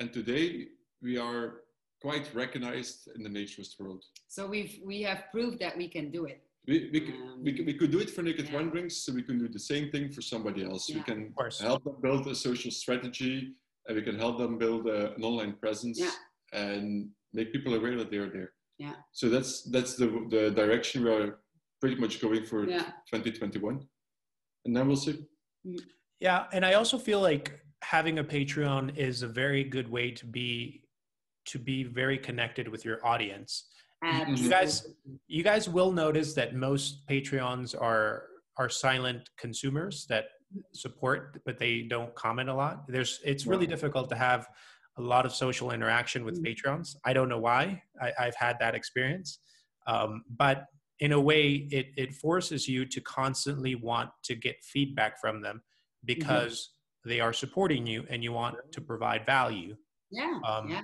And 0.00 0.12
today 0.12 0.68
we 1.00 1.16
are 1.16 1.62
quite 2.02 2.32
recognized 2.34 3.08
in 3.16 3.22
the 3.22 3.30
naturist 3.30 3.80
world. 3.80 4.04
So 4.28 4.46
we've 4.46 4.78
we 4.84 5.02
have 5.02 5.24
proved 5.32 5.58
that 5.60 5.76
we 5.76 5.88
can 5.88 6.10
do 6.10 6.26
it. 6.26 6.40
We, 6.68 6.90
we, 6.92 7.00
we, 7.00 7.60
Um, 7.60 7.66
we 7.66 7.74
could 7.74 7.90
do 7.90 7.98
it 7.98 8.10
for 8.10 8.22
Naked 8.22 8.48
yeah. 8.50 8.56
Wanderings, 8.56 8.94
so 8.98 9.12
we 9.14 9.22
can 9.22 9.38
do 9.38 9.48
the 9.48 9.58
same 9.58 9.90
thing 9.90 10.12
for 10.12 10.20
somebody 10.20 10.62
else. 10.64 10.90
We 10.94 11.00
can 11.02 11.32
help 11.60 11.82
them 11.84 11.96
build 12.02 12.26
a 12.26 12.34
social 12.34 12.70
strategy, 12.70 13.54
and 13.86 13.96
we 13.96 14.02
can 14.02 14.18
help 14.18 14.36
them 14.38 14.58
build 14.58 14.86
a, 14.86 15.14
an 15.14 15.22
online 15.24 15.54
presence 15.54 15.98
Yeah. 15.98 16.10
and 16.52 17.08
make 17.32 17.52
people 17.54 17.72
aware 17.74 17.96
that 17.96 18.10
they're 18.10 18.30
there. 18.30 18.50
Yeah. 18.78 18.96
So 19.12 19.24
that's 19.30 19.62
that's 19.74 19.96
the 19.96 20.08
the 20.34 20.50
direction 20.50 20.96
we 21.04 21.10
are 21.10 21.38
pretty 21.80 21.96
much 22.04 22.20
going 22.20 22.44
for 22.44 22.68
Yeah. 22.68 22.84
2021, 23.10 23.80
and 24.66 24.76
then 24.76 24.86
we'll 24.86 24.96
see. 25.06 25.16
Yeah, 26.20 26.46
and 26.52 26.66
I 26.66 26.74
also 26.74 26.98
feel 26.98 27.20
like 27.30 27.46
having 27.82 28.18
a 28.18 28.24
Patreon 28.24 28.96
is 28.96 29.22
a 29.22 29.28
very 29.28 29.64
good 29.64 29.88
way 29.96 30.10
to 30.20 30.26
be 30.26 30.82
to 31.46 31.58
be 31.58 31.82
very 31.84 32.18
connected 32.18 32.68
with 32.68 32.84
your 32.84 32.98
audience. 33.06 33.52
Mm-hmm. 34.04 34.34
You 34.34 34.48
guys 34.48 34.94
you 35.26 35.42
guys 35.42 35.68
will 35.68 35.92
notice 35.92 36.32
that 36.34 36.54
most 36.54 37.06
Patreons 37.08 37.74
are 37.80 38.24
are 38.56 38.68
silent 38.68 39.28
consumers 39.36 40.06
that 40.08 40.26
support 40.72 41.40
but 41.44 41.58
they 41.58 41.82
don't 41.82 42.14
comment 42.14 42.48
a 42.48 42.54
lot. 42.54 42.84
There's 42.88 43.20
it's 43.24 43.46
really 43.46 43.66
Wow. 43.66 43.70
difficult 43.70 44.08
to 44.10 44.16
have 44.16 44.46
a 44.96 45.02
lot 45.02 45.26
of 45.26 45.32
social 45.34 45.70
interaction 45.72 46.24
with 46.24 46.38
Mhm. 46.40 46.44
Patrons. 46.44 46.96
I 47.04 47.12
don't 47.12 47.28
know 47.28 47.38
why. 47.38 47.82
I, 48.00 48.12
I've 48.18 48.34
had 48.36 48.56
that 48.60 48.74
experience. 48.74 49.40
Um, 49.86 50.24
but 50.36 50.64
in 51.00 51.12
a 51.12 51.20
way 51.20 51.68
it, 51.70 51.86
it 51.96 52.14
forces 52.14 52.66
you 52.68 52.84
to 52.86 53.00
constantly 53.00 53.74
want 53.76 54.10
to 54.24 54.34
get 54.34 54.56
feedback 54.64 55.20
from 55.20 55.40
them 55.40 55.62
because 56.04 56.74
they 57.04 57.20
are 57.20 57.32
supporting 57.32 57.86
you 57.86 58.04
and 58.10 58.22
you 58.24 58.32
want 58.32 58.56
to 58.72 58.80
provide 58.80 59.24
value. 59.26 59.76
Yeah, 60.10 60.40
Um, 60.44 60.68
yeah. 60.68 60.82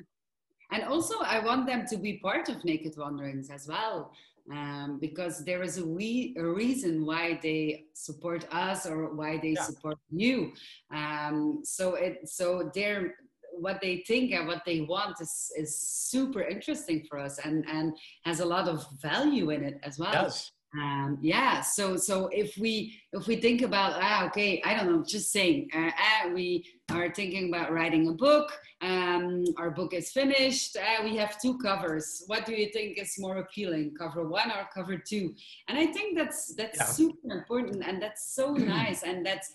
And 0.73 0.83
also, 0.85 1.15
I 1.21 1.39
want 1.41 1.67
them 1.67 1.87
to 1.91 1.97
be 1.97 2.15
part 2.19 2.49
of 2.49 2.65
Naked 2.65 2.95
Wanderings 2.97 3.51
as 3.51 3.69
well, 3.69 4.13
um, 4.51 4.99
because 5.01 5.45
there 5.45 5.63
is 5.63 5.79
a, 5.79 5.87
we, 5.87 6.35
a 6.39 6.45
reason 6.45 7.05
why 7.07 7.39
they 7.43 7.85
support 7.95 8.47
us 8.53 8.87
or 8.87 9.15
why 9.15 9.39
they 9.39 9.51
Yeah. 9.55 9.63
support 9.63 9.99
you. 10.11 10.53
Um, 10.91 11.61
so 11.65 11.95
it 11.95 12.29
so 12.29 12.71
they're 12.75 13.15
what 13.57 13.81
they 13.81 13.99
think 14.09 14.33
and 14.33 14.49
what 14.49 14.63
they 14.67 14.81
want 14.81 15.21
is 15.21 15.53
is 15.57 15.79
super 15.79 16.43
interesting 16.43 17.05
for 17.09 17.19
us 17.21 17.39
and 17.39 17.65
and 17.69 17.97
has 18.25 18.41
a 18.41 18.45
lot 18.45 18.67
of 18.69 18.85
value 19.01 19.51
in 19.51 19.63
it 19.63 19.79
as 19.85 19.97
well 19.97 20.13
Yes. 20.25 20.51
um, 20.77 21.19
yeah 21.23 21.61
so 21.61 21.97
so 21.97 22.27
if 22.33 22.59
we 22.59 23.01
if 23.13 23.29
we 23.29 23.37
think 23.37 23.63
about 23.63 23.93
ah 24.03 24.27
okay 24.27 24.61
i 24.65 24.75
don't 24.75 24.91
know 24.91 25.05
just 25.07 25.31
saying 25.31 25.69
uh, 25.73 25.91
ah, 25.97 26.31
we 26.35 26.67
are 26.91 27.13
thinking 27.13 27.49
about 27.49 27.73
writing 27.73 28.09
a 28.09 28.13
book 28.13 28.53
um, 28.83 29.45
our 29.57 29.71
book 29.71 29.95
is 29.95 30.11
finished 30.11 30.77
uh, 30.77 31.03
we 31.03 31.17
have 31.17 31.41
two 31.41 31.57
covers 31.59 32.25
what 32.27 32.45
do 32.45 32.53
you 32.55 32.69
think 32.73 32.99
is 32.99 33.15
more 33.19 33.39
appealing 33.39 33.95
cover 33.99 34.29
one 34.29 34.51
or 34.51 34.69
cover 34.75 34.97
two 34.99 35.33
and 35.69 35.79
i 35.79 35.87
think 35.87 36.17
that's 36.17 36.55
that's 36.55 36.79
Yeah. 36.79 36.85
super 36.87 37.33
important 37.39 37.83
and 37.87 38.03
that's 38.03 38.35
so 38.35 38.53
nice 38.79 39.03
and 39.03 39.25
that's 39.25 39.51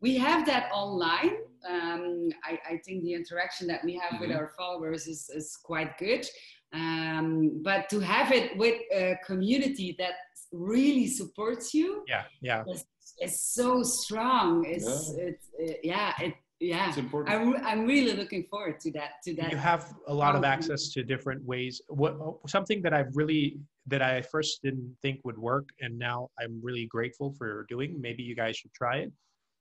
we 0.00 0.16
have 0.16 0.44
that 0.46 0.68
online 0.74 1.36
um, 1.70 2.28
I, 2.42 2.58
I 2.72 2.76
think 2.84 3.04
the 3.04 3.14
interaction 3.14 3.68
that 3.68 3.84
we 3.84 3.94
have 3.94 4.20
with 4.20 4.30
Mhm. 4.30 4.36
our 4.38 4.50
followers 4.58 5.06
is, 5.06 5.30
is 5.30 5.56
quite 5.62 5.96
good 5.98 6.26
um, 6.72 7.62
but 7.62 7.88
to 7.90 8.00
have 8.00 8.32
it 8.32 8.56
with 8.56 8.80
a 8.92 9.16
community 9.24 9.94
that 9.98 10.14
really 10.50 11.06
supports 11.06 11.72
you 11.72 12.02
Yeah. 12.08 12.24
Yeah. 12.40 12.64
is, 12.72 12.84
is 13.20 13.40
so 13.40 13.82
strong. 13.82 14.64
It's, 14.66 15.12
Yeah. 15.16 15.24
it's 15.26 15.46
uh, 15.60 15.74
yeah, 15.82 16.12
it, 16.20 16.34
yeah. 16.62 16.88
It's 16.88 16.98
important. 16.98 17.34
I'm, 17.34 17.56
I'm 17.66 17.86
really 17.86 18.14
looking 18.22 18.44
forward 18.50 18.78
to 18.80 18.90
that. 18.92 19.10
To 19.24 19.34
that. 19.34 19.50
you 19.50 19.56
have 19.56 19.92
a 20.06 20.14
lot 20.22 20.34
of 20.36 20.42
Um, 20.44 20.52
access 20.54 20.82
to 20.94 21.02
different 21.02 21.42
ways 21.52 21.74
what 21.88 22.12
something 22.56 22.78
that 22.84 22.92
i've 22.98 23.12
really 23.20 23.44
that 23.92 24.02
i 24.02 24.14
first 24.34 24.52
didn't 24.66 24.90
think 25.02 25.16
would 25.26 25.38
work 25.52 25.66
and 25.82 25.92
now 25.98 26.18
i'm 26.40 26.54
really 26.68 26.86
grateful 26.96 27.28
for 27.38 27.50
doing 27.68 27.90
maybe 28.06 28.22
you 28.30 28.36
guys 28.42 28.54
should 28.60 28.74
try 28.82 28.96
it 29.04 29.10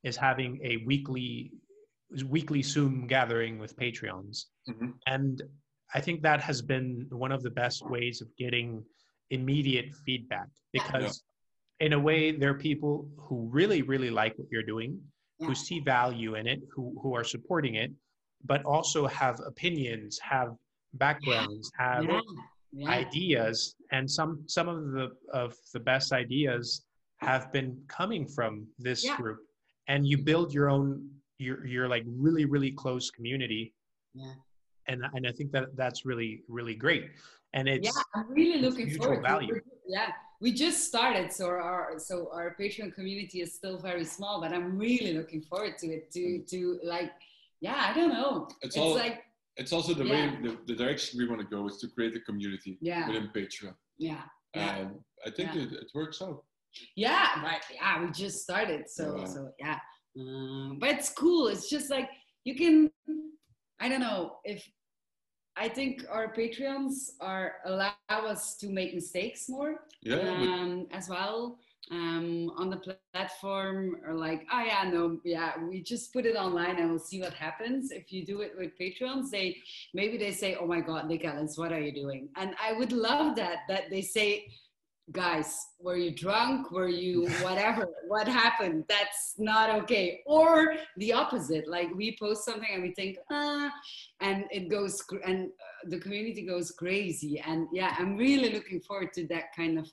is 0.10 0.16
having 0.30 0.52
a 0.72 0.74
weekly 0.90 1.52
weekly 2.36 2.62
zoom 2.74 2.94
gathering 3.16 3.54
with 3.64 3.72
patreons 3.84 4.36
Mhm. 4.70 4.90
and 5.16 5.36
i 5.98 6.00
think 6.06 6.18
that 6.28 6.40
has 6.50 6.60
been 6.74 6.88
one 7.26 7.32
of 7.38 7.42
the 7.48 7.54
best 7.64 7.80
ways 7.96 8.16
of 8.24 8.28
getting 8.44 8.68
immediate 9.38 9.90
feedback 10.06 10.50
because 10.78 11.24
in 11.86 11.92
a 12.00 12.02
way 12.10 12.20
there 12.40 12.52
are 12.54 12.62
people 12.70 12.94
who 13.26 13.38
really 13.60 13.82
really 13.94 14.12
like 14.22 14.34
what 14.40 14.48
you're 14.52 14.70
doing 14.76 14.92
who 15.46 15.56
see 15.56 15.80
value 15.80 16.36
in 16.36 16.48
it 16.48 16.60
who 16.74 16.96
who 17.02 17.14
are 17.16 17.24
supporting 17.24 17.76
it 17.76 17.92
but 18.46 18.64
also 18.66 19.08
have 19.08 19.40
opinions 19.46 20.20
have 20.20 20.50
backgrounds 20.96 21.72
have 21.78 22.06
yeah, 22.06 22.20
yeah. 22.74 22.90
ideas 22.90 23.76
and 23.92 24.10
some 24.10 24.44
some 24.48 24.68
of 24.68 24.92
the 24.92 25.10
of 25.34 25.56
the 25.74 25.80
best 25.80 26.12
ideas 26.14 26.86
have 27.18 27.52
been 27.52 27.78
coming 27.88 28.28
from 28.28 28.66
this 28.80 29.04
Yeah. 29.06 29.16
group 29.18 29.40
and 29.88 30.08
you 30.08 30.18
build 30.18 30.54
your 30.54 30.70
own 30.70 31.10
your 31.38 31.66
your 31.66 31.88
like 31.88 32.04
really 32.08 32.46
really 32.46 32.72
close 32.72 33.10
community 33.10 33.74
Yeah. 34.14 34.34
and 34.88 35.04
and 35.16 35.28
i 35.28 35.32
think 35.32 35.52
that 35.52 35.76
that's 35.76 36.06
really 36.06 36.44
really 36.48 36.76
great 36.76 37.06
and 37.54 37.68
it's 37.68 37.88
yeah, 37.96 38.04
I'm 38.16 38.30
really 38.32 38.60
looking 38.62 38.90
forward. 38.98 39.18
to 39.18 39.22
value. 39.22 39.60
Yeah, 39.86 40.12
we 40.42 40.52
just 40.52 40.80
started, 40.92 41.32
so 41.32 41.46
our 41.48 42.00
so 42.00 42.16
our 42.34 42.56
Patreon 42.60 42.94
community 42.98 43.42
is 43.46 43.54
still 43.54 43.78
very 43.78 44.04
small, 44.16 44.42
but 44.42 44.52
I'm 44.52 44.78
really 44.78 45.14
looking 45.20 45.42
forward 45.50 45.78
to 45.82 45.88
it. 45.96 46.12
To 46.16 46.24
to 46.52 46.80
like, 46.84 47.12
yeah, 47.62 47.80
I 47.90 47.94
don't 47.98 48.14
know. 48.20 48.48
It's 48.62 48.76
It's, 48.76 48.78
all- 48.78 48.96
like, 48.96 49.18
It's 49.62 49.74
also 49.78 49.94
the 49.94 50.06
Yeah. 50.06 50.14
way, 50.32 50.38
the, 50.46 50.52
the 50.70 50.76
direction 50.84 51.20
we 51.22 51.28
want 51.32 51.42
to 51.46 51.50
go 51.56 51.68
is 51.70 51.78
to 51.82 51.88
create 51.96 52.14
a 52.16 52.22
community 52.30 52.72
Yeah. 52.82 53.08
within 53.08 53.28
Patreon. 53.38 53.76
yeah, 54.10 54.24
yeah. 54.56 54.76
And 54.78 54.90
I 55.28 55.30
think 55.36 55.50
Yeah. 55.54 55.64
it, 55.64 55.72
it 55.84 55.90
works 56.00 56.20
out. 56.28 56.40
yeah 57.08 57.28
right 57.48 57.64
yeah 57.78 57.94
we 58.02 58.08
just 58.26 58.38
started 58.48 58.82
so 58.98 59.06
Yeah. 59.18 59.26
so 59.34 59.40
yeah 59.66 59.78
um, 60.20 60.70
but 60.82 60.90
it's 60.96 61.10
cool 61.22 61.44
it's 61.54 61.68
just 61.76 61.88
like 61.96 62.10
you 62.48 62.54
can 62.62 62.76
i 63.84 63.86
don't 63.90 64.04
know 64.10 64.20
if 64.54 64.60
i 65.58 65.68
think 65.68 66.06
our 66.10 66.34
patreons 66.34 67.12
are 67.20 67.56
allow 67.66 67.94
us 68.10 68.56
to 68.58 68.70
make 68.70 68.94
mistakes 68.94 69.50
more 69.50 69.72
Yeah, 70.02 70.18
um, 70.18 70.88
as 70.92 71.10
well. 71.10 71.58
Um, 71.90 72.52
on 72.62 72.70
the 72.70 72.96
platform 73.14 73.98
or 74.08 74.14
like 74.14 74.42
oh 74.54 74.64
yeah 74.64 74.84
no 74.90 75.20
yeah 75.26 75.52
we 75.70 75.82
just 75.84 76.14
put 76.14 76.26
it 76.26 76.38
online 76.38 76.78
and 76.80 76.90
we'll 76.90 77.00
see 77.00 77.20
what 77.20 77.34
happens. 77.34 77.92
If 77.92 78.14
you 78.14 78.26
do 78.26 78.42
it 78.42 78.54
with 78.58 78.78
patrons 78.78 79.30
they 79.32 79.58
maybe 79.94 80.16
they 80.18 80.32
say 80.32 80.56
oh 80.60 80.68
my 80.68 80.80
god 80.80 81.08
nick 81.10 81.24
Ellens, 81.24 81.58
what 81.58 81.72
are 81.74 81.82
you 81.82 81.94
doing? 82.04 82.30
And 82.38 82.56
i 82.68 82.72
would 82.72 82.94
love 82.94 83.36
that 83.36 83.58
that 83.68 83.90
they 83.90 84.02
say 84.02 84.28
guys 85.12 85.66
were 85.80 85.98
you 85.98 86.12
drunk? 86.16 86.72
Were 86.72 86.88
you 86.88 87.28
whatever? 87.42 87.88
What 88.08 88.28
happened? 88.28 88.86
That's 88.88 89.36
not 89.38 89.70
okay. 89.82 90.22
Or 90.26 90.76
the 90.98 91.14
opposite 91.14 91.68
like 91.68 91.90
we 91.96 92.18
post 92.20 92.46
something 92.46 92.70
and 92.74 92.84
we 92.84 92.94
think 92.94 93.18
ah 93.32 93.72
and 94.22 94.46
it 94.52 94.70
goes 94.70 95.04
and 95.26 95.48
uh, 95.48 95.90
the 95.90 96.00
community 96.00 96.46
goes 96.46 96.72
crazy. 96.72 97.42
And 97.46 97.68
yeah 97.74 97.96
i'm 97.98 98.18
really 98.18 98.54
looking 98.54 98.82
forward 98.82 99.14
to 99.14 99.28
that 99.28 99.46
kind 99.56 99.80
of 99.80 99.88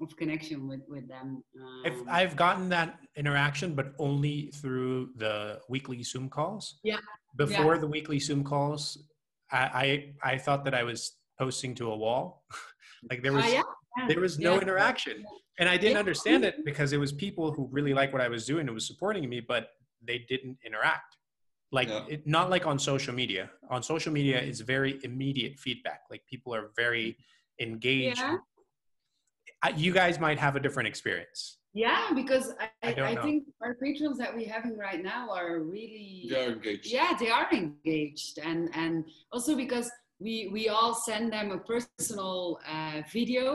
of 0.00 0.16
connection 0.16 0.66
with 0.66 0.80
with 0.88 1.08
them. 1.08 1.42
I've, 1.84 2.00
Um, 2.00 2.06
I've 2.08 2.36
gotten 2.36 2.68
that 2.70 2.98
interaction, 3.16 3.74
but 3.74 3.92
only 3.98 4.50
through 4.54 5.10
the 5.16 5.60
weekly 5.68 6.02
Zoom 6.02 6.28
calls. 6.28 6.80
Yeah. 6.82 6.98
Before 7.36 7.78
the 7.78 7.86
weekly 7.86 8.18
Zoom 8.18 8.42
calls, 8.42 8.82
I, 9.52 10.12
I 10.24 10.32
I 10.32 10.38
thought 10.38 10.64
that 10.64 10.74
I 10.74 10.82
was 10.82 11.16
posting 11.38 11.74
to 11.76 11.92
a 11.92 11.96
wall. 11.96 12.44
like 13.10 13.22
there 13.22 13.32
was 13.32 13.44
ah, 13.44 13.48
yeah, 13.48 13.54
yeah, 13.54 13.62
there 14.08 14.20
was 14.20 14.38
no 14.38 14.54
yeah. 14.54 14.60
interaction, 14.62 15.24
and 15.58 15.68
I 15.68 15.76
didn't 15.76 15.98
understand 15.98 16.44
it 16.44 16.64
because 16.64 16.92
it 16.92 16.98
was 16.98 17.12
people 17.12 17.52
who 17.52 17.68
really 17.70 17.94
like 17.94 18.12
what 18.12 18.22
I 18.22 18.28
was 18.28 18.46
doing 18.46 18.66
and 18.66 18.74
was 18.74 18.86
supporting 18.86 19.28
me, 19.28 19.40
but 19.40 19.70
they 20.02 20.18
didn't 20.28 20.58
interact. 20.64 21.16
Like 21.72 21.88
Yeah. 21.88 22.06
it, 22.08 22.26
not 22.26 22.50
like 22.50 22.66
on 22.66 22.78
social 22.78 23.14
media. 23.14 23.50
On 23.70 23.82
social 23.82 24.12
media, 24.12 24.38
it's 24.40 24.60
very 24.60 24.98
immediate 25.04 25.58
feedback. 25.58 26.00
Like 26.10 26.22
people 26.26 26.54
are 26.54 26.70
very 26.76 27.16
engaged. 27.60 28.18
Yeah. 28.18 28.38
I, 29.62 29.70
you 29.70 29.92
guys 29.92 30.18
might 30.18 30.38
have 30.38 30.56
a 30.56 30.60
different 30.60 30.88
experience. 30.88 31.58
yeah 31.72 32.04
because 32.20 32.46
i 32.58 32.66
I 32.82 32.88
i, 32.88 32.92
don't 32.96 33.06
I 33.10 33.14
know. 33.14 33.22
think 33.26 33.40
our 33.64 33.74
patrons 33.82 34.16
that 34.22 34.30
we're 34.36 34.52
having 34.58 34.76
right 34.88 35.02
now 35.14 35.22
are 35.38 35.52
really 35.60 36.26
they 36.30 36.40
are 36.44 36.52
engaged. 36.58 36.86
yeah 36.96 37.10
they 37.22 37.30
are 37.38 37.48
engaged 37.62 38.34
and 38.48 38.60
and 38.82 38.94
also 39.34 39.52
because 39.64 39.88
we 40.24 40.34
we 40.56 40.62
all 40.76 40.92
send 41.08 41.24
them 41.36 41.46
a 41.58 41.60
personal 41.72 42.58
uh, 42.74 42.98
video 43.16 43.48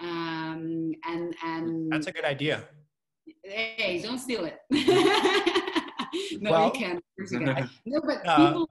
um 0.00 0.92
and 1.06 1.34
and 1.44 1.92
That's 1.92 2.06
a 2.06 2.12
good 2.12 2.24
idea. 2.24 2.64
hey 3.44 4.00
don't 4.02 4.18
steal 4.18 4.44
it 4.50 4.58
no, 6.40 6.50
Well- 6.50 6.66
you 6.66 6.72
can. 6.72 7.00
There's 7.16 7.32
a 7.32 7.38
guy. 7.40 7.68
No, 7.86 8.00
but 8.04 8.18
Uh, 8.26 8.36
people. 8.48 8.70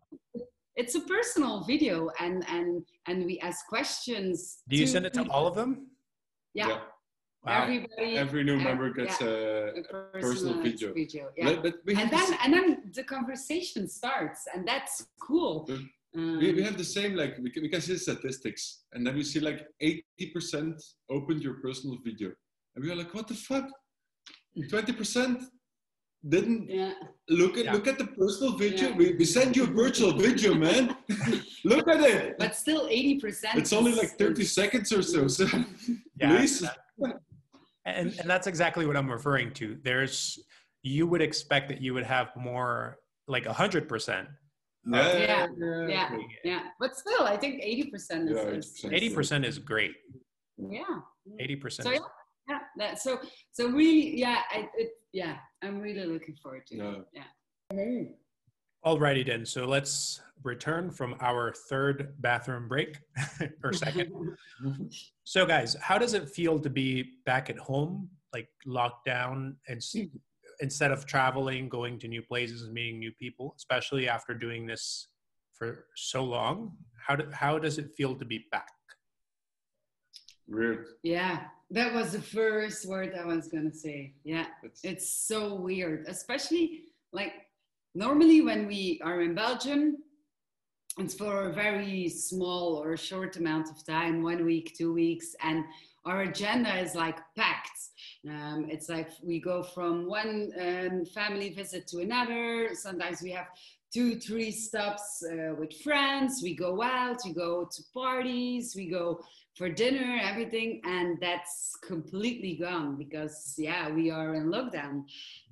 It's 0.75 0.95
a 0.95 1.01
personal 1.01 1.63
video, 1.71 2.09
and 2.19 2.37
and 2.55 2.69
and 3.07 3.25
we 3.25 3.35
ask 3.39 3.59
questions. 3.67 4.59
Do 4.69 4.75
you 4.77 4.87
send 4.87 5.05
it 5.05 5.13
to 5.13 5.21
people. 5.23 5.35
all 5.35 5.45
of 5.51 5.55
them? 5.55 5.71
Yeah, 6.53 6.67
Wow. 7.45 7.63
everybody. 7.63 8.15
Every 8.17 8.43
new 8.49 8.57
member 8.57 8.87
gets 8.99 9.19
yeah, 9.19 9.27
a, 9.27 9.81
a 9.81 10.21
personal 10.21 10.61
video. 10.63 10.93
yeah. 11.37 11.55
But, 11.63 11.75
but 11.85 11.95
and 12.01 12.09
then 12.15 12.25
s- 12.33 12.39
and 12.43 12.51
then 12.55 12.67
the 12.97 13.03
conversation 13.15 13.87
starts, 13.89 14.41
and 14.53 14.61
that's 14.71 14.93
cool. 15.27 15.67
But 16.13 16.19
Um, 16.21 16.37
we, 16.39 16.53
we 16.53 16.63
have 16.63 16.77
the 16.77 16.83
same, 16.83 17.15
like, 17.15 17.37
we 17.41 17.49
can, 17.51 17.61
we 17.63 17.69
can 17.69 17.81
see 17.81 17.97
statistics, 17.97 18.83
and 18.93 19.05
then 19.05 19.15
we 19.15 19.23
see 19.23 19.39
like 19.39 19.67
80% 19.81 20.81
opened 21.09 21.41
your 21.41 21.55
personal 21.55 21.97
video. 22.03 22.31
And 22.75 22.83
we 22.83 22.91
are 22.91 22.95
like, 22.95 23.13
what 23.13 23.27
the 23.27 23.35
fuck? 23.35 23.65
20% 24.57 25.43
didn't 26.27 26.69
yeah, 26.69 26.91
look 27.29 27.57
at 27.57 27.65
Yeah. 27.65 27.73
look 27.73 27.87
at 27.87 27.97
the 27.97 28.07
personal 28.07 28.57
video. 28.57 28.89
Yeah. 28.89 28.95
We, 28.97 29.13
we 29.13 29.23
sent 29.23 29.55
you 29.55 29.63
a 29.63 29.67
virtual 29.67 30.11
video, 30.11 30.53
man. 30.53 30.95
look 31.63 31.87
at 31.87 32.01
it. 32.01 32.37
but 32.37 32.55
still, 32.55 32.87
eighty 32.89 33.17
percent. 33.19 33.57
It's 33.57 33.71
only 33.71 33.93
like 33.93 34.17
30 34.17 34.43
seconds 34.43 34.91
or 34.91 35.01
so. 35.01 35.29
So 35.29 35.45
Yeah, 36.19 36.35
please. 36.35 36.61
and 37.85 38.13
and 38.19 38.29
that's 38.29 38.47
exactly 38.47 38.85
what 38.85 38.97
I'm 38.97 39.09
referring 39.09 39.53
to. 39.53 39.77
There's 39.81 40.39
you 40.83 41.07
would 41.07 41.21
expect 41.21 41.69
that 41.69 41.81
you 41.81 41.93
would 41.93 42.05
have 42.05 42.35
more 42.35 42.97
like 43.29 43.45
a 43.45 43.53
hundred 43.53 43.87
percent. 43.87 44.27
Yeah, 44.85 45.47
yeah, 45.87 46.17
yeah. 46.43 46.59
But 46.79 46.95
still, 46.95 47.23
I 47.23 47.37
think 47.37 47.59
eighty 47.63 47.89
percent 47.89 48.29
is. 48.29 48.37
Yeah, 48.83 48.89
80%. 48.89 48.93
Eighty 48.93 49.09
percent 49.13 49.45
is 49.45 49.59
great. 49.59 49.91
yeah. 50.57 50.83
Eighty 51.39 51.55
percent. 51.55 51.87
So 51.87 51.93
yeah, 51.93 51.99
yeah. 52.47 52.59
That, 52.77 52.99
so 52.99 53.19
so 53.51 53.67
really, 53.69 54.17
yeah. 54.17 54.41
I, 54.51 54.67
it, 54.77 54.89
yeah. 55.13 55.37
I'm 55.61 55.79
really 55.79 56.05
looking 56.05 56.35
forward 56.41 56.65
to 56.67 56.75
it. 56.75 57.05
Yeah. 57.13 57.23
Yeah. 57.73 58.03
Alrighty 58.85 59.25
then. 59.25 59.45
So 59.45 59.65
let's 59.65 60.21
return 60.43 60.89
from 60.89 61.15
our 61.19 61.53
third 61.69 62.13
bathroom 62.19 62.67
break 62.69 62.97
or 63.63 63.73
second. 63.73 64.11
So, 65.25 65.45
guys, 65.45 65.75
how 65.79 65.99
does 65.99 66.15
it 66.15 66.27
feel 66.29 66.57
to 66.59 66.69
be 66.71 67.03
back 67.25 67.51
at 67.51 67.57
home, 67.59 68.09
like 68.33 68.47
locked 68.65 69.05
down, 69.05 69.57
and 69.67 69.77
s- 69.77 69.95
instead 70.59 70.91
of 70.91 71.05
traveling, 71.05 71.69
going 71.69 71.99
to 71.99 72.07
new 72.07 72.21
places 72.21 72.63
and 72.63 72.73
meeting 72.73 72.99
new 72.99 73.11
people, 73.13 73.53
especially 73.57 74.07
after 74.09 74.33
doing 74.33 74.65
this 74.65 75.07
for 75.53 75.85
so 75.95 76.23
long? 76.23 76.73
How 77.05 77.15
do, 77.15 77.29
how 77.31 77.59
does 77.59 77.77
it 77.77 77.91
feel 77.95 78.15
to 78.15 78.25
be 78.25 78.45
back? 78.51 78.71
Weird. 80.47 80.87
Yeah, 81.03 81.41
that 81.71 81.93
was 81.93 82.11
the 82.11 82.21
first 82.21 82.87
word 82.87 83.13
I 83.19 83.25
was 83.25 83.47
gonna 83.47 83.73
say. 83.73 84.15
Yeah, 84.23 84.47
It's, 84.63 84.81
it's 84.83 85.09
so 85.27 85.53
weird, 85.53 86.05
especially 86.07 86.85
like 87.13 87.33
normally 87.93 88.41
when 88.41 88.67
we 88.67 88.99
are 89.03 89.21
in 89.21 89.35
Belgium, 89.35 89.97
it's 90.97 91.13
for 91.13 91.49
a 91.49 91.53
very 91.53 92.09
small 92.09 92.81
or 92.83 92.97
short 92.97 93.37
amount 93.37 93.69
of 93.69 93.85
time, 93.85 94.23
one 94.23 94.43
week, 94.43 94.75
two 94.77 94.91
weeks, 94.91 95.35
and 95.41 95.63
our 96.05 96.23
agenda 96.23 96.75
is 96.79 96.95
like 96.95 97.19
packed. 97.37 97.78
Um, 98.27 98.67
it's 98.69 98.89
like 98.89 99.09
we 99.23 99.39
go 99.39 99.63
from 99.63 100.07
one 100.07 100.51
um, 100.59 101.05
family 101.05 101.51
visit 101.51 101.87
to 101.87 101.99
another. 101.99 102.71
Sometimes 102.73 103.21
we 103.21 103.31
have 103.31 103.47
two, 103.93 104.19
three 104.19 104.51
stops 104.51 105.23
uh, 105.31 105.55
with 105.57 105.73
friends. 105.81 106.41
We 106.43 106.53
go 106.55 106.81
out, 106.81 107.17
we 107.25 107.33
go 107.33 107.65
to 107.71 107.83
parties, 107.93 108.73
we 108.75 108.89
go 108.89 109.21
for 109.55 109.69
dinner, 109.69 110.19
everything, 110.21 110.81
and 110.83 111.17
that's 111.21 111.75
completely 111.81 112.55
gone 112.55 112.97
because 112.97 113.55
yeah, 113.57 113.89
we 113.89 114.11
are 114.11 114.35
in 114.35 114.47
lockdown. 114.47 115.03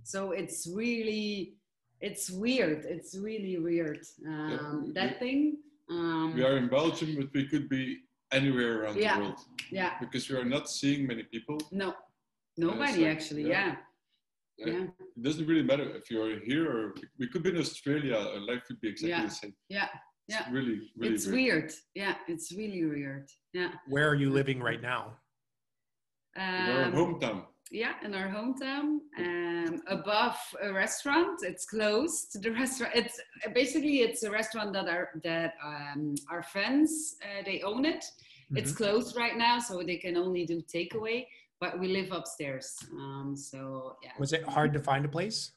So 0.04 0.32
it's 0.32 0.68
really, 0.74 1.54
it's 2.02 2.30
weird. 2.30 2.86
It's 2.86 3.18
really 3.18 3.58
weird. 3.60 4.00
Um, 4.26 4.84
Yeah. 4.88 4.94
that 5.02 5.20
thing. 5.20 5.58
Um, 5.90 6.34
we 6.36 6.44
are 6.44 6.58
in 6.58 6.68
Belgium, 6.68 7.16
but 7.16 7.30
we 7.34 7.48
could 7.48 7.70
be 7.70 8.00
anywhere 8.34 8.82
around 8.84 8.98
Yeah. 8.98 9.16
the 9.16 9.24
world 9.24 9.40
yeah, 9.72 9.94
because 10.02 10.30
we 10.30 10.36
are 10.36 10.44
not 10.46 10.70
seeing 10.70 11.08
many 11.08 11.24
people. 11.24 11.58
no, 11.72 11.96
nobody 12.58 13.04
so, 13.04 13.06
actually. 13.06 13.48
yeah. 13.48 13.76
Yeah, 14.58 14.66
Yeah. 14.68 14.74
yeah, 14.74 14.84
It 15.18 15.24
doesn't 15.24 15.46
really 15.48 15.64
matter 15.64 15.88
if 15.96 16.10
you're 16.12 16.40
here 16.40 16.66
or 16.72 16.96
we 17.20 17.28
could 17.30 17.44
be 17.44 17.50
in 17.52 17.58
Australia. 17.58 18.16
Our 18.18 18.40
life 18.40 18.64
would 18.70 18.82
be 18.82 18.90
exactly 18.90 19.12
Yeah. 19.12 19.24
the 19.26 19.30
same. 19.42 19.56
yeah. 19.70 19.90
It's 20.28 20.36
Yeah. 20.38 20.52
really, 20.52 20.92
really 20.98 21.14
it's 21.16 21.26
weird. 21.28 21.64
weird. 21.64 21.74
Yeah, 21.96 22.16
it's 22.28 22.52
really 22.52 22.84
weird. 22.86 23.30
Yeah. 23.54 23.72
Where 23.88 24.10
are 24.10 24.16
you 24.16 24.30
living 24.30 24.60
right 24.62 24.82
now? 24.82 25.18
In 26.36 26.42
our 26.44 26.84
Um, 26.86 26.94
hometown. 26.94 27.46
yeah, 27.72 27.96
in 28.06 28.14
our 28.14 28.28
hometown, 28.28 29.00
um, 29.18 29.82
above 29.88 30.38
a 30.62 30.72
restaurant. 30.74 31.44
It's 31.44 31.66
closed. 31.66 32.42
The 32.44 32.52
restaurant. 32.52 32.94
It's 32.96 33.20
basically 33.54 34.02
it's 34.02 34.24
a 34.24 34.32
restaurant 34.40 34.74
that 34.74 34.88
our 34.96 35.06
that 35.24 35.52
um, 35.64 36.16
our 36.30 36.44
friends 36.44 37.18
uh, 37.28 37.42
they 37.50 37.62
own 37.62 37.86
it. 37.86 38.04
It's 38.60 38.72
Mhm. 38.74 38.78
closed 38.82 39.16
right 39.24 39.38
now, 39.38 39.60
so 39.60 39.82
they 39.82 39.98
can 39.98 40.16
only 40.18 40.46
do 40.46 40.62
takeaway. 40.62 41.26
But 41.60 41.80
we 41.80 41.88
live 41.88 42.12
upstairs, 42.12 42.76
um, 42.94 43.36
so 43.36 43.96
yeah. 44.04 44.12
Was 44.20 44.32
it 44.34 44.44
hard 44.44 44.74
to 44.74 44.80
find 44.80 45.06
a 45.06 45.10
place? 45.10 45.54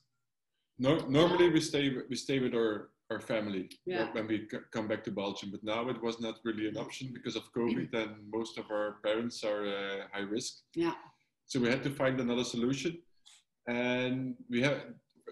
No, 0.78 0.96
normally 1.08 1.50
we 1.50 1.60
stay 1.60 1.92
we 2.08 2.16
stay 2.16 2.38
with 2.38 2.54
our 2.54 2.90
our 3.10 3.20
family 3.20 3.68
Yeah. 3.86 4.08
when 4.12 4.26
we 4.28 4.46
c- 4.50 4.64
come 4.70 4.86
back 4.88 5.02
to 5.04 5.10
Belgium, 5.10 5.50
but 5.50 5.62
now 5.64 5.88
it 5.90 6.00
was 6.00 6.20
not 6.20 6.36
really 6.44 6.68
an 6.68 6.76
option 6.78 7.10
because 7.12 7.34
of 7.36 7.52
COVID, 7.52 7.92
and 7.92 8.10
most 8.30 8.56
of 8.56 8.70
our 8.70 8.98
parents 9.02 9.42
are 9.44 9.66
uh, 9.66 10.06
high 10.12 10.26
risk. 10.36 10.52
Yeah. 10.76 10.94
So 11.46 11.58
we 11.60 11.68
had 11.68 11.82
to 11.82 11.90
find 11.90 12.20
another 12.20 12.44
solution, 12.44 12.92
and 13.66 14.36
we 14.48 14.62
have 14.62 14.78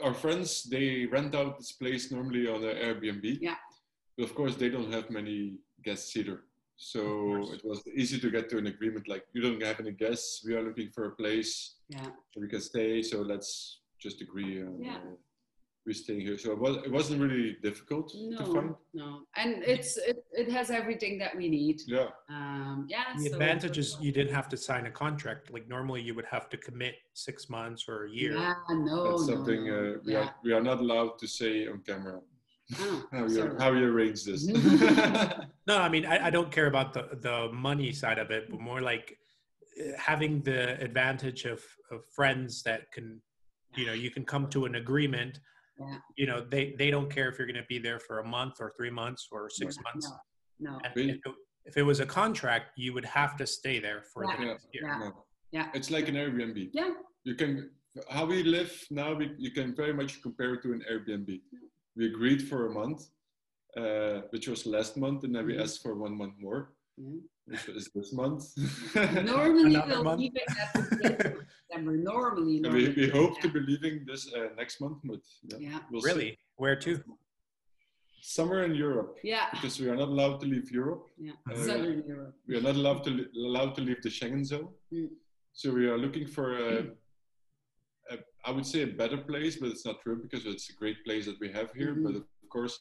our 0.04 0.12
friends. 0.12 0.64
They 0.64 1.06
rent 1.06 1.34
out 1.34 1.56
this 1.58 1.72
place 1.72 2.10
normally 2.10 2.46
on 2.48 2.62
an 2.64 2.76
Airbnb. 2.76 3.38
Yeah. 3.40 3.56
But 4.16 4.24
of 4.24 4.34
course, 4.34 4.56
they 4.56 4.68
don't 4.68 4.92
have 4.92 5.08
many 5.10 5.58
guests 5.84 6.14
either. 6.16 6.42
So 6.80 7.50
it 7.52 7.64
was 7.64 7.82
easy 7.92 8.20
to 8.20 8.30
get 8.30 8.48
to 8.50 8.58
an 8.58 8.68
agreement. 8.68 9.08
Like, 9.08 9.24
you 9.32 9.42
don't 9.42 9.60
have 9.62 9.80
any 9.80 9.90
guests. 9.90 10.44
We 10.46 10.54
are 10.54 10.62
looking 10.62 10.90
for 10.90 11.06
a 11.06 11.10
place 11.10 11.74
Yeah. 11.88 12.04
where 12.04 12.42
we 12.42 12.48
can 12.48 12.60
stay. 12.60 13.02
So 13.02 13.20
let's 13.20 13.80
just 14.00 14.20
agree. 14.22 14.62
On, 14.62 14.80
Yeah. 14.80 14.94
uh, 14.96 15.16
we're 15.84 15.94
staying 15.94 16.20
here. 16.20 16.38
So 16.38 16.52
it, 16.52 16.58
was, 16.58 16.76
it 16.84 16.92
wasn't 16.92 17.20
really 17.20 17.56
difficult 17.62 18.10
to 18.10 18.36
find. 18.44 18.54
No, 18.54 18.78
no, 18.94 19.20
and 19.36 19.64
it's 19.64 19.96
it, 19.96 20.22
it 20.32 20.48
has 20.52 20.70
everything 20.70 21.18
that 21.18 21.34
we 21.36 21.48
need. 21.48 21.80
Yeah. 21.86 22.10
Um, 22.28 22.86
yeah. 22.88 23.04
The 23.16 23.30
so- 23.30 23.32
advantage 23.32 23.76
is 23.78 23.96
you 24.00 24.12
didn't 24.12 24.34
have 24.34 24.48
to 24.50 24.56
sign 24.56 24.86
a 24.86 24.90
contract. 24.90 25.50
Like 25.50 25.66
normally 25.66 26.02
you 26.02 26.14
would 26.14 26.26
have 26.26 26.48
to 26.50 26.56
commit 26.58 26.94
six 27.14 27.48
months 27.48 27.86
or 27.88 28.04
a 28.04 28.10
year. 28.10 28.34
Yeah, 28.34 28.54
no, 28.70 29.10
That's 29.10 29.26
no, 29.28 29.34
something 29.34 29.66
no. 29.66 29.74
uh, 29.74 29.98
we, 30.04 30.12
yeah. 30.12 30.18
are, 30.20 30.34
we 30.44 30.52
are 30.52 30.62
not 30.62 30.78
allowed 30.78 31.18
to 31.18 31.26
say 31.26 31.66
on 31.66 31.78
camera. 31.80 32.20
Oh, 32.80 33.04
How 33.12 33.26
you, 33.26 33.56
how 33.58 33.72
you 33.72 33.86
arrange 33.90 34.24
this. 34.24 34.46
No, 35.66 35.76
I 35.78 35.88
mean 35.88 36.06
I, 36.06 36.26
I 36.26 36.30
don't 36.30 36.50
care 36.50 36.66
about 36.66 36.92
the 36.94 37.08
the 37.20 37.50
money 37.52 37.92
side 37.92 38.18
of 38.18 38.30
it, 38.30 38.50
but 38.50 38.60
more 38.60 38.80
like 38.80 39.18
uh, 39.80 39.92
having 39.98 40.40
the 40.42 40.80
advantage 40.82 41.44
of 41.44 41.62
of 41.90 42.00
friends 42.14 42.62
that 42.62 42.90
can, 42.92 43.20
you 43.76 43.86
know, 43.86 43.92
you 43.92 44.10
can 44.10 44.24
come 44.24 44.48
to 44.50 44.64
an 44.66 44.74
agreement. 44.76 45.40
Yeah. 45.80 45.98
You 46.16 46.26
know, 46.26 46.40
they 46.40 46.74
they 46.78 46.90
don't 46.90 47.10
care 47.10 47.28
if 47.28 47.38
you're 47.38 47.46
going 47.46 47.62
to 47.62 47.68
be 47.68 47.78
there 47.78 48.00
for 48.00 48.18
a 48.20 48.26
month 48.26 48.54
or 48.60 48.72
three 48.76 48.90
months 48.90 49.28
or 49.32 49.48
six 49.50 49.76
Yeah, 49.76 49.82
months. 49.92 50.06
No, 50.60 50.70
no. 50.72 50.78
And 50.84 50.92
Really? 50.96 51.10
if, 51.10 51.26
it, 51.26 51.34
if 51.66 51.76
it 51.76 51.82
was 51.82 52.00
a 52.00 52.06
contract, 52.06 52.66
you 52.76 52.92
would 52.94 53.04
have 53.04 53.36
to 53.40 53.46
stay 53.46 53.78
there 53.78 54.02
for 54.12 54.24
Yeah. 54.24 54.36
the 54.36 54.44
next 54.46 54.66
year. 54.72 54.82
Yeah. 54.86 54.98
No. 54.98 55.24
Yeah. 55.52 55.68
It's 55.74 55.90
like 55.90 56.08
an 56.08 56.14
Airbnb. 56.16 56.70
Yeah. 56.72 56.90
You 57.24 57.34
can, 57.34 57.70
how 58.10 58.24
we 58.26 58.42
live 58.42 58.72
now, 58.90 59.14
we, 59.14 59.32
you 59.38 59.50
can 59.50 59.74
very 59.76 59.92
much 60.00 60.20
compare 60.22 60.54
it 60.54 60.62
to 60.64 60.72
an 60.72 60.82
Airbnb. 60.90 61.40
We 61.98 62.06
agreed 62.06 62.40
for 62.48 62.66
a 62.66 62.70
month, 62.70 63.00
uh, 63.76 64.20
which 64.30 64.46
was 64.48 64.64
last 64.66 64.96
month, 64.96 65.24
and 65.24 65.34
then 65.34 65.44
we 65.46 65.54
Mhm. 65.54 65.62
asked 65.64 65.82
for 65.82 65.94
one 66.06 66.14
month 66.22 66.34
more, 66.46 66.60
Yeah. 66.96 67.20
which 67.50 67.68
is 67.80 67.90
this 67.96 68.12
month. 68.12 68.42
Normally 69.34 69.76
we'll 69.88 70.04
month? 70.04 70.20
leave 70.20 70.36
it 70.42 70.48
at 70.62 70.70
the 70.74 70.84
December. 71.68 71.96
Normally, 72.14 72.56
And 72.64 72.72
we, 72.72 72.82
we 73.00 73.08
hope 73.18 73.32
yeah. 73.34 73.42
to 73.44 73.48
be 73.56 73.60
leaving 73.70 73.96
this 74.10 74.22
uh, 74.32 74.48
next 74.60 74.80
month, 74.80 74.98
but 75.10 75.20
yeah, 75.50 75.58
Yeah. 75.66 75.78
we'll 75.90 76.02
see. 76.02 76.10
Really? 76.10 76.30
Where 76.62 76.76
to? 76.86 76.92
Somewhere 78.20 78.62
in 78.68 78.74
Europe, 78.86 79.12
Yeah. 79.32 79.46
because 79.54 79.74
we 79.80 79.86
are 79.90 79.96
not 80.02 80.08
allowed 80.14 80.36
to 80.42 80.46
leave 80.52 80.70
Europe. 80.80 81.04
Yeah. 81.28 81.36
Uh, 81.50 81.56
Southern 81.68 82.00
Europe. 82.12 82.34
We 82.48 82.54
are 82.58 82.64
not 82.68 82.76
allowed 82.80 83.02
to 83.06 83.10
li- 83.18 83.30
allowed 83.50 83.72
to 83.76 83.80
leave 83.88 84.00
the 84.06 84.10
Schengen 84.18 84.44
zone. 84.52 84.68
Mm. 84.92 85.10
So 85.52 85.64
we 85.78 85.84
are 85.92 85.98
looking 86.04 86.26
for 86.36 86.46
a, 86.66 86.68
a, 86.78 86.82
I 88.44 88.50
would 88.50 88.66
say 88.66 88.82
a 88.82 88.86
better 88.86 89.18
place, 89.18 89.56
but 89.56 89.68
it's 89.70 89.84
not 89.84 90.00
true 90.02 90.16
because 90.22 90.46
it's 90.46 90.70
a 90.70 90.72
great 90.74 91.04
place 91.04 91.26
that 91.26 91.38
we 91.40 91.50
have 91.52 91.72
here. 91.72 91.94
Mhm. 91.94 92.04
But 92.04 92.14
of 92.16 92.24
course, 92.48 92.78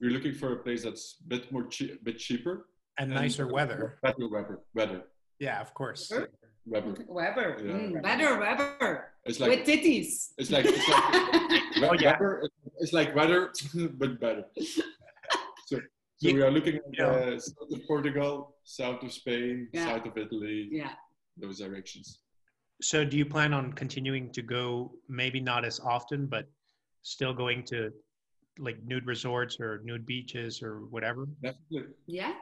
we're 0.00 0.10
looking 0.10 0.34
for 0.34 0.52
a 0.52 0.56
place 0.62 0.82
that's 0.84 1.18
a 1.20 1.28
bit 1.28 1.52
more 1.52 1.64
cheap, 1.66 2.02
bit 2.04 2.18
cheaper, 2.18 2.66
And 2.98 3.12
and 3.12 3.20
nicer 3.20 3.46
weather. 3.46 3.98
better 4.02 4.28
weather. 4.28 4.60
Weather. 4.74 5.04
Yeah, 5.38 5.60
of 5.60 5.72
course. 5.74 6.10
Weather? 6.10 6.30
Weather. 6.64 6.94
Weber. 7.08 7.48
Yeah. 7.64 7.72
Mm, 7.72 8.02
better 8.02 8.38
Weber. 8.38 9.12
It's 9.24 9.38
With 9.38 9.48
like 9.48 9.64
titties. 9.64 10.32
it's 10.38 10.50
like 10.50 10.64
it's 10.66 10.88
like 10.88 11.12
we- 11.76 11.84
Oh, 11.88 11.94
yeah. 11.94 12.12
weather, 12.12 12.48
It's 12.78 12.92
like 12.92 13.14
weather, 13.14 13.52
but 14.00 14.20
better. 14.20 14.44
So, 14.56 14.82
so 15.66 15.80
You- 16.20 16.34
we 16.36 16.42
are 16.42 16.50
looking 16.50 16.76
at 16.76 16.82
Yeah. 16.92 17.06
uh, 17.06 17.38
south 17.38 17.70
of 17.72 17.80
Portugal, 17.86 18.56
south 18.64 19.02
of 19.02 19.12
Spain, 19.12 19.68
Yeah. 19.72 19.86
south 19.86 20.06
of 20.06 20.16
Italy, 20.16 20.68
yeah. 20.72 20.94
those 21.36 21.58
directions. 21.58 22.20
So 22.82 23.04
do 23.04 23.16
you 23.16 23.24
plan 23.24 23.54
on 23.54 23.72
continuing 23.72 24.32
to 24.32 24.42
go 24.42 24.92
maybe 25.08 25.40
not 25.40 25.64
as 25.64 25.78
often, 25.80 26.26
but 26.26 26.46
still 27.02 27.32
going 27.32 27.62
to 27.66 27.90
like 28.58 28.76
nude 28.84 29.06
resorts 29.06 29.58
or 29.60 29.80
nude 29.84 30.04
beaches 30.04 30.62
or 30.62 30.80
whatever? 30.90 31.26
Definitely. 31.42 31.94
Yeah. 32.06 32.34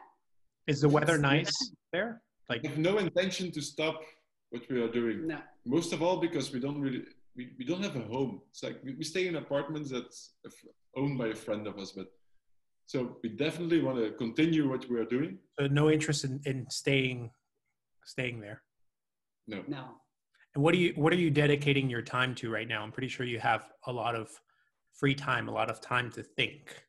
Is 0.67 0.81
the 0.81 0.89
weather 0.89 1.15
Yes. 1.15 1.20
nice 1.23 1.70
there? 1.93 2.23
Like 2.49 2.65
I 2.65 2.69
have 2.69 2.78
no 2.78 2.99
intention 2.99 3.52
to 3.52 3.60
stop 3.60 4.01
what 4.51 4.62
we 4.70 4.81
are 4.83 4.89
doing. 4.91 5.27
No. 5.27 5.39
Most 5.67 5.93
of 5.93 6.02
all 6.02 6.17
because 6.17 6.52
we 6.52 6.59
don't 6.60 6.81
really 6.81 7.05
we, 7.36 7.51
we 7.59 7.65
don't 7.65 7.83
have 7.83 7.97
a 7.97 8.01
home. 8.01 8.41
It's 8.51 8.62
like 8.62 8.78
we, 8.83 8.94
we 8.94 9.05
stay 9.05 9.28
in 9.28 9.36
apartments 9.36 9.91
that's 9.91 10.33
owned 10.97 11.19
by 11.19 11.28
a 11.28 11.35
friend 11.35 11.67
of 11.67 11.78
us, 11.78 11.93
but 11.93 12.07
so 12.86 13.19
we 13.23 13.28
definitely 13.28 13.81
want 13.83 13.99
to 13.99 14.10
continue 14.12 14.69
what 14.69 14.89
we 14.91 14.99
are 14.99 15.05
doing. 15.05 15.39
so 15.60 15.67
no 15.69 15.91
interest 15.91 16.25
in, 16.25 16.41
in 16.47 16.67
staying 16.70 17.31
staying 18.05 18.41
there. 18.41 18.62
No. 19.47 19.62
No. 19.69 19.85
And 20.60 20.64
what 20.66 20.74
do 20.74 20.78
you 20.78 20.92
what 20.97 21.10
are 21.14 21.16
you 21.16 21.30
dedicating 21.30 21.89
your 21.89 22.02
time 22.02 22.34
to 22.34 22.50
right 22.50 22.68
now? 22.68 22.82
I'm 22.82 22.92
pretty 22.92 23.08
sure 23.08 23.24
you 23.24 23.40
have 23.40 23.64
a 23.86 23.92
lot 24.02 24.14
of 24.14 24.28
free 24.92 25.14
time, 25.14 25.48
a 25.48 25.50
lot 25.50 25.70
of 25.70 25.80
time 25.80 26.12
to 26.12 26.22
think. 26.22 26.84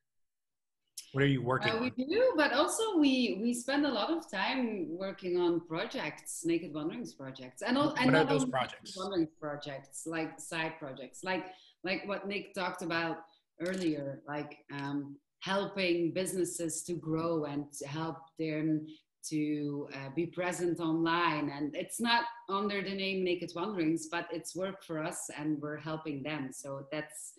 What 1.13 1.23
are 1.23 1.27
you 1.35 1.41
working 1.41 1.71
Uh, 1.71 1.79
we 1.79 1.85
on? 1.87 2.09
do, 2.09 2.33
but 2.35 2.51
also 2.51 2.97
we 2.97 3.39
we 3.41 3.53
spend 3.53 3.85
a 3.85 3.93
lot 3.99 4.09
of 4.11 4.29
time 4.29 4.87
working 4.89 5.37
on 5.37 5.65
projects, 5.73 6.43
naked 6.43 6.73
wanderings 6.73 7.13
projects, 7.13 7.61
and 7.61 7.77
all, 7.77 7.93
and 7.93 8.07
What 8.07 8.15
are 8.15 8.25
those 8.25 8.43
projects? 8.43 8.97
Wanderings 8.97 9.35
projects, 9.39 10.05
like 10.05 10.37
side 10.37 10.73
projects, 10.77 11.23
like 11.23 11.45
like 11.85 12.05
what 12.09 12.27
Nick 12.27 12.53
talked 12.53 12.81
about 12.81 13.19
earlier, 13.61 14.21
like 14.27 14.51
um, 14.73 15.15
helping 15.39 16.11
businesses 16.11 16.83
to 16.87 16.93
grow 17.07 17.45
and 17.45 17.71
to 17.79 17.87
help 17.87 18.17
them 18.37 18.85
to 19.29 19.87
uh, 19.93 20.09
be 20.15 20.25
present 20.25 20.79
online. 20.79 21.49
And 21.49 21.75
it's 21.75 21.99
not 21.99 22.23
under 22.49 22.81
the 22.81 22.93
name 22.93 23.23
Naked 23.23 23.51
Wanderings, 23.55 24.07
but 24.11 24.27
it's 24.31 24.55
work 24.55 24.83
for 24.83 25.03
us, 25.03 25.29
and 25.37 25.61
we're 25.61 25.77
helping 25.77 26.23
them. 26.23 26.49
So 26.51 26.87
that's 26.91 27.33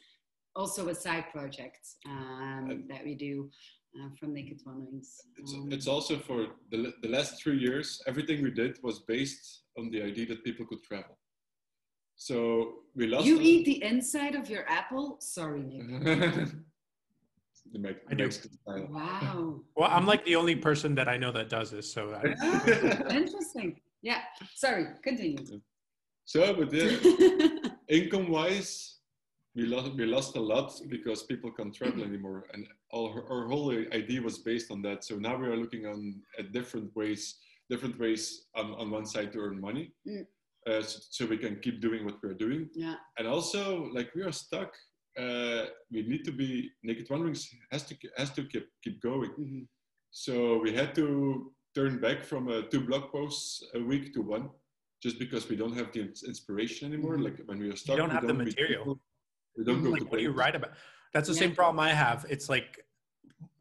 also 0.55 0.89
a 0.89 0.94
side 0.94 1.27
project 1.33 1.86
um, 2.07 2.85
that 2.89 3.05
we 3.05 3.15
do 3.15 3.51
uh, 3.99 4.09
from 4.19 4.35
Naked 4.35 4.61
Wanderings. 4.65 5.20
It's, 5.36 5.55
Um, 5.55 5.73
it's 5.73 5.86
also 5.86 6.19
for 6.19 6.49
the, 6.70 6.94
the 7.02 7.09
last 7.09 7.43
three 7.43 7.59
years, 7.59 8.02
everything 8.07 8.43
we 8.43 8.51
did 8.51 8.78
was 8.83 9.01
based 9.01 9.62
on 9.78 9.91
the 9.91 10.02
idea 10.02 10.27
that 10.27 10.44
people 10.44 10.67
could 10.67 10.83
travel. 10.83 11.17
So 12.17 12.75
we 12.94 13.07
lost. 13.07 13.27
you 13.27 13.41
eat 13.41 13.65
the 13.65 13.83
inside 13.83 14.35
of 14.35 14.49
your 14.49 14.69
apple? 14.69 15.17
Sorry, 15.20 15.62
Nick. 15.62 16.49
the 17.73 17.78
Mex- 17.78 18.01
I 18.10 18.15
do. 18.15 18.25
Mexican 18.25 18.52
style. 18.59 18.86
Wow. 18.91 19.60
Well, 19.76 19.91
I'm 19.91 20.07
like 20.07 20.25
the 20.25 20.36
only 20.36 20.57
person 20.57 20.94
that 20.97 21.09
I 21.09 21.17
know 21.17 21.33
that 21.33 21.49
does 21.49 21.70
this, 21.70 21.92
so 21.92 22.12
I, 22.15 22.23
interesting. 23.15 23.81
Yeah. 24.02 24.20
Sorry. 24.55 24.86
Continue. 25.02 25.44
so, 26.25 26.52
but 26.55 26.70
the 26.70 27.73
income 27.89 28.28
wise, 28.31 28.97
we 29.55 29.65
lost, 29.67 29.92
we 29.94 30.07
lost 30.07 30.36
a 30.36 30.41
lot 30.41 30.73
because 30.89 31.23
people 31.23 31.51
can't 31.52 31.75
travel 31.75 32.02
anymore. 32.05 32.47
And 32.52 32.67
all, 32.91 33.09
our 33.31 33.47
whole 33.47 33.70
idea 33.92 34.20
was 34.23 34.39
based 34.39 34.70
on 34.70 34.83
that. 34.83 35.05
So 35.05 35.17
now 35.17 35.36
we 35.36 35.47
are 35.49 35.57
looking 35.57 35.86
on 35.86 36.20
at 36.39 36.52
different 36.52 36.94
ways, 36.97 37.36
different 37.70 37.99
ways 37.99 38.47
on, 38.57 38.75
on 38.75 38.91
one 38.91 39.07
side 39.07 39.33
to 39.33 39.39
earn 39.41 39.60
money. 39.60 39.92
Mm. 40.09 40.26
Uh, 40.67 40.81
so, 40.83 40.99
so 41.10 41.26
we 41.26 41.36
can 41.36 41.57
keep 41.60 41.81
doing 41.81 42.05
what 42.05 42.17
we're 42.23 42.34
doing. 42.34 42.68
yeah. 42.75 42.94
and 43.18 43.26
also 43.26 43.91
like 43.92 44.15
we 44.15 44.23
are 44.23 44.31
stuck 44.31 44.73
uh, 45.19 45.67
we 45.91 46.03
need 46.03 46.25
to 46.25 46.33
be 46.33 46.71
naked 46.83 47.09
wanderings 47.11 47.49
has 47.71 47.83
to 47.85 47.95
has 48.17 48.31
to 48.31 48.45
keep 48.45 48.67
keep 48.83 49.01
going 49.01 49.31
Mhm. 49.39 49.67
so 50.11 50.59
we 50.59 50.73
had 50.73 50.95
to 50.95 51.53
turn 51.75 51.99
back 52.01 52.25
from 52.25 52.49
uh, 52.49 52.63
two 52.71 52.81
blog 52.81 53.11
posts 53.13 53.63
a 53.75 53.81
week 53.81 54.13
to 54.15 54.23
one 54.23 54.51
just 55.03 55.19
because 55.19 55.49
we 55.49 55.57
don't 55.57 55.77
have 55.77 55.93
the 55.93 56.01
inspiration 56.33 56.93
anymore 56.93 57.17
Mhm. 57.17 57.25
like 57.25 57.39
when 57.47 57.59
we 57.59 57.69
are 57.71 57.77
stuck 57.77 57.97
don't 57.97 58.09
we 58.09 58.15
have 58.15 58.27
the 58.27 58.35
material. 58.35 58.85
people, 58.85 59.01
we 59.57 59.65
don't 59.65 59.83
go 59.83 59.91
like 59.91 60.03
to 60.03 60.09
what 60.09 60.17
do 60.19 60.23
you 60.23 60.33
write 60.33 60.55
about? 60.57 60.73
That's 61.13 61.29
the 61.29 61.35
Yeah. 61.35 61.41
same 61.41 61.55
problem 61.55 61.79
I 61.81 61.91
have. 61.91 62.25
It's 62.31 62.49
like 62.49 62.71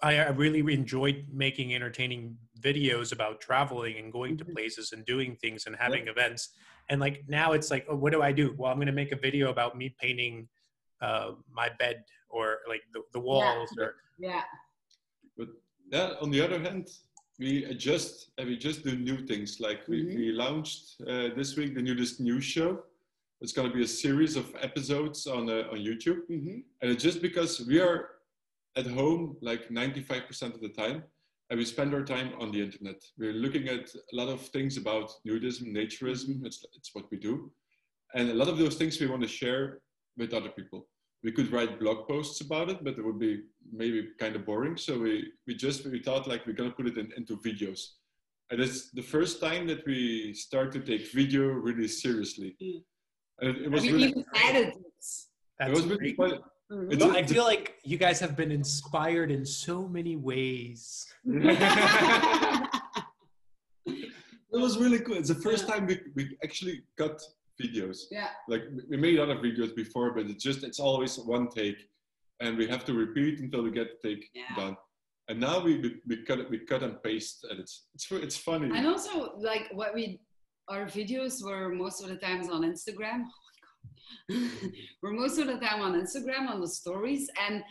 I, 0.01 0.17
I 0.17 0.29
really 0.29 0.59
enjoyed 0.73 1.27
making 1.31 1.73
entertaining 1.75 2.37
videos 2.59 3.11
about 3.11 3.41
traveling 3.41 3.97
and 3.97 4.11
going 4.11 4.37
to 4.37 4.45
Mhm. 4.45 4.53
places 4.53 4.91
and 4.93 5.05
doing 5.05 5.35
things 5.35 5.65
and 5.67 5.75
having 5.75 6.07
events. 6.07 6.41
And 6.89 6.99
like 7.01 7.23
now 7.27 7.51
it's 7.53 7.69
like, 7.71 7.85
oh, 7.89 7.95
what 7.95 8.11
do 8.13 8.21
I 8.21 8.31
do? 8.31 8.55
Well, 8.57 8.71
I'm 8.71 8.77
going 8.77 8.87
to 8.95 8.99
make 9.03 9.11
a 9.11 9.15
video 9.27 9.49
about 9.49 9.77
me 9.77 9.89
painting 9.99 10.47
uh, 11.01 11.31
my 11.51 11.69
bed 11.79 12.03
or 12.29 12.59
like 12.67 12.83
the, 12.93 13.01
the 13.13 13.19
walls 13.19 13.69
or 13.79 13.95
Yeah. 14.19 14.43
but 15.37 15.49
yeah, 15.91 16.13
on 16.21 16.29
the 16.31 16.41
other 16.41 16.59
hand, 16.59 16.89
we 17.39 17.65
adjust 17.65 18.31
and 18.37 18.47
we 18.47 18.57
just 18.57 18.83
do 18.83 18.95
new 18.95 19.25
things. 19.25 19.59
Like 19.59 19.87
we, 19.87 20.03
Mhm. 20.03 20.15
we 20.15 20.31
launched 20.31 21.01
uh, 21.01 21.29
this 21.35 21.55
week 21.57 21.73
the 21.75 21.81
newest 21.81 22.19
news 22.19 22.43
show. 22.45 22.83
It's 23.41 23.53
going 23.53 23.67
to 23.69 23.75
be 23.75 23.83
a 23.83 23.87
series 23.87 24.35
of 24.35 24.45
episodes 24.61 25.25
on 25.25 25.49
uh, 25.49 25.71
on 25.73 25.77
YouTube, 25.89 26.21
hmm 26.27 26.59
and 26.81 26.91
it's 26.91 27.03
just 27.03 27.21
because 27.21 27.51
we 27.71 27.79
are 27.87 27.99
at 28.79 28.85
home 28.99 29.21
like 29.41 29.63
95% 29.69 30.53
of 30.53 30.61
the 30.61 30.69
time, 30.83 31.03
and 31.49 31.57
we 31.59 31.65
spend 31.65 31.93
our 31.93 32.05
time 32.15 32.29
on 32.41 32.51
the 32.51 32.61
internet. 32.67 32.99
We're 33.17 33.39
looking 33.45 33.65
at 33.67 33.83
a 34.11 34.15
lot 34.21 34.29
of 34.35 34.39
things 34.55 34.77
about 34.77 35.07
nudism, 35.27 35.65
naturism. 35.79 36.45
It's 36.47 36.59
it's 36.77 36.91
what 36.95 37.05
we 37.11 37.17
do, 37.17 37.33
and 38.17 38.29
a 38.29 38.37
lot 38.41 38.49
of 38.53 38.57
those 38.59 38.75
things 38.79 38.99
we 38.99 39.07
want 39.13 39.23
to 39.23 39.27
share 39.41 39.63
with 40.19 40.33
other 40.33 40.49
people 40.59 40.79
we 41.23 41.31
could 41.31 41.51
write 41.51 41.79
blog 41.79 42.07
posts 42.07 42.41
about 42.41 42.69
it, 42.69 42.83
but 42.83 42.97
it 42.97 43.05
would 43.05 43.19
be 43.19 43.43
maybe 43.71 44.09
kind 44.19 44.35
of 44.35 44.45
boring. 44.45 44.77
So 44.77 44.99
we, 44.99 45.31
we 45.47 45.55
just 45.55 45.85
we 45.85 45.99
thought 46.01 46.27
like 46.27 46.45
we're 46.45 46.53
gonna 46.53 46.71
put 46.71 46.87
it 46.87 46.97
in, 46.97 47.11
into 47.17 47.37
videos, 47.37 47.81
and 48.49 48.59
it's 48.59 48.91
the 48.91 49.01
first 49.03 49.39
time 49.39 49.67
that 49.67 49.85
we 49.85 50.33
start 50.33 50.71
to 50.73 50.79
take 50.79 51.11
video 51.11 51.43
really 51.47 51.87
seriously. 51.87 52.55
Mm. 52.61 52.83
And 53.41 53.49
it, 53.57 53.61
it 53.63 53.71
was 53.71 53.83
we 53.83 53.91
really 53.91 54.09
even 54.09 54.25
added 54.35 54.67
it. 54.69 54.85
it 55.59 55.71
was 55.71 55.85
really 55.85 56.13
great. 56.13 56.17
fun. 56.17 56.39
It's 56.89 57.03
Well, 57.03 57.15
a- 57.15 57.19
I 57.19 57.23
feel 57.25 57.43
like 57.43 57.75
you 57.83 57.97
guys 57.97 58.19
have 58.19 58.35
been 58.37 58.51
inspired 58.51 59.29
in 59.31 59.45
so 59.45 59.87
many 59.87 60.15
ways. 60.15 61.05
It 64.53 64.59
was 64.59 64.77
really 64.77 64.99
cool. 64.99 65.15
It's 65.15 65.29
the 65.29 65.35
first 65.35 65.67
time 65.67 65.85
we, 65.87 65.99
we 66.13 66.37
actually 66.43 66.83
got 66.97 67.21
videos. 67.61 67.97
yeah. 68.11 68.29
Like 68.47 68.63
we- 68.89 68.97
made 68.97 69.19
other 69.19 69.35
videos 69.35 69.75
before, 69.75 70.13
but 70.13 70.25
it's 70.27 70.43
just 70.43 70.63
it's 70.63 70.79
always 70.79 71.17
one 71.17 71.47
take, 71.49 71.77
and 72.39 72.57
we 72.57 72.67
have 72.67 72.83
to 72.85 72.93
repeat 72.93 73.39
until 73.39 73.63
we 73.63 73.71
get 73.71 73.87
the 74.01 74.09
take 74.09 74.29
Yeah. 74.33 74.55
done. 74.55 74.77
And 75.29 75.39
now 75.39 75.63
we, 75.63 75.77
we, 75.79 75.95
we 76.07 76.23
cut 76.25 76.39
it, 76.39 76.49
we 76.49 76.59
cut 76.59 76.83
and 76.83 77.01
paste, 77.03 77.45
and 77.49 77.59
it's 77.59 77.87
it's 77.95 78.11
it's 78.11 78.37
funny. 78.37 78.67
And 78.77 78.85
also, 78.87 79.33
like 79.37 79.69
what 79.71 79.93
we, 79.93 80.19
our 80.67 80.85
videos 80.85 81.43
were 81.43 81.69
most 81.69 82.01
of 82.03 82.09
the 82.09 82.17
times 82.17 82.49
on 82.49 82.61
Instagram. 82.63 83.23
Oh 84.29 84.35
my 84.37 84.37
god, 84.37 84.71
we're 85.01 85.13
most 85.23 85.37
of 85.39 85.47
the 85.47 85.57
time 85.57 85.81
on 85.81 85.93
Instagram 85.93 86.47
on 86.49 86.59
the 86.61 86.67
stories, 86.67 87.29
and 87.47 87.63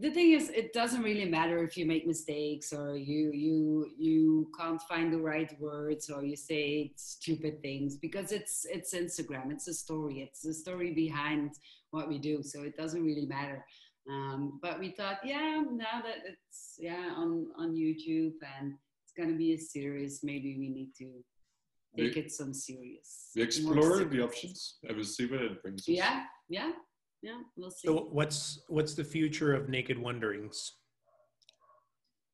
the 0.00 0.10
thing 0.10 0.32
is, 0.32 0.48
it 0.50 0.72
doesn't 0.72 1.02
really 1.02 1.24
matter 1.26 1.62
if 1.62 1.76
you 1.76 1.86
make 1.86 2.06
mistakes 2.06 2.72
or 2.72 2.96
you 2.96 3.30
you 3.32 3.86
you 3.96 4.50
can't 4.58 4.82
find 4.82 5.12
the 5.12 5.18
right 5.20 5.52
words 5.60 6.10
or 6.10 6.24
you 6.24 6.36
say 6.36 6.92
stupid 6.96 7.62
things 7.62 7.96
because 7.96 8.32
it's 8.32 8.66
it's 8.68 8.94
Instagram. 8.94 9.52
It's 9.52 9.68
a 9.68 9.74
story. 9.74 10.22
It's 10.22 10.42
the 10.42 10.52
story 10.54 10.92
behind 10.92 11.52
what 11.90 12.08
we 12.08 12.18
do. 12.18 12.42
So 12.42 12.62
it 12.62 12.76
doesn't 12.76 13.04
really 13.04 13.26
matter. 13.26 13.64
Um, 14.10 14.58
but 14.62 14.78
we 14.78 14.90
thought, 14.90 15.18
yeah, 15.24 15.62
now 15.70 16.00
that 16.02 16.18
it's 16.26 16.74
yeah 16.78 17.12
on 17.16 17.46
on 17.56 17.74
YouTube 17.74 18.34
and 18.58 18.74
it's 19.04 19.12
gonna 19.16 19.36
be 19.38 19.54
a 19.54 19.58
series, 19.58 20.20
maybe 20.24 20.56
we 20.58 20.68
need 20.68 20.90
to 20.98 21.08
We- 21.96 22.10
it 22.22 22.30
some 22.32 22.52
serious. 22.52 23.30
we 23.36 23.42
explore 23.42 24.04
the 24.04 24.20
options 24.20 24.78
and 24.82 24.96
we'll 24.96 25.04
see 25.04 25.26
what 25.26 25.40
it 25.42 25.62
brings 25.62 25.80
us. 25.82 25.88
Yeah, 25.88 26.24
yeah, 26.48 26.72
yeah. 27.22 27.40
We'll 27.56 27.70
see. 27.70 27.88
So 27.88 28.08
what's 28.12 28.60
what's 28.68 28.94
the 28.94 29.04
future 29.04 29.54
of 29.54 29.68
Naked 29.68 29.98
Wanderings? 29.98 30.72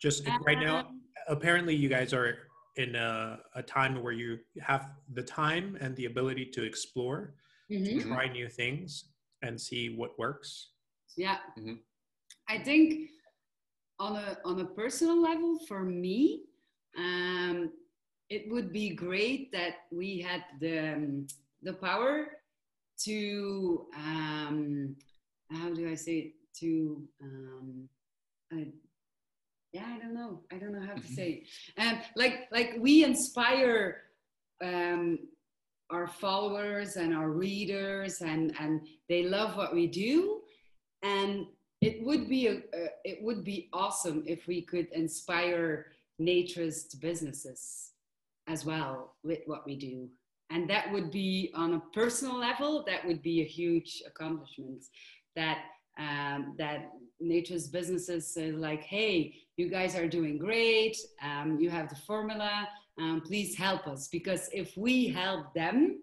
Just 0.00 0.26
right 0.44 0.58
now, 0.58 0.78
Um, 0.80 1.02
apparently 1.28 1.74
you 1.74 1.88
guys 1.88 2.12
are 2.12 2.38
in 2.76 2.96
a, 2.96 3.40
a 3.54 3.62
time 3.62 4.02
where 4.02 4.12
you 4.12 4.38
have 4.60 4.90
the 5.12 5.22
time 5.22 5.76
and 5.80 5.94
the 5.96 6.06
ability 6.06 6.46
to 6.46 6.64
explore, 6.64 7.34
mhm. 7.70 8.02
to 8.02 8.08
try 8.08 8.26
new 8.28 8.48
things, 8.48 9.12
and 9.42 9.60
see 9.60 9.94
what 9.94 10.18
works. 10.18 10.72
Yeah. 11.16 11.38
Mhm. 11.56 11.78
I 12.48 12.58
think 12.58 13.10
on 13.98 14.16
a 14.16 14.38
on 14.44 14.58
a 14.60 14.64
personal 14.64 15.20
level 15.22 15.58
for 15.68 15.84
me, 15.84 16.44
um, 16.98 17.72
it 18.28 18.50
would 18.50 18.72
be 18.72 18.90
great 18.90 19.52
that 19.52 19.86
we 19.92 20.20
had 20.20 20.44
the 20.60 20.94
um, 20.94 21.26
the 21.62 21.74
power 21.74 22.41
to 23.05 23.86
um, 23.97 24.97
how 25.50 25.72
do 25.72 25.89
I 25.90 25.94
say 25.94 26.12
it? 26.18 26.32
to 26.60 27.02
um, 27.22 27.89
uh, 28.52 28.66
yeah 29.72 29.86
I 29.94 29.98
don't 29.98 30.12
know 30.14 30.40
I 30.52 30.56
don't 30.58 30.72
know 30.72 30.86
how 30.86 30.94
to 30.94 31.00
Mhm. 31.00 31.14
say 31.14 31.28
it. 31.31 31.81
um, 31.82 31.98
like 32.14 32.47
like 32.52 32.76
we 32.78 33.05
inspire 33.05 34.02
um, 34.62 35.18
our 35.90 36.06
followers 36.06 36.97
and 36.97 37.14
our 37.14 37.31
readers 37.31 38.20
and 38.20 38.55
and 38.60 38.86
they 39.08 39.22
love 39.24 39.56
what 39.56 39.74
we 39.74 39.86
do 39.86 40.42
and 41.02 41.47
it 41.81 42.05
would 42.05 42.28
be 42.28 42.48
a, 42.48 42.56
a 42.74 42.89
it 43.05 43.18
would 43.22 43.42
be 43.44 43.68
awesome 43.72 44.22
if 44.26 44.47
we 44.47 44.60
could 44.62 44.89
inspire 44.92 45.86
naturist 46.20 47.00
businesses 47.00 47.92
as 48.47 48.64
well 48.66 49.16
with 49.24 49.40
what 49.47 49.64
we 49.64 49.74
do 49.74 50.08
and 50.52 50.68
that 50.68 50.90
would 50.92 51.10
be 51.10 51.50
on 51.55 51.74
a 51.74 51.82
personal 51.92 52.39
level 52.39 52.84
that 52.86 53.06
would 53.06 53.22
be 53.22 53.40
a 53.40 53.44
huge 53.44 54.02
accomplishment 54.06 54.84
that 55.34 55.58
um, 55.98 56.55
that 56.58 56.90
naturist 57.22 57.72
businesses 57.72 58.32
say 58.32 58.50
like, 58.50 58.82
hey, 58.82 59.34
you 59.56 59.68
guys 59.68 59.94
are 59.94 60.08
doing 60.08 60.39
great. 60.39 60.97
Um, 61.22 61.58
you 61.60 61.70
have 61.70 61.89
the 61.89 61.97
formula. 61.97 62.68
Um, 62.98 63.22
please 63.24 63.56
help 63.56 63.86
us 63.86 64.08
because 64.08 64.48
if 64.52 64.76
we 64.76 65.08
help 65.08 65.55
them, 65.55 66.00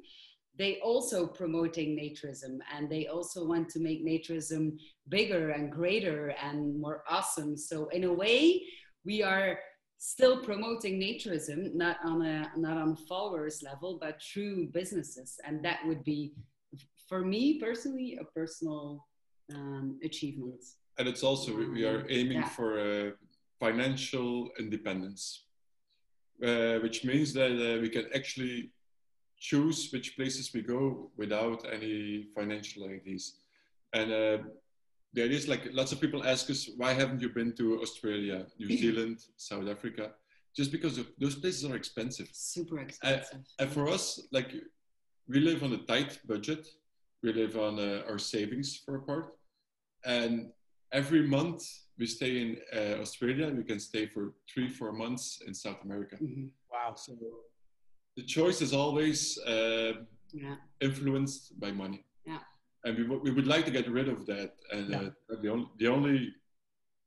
they 0.57 0.79
also 0.83 1.25
promoting 1.25 1.97
naturism 1.97 2.59
and 2.75 2.89
they 2.89 3.07
also 3.07 3.47
want 3.47 3.69
to 3.69 3.79
make 3.79 4.05
naturism 4.05 4.77
bigger 5.07 5.51
and 5.51 5.71
greater 5.71 6.33
and 6.43 6.79
more 6.79 7.03
awesome. 7.09 7.55
So 7.55 7.87
in 7.89 8.03
a 8.03 8.13
way, 8.13 8.63
we 9.05 9.23
are 9.23 9.59
still 9.99 10.41
promoting 10.43 10.99
naturism, 10.99 11.75
not 11.75 11.97
on 12.03 12.25
a 12.25 12.51
not 12.57 12.77
on 12.77 12.95
followers 12.95 13.61
level, 13.61 13.99
but 14.01 14.21
through 14.21 14.67
businesses, 14.67 15.39
and 15.45 15.63
that 15.63 15.79
would 15.85 16.03
be, 16.03 16.33
for 17.07 17.21
me 17.21 17.59
personally, 17.59 18.17
a 18.19 18.23
personal 18.23 19.05
um, 19.53 19.99
achievement. 20.03 20.63
And 20.97 21.07
it's 21.07 21.23
also 21.23 21.55
we 21.55 21.85
are 21.85 22.05
aiming 22.09 22.41
yeah. 22.41 22.49
for 22.49 22.79
uh, 22.79 23.11
financial 23.59 24.49
independence, 24.57 25.45
uh, 26.43 26.79
which 26.79 27.03
means 27.03 27.33
that 27.33 27.51
uh, 27.51 27.81
we 27.81 27.89
can 27.89 28.05
actually 28.15 28.71
choose 29.37 29.89
which 29.91 30.15
places 30.15 30.53
we 30.53 30.61
go 30.61 31.11
without 31.17 31.65
any 31.71 32.27
financial 32.35 32.85
ideas. 32.85 33.35
And 33.93 34.11
the 35.13 35.23
idea 35.23 35.37
is 35.37 35.47
like 35.47 35.69
lots 35.71 35.91
of 35.91 35.99
people 35.99 36.25
ask 36.25 36.49
us, 36.49 36.69
why 36.77 36.93
haven't 36.93 37.21
you 37.21 37.29
been 37.29 37.53
to 37.55 37.81
Australia, 37.81 38.45
New 38.59 38.77
Zealand, 38.83 39.19
South 39.37 39.67
Africa? 39.67 40.11
Just 40.55 40.71
because 40.71 40.97
of, 40.97 41.07
those 41.19 41.35
places 41.35 41.65
are 41.65 41.75
expensive. 41.75 42.27
Super 42.31 42.79
expensive. 42.79 43.39
Uh, 43.39 43.63
and 43.63 43.71
for 43.71 43.87
us, 43.87 44.27
like 44.31 44.53
we 45.27 45.39
live 45.39 45.63
on 45.63 45.73
a 45.73 45.77
tight 45.77 46.19
budget. 46.27 46.67
We 47.21 47.33
live 47.33 47.57
on 47.57 47.79
uh, 47.79 48.03
our 48.09 48.17
savings 48.17 48.77
for 48.77 48.95
a 48.95 49.01
part. 49.01 49.33
And 50.05 50.49
every 50.91 51.27
month 51.27 51.63
we 51.97 52.05
stay 52.07 52.41
in 52.41 52.57
uh, 52.73 53.01
Australia, 53.01 53.49
we 53.49 53.63
can 53.63 53.79
stay 53.79 54.07
for 54.07 54.33
three, 54.51 54.69
four 54.69 54.91
months 54.91 55.41
in 55.45 55.53
South 55.53 55.83
America. 55.83 56.15
Mm-hmm. 56.15 56.45
Wow. 56.71 56.95
So 56.95 57.13
the 58.15 58.23
choice 58.23 58.61
is 58.61 58.73
always 58.73 59.37
uh, 59.39 59.93
yeah. 60.33 60.55
influenced 60.81 61.59
by 61.59 61.71
money. 61.71 62.05
Yeah. 62.25 62.39
And 62.85 62.97
we, 62.97 63.03
we 63.17 63.31
would 63.31 63.47
like 63.47 63.65
to 63.65 63.71
get 63.71 63.89
rid 63.89 64.07
of 64.07 64.25
that. 64.27 64.53
And 64.71 64.89
yeah. 64.89 64.97
uh, 65.31 65.35
the, 65.41 65.49
only, 65.49 65.67
the 65.77 65.87
only 65.87 66.33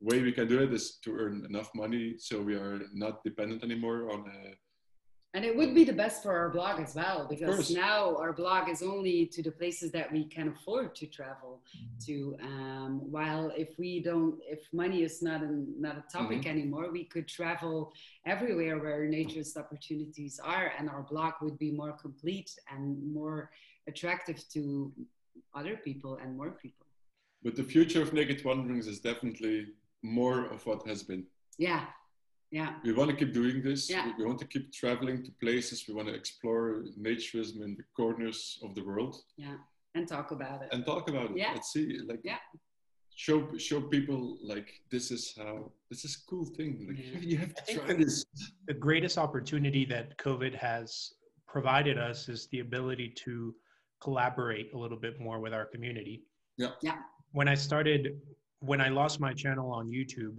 way 0.01 0.21
we 0.21 0.33
can 0.33 0.49
do 0.49 0.61
it 0.63 0.73
is 0.73 0.97
to 1.05 1.17
earn 1.17 1.47
enough 1.49 1.71
money 1.75 2.17
so 2.19 2.43
we 2.43 2.55
are 2.55 2.81
not 2.93 3.23
dependent 3.23 3.63
anymore 3.63 4.11
on 4.13 4.21
uh, 4.29 4.51
and 5.35 5.47
it 5.47 5.57
would 5.57 5.75
be 5.75 5.83
the 5.83 5.93
best 5.93 6.23
for 6.23 6.37
our 6.37 6.51
blog 6.51 6.79
as 6.79 6.95
well 6.95 7.27
because 7.29 7.71
now 7.71 8.15
our 8.17 8.35
blog 8.35 8.69
is 8.69 8.83
only 8.83 9.25
to 9.27 9.43
the 9.43 9.51
places 9.51 9.91
that 9.91 10.13
we 10.13 10.25
can 10.25 10.49
afford 10.49 10.95
to 10.95 11.07
travel 11.07 11.63
mm-hmm. 11.75 12.05
to 12.07 12.37
um, 12.43 13.01
while 13.11 13.51
if 13.57 13.71
we 13.79 14.01
don't 14.03 14.39
if 14.47 14.61
money 14.73 15.03
is 15.03 15.23
not 15.23 15.43
a, 15.43 15.65
not 15.79 15.97
a 15.97 16.05
topic 16.13 16.41
mm-hmm. 16.41 16.51
anymore 16.51 16.91
we 16.93 17.05
could 17.05 17.27
travel 17.27 17.93
everywhere 18.27 18.79
where 18.79 19.07
naturist 19.07 19.57
opportunities 19.57 20.39
are 20.43 20.73
and 20.79 20.91
our 20.91 21.03
blog 21.03 21.33
would 21.41 21.59
be 21.59 21.71
more 21.71 21.93
complete 21.93 22.51
and 22.71 23.01
more 23.13 23.51
attractive 23.89 24.45
to 24.53 24.93
other 25.55 25.77
people 25.77 26.19
and 26.23 26.37
more 26.37 26.51
people. 26.51 26.87
But 27.43 27.57
the 27.57 27.65
future 27.65 28.03
of 28.03 28.13
naked 28.13 28.45
wanderings 28.45 28.87
is 28.87 29.01
definitely 29.01 29.67
more 30.03 30.47
of 30.47 30.65
what 30.67 30.87
has 30.87 31.03
been. 31.03 31.25
Yeah 31.59 31.87
yeah. 32.51 32.75
We 32.85 32.93
want 32.93 33.09
to 33.09 33.17
keep 33.17 33.33
doing 33.33 33.63
this. 33.63 33.89
Yeah. 33.89 34.13
we 34.19 34.27
want 34.27 34.39
to 34.41 34.45
keep 34.47 34.75
traveling 34.75 35.25
to 35.25 35.31
places. 35.41 35.87
We 35.89 35.95
want 35.95 36.09
to 36.09 36.15
explore 36.15 36.85
naturism 37.01 37.63
in 37.63 37.75
the 37.79 37.85
corners 37.97 38.59
of 38.63 38.75
the 38.75 38.85
world. 38.85 39.17
Yeah 39.39 39.57
and 39.95 40.09
talk 40.09 40.31
about 40.31 40.63
it. 40.63 40.69
And 40.73 40.85
talk 40.85 41.09
about 41.09 41.31
it. 41.31 41.37
Yeah. 41.37 41.53
Let's 41.53 41.73
see 41.73 41.99
like 42.07 42.21
yeah. 42.25 42.39
show 43.15 43.57
show 43.59 43.81
people 43.81 44.39
like 44.43 44.81
this 44.91 45.11
is 45.11 45.35
how 45.37 45.71
this 45.91 46.05
is 46.05 46.17
cool 46.17 46.45
thing. 46.45 46.87
Like 46.89 46.99
yeah. 46.99 47.19
you 47.31 47.39
have 47.39 47.55
to 47.55 47.75
try 47.75 47.95
this. 47.95 48.25
The 48.67 48.75
greatest 48.75 49.19
opportunity 49.19 49.85
that 49.87 50.17
covid 50.19 50.55
has 50.55 51.13
provided 51.47 51.99
us 51.99 52.29
is 52.29 52.49
the 52.51 52.61
ability 52.61 53.13
to 53.25 53.55
collaborate 54.03 54.73
a 54.75 54.79
little 54.79 54.99
bit 54.99 55.21
more 55.21 55.39
with 55.41 55.55
our 55.55 55.67
community 55.67 56.23
yeah 56.59 56.71
yeah 56.83 56.97
when 57.33 57.49
i 57.49 57.55
started 57.55 58.21
when 58.61 58.81
i 58.81 58.89
lost 58.89 59.21
my 59.21 59.33
channel 59.33 59.71
on 59.71 59.89
youtube 59.89 60.37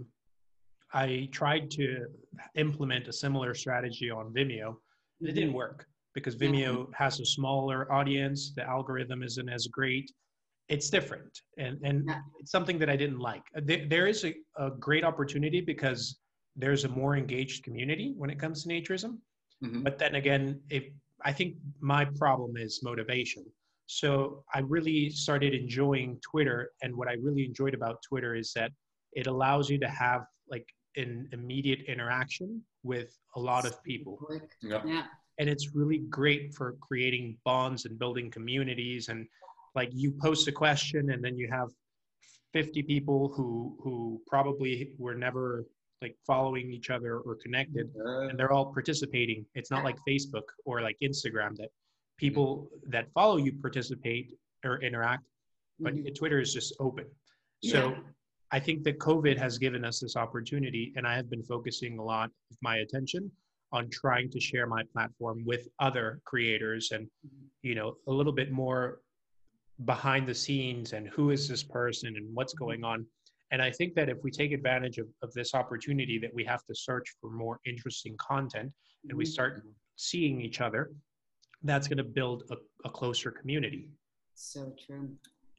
I 0.94 1.28
tried 1.32 1.70
to 1.72 2.06
implement 2.54 3.08
a 3.08 3.12
similar 3.12 3.52
strategy 3.52 4.10
on 4.10 4.32
Vimeo. 4.32 4.76
It 5.20 5.34
didn't 5.34 5.48
mm-hmm. 5.48 5.56
work 5.56 5.86
because 6.14 6.36
Vimeo 6.36 6.86
has 6.94 7.18
a 7.18 7.26
smaller 7.26 7.92
audience. 7.92 8.52
The 8.54 8.62
algorithm 8.62 9.24
isn't 9.24 9.48
as 9.48 9.66
great. 9.66 10.10
It's 10.68 10.88
different, 10.88 11.30
and 11.58 11.78
and 11.84 12.04
yeah. 12.08 12.20
it's 12.40 12.50
something 12.50 12.78
that 12.78 12.88
I 12.88 12.96
didn't 12.96 13.18
like. 13.18 13.42
There, 13.54 13.84
there 13.86 14.06
is 14.06 14.24
a, 14.24 14.34
a 14.56 14.70
great 14.70 15.04
opportunity 15.04 15.60
because 15.60 16.18
there's 16.56 16.84
a 16.84 16.88
more 16.88 17.16
engaged 17.16 17.64
community 17.64 18.14
when 18.16 18.30
it 18.30 18.38
comes 18.38 18.62
to 18.62 18.68
naturism. 18.68 19.18
Mm-hmm. 19.62 19.82
But 19.82 19.98
then 19.98 20.14
again, 20.14 20.60
if 20.70 20.84
I 21.24 21.32
think 21.32 21.56
my 21.80 22.04
problem 22.04 22.56
is 22.56 22.80
motivation. 22.82 23.44
So 23.86 24.44
I 24.54 24.60
really 24.60 25.10
started 25.10 25.54
enjoying 25.54 26.20
Twitter, 26.20 26.70
and 26.82 26.94
what 26.96 27.08
I 27.08 27.14
really 27.14 27.44
enjoyed 27.44 27.74
about 27.74 28.02
Twitter 28.02 28.34
is 28.34 28.52
that 28.54 28.72
it 29.12 29.26
allows 29.26 29.68
you 29.70 29.78
to 29.78 29.88
have 29.88 30.22
like 30.48 30.66
an 30.96 31.28
immediate 31.32 31.80
interaction 31.86 32.62
with 32.82 33.16
a 33.36 33.40
lot 33.40 33.66
of 33.66 33.82
people. 33.82 34.18
Yeah. 34.62 34.82
yeah. 34.86 35.04
And 35.38 35.48
it's 35.48 35.74
really 35.74 35.98
great 35.98 36.54
for 36.54 36.76
creating 36.80 37.36
bonds 37.44 37.86
and 37.86 37.98
building 37.98 38.30
communities. 38.30 39.08
And 39.08 39.26
like 39.74 39.90
you 39.92 40.12
post 40.12 40.46
a 40.48 40.52
question 40.52 41.10
and 41.10 41.22
then 41.24 41.36
you 41.36 41.48
have 41.50 41.68
50 42.52 42.82
people 42.82 43.32
who 43.34 43.76
who 43.82 44.20
probably 44.28 44.92
were 44.98 45.14
never 45.14 45.66
like 46.04 46.16
following 46.26 46.66
each 46.76 46.90
other 46.96 47.12
or 47.26 47.32
connected 47.44 47.86
and 48.28 48.38
they're 48.38 48.54
all 48.56 48.66
participating. 48.78 49.40
It's 49.54 49.70
not 49.74 49.82
like 49.88 49.96
Facebook 50.08 50.48
or 50.68 50.74
like 50.88 50.96
Instagram 51.08 51.52
that 51.60 51.70
mm-hmm. 51.70 52.24
people 52.24 52.46
that 52.94 53.04
follow 53.18 53.36
you 53.38 53.52
participate 53.66 54.26
or 54.68 54.74
interact, 54.88 55.24
but 55.80 55.94
mm-hmm. 55.94 56.14
Twitter 56.18 56.40
is 56.46 56.52
just 56.58 56.70
open. 56.86 57.06
So 57.72 57.80
yeah. 57.90 57.96
I 58.56 58.60
think 58.66 58.84
that 58.84 58.96
COVID 58.98 59.36
has 59.38 59.58
given 59.58 59.82
us 59.84 59.96
this 60.00 60.16
opportunity, 60.24 60.92
and 60.96 61.06
I 61.06 61.14
have 61.16 61.28
been 61.34 61.42
focusing 61.42 61.98
a 61.98 62.04
lot 62.14 62.28
of 62.50 62.56
my 62.68 62.76
attention 62.84 63.30
on 63.72 63.88
trying 63.90 64.28
to 64.30 64.40
share 64.48 64.66
my 64.76 64.82
platform 64.92 65.42
with 65.50 65.62
other 65.88 66.20
creators 66.30 66.92
and, 66.92 67.04
mm-hmm. 67.06 67.46
you 67.68 67.74
know, 67.74 67.96
a 68.10 68.12
little 68.18 68.36
bit 68.40 68.52
more 68.52 69.00
behind 69.84 70.28
the 70.28 70.34
scenes 70.44 70.92
and 70.92 71.08
who 71.08 71.30
is 71.30 71.48
this 71.48 71.64
person 71.64 72.10
and 72.18 72.26
what's 72.36 72.54
mm-hmm. 72.54 72.64
going 72.64 72.84
on. 72.84 73.06
And 73.54 73.62
I 73.62 73.70
think 73.70 73.94
that 73.94 74.08
if 74.08 74.18
we 74.24 74.32
take 74.32 74.50
advantage 74.50 74.98
of, 74.98 75.06
of 75.22 75.32
this 75.32 75.54
opportunity, 75.54 76.18
that 76.18 76.34
we 76.34 76.44
have 76.44 76.64
to 76.64 76.74
search 76.74 77.14
for 77.20 77.30
more 77.30 77.60
interesting 77.64 78.16
content 78.16 78.72
and 79.08 79.16
we 79.16 79.24
start 79.24 79.58
mm-hmm. 79.58 79.68
seeing 79.94 80.40
each 80.40 80.60
other, 80.60 80.90
that's 81.62 81.86
going 81.86 81.98
to 81.98 82.10
build 82.18 82.42
a, 82.50 82.56
a 82.84 82.90
closer 82.90 83.30
community. 83.30 83.90
So 84.34 84.74
true. 84.84 85.08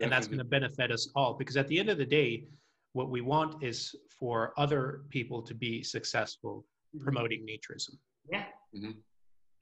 And 0.01 0.11
that's 0.11 0.27
going 0.27 0.39
to 0.39 0.43
benefit 0.43 0.91
us 0.91 1.07
all 1.15 1.35
because 1.35 1.55
at 1.55 1.69
the 1.69 1.79
end 1.79 1.87
of 1.87 1.97
the 1.97 2.05
day, 2.05 2.43
what 2.91 3.09
we 3.09 3.21
want 3.21 3.63
is 3.63 3.95
for 4.19 4.53
other 4.57 5.03
people 5.07 5.41
to 5.43 5.55
be 5.55 5.81
successful 5.81 6.65
mm-hmm. 6.93 7.01
promoting 7.01 7.47
naturism. 7.47 7.91
Yeah. 8.29 8.43
Mm-hmm. 8.75 8.91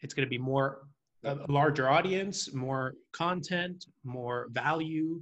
It's 0.01 0.15
going 0.15 0.25
to 0.25 0.29
be 0.29 0.39
more 0.39 0.87
a 1.23 1.37
larger 1.49 1.87
audience, 1.87 2.51
more 2.51 2.95
content, 3.11 3.85
more 4.03 4.47
value, 4.51 5.21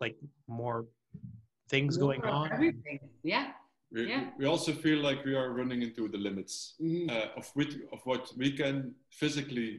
like 0.00 0.16
more 0.46 0.86
things 1.74 1.96
going 2.06 2.22
on. 2.24 2.52
Everything. 2.52 2.98
Yeah. 3.22 3.46
We, 3.94 4.08
yeah. 4.12 4.24
we 4.38 4.46
also 4.46 4.72
feel 4.84 4.98
like 5.08 5.20
we 5.24 5.34
are 5.40 5.50
running 5.60 5.80
into 5.86 6.08
the 6.14 6.20
limits 6.28 6.54
mm-hmm. 6.82 7.10
uh, 7.14 7.38
of, 7.38 7.46
which, 7.54 7.74
of 7.94 8.00
what 8.10 8.24
we 8.36 8.48
can 8.60 8.74
physically 9.10 9.70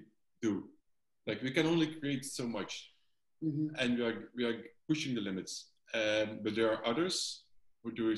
do. 0.41 0.51
Like 1.27 1.39
we 1.47 1.51
can 1.57 1.65
only 1.73 1.87
create 1.99 2.23
so 2.23 2.45
much, 2.57 2.91
mm-hmm. 3.43 3.67
and 3.79 3.97
we 3.97 4.03
are 4.07 4.17
we 4.37 4.43
are 4.49 4.57
pushing 4.89 5.15
the 5.17 5.21
limits. 5.29 5.53
Um, 5.99 6.27
but 6.43 6.51
there 6.55 6.69
are 6.73 6.81
others 6.91 7.15
who 7.81 7.89
do 7.91 8.15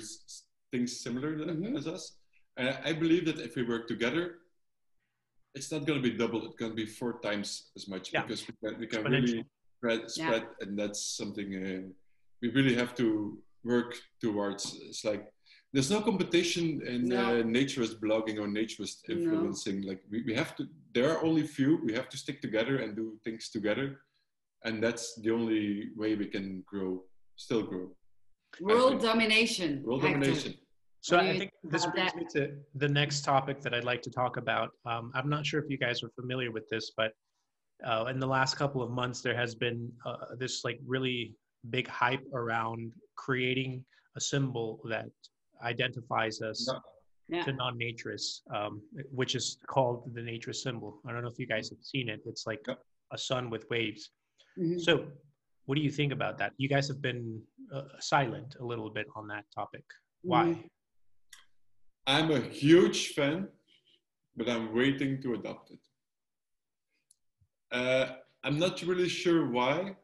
things 0.71 0.89
similar 1.05 1.31
mm-hmm. 1.37 1.77
as 1.77 1.87
us. 1.87 2.03
And 2.57 2.77
I 2.89 2.91
believe 3.03 3.23
that 3.29 3.39
if 3.47 3.55
we 3.55 3.63
work 3.63 3.87
together, 3.87 4.23
it's 5.55 5.71
not 5.71 5.85
going 5.87 6.01
to 6.01 6.09
be 6.09 6.15
double. 6.23 6.41
It's 6.47 6.59
going 6.61 6.73
to 6.75 6.79
be 6.83 6.85
four 6.85 7.13
times 7.27 7.47
as 7.77 7.87
much 7.87 8.05
yeah. 8.11 8.23
because 8.23 8.41
we 8.47 8.53
can, 8.61 8.79
we 8.81 8.87
can 8.87 9.03
really 9.05 9.45
spread, 9.77 10.01
spread 10.11 10.43
yeah. 10.43 10.61
and 10.67 10.77
that's 10.77 11.01
something 11.21 11.49
uh, 11.63 11.87
we 12.41 12.49
really 12.49 12.75
have 12.75 12.93
to 12.95 13.37
work 13.63 13.95
towards. 14.21 14.77
It's 14.81 15.03
like 15.05 15.27
there's 15.73 15.91
no 15.91 16.01
competition 16.01 16.81
in 16.85 17.09
no. 17.09 17.17
uh, 17.17 17.43
naturist 17.43 17.99
blogging 17.99 18.37
or 18.39 18.47
naturist 18.47 19.09
influencing. 19.09 19.81
No. 19.81 19.89
Like 19.89 20.01
we, 20.09 20.23
we 20.23 20.33
have 20.33 20.55
to. 20.57 20.67
There 20.93 21.11
are 21.11 21.23
only 21.23 21.43
few. 21.43 21.79
We 21.83 21.93
have 21.93 22.09
to 22.09 22.17
stick 22.17 22.41
together 22.41 22.77
and 22.77 22.95
do 22.95 23.17
things 23.23 23.49
together, 23.49 23.99
and 24.63 24.81
that's 24.81 25.15
the 25.21 25.31
only 25.31 25.89
way 25.95 26.15
we 26.15 26.27
can 26.27 26.63
grow, 26.65 27.03
still 27.35 27.63
grow. 27.63 27.91
World 28.61 29.01
domination. 29.01 29.83
World 29.83 30.01
domination. 30.01 30.55
So 31.01 31.17
I 31.17 31.37
think 31.37 31.51
this 31.63 31.85
brings 31.85 32.15
me 32.15 32.25
to 32.33 32.51
the 32.75 32.87
next 32.89 33.21
topic 33.21 33.61
that 33.61 33.73
I'd 33.73 33.85
like 33.85 34.01
to 34.01 34.11
talk 34.11 34.37
about. 34.37 34.71
Um, 34.85 35.11
I'm 35.13 35.29
not 35.29 35.45
sure 35.45 35.61
if 35.61 35.69
you 35.69 35.77
guys 35.77 36.03
are 36.03 36.09
familiar 36.19 36.51
with 36.51 36.67
this, 36.69 36.91
but 36.97 37.11
uh, 37.85 38.05
in 38.09 38.19
the 38.19 38.27
last 38.27 38.57
couple 38.57 38.81
of 38.81 38.89
months, 38.89 39.21
there 39.21 39.35
has 39.35 39.55
been 39.55 39.89
uh, 40.05 40.35
this 40.37 40.63
like 40.65 40.79
really 40.85 41.35
big 41.69 41.87
hype 41.87 42.23
around 42.33 42.91
creating 43.15 43.83
a 44.15 44.21
symbol 44.21 44.79
that 44.89 45.09
identifies 45.61 46.41
us 46.41 46.67
Yeah. 46.67 46.79
Yeah. 47.29 47.43
to 47.43 47.51
non-naturists, 47.53 48.41
um, 48.55 48.81
which 49.11 49.35
is 49.35 49.57
called 49.67 50.13
the 50.13 50.21
naturist 50.21 50.61
symbol. 50.63 51.01
I 51.05 51.11
don't 51.11 51.23
know 51.23 51.29
if 51.29 51.39
you 51.39 51.47
guys 51.47 51.69
have 51.69 51.83
seen 51.83 52.07
it. 52.09 52.21
It's 52.25 52.45
like 52.47 52.65
a 53.11 53.17
sun 53.17 53.49
with 53.49 53.69
waves. 53.69 54.11
Mhm. 54.57 54.79
So, 54.79 55.11
what 55.65 55.75
do 55.75 55.81
you 55.81 55.91
think 55.91 56.13
about 56.13 56.37
that? 56.37 56.53
You 56.57 56.69
guys 56.69 56.87
have 56.87 57.01
been 57.01 57.45
uh, 57.71 57.99
silent 57.99 58.55
a 58.61 58.65
little 58.65 58.89
bit 58.89 59.07
on 59.15 59.27
that 59.27 59.45
topic. 59.53 59.83
Why? 60.21 60.45
Mhm. 60.45 60.69
I'm 62.07 62.31
a 62.31 62.39
huge 62.39 63.09
fan, 63.13 63.49
but 64.37 64.47
I'm 64.47 64.73
waiting 64.73 65.21
to 65.23 65.33
adopt 65.33 65.71
it. 65.71 65.79
Uh, 67.71 68.15
I'm 68.43 68.57
not 68.57 68.81
really 68.83 69.09
sure 69.09 69.49
why 69.49 69.97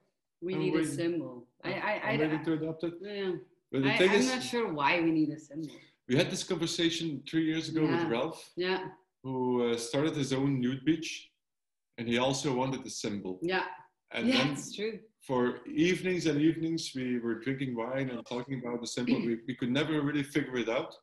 We 0.44 0.56
need 0.56 0.76
a 0.76 0.86
symbol. 0.86 1.48
I, 1.64 1.72
I, 1.74 1.74
I, 1.74 2.10
I'm 2.12 2.20
waiting 2.20 2.44
to 2.48 2.54
adopt 2.54 2.84
it. 2.84 2.94
yeah. 3.02 3.32
But 3.72 3.84
the 3.84 3.94
I, 3.94 3.98
thing 3.98 4.10
I'm 4.12 4.16
is, 4.18 4.28
not 4.36 4.44
sure 4.44 4.66
why 4.80 4.92
we 5.06 5.12
need 5.20 5.30
a 5.30 5.40
symbol. 5.40 5.70
we 6.10 6.16
had 6.22 6.30
this 6.30 6.44
conversation 6.44 7.24
three 7.30 7.46
years 7.52 7.66
ago 7.70 7.82
Yeah. 7.84 7.92
with 8.04 8.12
Ralph, 8.16 8.42
Yeah, 8.56 8.82
who 9.24 9.36
uh, 9.72 9.78
started 9.78 10.14
his 10.24 10.32
own 10.40 10.52
nude 10.64 10.84
beach, 10.90 11.10
and 11.98 12.08
he 12.12 12.18
also 12.18 12.54
wanted 12.62 12.82
a 12.86 12.90
symbol. 13.04 13.40
yeah, 13.54 13.66
And 14.16 14.28
yeah, 14.28 14.38
then 14.38 14.48
it's 14.54 14.76
true. 14.78 14.96
for 15.28 15.42
evenings 15.92 16.24
and 16.30 16.38
evenings, 16.50 16.92
we 17.00 17.08
were 17.24 17.36
drinking 17.46 17.72
wine 17.82 18.08
and 18.12 18.20
talking 18.34 18.56
about 18.62 18.82
the 18.82 18.88
symbol. 18.98 19.18
we, 19.28 19.34
we 19.48 19.56
could 19.60 19.72
never 19.80 19.94
really 20.08 20.24
figure 20.36 20.58
it 20.66 20.70
out. 20.70 20.94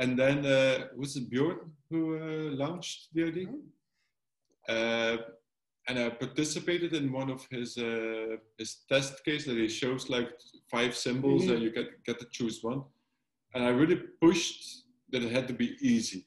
And 0.00 0.10
then 0.22 0.38
uh, 0.46 0.76
was 1.00 1.16
it 1.16 1.24
Bjorn 1.30 1.58
who 1.90 2.00
uh, 2.18 2.50
launched 2.64 2.98
the 3.14 3.22
idea? 3.32 3.48
Uh, 4.68 5.16
and 5.88 5.98
I 5.98 6.10
participated 6.10 6.92
in 6.92 7.12
one 7.12 7.30
of 7.30 7.40
his 7.50 7.78
uh, 7.78 8.36
his 8.58 8.70
test 8.92 9.24
case 9.24 9.44
that 9.46 9.56
he 9.56 9.68
shows 9.68 10.08
like 10.16 10.30
five 10.70 10.92
symbols 10.94 11.44
Mhm. 11.44 11.52
and 11.52 11.62
you 11.64 11.70
get 11.78 11.88
get 12.06 12.18
to 12.20 12.26
choose 12.36 12.58
one. 12.62 12.80
And 13.54 13.64
I 13.64 13.70
really 13.80 14.00
pushed 14.24 14.62
that 15.10 15.22
it 15.26 15.32
had 15.32 15.46
to 15.48 15.54
be 15.64 15.68
easy 15.80 16.20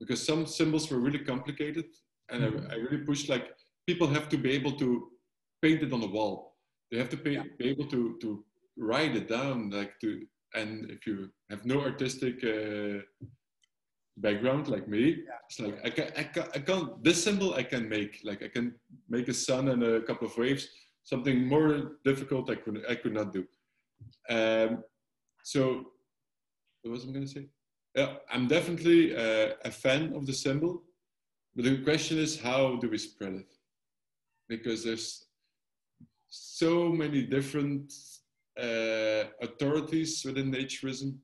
because 0.00 0.20
some 0.30 0.46
symbols 0.46 0.90
were 0.90 1.00
really 1.06 1.24
complicated, 1.32 1.86
and 2.30 2.38
I, 2.44 2.48
I 2.74 2.76
really 2.84 3.04
pushed 3.10 3.28
like 3.34 3.46
people 3.88 4.06
have 4.16 4.28
to 4.30 4.38
be 4.38 4.50
able 4.58 4.72
to 4.82 4.88
paint 5.62 5.82
it 5.86 5.92
on 5.92 6.00
the 6.00 6.12
wall. 6.16 6.36
They 6.90 6.98
have 7.02 7.10
to 7.10 7.16
pay, 7.26 7.34
be 7.58 7.66
able 7.74 7.86
to 7.94 8.00
to 8.22 8.28
write 8.90 9.14
it 9.20 9.28
down, 9.28 9.70
like 9.70 9.94
to. 10.00 10.10
And 10.60 10.70
if 10.96 11.00
you 11.08 11.16
have 11.50 11.62
no 11.72 11.80
artistic 11.88 12.36
uh, 12.44 12.98
background 14.16 14.68
like 14.68 14.88
me, 14.88 15.24
it's 15.48 15.60
like 15.60 15.78
I 15.84 15.90
can, 15.90 16.12
I 16.16 16.22
can, 16.22 16.44
I 16.54 16.58
can't. 16.58 17.02
This 17.02 17.22
symbol 17.22 17.54
I 17.54 17.62
can 17.62 17.88
make. 17.88 18.20
Like 18.24 18.42
I 18.42 18.48
can 18.48 18.74
make 19.08 19.28
a 19.28 19.34
sun 19.34 19.68
and 19.68 19.82
a 19.82 20.02
couple 20.02 20.28
of 20.28 20.36
waves. 20.36 20.68
Something 21.02 21.46
more 21.46 21.92
difficult 22.04 22.50
I 22.50 22.54
could 22.54 22.82
I 22.88 22.94
could 22.94 23.14
not 23.14 23.32
do. 23.32 23.44
Um, 24.28 24.84
so, 25.42 25.86
what 26.82 26.92
was 26.92 27.04
I 27.04 27.12
going 27.12 27.26
to 27.26 27.28
say? 27.28 27.46
Yeah, 27.94 28.14
I'm 28.30 28.48
definitely 28.48 29.14
uh, 29.14 29.52
a 29.64 29.70
fan 29.70 30.14
of 30.14 30.26
the 30.26 30.32
symbol, 30.32 30.82
but 31.54 31.64
the 31.64 31.82
question 31.82 32.18
is 32.18 32.40
how 32.40 32.76
do 32.76 32.88
we 32.88 32.98
spread 32.98 33.34
it? 33.34 33.54
Because 34.48 34.82
there's 34.84 35.26
so 36.28 36.88
many 36.88 37.22
different 37.22 37.92
uh, 38.60 39.24
authorities 39.40 40.22
within 40.24 40.50
naturism 40.50 41.18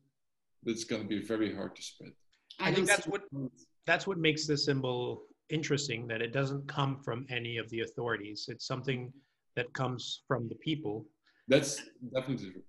that 0.62 0.73
it's 0.73 0.85
going 0.85 1.02
to 1.02 1.09
be 1.09 1.20
very 1.20 1.55
hard 1.55 1.75
to 1.75 1.83
spread. 1.83 2.12
I 2.60 2.72
think 2.72 2.86
that's 2.86 3.06
what 3.06 3.22
that's 3.86 4.06
what 4.06 4.18
makes 4.18 4.47
the 4.47 4.56
symbol 4.56 5.22
interesting. 5.48 6.06
That 6.06 6.20
it 6.22 6.32
doesn't 6.32 6.66
come 6.68 6.97
from 7.02 7.26
any 7.30 7.56
of 7.58 7.68
the 7.70 7.80
authorities. 7.80 8.47
It's 8.48 8.66
something 8.66 9.12
that 9.56 9.72
comes 9.72 10.22
from 10.28 10.48
the 10.48 10.55
people, 10.56 11.06
That's 11.48 11.82
definitely 12.14 12.50
true. 12.52 12.62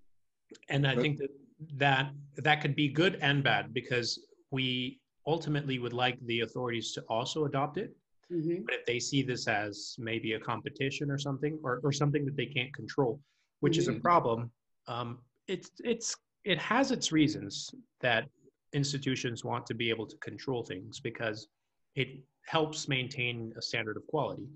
and 0.69 0.87
I 0.87 0.95
But- 0.95 1.01
think 1.01 1.17
that 1.19 1.29
that 1.77 2.11
that 2.37 2.59
could 2.61 2.75
be 2.75 2.87
good 2.89 3.15
and 3.21 3.43
bad 3.43 3.71
because 3.73 4.09
we 4.49 4.99
ultimately 5.27 5.77
would 5.77 5.93
like 5.93 6.17
the 6.25 6.39
authorities 6.39 6.91
to 6.93 7.01
also 7.07 7.45
adopt 7.45 7.77
it 7.77 7.95
Mhm. 8.31 8.65
but 8.65 8.73
if 8.73 8.85
they 8.87 8.99
see 8.99 9.21
this 9.21 9.47
as 9.47 9.95
maybe 9.99 10.33
a 10.33 10.39
competition 10.39 11.11
or 11.11 11.19
something 11.19 11.59
or, 11.63 11.79
or 11.83 11.91
something 11.91 12.25
that 12.25 12.35
they 12.35 12.47
can't 12.47 12.73
control 12.73 13.21
which 13.59 13.77
is 13.77 13.87
a 13.87 13.93
Mhm. 13.93 14.01
problem 14.01 14.51
um, 14.87 15.09
it's 15.47 15.69
it's 15.83 16.17
it 16.43 16.57
has 16.57 16.89
its 16.91 17.11
reasons 17.11 17.53
that 17.99 18.27
institutions 18.73 19.43
want 19.43 19.65
to 19.65 19.73
be 19.73 19.89
able 19.89 20.05
to 20.07 20.17
control 20.17 20.63
things 20.63 20.99
because 20.99 21.47
it 21.95 22.07
helps 22.45 22.87
maintain 22.87 23.53
a 23.57 23.61
standard 23.61 23.97
of 23.97 24.05
quality 24.07 24.47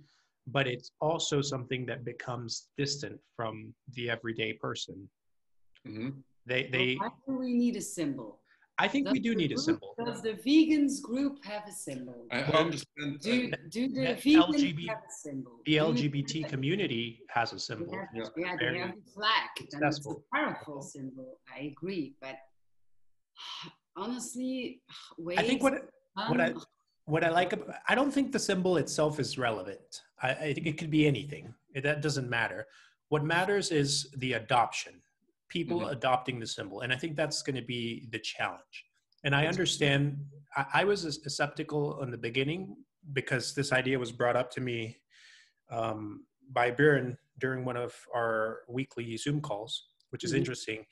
but 0.48 0.68
it's 0.68 0.92
also 1.02 1.42
something 1.42 1.86
that 1.88 2.06
becomes 2.06 2.70
distant 2.78 3.20
from 3.36 3.74
the 3.94 4.10
everyday 4.10 4.54
person 4.54 5.10
hmm 5.86 6.10
they 6.46 6.70
they 6.72 6.96
Why 6.96 7.10
do 7.28 7.38
we 7.38 7.54
need 7.54 7.76
a 7.76 7.82
symbol? 7.82 8.40
i 8.78 8.88
think 8.88 9.10
we 9.10 9.20
do 9.20 9.32
the 9.32 9.36
need 9.42 9.52
a 9.52 9.58
symbol 9.58 9.96
Does 10.06 10.22
the 10.22 10.34
vegans 10.48 11.02
group 11.02 11.44
have 11.46 11.64
a 11.68 11.72
symbol? 11.72 12.26
I, 12.32 12.38
I 12.42 12.50
Well, 12.50 12.62
understand. 12.66 13.20
Do 13.22 13.52
do 13.70 13.88
the 13.90 14.02
that 14.06 14.18
vegans 14.24 14.50
LGB 14.50 14.88
have 14.90 15.04
a 15.12 15.14
symbol? 15.26 15.54
the 15.66 15.76
lgbt 15.78 16.48
community 16.48 17.22
has 17.30 17.54
a 17.54 17.60
symbol 17.60 17.94
have, 17.94 18.08
Yeah. 18.14 18.24
yeah, 18.38 18.56
they 18.60 18.78
have 18.80 18.96
the 18.96 19.12
flag, 19.16 19.50
and 19.74 19.84
it's 19.84 20.06
a 20.06 20.16
powerful 20.34 20.82
symbol. 20.82 21.40
I 21.56 21.60
agree, 21.74 22.16
but 22.22 22.36
honestly, 23.96 24.82
wait. 25.18 25.40
i 25.40 25.44
think 25.44 25.64
what 25.64 25.90
what 26.28 26.42
I 26.42 26.48
um, 26.52 26.64
what 27.06 27.24
I 27.24 27.30
like 27.30 27.54
about 27.54 27.76
I 27.88 27.94
don't 27.94 28.12
think 28.12 28.32
the 28.32 28.40
symbol 28.40 28.78
itself 28.78 29.20
is 29.20 29.38
relevant. 29.38 30.02
I, 30.24 30.30
I 30.32 30.54
think 30.54 30.66
it 30.66 30.78
could 30.80 30.90
be 30.90 31.06
anything. 31.06 31.54
It, 31.76 31.84
that 31.84 32.02
doesn't 32.02 32.30
matter. 32.30 32.66
What 33.10 33.24
matters 33.24 33.72
is 33.72 34.10
the 34.18 34.34
adoption, 34.34 34.94
people 35.50 35.82
Mhm. 35.82 35.92
adopting 35.92 36.40
the 36.40 36.48
symbol, 36.48 36.82
and 36.82 36.92
I 36.92 36.98
think 36.98 37.16
that's 37.16 37.44
going 37.44 37.58
to 37.58 37.62
be 37.62 38.08
the 38.12 38.20
challenge. 38.20 38.86
And 39.24 39.36
I 39.36 39.46
understand. 39.48 40.18
I, 40.56 40.66
I 40.82 40.84
was 40.84 41.06
a, 41.06 41.12
skeptical 41.30 42.02
in 42.02 42.10
the 42.12 42.18
beginning 42.18 42.76
because 43.14 43.54
this 43.54 43.72
idea 43.72 44.00
was 44.00 44.12
brought 44.12 44.36
up 44.36 44.50
to 44.52 44.62
me 44.62 44.98
um, 45.70 46.26
by 46.52 46.72
Björn 46.72 47.18
during 47.40 47.66
one 47.66 47.78
of 47.78 47.94
our 48.16 48.62
weekly 48.68 49.16
Zoom 49.18 49.42
calls, 49.42 49.74
which 50.10 50.24
is 50.24 50.32
Mhm. 50.34 50.38
interesting. 50.38 50.86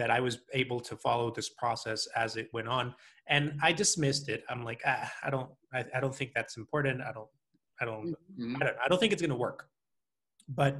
That 0.00 0.10
I 0.10 0.20
was 0.28 0.38
able 0.62 0.80
to 0.88 0.94
follow 0.96 1.30
this 1.30 1.50
process 1.62 2.00
as 2.24 2.30
it 2.40 2.48
went 2.56 2.68
on, 2.68 2.94
and 3.34 3.44
I 3.68 3.70
dismissed 3.82 4.26
it. 4.34 4.40
I'm 4.50 4.62
like, 4.70 4.80
ah, 4.86 5.06
I 5.26 5.28
don't, 5.34 5.50
I, 5.74 5.80
I 5.96 6.00
don't 6.02 6.16
think 6.18 6.30
that's 6.34 6.56
important. 6.62 7.02
I 7.08 7.12
don't, 7.16 7.28
I 7.80 7.84
don't, 7.84 8.06
Mhm. 8.38 8.56
I 8.60 8.64
don't, 8.64 8.76
I 8.82 8.88
don't 8.88 8.98
think 8.98 9.12
it's 9.12 9.20
going 9.20 9.36
to 9.38 9.44
work. 9.48 9.60
But 10.60 10.74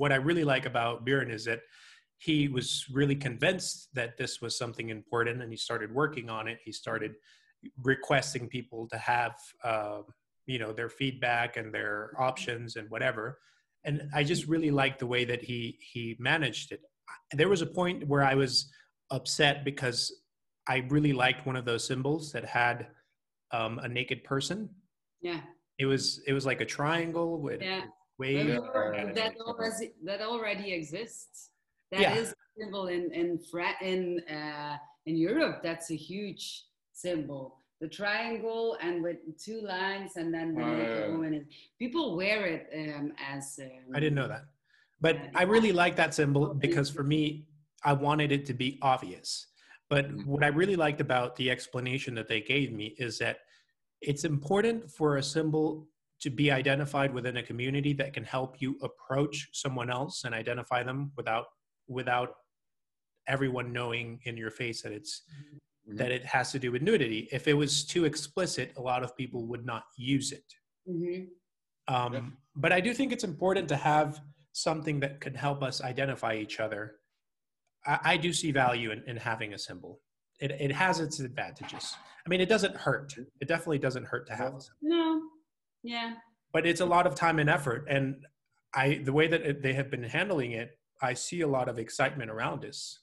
what 0.00 0.10
I 0.10 0.16
really 0.16 0.42
like 0.54 0.66
about 0.66 1.04
Bjorn 1.06 1.30
is 1.30 1.44
that 1.44 1.60
he 2.26 2.48
was 2.48 2.68
really 2.98 3.14
convinced 3.28 3.76
that 3.98 4.10
this 4.20 4.40
was 4.42 4.52
something 4.62 4.88
important, 4.98 5.40
and 5.42 5.50
he 5.52 5.56
started 5.68 5.94
working 6.02 6.28
on 6.28 6.48
it. 6.48 6.58
He 6.68 6.72
started 6.72 7.12
requesting 7.92 8.48
people 8.48 8.88
to 8.92 8.98
have, 8.98 9.34
uh, 9.62 10.00
you 10.46 10.58
know, 10.58 10.72
their 10.72 10.90
feedback 11.00 11.50
and 11.56 11.72
their 11.72 11.96
options 12.28 12.74
and 12.74 12.90
whatever. 12.90 13.38
And 13.84 13.96
I 14.12 14.24
just 14.32 14.44
really 14.54 14.72
liked 14.82 14.98
the 14.98 15.10
way 15.14 15.24
that 15.26 15.42
he 15.50 15.78
he 15.92 16.16
managed 16.18 16.72
it. 16.76 16.82
There 17.32 17.48
was 17.48 17.62
a 17.62 17.66
point 17.66 18.06
where 18.06 18.22
I 18.22 18.34
was 18.34 18.70
upset 19.10 19.64
because 19.64 20.22
I 20.66 20.84
really 20.88 21.12
liked 21.12 21.46
one 21.46 21.56
of 21.56 21.64
those 21.64 21.86
symbols 21.86 22.32
that 22.32 22.44
had 22.44 22.88
um, 23.52 23.78
a 23.78 23.88
naked 23.88 24.24
person 24.24 24.68
yeah, 25.20 25.40
it 25.78 25.86
was 25.86 26.20
it 26.26 26.32
was 26.32 26.46
like 26.46 26.60
a 26.60 26.64
triangle 26.64 27.40
with 27.40 27.60
yeah. 27.62 27.82
waves. 28.18 28.48
Yeah. 28.48 29.12
That 29.12 29.34
already 29.40 29.92
that 30.04 30.20
already 30.20 30.72
exists. 30.72 31.50
That 31.90 32.00
Yeah. 32.00 32.14
is 32.16 32.30
a 32.30 32.34
symbol 32.60 32.86
in 32.86 33.12
in 33.12 33.38
Fra- 33.50 33.82
in 33.82 34.20
uh, 34.30 34.76
in 35.06 35.16
Europe. 35.16 35.62
That's 35.62 35.90
a 35.90 35.96
huge 35.96 36.66
symbol. 36.92 37.56
The 37.80 37.88
triangle 37.88 38.76
and 38.80 39.02
with 39.02 39.18
two 39.38 39.60
lines, 39.60 40.16
and 40.16 40.34
then 40.34 40.54
the 40.54 40.62
Oh, 40.62 40.76
naked 40.76 40.98
yeah. 40.98 41.08
woman. 41.08 41.34
Is, 41.34 41.46
people 41.78 42.16
wear 42.16 42.46
it 42.46 42.68
um, 42.74 43.12
as. 43.18 43.58
Um, 43.62 43.94
I 43.94 44.00
didn't 44.00 44.16
know 44.16 44.28
that, 44.28 44.44
but 45.00 45.16
I 45.34 45.42
really 45.44 45.72
like 45.72 45.96
that 45.96 46.14
symbol 46.14 46.54
because 46.54 46.90
for 46.90 47.02
me, 47.04 47.46
I 47.84 47.92
wanted 47.92 48.32
it 48.32 48.44
to 48.46 48.54
be 48.54 48.78
obvious. 48.82 49.46
But 49.88 50.10
Mhm. 50.10 50.26
what 50.26 50.42
I 50.44 50.48
really 50.48 50.76
liked 50.76 51.00
about 51.00 51.36
the 51.36 51.50
explanation 51.50 52.14
that 52.16 52.28
they 52.28 52.40
gave 52.40 52.72
me 52.72 52.86
is 52.98 53.18
that 53.18 53.38
it's 54.00 54.24
important 54.24 54.90
for 54.90 55.16
a 55.16 55.22
symbol 55.22 55.88
to 56.20 56.30
be 56.30 56.50
identified 56.50 57.14
within 57.14 57.36
a 57.36 57.42
community 57.42 57.92
that 57.94 58.12
can 58.12 58.24
help 58.24 58.60
you 58.60 58.76
approach 58.82 59.48
someone 59.52 59.88
else 59.90 60.24
and 60.24 60.34
identify 60.34 60.82
them 60.82 61.12
without 61.16 61.46
without 61.86 62.30
everyone 63.26 63.72
knowing 63.72 64.20
in 64.24 64.36
your 64.36 64.50
face 64.50 64.82
that 64.82 64.92
it's 64.92 65.22
Mhm. 65.88 65.96
that 65.96 66.10
it 66.10 66.24
has 66.24 66.52
to 66.52 66.58
do 66.58 66.70
with 66.72 66.82
nudity. 66.82 67.28
If 67.32 67.46
it 67.48 67.54
was 67.54 67.84
too 67.84 68.04
explicit, 68.04 68.72
a 68.76 68.80
lot 68.82 69.02
of 69.02 69.16
people 69.16 69.46
would 69.46 69.64
not 69.64 69.84
use 69.96 70.32
it. 70.32 70.54
mhm. 70.86 71.28
Um, 71.86 72.12
Yeah. 72.14 72.30
But 72.56 72.72
I 72.72 72.80
do 72.80 72.92
think 72.92 73.12
it's 73.12 73.24
important 73.24 73.68
to 73.68 73.76
have 73.76 74.20
something 74.62 75.00
that 75.00 75.20
can 75.20 75.34
help 75.34 75.62
us 75.62 75.80
identify 75.82 76.34
each 76.34 76.60
other. 76.60 76.96
I, 77.86 77.98
I 78.04 78.16
do 78.16 78.32
see 78.32 78.50
value 78.52 78.90
in, 78.90 79.02
in 79.06 79.16
having 79.16 79.54
a 79.54 79.58
symbol. 79.58 80.00
It, 80.40 80.50
it 80.52 80.72
has 80.72 81.00
its 81.00 81.20
advantages. 81.20 81.94
I 82.26 82.28
mean, 82.28 82.40
it 82.40 82.48
doesn't 82.48 82.76
hurt. 82.76 83.14
It 83.40 83.48
definitely 83.48 83.78
doesn't 83.78 84.04
hurt 84.06 84.26
to 84.28 84.34
have 84.34 84.54
a 84.54 84.60
symbol. 84.60 84.78
No, 84.82 85.22
yeah, 85.82 86.14
But 86.52 86.66
it's 86.66 86.80
a 86.80 86.86
lot 86.86 87.06
of 87.06 87.14
time 87.14 87.38
and 87.38 87.48
effort. 87.48 87.86
And 87.88 88.24
I, 88.74 89.00
the 89.04 89.12
way 89.12 89.26
that 89.28 89.42
it, 89.42 89.62
they 89.62 89.72
have 89.74 89.90
been 89.90 90.02
handling 90.02 90.52
it, 90.52 90.78
I 91.00 91.14
see 91.14 91.40
a 91.42 91.48
lot 91.48 91.68
of 91.68 91.78
excitement 91.78 92.30
around 92.30 92.62
this. 92.62 93.00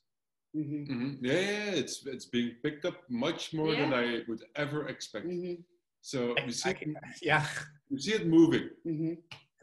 Mhm. 0.55 0.87
Mhm. 0.89 1.17
Yeah, 1.21 1.33
yeah, 1.33 1.71
it's 1.81 2.05
it's 2.05 2.25
being 2.25 2.51
picked 2.63 2.85
up 2.85 2.97
much 3.09 3.53
more 3.53 3.71
than 3.75 3.93
I 3.93 4.21
would 4.27 4.41
ever 4.55 4.87
expect. 4.87 5.25
Mhm. 5.27 5.63
So 6.01 6.33
I- 6.37 6.45
we 6.45 6.51
see 6.53 6.69
I 6.69 6.71
it, 6.71 6.79
can- 6.79 6.95
yeah, 7.21 7.45
we 7.89 7.99
see 7.99 8.13
it 8.13 8.25
moving. 8.27 8.69
Mhm. 8.87 9.17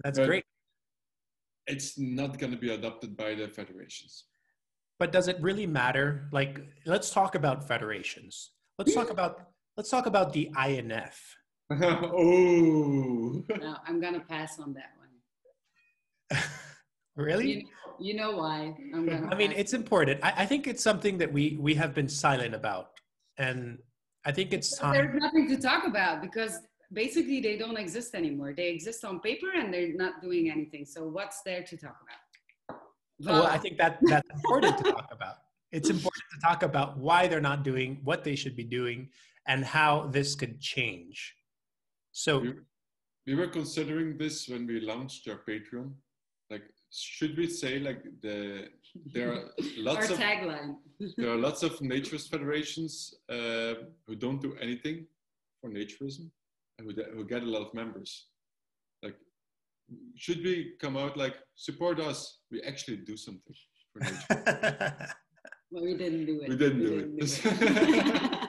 that's 0.05 0.19
But- 0.19 0.27
great. 0.27 0.45
It's 1.67 1.99
not 1.99 2.39
going 2.39 2.53
to 2.53 2.59
be 2.59 2.71
adopted 2.73 3.17
by 3.17 3.35
the 3.35 3.49
federations. 3.49 4.25
But 4.99 5.13
does 5.13 5.29
it 5.29 5.41
really 5.41 5.67
matter? 5.67 6.29
Like, 6.33 6.61
let's 6.87 7.11
talk 7.11 7.35
about 7.35 7.67
federations. 7.67 8.51
Let's 8.79 8.95
talk 8.95 9.11
about 9.11 9.49
let's 9.77 9.91
talk 9.91 10.07
about 10.07 10.33
the 10.33 10.51
INF. 10.57 11.37
oh, 11.71 13.45
No, 13.61 13.77
I'm 13.87 14.01
gonna 14.01 14.21
pass 14.21 14.59
on 14.59 14.75
that 14.75 14.93
one. 14.99 16.43
really? 17.17 17.53
You, 17.53 17.63
you 18.01 18.15
know 18.15 18.37
why? 18.37 18.75
I'm 18.95 19.07
gonna. 19.07 19.29
I 19.31 19.35
mean, 19.35 19.53
it's 19.53 19.73
important. 19.73 20.21
I, 20.23 20.35
I 20.39 20.47
think 20.47 20.67
it's 20.67 20.83
something 20.83 21.19
that 21.19 21.33
we 21.33 21.57
we 21.61 21.75
have 21.75 21.95
been 21.95 22.09
silent 22.09 22.55
about, 22.55 22.91
and 23.39 23.79
I 24.25 24.33
think 24.33 24.53
it's 24.53 24.79
But 24.79 24.93
There's 24.93 25.21
nothing 25.21 25.49
to 25.49 25.57
talk 25.57 25.87
about 25.87 26.23
because 26.23 26.59
basically 26.93 27.41
they 27.41 27.57
don't 27.57 27.79
exist 27.79 28.15
anymore. 28.15 28.53
They 28.57 28.69
exist 28.69 29.05
on 29.05 29.21
paper 29.21 29.51
and 29.55 29.73
they're 29.73 29.95
not 29.95 30.21
doing 30.21 30.51
anything. 30.51 30.85
So 30.85 31.05
what's 31.09 31.43
there 31.43 31.63
to 31.63 31.77
talk 31.77 31.97
about? 32.03 32.79
Well, 33.21 33.47
I 33.47 33.59
think 33.59 33.79
that 33.79 33.99
that's 34.03 34.29
important 34.35 34.79
to 34.79 34.85
talk 34.85 35.09
about. 35.13 35.37
It's 35.71 35.91
important 35.91 36.25
to 36.35 36.47
talk 36.47 36.63
about 36.63 36.99
why 36.99 37.29
they're 37.29 37.41
not 37.41 37.63
doing 37.63 38.01
what 38.05 38.25
they 38.25 38.35
should 38.35 38.57
be 38.57 38.65
doing 38.65 39.09
and 39.47 39.65
how 39.65 40.09
this 40.13 40.35
could 40.35 40.61
change. 40.61 41.35
So, 42.13 42.41
we, 42.41 42.55
we 43.27 43.35
were 43.35 43.47
considering 43.47 44.19
this 44.19 44.49
when 44.49 44.67
we 44.67 44.81
launched 44.81 45.29
our 45.29 45.41
Patreon. 45.49 45.93
Like, 46.51 46.65
should 46.91 47.39
we 47.39 47.47
say 47.47 47.79
like 47.79 48.03
the 48.21 48.69
there 49.15 49.33
are 49.33 49.37
Our 49.59 49.79
lots 49.79 50.11
of 50.11 50.19
tagline. 50.19 50.77
there 51.17 51.31
are 51.31 51.39
lots 51.39 51.63
of 51.63 51.73
naturist 51.79 52.29
federations 52.29 53.15
uh, 53.31 53.75
who 54.07 54.15
don't 54.17 54.43
do 54.43 54.55
anything 54.61 55.07
for 55.61 55.71
naturism 55.71 56.29
and 56.29 56.42
who, 56.79 56.93
who 57.15 57.25
get 57.25 57.43
a 57.43 57.47
lot 57.47 57.63
of 57.63 57.75
members. 57.75 58.27
Like, 59.03 59.17
should 60.17 60.39
we 60.43 60.73
come 60.81 60.97
out 60.97 61.17
like 61.17 61.37
support 61.55 62.01
us? 62.01 62.39
We 62.51 62.63
actually 62.63 62.99
do 62.99 63.17
something 63.17 63.55
for 63.93 64.01
nature. 64.01 64.97
Well, 65.75 65.85
we 65.85 65.97
didn't 65.97 66.27
do 66.27 66.39
it. 66.43 66.51
We 66.51 66.57
didn't 66.57 66.81
do 66.81 66.99
it. 66.99 67.09
it. 67.17 68.49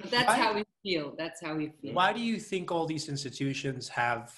But 0.00 0.10
That's 0.10 0.26
Why- 0.28 0.36
how 0.38 0.54
we 0.54 0.64
feel. 0.82 1.14
That's 1.18 1.44
how 1.44 1.54
we 1.54 1.70
feel. 1.82 1.92
why 1.92 2.14
do 2.14 2.20
you 2.20 2.40
think 2.40 2.72
all 2.72 2.86
these 2.86 3.10
institutions 3.10 3.88
have 3.88 4.32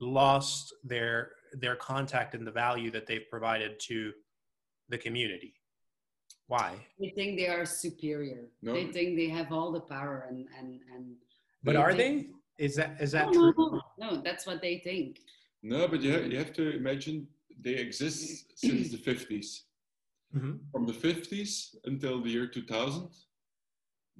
lost 0.00 0.72
their 0.84 1.32
their 1.54 1.74
contact 1.74 2.36
and 2.36 2.46
the 2.46 2.52
value 2.52 2.92
that 2.92 3.08
they've 3.08 3.28
provided 3.28 3.80
to 3.88 4.12
the 4.90 4.96
community? 4.98 5.54
Why? 6.46 6.76
They 7.00 7.10
think 7.16 7.36
they 7.36 7.48
are 7.48 7.66
superior. 7.66 8.42
No. 8.62 8.72
They 8.72 8.86
think 8.86 9.16
they 9.16 9.28
have 9.30 9.52
all 9.52 9.72
the 9.72 9.80
power 9.80 10.26
and 10.28 10.46
and 10.56 10.80
and. 10.94 11.16
But 11.64 11.72
they 11.72 11.78
are 11.78 11.92
think- 11.92 12.28
they? 12.28 12.32
Is 12.60 12.76
that 12.76 12.90
is 13.00 13.12
that 13.12 13.26
no, 13.26 13.32
true? 13.32 13.54
No, 13.56 13.66
no, 13.70 14.10
no, 14.10 14.22
that's 14.22 14.44
what 14.46 14.60
they 14.60 14.76
think. 14.88 15.20
no, 15.62 15.88
but 15.88 16.02
you 16.02 16.10
have, 16.12 16.24
you 16.30 16.38
have 16.38 16.52
to 16.60 16.64
imagine 16.76 17.26
they 17.66 17.76
exist 17.86 18.52
since 18.64 18.90
the 18.94 18.98
50s. 19.10 19.48
Mhm. 20.36 20.58
From 20.72 20.84
the 20.86 20.92
50s 20.92 21.74
until 21.90 22.22
the 22.22 22.30
year 22.30 22.46
2000, 22.46 23.08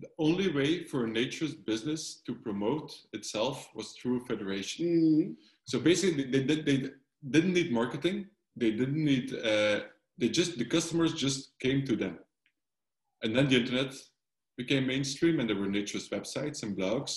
the 0.05 0.09
only 0.19 0.49
way 0.59 0.85
for 0.91 1.05
a 1.05 1.11
naturist 1.19 1.65
business 1.67 2.03
to 2.27 2.33
promote 2.35 2.89
itself 3.13 3.57
was 3.75 3.93
through 3.93 4.17
a 4.23 4.25
federation. 4.31 4.81
Mhm. 4.87 5.37
So 5.71 5.79
basically, 5.79 6.25
they, 6.33 6.43
they, 6.49 6.61
they 6.69 6.79
didn't 7.35 7.55
need 7.59 7.71
marketing. 7.81 8.19
They 8.57 8.71
didn't 8.81 9.05
need. 9.13 9.27
Uh, 9.35 9.81
they 10.19 10.29
just 10.41 10.59
the 10.59 10.69
customers 10.77 11.13
just 11.27 11.59
came 11.65 11.81
to 11.91 11.95
them, 12.03 12.15
and 13.23 13.31
then 13.37 13.47
the 13.49 13.59
internet 13.63 13.93
became 14.57 14.87
mainstream, 14.87 15.41
and 15.41 15.47
there 15.49 15.61
were 15.63 15.73
naturist 15.79 16.09
websites 16.17 16.63
and 16.65 16.77
blogs, 16.77 17.13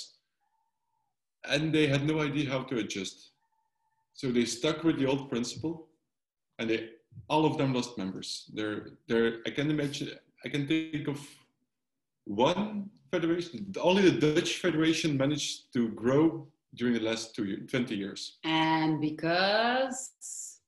and 1.49 1.73
they 1.73 1.88
had 1.88 2.05
no 2.05 2.22
idea 2.22 2.49
how 2.49 2.63
to 2.63 2.77
adjust. 2.77 3.31
So 4.13 4.31
they 4.31 4.45
stuck 4.45 4.83
with 4.83 4.99
the 4.99 5.07
old 5.07 5.30
principle, 5.30 5.88
and 6.59 6.69
they 6.69 6.89
all 7.30 7.45
of 7.45 7.57
them 7.57 7.73
lost 7.73 7.97
members. 7.97 8.49
They're, 8.53 8.88
they're, 9.07 9.38
I 9.45 9.51
can 9.51 9.69
imagine. 9.69 10.11
I 10.45 10.49
can 10.49 10.67
think 10.67 11.07
of 11.07 11.19
one 12.25 12.89
federation. 13.11 13.73
Only 13.80 14.09
the 14.09 14.33
Dutch 14.33 14.57
federation 14.57 15.17
managed 15.17 15.73
to 15.73 15.89
grow 15.89 16.47
during 16.75 16.93
the 16.95 16.99
last 17.01 17.35
two 17.35 17.45
year, 17.45 17.59
20 17.59 17.95
years. 17.95 18.39
And 18.43 18.99
because 18.99 20.59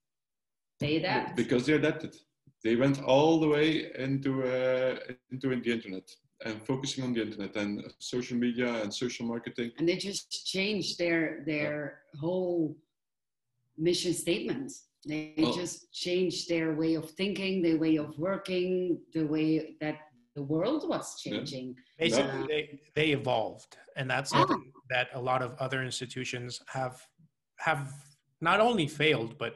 they 0.79 0.97
adapt. 0.97 1.35
Because 1.35 1.65
they 1.65 1.73
adapted. 1.73 2.15
They 2.63 2.75
went 2.75 3.01
all 3.03 3.39
the 3.39 3.47
way 3.47 3.91
into, 3.97 4.43
uh, 4.43 4.97
into 5.31 5.49
the 5.49 5.71
internet 5.71 6.09
and 6.45 6.61
focusing 6.65 7.03
on 7.03 7.13
the 7.13 7.21
internet 7.23 7.55
and 7.55 7.83
social 7.99 8.37
media 8.37 8.81
and 8.81 8.93
social 8.93 9.25
marketing. 9.25 9.71
and 9.77 9.89
they 9.89 9.97
just 9.97 10.45
changed 10.45 10.97
their 10.97 11.43
their 11.45 11.99
whole 12.21 12.77
mission 13.77 14.13
statement 14.13 14.71
they 15.07 15.33
Well- 15.37 15.53
just 15.53 15.91
changed 16.05 16.47
their 16.53 16.69
way 16.81 16.93
of 16.95 17.05
thinking 17.11 17.61
their 17.61 17.77
way 17.85 17.95
of 17.97 18.09
working 18.17 18.99
the 19.13 19.23
way 19.35 19.75
that 19.81 19.97
the 20.35 20.43
world 20.43 20.81
was 20.93 21.05
changing 21.21 21.67
Basically, 21.97 22.39
Yeah. 22.41 22.47
they 22.53 22.63
they 22.97 23.09
evolved, 23.19 23.71
and 23.97 24.05
that's 24.13 24.31
Ah. 24.33 24.37
something 24.39 24.63
that 24.93 25.07
a 25.19 25.21
lot 25.29 25.41
of 25.45 25.49
other 25.65 25.79
institutions 25.89 26.51
have 26.77 26.95
have 27.69 27.83
not 28.49 28.59
only 28.67 28.87
failed 29.01 29.31
but 29.43 29.53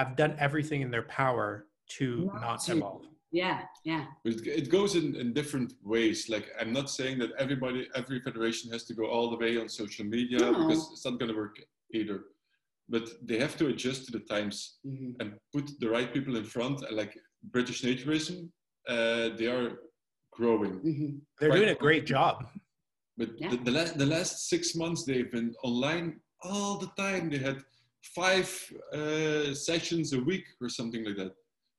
have 0.00 0.10
done 0.22 0.32
everything 0.46 0.80
in 0.86 0.90
their 0.94 1.06
power 1.22 1.48
to 1.96 2.06
Not 2.26 2.40
not 2.46 2.60
to. 2.66 2.72
evolve. 2.76 3.06
Yeah 3.30 3.60
yeah 3.84 4.04
it- 4.24 4.46
it 4.46 4.68
goes 4.70 4.94
in, 4.96 5.14
in 5.16 5.32
different 5.34 5.74
ways. 5.82 6.28
Like 6.28 6.46
I'm 6.60 6.72
not 6.72 6.88
saying 6.90 7.18
that 7.18 7.30
everybody, 7.38 7.88
every 7.94 8.20
federation 8.20 8.70
has 8.72 8.84
to 8.86 8.94
go 8.94 9.04
all 9.06 9.28
the 9.30 9.36
way 9.44 9.58
on 9.58 9.68
social 9.68 10.06
media 10.16 10.38
No. 10.38 10.52
because 10.52 10.82
it's 10.92 11.04
not 11.04 11.18
going 11.18 11.30
to 11.32 11.36
work 11.36 11.56
either. 11.92 12.18
But 12.88 13.04
they 13.28 13.38
have 13.38 13.56
to 13.58 13.66
adjust 13.72 14.06
to 14.06 14.12
the 14.12 14.24
times 14.34 14.56
Mhm. 14.86 15.10
and 15.20 15.28
put 15.54 15.66
the 15.82 15.90
right 15.90 16.10
people 16.16 16.36
in 16.36 16.44
front. 16.44 16.76
And 16.86 16.96
like 16.96 17.12
British 17.56 17.82
naturism, 17.82 18.38
uh, 18.94 19.28
they 19.38 19.46
are 19.56 19.68
growing. 20.38 20.74
Mhm. 20.90 21.20
They're 21.38 21.50
Right. 21.50 21.58
doing 21.58 21.76
a 21.78 21.84
great 21.86 22.06
job. 22.06 22.36
But 23.18 23.30
Yeah. 23.36 23.50
the, 23.50 23.56
the, 23.68 23.74
last, 23.78 23.92
the 23.98 24.06
last 24.16 24.48
six 24.52 24.62
months, 24.82 25.04
they've 25.04 25.30
been 25.38 25.52
online 25.68 26.06
all 26.48 26.78
the 26.78 26.90
time. 27.04 27.28
They 27.28 27.38
had 27.50 27.58
five 28.20 28.48
uh, 28.98 29.52
sessions 29.54 30.12
a 30.18 30.20
week 30.30 30.46
or 30.62 30.68
something 30.78 31.02
like 31.04 31.16
that. 31.22 31.32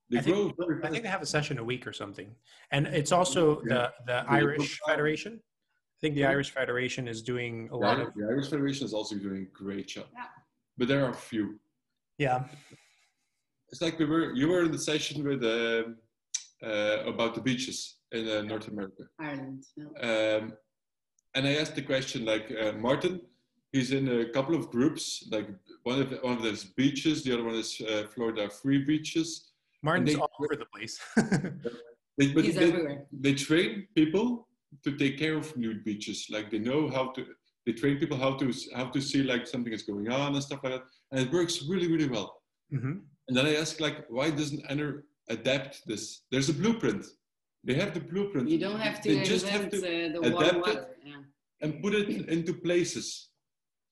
They 0.10 0.18
I 0.18 0.22
think- 0.22 0.56
grow 0.58 0.80
I 0.84 0.90
think 0.90 1.04
they 1.04 1.10
have 1.10 1.22
a 1.22 1.26
session 1.26 1.60
a 1.60 1.64
week 1.64 1.86
or 1.86 1.94
something, 1.94 2.30
and 2.72 2.88
it's 2.88 3.12
also 3.12 3.62
the 3.62 3.92
the 4.08 4.24
Irish 4.28 4.80
Federation. 4.88 5.34
I 5.44 5.98
think 6.02 6.16
the 6.16 6.26
Irish 6.26 6.50
Federation 6.52 7.08
is 7.08 7.22
doing 7.22 7.70
a 7.72 7.78
lot 7.78 7.98
The, 7.98 8.08
of 8.08 8.14
the 8.16 8.26
Irish 8.26 8.50
Federation 8.50 8.86
is 8.86 8.94
also 8.94 9.16
doing 9.18 9.44
a 9.44 9.64
great 9.64 9.88
job. 9.88 10.06
Yeah. 10.14 10.24
But 10.78 10.88
there 10.88 11.06
are 11.06 11.10
a 11.12 11.22
few. 11.32 11.60
yeah. 12.18 12.46
It's 13.72 13.82
like 13.82 14.00
we 14.00 14.06
were 14.06 14.34
you 14.34 14.48
were 14.48 14.64
in 14.64 14.72
the 14.72 14.84
session 14.92 15.24
with 15.30 15.44
um 15.44 15.98
uh, 16.70 16.98
about 17.14 17.36
the 17.36 17.42
beaches 17.42 17.78
in 18.12 18.28
uh, 18.28 18.42
North 18.42 18.68
America, 18.68 19.04
ireland 19.20 19.64
no. 19.78 19.86
um, 20.10 20.44
and 21.36 21.48
I 21.48 21.54
asked 21.62 21.76
the 21.76 21.84
question 21.94 22.26
like 22.26 22.48
uh, 22.52 22.72
Martin. 22.88 23.22
He's 23.72 23.92
in 23.92 24.06
a 24.22 24.26
couple 24.36 24.56
of 24.56 24.72
groups. 24.72 25.04
Like 25.32 25.48
one 25.84 26.02
of 26.02 26.10
the, 26.10 26.18
one 26.28 26.36
of 26.38 26.42
those 26.42 26.64
beaches, 26.82 27.24
the 27.24 27.32
other 27.36 27.44
one 27.44 27.54
is 27.54 27.80
uh, 27.82 28.08
Florida 28.14 28.50
Free 28.50 28.80
Beaches. 28.84 29.49
Martin's 29.83 30.14
they- 30.14 30.19
all 30.19 30.32
over 30.43 30.56
the 30.56 30.66
place. 30.74 30.99
They, 32.17 32.33
but 32.33 32.43
he's 32.43 32.56
they, 32.56 32.67
everywhere 32.67 33.06
they 33.25 33.33
train 33.33 33.88
people 33.95 34.45
to 34.83 34.98
take 34.98 35.17
care 35.17 35.38
of 35.38 35.56
nude 35.56 35.85
beaches. 35.85 36.27
Like 36.30 36.51
they 36.51 36.59
know 36.59 36.90
how 36.90 37.11
to. 37.14 37.25
They 37.66 37.72
train 37.72 37.98
people 37.98 38.17
how 38.17 38.33
to 38.41 38.51
how 38.75 38.88
to 38.95 38.99
see 39.01 39.24
like 39.24 39.48
something 39.48 39.72
is 39.72 39.83
going 39.83 40.11
on 40.11 40.33
and 40.35 40.43
stuff 40.43 40.59
like 40.64 40.74
that, 40.74 40.83
and 41.11 41.19
it 41.25 41.32
works 41.32 41.64
really 41.72 41.88
really 41.93 42.09
well. 42.16 42.30
hmm 42.72 42.95
And 43.27 43.33
then 43.38 43.45
I 43.45 43.56
asked, 43.61 43.80
like, 43.88 43.98
why 44.09 44.27
doesn't 44.40 44.64
AANR 44.72 44.91
adapt 45.35 45.74
this? 45.91 46.03
There's 46.32 46.49
a 46.49 46.58
blueprint. 46.61 47.06
They 47.67 47.75
have 47.82 47.91
the 47.93 48.03
blueprint. 48.11 48.49
you 48.49 48.59
don't 48.67 48.82
have 48.88 48.98
to 49.03 49.08
They 49.09 49.24
just 49.33 49.48
have 49.56 49.66
to 49.74 49.77
uh, 49.77 50.08
the 50.16 50.19
warm 50.22 50.33
adapt 50.43 50.58
it. 50.58 50.61
water 50.66 50.88
yeah. 51.11 51.22
and 51.61 51.69
put 51.83 51.93
it 52.01 52.08
into 52.35 52.53
places. 52.67 53.08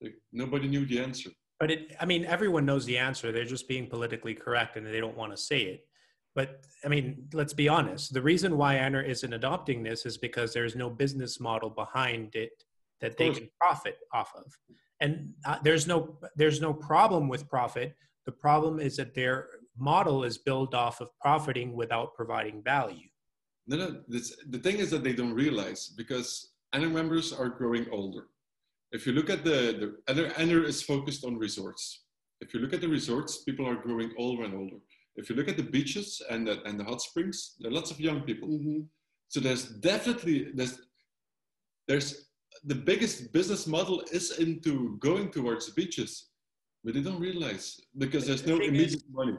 Like 0.02 0.16
nobody 0.42 0.68
knew 0.74 0.86
the 0.92 1.00
answer. 1.08 1.32
But 1.60 1.72
it, 1.72 1.96
I 2.00 2.06
mean, 2.06 2.26
everyone 2.26 2.66
knows 2.66 2.86
the 2.86 2.98
answer. 2.98 3.32
They're 3.32 3.46
just 3.46 3.68
being 3.68 3.88
politically 3.88 4.36
correct 4.36 4.78
and 4.78 4.86
they 4.86 5.00
don't 5.00 5.18
want 5.18 5.32
to 5.32 5.38
say 5.38 5.62
it. 5.62 5.88
But 6.36 6.62
I 6.86 6.88
mean, 6.88 7.28
let's 7.34 7.54
be 7.54 7.68
honest. 7.68 8.14
The 8.14 8.22
reason 8.22 8.58
why 8.58 8.76
AANR 8.76 9.08
isn't 9.08 9.34
adopting 9.34 9.82
this 9.82 10.06
is 10.06 10.20
because 10.20 10.54
there's 10.54 10.76
no 10.76 10.88
business 10.90 11.40
model 11.40 11.72
behind 11.72 12.36
it 12.36 12.64
that 13.02 13.18
they 13.18 13.32
can 13.32 13.50
profit 13.60 13.98
off 14.14 14.32
of. 14.36 14.46
And 15.00 15.34
uh, 15.46 15.58
there's 15.64 15.88
no 15.88 16.20
there's 16.36 16.62
no 16.62 16.74
problem 16.74 17.28
with 17.28 17.50
profit. 17.50 17.96
The 18.26 18.32
problem 18.32 18.80
is 18.80 18.98
that 18.98 19.16
their 19.16 19.48
model 19.78 20.24
is 20.24 20.38
built 20.38 20.76
off 20.76 21.02
of 21.02 21.10
profiting 21.20 21.76
without 21.76 22.14
providing 22.14 22.62
value. 22.62 23.08
No, 23.68 23.78
no. 23.78 24.02
This, 24.08 24.36
the 24.50 24.60
thing 24.60 24.78
is 24.78 24.92
that 24.92 25.04
they 25.04 25.14
don't 25.14 25.34
realize 25.34 25.88
because 25.98 26.54
AANR 26.74 26.92
members 26.92 27.34
are 27.34 27.50
growing 27.50 27.88
older. 27.92 28.28
If 28.92 29.06
you 29.06 29.14
look 29.14 29.30
at 29.30 29.44
the, 29.44 29.98
the 30.08 30.14
AANR, 30.14 30.34
AANR 30.34 30.64
is 30.66 30.82
focused 30.82 31.26
on 31.26 31.38
resorts. 31.38 32.04
If 32.40 32.54
you 32.54 32.60
look 32.60 32.74
at 32.74 32.82
the 32.82 32.88
resorts, 32.88 33.44
people 33.44 33.68
are 33.68 33.76
growing 33.76 34.12
older 34.18 34.44
and 34.44 34.54
older. 34.54 34.78
if 35.20 35.30
you 35.30 35.36
look 35.36 35.48
at 35.50 35.58
the 35.58 35.64
beaches 35.78 36.22
and 36.30 36.48
the, 36.48 36.62
and 36.68 36.80
the 36.80 36.84
hot 36.84 37.02
springs, 37.02 37.56
there 37.60 37.72
are 37.72 37.74
lots 37.74 37.90
of 37.92 38.00
young 38.00 38.22
people. 38.22 38.48
Mhm. 38.48 38.86
So 39.30 39.40
there's 39.40 39.66
definitely 39.92 40.38
there's 40.58 40.76
there's 41.88 42.10
the 42.72 42.76
biggest 42.90 43.34
business 43.38 43.66
model 43.76 43.98
is 44.18 44.26
into 44.46 44.74
going 45.08 45.32
towards 45.32 45.64
the 45.68 45.74
beaches, 45.82 46.12
but 46.84 46.94
they 46.94 47.02
don't 47.08 47.20
realize 47.30 47.66
because 47.98 48.24
there's 48.28 48.46
no 48.46 48.58
The 48.58 48.66
thing 48.66 48.76
is- 48.76 48.82
immediate 48.94 49.10
money. 49.22 49.38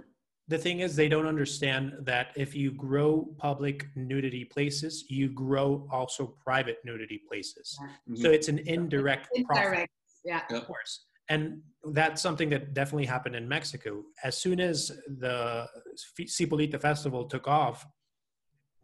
The 0.49 0.59
thing 0.59 0.81
is, 0.81 0.97
they 0.97 1.09
don't 1.09 1.27
understand 1.27 1.93
that 2.01 2.29
if 2.35 2.55
you 2.55 2.73
grow 2.73 3.29
public 3.37 3.87
nudity 3.95 4.45
places, 4.47 5.05
you 5.09 5.29
grow 5.29 5.87
also 5.91 6.35
private 6.43 6.79
nudity 6.85 7.21
places. 7.29 7.79
So 7.79 7.85
mm-hmm. 8.13 8.35
it's 8.35 8.49
an 8.49 8.61
indirect 8.61 9.29
profit. 9.45 9.65
Indirect. 9.65 9.93
Yeah. 10.25 10.43
of 10.51 10.67
course. 10.67 11.05
And 11.29 11.61
that's 11.93 12.23
something 12.23 12.49
that 12.49 12.73
definitely 12.73 13.05
happened 13.05 13.37
in 13.37 13.47
Mexico. 13.47 14.03
As 14.25 14.39
soon 14.39 14.61
as 14.61 14.91
the 15.19 15.67
F- 16.19 16.27
Zipolite 16.27 16.81
festival 16.81 17.27
took 17.27 17.47
off, 17.47 17.87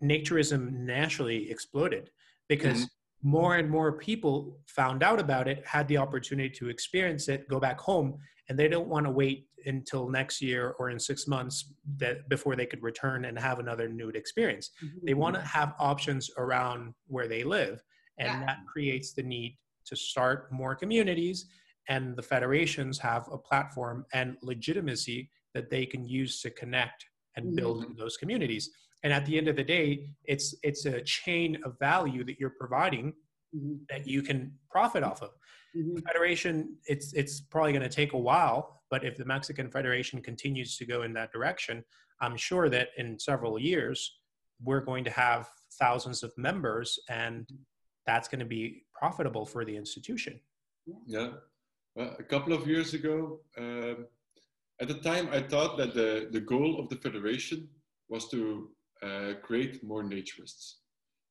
naturism 0.03 0.71
naturally 0.73 1.51
exploded 1.51 2.11
because 2.49 2.79
mm-hmm. 2.79 3.04
More 3.25 3.57
and 3.57 3.69
more 3.71 3.91
people 3.91 4.59
found 4.67 5.03
out 5.03 5.19
about 5.19 5.49
it, 5.49 5.67
had 5.67 5.89
the 5.89 5.97
opportunity 5.97 6.51
to 6.51 6.69
experience 6.69 7.27
it, 7.29 7.49
go 7.49 7.59
back 7.59 7.81
home, 7.81 8.19
and 8.49 8.59
they 8.59 8.69
don't 8.69 8.87
want 8.87 9.07
to 9.07 9.11
wait 9.11 9.47
until 9.65 10.11
next 10.11 10.43
year 10.43 10.75
or 10.79 10.91
in 10.91 10.99
six 10.99 11.27
months 11.27 11.73
that 11.97 12.29
before 12.29 12.55
they 12.55 12.67
could 12.67 12.83
return 12.83 13.25
and 13.25 13.39
have 13.39 13.59
another 13.59 13.89
nude 13.89 14.15
experience. 14.15 14.71
Mm-hmm. 14.85 15.07
They 15.07 15.15
want 15.15 15.37
to 15.37 15.41
have 15.41 15.73
options 15.79 16.31
around 16.37 16.93
where 17.07 17.27
they 17.27 17.45
live 17.45 17.83
and 18.19 18.29
Yeah. 18.29 18.47
that 18.47 18.59
creates 18.71 19.15
the 19.15 19.23
need 19.23 19.57
to 19.87 19.97
start 19.97 20.53
more 20.53 20.75
communities 20.75 21.47
and 21.89 22.17
the 22.17 22.23
federations 22.23 22.99
have 22.99 23.27
a 23.33 23.39
platform 23.39 24.05
and 24.13 24.37
legitimacy 24.43 25.31
that 25.55 25.71
they 25.71 25.87
can 25.87 26.07
use 26.07 26.41
to 26.43 26.51
connect 26.51 27.07
and 27.37 27.57
build 27.57 27.85
mm-hmm. 27.85 27.99
those 27.99 28.17
communities 28.17 28.71
and 29.05 29.13
at 29.13 29.25
the 29.27 29.39
end 29.39 29.47
of 29.47 29.55
the 29.55 29.63
day 29.63 30.09
it's 30.25 30.49
it's 30.69 30.85
a 30.87 31.01
chain 31.03 31.51
of 31.65 31.79
value 31.79 32.25
that 32.25 32.41
you're 32.41 32.57
providing 32.65 33.07
Mhm. 33.55 33.87
that 33.91 34.05
you 34.13 34.21
can 34.29 34.39
profit 34.75 35.03
off 35.05 35.23
of 35.23 35.33
Mhm. 35.77 36.03
federation 36.09 36.55
it's 36.93 37.09
it's 37.21 37.37
probably 37.53 37.73
going 37.77 37.89
to 37.91 37.97
take 38.03 38.13
a 38.15 38.23
while 38.31 38.61
but 38.93 39.01
if 39.09 39.15
the 39.17 39.25
mexican 39.35 39.69
federation 39.71 40.21
continues 40.31 40.71
to 40.79 40.85
go 40.93 40.99
in 41.07 41.13
that 41.19 41.31
direction 41.37 41.77
i'm 42.25 42.37
sure 42.49 42.67
that 42.77 42.89
in 43.01 43.09
several 43.31 43.55
years 43.71 43.99
we're 44.67 44.85
going 44.91 45.05
to 45.11 45.15
have 45.27 45.43
thousands 45.85 46.19
of 46.27 46.31
members 46.49 46.89
and 47.09 47.41
that's 48.09 48.29
going 48.33 48.43
to 48.47 48.51
be 48.59 48.63
profitable 49.01 49.47
for 49.53 49.63
the 49.69 49.77
institution 49.83 50.35
Yeah. 51.17 51.31
Well, 51.97 52.11
a 52.25 52.27
couple 52.33 52.53
of 52.59 52.63
years 52.73 52.91
ago, 52.99 53.17
um, 53.63 53.97
at 54.83 54.89
the 54.93 54.99
time, 55.11 55.27
I 55.39 55.41
thought 55.53 55.73
that 55.81 55.93
the, 56.01 56.11
the 56.37 56.41
goal 56.53 56.71
of 56.81 56.87
the 56.91 56.97
federation 57.07 57.59
was 58.13 58.23
to 58.35 58.41
uh, 59.05 59.35
create 59.43 59.85
more 59.85 60.03
naturists. 60.03 60.75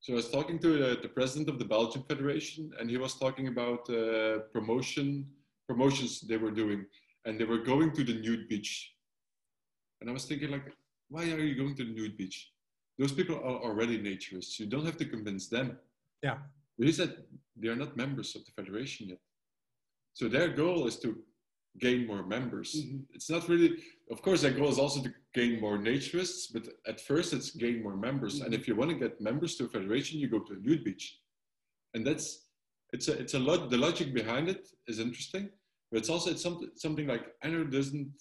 So 0.02 0.14
I 0.14 0.16
was 0.18 0.30
talking 0.30 0.60
to 0.60 0.70
the, 0.78 1.00
the 1.02 1.08
president 1.08 1.50
of 1.50 1.60
the 1.60 1.66
Belgian 1.66 2.04
Federation, 2.04 2.72
and 2.80 2.90
he 2.90 2.98
was 2.98 3.14
talking 3.16 3.48
about 3.48 3.90
uh, 3.90 4.40
promotion 4.52 5.26
promotions 5.68 6.20
they 6.22 6.38
were 6.38 6.52
doing, 6.52 6.86
and 7.26 7.40
they 7.40 7.46
were 7.46 7.64
going 7.72 7.92
to 7.94 8.04
the 8.04 8.16
nude 8.16 8.50
beach. 8.50 8.94
And 10.02 10.10
I 10.10 10.14
was 10.14 10.26
thinking, 10.26 10.52
like, 10.52 10.68
why 11.10 11.24
are 11.32 11.40
you 11.40 11.56
going 11.56 11.76
to 11.78 11.86
the 11.86 11.94
nude 11.94 12.18
beach? 12.18 12.52
Those 13.00 13.14
people 13.14 13.38
are 13.38 13.60
already 13.68 13.98
naturists. 13.98 14.60
You 14.60 14.66
don't 14.66 14.86
have 14.86 14.98
to 14.98 15.06
convince 15.06 15.48
them. 15.48 15.78
Yeah. 16.22 16.38
But 16.78 16.88
he 16.88 16.94
said 16.94 17.16
they 17.56 17.70
are 17.70 17.76
not 17.76 17.96
members 17.96 18.36
of 18.36 18.46
the 18.46 18.52
federation 18.52 19.10
yet. 19.10 19.20
So 20.14 20.28
their 20.28 20.50
goal 20.50 20.86
is 20.86 20.98
to 21.00 21.18
gain 21.80 22.06
more 22.06 22.24
members. 22.26 22.76
Mhm. 22.76 23.06
It's 23.14 23.30
not 23.30 23.48
really, 23.50 23.84
of 24.12 24.22
course, 24.22 24.42
their 24.42 24.52
goal 24.52 24.70
is 24.70 24.78
also 24.80 25.02
to 25.02 25.14
gain 25.34 25.60
more 25.60 25.78
naturists, 25.78 26.52
but 26.54 26.68
at 26.86 27.02
first 27.02 27.34
it's 27.34 27.52
gain 27.52 27.82
more 27.82 27.96
members. 27.98 28.42
And 28.42 28.54
if 28.54 28.68
you 28.68 28.76
want 28.76 28.92
to 28.92 28.98
get 28.98 29.20
members 29.20 29.56
to 29.56 29.66
a 29.66 29.70
federation, 29.70 30.20
you 30.20 30.28
go 30.28 30.40
to 30.40 30.54
a 30.54 30.58
nude 30.58 30.84
beach. 30.84 31.20
And 31.96 32.06
that's, 32.06 32.48
it's 32.92 33.08
a, 33.08 33.14
it's 33.20 33.34
a 33.34 33.40
lot, 33.40 33.70
the 33.70 33.78
logic 33.78 34.14
behind 34.14 34.50
it 34.50 34.70
is 34.88 35.00
interesting, 35.00 35.50
but 35.92 35.98
it's 36.00 36.10
also, 36.10 36.30
it's 36.32 36.44
something, 36.44 36.70
something 36.76 37.08
like, 37.08 37.26
I 37.44 37.48
know 37.50 37.64
doesn't, 37.64 38.12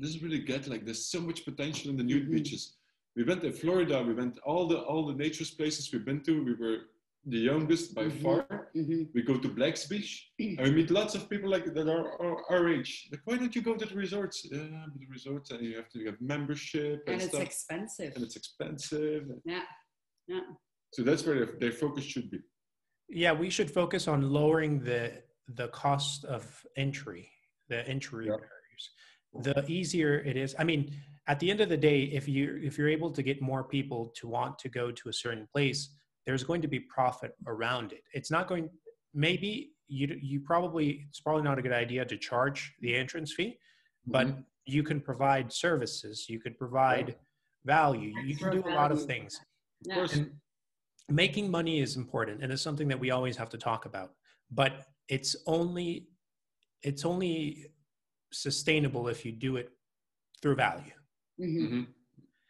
doesn't 0.00 0.22
really 0.22 0.38
get 0.40 0.68
like, 0.68 0.84
there's 0.84 1.06
so 1.06 1.20
much 1.20 1.44
potential 1.44 1.90
in 1.90 1.96
the 1.96 2.04
nude 2.04 2.28
Mhm. 2.28 2.32
beaches. 2.32 2.76
We 3.16 3.24
went 3.24 3.42
to 3.42 3.52
Florida, 3.52 4.02
we 4.02 4.14
went 4.14 4.38
all 4.38 4.66
the, 4.68 4.78
all 4.78 5.04
the 5.06 5.14
naturist 5.14 5.56
places 5.56 5.92
we've 5.92 6.04
been 6.04 6.22
to, 6.22 6.44
we 6.44 6.54
were 6.54 6.78
the 7.24 7.38
youngest 7.38 7.94
by 7.94 8.04
Mhm. 8.06 8.22
far 8.22 8.70
Mhm. 8.74 9.08
we 9.14 9.22
go 9.22 9.38
to 9.38 9.48
Black's 9.48 9.86
Beach 9.86 10.32
and 10.40 10.58
we 10.60 10.70
meet 10.72 10.90
lots 10.90 11.14
of 11.14 11.30
people 11.30 11.48
like 11.48 11.64
that 11.72 11.88
are 11.88 12.20
our, 12.20 12.36
our 12.50 12.68
age. 12.68 13.08
Like, 13.12 13.20
why 13.24 13.36
don't 13.36 13.54
you 13.54 13.62
go 13.62 13.76
to 13.76 13.86
the 13.86 13.94
resorts? 13.94 14.44
Yeah, 14.50 14.86
but 14.90 14.98
the 14.98 15.06
resorts 15.06 15.50
and 15.52 15.60
you 15.64 15.76
have 15.76 15.88
to 15.90 16.04
have 16.06 16.20
membership 16.20 17.02
and, 17.06 17.14
And 17.14 17.22
it's 17.22 17.32
stuff, 17.32 17.42
expensive. 17.42 18.12
and 18.16 18.24
it's 18.24 18.36
expensive. 18.36 19.24
Yeah. 19.44 19.64
Yeah. 20.26 20.40
So 20.94 21.02
that's 21.02 21.24
where 21.24 21.36
their, 21.46 21.58
their 21.58 21.72
focus 21.72 22.04
should 22.04 22.30
be. 22.30 22.40
yeah 23.24 23.32
we 23.44 23.50
should 23.50 23.70
focus 23.70 24.08
on 24.08 24.20
lowering 24.38 24.74
the 24.90 25.02
the 25.60 25.68
cost 25.68 26.24
of 26.36 26.42
entry 26.76 27.24
the 27.68 27.80
entry 27.94 28.24
Yeah. 28.26 28.36
barriers 28.44 28.84
the 29.46 29.56
easier 29.80 30.12
it 30.30 30.36
is 30.44 30.50
i 30.62 30.64
mean 30.70 30.82
at 31.32 31.38
the 31.40 31.48
end 31.52 31.60
of 31.64 31.68
the 31.74 31.76
day 31.90 31.98
if 32.18 32.24
you 32.34 32.44
if 32.68 32.72
you're 32.78 32.92
able 32.98 33.10
to 33.18 33.22
get 33.30 33.36
more 33.50 33.64
people 33.76 34.00
to 34.18 34.24
want 34.36 34.52
to 34.64 34.68
go 34.80 34.84
to 35.00 35.04
a 35.12 35.12
certain 35.24 35.46
place 35.54 35.80
there's 36.26 36.44
going 36.44 36.62
to 36.62 36.68
be 36.68 36.80
profit 36.80 37.32
around 37.46 37.92
it 37.92 38.02
it's 38.12 38.30
not 38.30 38.48
going 38.48 38.68
maybe 39.14 39.72
you 39.88 40.16
you 40.20 40.40
probably 40.40 41.04
it's 41.08 41.20
probably 41.20 41.42
not 41.42 41.58
a 41.58 41.62
good 41.62 41.72
idea 41.72 42.04
to 42.04 42.16
charge 42.16 42.74
the 42.80 42.94
entrance 42.94 43.32
fee 43.32 43.58
but 44.06 44.26
Mhm. 44.26 44.44
you 44.64 44.82
can 44.82 45.00
provide 45.00 45.52
services 45.52 46.28
you 46.28 46.38
could 46.40 46.56
provide 46.58 47.16
value 47.64 48.10
you 48.24 48.36
can 48.36 48.48
Extra 48.48 48.62
do 48.62 48.68
a 48.68 48.74
lot 48.80 48.92
of 48.92 49.04
things 49.04 49.40
Yeah. 49.84 49.94
course. 49.96 50.12
and 50.14 50.40
making 51.08 51.50
money 51.50 51.80
is 51.80 51.96
important 51.96 52.42
and 52.42 52.52
it's 52.52 52.62
something 52.62 52.88
that 52.88 52.98
we 52.98 53.10
always 53.10 53.36
have 53.36 53.50
to 53.50 53.58
talk 53.58 53.84
about 53.84 54.14
but 54.50 54.86
it's 55.08 55.34
only 55.46 56.08
it's 56.82 57.04
only 57.04 57.66
sustainable 58.32 59.08
if 59.08 59.24
you 59.24 59.32
do 59.32 59.56
it 59.56 59.68
through 60.40 60.54
value 60.56 60.94
Mhm. 61.40 61.68
Mhm. 61.68 61.86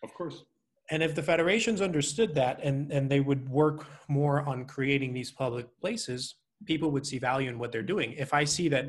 Of 0.03 0.13
course. 0.15 0.45
And 0.93 1.03
if 1.03 1.15
the 1.15 1.23
federations 1.23 1.81
understood 1.81 2.35
that 2.35 2.61
and 2.63 2.93
and 2.93 3.11
they 3.11 3.21
would 3.21 3.49
work 3.49 3.87
more 4.09 4.43
on 4.43 4.65
creating 4.67 5.13
these 5.15 5.31
public 5.33 5.67
places 5.81 6.37
people 6.67 6.91
would 6.93 7.07
see 7.07 7.19
value 7.19 7.49
in 7.49 7.59
what 7.59 7.73
they're 7.73 7.91
doing 7.95 8.13
if 8.13 8.33
i 8.35 8.45
see 8.45 8.69
that 8.69 8.87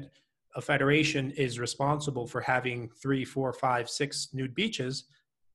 a 0.56 0.62
federation 0.62 1.32
is 1.32 1.60
responsible 1.60 2.28
for 2.28 2.42
having 2.42 2.90
three 3.02 3.26
four 3.26 3.52
five 3.54 3.90
six 3.90 4.28
nude 4.34 4.54
beaches 4.54 5.06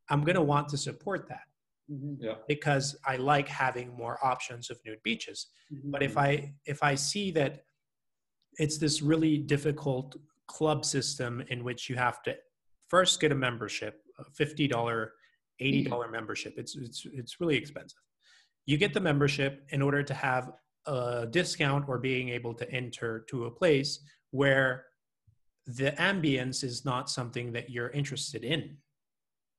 i'm 0.08 0.22
going 0.24 0.34
to 0.42 0.48
want 0.54 0.68
to 0.68 0.76
support 0.76 1.28
that 1.28 1.44
Mhm. 1.90 2.36
because 2.54 2.86
i 3.06 3.16
like 3.16 3.48
having 3.48 3.88
more 4.02 4.16
options 4.32 4.68
of 4.72 4.76
nude 4.84 5.02
beaches 5.02 5.38
Mhm. 5.72 5.90
but 5.92 6.02
if 6.02 6.14
i 6.26 6.30
if 6.74 6.82
i 6.82 6.94
see 6.94 7.30
that 7.38 7.52
it's 8.64 8.76
this 8.84 9.00
really 9.12 9.34
difficult 9.54 10.16
club 10.56 10.84
system 10.84 11.32
in 11.52 11.62
which 11.68 11.88
you 11.88 11.96
have 11.96 12.22
to 12.26 12.36
first 12.94 13.20
get 13.22 13.32
a 13.32 13.34
membership 13.48 13.94
a 14.18 14.24
$50 15.60 15.86
$80 15.86 15.88
mm-hmm. 15.88 16.12
membership 16.12 16.54
it's 16.56 16.76
it's 16.76 17.06
it's 17.12 17.40
really 17.40 17.56
expensive 17.56 17.98
you 18.66 18.76
get 18.76 18.92
the 18.92 19.00
membership 19.00 19.64
in 19.70 19.80
order 19.82 20.02
to 20.02 20.14
have 20.14 20.52
a 20.86 21.26
discount 21.30 21.88
or 21.88 21.98
being 21.98 22.28
able 22.30 22.54
to 22.54 22.70
enter 22.70 23.24
to 23.30 23.46
a 23.46 23.50
place 23.50 24.00
where 24.30 24.84
the 25.66 25.92
ambience 25.92 26.64
is 26.64 26.84
not 26.84 27.10
something 27.10 27.52
that 27.52 27.70
you're 27.70 27.90
interested 27.90 28.44
in 28.44 28.76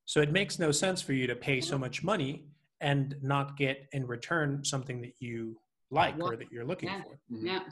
so 0.06 0.22
it 0.22 0.32
makes 0.32 0.58
no 0.58 0.72
sense 0.72 1.04
for 1.04 1.14
you 1.14 1.28
to 1.28 1.36
pay 1.36 1.62
so 1.62 1.74
mm-hmm. 1.74 1.82
much 1.82 2.04
money 2.04 2.46
and 2.82 3.16
not 3.22 3.58
get 3.58 3.88
in 3.92 4.08
return 4.08 4.64
something 4.64 5.02
that 5.02 5.14
you 5.20 5.56
like 5.92 6.16
or 6.20 6.36
that 6.36 6.52
you're 6.52 6.66
looking 6.66 6.90
Yeah. 6.90 7.04
for. 7.04 7.20
Yeah. 7.30 7.60
Mm-hmm. 7.60 7.70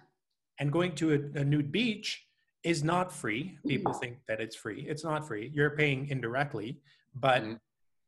And 0.60 0.72
going 0.72 0.96
to 0.96 1.14
a, 1.14 1.40
a 1.40 1.44
nude 1.44 1.72
beach 1.72 2.28
is 2.64 2.84
not 2.84 3.12
free. 3.12 3.58
People 3.68 3.94
think 3.94 4.18
that 4.28 4.40
it's 4.40 4.56
free. 4.56 4.86
It's 4.88 5.04
not 5.04 5.28
free. 5.28 5.52
You're 5.54 5.72
paying 5.72 6.10
indirectly, 6.10 6.80
but 7.16 7.44
Mhm. 7.44 7.60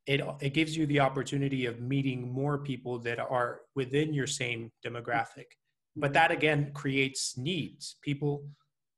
It 0.09 0.21
it 0.41 0.53
gives 0.59 0.75
you 0.75 0.85
the 0.87 0.99
opportunity 0.99 1.67
of 1.67 1.75
meeting 1.79 2.19
more 2.41 2.57
people 2.71 2.97
that 3.07 3.19
are 3.19 3.51
within 3.75 4.11
your 4.19 4.29
same 4.41 4.71
demographic. 4.85 5.49
But 5.95 6.13
that 6.13 6.31
again 6.31 6.61
creates 6.73 7.37
needs. 7.37 7.83
People 8.09 8.33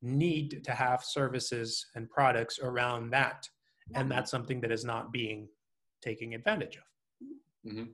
need 0.00 0.64
to 0.64 0.72
have 0.84 1.04
services 1.04 1.68
and 1.94 2.10
products 2.10 2.58
around 2.68 3.10
that, 3.10 3.40
and 3.94 4.10
that's 4.10 4.30
something 4.30 4.58
that 4.62 4.72
is 4.72 4.84
not 4.92 5.12
being 5.12 5.40
taken 6.08 6.32
advantage 6.32 6.76
of. 6.82 6.86
Mhm. 7.70 7.88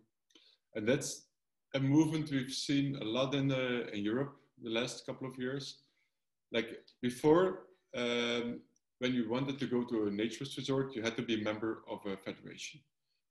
And 0.75 0.87
that's 0.91 1.11
a 1.75 1.81
movement 1.81 2.31
we've 2.31 2.57
seen 2.69 2.87
a 2.97 3.05
lot 3.17 3.35
in, 3.35 3.51
uh, 3.51 3.95
in 3.95 4.01
Europe 4.13 4.35
the 4.67 4.71
last 4.79 5.05
couple 5.07 5.27
of 5.31 5.35
years. 5.45 5.65
Like 6.57 6.69
before, 7.09 7.47
um, 8.03 8.47
when 9.01 9.13
you 9.13 9.29
wanted 9.29 9.57
to 9.59 9.67
go 9.67 9.81
to 9.91 9.97
a 10.07 10.11
naturist 10.11 10.57
resort, 10.57 10.95
you 10.95 11.03
had 11.03 11.17
to 11.17 11.25
be 11.31 11.35
a 11.41 11.45
member 11.51 11.73
of 11.93 11.99
a 12.07 12.17
federation. 12.17 12.81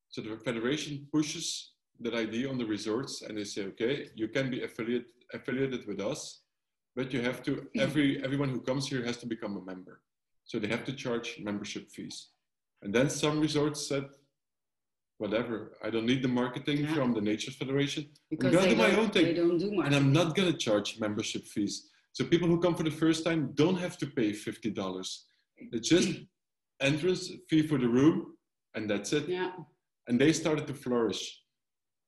So 0.09 0.21
the 0.21 0.37
federation 0.37 1.07
pushes 1.11 1.73
that 1.99 2.13
idea 2.13 2.49
on 2.49 2.57
the 2.57 2.65
resorts 2.65 3.21
and 3.21 3.37
they 3.37 3.43
say, 3.43 3.63
okay, 3.65 4.09
you 4.15 4.27
can 4.27 4.49
be 4.49 4.63
affiliate, 4.63 5.07
affiliated 5.33 5.85
with 5.87 5.99
us, 5.99 6.41
but 6.95 7.11
you 7.13 7.21
have 7.21 7.43
to, 7.43 7.67
every, 7.77 8.23
everyone 8.23 8.49
who 8.49 8.61
comes 8.61 8.87
here 8.87 9.03
has 9.05 9.17
to 9.17 9.25
become 9.27 9.57
a 9.57 9.61
member. 9.65 10.01
So 10.45 10.59
they 10.59 10.67
have 10.67 10.85
to 10.85 10.93
charge 10.93 11.39
membership 11.43 11.91
fees. 11.91 12.29
And 12.81 12.93
then 12.93 13.09
some 13.09 13.39
resorts 13.39 13.87
said, 13.87 14.05
whatever, 15.17 15.73
I 15.83 15.89
don't 15.89 16.05
need 16.05 16.21
the 16.21 16.27
marketing 16.27 16.77
Yeah. 16.79 16.93
from 16.93 17.13
the 17.13 17.21
Naturist 17.21 17.55
Federation. 17.57 18.05
Because 18.29 18.53
gonna 18.53 18.69
do 18.69 18.75
my 18.75 18.95
own 18.95 19.09
thing. 19.09 19.35
Do 19.35 19.81
And. 19.83 19.95
I'm 19.95 20.13
not 20.13 20.35
going 20.35 20.51
to 20.51 20.57
charge 20.57 20.99
membership 20.99 21.43
fees. 21.45 21.89
So 22.13 22.23
people 22.25 22.47
who 22.47 22.59
come 22.59 22.75
for 22.75 22.83
the 22.83 22.91
first 23.03 23.25
time 23.25 23.51
don't 23.55 23.77
have 23.77 23.97
to 23.99 24.07
pay 24.07 24.31
$50. 24.31 25.17
It's 25.57 25.89
just 25.89 26.09
entrance 26.79 27.31
fee 27.49 27.63
for 27.67 27.77
the 27.77 27.87
room, 27.89 28.37
and 28.75 28.89
that's 28.89 29.11
it. 29.13 29.27
Yeah. 29.27 29.51
And 30.07 30.19
they 30.19 30.31
started 30.33 30.67
to 30.67 30.73
flourish. 30.73 31.41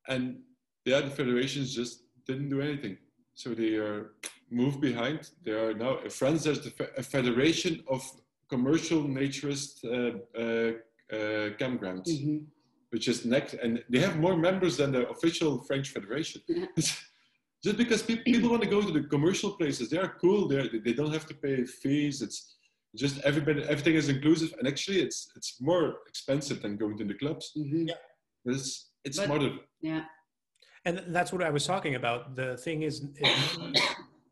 And 0.08 0.40
the 0.86 0.94
other 0.98 1.10
federations 1.10 1.76
just 1.76 2.04
didn't 2.26 2.50
do 2.50 2.62
anything. 2.62 2.98
So 3.34 3.54
they 3.54 3.76
are 3.76 4.12
moved 4.50 4.82
behind. 4.82 5.30
They 5.46 5.52
are 5.52 5.74
now, 5.74 5.98
France, 6.10 6.44
there's 6.44 6.62
the, 6.62 6.72
fe- 6.72 6.94
a 6.98 7.04
federation 7.04 7.84
of 7.88 8.02
commercial 8.50 9.04
naturist 9.04 9.84
uh, 9.86 10.18
uh, 10.38 10.72
uh, 11.16 11.50
campgrounds 11.62 12.08
Mhm. 12.08 12.46
which 12.92 13.08
is 13.08 13.24
next, 13.26 13.54
and 13.64 13.84
they 13.92 14.00
have 14.00 14.18
more 14.26 14.36
members 14.36 14.78
than 14.78 14.92
the 14.92 15.08
official 15.10 15.52
French 15.70 15.90
Federation. 15.90 16.42
Yeah. 16.48 16.66
Just 17.66 17.78
because 17.78 18.02
pe- 18.02 18.24
people 18.32 18.50
want 18.50 18.64
to 18.64 18.70
go 18.70 18.82
to 18.82 18.92
the 18.92 19.04
commercial 19.16 19.52
places, 19.52 19.90
they 19.90 19.98
are 19.98 20.14
cool. 20.22 20.48
They're, 20.48 20.70
they 20.86 20.94
don't 20.94 21.14
have 21.14 21.28
to 21.28 21.36
pay 21.36 21.66
fees. 21.66 22.22
It's 22.26 22.56
just 22.96 23.20
everybody, 23.22 23.64
everything 23.64 23.96
is 23.96 24.10
inclusive, 24.10 24.54
and 24.58 24.68
actually, 24.68 25.00
it's 25.02 25.32
it's 25.36 25.62
more 25.62 25.98
expensive 26.08 26.62
than 26.62 26.78
going 26.78 26.98
to 26.98 27.06
the 27.06 27.14
clubs. 27.14 27.52
Mhm. 27.58 27.88
But 28.46 28.56
it's 28.56 28.92
it's 29.04 29.18
But- 29.18 29.26
smarter. 29.26 29.52
Yeah. 29.82 30.06
And 30.86 31.04
that's 31.16 31.32
what 31.32 31.44
I 31.44 31.50
was 31.50 31.66
talking 31.66 31.96
about. 31.96 32.36
The 32.36 32.58
thing 32.58 32.84
is, 32.84 33.04
is 33.18 33.58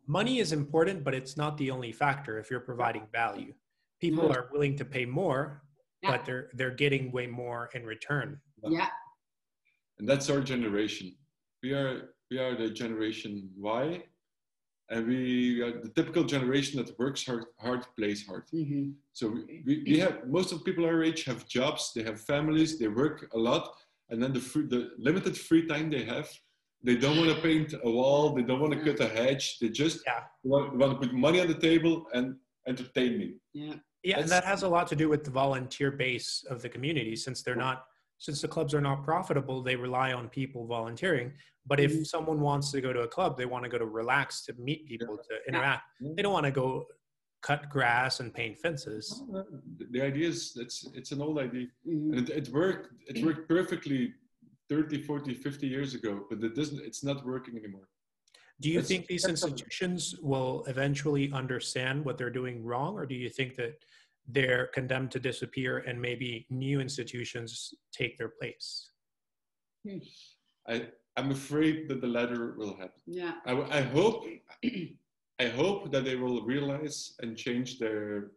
money 0.08 0.40
is 0.40 0.52
important, 0.54 1.04
but 1.04 1.14
it's 1.14 1.36
not 1.38 1.58
the 1.58 1.70
only 1.72 1.92
factor 1.92 2.40
if 2.40 2.50
you're 2.50 2.62
providing 2.72 3.06
value. 3.12 3.54
People 4.00 4.30
Mhm. 4.30 4.36
are 4.36 4.50
willing 4.52 4.76
to 4.78 4.86
pay 4.86 5.06
more, 5.06 5.64
Yeah. 6.02 6.12
but 6.12 6.26
they're 6.26 6.50
they're 6.54 6.76
getting 6.76 7.12
way 7.12 7.28
more 7.28 7.70
in 7.76 7.86
return. 7.86 8.42
Yeah. 8.64 8.90
and 10.00 10.08
that's 10.08 10.30
our 10.30 10.42
generation. 10.42 11.08
We 11.64 11.74
are 11.74 12.14
we 12.30 12.38
are 12.38 12.54
the 12.56 12.70
generation 12.70 13.52
Y, 13.58 14.04
and 14.90 15.08
we 15.08 15.62
are 15.62 15.82
the 15.82 15.90
typical 15.90 16.24
generation 16.24 16.82
that 16.84 16.98
works 16.98 17.26
hard, 17.26 17.46
hard 17.60 17.86
plays 17.98 18.26
hard. 18.26 18.46
Mhm. 18.54 18.94
So 19.14 19.30
we, 19.30 19.64
we, 19.66 19.84
we 19.86 20.00
have 20.00 20.28
most 20.28 20.52
of 20.52 20.60
the 20.60 20.66
people 20.66 20.86
our 20.86 21.04
age 21.04 21.24
have 21.26 21.48
jobs, 21.48 21.92
they 21.94 22.04
have 22.04 22.22
families, 22.22 22.80
they 22.80 22.88
work 22.88 23.30
a 23.34 23.38
lot, 23.38 23.76
and 24.10 24.22
then 24.22 24.32
the 24.34 24.40
free, 24.40 24.66
the 24.66 24.92
limited 24.98 25.38
free 25.38 25.66
time 25.68 25.90
they 25.90 26.04
have, 26.06 26.30
they 26.84 26.96
don't 26.96 27.18
want 27.18 27.36
to 27.36 27.42
paint 27.42 27.74
a 27.84 27.90
wall, 27.90 28.34
they 28.34 28.44
don't 28.44 28.62
want 28.62 28.74
to 28.74 28.84
cut 28.84 29.00
a 29.02 29.10
hedge, 29.14 29.60
they 29.60 29.70
just 29.70 30.04
Yeah. 30.06 30.24
want, 30.44 30.78
want 30.78 30.92
to 31.02 31.08
put 31.08 31.14
money 31.16 31.42
on 31.42 31.48
the 31.48 31.60
table 31.70 32.06
and 32.14 32.36
entertain 32.68 33.18
me. 33.18 33.36
Yeah. 33.54 33.76
Yeah, 34.04 34.20
and 34.20 34.30
that 34.30 34.46
has 34.46 34.64
a 34.64 34.70
lot 34.70 34.88
to 34.88 34.96
do 34.96 35.10
with 35.10 35.26
the 35.26 35.32
volunteer 35.32 35.92
base 35.92 36.46
of 36.50 36.62
the 36.62 36.70
community. 36.70 37.16
Since 37.16 37.42
they're 37.44 37.56
not, 37.56 37.88
since 38.18 38.42
the 38.42 38.48
clubs 38.48 38.74
are 38.74 38.82
not 38.82 39.04
profitable, 39.04 39.62
they 39.62 39.76
rely 39.76 40.14
on 40.14 40.30
people 40.30 40.66
volunteering. 40.66 41.32
But 41.66 41.80
if 41.80 41.92
Mhm. 41.94 42.08
someone 42.08 42.40
wants 42.42 42.72
to 42.72 42.82
go 42.82 42.92
to 42.94 43.02
a 43.02 43.08
club, 43.08 43.38
they 43.38 43.46
want 43.46 43.64
to 43.64 43.70
go 43.70 43.78
to 43.78 43.86
relax 43.86 44.44
to 44.46 44.54
meet 44.54 44.88
people 44.88 45.18
to 45.18 45.34
interact. 45.48 45.84
Yeah. 46.00 46.14
They 46.16 46.22
don't 46.22 46.34
want 46.34 46.46
to 46.46 46.52
go 46.52 46.88
cut 47.42 47.70
grass 47.70 48.20
and 48.20 48.34
paint 48.34 48.58
fences. 48.58 49.22
The, 49.32 49.46
the 49.92 50.02
idea 50.02 50.28
is 50.28 50.58
it's 50.58 50.88
it's 50.96 51.12
an 51.12 51.22
old 51.22 51.38
idea, 51.40 51.68
Mhm. 51.86 52.18
and 52.18 52.30
it, 52.30 52.48
it 52.48 52.50
worked 52.50 52.90
it 53.08 53.24
worked 53.24 53.48
perfectly 53.48 54.14
30, 54.70 55.02
40, 55.04 55.34
50 55.34 55.68
years 55.68 55.94
ago, 55.94 56.26
but 56.30 56.44
it 56.44 56.56
doesn't. 56.56 56.82
It's 56.84 57.04
not 57.04 57.26
working 57.26 57.56
anymore. 57.58 57.88
Do 58.60 58.70
you 58.70 58.76
That's- 58.76 58.88
think 58.88 59.06
these 59.06 59.26
institutions 59.28 60.18
will 60.20 60.66
eventually 60.66 61.32
understand 61.32 62.04
what 62.04 62.18
they're 62.18 62.32
doing 62.42 62.64
wrong, 62.66 62.96
or 62.96 63.06
do 63.06 63.14
you 63.16 63.30
think 63.30 63.56
that 63.56 63.74
they're 64.28 64.68
condemned 64.68 65.12
to 65.12 65.20
disappear 65.20 65.80
and 65.80 66.02
maybe 66.02 66.46
new 66.50 66.80
institutions 66.82 67.74
take 67.92 68.18
their 68.18 68.30
place? 68.40 68.92
Hmm. 69.88 70.00
I 70.68 70.88
I'm 71.18 71.32
afraid 71.32 71.90
that 71.90 72.00
the 72.00 72.08
latter 72.08 72.54
will 72.58 72.76
happen. 72.78 73.02
Yeah. 73.08 73.34
I, 73.46 73.54
I 73.80 73.82
hope 73.82 74.26
I 75.40 75.48
hope 75.48 75.92
that 75.92 76.06
they 76.06 76.16
will 76.16 76.46
realize 76.46 77.14
and 77.22 77.38
change 77.38 77.80
their 77.80 78.32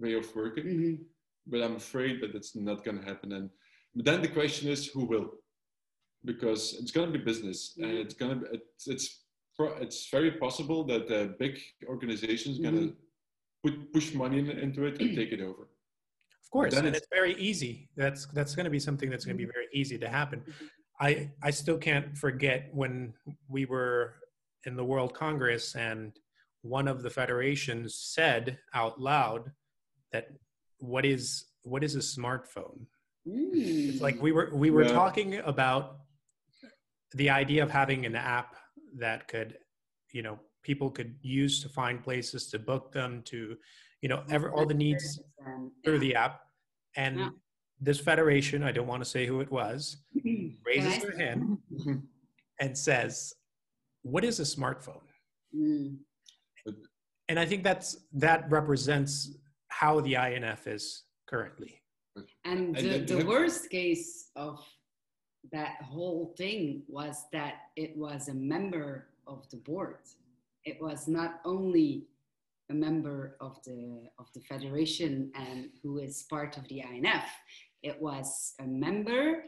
way 0.00 0.14
of 0.14 0.34
working, 0.34 0.64
Mhm. 0.64 0.98
but 1.46 1.62
I'm 1.62 1.76
afraid 1.76 2.20
that 2.20 2.34
it's 2.34 2.54
not 2.54 2.84
going 2.84 2.98
to 2.98 3.04
happen. 3.04 3.32
And 3.32 3.50
but 3.94 4.04
then 4.04 4.20
the 4.22 4.28
question 4.28 4.68
is, 4.68 4.86
who 4.86 5.04
will? 5.04 5.28
Because 6.24 6.74
it's 6.80 6.90
going 6.90 7.12
to 7.12 7.18
be 7.18 7.24
business, 7.24 7.60
mm-hmm. 7.72 7.84
and 7.84 7.98
it's 7.98 8.14
going 8.14 8.32
to 8.34 8.38
be 8.40 8.46
it's 8.56 8.86
it's, 8.86 9.06
pro- 9.56 9.78
it's 9.84 10.08
very 10.10 10.32
possible 10.32 10.84
that 10.84 11.08
the 11.08 11.34
big 11.38 11.58
organizations 11.86 12.58
going 12.58 12.74
to 12.74 12.86
mm-hmm. 12.88 13.05
Put 13.66 13.92
push 13.92 14.14
money 14.14 14.38
in, 14.38 14.50
into 14.50 14.84
it 14.84 15.00
and 15.00 15.16
take 15.16 15.32
it 15.32 15.40
over. 15.40 15.62
Of 16.44 16.50
course, 16.50 16.74
Then 16.74 16.86
and 16.86 16.88
it's- 16.88 17.02
it's 17.02 17.10
very 17.20 17.34
easy. 17.34 17.88
That's 17.96 18.26
that's 18.26 18.54
going 18.54 18.64
to 18.64 18.70
be 18.70 18.78
something 18.78 19.10
that's 19.10 19.24
going 19.24 19.36
to 19.36 19.38
be 19.38 19.44
mm-hmm. 19.44 19.52
very 19.52 19.68
easy 19.72 19.98
to 19.98 20.08
happen. 20.08 20.40
Mm-hmm. 20.40 20.66
I 21.00 21.30
I 21.42 21.50
still 21.50 21.78
can't 21.78 22.16
forget 22.16 22.70
when 22.72 23.14
we 23.48 23.66
were 23.66 24.14
in 24.64 24.76
the 24.76 24.84
World 24.84 25.12
Congress 25.14 25.74
and 25.74 26.12
one 26.62 26.88
of 26.88 27.02
the 27.02 27.10
federations 27.10 27.94
said 27.94 28.58
out 28.74 29.00
loud 29.00 29.52
that 30.12 30.28
what 30.78 31.04
is 31.04 31.46
what 31.62 31.82
is 31.84 31.94
a 31.96 31.98
smartphone? 31.98 32.86
It's 33.24 34.00
like 34.00 34.20
we 34.22 34.32
were 34.32 34.50
we 34.54 34.70
were 34.70 34.84
mm. 34.84 34.88
Yeah. 34.88 34.94
talking 34.94 35.34
about 35.38 35.98
the 37.14 37.30
idea 37.30 37.62
of 37.62 37.70
having 37.70 38.06
an 38.06 38.14
app 38.14 38.56
that 38.98 39.28
could, 39.28 39.58
you 40.12 40.22
know, 40.22 40.38
people 40.66 40.90
could 40.90 41.14
use 41.22 41.62
to 41.62 41.68
find 41.68 42.02
places 42.02 42.48
to 42.48 42.58
book 42.58 42.90
them 42.90 43.22
to, 43.22 43.56
you 44.02 44.08
know, 44.08 44.24
ever 44.28 44.50
all 44.50 44.66
the 44.66 44.74
needs 44.86 45.20
through 45.84 46.00
the 46.00 46.14
app. 46.24 46.40
And 46.96 47.14
Yeah. 47.20 47.30
this 47.88 48.00
federation, 48.00 48.58
I 48.64 48.72
don't 48.72 48.88
want 48.88 49.02
to 49.04 49.10
say 49.14 49.22
who 49.30 49.38
it 49.40 49.50
was, 49.60 49.78
raises 50.70 50.94
Can 50.98 51.00
their 51.04 51.16
hand 51.22 51.58
and 52.62 52.76
says, 52.88 53.12
"What 54.02 54.24
is 54.24 54.36
a 54.40 54.48
smartphone?" 54.56 55.06
Mm. 55.54 55.98
And 57.28 57.38
I 57.38 57.46
think 57.50 57.62
that's 57.68 57.88
that 58.24 58.40
represents 58.58 59.14
how 59.80 60.00
the 60.06 60.14
INF 60.28 60.62
is 60.66 60.84
currently. 61.32 61.72
And 62.44 62.76
And 62.76 62.84
the, 62.92 62.98
the 63.14 63.24
worst 63.34 63.62
case 63.70 64.30
of 64.46 64.54
that 65.56 65.74
whole 65.92 66.34
thing 66.40 66.62
was 66.98 67.16
that 67.36 67.54
it 67.84 67.92
was 68.04 68.28
a 68.28 68.34
member 68.54 68.88
of 69.26 69.38
the 69.50 69.58
board. 69.70 70.02
It 70.66 70.76
was 70.80 71.08
not 71.08 71.40
only 71.44 72.06
a 72.70 72.74
member 72.74 73.36
of 73.40 73.58
the 73.64 74.08
of 74.18 74.26
the 74.34 74.40
federation 74.40 75.30
and 75.34 75.68
who 75.82 75.98
is 75.98 76.24
part 76.28 76.56
of 76.58 76.66
the 76.68 76.80
INF. 76.80 77.24
It 77.82 78.00
was 78.00 78.54
a 78.60 78.66
member 78.66 79.44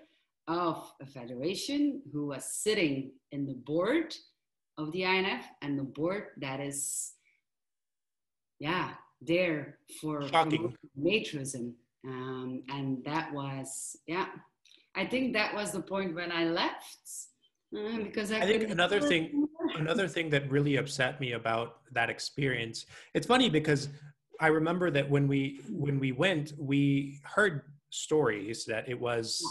of 0.47 0.91
a 1.03 1.07
federation 1.07 2.01
who 2.13 2.29
was 2.29 2.45
sitting 2.45 3.11
in 3.33 3.47
the 3.47 3.55
board 3.55 4.15
of 4.79 4.93
the 4.93 5.03
INF 5.03 5.45
and 5.61 5.79
the 5.79 5.83
board 5.83 6.29
that 6.39 6.61
is 6.61 7.13
yeah 8.61 8.91
there 9.21 9.79
for 10.01 10.23
naturism 10.99 11.73
um, 12.07 12.63
and 12.69 13.05
that 13.05 13.33
was 13.33 13.97
yeah 14.07 14.27
i 14.95 15.05
think 15.05 15.33
that 15.33 15.55
was 15.55 15.73
the 15.73 15.81
point 15.81 16.15
when 16.15 16.31
i 16.31 16.45
left 16.45 16.99
uh, 17.77 17.99
because 17.99 18.31
i, 18.33 18.39
I 18.39 18.47
think 18.47 18.71
another 18.71 19.01
thing-. 19.01 19.49
Another 19.81 20.09
thing 20.09 20.31
that 20.31 20.51
really 20.51 20.77
upset 20.77 21.21
me 21.21 21.33
about 21.33 21.81
that 21.93 22.11
experience. 22.11 22.87
It's 23.15 23.27
funny 23.27 23.49
because 23.49 23.89
I 24.41 24.49
remember 24.49 24.91
that 24.91 25.09
when 25.09 25.27
we 25.29 25.61
when 25.71 25.99
we 25.99 26.13
went, 26.13 26.53
we 26.59 27.21
heard 27.25 27.63
stories 27.91 28.65
that 28.67 28.89
it 28.89 28.99
was 28.99 29.45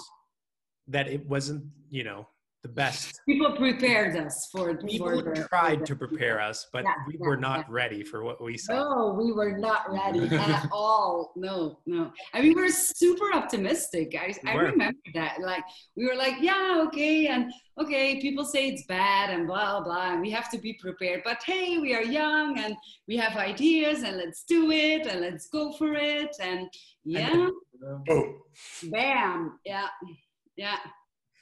that 0.88 1.08
it 1.08 1.28
wasn't, 1.28 1.66
you 1.90 2.04
know, 2.04 2.28
the 2.68 2.74
best. 2.74 3.22
people 3.28 3.52
prepared 3.56 4.16
us 4.18 4.48
for 4.52 4.76
People 4.78 5.08
for 5.08 5.22
the, 5.36 5.44
tried 5.48 5.86
to 5.86 5.94
the- 5.96 6.08
prepare 6.08 6.40
us, 6.42 6.68
but 6.74 6.84
Yeah, 6.84 6.94
we 7.08 7.14
yeah, 7.14 7.28
were 7.28 7.38
not 7.38 7.60
yeah. 7.60 7.66
ready 7.82 8.04
for 8.04 8.24
what 8.24 8.42
we 8.44 8.58
saw. 8.58 8.74
No, 8.74 9.14
we 9.14 9.32
were 9.32 9.58
not 9.58 9.82
ready 9.92 10.26
at 10.36 10.68
all. 10.72 11.32
No, 11.36 11.80
no. 11.86 12.12
And 12.34 12.44
we 12.44 12.54
were 12.54 12.70
super 12.70 13.34
optimistic. 13.34 14.16
I, 14.20 14.34
I 14.50 14.56
were. 14.56 14.66
remember 14.66 15.00
that. 15.14 15.40
Like, 15.42 15.64
we 15.96 16.06
were 16.08 16.16
like, 16.16 16.36
yeah, 16.42 16.84
okay. 16.88 17.28
And 17.28 17.52
okay, 17.80 18.20
people 18.20 18.46
say 18.46 18.68
it's 18.70 18.86
bad 18.88 19.30
and 19.30 19.48
blah, 19.48 19.82
blah. 19.82 20.12
And 20.14 20.22
we 20.22 20.30
have 20.32 20.50
to 20.52 20.58
be 20.58 20.74
prepared. 20.74 21.22
But 21.24 21.42
hey, 21.46 21.78
we 21.78 21.96
are 21.96 22.04
young 22.04 22.60
and 22.60 22.76
we 23.08 23.18
have 23.18 23.36
ideas 23.38 24.04
and 24.04 24.18
let's 24.18 24.44
do 24.44 24.72
it 24.72 25.06
and 25.08 25.22
let's 25.22 25.48
go 25.48 25.72
for 25.74 25.94
it. 25.94 26.36
And 26.42 26.68
yeah, 27.06 27.48
uh, 27.88 27.98
Oh. 28.10 28.24
bam. 28.92 29.60
Yeah, 29.66 29.88
yeah, 30.56 30.78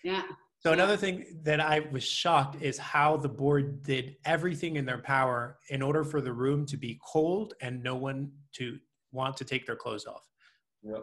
yeah. 0.03 0.23
So 0.65 0.73
another 0.73 0.97
thing 0.97 1.25
that 1.43 1.59
I 1.59 1.81
was 1.91 2.03
shocked 2.03 2.59
is 2.59 2.75
how 2.79 3.17
the 3.17 3.29
board 3.29 3.83
did 3.83 4.15
everything 4.25 4.77
in 4.77 4.85
their 4.85 4.97
power 4.97 5.59
in 5.69 5.83
order 5.83 6.03
for 6.03 6.21
the 6.21 6.33
room 6.33 6.65
to 6.65 6.75
be 6.75 6.99
cold 7.05 7.53
and 7.61 7.83
no 7.83 7.95
one 7.95 8.31
to 8.53 8.79
want 9.11 9.37
to 9.37 9.45
take 9.45 9.67
their 9.67 9.75
clothes 9.75 10.07
off. 10.07 10.27
Yeah. 10.81 11.01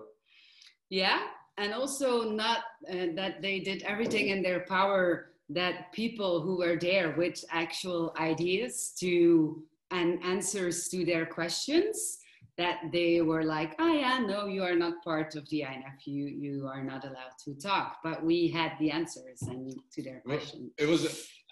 Yeah, 0.91 1.21
and 1.59 1.73
also 1.73 2.29
not 2.29 2.65
uh, 2.91 3.15
that 3.15 3.41
they 3.41 3.61
did 3.61 3.85
everything 3.85 4.31
in 4.31 4.43
their 4.43 4.67
power 4.69 5.31
that 5.51 5.93
people 5.93 6.41
who 6.41 6.59
were 6.59 6.77
there 6.77 7.15
with 7.17 7.45
actual 7.53 8.17
ideas 8.19 8.93
to 8.99 9.63
and 9.93 10.21
answers 10.25 10.89
to 10.89 11.05
their 11.05 11.25
questions 11.25 12.19
that 12.59 12.81
they 12.93 13.23
were 13.23 13.45
like, 13.45 13.75
oh 13.79 13.93
yeah, 13.93 14.19
no, 14.19 14.47
you 14.47 14.63
are 14.63 14.75
not 14.75 15.03
part 15.03 15.35
of 15.37 15.49
the 15.49 15.63
INF. 15.63 16.07
You 16.07 16.27
you 16.27 16.67
are 16.67 16.85
not 16.85 17.05
allowed 17.05 17.35
to 17.45 17.55
talk. 17.55 17.99
But 18.05 18.23
we 18.25 18.49
had 18.49 18.73
the 18.79 18.91
answers 18.91 19.41
and 19.43 19.73
to 19.95 20.03
their 20.03 20.23
Well, 20.25 20.37
questions. 20.39 20.73
It 20.79 20.89
was 20.89 21.03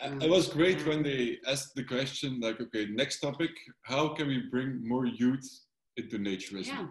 Mm. 0.03 0.23
it 0.27 0.31
was 0.31 0.49
great 0.49 0.81
when 0.89 1.03
they 1.03 1.21
asked 1.53 1.75
the 1.75 1.85
question 1.85 2.31
like, 2.41 2.59
okay, 2.65 2.85
next 3.03 3.21
topic, 3.21 3.51
how 3.93 4.05
can 4.17 4.27
we 4.29 4.39
bring 4.55 4.71
more 4.93 5.05
youth 5.05 5.47
into 5.99 6.17
naturism? 6.19 6.67
Yeah, 6.75 6.87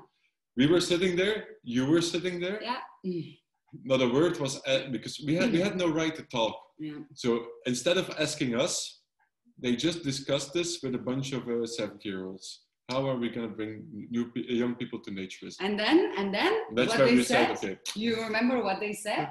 We 0.59 0.65
were 0.67 0.79
sitting 0.91 1.15
there, 1.21 1.37
you 1.63 1.83
were 1.91 2.03
sitting 2.13 2.35
there. 2.45 2.59
yeah, 2.69 2.81
Not 3.91 4.01
a 4.07 4.09
word 4.17 4.33
was 4.43 4.53
uh, 4.71 4.89
because 4.95 5.15
we 5.27 5.33
had 5.39 5.49
we 5.55 5.59
had 5.67 5.75
no 5.83 5.87
right 6.01 6.15
to 6.19 6.23
talk. 6.37 6.55
yeah. 6.87 6.99
So 7.23 7.29
instead 7.71 7.97
of 8.01 8.05
asking 8.25 8.51
us, 8.65 8.73
they 9.63 9.73
just 9.87 9.99
discussed 10.11 10.51
this 10.57 10.69
with 10.83 10.93
a 11.01 11.03
bunch 11.09 11.27
of 11.37 11.41
uh, 11.49 11.65
70 11.65 12.07
year 12.09 12.21
olds. 12.29 12.47
How 12.89 13.07
are 13.07 13.15
we 13.15 13.29
going 13.29 13.47
to 13.47 13.55
bring 13.55 13.83
new 14.09 14.31
young 14.35 14.73
people 14.75 14.99
to 14.99 15.11
naturism? 15.11 15.57
And 15.59 15.79
then 15.79 16.13
and 16.17 16.33
then 16.33 16.51
That's 16.73 16.89
what 16.89 17.05
they 17.05 17.15
we 17.15 17.23
said. 17.23 17.57
said, 17.57 17.69
okay, 17.71 17.79
You 17.95 18.21
remember 18.23 18.63
what 18.63 18.79
they 18.79 18.93
said? 18.93 19.29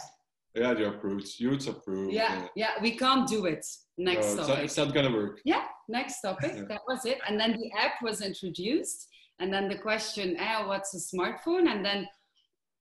yeah, 0.54 0.74
they 0.74 0.84
approved, 0.84 1.28
youths 1.38 1.66
approved. 1.66 2.12
Yeah, 2.12 2.42
uh, 2.44 2.48
yeah. 2.56 2.70
We 2.80 2.92
can't 2.96 3.28
do 3.28 3.46
it. 3.46 3.64
Next 3.96 4.26
no, 4.26 4.30
it's, 4.30 4.36
not, 4.36 4.46
topic. 4.48 4.64
it's 4.64 4.76
not 4.76 4.94
going 4.94 5.06
to 5.10 5.12
work. 5.12 5.40
Yeah, 5.44 5.64
next 5.88 6.20
topic. 6.20 6.52
Yeah. 6.54 6.64
That 6.68 6.80
was 6.86 7.04
it. 7.04 7.18
And 7.28 7.38
then 7.38 7.52
the 7.52 7.70
app 7.78 8.00
was 8.02 8.22
introduced, 8.22 9.08
and 9.40 9.52
then 9.52 9.68
the 9.68 9.76
question, 9.78 10.36
ah, 10.40 10.66
what's 10.66 10.94
a 10.94 11.16
smartphone? 11.16 11.68
And 11.68 11.84
then, 11.84 12.08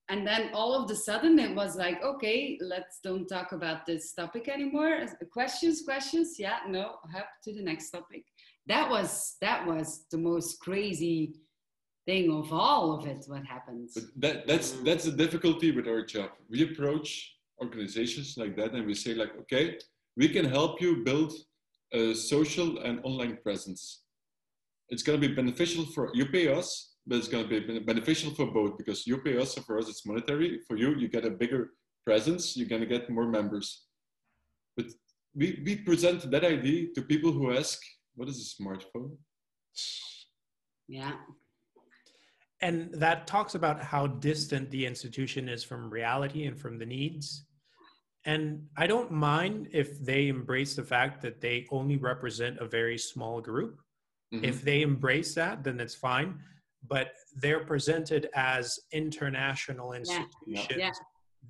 and 0.10 0.26
then 0.26 0.52
all 0.54 0.74
of 0.80 0.88
the 0.88 0.96
sudden 0.96 1.38
it 1.40 1.56
was 1.56 1.76
like, 1.76 2.04
okay, 2.04 2.58
let's 2.62 3.00
don't 3.04 3.28
talk 3.28 3.52
about 3.52 3.86
this 3.86 4.14
topic 4.14 4.48
anymore. 4.48 5.06
Questions, 5.32 5.82
questions. 5.82 6.36
Yeah, 6.40 6.60
no, 6.68 6.98
up 7.16 7.30
to 7.44 7.54
the 7.54 7.64
next 7.64 7.90
topic. 7.90 8.24
That 8.68 8.90
was 8.90 9.36
that 9.42 9.66
was 9.66 10.06
the 10.12 10.18
most 10.18 10.60
crazy 10.60 11.36
thing 12.06 12.32
of 12.32 12.52
all 12.52 12.94
of 12.94 13.06
it. 13.06 13.24
What 13.28 13.46
happened? 13.46 13.90
But 13.94 14.04
that, 14.18 14.48
that's 14.48 14.72
mm. 14.72 14.86
that's 14.86 15.06
the 15.06 15.12
difficulty 15.12 15.72
with 15.72 15.88
our 15.88 16.04
job. 16.06 16.32
We 16.50 16.64
approach 16.64 17.36
organizations 17.62 18.36
like 18.38 18.56
that 18.58 18.74
and 18.74 18.86
we 18.86 18.94
say 18.94 19.14
like, 19.14 19.34
okay, 19.42 19.78
we 20.16 20.30
can 20.30 20.46
help 20.46 20.82
you 20.82 21.04
build 21.04 21.34
a 21.94 22.14
social 22.14 22.80
and 22.80 23.00
online 23.04 23.38
presence. 23.44 24.04
It's 24.90 25.04
going 25.04 25.20
to 25.20 25.28
be 25.28 25.34
beneficial 25.34 25.86
for 25.86 26.12
you 26.14 26.26
pay 26.26 26.54
us, 26.54 26.94
but 27.06 27.18
it's 27.18 27.28
going 27.28 27.48
to 27.48 27.62
be 27.62 27.80
beneficial 27.80 28.32
for 28.32 28.48
both 28.48 28.78
because 28.78 29.06
you 29.06 29.18
pay 29.18 29.38
us, 29.38 29.56
so 29.56 29.62
for 29.62 29.78
us 29.80 29.90
it's 29.90 30.06
monetary. 30.06 30.60
For 30.68 30.78
you, 30.78 30.96
you 30.96 31.08
get 31.08 31.26
a 31.26 31.30
bigger 31.30 31.72
presence. 32.06 32.56
You're 32.56 32.70
going 32.70 32.82
to 32.82 32.88
get 32.88 33.10
more 33.10 33.28
members. 33.28 33.84
But 34.76 34.88
we, 35.36 35.62
we 35.66 35.78
present 35.78 36.30
that 36.32 36.46
idea 36.46 36.88
to 36.96 37.02
people 37.02 37.32
who 37.32 37.56
ask, 37.56 37.80
"What 38.18 38.28
is 38.28 38.38
a 38.60 38.62
smartphone?" 38.62 39.18
yeah, 40.88 41.18
And 42.62 42.92
that 42.96 43.28
talks 43.28 43.54
about 43.54 43.80
how 43.84 44.08
distant 44.08 44.72
the 44.72 44.86
institution 44.88 45.48
is 45.48 45.64
from 45.64 45.92
reality 45.92 46.46
and 46.46 46.60
from 46.60 46.80
the 46.80 46.86
needs. 46.88 47.46
And 48.26 48.68
I 48.76 48.88
don't 48.88 49.12
mind 49.12 49.70
if 49.72 50.00
they 50.00 50.28
embrace 50.28 50.76
the 50.76 50.84
fact 50.84 51.22
that 51.22 51.40
they 51.40 51.68
only 51.70 51.98
represent 51.98 52.58
a 52.58 52.68
very 52.68 52.98
small 52.98 53.40
group. 53.42 53.80
Mhm. 54.34 54.44
If 54.44 54.64
they 54.64 54.82
embrace 54.82 55.36
that, 55.36 55.64
then 55.64 55.80
it's 55.80 55.94
fine. 55.96 56.44
But 56.82 57.14
they're 57.36 57.64
presented 57.66 58.30
as 58.34 58.80
international 58.92 59.94
institutions 59.94 60.78
yeah. 60.78 60.92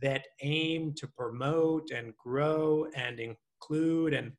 that 0.02 0.28
aim 0.42 0.94
to 0.96 1.08
promote 1.08 1.90
and 1.92 2.16
grow 2.18 2.86
and 2.96 3.20
include. 3.20 4.14
And 4.14 4.36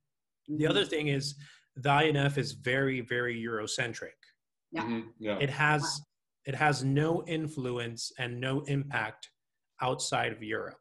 the 0.48 0.64
Mhm. 0.64 0.70
other 0.70 0.84
thing 0.84 1.08
is, 1.08 1.34
the 1.82 1.90
INF 2.04 2.38
is 2.38 2.52
very, 2.52 3.00
very 3.00 3.36
Eurocentric 3.40 4.18
Yeah. 4.72 4.82
Mhm, 4.84 5.02
yeah. 5.18 5.38
it 5.40 5.50
has 5.50 5.82
it 6.44 6.54
has 6.54 6.82
no 6.82 7.10
influence 7.26 8.10
and 8.18 8.40
no 8.40 8.60
impact 8.76 9.30
outside 9.82 10.32
of 10.32 10.42
Europe 10.42 10.80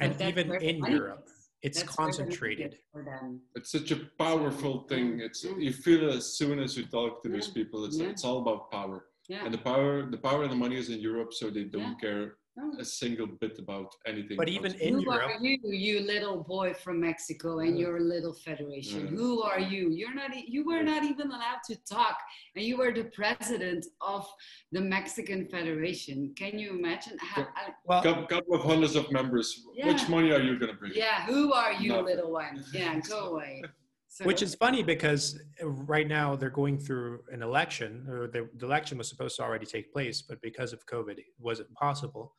and 0.00 0.20
even 0.20 0.46
in 0.70 0.76
Europe 0.84 1.24
is. 1.26 1.48
it's 1.62 1.78
That's 1.82 1.96
where 1.98 2.06
the 2.06 2.12
money 2.12 2.26
concentrated 2.26 2.72
is 2.74 2.80
for 2.92 3.02
them. 3.04 3.40
it's 3.56 3.70
such 3.72 3.90
a 3.90 4.00
powerful 4.24 4.74
thing. 4.90 5.20
It's 5.20 5.44
you 5.44 5.72
feel 5.72 6.08
it 6.08 6.14
as 6.20 6.26
soon 6.38 6.58
as 6.58 6.76
you 6.76 6.84
talk 6.86 7.22
to 7.22 7.28
those 7.28 7.48
Yeah. 7.48 7.54
people. 7.58 7.84
It's 7.86 7.98
Yeah. 7.98 8.08
it's 8.12 8.24
all 8.24 8.38
about 8.44 8.70
power, 8.70 8.98
Yeah. 9.28 9.44
and 9.44 9.52
the 9.56 9.62
power 9.70 9.92
the 10.14 10.18
power 10.28 10.40
and 10.44 10.52
the 10.52 10.60
money 10.66 10.76
is 10.82 10.88
in 10.94 11.00
Europe, 11.10 11.32
so 11.40 11.44
they 11.50 11.64
don't 11.76 11.96
Yeah. 11.96 12.04
care 12.06 12.24
No. 12.26 12.32
A 12.78 12.84
single 12.84 13.26
bit 13.26 13.58
about 13.58 13.94
anything. 14.06 14.36
but 14.36 14.48
even 14.48 14.72
outside. 14.72 14.82
in 14.86 14.94
Who 14.94 15.02
Europe 15.02 15.30
are 15.40 15.44
you, 15.44 15.58
you 15.64 16.00
little 16.00 16.42
boy 16.42 16.74
from 16.74 17.00
Mexico 17.00 17.60
and 17.60 17.78
Yeah. 17.78 17.86
your 17.86 18.00
little 18.00 18.34
federation? 18.34 19.00
Yeah. 19.06 19.10
Who 19.16 19.42
are 19.42 19.58
you? 19.60 19.90
You're 19.90 20.14
not. 20.14 20.30
You 20.48 20.64
were 20.64 20.82
not 20.82 21.02
even 21.04 21.28
allowed 21.30 21.62
to 21.68 21.76
talk, 21.84 22.18
and 22.56 22.64
you 22.64 22.76
were 22.76 22.92
the 22.92 23.04
president 23.04 23.86
of 24.00 24.26
the 24.70 24.80
Mexican 24.80 25.48
Federation. 25.48 26.32
Can 26.36 26.58
you 26.58 26.70
imagine? 26.70 27.16
How, 27.20 27.42
Yeah. 27.42 27.48
I- 27.56 27.74
well 27.86 28.02
couple, 28.02 28.26
couple 28.26 28.54
of 28.54 28.62
hundreds 28.62 28.96
of 28.96 29.10
members. 29.10 29.64
Yeah. 29.74 29.88
Which 29.88 30.08
money 30.08 30.30
are 30.32 30.40
you 30.40 30.58
gonna 30.58 30.74
bring? 30.74 30.92
yeah, 30.94 31.24
who 31.26 31.52
are 31.52 31.72
you, 31.72 31.88
Nothing. 31.90 32.04
little 32.04 32.32
one? 32.32 32.62
Yeah, 32.72 33.00
go 33.00 33.18
away. 33.32 33.62
So, 34.08 34.26
which 34.26 34.42
is 34.42 34.54
funny 34.54 34.82
because 34.82 35.40
uh, 35.62 35.68
right 35.68 36.06
now 36.06 36.36
they're 36.36 36.50
going 36.50 36.78
through 36.78 37.20
an 37.32 37.42
election 37.42 38.06
or 38.10 38.26
the, 38.26 38.46
the 38.58 38.66
election 38.66 38.98
was 38.98 39.08
supposed 39.08 39.36
to 39.36 39.42
already 39.42 39.64
take 39.64 39.90
place 39.90 40.20
but 40.20 40.38
because 40.42 40.74
of 40.74 40.84
covid 40.84 41.16
it 41.16 41.24
wasn't 41.38 41.72
possible 41.72 42.34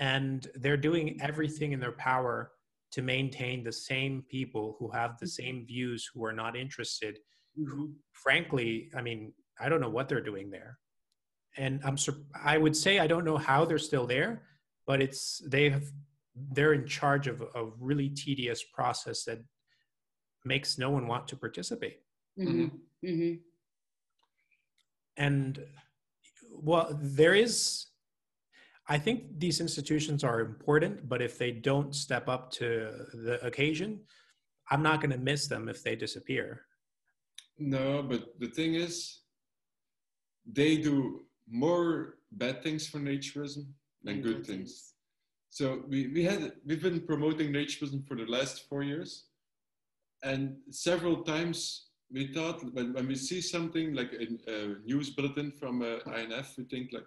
and 0.00 0.48
they're 0.56 0.76
doing 0.76 1.20
everything 1.20 1.72
in 1.72 1.80
their 1.80 1.92
power 1.92 2.52
to 2.92 3.02
maintain 3.02 3.62
the 3.64 3.72
same 3.72 4.22
people 4.28 4.76
who 4.78 4.90
have 4.90 5.18
the 5.18 5.26
same 5.26 5.66
views 5.66 6.08
who 6.12 6.24
are 6.24 6.32
not 6.32 6.56
interested 6.56 7.18
Mhm. 7.58 7.94
frankly, 8.12 8.90
I 8.96 9.00
mean, 9.02 9.32
I 9.60 9.68
don't 9.68 9.80
know 9.80 9.88
what 9.90 10.08
they're 10.08 10.20
doing 10.24 10.50
there. 10.50 10.80
And 11.56 11.80
I'm 11.84 11.96
sur- 11.96 12.26
I 12.34 12.58
would 12.58 12.76
say 12.76 12.98
I 12.98 13.06
don't 13.06 13.24
know 13.24 13.36
how 13.36 13.64
they're 13.64 13.78
still 13.78 14.06
there, 14.08 14.48
but 14.86 15.00
it's 15.00 15.38
they 15.48 15.70
have 15.70 15.84
they're 16.34 16.72
in 16.72 16.84
charge 16.84 17.28
of 17.28 17.42
a 17.42 17.64
really 17.78 18.08
tedious 18.10 18.64
process 18.64 19.22
that 19.24 19.38
makes 20.44 20.78
no 20.78 20.90
one 20.90 21.06
want 21.06 21.28
to 21.28 21.36
participate. 21.36 22.02
Mhm. 22.36 22.80
Mhm. 23.04 23.40
And 25.16 25.64
well, 26.50 26.88
there 27.00 27.34
is 27.34 27.86
I 28.88 28.98
think 28.98 29.38
these 29.38 29.60
institutions 29.60 30.24
are 30.24 30.40
important, 30.40 31.08
but 31.08 31.22
if 31.22 31.38
they 31.38 31.52
don't 31.52 31.94
step 31.94 32.28
up 32.28 32.50
to 32.52 32.90
the 33.14 33.38
occasion, 33.44 34.00
I'm 34.70 34.82
not 34.82 35.00
going 35.00 35.10
to 35.12 35.18
miss 35.18 35.46
them 35.46 35.68
if 35.68 35.82
they 35.82 35.96
disappear. 35.96 36.66
No, 37.58 38.02
but 38.02 38.38
the 38.38 38.48
thing 38.48 38.74
is, 38.74 39.20
they 40.44 40.76
do 40.76 41.22
more 41.48 42.16
bad 42.32 42.62
things 42.62 42.86
for 42.86 42.98
naturism 42.98 43.66
than 44.02 44.16
And 44.16 44.22
good 44.22 44.46
things. 44.46 44.94
So 45.50 45.84
we, 45.88 46.08
we 46.08 46.24
had 46.24 46.52
we've 46.66 46.82
been 46.82 47.00
promoting 47.00 47.52
naturism 47.52 48.06
for 48.06 48.16
the 48.16 48.26
last 48.26 48.68
four 48.68 48.82
years, 48.82 49.26
and 50.22 50.56
several 50.70 51.22
times 51.22 51.86
we 52.10 52.26
thought 52.26 52.62
when, 52.74 52.92
when 52.92 53.06
we 53.06 53.14
see 53.14 53.40
something 53.40 53.94
like 53.94 54.12
a, 54.12 54.26
a 54.52 54.74
news 54.84 55.10
bulletin 55.10 55.52
from 55.52 55.82
uh, 55.82 55.98
INF, 56.12 56.54
we 56.58 56.64
think 56.64 56.92
like 56.92 57.06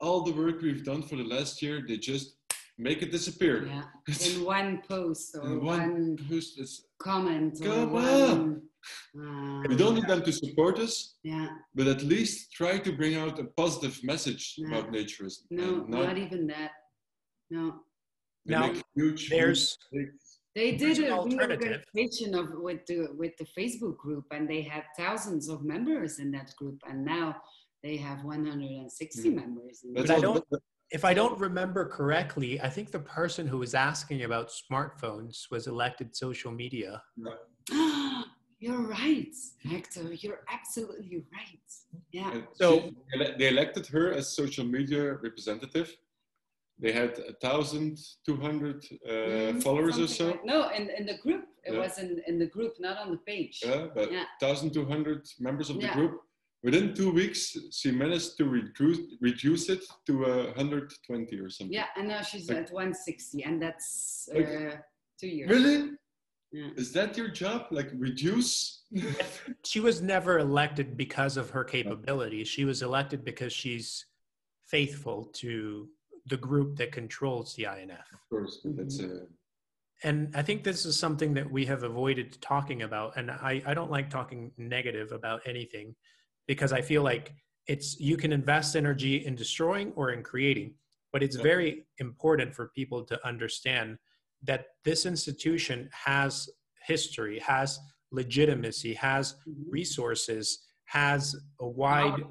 all 0.00 0.22
the 0.22 0.32
work 0.32 0.60
we've 0.62 0.84
done 0.84 1.02
for 1.02 1.16
the 1.16 1.24
last 1.24 1.62
year, 1.62 1.84
they 1.86 1.96
just 1.96 2.36
make 2.78 3.02
it 3.02 3.10
disappear. 3.10 3.66
Yeah, 3.66 3.82
in 4.28 4.44
one 4.44 4.82
post 4.88 5.34
or 5.36 5.46
In 5.46 5.64
one, 5.64 5.80
one 5.92 6.18
post, 6.28 6.58
it's- 6.58 6.82
comment 6.98 7.58
or 7.60 7.64
Come 7.64 7.92
one. 7.92 8.62
Uh, 9.18 9.62
we 9.68 9.74
don't 9.76 9.96
need 9.96 10.06
them 10.06 10.22
to 10.22 10.32
support 10.32 10.78
us, 10.78 11.16
yeah, 11.24 11.48
but 11.74 11.88
at 11.88 12.02
least 12.02 12.52
try 12.52 12.78
to 12.78 12.92
bring 12.92 13.16
out 13.16 13.36
a 13.40 13.44
positive 13.44 13.98
message 14.04 14.54
Yeah. 14.56 14.68
about 14.68 14.92
naturism. 14.92 15.40
no, 15.50 15.68
not, 15.88 16.06
not 16.06 16.18
even 16.18 16.46
that. 16.48 16.70
No, 17.50 17.80
they 18.44 18.54
Now, 18.54 18.66
make 18.72 18.82
huge, 18.94 19.28
There's 19.28 19.76
huge 19.90 20.10
they 20.54 20.74
did 20.76 20.98
an 21.00 21.12
a 21.12 21.22
reorganization 21.22 22.34
of 22.34 22.46
with 22.66 22.86
the 22.86 23.08
with 23.20 23.36
the 23.38 23.46
Facebook 23.58 23.96
group, 23.98 24.24
and 24.30 24.48
they 24.48 24.62
had 24.62 24.84
thousands 24.96 25.48
of 25.48 25.64
members 25.64 26.18
in 26.18 26.30
that 26.30 26.54
group, 26.56 26.78
and 26.88 27.04
now 27.04 27.36
they 27.82 27.96
have 27.96 28.24
160 28.24 29.30
Mm. 29.30 29.34
members. 29.34 29.84
In 29.84 29.94
But 29.94 30.10
I 30.10 30.20
don't- 30.20 30.44
if 30.90 31.04
I 31.04 31.14
don't 31.14 31.38
remember 31.38 31.84
correctly, 31.88 32.60
I 32.60 32.68
think 32.70 32.90
the 32.90 33.00
person 33.00 33.46
who 33.46 33.58
was 33.58 33.74
asking 33.74 34.22
about 34.22 34.48
smartphones 34.50 35.50
was 35.50 35.66
elected 35.66 36.14
social 36.16 36.52
media. 36.52 37.02
You're 38.58 38.86
right, 38.88 39.34
Hector. 39.64 40.14
You're 40.14 40.42
absolutely 40.48 41.24
right. 41.32 41.60
Yeah. 42.12 42.32
and 42.32 42.46
So- 42.54 42.90
they 43.38 43.48
elected 43.48 43.86
her 43.88 44.12
as 44.12 44.34
social 44.34 44.64
media 44.64 45.14
representative. 45.14 45.94
They 46.78 46.92
had 46.92 47.18
a 47.18 47.32
thousand 47.34 47.98
two 48.26 48.36
hundred 48.36 48.84
uh, 49.04 49.08
Mhm, 49.08 49.62
followers 49.62 49.98
or 49.98 50.06
so. 50.06 50.26
like- 50.30 50.44
no, 50.44 50.68
in, 50.70 50.88
in 50.90 51.04
the 51.06 51.18
group. 51.18 51.44
It 51.64 51.72
Yeah. 51.74 51.80
was 51.80 51.98
in, 51.98 52.22
in 52.26 52.38
the 52.38 52.46
group, 52.46 52.74
not 52.78 52.96
on 52.98 53.10
the 53.10 53.18
page. 53.18 53.60
Yeah, 53.64 53.88
but 53.94 54.10
Yeah. 54.12 54.24
1,200 54.40 55.26
members 55.40 55.68
of 55.70 55.80
the 55.80 55.88
group. 55.88 56.20
Within 56.66 56.92
two 56.94 57.12
weeks, 57.12 57.56
she 57.70 57.92
managed 57.92 58.36
to 58.38 58.44
reduce, 58.44 58.98
reduce 59.20 59.68
it 59.68 59.84
to 60.06 60.26
uh, 60.26 60.46
120 60.56 61.38
or 61.38 61.48
something. 61.48 61.72
Yeah, 61.72 61.86
and 61.96 62.08
now 62.08 62.22
she's 62.22 62.48
Like- 62.48 62.58
at 62.58 62.70
160, 62.72 63.44
and 63.44 63.62
that's 63.62 64.28
Like- 64.34 64.48
uh, 64.48 64.76
two 65.20 65.28
years. 65.28 65.48
Really? 65.48 65.92
Yeah. 66.50 66.70
Is 66.76 66.90
that 66.94 67.16
your 67.16 67.28
job? 67.28 67.68
Like 67.70 67.90
reduce? 67.94 68.82
she 69.64 69.78
was 69.78 70.02
never 70.02 70.40
elected 70.40 70.96
because 70.96 71.36
of 71.36 71.50
her 71.50 71.62
capabilities. 71.62 72.48
She 72.48 72.64
was 72.64 72.82
elected 72.82 73.24
because 73.24 73.52
she's 73.52 74.04
faithful 74.66 75.26
to 75.42 75.88
the 76.32 76.36
group 76.36 76.76
that 76.78 76.90
controls 76.90 77.54
the 77.54 77.66
INF. 77.76 78.06
of 78.12 78.22
course, 78.28 78.58
that's 78.64 78.98
Mm-hmm. 79.00 79.18
uh, 79.22 79.26
And 80.02 80.18
I 80.34 80.42
think 80.42 80.64
this 80.64 80.84
is 80.84 80.98
something 80.98 81.32
that 81.34 81.48
we 81.56 81.64
have 81.66 81.84
avoided 81.84 82.28
talking 82.40 82.82
about. 82.82 83.16
And 83.18 83.30
I, 83.30 83.62
I 83.70 83.72
don't 83.78 83.92
like 83.96 84.10
talking 84.10 84.50
negative 84.58 85.12
about 85.12 85.40
anything 85.46 85.94
because 86.46 86.72
I 86.72 86.80
feel 86.82 87.02
like 87.02 87.34
it's 87.66 87.98
you 87.98 88.16
can 88.16 88.32
invest 88.32 88.76
energy 88.76 89.26
in 89.26 89.34
destroying 89.34 89.92
or 89.96 90.10
in 90.12 90.22
creating. 90.22 90.74
But 91.12 91.22
it's 91.22 91.36
very 91.36 91.86
important 91.98 92.54
for 92.54 92.68
people 92.74 93.02
to 93.04 93.26
understand 93.26 93.98
that 94.42 94.66
this 94.84 95.06
institution 95.06 95.88
has 95.92 96.48
history, 96.86 97.38
has 97.40 97.78
legitimacy, 98.12 98.94
has 98.94 99.34
Mhm. 99.46 99.64
resources, 99.68 100.66
has 100.84 101.34
a 101.60 101.68
wide 101.68 102.22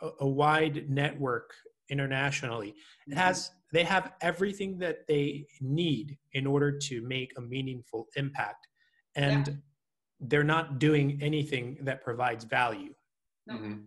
a, 0.00 0.10
a 0.20 0.28
wide 0.28 0.88
network 0.88 1.52
internationally. 1.90 2.70
It 2.70 2.74
Mm-hmm. 3.10 3.18
has 3.18 3.50
they 3.72 3.84
have 3.84 4.12
everything 4.22 4.78
that 4.78 5.06
they 5.06 5.46
need 5.60 6.16
in 6.32 6.46
order 6.46 6.70
to 6.88 7.02
make 7.02 7.30
a 7.36 7.40
meaningful 7.40 8.06
impact. 8.16 8.66
And 9.14 9.60
they're 10.20 10.44
not 10.56 10.78
doing 10.78 11.18
anything 11.20 11.78
that 11.82 12.02
provides 12.02 12.44
value. 12.44 12.94
No. 13.48 13.54
mhm. 13.54 13.84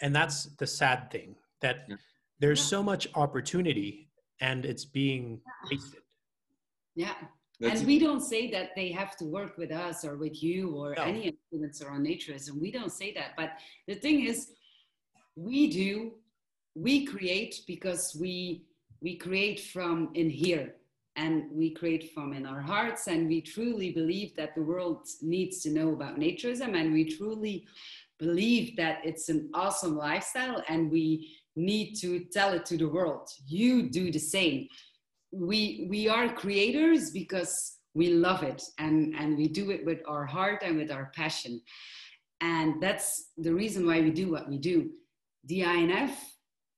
And 0.00 0.14
that's 0.14 0.44
the 0.56 0.66
sad 0.66 1.10
thing 1.10 1.36
that 1.60 1.86
Yeah. 1.88 1.96
there's 2.38 2.60
Yeah. 2.60 2.64
so 2.74 2.82
much 2.82 3.08
opportunity 3.14 4.10
and 4.40 4.64
it's 4.64 4.84
being 4.84 5.42
wasted. 5.70 6.02
Yeah. 6.94 7.14
That's 7.58 7.80
and 7.80 7.86
we 7.86 7.98
don't 7.98 8.20
say 8.20 8.50
that 8.50 8.74
they 8.74 8.90
have 8.92 9.16
to 9.18 9.24
work 9.24 9.56
with 9.56 9.70
us 9.72 10.04
or 10.04 10.16
with 10.18 10.42
you 10.42 10.74
or 10.76 10.94
No. 10.94 11.04
any 11.04 11.22
influencer 11.32 11.90
on 11.90 12.02
naturism. 12.04 12.60
We 12.60 12.70
don't 12.70 12.92
say 12.92 13.12
that. 13.14 13.34
But 13.36 13.58
the 13.86 13.94
thing 13.94 14.20
is, 14.26 14.52
we 15.36 15.68
do, 15.68 16.18
we 16.74 17.04
create 17.06 17.62
because 17.66 18.14
we 18.16 18.62
we 19.02 19.14
create 19.16 19.60
from 19.60 20.10
in 20.14 20.30
here 20.30 20.74
and 21.16 21.50
we 21.52 21.70
create 21.70 22.12
from 22.14 22.32
in 22.32 22.46
our 22.46 22.62
hearts 22.62 23.08
and 23.08 23.28
we 23.28 23.42
truly 23.42 23.92
believe 23.92 24.34
that 24.36 24.54
the 24.54 24.62
world 24.62 25.06
needs 25.20 25.60
to 25.62 25.70
know 25.70 25.92
about 25.92 26.18
naturism 26.18 26.74
and 26.74 26.92
we 26.94 27.04
truly 27.04 27.66
believe 28.18 28.76
that 28.76 28.98
it's 29.04 29.28
an 29.28 29.50
awesome 29.54 29.96
lifestyle 29.96 30.62
and 30.68 30.90
we 30.90 31.36
need 31.54 31.94
to 31.96 32.24
tell 32.32 32.52
it 32.52 32.66
to 32.66 32.76
the 32.76 32.88
world. 32.88 33.28
You 33.46 33.90
do 33.90 34.10
the 34.10 34.18
same. 34.18 34.68
We 35.32 35.86
we 35.90 36.08
are 36.08 36.32
creators 36.32 37.10
because 37.10 37.78
we 37.94 38.10
love 38.14 38.42
it 38.42 38.62
and 38.78 39.14
and 39.16 39.36
we 39.36 39.48
do 39.48 39.70
it 39.70 39.84
with 39.84 40.00
our 40.06 40.24
heart 40.24 40.62
and 40.64 40.76
with 40.76 40.90
our 40.90 41.10
passion. 41.14 41.60
And 42.40 42.82
that's 42.82 43.30
the 43.38 43.54
reason 43.54 43.86
why 43.86 44.00
we 44.00 44.10
do 44.10 44.30
what 44.30 44.48
we 44.48 44.58
do. 44.58 44.90
The 45.44 45.62
inf 45.62 46.12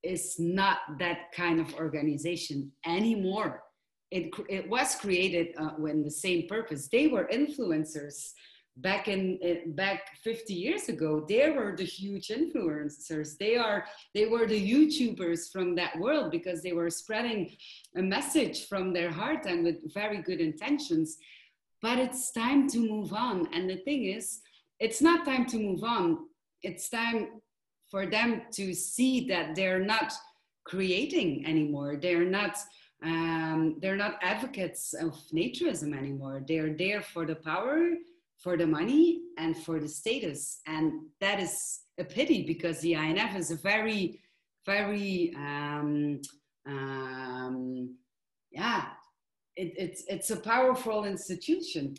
is 0.03 0.37
not 0.39 0.79
that 0.99 1.33
kind 1.33 1.61
of 1.61 1.75
organization 1.75 2.71
anymore. 2.87 3.63
It, 4.11 4.31
it 4.49 4.69
was 4.69 4.95
created 4.95 5.49
uh, 5.59 5.71
when 5.77 6.03
the 6.03 6.11
same 6.11 6.47
purpose. 6.49 6.89
They 6.91 7.09
were 7.09 7.29
influencers 7.33 8.33
back 8.81 9.09
in 9.09 9.39
back 9.75 10.17
50 10.23 10.55
years 10.55 10.89
ago 10.89 11.25
they 11.29 11.51
were 11.51 11.75
the 11.77 11.85
huge 11.85 12.29
influencers. 12.29 13.37
They 13.37 13.57
are 13.57 13.85
they 14.15 14.27
were 14.27 14.47
the 14.47 14.61
youtubers 14.61 15.51
from 15.51 15.75
that 15.77 15.99
world 15.99 16.31
because 16.31 16.63
they 16.63 16.73
were 16.73 16.91
spreading 16.91 17.57
a 17.97 18.03
message 18.03 18.67
from 18.67 18.93
their 18.93 19.11
heart 19.11 19.47
and 19.47 19.65
with 19.65 19.93
very 19.93 20.23
good 20.23 20.41
intentions. 20.41 21.19
But 21.81 21.99
it's 21.99 22.33
time 22.33 22.69
to 22.71 22.79
move 22.79 23.13
on. 23.13 23.49
And 23.53 23.69
the 23.69 23.77
thing 23.77 24.05
is 24.05 24.41
it's 24.79 25.03
not 25.03 25.25
time 25.25 25.47
to 25.47 25.59
move 25.59 25.83
on. 25.83 26.27
It's 26.63 26.89
time 26.89 27.41
for 27.91 28.07
them 28.07 28.43
to 28.53 28.75
see 28.75 29.27
that 29.29 29.55
they're 29.55 29.85
not 29.85 30.13
creating 30.65 31.47
anymore. 31.47 31.97
They're 31.97 32.25
not 32.25 32.57
um, 33.03 33.77
they're 33.81 33.97
not 33.97 34.19
advocates 34.23 34.93
of 34.93 35.15
naturism 35.33 35.97
anymore. 35.97 36.43
They're 36.47 36.75
there 36.75 37.01
for 37.01 37.25
the 37.25 37.37
power 37.37 37.93
for 38.43 38.57
the 38.57 38.67
money 38.67 39.21
and 39.39 39.57
for 39.57 39.81
the 39.81 39.89
status 39.89 40.61
and 40.67 40.93
that 41.21 41.41
is 41.41 41.81
a 41.99 42.05
pity 42.05 42.45
because 42.47 42.81
the 42.81 42.95
inf 42.95 43.35
is 43.37 43.51
a 43.51 43.57
very 43.57 44.21
very 44.67 45.35
um, 45.37 46.21
um, 46.67 47.97
yeah 48.51 48.85
it, 49.57 49.73
it's 49.77 50.05
it's 50.09 50.31
a 50.31 50.41
powerful 50.41 51.05
institution 51.05 51.95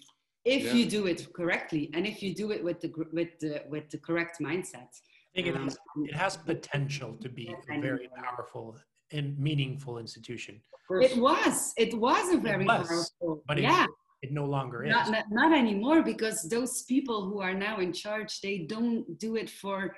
if 0.46 0.64
Yeah. 0.64 0.74
you 0.74 0.86
do 0.98 1.02
it 1.08 1.20
correctly 1.34 1.90
and 1.94 2.08
if 2.08 2.24
you 2.24 2.34
do 2.34 2.52
it 2.52 2.64
with 2.64 2.80
the 2.84 2.90
with 3.18 3.32
the 3.44 3.54
with 3.74 3.90
the 3.90 3.98
correct 3.98 4.38
mindset 4.40 4.92
I 5.32 5.32
think 5.36 5.48
it 5.48 5.56
Um, 5.56 5.64
has, 5.66 5.78
it 6.12 6.16
has 6.26 6.38
potential 6.38 7.12
to 7.24 7.30
be 7.30 7.46
a 7.74 7.80
very 7.82 8.08
powerful 8.24 8.68
and 9.12 9.38
meaningful 9.48 9.98
institution. 10.06 10.56
it 11.08 11.16
was 11.28 11.74
it 11.86 11.94
was 12.08 12.26
a 12.34 12.40
very 12.50 12.66
was, 12.66 12.88
powerful 12.88 13.44
But 13.50 13.58
it, 13.60 13.64
yeah 13.64 13.86
it 14.22 14.32
no 14.32 14.46
longer 14.46 14.84
is. 14.84 14.92
not, 14.92 15.10
not, 15.12 15.26
not 15.32 15.58
anymore 15.58 16.04
because 16.04 16.44
those 16.44 16.84
people 16.84 17.26
who 17.30 17.40
are 17.40 17.54
now 17.54 17.80
in 17.80 17.94
charge 17.94 18.42
they 18.42 18.60
don't 18.60 19.18
do 19.20 19.36
it 19.36 19.50
for 19.50 19.96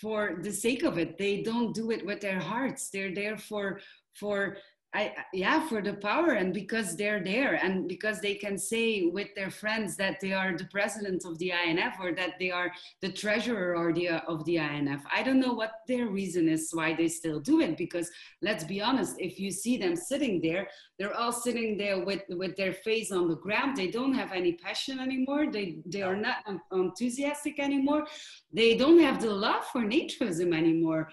for 0.00 0.38
the 0.42 0.52
sake 0.52 0.84
of 0.84 0.98
it 0.98 1.18
they 1.18 1.42
don't 1.42 1.74
do 1.74 1.90
it 1.90 2.04
with 2.04 2.20
their 2.20 2.40
hearts 2.40 2.88
they're 2.90 3.14
there 3.14 3.36
for 3.36 3.80
for 4.14 4.56
I, 4.94 5.14
yeah 5.32 5.66
for 5.68 5.80
the 5.80 5.94
power 5.94 6.32
and 6.32 6.52
because 6.52 6.96
they're 6.96 7.24
there 7.24 7.54
and 7.54 7.88
because 7.88 8.20
they 8.20 8.34
can 8.34 8.58
say 8.58 9.06
with 9.06 9.28
their 9.34 9.50
friends 9.50 9.96
that 9.96 10.20
they 10.20 10.32
are 10.34 10.54
the 10.56 10.66
president 10.66 11.24
of 11.24 11.38
the 11.38 11.52
INF 11.66 11.94
or 11.98 12.12
that 12.12 12.38
they 12.38 12.50
are 12.50 12.70
the 13.00 13.10
treasurer 13.10 13.74
or 13.74 13.92
the 13.94 14.08
of 14.28 14.44
the 14.44 14.56
INF 14.58 15.02
I 15.10 15.22
don't 15.22 15.40
know 15.40 15.54
what 15.54 15.72
their 15.88 16.08
reason 16.08 16.48
is 16.48 16.70
why 16.72 16.94
they 16.94 17.08
still 17.08 17.40
do 17.40 17.60
it 17.60 17.78
because 17.78 18.10
let's 18.42 18.64
be 18.64 18.82
honest 18.82 19.16
if 19.18 19.40
you 19.40 19.50
see 19.50 19.78
them 19.78 19.96
sitting 19.96 20.42
there 20.42 20.68
they're 20.98 21.14
all 21.14 21.32
sitting 21.32 21.76
there 21.76 22.04
with 22.04 22.22
with 22.28 22.54
their 22.56 22.72
face 22.72 23.10
on 23.10 23.26
the 23.26 23.34
ground. 23.34 23.76
They 23.76 23.90
don't 23.90 24.14
have 24.14 24.30
any 24.30 24.52
passion 24.52 25.00
anymore. 25.00 25.50
They 25.50 25.78
they 25.84 26.02
are 26.02 26.14
not 26.14 26.36
enthusiastic 26.70 27.58
anymore. 27.58 28.06
They 28.52 28.76
don't 28.76 29.00
have 29.00 29.20
the 29.20 29.32
love 29.32 29.64
for 29.72 29.80
naturism 29.80 30.56
anymore 30.56 31.08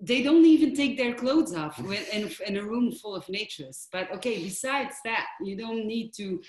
they 0.00 0.22
don't 0.22 0.44
even 0.44 0.74
take 0.74 0.96
their 0.96 1.14
clothes 1.14 1.54
off 1.54 1.78
in, 2.12 2.30
in 2.46 2.56
a 2.56 2.62
room 2.62 2.92
full 2.92 3.14
of 3.14 3.28
natures. 3.28 3.88
but 3.92 4.10
okay 4.12 4.42
besides 4.42 4.96
that 5.04 5.26
you 5.42 5.56
don't 5.56 5.86
need 5.86 6.12
to 6.12 6.40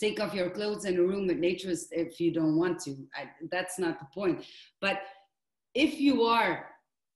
take 0.00 0.18
off 0.20 0.34
your 0.34 0.50
clothes 0.50 0.84
in 0.84 0.98
a 0.98 1.02
room 1.02 1.26
with 1.26 1.38
natures 1.38 1.88
if 1.92 2.20
you 2.20 2.32
don't 2.32 2.56
want 2.56 2.78
to 2.80 2.96
I, 3.14 3.30
that's 3.50 3.78
not 3.78 3.98
the 3.98 4.06
point 4.12 4.44
but 4.80 5.00
if 5.74 6.00
you 6.00 6.22
are 6.24 6.66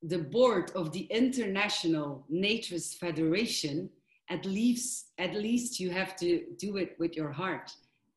the 0.02 0.18
board 0.18 0.70
of 0.74 0.92
the 0.92 1.02
international 1.10 2.24
Natures 2.31 2.94
federation 2.94 3.90
at 4.31 4.44
least 4.47 5.10
at 5.18 5.34
least 5.34 5.81
you 5.81 5.90
have 5.90 6.16
to 6.16 6.44
do 6.58 6.76
it 6.76 6.97
with 6.99 7.16
your 7.16 7.32
heart 7.32 7.70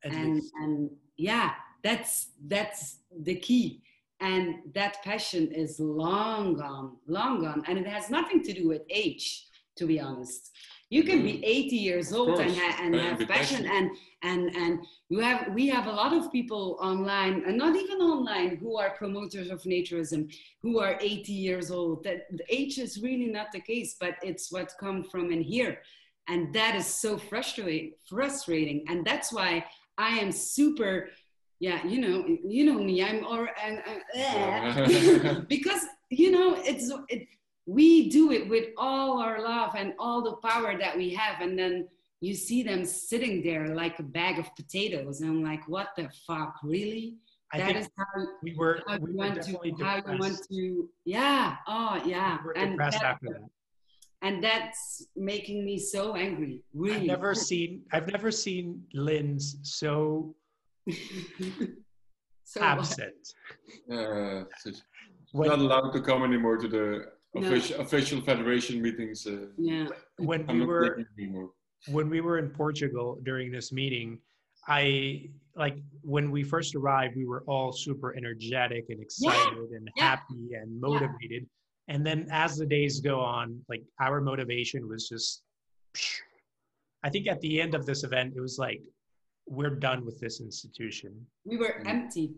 At 0.06 0.14
and 0.14 0.36
least. 0.36 0.52
and 0.62 0.90
yeah 1.18 1.52
that's 1.84 2.30
that's 2.48 3.00
the 3.24 3.36
key 3.36 3.82
and 4.24 4.56
that 4.74 5.04
passion 5.04 5.52
is 5.52 5.80
long 5.80 6.56
gone 6.56 6.96
long 7.08 7.42
gone. 7.44 7.64
And 7.68 7.78
it 7.78 7.88
has 7.88 8.10
nothing 8.10 8.42
to 8.44 8.54
do 8.54 8.68
with 8.68 8.82
age 8.90 9.46
to 9.76 9.86
be 9.86 10.00
honest. 10.00 10.52
You 10.90 11.04
can 11.04 11.24
be 11.24 11.44
80 11.44 11.76
years 11.76 12.14
old 12.14 12.40
and, 12.40 12.56
ha- 12.56 12.78
and 12.80 12.94
And 12.94 13.20
have 13.20 13.28
passion 13.28 13.66
and 13.66 13.90
and 14.22 14.56
and 14.56 14.80
you 15.10 15.20
have 15.20 15.52
we 15.54 15.68
have 15.68 15.88
a 15.88 15.92
lot 15.92 16.14
of 16.14 16.32
people 16.32 16.78
online 16.80 17.44
and 17.48 17.58
not 17.58 17.76
even 17.76 17.98
online 17.98 18.58
who 18.58 18.78
are 18.78 18.92
promoters 18.92 19.50
of 19.50 19.64
naturism 19.64 20.32
who 20.62 20.80
are 20.80 20.96
80 21.02 21.34
years 21.34 21.72
old. 21.72 22.04
That 22.04 22.20
the 22.32 22.46
age 22.50 22.78
is 22.78 23.02
really 23.02 23.30
not 23.38 23.48
the 23.52 23.60
case 23.62 23.96
but 24.00 24.16
it's 24.24 24.52
what 24.52 24.72
come 24.80 25.04
from 25.04 25.32
in 25.32 25.42
here. 25.42 25.80
And 26.30 26.54
that 26.54 26.76
is 26.76 26.88
so 26.88 27.18
frustrating 27.18 27.94
frustrating. 28.08 28.86
And 28.88 29.04
that's 29.04 29.34
why 29.34 29.66
i 29.98 30.18
am 30.18 30.32
super 30.32 31.10
yeah 31.60 31.86
you 31.86 32.00
know 32.02 32.26
you 32.44 32.66
know 32.66 32.80
me 32.84 33.04
i'm 33.04 33.26
or 33.26 33.50
and, 33.64 33.80
uh, 34.18 35.40
because 35.48 35.82
you 36.10 36.32
know 36.32 36.56
it's 36.58 36.92
it, 37.10 37.28
we 37.66 38.10
do 38.10 38.32
it 38.32 38.50
with 38.50 38.68
all 38.78 39.20
our 39.22 39.42
love 39.42 39.74
and 39.78 39.94
all 40.00 40.22
the 40.22 40.36
power 40.48 40.78
that 40.78 40.96
we 40.98 41.10
have 41.14 41.42
and 41.42 41.58
then 41.58 41.88
you 42.22 42.34
see 42.34 42.64
them 42.64 42.84
sitting 42.86 43.44
there 43.44 43.68
like 43.76 44.00
a 44.00 44.04
bag 44.04 44.40
of 44.40 44.54
potatoes 44.56 45.22
and 45.22 45.30
i'm 45.30 45.44
like 45.44 45.68
what 45.68 45.90
the 45.98 46.10
fuck 46.28 46.56
really? 46.64 47.16
I 47.54 47.60
that 47.60 47.66
think 47.68 47.78
is 47.82 47.90
how, 47.98 48.26
we 48.42 48.56
were, 48.56 48.82
how 48.88 48.98
we 48.98 49.12
you 49.12 49.18
were 49.18 49.24
want 49.26 49.34
to 49.36 49.40
definitely 49.42 49.76
how 49.80 49.98
you 49.98 50.18
want 50.20 50.40
to 50.50 50.90
yeah 51.06 51.58
oh 51.68 52.02
yeah 52.06 52.38
We 52.42 52.46
were 52.48 52.58
and 52.58 52.72
depressed 52.72 53.00
that- 53.02 53.06
after 53.06 53.28
that. 53.30 53.50
and 54.24 54.44
that's 54.44 55.06
making 55.16 55.64
me 55.64 55.78
so 55.78 56.16
angry 56.16 56.64
really. 56.74 57.02
I've 57.02 57.06
never 57.16 57.36
seen 57.36 57.84
I've 57.94 58.08
never 58.12 58.32
seen 58.32 58.84
Lins 58.96 59.58
so 59.62 60.34
so 62.44 62.62
absent. 62.62 63.14
uh, 63.92 64.44
she's 64.64 64.82
When, 65.32 65.50
not 65.50 65.60
allowed 65.60 65.92
to 65.92 66.02
come 66.02 66.24
anymore 66.24 66.58
to 66.58 66.68
the 66.68 67.06
No. 67.36 67.42
official, 67.48 67.82
official 67.82 68.22
federation 68.22 68.82
meetings. 68.82 69.26
Uh, 69.26 69.48
yeah 69.58 69.88
when 70.18 70.46
I'm 70.50 70.60
we 70.60 70.66
were 70.66 71.04
when 71.88 72.10
we 72.10 72.22
were 72.22 72.38
in 72.38 72.50
Portugal 72.50 73.20
during 73.24 73.52
this 73.52 73.72
meeting, 73.72 74.20
I 74.68 75.30
like 75.56 75.78
when 76.02 76.32
we 76.32 76.44
first 76.44 76.76
arrived, 76.76 77.16
we 77.16 77.26
were 77.26 77.44
all 77.48 77.72
super 77.72 78.16
energetic 78.16 78.86
and 78.90 79.00
excited 79.02 79.70
and 79.78 79.90
yeah. 79.98 80.04
happy 80.10 80.44
and 80.60 80.80
motivated. 80.80 81.46
And 81.90 82.06
then 82.08 82.28
as 82.32 82.56
the 82.58 82.66
days 82.66 83.02
go 83.02 83.20
on, 83.20 83.60
like 83.68 83.84
our 84.00 84.22
motivation 84.22 84.88
was 84.88 85.10
just, 85.10 85.44
I 87.04 87.10
think 87.10 87.28
at 87.28 87.42
the 87.42 87.60
end 87.62 87.76
of 87.76 87.86
this 87.86 88.04
event, 88.04 88.34
it 88.38 88.42
was 88.42 88.58
like, 88.58 88.82
we're 89.48 89.76
done 89.76 90.06
with 90.06 90.20
this 90.20 90.40
institution. 90.40 91.26
We 91.46 91.58
were 91.58 91.84
empty. 91.86 92.36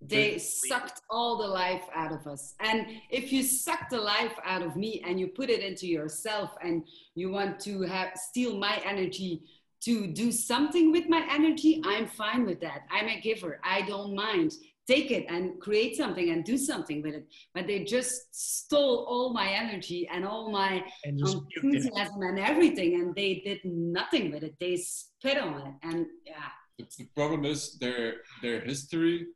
They 0.00 0.38
sucked 0.38 1.00
all 1.08 1.38
the 1.38 1.46
life 1.46 1.84
out 1.94 2.12
of 2.12 2.26
us. 2.26 2.54
And 2.60 2.86
if 3.10 3.32
you 3.32 3.42
suck 3.42 3.88
the 3.88 4.00
life 4.00 4.34
out 4.44 4.62
of 4.62 4.76
me 4.76 5.02
and 5.06 5.18
you 5.18 5.28
put 5.28 5.48
it 5.48 5.60
into 5.60 5.86
yourself 5.86 6.50
and 6.62 6.86
you 7.14 7.30
want 7.30 7.58
to 7.60 7.82
have 7.82 8.10
steal 8.14 8.58
my 8.58 8.80
energy 8.84 9.42
to 9.84 10.06
do 10.06 10.30
something 10.30 10.92
with 10.92 11.08
my 11.08 11.26
energy, 11.30 11.80
I'm 11.84 12.06
fine 12.06 12.44
with 12.44 12.60
that. 12.60 12.82
I'm 12.90 13.08
a 13.08 13.20
giver. 13.20 13.58
I 13.64 13.82
don't 13.82 14.14
mind. 14.14 14.52
Take 14.86 15.10
it 15.10 15.26
and 15.28 15.60
create 15.60 15.96
something 15.96 16.30
and 16.30 16.44
do 16.44 16.56
something 16.56 17.02
with 17.02 17.14
it. 17.14 17.26
But 17.54 17.66
they 17.66 17.82
just 17.82 18.14
stole 18.32 19.04
all 19.10 19.32
my 19.32 19.48
energy 19.48 20.08
and 20.12 20.24
all 20.24 20.50
my 20.50 20.84
And 21.04 21.18
just 21.18 21.36
puked 21.38 21.50
it. 21.56 21.64
enthusiasm 21.64 22.22
and 22.22 22.38
everything, 22.38 22.90
and 23.00 23.14
they 23.14 23.42
did 23.44 23.60
nothing 23.64 24.30
with 24.32 24.42
it. 24.44 24.54
They 24.60 24.76
spit 24.76 25.38
on 25.38 25.54
it, 25.66 25.74
and 25.82 26.06
yeah, 26.24 26.50
The, 26.78 26.84
the 26.98 27.06
problem 27.18 27.44
is 27.44 27.78
their 27.82 28.04
their 28.44 28.60
history 28.60 29.26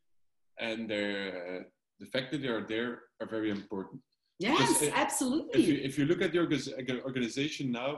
and 0.66 0.88
their 0.92 1.16
uh, 1.48 1.62
the 2.02 2.06
fact 2.14 2.26
that 2.30 2.40
they 2.42 2.48
are 2.56 2.64
there 2.74 2.90
are 3.20 3.26
very 3.36 3.50
important. 3.50 4.00
yes, 4.38 4.82
If 4.82 4.94
absolutely. 5.04 5.62
you 5.68 5.74
if 5.88 5.98
you 5.98 6.04
look 6.10 6.22
at 6.26 6.30
the 6.32 6.40
organization 7.08 7.66
now, 7.82 7.92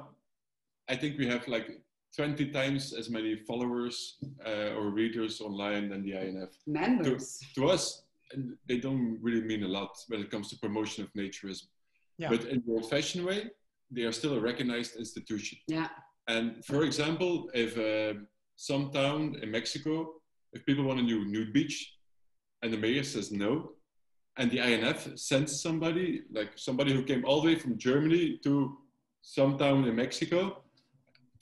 I 0.92 0.94
think 1.00 1.12
we 1.22 1.26
have 1.34 1.42
like 1.56 1.68
20 2.16 2.50
times 2.50 2.92
as 2.92 3.08
many 3.08 3.36
followers 3.36 4.18
uh, 4.47 4.74
or 4.76 4.91
readers 4.91 5.41
online 5.41 5.89
than 5.89 6.02
the 6.02 6.12
INF. 6.12 6.50
Members. 6.66 7.41
To 7.55 7.70
us, 7.70 8.02
they 8.68 8.78
don't 8.78 9.18
really 9.23 9.42
mean 9.42 9.62
a 9.62 9.68
lot 9.68 9.97
when 10.08 10.20
it 10.20 10.31
comes 10.31 10.49
to 10.50 10.58
promotion 10.58 11.05
of 11.05 11.12
naturism. 11.15 11.66
Yeah. 12.18 12.28
But 12.28 12.44
in 12.44 12.62
the 12.66 12.73
old-fashioned 12.73 13.24
way, 13.24 13.50
they 13.91 14.02
are 14.02 14.12
still 14.12 14.34
a 14.34 14.41
recognized 14.41 14.97
institution. 14.97 15.58
Yeah. 15.66 15.89
And 16.28 16.65
for 16.65 16.84
example, 16.84 17.50
if 17.55 17.76
uh, 17.78 18.20
some 18.57 18.91
town 18.91 19.36
in 19.42 19.50
Mexico, 19.50 20.15
if 20.52 20.65
people 20.66 20.84
want 20.84 21.00
a 21.00 21.02
new 21.02 21.24
nude 21.24 21.52
beach, 21.52 21.94
and 22.62 22.73
the 22.73 22.78
mayor 22.78 23.02
says 23.02 23.32
no, 23.32 23.73
and 24.36 24.50
the 24.50 24.58
INF 24.58 25.18
sends 25.18 25.60
somebody, 25.60 26.23
like 26.32 26.52
somebody 26.57 26.92
who 26.92 27.02
came 27.02 27.24
all 27.24 27.42
the 27.42 27.49
way 27.49 27.55
from 27.57 27.76
Germany 27.76 28.39
to 28.44 28.78
some 29.23 29.58
town 29.58 29.84
in 29.84 29.97
Mexico, 29.97 30.61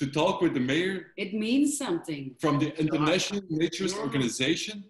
to 0.01 0.07
talk 0.11 0.41
with 0.41 0.55
the 0.55 0.61
mayor 0.61 1.09
It 1.19 1.35
means 1.35 1.77
something. 1.77 2.35
from 2.41 2.59
the 2.59 2.71
International 2.81 3.43
Naturist 3.43 3.97
Yeah. 3.97 4.03
Organization, 4.07 4.83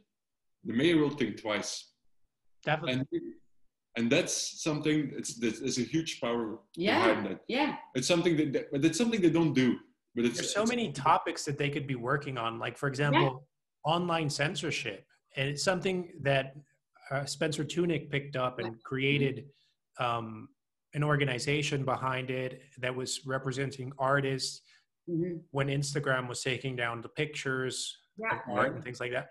the 0.65 0.73
mayor 0.73 0.99
will 0.99 1.11
think 1.21 1.41
twice. 1.43 1.73
Definitely. 2.65 2.93
And, 3.13 3.23
and 3.97 4.13
that's 4.13 4.63
something, 4.63 5.11
it's, 5.17 5.43
it's 5.43 5.79
a 5.79 5.83
huge 5.83 6.21
power 6.21 6.61
Yeah. 6.77 7.09
behind 7.09 7.27
that. 7.27 7.41
Yeah. 7.49 7.77
It's 7.97 8.07
something 8.07 8.37
that, 8.37 8.53
that- 8.53 8.71
but 8.73 8.85
it's 8.85 8.99
something 8.99 9.21
they 9.21 9.31
don't 9.41 9.53
do. 9.53 9.69
But 10.15 10.27
it's 10.27 10.37
There's 10.39 10.55
so 10.55 10.63
it's- 10.63 10.69
many 10.77 10.93
topics 10.93 11.45
that 11.45 11.59
they 11.59 11.71
could 11.71 11.89
be 11.89 11.97
working 11.97 12.39
on. 12.39 12.61
Like, 12.61 12.79
for 12.79 12.89
example, 12.89 13.49
online 13.85 14.31
censorship. 14.31 15.05
And 15.37 15.49
it's 15.49 15.65
something 15.65 16.13
that 16.23 16.55
uh, 17.11 17.25
Spencer 17.25 17.65
Tunick 17.65 18.11
picked 18.11 18.37
up 18.37 18.61
and 18.61 18.81
created 18.85 19.47
um, 19.99 20.49
an 20.95 21.03
organization 21.03 21.85
behind 21.85 22.31
it 22.31 22.63
that 22.79 22.95
was 22.95 23.27
representing 23.27 23.93
artists 23.99 24.61
Mhm. 25.11 25.41
when 25.51 25.69
Instagram 25.69 26.29
was 26.29 26.43
taking 26.43 26.77
down 26.77 27.01
the 27.03 27.09
pictures 27.09 27.99
Yeah. 28.17 28.37
of 28.47 28.59
art 28.59 28.75
and 28.75 28.85
things 28.85 29.01
like 29.01 29.13
that. 29.13 29.31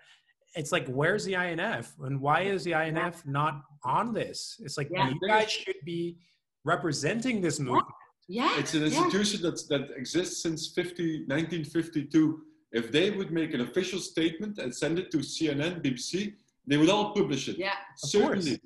It's 0.56 0.72
like, 0.72 0.86
where's 0.88 1.24
the 1.24 1.36
INF? 1.36 1.96
And 2.00 2.20
why 2.20 2.42
is 2.42 2.64
the 2.64 2.74
INF 2.74 3.24
not 3.24 3.62
on 3.84 4.12
this? 4.12 4.60
It's 4.64 4.76
like, 4.76 4.88
Yeah. 4.90 5.08
you 5.10 5.20
guys 5.26 5.50
should 5.50 5.80
be 5.84 6.18
representing 6.64 7.40
this 7.40 7.58
movement. 7.60 7.86
Yeah. 8.28 8.58
It's 8.58 8.74
an 8.74 8.80
yeah. 8.80 8.86
institution 8.88 9.42
that's, 9.42 9.66
that 9.68 9.90
exists 9.96 10.42
since 10.42 10.68
50, 10.68 11.24
1952. 11.26 12.44
If 12.72 12.92
they 12.92 13.10
would 13.10 13.32
make 13.32 13.54
an 13.54 13.62
official 13.62 13.98
statement 13.98 14.58
and 14.58 14.74
send 14.74 14.98
it 14.98 15.10
to 15.12 15.18
CNN, 15.22 15.80
BBC, 15.82 16.34
they 16.66 16.76
would 16.76 16.90
all 16.90 17.12
publish 17.14 17.48
it. 17.48 17.56
Yeah. 17.58 17.72
Of 18.02 18.10
Certainly. 18.10 18.60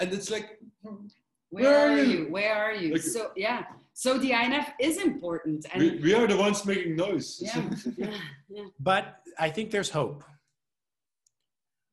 And 0.00 0.12
it's 0.12 0.30
like, 0.30 0.58
Where, 0.82 1.64
Where 1.64 1.78
are 1.78 1.90
are 1.98 2.02
you? 2.04 2.18
you? 2.24 2.30
Where 2.30 2.54
are 2.54 2.74
you? 2.74 2.92
Like- 2.92 3.02
so 3.02 3.32
yeah. 3.36 3.64
So 4.00 4.16
the 4.16 4.32
INF 4.32 4.72
is 4.80 4.96
important, 4.96 5.66
and 5.70 5.82
we, 5.82 5.98
we 5.98 6.14
are 6.14 6.26
the 6.26 6.34
ones 6.34 6.64
making 6.64 6.96
noise. 6.96 7.38
yeah, 7.38 7.68
yeah, 7.98 8.16
yeah, 8.48 8.64
But 8.80 9.16
I 9.38 9.50
think 9.50 9.70
there's 9.70 9.90
hope. 9.90 10.24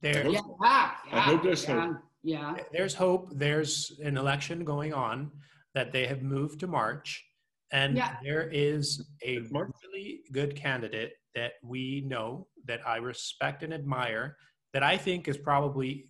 There, 0.01 0.25
yeah, 0.25 0.39
yeah, 0.63 0.91
I 1.11 1.19
hope 1.19 1.43
there's 1.43 1.67
yeah, 1.67 1.87
hope. 1.87 1.97
Yeah. 2.23 2.55
there's 2.71 2.93
hope. 2.93 3.33
There's 3.35 3.99
an 4.01 4.15
election 4.15 4.63
going 4.63 4.93
on 4.93 5.31
that 5.75 5.91
they 5.91 6.07
have 6.07 6.21
moved 6.21 6.61
to 6.61 6.67
March, 6.67 7.25
and 7.73 7.97
Yeah. 7.97 8.15
there 8.23 8.47
is 8.53 9.05
a 9.25 9.39
March? 9.51 9.71
really 9.83 10.21
good 10.31 10.55
candidate 10.55 11.11
that 11.35 11.55
we 11.61 12.05
know 12.07 12.47
that 12.67 12.79
I 12.87 12.97
respect 12.97 13.63
and 13.63 13.73
admire. 13.73 14.37
That 14.71 14.81
I 14.81 14.95
think 14.95 15.27
is 15.27 15.37
probably 15.37 16.07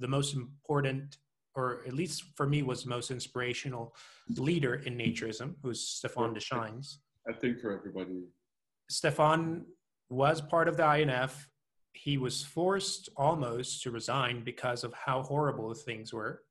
the 0.00 0.08
most 0.08 0.34
important, 0.34 1.16
or 1.58 1.82
at 1.86 1.92
least 1.92 2.22
for 2.36 2.46
me, 2.46 2.62
was 2.62 2.84
the 2.84 2.90
most 2.90 3.10
inspirational 3.10 3.94
leader 4.36 4.76
in 4.76 4.96
naturism, 4.96 5.56
who's 5.62 5.80
Stefan. 5.80 6.32
Deschênes. 6.34 6.98
I 7.28 7.32
think 7.32 7.60
for 7.60 7.72
everybody. 7.76 8.22
Stefan 8.88 9.66
was 10.08 10.40
part 10.40 10.68
of 10.68 10.76
the 10.76 10.84
INF. 10.84 11.48
He 11.92 12.16
was 12.16 12.44
forced 12.44 13.08
almost 13.16 13.82
to 13.82 13.90
resign 13.90 14.44
because 14.44 14.84
of 14.84 14.94
how 14.94 15.22
horrible 15.22 15.74
things 15.74 16.12
were 16.12 16.42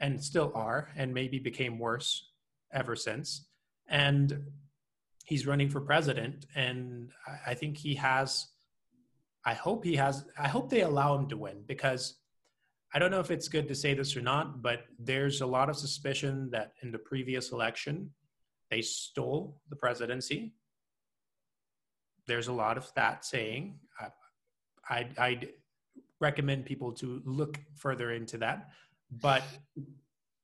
and 0.00 0.22
still 0.22 0.52
are, 0.54 0.90
and 0.96 1.14
maybe 1.14 1.38
became 1.38 1.78
worse 1.78 2.30
ever 2.74 2.94
since. 2.94 3.48
And 3.88 4.26
he's 5.24 5.46
running 5.46 5.70
for 5.70 5.80
president. 5.80 6.44
And 6.54 7.10
I 7.46 7.54
think 7.54 7.78
he 7.78 7.94
has, 7.94 8.48
I 9.46 9.54
hope 9.54 9.84
he 9.84 9.96
has, 9.96 10.24
I 10.38 10.48
hope 10.48 10.68
they 10.68 10.82
allow 10.82 11.16
him 11.16 11.28
to 11.28 11.36
win 11.36 11.62
because 11.66 12.21
I 12.94 12.98
don't 12.98 13.10
know 13.10 13.20
if 13.20 13.30
it's 13.30 13.48
good 13.48 13.68
to 13.68 13.74
say 13.74 13.94
this 13.94 14.16
or 14.16 14.20
not, 14.20 14.60
but 14.62 14.84
there's 14.98 15.40
a 15.40 15.46
lot 15.46 15.68
of 15.70 15.76
suspicion 15.76 16.50
that 16.50 16.72
in 16.82 16.92
the 16.92 16.98
previous 16.98 17.50
election, 17.52 18.10
they 18.70 18.82
stole 18.82 19.60
the 19.68 19.76
presidency 19.76 20.54
there's 22.28 22.46
a 22.46 22.52
lot 22.52 22.78
of 22.78 22.88
that 22.94 23.24
saying. 23.24 23.80
I, 23.98 24.06
I'd, 24.88 25.18
I'd 25.18 25.48
recommend 26.20 26.64
people 26.64 26.92
to 26.92 27.20
look 27.24 27.58
further 27.74 28.12
into 28.12 28.38
that. 28.38 28.70
But 29.10 29.42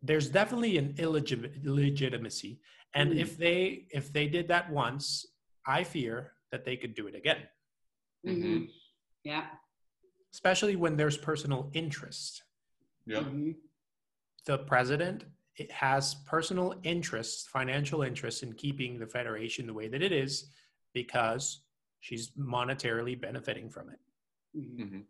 there's 0.03 0.29
definitely 0.29 0.77
an 0.79 0.95
illegit- 0.95 1.65
illegitimacy, 1.65 2.61
and 2.95 3.13
Mm. 3.13 3.21
if 3.21 3.39
they 3.39 3.87
if 3.91 4.13
they 4.13 4.27
did 4.27 4.49
that 4.49 4.71
once, 4.73 5.25
I 5.67 5.85
fear 5.85 6.33
that 6.51 6.65
they 6.65 6.77
could 6.77 6.95
do 6.97 7.07
it 7.07 7.15
again, 7.15 7.43
hmm 8.25 8.65
Yeah. 9.23 9.47
Especially 10.33 10.77
when 10.77 10.97
there's 10.97 11.17
personal 11.17 11.71
interest. 11.73 12.43
Yeah. 13.07 13.21
mhm. 13.21 13.55
The 14.45 14.59
president 14.59 15.25
it 15.57 15.73
has 15.73 16.15
personal 16.27 16.75
interests, 16.85 17.47
financial 17.49 18.03
interests 18.03 18.43
in 18.45 18.53
keeping 18.53 18.99
the 18.99 19.07
federation 19.07 19.67
the 19.67 19.75
way 19.75 19.89
that 19.89 20.03
it 20.03 20.13
is, 20.13 20.51
because 20.95 21.63
she's 21.99 22.31
monetarily 22.39 23.21
benefiting 23.21 23.69
from 23.69 23.91
it. 23.91 23.99
Mhm. 24.57 24.79
Mhm. 24.79 25.05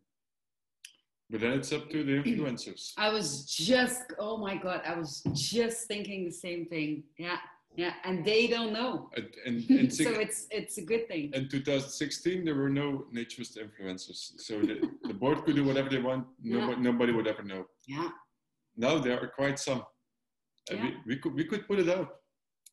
But 1.31 1.41
then 1.41 1.53
it's 1.53 1.71
up 1.73 1.91
to 1.91 2.03
the 2.03 2.23
influencers. 2.23 2.95
I 2.97 3.11
was 3.13 3.45
just, 3.45 4.05
oh 4.19 4.39
my 4.39 4.57
God, 4.57 4.81
I 4.87 4.97
was 4.99 5.23
just 5.35 5.87
thinking 5.87 6.25
the 6.25 6.33
same 6.33 6.65
thing. 6.67 7.05
Yeah. 7.19 7.39
Yeah. 7.77 7.95
And 8.05 8.25
they 8.25 8.47
don't 8.49 8.73
know. 8.73 9.11
And, 9.17 9.29
and, 9.47 9.71
in 9.81 9.91
so 9.91 10.11
it's 10.11 10.47
it's 10.51 10.79
a 10.79 10.83
good 10.83 11.07
thing. 11.09 11.31
in 11.33 11.49
2016, 11.49 12.45
there 12.45 12.55
were 12.55 12.69
no 12.69 13.05
naturist 13.15 13.57
influencers. 13.59 14.33
So 14.39 14.61
the, 14.61 14.77
the 15.05 15.15
board 15.15 15.45
could 15.45 15.57
do 15.57 15.65
whatever 15.65 15.89
they 15.89 15.99
want. 16.01 16.27
Nobody, 16.43 16.81
nobody 16.81 17.13
would 17.13 17.27
ever 17.27 17.43
know. 17.43 17.67
Yeah. 17.87 18.09
Now 18.77 18.99
there 18.99 19.21
are 19.23 19.29
quite 19.29 19.59
some. 19.59 19.83
And 20.71 20.79
Yeah. 20.79 20.85
we, 21.07 21.15
we, 21.15 21.17
could, 21.21 21.35
we 21.35 21.45
could 21.45 21.67
put 21.67 21.79
it 21.79 21.89
out. 21.89 22.09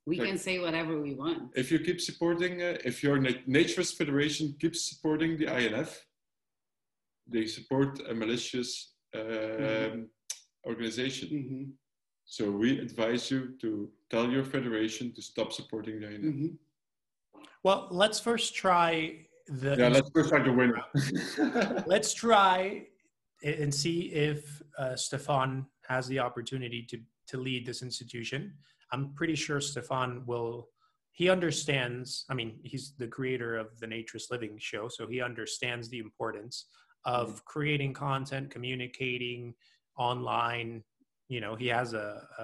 We 0.07 0.19
Like- 0.19 0.29
can 0.29 0.37
say 0.37 0.59
whatever 0.59 1.01
we 1.01 1.13
want. 1.15 1.51
If 1.55 1.71
you 1.71 1.79
keep 1.79 1.99
supporting, 2.01 2.61
uh, 2.61 2.77
if 2.85 3.03
your 3.03 3.17
nat- 3.17 3.47
Naturist 3.47 3.95
Federation 3.97 4.55
keeps 4.59 4.89
supporting 4.89 5.37
the 5.37 5.47
INF, 5.47 6.05
they 7.27 7.45
support 7.47 7.99
a 8.07 8.13
malicious 8.13 8.93
um, 9.15 9.21
Mhm. 9.21 10.05
organization. 10.67 11.27
Mhm. 11.29 11.71
So 12.25 12.51
we 12.51 12.79
advise 12.79 13.29
you 13.29 13.53
to 13.61 13.89
tell 14.09 14.29
your 14.29 14.43
federation 14.43 15.13
to 15.13 15.21
stop 15.21 15.53
supporting 15.53 15.99
the. 15.99 16.07
Mhm. 16.07 16.57
Well, 17.63 17.87
let's 17.91 18.19
first 18.19 18.55
try 18.55 19.27
the. 19.47 19.75
Yeah, 19.77 19.89
let's 19.89 20.09
first 20.09 20.29
try 20.29 20.41
to 20.43 20.51
win. 20.51 20.73
let's 21.87 22.13
try 22.13 22.87
and 23.43 23.73
see 23.73 24.11
if 24.11 24.61
uh, 24.77 24.95
Stefan 24.95 25.67
has 25.87 26.07
the 26.07 26.19
opportunity 26.19 26.81
to 26.89 26.99
to 27.27 27.37
lead 27.37 27.65
this 27.65 27.81
institution. 27.83 28.53
I'm 28.91 29.13
pretty 29.13 29.35
sure 29.35 29.61
Stefan 29.61 30.25
will. 30.25 30.69
he 31.11 31.29
understands. 31.29 32.25
I 32.29 32.33
mean, 32.33 32.59
he's 32.63 32.93
the 32.97 33.07
creator 33.07 33.55
of 33.57 33.79
the 33.79 33.87
Naturist 33.87 34.31
Living 34.31 34.57
show, 34.59 34.89
so 34.89 35.07
he 35.07 35.21
understands 35.21 35.87
the 35.89 35.99
importance 35.99 36.65
of 37.05 37.45
creating 37.45 37.93
content, 37.93 38.49
communicating 38.51 39.53
online. 39.97 40.83
You 41.27 41.41
know, 41.41 41.55
he 41.55 41.67
has 41.67 41.93
a, 41.93 42.21
a 42.39 42.43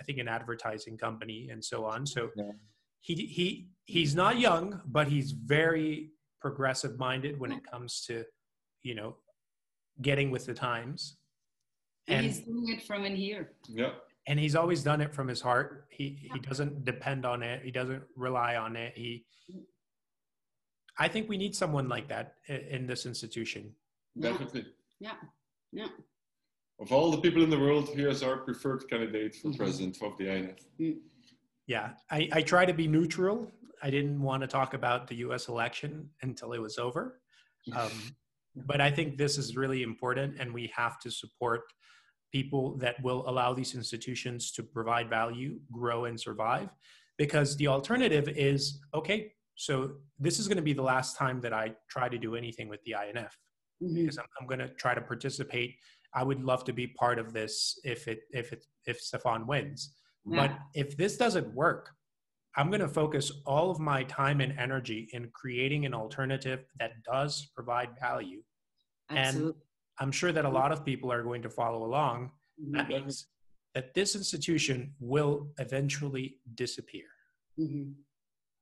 I 0.00 0.04
think 0.04 0.18
an 0.18 0.28
advertising 0.28 0.96
company 0.98 1.48
and 1.50 1.64
so 1.64 1.84
on. 1.84 2.06
So 2.06 2.30
Yeah. 2.36 2.52
he 3.00 3.14
he 3.14 3.68
he's 3.84 4.14
not 4.14 4.38
young, 4.38 4.80
but 4.86 5.06
he's 5.08 5.32
very 5.32 6.10
progressive 6.40 6.98
minded 6.98 7.38
when 7.38 7.52
it 7.52 7.62
comes 7.70 8.02
to 8.06 8.24
you 8.82 8.94
know 8.94 9.16
getting 10.02 10.30
with 10.30 10.46
the 10.46 10.54
times. 10.54 11.16
And, 12.08 12.18
And 12.18 12.26
he's 12.26 12.40
doing 12.40 12.68
it 12.68 12.82
from 12.82 13.04
in 13.04 13.14
here. 13.16 13.52
Yeah. 13.68 13.92
and 14.26 14.38
he's 14.38 14.54
always 14.56 14.82
done 14.82 15.00
it 15.00 15.14
from 15.14 15.26
his 15.28 15.40
heart. 15.40 15.86
He 15.90 16.28
he 16.32 16.38
doesn't 16.40 16.84
depend 16.84 17.24
on 17.24 17.42
it. 17.42 17.62
He 17.64 17.70
doesn't 17.70 18.02
rely 18.16 18.56
on 18.56 18.76
it. 18.76 18.92
He 18.96 19.24
I 20.98 21.06
think 21.08 21.28
we 21.28 21.36
need 21.36 21.54
someone 21.54 21.88
like 21.88 22.08
that 22.08 22.34
i- 22.48 22.64
in 22.76 22.86
this 22.86 23.06
institution. 23.06 23.62
Yeah. 24.16 24.30
Definitely. 24.30 24.66
Yeah. 24.98 25.14
Yeah. 25.72 25.88
Of 26.80 26.92
all 26.92 27.10
the 27.10 27.18
people 27.20 27.42
in 27.42 27.50
the 27.50 27.58
world, 27.58 27.88
he 27.88 28.02
is 28.02 28.22
our 28.22 28.36
preferred 28.38 28.88
candidate 28.88 29.34
for 29.34 29.48
Mhm. 29.48 29.56
president 29.56 30.00
of 30.02 30.16
the 30.16 30.28
INF. 30.28 30.58
Yeah, 31.66 31.94
I, 32.10 32.28
I 32.32 32.42
try 32.42 32.64
to 32.64 32.72
be 32.72 32.86
neutral. 32.86 33.50
I 33.82 33.90
didn't 33.90 34.20
want 34.22 34.42
to 34.42 34.46
talk 34.46 34.74
about 34.74 35.08
the 35.08 35.16
U.S. 35.26 35.48
election 35.48 36.10
until 36.22 36.52
it 36.52 36.58
was 36.60 36.78
over, 36.78 37.20
um, 37.74 37.90
but 38.70 38.80
I 38.80 38.90
think 38.90 39.18
this 39.18 39.38
is 39.38 39.56
really 39.56 39.82
important, 39.82 40.36
and 40.40 40.54
we 40.54 40.68
have 40.74 40.98
to 41.00 41.10
support 41.10 41.62
people 42.32 42.76
that 42.78 43.02
will 43.02 43.28
allow 43.28 43.52
these 43.54 43.74
institutions 43.74 44.52
to 44.52 44.62
provide 44.62 45.08
value, 45.10 45.60
grow, 45.72 46.04
and 46.04 46.18
survive. 46.20 46.68
Because 47.16 47.56
the 47.56 47.66
alternative 47.66 48.28
is 48.28 48.80
okay. 48.94 49.32
So 49.56 49.96
this 50.20 50.38
is 50.38 50.46
going 50.46 50.56
to 50.58 50.62
be 50.62 50.72
the 50.72 50.82
last 50.82 51.16
time 51.16 51.40
that 51.40 51.52
I 51.52 51.74
try 51.88 52.08
to 52.08 52.16
do 52.18 52.36
anything 52.36 52.68
with 52.68 52.80
the 52.84 52.94
INF 52.94 53.36
Mhm. 53.82 53.94
because 53.94 54.18
I'm, 54.18 54.26
I'm 54.40 54.46
going 54.46 54.60
to 54.60 54.68
try 54.74 54.94
to 54.94 55.00
participate. 55.00 55.76
I 56.14 56.22
would 56.24 56.42
love 56.42 56.64
to 56.64 56.72
be 56.72 56.86
part 56.86 57.18
of 57.18 57.32
this 57.32 57.78
if 57.84 58.08
it 58.08 58.20
if 58.30 58.52
it 58.52 58.64
if 58.86 59.00
Stefan 59.00 59.46
wins. 59.46 59.94
But 60.26 60.58
if 60.74 60.94
this 60.96 61.16
doesn't 61.16 61.54
work, 61.54 61.90
I'm 62.56 62.68
going 62.68 62.80
to 62.82 62.88
focus 62.88 63.32
all 63.46 63.70
of 63.70 63.78
my 63.80 64.02
time 64.04 64.42
and 64.42 64.52
energy 64.58 65.08
in 65.14 65.30
creating 65.32 65.86
an 65.86 65.94
alternative 65.94 66.66
that 66.78 67.02
does 67.02 67.46
provide 67.54 67.90
value. 67.98 68.42
Absolutely. 69.10 69.52
And 69.52 69.54
I'm 70.00 70.12
sure 70.12 70.32
that 70.32 70.44
a 70.44 70.48
lot 70.48 70.70
of 70.70 70.84
people 70.84 71.10
are 71.10 71.22
going 71.22 71.40
to 71.42 71.48
follow 71.48 71.84
along. 71.86 72.32
Mhm. 72.62 72.72
That 72.72 72.88
means 72.88 73.28
that 73.74 73.94
this 73.94 74.14
institution 74.16 74.94
will 75.00 75.50
eventually 75.58 76.40
disappear. 76.54 77.06
Mhm. 77.58 77.94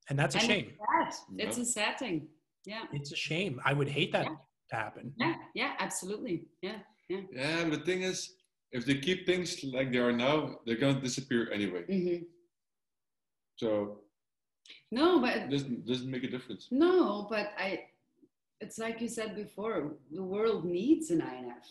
And 0.08 0.16
that's 0.16 0.36
a 0.36 0.38
And 0.38 0.46
shame. 0.46 0.78
It's 1.00 1.18
sad. 1.18 1.34
It's 1.38 1.56
Yeah. 1.56 1.62
a 1.62 1.66
sad 1.66 1.98
thing. 1.98 2.28
Yeah. 2.64 2.86
It's 2.92 3.10
a 3.10 3.16
shame. 3.16 3.60
I 3.64 3.72
would 3.72 3.88
hate 3.88 4.12
that 4.12 4.26
Yeah. 4.26 4.36
to 4.70 4.76
happen. 4.76 5.14
Yeah. 5.16 5.34
Yeah. 5.54 5.76
Absolutely. 5.80 6.48
Yeah. 6.60 6.82
Yeah, 7.08 7.64
but 7.68 7.80
the 7.80 7.84
thing 7.84 8.02
is, 8.02 8.34
if 8.72 8.84
they 8.84 8.96
keep 8.98 9.26
things 9.26 9.62
like 9.64 9.92
they 9.92 9.98
are 9.98 10.12
now, 10.12 10.58
they're 10.66 10.76
gonna 10.76 11.00
disappear 11.00 11.50
anyway. 11.52 11.84
hmm 11.84 12.24
So 13.56 14.00
No, 14.90 15.20
but 15.20 15.36
it 15.36 15.50
doesn't 15.50 15.86
doesn't 15.86 16.10
make 16.10 16.24
a 16.24 16.30
difference. 16.30 16.68
No, 16.70 17.26
but 17.30 17.52
I, 17.58 17.68
it's 18.60 18.78
like 18.78 19.00
you 19.00 19.08
said 19.08 19.36
before, 19.36 19.94
the 20.10 20.22
world 20.22 20.64
needs 20.64 21.10
an 21.10 21.20
INF. 21.20 21.66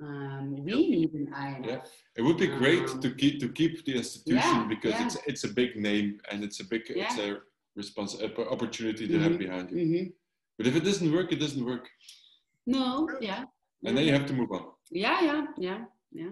Um, 0.00 0.56
we 0.64 0.88
need 0.94 1.12
an 1.14 1.26
INF. 1.34 1.66
Yeah. 1.66 1.80
It 2.18 2.22
would 2.22 2.38
be 2.38 2.46
great 2.46 2.86
Um, 2.88 3.00
to 3.00 3.10
keep 3.20 3.40
to 3.40 3.48
keep 3.48 3.84
the 3.84 3.94
institution 4.02 4.58
yeah, 4.62 4.66
because 4.74 4.92
yeah. 4.94 5.04
it's 5.06 5.16
it's 5.30 5.44
a 5.44 5.52
big 5.60 5.70
name 5.76 6.20
and 6.30 6.44
it's 6.46 6.60
a 6.60 6.66
big 6.72 6.82
it's 6.88 7.18
a 7.18 7.28
response 7.74 8.12
opportunity 8.56 9.04
to 9.08 9.18
have 9.24 9.32
Mhm, 9.32 9.38
behind 9.44 9.66
you. 9.70 9.78
hmm 9.84 10.08
But 10.56 10.66
if 10.70 10.74
it 10.76 10.84
doesn't 10.88 11.10
work, 11.16 11.28
it 11.32 11.40
doesn't 11.44 11.64
work, 11.72 11.84
No, 12.66 12.86
yeah. 13.20 13.42
And 13.84 13.96
then 13.96 14.04
you 14.04 14.12
have 14.12 14.26
to 14.26 14.32
move 14.32 14.50
on. 14.52 14.66
Yeah, 14.90 15.20
yeah, 15.22 15.46
yeah, 15.58 15.78
yeah. 16.12 16.30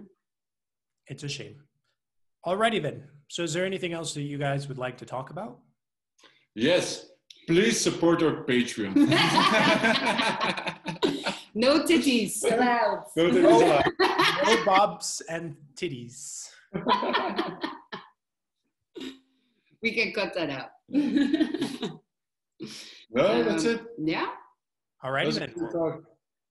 It's 1.07 1.25
a 1.25 1.29
shame. 1.29 1.57
Alrighty 2.47 2.81
then. 2.83 3.05
So 3.29 3.43
is 3.43 3.53
there 3.53 3.65
anything 3.65 3.93
else 3.93 4.15
that 4.15 4.23
you 4.23 4.39
guys 4.39 4.69
would 4.69 4.79
like 4.79 4.97
to 4.99 5.07
talk 5.07 5.31
about? 5.31 5.59
Yes, 6.55 7.07
please 7.47 7.81
support 7.81 8.23
our 8.23 8.45
Patreon. 8.45 8.95
No 11.53 11.81
titties 11.83 12.45
allowed. 12.45 13.07
No, 13.17 13.29
there 13.29 13.51
is 13.51 13.61
not. 13.61 13.85
No 14.47 14.65
bobs 14.65 15.21
and 15.29 15.57
titties. 15.75 16.49
we 19.83 19.93
can 19.93 20.13
cut 20.13 20.33
that 20.35 20.49
out. 20.49 20.71
No, 23.11 23.43
that's 23.43 23.65
Um, 23.65 23.71
it. 23.75 23.81
yeah. 23.99 24.29
Alrighty 25.05 25.35
That's 25.35 25.37
a 25.39 25.41
then. 25.41 25.55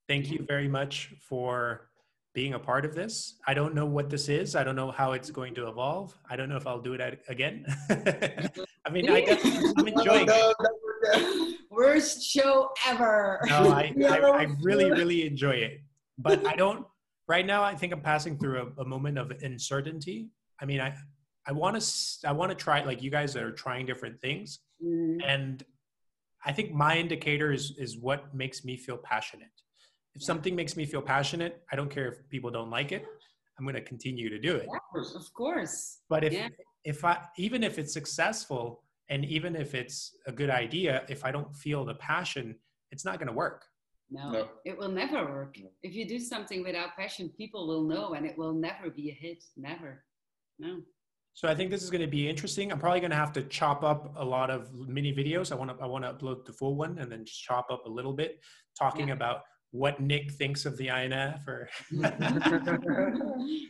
Thank 0.10 0.32
you 0.32 0.44
very 0.48 0.68
much 0.68 1.14
for 1.22 1.90
being 2.34 2.56
a 2.56 2.60
part 2.60 2.84
of 2.84 2.96
this. 2.96 3.36
I 3.46 3.54
don't 3.54 3.76
know 3.76 3.86
what 3.86 4.10
this 4.10 4.28
is. 4.28 4.56
I 4.56 4.64
don't 4.64 4.76
know 4.76 4.90
how 4.90 5.12
it's 5.12 5.30
going 5.30 5.54
to 5.54 5.68
evolve. 5.68 6.18
I 6.28 6.36
don't 6.36 6.50
know 6.50 6.58
if 6.58 6.66
I'll 6.66 6.82
do 6.82 6.96
it 6.96 7.24
again. 7.28 7.64
I 7.92 8.90
mean, 8.92 9.08
I 9.08 9.38
I'm 9.78 9.88
enjoying 9.88 10.28
it. 10.28 11.60
Worst 11.70 12.24
show 12.24 12.72
ever. 12.88 13.40
No, 13.46 13.70
I, 13.70 13.94
I, 14.10 14.18
I 14.18 14.48
really, 14.64 14.90
really 14.90 15.28
enjoy 15.28 15.52
it. 15.52 15.82
But 16.18 16.44
I 16.48 16.56
don't, 16.56 16.88
right 17.28 17.46
now, 17.46 17.62
I 17.62 17.76
think 17.76 17.94
I'm 17.94 18.02
passing 18.02 18.36
through 18.40 18.74
a, 18.80 18.82
a 18.82 18.86
moment 18.86 19.20
of 19.20 19.30
uncertainty. 19.44 20.30
I 20.60 20.66
mean, 20.66 20.82
I, 20.82 20.96
I 21.46 21.52
want 21.52 21.80
to, 21.80 22.28
I 22.28 22.32
want 22.32 22.50
to 22.50 22.56
try, 22.56 22.84
like 22.84 23.04
you 23.04 23.12
guys 23.12 23.36
are 23.36 23.52
trying 23.52 23.86
different 23.86 24.20
things. 24.20 24.58
Mm, 24.84 25.20
and 25.24 25.64
i 26.46 26.54
think 26.54 26.72
my 26.72 26.98
indicator 26.98 27.52
is 27.52 27.74
is 27.78 27.98
what 27.98 28.34
makes 28.34 28.64
me 28.64 28.78
feel 28.78 28.96
passionate 28.96 29.52
if 30.16 30.24
something 30.24 30.56
makes 30.56 30.76
me 30.76 30.86
feel 30.86 31.02
passionate 31.02 31.62
i 31.72 31.76
don't 31.76 31.90
care 31.90 32.08
if 32.08 32.28
people 32.30 32.50
don't 32.52 32.70
like 32.70 32.92
it 32.92 33.06
i'm 33.58 33.66
going 33.66 33.76
to 33.76 33.82
continue 33.82 34.30
to 34.30 34.40
do 34.40 34.56
it 34.56 34.68
of 35.16 35.34
course. 35.34 36.00
but 36.10 36.24
if 36.24 36.34
Yeah. 36.34 36.48
if 36.84 37.04
i 37.06 37.18
even 37.38 37.64
if 37.64 37.78
it's 37.80 37.94
successful 37.94 38.84
and 39.10 39.26
even 39.26 39.56
if 39.56 39.74
it's 39.76 40.16
a 40.28 40.32
good 40.32 40.50
idea 40.50 41.04
if 41.10 41.24
i 41.26 41.32
don't 41.32 41.54
feel 41.56 41.86
the 41.86 41.96
passion 41.96 42.56
it's 42.92 43.06
not 43.06 43.18
going 43.20 43.28
to 43.28 43.34
work 43.34 43.66
No, 44.12 44.32
No. 44.32 44.42
it 44.66 44.76
will 44.80 44.90
never 45.04 45.20
work. 45.36 45.54
If 45.88 45.92
you 45.98 46.04
do 46.14 46.18
something 46.34 46.60
without 46.70 46.90
passion, 47.02 47.26
people 47.42 47.62
will 47.70 47.84
know 47.94 48.06
and 48.16 48.24
it 48.30 48.36
will 48.42 48.56
never 48.68 48.86
be 49.00 49.06
a 49.14 49.16
hit. 49.24 49.42
Never. 49.70 49.92
No. 50.66 50.72
so 51.40 51.44
i 51.52 51.54
think 51.58 51.68
this 51.74 51.84
is 51.88 51.92
going 51.96 52.06
to 52.10 52.14
be 52.20 52.24
interesting 52.34 52.66
i'm 52.72 52.80
probably 52.86 53.02
going 53.06 53.16
to 53.18 53.22
have 53.26 53.34
to 53.40 53.44
chop 53.60 53.80
up 53.92 54.02
a 54.26 54.26
lot 54.36 54.50
of 54.56 54.60
mini 54.96 55.12
videos 55.22 55.48
i 55.54 55.56
want 55.62 55.70
to 55.72 55.76
i 55.86 55.88
want 55.94 56.04
to 56.06 56.10
upload 56.14 56.40
the 56.50 56.56
full 56.62 56.76
one 56.84 56.94
and 57.02 57.08
then 57.12 57.22
just 57.30 57.42
chop 57.50 57.68
up 57.76 57.82
a 57.90 57.92
little 58.00 58.16
bit 58.22 58.32
talking 58.84 59.08
Yeah. 59.10 59.20
about 59.20 59.38
what 59.72 60.00
nick 60.00 60.32
thinks 60.32 60.66
of 60.66 60.76
the 60.78 60.88
inf 60.88 61.48
or 61.48 61.70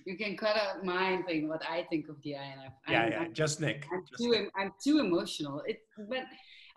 you 0.05 0.17
can 0.17 0.37
cut 0.37 0.55
out 0.55 0.83
my 0.85 1.21
thing, 1.27 1.47
what 1.49 1.61
I 1.69 1.83
think 1.89 2.07
of 2.09 2.15
the 2.23 2.31
INF. 2.35 2.73
yeah 2.87 3.01
I'm- 3.01 3.11
yeah 3.11 3.19
I'm, 3.21 3.33
just 3.33 3.59
nick 3.59 3.85
I'm 3.91 4.03
Just 4.09 4.21
too, 4.21 4.31
Nick. 4.31 4.51
I'm 4.57 4.71
too 4.83 4.99
emotional. 4.99 5.61
It, 5.67 5.79
but 6.09 6.23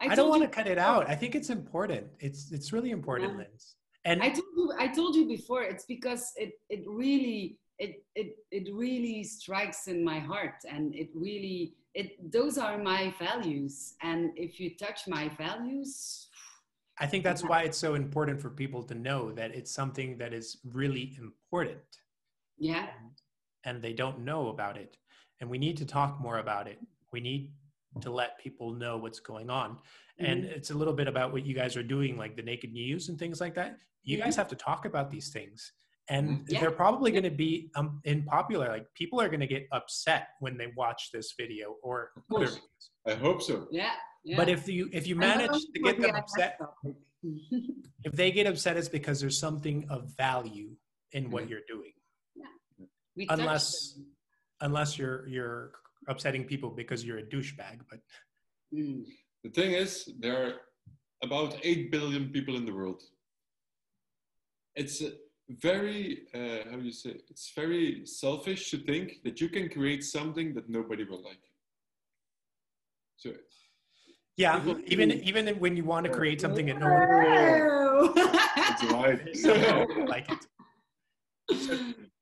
I, 0.01 0.09
I, 0.09 0.15
don't 0.17 0.29
want 0.29 0.43
to 0.43 0.49
cut 0.49 0.67
it 0.67 0.79
out. 0.79 1.09
I 1.09 1.15
think 1.15 1.37
it's 1.37 1.51
important. 1.51 2.07
It's 2.19 2.51
it's 2.51 2.73
really 2.73 2.91
important, 2.91 3.31
Yeah. 3.39 3.45
Lins. 3.45 3.75
And 4.05 4.21
I 4.21 4.31
told 4.31 4.53
you 4.57 4.73
I 4.79 4.89
told 4.89 5.15
you 5.15 5.29
before 5.29 5.63
it's 5.63 5.85
because 5.85 6.33
it 6.37 6.53
it 6.69 6.83
really 6.89 7.59
it 7.79 8.03
it 8.17 8.37
it 8.51 8.65
really 8.75 9.23
strikes 9.23 9.87
in 9.87 10.05
my 10.05 10.19
heart 10.19 10.57
and 10.69 10.93
it 10.95 11.09
really 11.15 11.75
it 11.95 12.09
those 12.33 12.59
are 12.59 12.79
my 12.79 13.15
values 13.19 13.95
and 14.03 14.31
if 14.37 14.59
you 14.59 14.75
touch 14.77 15.01
my 15.07 15.29
values 15.39 16.29
I 17.01 17.07
think 17.07 17.25
that's 17.25 17.43
why 17.43 17.63
it's 17.63 17.79
so 17.79 17.95
important 17.95 18.41
for 18.41 18.51
people 18.51 18.83
to 18.85 18.95
know 18.95 19.33
that 19.33 19.55
it's 19.55 19.73
something 19.73 20.19
that 20.19 20.33
is 20.33 20.59
really 20.65 21.17
important, 21.19 21.81
yeah 22.59 22.89
and 23.65 23.81
they 23.81 23.93
don't 23.93 24.19
know 24.21 24.49
about 24.49 24.77
it. 24.77 24.97
And 25.41 25.49
we 25.49 25.57
need 25.57 25.77
to 25.77 25.87
talk 25.87 26.21
more 26.21 26.39
about 26.39 26.67
it. 26.67 26.79
We 27.13 27.21
need 27.21 27.53
to 28.01 28.11
let 28.11 28.37
people 28.41 28.73
know 28.73 28.97
what's 28.97 29.21
going 29.21 29.51
on. 29.51 29.79
And 30.19 30.45
it's 30.45 30.71
a 30.73 30.75
little 30.75 30.93
bit 30.95 31.07
about 31.07 31.33
what 31.33 31.47
you 31.47 31.55
guys 31.55 31.77
are 31.77 31.83
doing, 31.85 32.17
like 32.17 32.35
the 32.37 32.43
naked 32.43 32.73
news 32.73 33.09
and 33.09 33.17
things 33.19 33.41
like 33.41 33.55
that. 33.55 33.79
You 34.03 34.19
guys 34.19 34.35
have 34.35 34.49
to 34.49 34.57
talk 34.57 34.85
about 34.85 35.11
these 35.11 35.29
things. 35.31 35.73
And 36.09 36.29
Mhm. 36.41 36.45
Yeah. 36.49 36.61
they're 36.61 36.71
probably 36.73 37.13
going 37.13 37.23
to 37.23 37.31
be 37.31 37.71
um, 37.77 38.01
unpopular. 38.05 38.69
Like 38.69 38.93
people 38.95 39.21
are 39.21 39.29
going 39.29 39.41
to 39.41 39.47
get 39.47 39.69
upset 39.71 40.31
when 40.41 40.57
they 40.59 40.73
watch 40.77 41.11
this 41.13 41.35
video 41.39 41.77
or 41.85 42.11
other 42.35 42.47
videos. 42.47 42.59
I 43.07 43.15
hope 43.15 43.43
so. 43.43 43.69
yeah, 43.71 43.95
yeah. 44.25 44.37
But 44.37 44.49
if 44.49 44.69
you 44.69 44.89
if 44.93 45.07
you 45.07 45.17
manage 45.17 45.51
to 45.75 45.79
get 45.81 46.01
them 46.01 46.15
upset, 46.15 46.59
if 48.05 48.13
they 48.13 48.31
get 48.33 48.47
upset, 48.47 48.77
it's 48.77 48.89
because 48.89 49.21
there's 49.21 49.39
something 49.39 49.87
of 49.89 50.01
value 50.17 50.71
in 51.13 51.31
what 51.31 51.45
Mhm. 51.45 51.51
you're 51.51 51.67
doing. 51.69 51.93
We 53.17 53.27
Unless- 53.29 53.99
Unless 54.61 54.97
you're 54.99 55.27
you're 55.29 55.73
upsetting 56.09 56.45
people 56.45 56.71
because 56.71 57.05
you're 57.05 57.19
a 57.19 57.27
douchebag. 57.35 57.77
But 57.91 58.01
Mm. 58.75 59.05
The 59.45 59.51
thing 59.51 59.73
is, 59.73 60.09
there 60.21 60.37
are 60.47 60.53
about 61.23 61.51
8 61.63 61.91
billion 61.91 62.31
people 62.31 62.55
in 62.57 62.65
the 62.65 62.73
world. 62.73 63.03
It's 64.75 65.03
a 65.03 65.11
very, 65.51 66.27
uh, 66.33 66.71
how 66.71 66.77
do 66.79 66.85
you 66.85 66.93
say, 66.93 67.11
it's 67.29 67.53
very 67.55 68.07
selfish 68.07 68.71
to 68.71 68.79
think 68.79 69.23
that 69.25 69.41
you 69.43 69.49
can 69.51 69.69
create 69.69 70.03
something 70.05 70.55
that 70.55 70.71
nobody 70.71 71.05
will 71.05 71.23
like. 71.23 71.45
So 73.17 73.31
Yeah, 74.37 74.65
even 74.87 75.13
even 75.13 75.47
when 75.59 75.77
you 75.77 75.85
want 75.85 76.07
to 76.07 76.13
create 76.13 76.41
something 76.41 76.67
that 76.67 76.79
no 76.79 76.87
one 76.87 77.09
Wow. 77.09 78.13
That's 78.57 78.85
right. 78.85 79.21
I 79.47 80.05
like 80.07 80.29
it. 80.31 80.47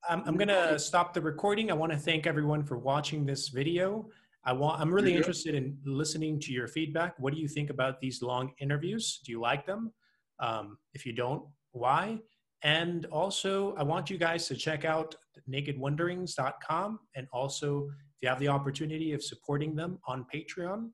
I'm, 0.08 0.22
I'm 0.26 0.36
gonna 0.36 0.78
stop 0.78 1.14
the 1.14 1.20
recording. 1.20 1.70
I 1.70 1.74
want 1.74 1.92
to 1.92 1.98
thank 1.98 2.26
everyone 2.26 2.64
for 2.64 2.78
watching 2.78 3.24
this 3.26 3.48
video. 3.48 4.08
I 4.44 4.52
want. 4.52 4.80
I'm 4.80 4.92
really 4.92 5.12
Yeah. 5.12 5.18
interested 5.18 5.54
in 5.54 5.78
listening 5.84 6.40
to 6.40 6.52
your 6.52 6.66
feedback. 6.66 7.14
What 7.18 7.32
do 7.34 7.38
you 7.40 7.46
think 7.46 7.70
about 7.70 8.00
these 8.00 8.22
long 8.22 8.52
interviews? 8.60 9.20
Do 9.24 9.30
you 9.30 9.40
like 9.40 9.64
them? 9.66 9.92
Um, 10.40 10.78
if 10.94 11.06
you 11.06 11.12
don't, 11.12 11.44
why? 11.72 12.18
And 12.62 13.06
also, 13.06 13.74
I 13.76 13.82
want 13.84 14.10
you 14.10 14.18
guys 14.18 14.48
to 14.48 14.56
check 14.56 14.84
out 14.84 15.14
nakedwanderings.com 15.48 16.98
and 17.14 17.26
also, 17.32 17.88
if 17.88 18.22
you 18.22 18.28
have 18.28 18.38
the 18.40 18.48
opportunity 18.48 19.12
of 19.12 19.22
supporting 19.22 19.74
them 19.76 19.98
on 20.06 20.26
Patreon, 20.34 20.90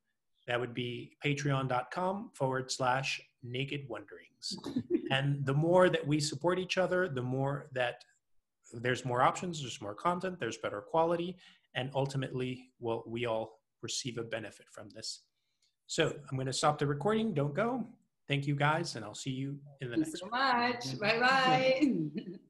that 0.47 0.59
would 0.59 0.73
be 0.73 1.17
patreon.com 1.23 2.31
forward 2.33 2.71
slash 2.71 3.21
naked 3.43 3.85
wanderings. 3.87 4.57
and 5.11 5.45
the 5.45 5.53
more 5.53 5.89
that 5.89 6.05
we 6.05 6.19
support 6.19 6.59
each 6.59 6.77
other, 6.77 7.07
the 7.07 7.21
more 7.21 7.67
that 7.73 8.03
there's 8.73 9.05
more 9.05 9.21
options, 9.21 9.61
there's 9.61 9.81
more 9.81 9.93
content, 9.93 10.39
there's 10.39 10.57
better 10.57 10.81
quality, 10.81 11.37
and 11.75 11.89
ultimately, 11.93 12.71
well, 12.79 13.03
we 13.07 13.25
all 13.25 13.59
receive 13.81 14.17
a 14.17 14.23
benefit 14.23 14.65
from 14.71 14.89
this. 14.89 15.21
So 15.85 16.07
I'm 16.07 16.37
going 16.37 16.47
to 16.47 16.53
stop 16.53 16.77
the 16.79 16.87
recording. 16.87 17.33
Don't 17.33 17.53
go. 17.53 17.85
Thank 18.27 18.45
you 18.45 18.55
guys, 18.55 18.95
and 18.95 19.05
I'll 19.05 19.15
see 19.15 19.31
you 19.31 19.57
in 19.79 19.89
the 19.89 19.95
Thank 19.95 20.07
you 20.07 20.11
next 20.11 20.19
so 20.19 20.27
one. 20.27 20.41
much. 20.41 20.99
Bye 20.99 21.19
bye. 21.19 22.37